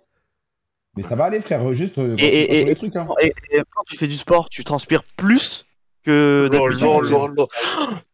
Mais 0.96 1.02
ça 1.02 1.14
va 1.16 1.24
aller, 1.26 1.40
frère. 1.40 1.72
Juste. 1.74 1.98
euh, 1.98 2.16
Et, 2.18 2.64
les 2.64 2.74
trucs, 2.74 2.94
hein. 2.96 3.06
et- 3.20 3.32
et 3.52 3.60
quand 3.74 3.82
tu 3.86 3.96
fais 3.96 4.06
du 4.08 4.16
sport, 4.16 4.48
tu 4.48 4.64
transpires 4.64 5.02
plus 5.16 5.66
que 6.04 6.48
Oh 6.52 6.68
d'habitude. 6.68 7.12
là 7.12 7.18
là 7.18 7.28
là. 7.36 7.46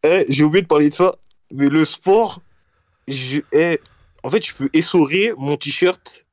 Eh, 0.03 0.25
j'ai 0.29 0.43
oublié 0.43 0.61
de 0.61 0.67
parler 0.67 0.89
de 0.89 0.93
ça, 0.93 1.15
mais 1.51 1.69
le 1.69 1.83
sport, 1.85 2.41
je, 3.07 3.39
eh, 3.51 3.79
en 4.23 4.29
fait, 4.29 4.45
je 4.45 4.53
peux 4.53 4.69
essorer 4.73 5.33
mon 5.37 5.57
t-shirt. 5.57 6.25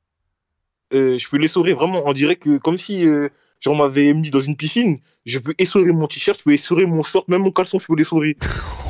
Euh, 0.94 1.18
je 1.18 1.28
peux 1.28 1.38
l'essorer 1.38 1.72
vraiment, 1.72 2.02
on 2.06 2.12
dirait 2.12 2.36
que 2.36 2.58
comme 2.58 2.78
si 2.78 3.06
euh, 3.06 3.28
genre, 3.60 3.74
on 3.74 3.78
m'avait 3.78 4.12
mis 4.12 4.30
dans 4.30 4.40
une 4.40 4.56
piscine. 4.56 4.98
Je 5.24 5.38
peux 5.38 5.54
essorer 5.58 5.92
mon 5.92 6.06
t-shirt, 6.06 6.38
je 6.38 6.44
peux 6.44 6.52
essorer 6.52 6.84
mon 6.84 7.02
short, 7.02 7.28
même 7.28 7.42
mon 7.42 7.50
caleçon, 7.50 7.78
je 7.78 7.86
peux 7.86 7.96
l'essorer. 7.96 8.36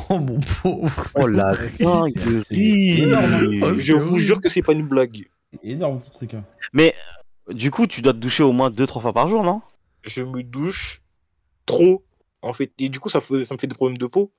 Oh 0.09 0.19
mon 0.19 0.37
pauvre. 0.61 0.91
Oh 1.15 1.27
la 1.27 1.49
je 1.81 3.93
vous 3.93 4.19
jure 4.19 4.41
que 4.41 4.49
c'est 4.49 4.61
pas 4.61 4.73
une 4.73 4.85
blague. 4.85 5.29
Énorme, 5.63 6.01
ce 6.05 6.11
truc. 6.11 6.33
Hein. 6.33 6.43
Mais 6.73 6.93
du 7.49 7.71
coup, 7.71 7.87
tu 7.87 8.01
dois 8.01 8.11
te 8.11 8.17
doucher 8.17 8.43
au 8.43 8.51
moins 8.51 8.69
2-3 8.69 9.01
fois 9.01 9.13
par 9.13 9.29
jour, 9.29 9.43
non? 9.43 9.61
Je 10.03 10.23
me 10.23 10.43
douche 10.43 11.01
trop, 11.65 12.03
en 12.43 12.53
fait, 12.53 12.71
et 12.79 12.89
du 12.89 12.99
coup, 12.99 13.09
ça, 13.09 13.21
fait- 13.21 13.45
ça 13.45 13.55
me 13.55 13.59
fait 13.59 13.67
des 13.67 13.75
problèmes 13.75 13.97
de 13.97 14.05
peau. 14.07 14.31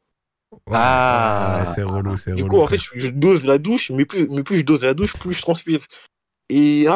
Ah. 0.71 1.65
C'est 1.67 1.83
relou, 1.83 2.17
c'est 2.17 2.35
Du 2.35 2.43
relou. 2.45 2.55
coup, 2.57 2.61
en 2.63 2.67
fait, 2.67 2.79
je, 2.79 2.91
je 2.95 3.09
dose 3.09 3.45
la 3.45 3.59
douche, 3.59 3.91
mais 3.91 4.05
plus, 4.05 4.29
mais 4.31 4.43
plus 4.43 4.59
je 4.59 4.65
dose 4.65 4.85
la 4.85 4.95
douche, 4.95 5.15
plus 5.15 5.33
je 5.33 5.43
transpire. 5.43 5.81
Et 6.49 6.87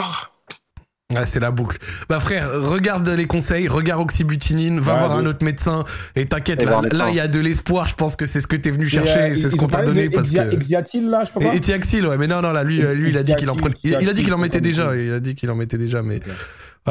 ah, 1.14 1.24
c'est 1.24 1.40
la 1.40 1.50
boucle. 1.50 1.78
Bah 2.10 2.20
frère, 2.20 2.50
regarde 2.52 3.08
les 3.08 3.26
conseils, 3.26 3.66
regarde 3.66 4.02
oxybutinine, 4.02 4.78
va 4.78 4.94
voir 4.98 5.12
un 5.12 5.24
autre 5.24 5.42
médecin 5.42 5.84
et 6.14 6.26
t'inquiète 6.26 6.62
là, 6.62 7.08
il 7.08 7.14
y 7.16 7.20
a 7.20 7.28
de 7.28 7.38
l'espoir, 7.40 7.88
je 7.88 7.94
pense 7.94 8.14
que 8.14 8.26
c'est 8.26 8.42
ce 8.42 8.46
que 8.46 8.56
t'es 8.56 8.70
venu 8.70 8.86
chercher, 8.86 9.18
euh, 9.20 9.28
et 9.30 9.34
c'est 9.34 9.48
ce 9.48 9.56
qu'on 9.56 9.68
t'a 9.68 9.82
donné 9.82 10.10
parce 10.10 10.30
que 10.30 10.52
Exiatil, 10.52 11.08
là, 11.08 11.24
je 11.24 11.40
sais 11.40 11.46
pas. 11.46 11.54
Etiaxil 11.54 12.06
ouais, 12.06 12.18
mais 12.18 12.26
non 12.26 12.42
non 12.42 12.52
là 12.52 12.62
lui 12.62 12.84
euh, 12.84 12.92
lui 12.92 13.08
il 13.08 13.16
a 13.16 13.22
dit 13.22 13.34
qu'il 13.36 13.48
en 13.48 13.56
prenait 13.56 13.74
il, 13.84 13.96
il 14.02 14.08
a 14.08 14.12
dit 14.12 14.22
qu'il 14.22 14.34
en 14.34 14.38
mettait 14.38 14.60
déjà, 14.60 14.94
il 14.96 15.10
a 15.14 15.18
dit 15.20 15.34
qu'il 15.34 15.50
en 15.50 15.54
mettait 15.54 15.78
déjà 15.78 16.02
mais 16.02 16.20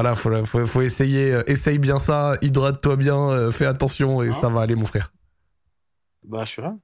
Voilà, 0.02 0.16
faut, 0.16 0.46
faut, 0.46 0.66
faut 0.66 0.82
essayer, 0.82 1.34
euh, 1.34 1.44
essaye 1.48 1.80
bien 1.80 1.98
ça, 1.98 2.38
hydrate-toi 2.42 2.96
bien, 2.98 3.18
euh, 3.30 3.52
fais 3.52 3.66
attention 3.66 4.22
et 4.22 4.32
ça 4.32 4.50
va 4.50 4.62
aller, 4.62 4.76
mon 4.76 4.86
frère. 4.86 5.12
Bah, 6.24 6.44
je 6.44 6.52
suis 6.52 6.62
là. 6.62 6.76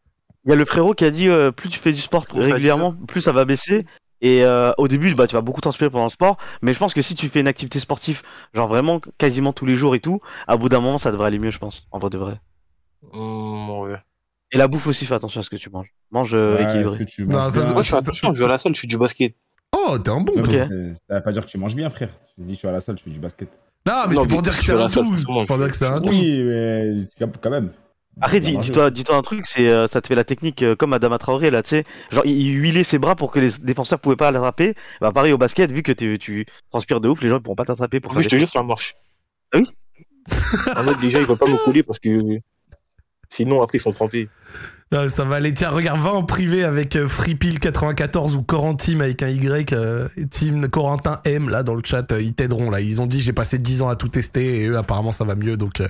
Il 0.46 0.50
y 0.50 0.54
a 0.54 0.56
le 0.56 0.66
frérot 0.66 0.94
qui 0.94 1.06
a 1.06 1.12
dit 1.12 1.30
euh, 1.30 1.52
plus 1.52 1.70
tu 1.70 1.80
fais 1.80 1.92
du 1.92 2.02
sport 2.02 2.26
régulièrement, 2.34 2.94
plus 3.08 3.22
ça 3.22 3.32
va 3.32 3.46
baisser. 3.46 3.86
Et 4.22 4.44
euh, 4.46 4.72
au 4.78 4.88
début, 4.88 5.14
bah, 5.16 5.28
tu 5.28 5.36
vas 5.36 5.42
beaucoup 5.42 5.62
transpirer 5.62 5.90
pendant 5.90 6.06
le 6.06 6.10
sport, 6.10 6.38
mais 6.62 6.74
je 6.74 6.80
pense 6.80 6.94
que 6.94 7.02
si 7.02 7.14
tu 7.14 7.28
fais 7.30 7.42
une 7.42 7.48
activité 7.48 7.80
sportive, 7.80 8.22
genre 8.54 8.70
vraiment 8.70 9.02
quasiment 9.18 9.52
tous 9.52 9.66
les 9.66 9.76
jours 9.76 9.96
et 9.96 10.00
tout, 10.00 10.22
à 10.48 10.56
bout 10.56 10.70
d'un 10.70 10.80
moment, 10.80 10.98
ça 10.98 11.12
devrait 11.12 11.28
aller 11.28 11.40
mieux, 11.40 11.52
je 11.52 11.60
pense, 11.60 11.88
en 11.92 12.00
vrai 12.00 12.10
de 12.10 12.18
vrai. 12.18 12.40
Ouais. 13.12 13.98
Et 14.54 14.58
la 14.58 14.68
bouffe 14.68 14.88
aussi, 14.88 15.06
fais 15.06 15.16
attention 15.16 15.42
à 15.42 15.44
ce 15.44 15.50
que 15.50 15.58
tu 15.58 15.70
manges. 15.70 15.94
Mange 16.12 16.34
euh, 16.34 16.58
Ouais, 16.58 16.64
équilibré. 17.02 17.36
Non, 17.36 17.50
ça, 17.50 17.74
Moi, 17.74 17.82
je 17.82 17.90
fais 17.90 17.98
attention, 17.98 18.32
je 18.34 18.40
vais 18.40 18.46
à 18.46 18.50
la 18.50 18.58
salle, 18.58 18.74
je 18.76 18.80
fais 18.82 18.88
du 18.88 18.98
basket. 18.98 19.36
Oh, 19.76 19.98
t'es 20.00 20.10
un 20.12 20.22
bon, 20.22 20.34
toi. 20.42 20.54
c'est- 20.54 20.94
Ça 21.10 21.16
veut 21.16 21.24
pas 21.24 21.32
dire 21.32 21.46
que 21.46 21.50
tu 21.50 21.58
manges 21.58 21.76
bien, 21.76 21.90
frère. 21.90 22.10
Tu 22.36 22.42
dis, 22.42 22.54
je 22.54 22.60
suis 22.60 22.68
à 22.68 22.72
la 22.72 22.80
salle, 22.82 22.98
je 22.98 23.04
fais 23.04 23.10
du 23.12 23.20
basket. 23.20 23.50
Non, 23.86 23.94
mais 24.08 24.16
Non, 24.16 24.22
c'est 24.22 24.28
pour 24.30 24.42
dire 24.42 24.54
que 24.54 24.60
tu 24.60 24.66
c'est 24.66 24.72
fais 24.72 24.78
la 24.78 24.86
un 24.86 24.90
salle, 24.90 25.04
tout. 25.06 25.18
C'est 25.18 25.26
pour 25.26 25.58
dire 25.58 25.68
que 25.70 25.76
c'est 25.76 25.86
un 25.86 26.00
tout. 26.02 26.10
Oui, 26.14 26.44
mais 26.44 27.02
c'est 27.02 27.20
quand- 27.20 27.38
quand 27.42 27.50
même. 27.50 27.72
Après, 28.22 28.40
dis- 28.40 28.56
dis-toi 28.58 29.16
un 29.18 29.22
truc, 29.24 29.48
c'est 29.48 29.68
euh, 29.70 29.88
ça 29.88 30.00
te 30.00 30.08
fait 30.08 30.14
la 30.14 30.24
technique 30.24 30.62
euh, 30.62 30.76
comme 30.76 30.94
Adama 30.94 31.18
Traoré 31.18 31.50
là, 31.50 31.64
tu 31.64 31.70
sais, 31.70 31.84
genre 32.12 32.24
il, 32.28 32.38
il 32.40 32.54
huilait 32.62 32.84
ses 32.84 33.00
bras 33.00 33.16
pour 33.16 33.32
que 33.32 33.40
les 33.40 33.50
défenseurs 33.64 34.00
pouvaient 34.00 34.16
pas 34.16 34.30
l'attraper. 34.30 34.76
Bah 35.02 35.12
pareil 35.12 35.34
au 35.34 35.40
basket, 35.40 35.72
vu 35.72 35.82
que 35.82 35.92
tu, 35.92 36.20
tu 36.20 36.46
transpires 36.70 37.02
de 37.02 37.10
ouf, 37.10 37.22
les 37.22 37.30
gens 37.30 37.38
ils 37.38 37.42
pourront 37.42 37.56
pas 37.56 37.66
t'attraper 37.66 38.00
pour 38.00 38.12
En 38.12 38.14
faire 38.14 38.20
plus, 38.22 38.24
je 38.26 38.30
te 38.30 38.36
des 38.36 38.40
jure, 38.40 38.48
ça 38.50 38.62
marche. 38.62 38.94
Ah 39.52 39.58
oui 39.58 39.64
En 40.78 40.84
mode, 40.84 41.00
déjà, 41.02 41.20
ils 41.20 41.26
vont 41.26 41.36
pas 41.38 41.48
me 41.48 41.58
coller 41.66 41.82
parce 41.82 41.98
que 41.98 42.38
sinon, 43.30 43.64
après, 43.64 43.80
ils 43.80 43.82
sont 43.82 43.92
trempés. 43.94 44.30
Non, 44.94 45.10
ça 45.10 45.24
va 45.24 45.36
aller. 45.36 45.54
Tiens, 45.54 45.70
regarde, 45.70 46.00
va 46.00 46.12
en 46.14 46.24
privé 46.24 46.64
avec 46.64 46.96
euh, 46.96 47.08
FreePil94 47.08 48.36
ou 48.36 48.44
Corentim 48.44 49.02
avec 49.02 49.24
un 49.24 49.30
Y, 49.30 49.74
euh, 49.74 50.08
Team 50.30 50.70
Corentin 50.70 51.20
M 51.26 51.50
là 51.50 51.64
dans 51.64 51.74
le 51.76 51.82
chat, 51.84 52.12
euh, 52.12 52.22
ils 52.22 52.34
t'aideront 52.34 52.70
là. 52.70 52.80
Ils 52.80 53.02
ont 53.02 53.08
dit 53.08 53.20
j'ai 53.22 53.34
passé 53.34 53.58
10 53.58 53.82
ans 53.82 53.90
à 53.90 53.96
tout 53.96 54.08
tester 54.08 54.62
et 54.62 54.68
eux 54.68 54.78
apparemment 54.78 55.12
ça 55.12 55.24
va 55.24 55.36
mieux 55.36 55.58
donc 55.58 55.82
euh, 55.82 55.88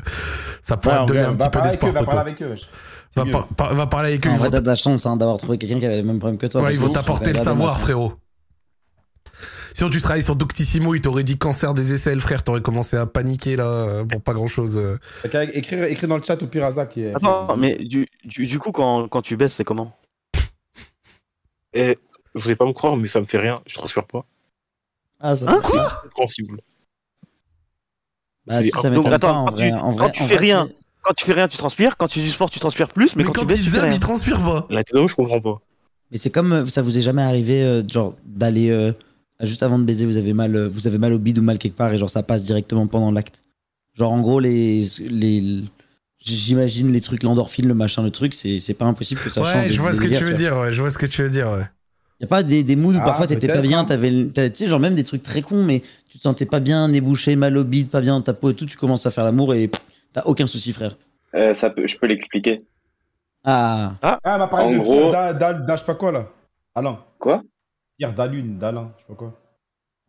ça 0.61 0.77
pourra 0.77 1.01
Ouais, 1.01 1.05
te 1.05 1.13
donner 1.13 1.25
un 1.25 1.33
petit 1.35 1.49
peu 1.49 1.61
d'espoir. 1.61 1.91
Va 1.91 2.03
parler 2.03 2.19
avec 2.31 2.41
eux. 2.41 2.55
Va, 3.15 3.25
par- 3.25 3.47
par- 3.47 3.75
va 3.75 3.85
parler 3.87 4.09
avec 4.09 4.25
eux. 4.25 4.29
En 4.29 4.33
ils 4.33 4.39
vrai, 4.39 4.47
vont 4.47 4.51
t'as 4.53 4.61
de 4.61 4.67
la 4.67 4.75
chance 4.75 5.05
hein, 5.05 5.17
d'avoir 5.17 5.37
trouvé 5.37 5.57
quelqu'un 5.57 5.79
qui 5.79 5.85
avait 5.85 5.97
le 6.01 6.03
même 6.07 6.19
problème 6.19 6.37
que 6.39 6.47
toi. 6.47 6.61
Ouais, 6.63 6.73
ils 6.73 6.79
vont 6.79 6.89
t'apporter 6.89 7.31
le 7.33 7.39
savoir, 7.39 7.79
frérot. 7.79 8.13
Sinon, 9.73 9.89
tu 9.89 9.99
travailles 10.01 10.23
sur 10.23 10.35
Doctissimo, 10.35 10.93
il 10.95 11.01
t'aurait 11.01 11.23
dit 11.23 11.37
cancer 11.37 11.73
des 11.73 11.93
aisselles, 11.93 12.19
frère. 12.21 12.43
T'aurais 12.43 12.61
commencé 12.61 12.95
à 12.95 13.05
paniquer 13.05 13.55
là 13.55 14.03
pour 14.05 14.21
pas 14.21 14.33
grand 14.33 14.47
chose. 14.47 14.79
Qu'à 15.31 15.43
écrire, 15.45 15.83
écrire 15.85 16.07
dans 16.09 16.17
le 16.17 16.23
chat 16.23 16.41
au 16.43 16.47
pire 16.47 16.65
hasard 16.65 16.87
qui 16.89 17.01
est. 17.01 17.15
Attends, 17.15 17.57
mais 17.57 17.75
du, 17.77 18.07
du, 18.23 18.45
du 18.45 18.59
coup 18.59 18.71
quand, 18.71 19.07
quand 19.07 19.21
tu 19.21 19.35
baisses, 19.35 19.53
c'est 19.53 19.63
comment? 19.63 19.95
Et 21.73 21.97
vous 22.35 22.47
allez 22.47 22.55
pas 22.55 22.65
me 22.65 22.71
croire, 22.73 22.95
mais 22.97 23.07
ça 23.07 23.19
me 23.19 23.25
fait 23.25 23.39
rien. 23.39 23.61
Je 23.65 23.73
transpire 23.75 24.05
pas. 24.05 24.25
Ah, 25.19 25.35
ça 25.35 25.49
Hein? 25.49 25.61
c'est- 25.63 25.71
C'est 25.71 26.17
sensible. 26.21 26.59
Bah, 28.45 28.61
si, 28.61 28.69
ça 28.69 28.89
un- 28.89 28.91
Donc 28.91 29.05
m'étonne 29.05 29.09
pas 29.09 29.15
attends, 29.15 29.37
en 29.41 29.45
quand 29.45 29.51
vrai. 29.55 29.69
tu, 29.71 29.75
En 29.75 29.91
vrai, 29.91 30.05
quand 30.05 30.11
tu 30.11 30.23
en 30.23 30.27
fais 30.27 30.35
vrai, 30.35 30.43
rien, 30.45 30.69
quand 31.01 31.13
tu 31.13 31.25
fais 31.25 31.33
rien, 31.33 31.47
tu 31.47 31.57
transpires. 31.57 31.97
Quand 31.97 32.07
tu 32.07 32.19
fais 32.19 32.25
du 32.25 32.31
sport, 32.31 32.49
tu 32.49 32.59
transpires 32.59 32.89
plus. 32.93 33.15
Mais, 33.15 33.23
Mais 33.23 33.27
quand, 33.27 33.33
quand 33.33 33.41
tu 33.41 33.47
baisses, 33.47 33.63
tu 33.63 33.69
fais 33.69 33.77
aiment, 33.77 33.85
rien. 33.85 33.93
ils 33.93 33.99
transpirent 33.99 34.43
pas. 34.43 34.67
La 34.69 34.83
tête 34.83 34.95
je 35.07 35.15
comprends 35.15 35.39
pas. 35.41 35.61
Mais 36.11 36.17
c'est 36.17 36.29
comme 36.29 36.51
euh, 36.53 36.65
ça 36.67 36.81
vous 36.83 36.95
est 36.97 37.01
jamais 37.01 37.23
arrivé 37.23 37.63
euh, 37.63 37.81
genre 37.87 38.15
d'aller 38.25 38.69
euh, 38.69 38.91
juste 39.41 39.63
avant 39.63 39.79
de 39.79 39.83
baiser 39.85 40.05
vous 40.05 40.17
avez 40.17 40.33
mal 40.33 40.67
vous 40.67 40.87
avez 40.87 40.97
mal 40.97 41.13
au 41.13 41.19
bide 41.19 41.39
ou 41.39 41.41
mal 41.41 41.57
quelque 41.57 41.75
part 41.77 41.93
et 41.93 41.97
genre 41.97 42.09
ça 42.09 42.23
passe 42.23 42.45
directement 42.45 42.87
pendant 42.87 43.11
l'acte. 43.11 43.41
Genre 43.95 44.11
en 44.11 44.21
gros 44.21 44.39
les 44.39 44.83
les 44.99 45.63
j'imagine 46.19 46.91
les 46.91 47.01
trucs 47.01 47.23
l'endorphine 47.23 47.67
le 47.67 47.73
machin 47.73 48.01
le 48.03 48.11
truc 48.11 48.33
c'est 48.33 48.59
c'est 48.59 48.73
pas 48.73 48.85
impossible 48.85 49.19
que 49.21 49.29
ça 49.29 49.43
change. 49.43 49.53
Ouais, 49.55 49.67
de- 49.67 49.73
je 49.73 49.81
vois 49.81 49.93
ce 49.93 50.01
que 50.01 50.07
tu 50.07 50.23
veux 50.23 50.33
dire. 50.33 50.55
Ouais, 50.57 50.71
je 50.73 50.81
vois 50.81 50.89
ce 50.91 50.97
que 50.97 51.05
tu 51.05 51.21
veux 51.21 51.29
dire. 51.29 51.47
Ouais. 51.51 51.65
Y 52.21 52.25
a 52.25 52.27
pas 52.27 52.43
des, 52.43 52.63
des 52.63 52.75
moods 52.77 52.93
où 52.93 52.99
Ah, 53.01 53.05
parfois 53.05 53.27
t'étais 53.27 53.47
pas 53.47 53.59
bien, 53.61 53.79
hein. 53.79 53.85
t'avais, 53.85 54.27
t'as- 54.33 54.49
tu 54.49 54.55
sais, 54.59 54.67
genre 54.69 54.79
même 54.79 54.95
des 54.95 55.03
trucs 55.03 55.23
très 55.23 55.41
cons, 55.41 55.63
mais 55.65 55.81
tu 56.09 56.17
te 56.19 56.23
sentais 56.23 56.45
pas 56.45 56.61
bien, 56.61 56.87
nez 56.87 57.01
bouché, 57.01 57.35
mal 57.35 57.57
au 57.57 57.65
bide, 57.65 57.89
pas 57.89 57.99
bien 57.99 58.13
dans 58.13 58.21
ta 58.21 58.33
peau 58.33 58.51
et 58.51 58.55
tout, 58.55 58.65
tu 58.65 58.77
commences 58.77 59.05
à 59.05 59.11
faire 59.11 59.25
l'amour 59.25 59.53
et 59.53 59.69
t'as 60.13 60.21
aucun 60.23 60.47
souci, 60.47 60.71
frère. 60.71 60.95
Euh, 61.35 61.53
ça 61.53 61.69
peut, 61.69 61.85
je 61.85 61.97
peux 61.97 62.07
l'expliquer. 62.07 62.63
Ah, 63.43 63.95
Ah, 64.01 64.19
m'a 64.37 64.47
parlé 64.47 64.77
En 64.77 64.81
gros- 64.81 65.11
d'A- 65.11 65.33
je 65.75 65.79
sais 65.79 65.85
pas 65.85 65.95
quoi 65.95 66.11
là. 66.13 66.29
Alain. 66.75 66.99
Quoi? 67.19 67.43
Pierre 67.97 68.13
d'Alune, 68.13 68.57
d'Alain, 68.57 68.93
je 68.97 69.01
sais 69.01 69.07
pas 69.07 69.15
quoi. 69.15 69.39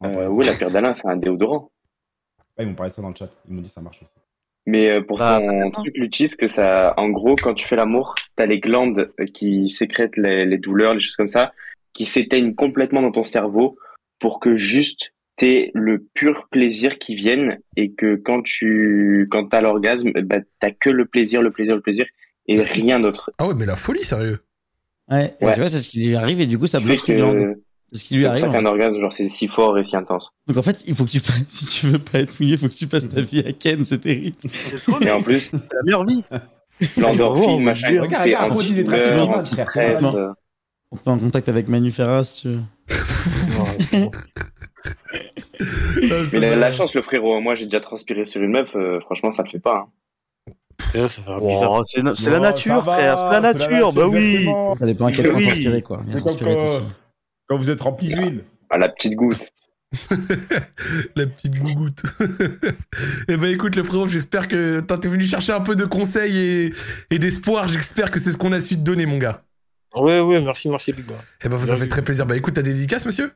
euh, 0.04 0.28
Oui, 0.28 0.44
la 0.46 0.54
pierre 0.54 0.70
d'Alain, 0.70 0.94
c'est 0.94 1.06
un 1.06 1.16
déodorant. 1.16 1.70
Ouais, 2.58 2.64
ils 2.64 2.68
m'ont 2.68 2.74
parlé 2.74 2.90
de 2.90 2.94
ça 2.94 3.02
dans 3.02 3.08
le 3.10 3.16
chat. 3.16 3.30
Ils 3.48 3.54
m'ont 3.54 3.62
dit 3.62 3.68
ça 3.68 3.80
marche 3.80 4.02
aussi. 4.02 4.12
Mais 4.66 4.90
euh, 4.90 5.02
pour 5.02 5.18
Bah, 5.18 5.38
ton 5.40 5.70
truc, 5.70 5.96
Lutis, 5.96 6.30
que 6.38 6.48
ça, 6.48 6.94
en 6.96 7.10
gros, 7.10 7.36
quand 7.36 7.54
tu 7.54 7.66
fais 7.66 7.76
l'amour, 7.76 8.14
t'as 8.36 8.46
les 8.46 8.60
glandes 8.60 9.12
euh, 9.20 9.26
qui 9.26 9.68
sécrètent 9.68 10.16
les, 10.16 10.46
les 10.46 10.58
douleurs, 10.58 10.94
les 10.94 11.00
choses 11.00 11.16
comme 11.16 11.28
ça, 11.28 11.52
qui 11.92 12.06
s'éteignent 12.06 12.54
complètement 12.54 13.02
dans 13.02 13.12
ton 13.12 13.24
cerveau 13.24 13.76
pour 14.20 14.40
que 14.40 14.56
juste 14.56 15.12
t'aies 15.36 15.70
le 15.74 16.06
pur 16.14 16.48
plaisir 16.48 16.98
qui 16.98 17.14
vienne 17.14 17.58
et 17.76 17.92
que 17.92 18.14
quand 18.16 18.42
tu, 18.42 19.28
quand 19.30 19.48
t'as 19.48 19.60
l'orgasme, 19.60 20.12
bah, 20.22 20.38
t'as 20.60 20.70
que 20.70 20.88
le 20.90 21.04
plaisir, 21.06 21.42
le 21.42 21.50
plaisir, 21.50 21.74
le 21.74 21.82
plaisir 21.82 22.06
et 22.46 22.62
rien 22.62 23.00
d'autre. 23.00 23.32
Ah 23.38 23.46
ouais, 23.48 23.54
mais 23.54 23.66
la 23.66 23.76
folie, 23.76 24.04
sérieux. 24.04 24.38
ouais, 25.10 25.36
tu 25.38 25.44
vois, 25.44 25.68
c'est 25.68 25.78
ce 25.80 25.88
qui 25.88 26.06
lui 26.06 26.16
arrive 26.16 26.40
et 26.40 26.46
du 26.46 26.58
coup 26.58 26.66
ça 26.66 26.80
bloque 26.80 26.98
ses 26.98 27.16
glandes. 27.16 27.56
C'est 27.94 28.00
ce 28.00 28.04
qui 28.04 28.16
lui 28.16 28.26
arrive. 28.26 28.50
fait. 28.50 28.66
orgasme, 28.66 29.00
genre, 29.00 29.12
c'est 29.12 29.28
si 29.28 29.46
fort 29.46 29.78
et 29.78 29.84
si 29.84 29.94
intense. 29.96 30.32
Donc 30.48 30.56
en 30.56 30.62
fait, 30.62 30.82
il 30.86 30.96
faut 30.96 31.04
que 31.04 31.10
tu 31.10 31.20
passes, 31.20 31.42
si 31.46 31.64
tu 31.66 31.86
veux 31.86 32.00
pas 32.00 32.18
être 32.18 32.40
mouillé, 32.40 32.54
il 32.54 32.58
faut 32.58 32.66
que 32.68 32.74
tu 32.74 32.88
passes 32.88 33.08
ta 33.08 33.20
vie 33.20 33.38
à 33.46 33.52
Ken, 33.52 33.84
c'est 33.84 34.00
terrible. 34.00 34.36
Et 35.00 35.10
en 35.12 35.22
plus, 35.22 35.50
C'est 35.52 35.72
la 35.72 35.82
meilleure 35.84 36.04
vie. 36.04 36.24
l'endorphine, 36.96 37.62
machin, 37.62 37.86
c'est 38.12 39.16
normal. 39.16 39.44
euh. 40.16 40.32
On 40.90 40.96
peut 40.96 41.10
en 41.10 41.18
contact 41.18 41.48
avec 41.48 41.68
Manu 41.68 41.92
Ferras, 41.92 42.24
si 42.24 42.42
tu 42.42 42.48
veux. 42.48 42.62
Mais 46.40 46.56
la, 46.56 46.72
chance, 46.72 46.94
le 46.94 47.02
frérot, 47.02 47.40
moi 47.40 47.54
j'ai 47.54 47.64
déjà 47.66 47.80
transpiré 47.80 48.26
sur 48.26 48.42
une 48.42 48.50
meuf, 48.50 48.74
euh, 48.74 49.00
franchement 49.00 49.30
ça 49.30 49.42
le 49.44 49.50
fait 49.50 49.60
pas. 49.60 49.86
hein. 49.86 49.86
Oh, 50.96 51.82
c'est 51.86 52.02
na- 52.02 52.12
la 52.30 52.38
nature, 52.40 52.82
frère. 52.84 53.18
C'est 53.18 53.30
la 53.30 53.40
nature. 53.40 53.92
Bah 53.92 54.06
oui. 54.08 54.48
Ça 54.74 54.86
dépend 54.86 55.06
à 55.06 55.12
quel 55.12 55.28
point 55.30 55.38
Oui. 55.38 55.44
transpirer, 55.46 55.82
quoi. 55.82 56.00
Bien 56.04 56.18
transpirer, 56.18 56.56
quand, 57.48 57.56
vous 57.56 57.70
êtes 57.70 57.80
rempli 57.80 58.08
d'huile. 58.08 58.44
À 58.70 58.78
la 58.78 58.88
petite 58.88 59.14
goutte. 59.14 59.38
La 61.14 61.26
petite 61.26 61.56
gougoute. 61.56 62.02
eh 63.28 63.36
ben 63.36 63.46
écoute, 63.52 63.76
le 63.76 63.84
frérot, 63.84 64.08
j'espère 64.08 64.48
que 64.48 64.80
t'as- 64.80 64.98
t'es 64.98 65.06
venu 65.08 65.24
chercher 65.24 65.52
un 65.52 65.60
peu 65.60 65.76
de 65.76 65.84
conseils 65.84 66.36
et, 66.36 66.72
et 67.10 67.18
d'espoir. 67.20 67.68
J'espère 67.68 68.10
que 68.10 68.18
c'est 68.18 68.32
ce 68.32 68.36
qu'on 68.36 68.50
a 68.52 68.58
su 68.60 68.74
te 68.74 68.80
donner, 68.80 69.06
mon 69.06 69.18
gars. 69.18 69.44
Ouais, 69.94 70.20
ouais, 70.20 70.42
merci, 70.42 70.68
merci, 70.68 70.90
les 70.92 71.02
gars. 71.02 71.14
Eh 71.44 71.48
ben, 71.48 71.56
fait 71.58 71.76
vu. 71.76 71.88
très 71.88 72.02
plaisir. 72.02 72.26
Bah 72.26 72.36
écoute, 72.36 72.54
ta 72.54 72.62
dédicace, 72.62 73.06
monsieur? 73.06 73.32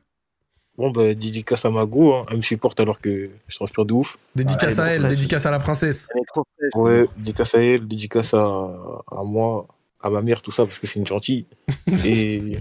Bon, 0.77 0.91
bah, 0.91 1.13
dédicace 1.13 1.63
à 1.63 1.69
Mago, 1.69 2.13
hein. 2.13 2.25
elle 2.29 2.37
me 2.37 2.41
supporte 2.41 2.79
alors 2.79 2.99
que 2.99 3.29
je 3.47 3.55
transpire 3.55 3.85
de 3.85 3.93
ouf. 3.93 4.17
Dédicace 4.35 4.79
Ah, 4.79 4.83
à 4.83 4.87
elle 4.91 5.07
dédicace 5.07 5.45
à 5.45 5.51
la 5.51 5.59
princesse. 5.59 6.09
Elle 6.13 6.21
est 6.21 6.25
trop 6.25 6.43
fraîche. 6.57 6.71
Ouais, 6.75 7.05
dédicace 7.17 7.55
à 7.55 7.61
elle, 7.61 7.87
dédicace 7.87 8.33
à, 8.33 8.39
à 8.39 9.23
moi, 9.23 9.67
à 10.01 10.09
ma 10.09 10.21
mère, 10.21 10.41
tout 10.41 10.51
ça, 10.51 10.65
parce 10.65 10.79
que 10.79 10.87
c'est 10.87 10.99
une 10.99 11.07
gentille. 11.07 11.45
Et. 12.05 12.51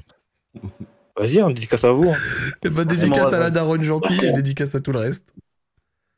Vas-y, 1.19 1.41
hein, 1.41 1.49
dédicace 1.49 1.85
à 1.85 1.91
vous. 1.93 2.09
Hein. 2.11 2.17
Eh 2.65 2.69
ben, 2.71 2.85
dédicace 2.85 3.33
à 3.33 3.39
la 3.39 3.51
daronne 3.51 3.83
gentille 3.83 4.25
et 4.25 4.31
dédicace 4.33 4.75
à 4.75 4.81
tout 4.81 4.93
le 4.93 5.01
reste. 5.01 5.33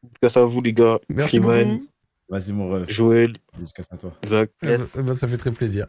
Dédicace 0.02 0.36
à 0.36 0.42
vous, 0.42 0.60
les 0.60 0.72
gars. 0.72 0.98
Merci 1.08 1.38
Freeman, 1.38 1.68
beaucoup. 1.78 1.86
Vas-y, 2.28 2.52
mon 2.52 2.68
ref. 2.70 2.90
Joël, 2.90 3.32
Dédicace 3.58 3.86
à 3.90 3.96
toi. 3.96 4.12
Zach. 4.24 4.50
Eh 4.62 4.66
Yes. 4.68 4.80
ben, 4.80 4.88
eh 4.98 5.02
ben, 5.02 5.14
ça 5.14 5.26
fait 5.28 5.36
très 5.36 5.50
plaisir. 5.50 5.86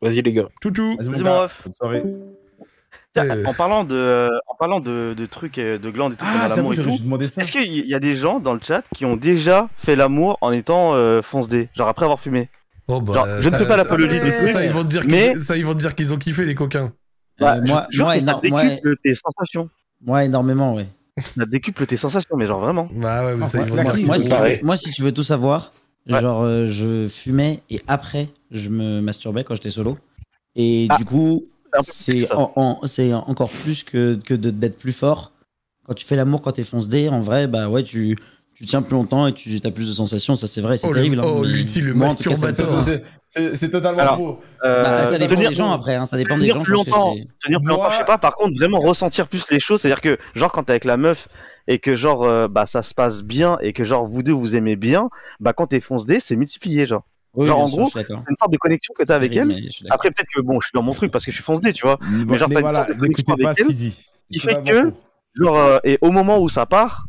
Vas-y, 0.00 0.22
les 0.22 0.32
gars. 0.32 0.48
Toutou. 0.60 0.96
Vas-y, 0.98 1.22
gars. 1.22 1.30
mon 1.30 1.40
ref. 1.42 1.60
Bonne 1.64 1.74
soirée. 1.74 2.02
Tiens, 3.12 3.24
Euh. 3.28 3.44
En 3.44 3.54
parlant 3.54 3.84
de, 3.84 4.28
en 4.46 4.54
parlant 4.54 4.80
de, 4.80 5.14
de 5.16 5.26
trucs, 5.26 5.56
de 5.56 5.90
glandes 5.90 6.12
et 6.12 6.16
tout, 6.16 6.24
Ah, 6.28 6.48
l'amour 6.48 6.74
et 6.74 6.76
tout. 6.76 6.90
dû 6.90 7.02
demander 7.02 7.26
ça. 7.28 7.40
Est-ce 7.42 7.50
qu'il 7.52 7.74
y 7.86 7.94
a 7.94 8.00
des 8.00 8.14
gens 8.16 8.38
dans 8.40 8.54
le 8.54 8.60
chat 8.62 8.82
qui 8.94 9.04
ont 9.04 9.16
déjà 9.16 9.68
fait 9.76 9.96
l'amour 9.96 10.38
en 10.40 10.52
étant 10.52 10.94
euh, 10.94 11.20
fonce-dé, 11.22 11.68
genre 11.76 11.88
après 11.88 12.04
avoir 12.04 12.20
fumé? 12.20 12.48
Oh, 12.88 13.00
bah, 13.00 13.12
Genre, 13.14 13.26
je 13.40 13.48
ne 13.48 13.56
fais 13.56 13.66
pas 13.66 13.76
l'apologie 13.76 14.18
ça- 14.18 14.24
des 14.24 14.30
ça, 14.30 14.36
trucs, 14.38 14.48
ça, 14.50 14.64
ils 14.64 14.70
vont 14.72 14.82
te 14.82 14.88
dire 14.88 15.02
mais- 15.06 15.30
qu'ils- 15.32 15.40
ça, 15.40 15.56
ils 15.56 15.64
vont 15.66 15.74
te 15.74 15.78
dire 15.78 15.94
qu'ils 15.94 16.12
ont 16.14 16.18
kiffé, 16.18 16.44
les 16.44 16.54
coquins. 16.54 16.92
Bah, 17.40 17.56
Euh, 17.56 17.60
moi, 17.62 17.86
moi, 17.98 18.14
que 18.14 18.20
ça 18.20 18.38
moi, 18.50 18.62
tes 19.02 19.14
sensations. 19.14 19.68
moi, 20.04 20.24
énormément, 20.24 20.74
ouais. 20.74 20.86
Ça 21.20 21.44
décuple 21.46 21.86
tes 21.86 21.96
sensations, 21.96 22.36
mais 22.36 22.46
genre 22.46 22.60
vraiment. 22.60 22.88
Bah 22.94 23.24
ouais, 23.26 23.34
Moi, 23.34 23.46
si 23.46 23.56
tu 23.58 23.62
veux, 23.64 24.62
moi, 24.62 24.76
si 24.76 24.90
tu 24.90 25.02
veux 25.02 25.12
tout 25.12 25.22
savoir, 25.22 25.72
Ouais. 26.08 26.20
genre, 26.20 26.42
euh, 26.42 26.66
je 26.66 27.08
fumais 27.08 27.60
et 27.70 27.80
après, 27.88 28.28
je 28.50 28.68
me 28.70 29.00
masturbais 29.00 29.44
quand 29.44 29.54
j'étais 29.54 29.70
solo. 29.70 29.98
Et 30.56 30.86
Ah. 30.90 30.96
du 30.96 31.04
coup, 31.04 31.46
C'est 31.82 32.32
en- 32.32 32.52
en- 32.56 32.80
encore 33.28 33.50
plus 33.50 33.84
que, 33.84 34.14
que 34.24 34.34
de- 34.34 34.50
d'être 34.50 34.76
plus 34.78 34.92
fort. 34.92 35.30
Quand 35.84 35.94
tu 35.94 36.04
fais 36.04 36.16
l'amour, 36.16 36.40
quand 36.42 36.52
t'es 36.52 36.64
fonce 36.64 36.88
D, 36.88 37.08
en 37.08 37.20
vrai, 37.20 37.46
bah 37.46 37.68
ouais, 37.68 37.84
tu, 37.84 38.16
tu 38.60 38.66
tiens 38.66 38.82
plus 38.82 38.92
longtemps 38.92 39.26
et 39.26 39.32
tu 39.32 39.58
as 39.64 39.70
plus 39.70 39.86
de 39.88 39.92
sensations. 39.92 40.36
Ça, 40.36 40.46
c'est 40.46 40.60
vrai, 40.60 40.76
c'est 40.76 40.86
Oh, 40.86 40.90
le- 40.90 40.96
terrible. 40.96 41.18
hein, 41.20 41.24
oh, 41.26 41.42
Lutti, 41.44 41.80
le 41.80 41.94
masturbateur. 41.94 42.84
C'est- 43.30 43.70
totalement 43.70 44.00
Alors, 44.00 44.16
faux. 44.16 44.40
Euh, 44.64 44.82
Bah, 44.82 45.06
ça 45.06 45.16
dépend 45.16 45.34
tenir, 45.36 45.48
des 45.50 45.54
gens 45.56 45.70
après, 45.70 45.94
hein, 45.94 46.04
ça 46.04 46.16
dépend 46.18 46.34
des 46.36 46.40
tenir 46.42 46.56
gens. 46.56 46.62
plus 46.62 46.72
longtemps, 46.74 47.14
tenir 47.42 47.58
plus 47.60 47.68
Moi- 47.68 47.76
longtemps, 47.76 47.90
je 47.90 47.96
sais 47.96 48.04
pas. 48.04 48.18
Par 48.18 48.34
contre, 48.34 48.58
vraiment 48.58 48.78
ressentir 48.80 49.28
plus 49.28 49.50
les 49.50 49.60
choses, 49.60 49.80
c'est-à-dire 49.80 50.00
que 50.02 50.18
genre 50.34 50.52
quand 50.52 50.64
t'es 50.64 50.72
avec 50.72 50.84
la 50.84 50.96
meuf 50.98 51.28
et 51.68 51.78
que 51.78 51.94
genre 51.94 52.24
euh, 52.24 52.48
bah 52.48 52.66
ça 52.66 52.82
se 52.82 52.92
passe 52.92 53.22
bien 53.22 53.56
et 53.62 53.72
que 53.72 53.84
genre 53.84 54.06
vous 54.06 54.22
deux 54.22 54.32
vous 54.32 54.56
aimez 54.56 54.76
bien, 54.76 55.08
bah 55.38 55.52
quand 55.54 55.68
t'es 55.68 55.80
fonce 55.80 56.04
D, 56.06 56.18
c'est 56.20 56.36
multiplié 56.36 56.84
genre. 56.86 57.04
Oui, 57.34 57.46
genre 57.46 57.60
en 57.60 57.68
sûr, 57.68 57.76
gros, 57.78 57.90
c'est 57.94 58.10
une 58.10 58.36
sorte 58.36 58.50
de 58.52 58.58
connexion 58.58 58.92
que 58.98 59.04
t'as 59.04 59.14
avec 59.14 59.30
Oui, 59.30 59.38
elle. 59.38 59.68
Après 59.90 60.10
peut-être 60.10 60.28
que 60.34 60.40
bon, 60.42 60.58
je 60.58 60.66
suis 60.66 60.72
dans 60.74 60.82
mon 60.82 60.92
truc 60.92 61.12
parce 61.12 61.24
que 61.24 61.30
je 61.30 61.36
suis 61.36 61.44
fonce 61.44 61.60
D, 61.60 61.72
tu 61.72 61.82
vois. 61.86 61.98
Mais 62.26 62.36
genre, 62.36 62.48
t'as 62.48 62.54
une 62.56 62.60
voilà, 62.62 62.78
sorte 62.78 62.88
de 62.90 62.94
connexion 62.94 63.34
avec 63.34 63.60
elle 63.60 63.66
qui 64.32 64.38
fait 64.40 64.60
que-. 64.64 64.92
Genre 65.36 65.56
euh, 65.56 65.78
et 65.84 65.96
au 66.00 66.10
moment 66.10 66.38
où 66.40 66.48
ça 66.48 66.66
part, 66.66 67.06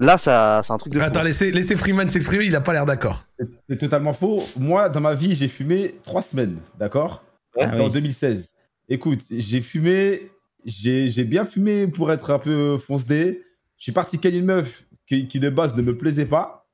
Là, 0.00 0.16
ça, 0.16 0.62
c'est 0.64 0.72
un 0.72 0.78
truc 0.78 0.94
de 0.94 0.98
fou. 0.98 1.04
Attends, 1.04 1.22
laissez, 1.22 1.52
laissez 1.52 1.76
Freeman 1.76 2.08
s'exprimer, 2.08 2.46
il 2.46 2.56
a 2.56 2.62
pas 2.62 2.72
l'air 2.72 2.86
d'accord. 2.86 3.26
C'est 3.68 3.76
totalement 3.76 4.14
faux. 4.14 4.42
Moi, 4.58 4.88
dans 4.88 5.02
ma 5.02 5.14
vie, 5.14 5.34
j'ai 5.34 5.46
fumé 5.46 5.94
trois 6.02 6.22
semaines, 6.22 6.56
d'accord? 6.78 7.22
Ouais. 7.54 7.66
En 7.66 7.90
2016. 7.90 8.54
Écoute, 8.88 9.20
j'ai 9.30 9.60
fumé, 9.60 10.30
j'ai 10.64 11.08
j'ai 11.08 11.24
bien 11.24 11.44
fumé 11.44 11.86
pour 11.86 12.10
être 12.12 12.30
un 12.30 12.38
peu 12.38 12.78
fonce-dé. 12.78 13.44
Je 13.76 13.82
suis 13.82 13.92
parti 13.92 14.18
ken 14.18 14.34
une 14.34 14.46
meuf 14.46 14.84
qui, 15.06 15.28
qui, 15.28 15.38
de 15.38 15.50
base 15.50 15.76
ne 15.76 15.82
me 15.82 15.96
plaisait 15.96 16.24
pas. 16.24 16.66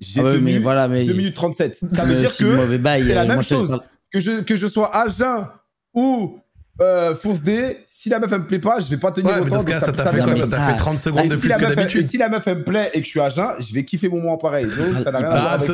J'ai 0.00 0.20
Ah 0.20 0.24
ouais, 0.24 0.58
voilà, 0.58 0.88
mais- 0.88 1.04
2 1.06 1.14
minutes 1.14 1.36
37. 1.36 1.76
Ça 1.92 2.04
veut 2.04 2.16
dire 2.16 2.28
que 2.28 2.34
c'est 2.34 3.14
la 3.14 3.22
euh, 3.22 3.26
même 3.26 3.42
chose. 3.42 3.80
Que 4.12 4.18
je, 4.20 4.42
que 4.42 4.56
je 4.56 4.66
sois 4.66 4.94
à 4.94 5.08
jeun 5.08 5.46
ou 5.94 6.40
euh, 6.80 7.14
fonce-dé, 7.16 7.78
si 7.88 8.08
la 8.10 8.18
meuf 8.18 8.30
elle 8.32 8.40
me 8.40 8.46
plaît 8.46 8.58
pas, 8.58 8.80
je 8.80 8.88
vais 8.90 8.98
pas 8.98 9.10
tenir 9.10 9.30
Ouais, 9.30 9.36
mais 9.40 9.46
autant. 9.46 9.56
dans 9.56 9.62
ce 9.62 9.66
cas, 9.66 9.80
ça 9.80 9.92
t'a 9.92 10.06
fait 10.12 10.20
quoi? 10.22 10.34
Ça 10.34 10.46
t'a 10.56 10.66
fait 10.72 10.76
30 10.76 10.98
secondes 10.98 11.24
Et 11.24 11.28
de 11.28 11.34
si 11.36 11.40
plus 11.40 11.48
que 11.54 11.74
d'habitude. 11.74 12.08
Si 12.10 12.18
la 12.18 12.28
meuf 12.28 12.46
elle 12.46 12.58
me 12.58 12.64
plaît 12.64 12.90
et 12.92 12.98
que 13.00 13.04
je 13.04 13.10
suis 13.10 13.20
à 13.20 13.28
jeun, 13.30 13.46
je 13.58 13.72
vais 13.72 13.84
kiffer 13.84 14.08
mon 14.08 14.16
moment 14.18 14.36
pareil. 14.36 14.66
Donc 14.66 15.04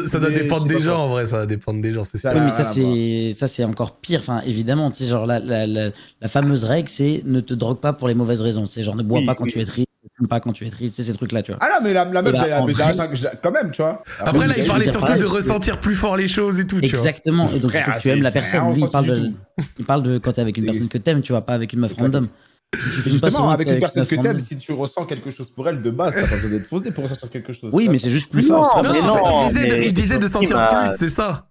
ça 0.07 0.19
doit 0.19 0.31
dépendre 0.31 0.67
des 0.67 0.81
gens 0.81 1.05
en 1.05 1.09
vrai, 1.09 1.27
ça 1.27 1.39
va 1.39 1.47
dépendre 1.47 1.81
des 1.83 1.93
gens, 1.93 2.05
c'est 2.05 2.19
sûr. 2.19 2.31
Ça 2.31 2.37
Oui, 2.37 2.43
mais 2.45 2.51
ça 2.51 2.63
c'est 2.65 3.33
ça 3.35 3.49
c'est 3.49 3.65
encore 3.65 3.97
pire. 3.97 4.21
Enfin, 4.21 4.41
évidemment, 4.47 4.91
tu 4.91 4.99
sais, 5.05 5.11
genre 5.11 5.27
la, 5.27 5.39
la, 5.39 5.67
la, 5.67 5.91
la 6.21 6.29
fameuse 6.29 6.65
règle, 6.65 6.89
c'est 6.89 7.23
ne 7.25 7.41
te 7.41 7.55
drogue 7.55 7.81
pas 7.81 7.93
pour 7.93 8.09
les 8.09 8.15
mauvaises 8.15 8.41
raisons. 8.41 8.67
C'est 8.67 8.83
genre 8.83 8.97
ne 8.97 9.03
bois 9.03 9.19
Oui, 9.19 9.27
pas 9.27 9.35
quand 9.35 9.45
oui. 9.45 9.53
tu 9.53 9.61
es 9.61 9.65
triste, 9.65 9.89
pas 10.29 10.41
quand 10.41 10.53
tu 10.53 10.67
es 10.67 10.71
triste. 10.71 10.97
C'est 10.97 11.05
ces 11.05 11.13
trucs 11.15 11.33
là, 11.33 11.43
tu 11.43 11.53
vois. 11.53 11.59
Ah 11.63 11.69
non, 11.75 11.79
mais 11.83 11.93
la, 11.93 12.05
la 12.05 12.23
meuf, 12.23 12.33
bah, 12.33 12.43
elle 12.47 12.53
en 12.55 12.63
avait 12.65 12.73
vrai- 12.73 13.09
je- 13.15 13.27
quand 13.43 13.51
même, 13.51 13.71
tu 13.71 13.83
vois. 13.83 14.03
Après, 14.21 14.47
là, 14.47 14.55
je 14.55 14.61
il 14.61 14.67
parlait 14.67 14.85
surtout 14.85 15.01
pareil, 15.07 15.21
de 15.21 15.27
ressentir 15.27 15.79
plus 15.81 15.95
fort 15.95 16.17
les 16.17 16.29
choses 16.29 16.61
et 16.61 16.67
tout, 16.67 16.81
tu 16.81 16.89
vois. 16.89 16.99
Exactement. 16.99 17.51
Et 17.55 17.59
donc 17.59 17.71
il 17.75 17.81
faut 17.83 17.93
que 17.93 17.99
tu 17.99 18.09
aimes 18.09 18.23
la 18.23 18.31
personne. 18.31 18.73
Lui, 18.73 18.83
il 18.83 18.89
parle 18.89 19.07
de, 19.07 19.31
il 19.79 19.85
parle 19.85 20.03
de 20.03 20.19
quand 20.19 20.33
t'es 20.33 20.41
avec 20.41 20.57
une 20.57 20.65
personne 20.67 20.89
que 20.89 20.99
t'aimes, 20.99 21.23
tu 21.23 21.33
vois, 21.33 21.43
pas 21.43 21.55
avec 21.55 21.73
une 21.73 21.81
meuf 21.81 21.93
random. 21.95 22.29
Si 22.75 22.79
tu 22.81 23.03
pas 23.19 23.29
Justement, 23.29 23.51
avec 23.51 23.69
une 23.69 23.81
personne 23.81 24.07
que 24.07 24.15
t'aimes, 24.15 24.41
si 24.41 24.57
tu 24.57 24.73
ressens 24.73 25.05
quelque 25.05 25.31
chose 25.31 25.51
pour 25.51 25.69
elle 25.69 25.83
de 25.83 25.91
base, 25.91 26.15
t'as 26.15 26.27
pas 26.27 26.37
besoin 26.37 26.51
d'être 26.51 26.69
faussé 26.69 26.91
pour 26.91 27.05
ressentir 27.05 27.31
quelque 27.31 27.53
chose. 27.53 27.71
Oui, 27.75 27.89
mais 27.91 27.99
c'est 27.99 28.09
juste 28.11 28.31
plus 28.31 28.43
fort. 28.45 28.81
Non, 28.83 28.91
mais 28.91 28.99
il 28.99 29.93
disait, 29.95 30.17
de, 30.17 30.23
mais- 30.23 30.29
sentir 30.29 30.69
plus, 30.69 30.97
c'est 30.97 31.09
ça. 31.11 31.49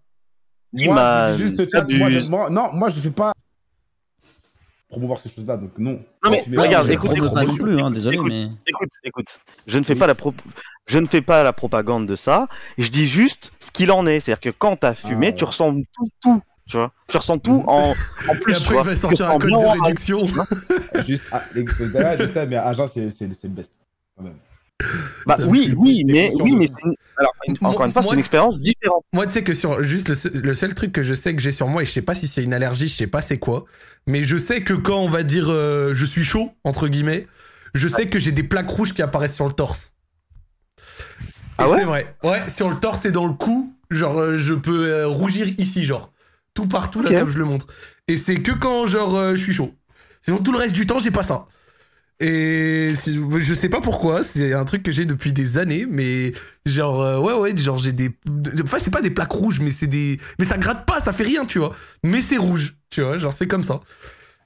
Moi, 0.74 1.34
je 1.38 1.44
juste, 1.44 1.58
je- 1.60 2.30
moi- 2.32 2.50
non, 2.50 2.70
moi, 2.74 2.90
je 2.90 3.00
fais 3.02 3.10
pas 3.12 3.34
promouvoir 4.92 5.18
ces 5.20 5.30
choses-là, 5.30 5.58
donc 5.58 5.72
non. 5.78 6.00
Non, 6.24 6.30
mais 6.32 6.44
Fumer, 6.44 6.58
regarde, 6.58 6.86
je- 6.86 6.92
écoute, 6.92 7.12
écoute, 7.16 7.34
pas 7.34 7.44
non 7.44 7.56
plus, 7.56 7.80
hein, 7.82 7.90
désolé, 7.90 8.18
écoute, 8.18 8.28
mais 8.30 8.44
écoute, 8.68 8.90
écoute. 9.04 9.40
Je 9.66 9.80
ne 9.80 9.84
fais 9.84 9.96
pas 9.96 10.06
la 10.06 10.14
pro- 10.16 10.34
je 10.86 11.00
ne 11.00 11.08
fais 11.08 11.22
pas 11.22 11.44
la 11.44 11.54
propagande 11.54 12.06
de 12.06 12.16
ça. 12.16 12.48
Je 12.78 12.90
dis 12.90 13.08
juste 13.08 13.52
ce 13.60 13.72
qu'il 13.72 13.92
en 13.92 14.06
est. 14.06 14.20
C'est-à-dire 14.20 14.42
que 14.42 14.56
quand 14.56 14.76
t'as 14.76 14.94
fumé, 14.94 15.28
Ah, 15.30 15.32
tu 15.34 15.44
ouais. 15.44 15.50
ressens 15.50 15.74
tout, 15.94 16.10
tout. 16.22 16.42
Tu 16.70 16.78
vois, 16.78 16.92
tu 17.08 17.18
ressens 17.18 17.40
tout 17.40 17.64
en, 17.68 17.92
en 18.30 18.36
plus. 18.42 18.54
Et 18.54 18.58
tu 18.58 18.62
après, 18.64 18.74
vois. 18.76 18.82
il 18.84 18.86
va 18.86 18.94
Tu 18.94 19.00
sortir 19.00 19.30
un 19.32 19.40
code 19.40 19.50
de 19.50 19.56
en- 19.56 19.72
réduction. 19.84 20.26
Juste, 21.08 21.24
ah, 21.32 21.42
les- 21.56 21.64
là, 21.94 22.16
je 22.18 22.26
sais, 22.28 22.46
mais 22.46 22.56
agent, 22.58 22.88
c'est 22.88 23.10
c'est- 23.10 23.34
c'est 23.34 23.48
le 23.48 23.54
best. 23.54 23.72
Quand 24.18 24.24
même. 24.24 24.36
Bah 25.26 25.38
oui, 25.48 25.74
oui, 25.78 26.04
mais 26.06 26.30
oui, 26.34 26.56
mais 26.56 26.68
fou. 26.68 26.74
c'est 26.80 26.88
une- 26.88 26.96
alors 27.18 27.34
une- 27.48 27.58
Moi- 27.62 27.72
encore 27.72 27.86
une 27.86 27.94
fois, 27.94 28.02
moi- 28.02 28.10
c'est 28.12 28.16
une 28.16 28.20
expérience 28.20 28.60
différente. 28.60 29.04
Moi, 29.14 29.26
tu 29.28 29.34
sais 29.34 29.44
que 29.44 29.54
sur 29.54 29.82
juste 29.84 30.10
le 30.10 30.16
seul, 30.16 30.32
le 30.44 30.54
seul 30.54 30.74
truc 30.74 30.92
que 30.92 31.04
je 31.04 31.14
sais 31.14 31.36
que 31.36 31.42
j'ai 31.42 31.52
sur 31.52 31.68
moi, 31.68 31.84
et 31.84 31.86
je 31.86 31.92
sais 31.92 32.02
pas 32.02 32.16
si 32.16 32.28
c'est 32.28 32.44
une 32.44 32.54
allergie, 32.54 32.88
je 32.88 32.96
sais 32.96 33.08
pas 33.08 33.22
c'est 33.22 33.38
quoi, 33.40 33.66
mais 34.08 34.24
je 34.24 34.38
sais 34.38 34.64
que 34.64 34.74
quand 34.74 34.98
on 35.00 35.10
va 35.10 35.24
dire 35.24 35.46
euh, 35.50 35.94
je 35.94 36.06
suis 36.06 36.24
chaud, 36.24 36.52
entre 36.64 36.88
guillemets, 36.88 37.28
je 37.74 37.88
sais 37.88 38.08
que 38.08 38.20
j'ai 38.20 38.32
des 38.32 38.44
plaques 38.44 38.70
rouges 38.70 38.94
qui 38.94 39.02
apparaissent 39.02 39.36
sur 39.36 39.48
le 39.48 39.54
torse. 39.54 39.94
Et 40.78 40.82
Ah 41.60 41.70
ouais 41.70 41.78
c'est 41.78 41.84
vrai. 41.86 42.16
Ouais, 42.24 42.50
sur 42.50 42.70
le 42.70 42.78
torse 42.78 43.06
et 43.06 43.12
dans 43.12 43.28
le 43.28 43.34
cou, 43.34 43.74
genre 43.90 44.18
euh, 44.20 44.38
je 44.38 44.54
peux 44.54 44.86
euh, 44.88 45.08
rougir 45.08 45.48
ici, 45.60 45.86
genre. 45.86 46.12
Tout 46.54 46.68
partout, 46.68 47.02
là, 47.02 47.12
comme 47.20 47.30
je 47.30 47.38
le 47.38 47.46
montre. 47.46 47.68
Et 48.10 48.18
c'est 48.18 48.36
que 48.42 48.52
quand, 48.52 48.86
genre, 48.86 49.16
euh, 49.16 49.36
je 49.36 49.42
suis 49.44 49.54
chaud. 49.54 49.74
Sinon, 50.22 50.38
tout 50.40 50.52
le 50.52 50.58
reste 50.58 50.74
du 50.74 50.86
temps, 50.86 51.00
j'ai 51.00 51.12
pas 51.12 51.24
ça. 51.24 51.48
Et 52.24 52.94
je 52.94 53.54
sais 53.56 53.68
pas 53.68 53.82
pourquoi, 53.82 54.24
c'est 54.24 54.54
un 54.54 54.64
truc 54.64 54.84
que 54.84 54.92
j'ai 54.92 55.06
depuis 55.06 55.34
des 55.34 55.58
années, 55.58 55.88
mais 55.90 56.34
genre, 56.68 57.02
euh, 57.02 57.18
ouais, 57.20 57.34
ouais, 57.34 57.58
genre 57.58 57.80
j'ai 57.80 57.94
des. 57.94 58.12
Enfin, 58.64 58.78
c'est 58.80 58.94
pas 58.94 59.02
des 59.02 59.10
plaques 59.10 59.32
rouges, 59.32 59.60
mais 59.60 59.72
c'est 59.72 59.88
des. 59.88 60.20
Mais 60.38 60.46
ça 60.46 60.60
gratte 60.60 60.86
pas, 60.86 61.00
ça 61.00 61.14
fait 61.14 61.24
rien, 61.24 61.46
tu 61.46 61.58
vois. 61.58 61.76
Mais 62.04 62.22
c'est 62.22 62.38
rouge, 62.38 62.76
tu 62.92 63.02
vois, 63.02 63.18
genre 63.18 63.34
c'est 63.34 63.48
comme 63.48 63.64
ça. 63.64 63.82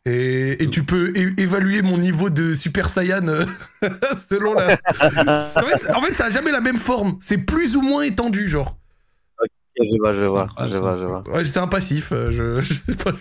Et, 0.05 0.63
et 0.63 0.69
tu 0.69 0.83
peux 0.83 1.11
évaluer 1.17 1.81
mon 1.81 1.97
niveau 1.97 2.29
de 2.29 2.53
Super 2.53 2.89
Saiyan 2.89 3.27
euh, 3.27 3.45
selon 4.29 4.53
la. 4.53 4.77
Qu'en 4.77 5.65
fait, 5.65 5.91
en 5.93 6.01
fait, 6.01 6.13
ça 6.13 6.25
a 6.25 6.29
jamais 6.29 6.51
la 6.53 6.61
même 6.61 6.77
forme. 6.77 7.17
C'est 7.19 7.39
plus 7.39 7.75
ou 7.75 7.81
moins 7.81 8.03
étendu, 8.03 8.47
genre. 8.47 8.77
Je 9.77 9.97
vois, 9.99 10.13
je 10.13 10.23
vois, 10.23 10.47
je 10.71 10.77
vois, 10.77 10.97
je 10.97 11.03
vois. 11.03 11.21
Ouais, 11.33 11.43
c'est 11.43 11.59
un 11.59 11.67
passif. 11.67 12.09
euh, 12.13 12.31
Je, 12.31 12.59
je 12.65 12.73
sais 12.73 12.95
pas. 12.95 13.11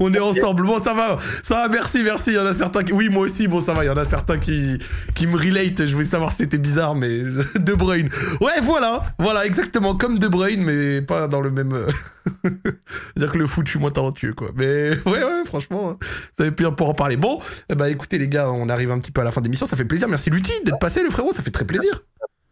On 0.00 0.12
est 0.14 0.18
ensemble. 0.18 0.62
Bon, 0.66 0.78
ça 0.78 0.94
va. 0.94 1.18
Ça 1.42 1.54
va, 1.56 1.68
merci, 1.68 2.02
merci. 2.02 2.30
Il 2.30 2.36
y 2.36 2.38
en 2.38 2.46
a 2.46 2.54
certains 2.54 2.82
qui. 2.82 2.92
Oui, 2.94 3.10
moi 3.10 3.24
aussi, 3.24 3.46
bon, 3.46 3.60
ça 3.60 3.74
va. 3.74 3.84
Il 3.84 3.88
y 3.88 3.90
en 3.90 3.96
a 3.98 4.04
certains 4.06 4.38
qui, 4.38 4.78
qui 5.14 5.26
me 5.26 5.36
relate. 5.36 5.84
Je 5.86 5.92
voulais 5.92 6.06
savoir 6.06 6.30
si 6.30 6.38
c'était 6.38 6.56
bizarre, 6.58 6.94
mais. 6.94 7.18
De 7.60 7.74
Bruyne. 7.74 8.08
Ouais, 8.40 8.60
voilà. 8.62 9.02
Voilà, 9.18 9.44
exactement. 9.44 9.94
Comme 9.94 10.18
De 10.18 10.28
Bruyne, 10.28 10.62
mais 10.62 11.02
pas 11.02 11.28
dans 11.28 11.40
le 11.42 11.50
même. 11.50 11.74
euh, 11.74 11.88
C'est-à-dire 12.44 13.32
que 13.32 13.38
le 13.38 13.46
foot, 13.46 13.66
je 13.66 13.72
suis 13.72 13.78
moins 13.80 13.90
talentueux, 13.90 14.32
quoi. 14.32 14.48
Mais 14.56 14.90
ouais, 15.06 15.22
ouais, 15.24 15.44
franchement, 15.44 15.98
ça 16.32 16.44
avait 16.44 16.52
pu 16.52 16.64
pour 16.72 16.88
en 16.88 16.94
parler. 16.94 17.16
Bon, 17.18 17.38
eh 17.68 17.74
ben, 17.74 17.86
écoutez, 17.86 18.16
les 18.18 18.28
gars, 18.28 18.50
on 18.50 18.68
arrive 18.70 18.90
un 18.92 18.98
petit 18.98 19.10
peu 19.12 19.20
à 19.20 19.24
la 19.24 19.30
fin 19.30 19.40
de 19.40 19.46
l'émission. 19.46 19.66
Ça 19.66 19.76
fait 19.76 19.84
plaisir. 19.84 20.08
Merci, 20.08 20.30
Lutti, 20.30 20.52
d'être 20.64 20.78
passé, 20.78 21.02
le 21.02 21.10
frérot. 21.10 21.32
Ça 21.32 21.42
fait 21.42 21.50
très 21.50 21.66
plaisir. 21.66 22.02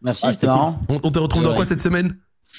Merci, 0.03 0.25
Ah, 0.27 0.31
c'était 0.31 0.47
marrant. 0.47 0.79
On, 0.89 0.99
on 1.03 1.11
te 1.11 1.19
retrouve 1.19 1.43
dans 1.43 1.49
Ouais. 1.51 1.55
quoi 1.55 1.65
cette 1.65 1.81
semaine? 1.81 2.15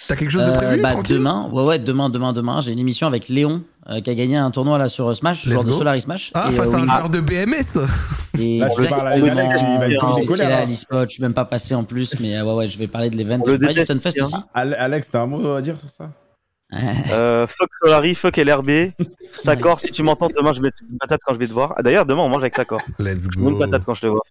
T'as 0.09 0.17
quelque 0.17 0.31
chose 0.31 0.45
de 0.45 0.51
Euh, 0.51 0.57
prévu 0.57 0.81
bah, 0.83 0.93
tranquille? 0.93 1.17
demain, 1.17 1.49
ouais, 1.53 1.63
ouais, 1.65 1.79
demain, 1.79 2.09
demain, 2.09 2.33
demain, 2.33 2.61
j'ai 2.61 2.73
une 2.73 2.79
émission 2.79 3.07
avec 3.07 3.29
Léon 3.29 3.63
euh, 3.91 4.01
qui 4.01 4.11
a 4.11 4.15
gagné 4.15 4.37
un 4.37 4.51
tournoi 4.51 4.79
là 4.79 4.89
sur 4.89 5.09
euh, 5.09 5.15
Smash, 5.15 5.45
Let's 5.45 5.53
joueur 5.53 5.65
de 5.65 5.71
go. 5.71 5.79
Solaris 5.79 6.01
Smash. 6.03 6.31
Ah, 6.35 6.49
Et, 6.51 6.57
face 6.57 6.71
euh, 6.73 6.77
à 6.77 6.77
un 6.79 6.83
oui, 6.83 6.87
joueur 6.89 7.11
de 7.11 7.21
BMS 7.21 7.79
Et 8.39 8.59
Là, 8.59 8.67
exactement. 8.69 10.25
Colère, 10.27 10.49
là 10.49 10.59
à 10.59 10.63
hein. 10.63 11.05
je 11.05 11.13
suis 11.13 11.23
même 11.23 11.35
pas 11.35 11.45
passé 11.45 11.75
en 11.75 11.85
plus, 11.85 12.19
mais 12.21 12.37
euh, 12.37 12.45
ouais, 12.45 12.55
ouais, 12.55 12.69
je 12.69 12.79
vais 12.79 12.87
parler 12.87 13.11
de 13.11 13.17
l'event. 13.17 13.39
Déteste, 13.39 13.85
Stunfest 13.85 14.21
hein. 14.21 14.25
aussi. 14.25 14.37
Al- 14.55 14.75
Alex, 14.79 15.11
t'as 15.11 15.21
un 15.23 15.27
mot 15.27 15.53
à 15.55 15.61
dire 15.63 15.77
sur 15.79 15.91
ça? 15.91 16.11
Euh, 17.13 17.47
fuck 17.47 17.69
Solari, 17.83 18.15
fuck 18.15 18.35
LRB. 18.39 18.93
Sakor, 19.45 19.79
si 19.79 19.91
tu 19.91 20.03
m'entends, 20.03 20.29
demain 20.35 20.55
je 20.55 20.63
vais 20.63 20.71
te 20.71 20.77
une 20.91 20.97
patate 20.97 21.21
quand 21.23 21.35
je 21.35 21.39
vais 21.39 21.47
te 21.47 21.53
voir. 21.53 21.75
Ah, 21.77 21.83
D'ailleurs, 21.83 22.07
demain 22.07 22.23
on 22.23 22.31
mange 22.31 22.43
avec 22.43 22.55
Sakor. 22.57 22.81
Let's 22.99 23.29
Je 23.35 23.39
une 23.41 23.59
patate 23.59 23.85
quand 23.85 23.93
je 23.93 24.01
te 24.01 24.07
vois. 24.07 24.23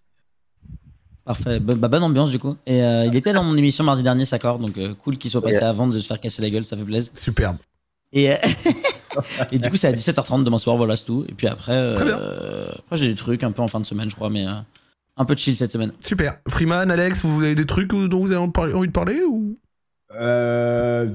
Parfait, 1.24 1.60
bah, 1.60 1.88
bonne 1.88 2.02
ambiance 2.02 2.30
du 2.30 2.38
coup. 2.38 2.56
Et 2.66 2.82
euh, 2.82 3.04
il 3.06 3.14
était 3.14 3.32
dans 3.32 3.44
mon 3.44 3.56
émission 3.56 3.84
mardi 3.84 4.02
dernier, 4.02 4.24
Sakor, 4.24 4.58
donc 4.58 4.76
euh, 4.78 4.94
cool 4.94 5.18
qu'il 5.18 5.30
soit 5.30 5.40
passé 5.42 5.58
Yeah. 5.58 5.68
avant 5.68 5.86
de 5.86 5.98
se 5.98 6.06
faire 6.06 6.18
casser 6.18 6.42
la 6.42 6.50
gueule, 6.50 6.64
ça 6.64 6.76
fait 6.76 6.82
plaisir. 6.84 7.12
Superbe. 7.14 7.56
Et, 8.12 8.32
euh, 8.32 8.36
et 9.52 9.58
du 9.58 9.70
coup, 9.70 9.76
c'est 9.76 9.88
à 9.88 9.92
17h30 9.92 10.42
demain 10.44 10.58
soir, 10.58 10.76
voilà, 10.76 10.96
c'est 10.96 11.04
tout. 11.04 11.24
Et 11.28 11.32
puis 11.32 11.46
après, 11.46 11.76
euh, 11.76 12.66
après 12.76 12.96
j'ai 12.96 13.08
des 13.08 13.14
trucs 13.14 13.44
un 13.44 13.52
peu 13.52 13.62
en 13.62 13.68
fin 13.68 13.78
de 13.80 13.86
semaine, 13.86 14.10
je 14.10 14.16
crois, 14.16 14.30
mais 14.30 14.46
euh, 14.46 14.52
un 15.16 15.24
peu 15.24 15.34
de 15.34 15.38
chill 15.40 15.56
cette 15.56 15.70
semaine. 15.70 15.92
Super. 16.00 16.38
Freeman, 16.48 16.90
Alex, 16.90 17.24
vous 17.24 17.42
avez 17.42 17.54
des 17.54 17.66
trucs 17.66 17.88
dont 17.88 18.18
vous 18.20 18.32
avez 18.32 18.40
envie 18.40 18.88
de 18.88 18.92
parler, 18.92 19.22
ou? 19.22 19.56
Euh. 20.14 21.08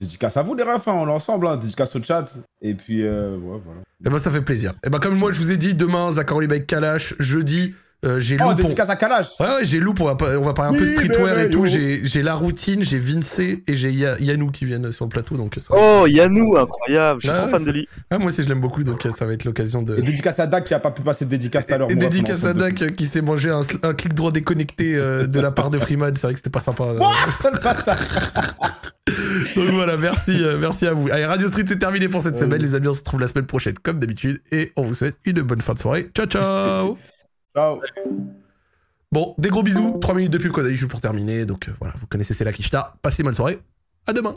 Dédicace 0.00 0.36
à 0.36 0.42
vous, 0.42 0.54
les 0.54 0.62
refs, 0.62 0.86
hein, 0.86 0.92
on 0.94 1.08
est 1.08 1.12
ensemble, 1.12 1.48
hein. 1.48 1.56
dédicace 1.56 1.96
au 1.96 2.02
chat. 2.02 2.32
Et 2.62 2.74
puis, 2.74 3.02
euh, 3.02 3.36
ouais, 3.36 3.60
voilà. 3.64 3.80
Eh 4.06 4.08
ben 4.08 4.18
ça 4.20 4.30
fait 4.30 4.42
plaisir. 4.42 4.74
Eh 4.86 4.90
ben 4.90 5.00
comme 5.00 5.16
moi 5.16 5.32
je 5.32 5.40
vous 5.40 5.50
ai 5.50 5.56
dit, 5.56 5.74
demain 5.74 6.12
Zachary 6.12 6.44
avec 6.44 6.68
Kalash, 6.68 7.14
jeudi 7.18 7.74
euh, 8.04 8.20
j'ai 8.20 8.36
Oh, 8.40 8.44
Loup. 8.44 8.50
pour- 8.50 8.54
dédicace 8.56 8.88
à 8.90 8.96
Kalash 8.96 9.26
Ouais 9.40 9.46
ouais 9.46 9.64
j'ai 9.64 9.80
Loup, 9.80 9.94
on 10.00 10.04
va, 10.04 10.14
pas- 10.14 10.38
on 10.38 10.42
va 10.44 10.52
parler 10.54 10.76
un 10.76 10.78
peu 10.78 10.84
Oui, 10.84 10.90
streetwear 10.94 11.38
et 11.40 11.50
tout. 11.50 11.66
J'ai 11.66 12.22
la 12.22 12.34
routine, 12.34 12.84
j'ai 12.84 12.98
Vince 12.98 13.38
et 13.40 13.62
j'ai 13.66 13.90
Ya- 13.90 14.16
Yanou 14.20 14.50
qui 14.50 14.64
viennent 14.66 14.92
sur 14.92 15.04
le 15.04 15.08
plateau 15.08 15.36
donc 15.36 15.56
ça. 15.60 15.74
Oh, 15.76 16.06
Yanou, 16.06 16.56
incroyable. 16.56 17.20
Je 17.22 17.28
suis 17.28 17.36
Ah, 17.36 17.40
trop 17.42 17.50
fan 17.56 17.64
de 17.64 17.70
lui. 17.72 17.88
Ah, 18.10 18.18
moi 18.18 18.28
aussi 18.28 18.42
je 18.42 18.48
l'aime 18.48 18.60
beaucoup 18.60 18.84
donc 18.84 19.04
euh, 19.06 19.10
ça 19.10 19.26
va 19.26 19.32
être 19.32 19.44
l'occasion 19.44 19.82
de. 19.82 19.96
Et 19.98 20.02
dédicace 20.02 20.38
à 20.38 20.46
Dak 20.46 20.64
qui 20.64 20.74
a 20.74 20.78
pas 20.80 20.90
pu 20.92 21.02
passer 21.02 21.24
de 21.24 21.30
dédicace 21.30 21.66
tout 21.66 21.74
à 21.74 21.78
l'heure. 21.78 21.90
Et 21.90 21.94
moi, 21.96 22.04
dédicace 22.04 22.44
à 22.44 22.54
Dak 22.54 22.82
euh, 22.82 22.88
qui 22.90 23.06
s'est 23.06 23.22
mangé 23.22 23.50
un, 23.50 23.62
un 23.82 23.94
clic 23.94 24.14
droit 24.14 24.30
déconnecté 24.32 24.94
euh, 24.94 25.26
de 25.26 25.40
la 25.40 25.50
part 25.50 25.70
de 25.70 25.78
Freeman, 25.78 26.14
c'est 26.14 26.26
vrai 26.26 26.34
que 26.34 26.38
c'était 26.38 26.50
pas 26.50 26.60
sympa. 26.60 26.84
euh. 26.84 26.98
Donc 29.56 29.68
voilà, 29.70 29.96
merci, 29.96 30.42
euh, 30.44 30.58
merci 30.58 30.86
à 30.86 30.92
vous. 30.92 31.08
Allez, 31.10 31.24
Radio 31.24 31.48
Street, 31.48 31.64
c'est 31.66 31.78
terminé 31.78 32.08
pour 32.08 32.22
cette 32.22 32.36
semaine, 32.38 32.60
les 32.60 32.74
amis. 32.74 32.88
On 32.88 32.92
se 32.92 32.98
retrouve 33.00 33.20
la 33.20 33.28
semaine 33.28 33.46
prochaine, 33.46 33.74
comme 33.82 33.98
d'habitude. 33.98 34.40
Et 34.52 34.72
on 34.76 34.82
vous 34.82 34.94
souhaite 34.94 35.16
une 35.24 35.40
bonne 35.42 35.60
fin 35.62 35.72
de 35.74 35.78
soirée. 35.78 36.10
Ciao, 36.14 36.26
ciao 36.26 36.98
Bon, 39.10 39.34
des 39.38 39.48
gros 39.48 39.62
bisous. 39.62 39.98
3 40.00 40.14
minutes 40.14 40.32
de 40.32 40.38
pub 40.38 40.58
a 40.58 40.68
eu 40.68 40.86
pour 40.86 41.00
terminer. 41.00 41.46
Donc 41.46 41.68
euh, 41.68 41.72
voilà, 41.78 41.94
vous 41.98 42.06
connaissez, 42.06 42.34
c'est 42.34 42.44
la 42.44 42.52
Kishta. 42.52 42.96
Passez 43.02 43.22
une 43.22 43.26
bonne 43.26 43.34
soirée. 43.34 43.58
À 44.06 44.12
demain 44.12 44.34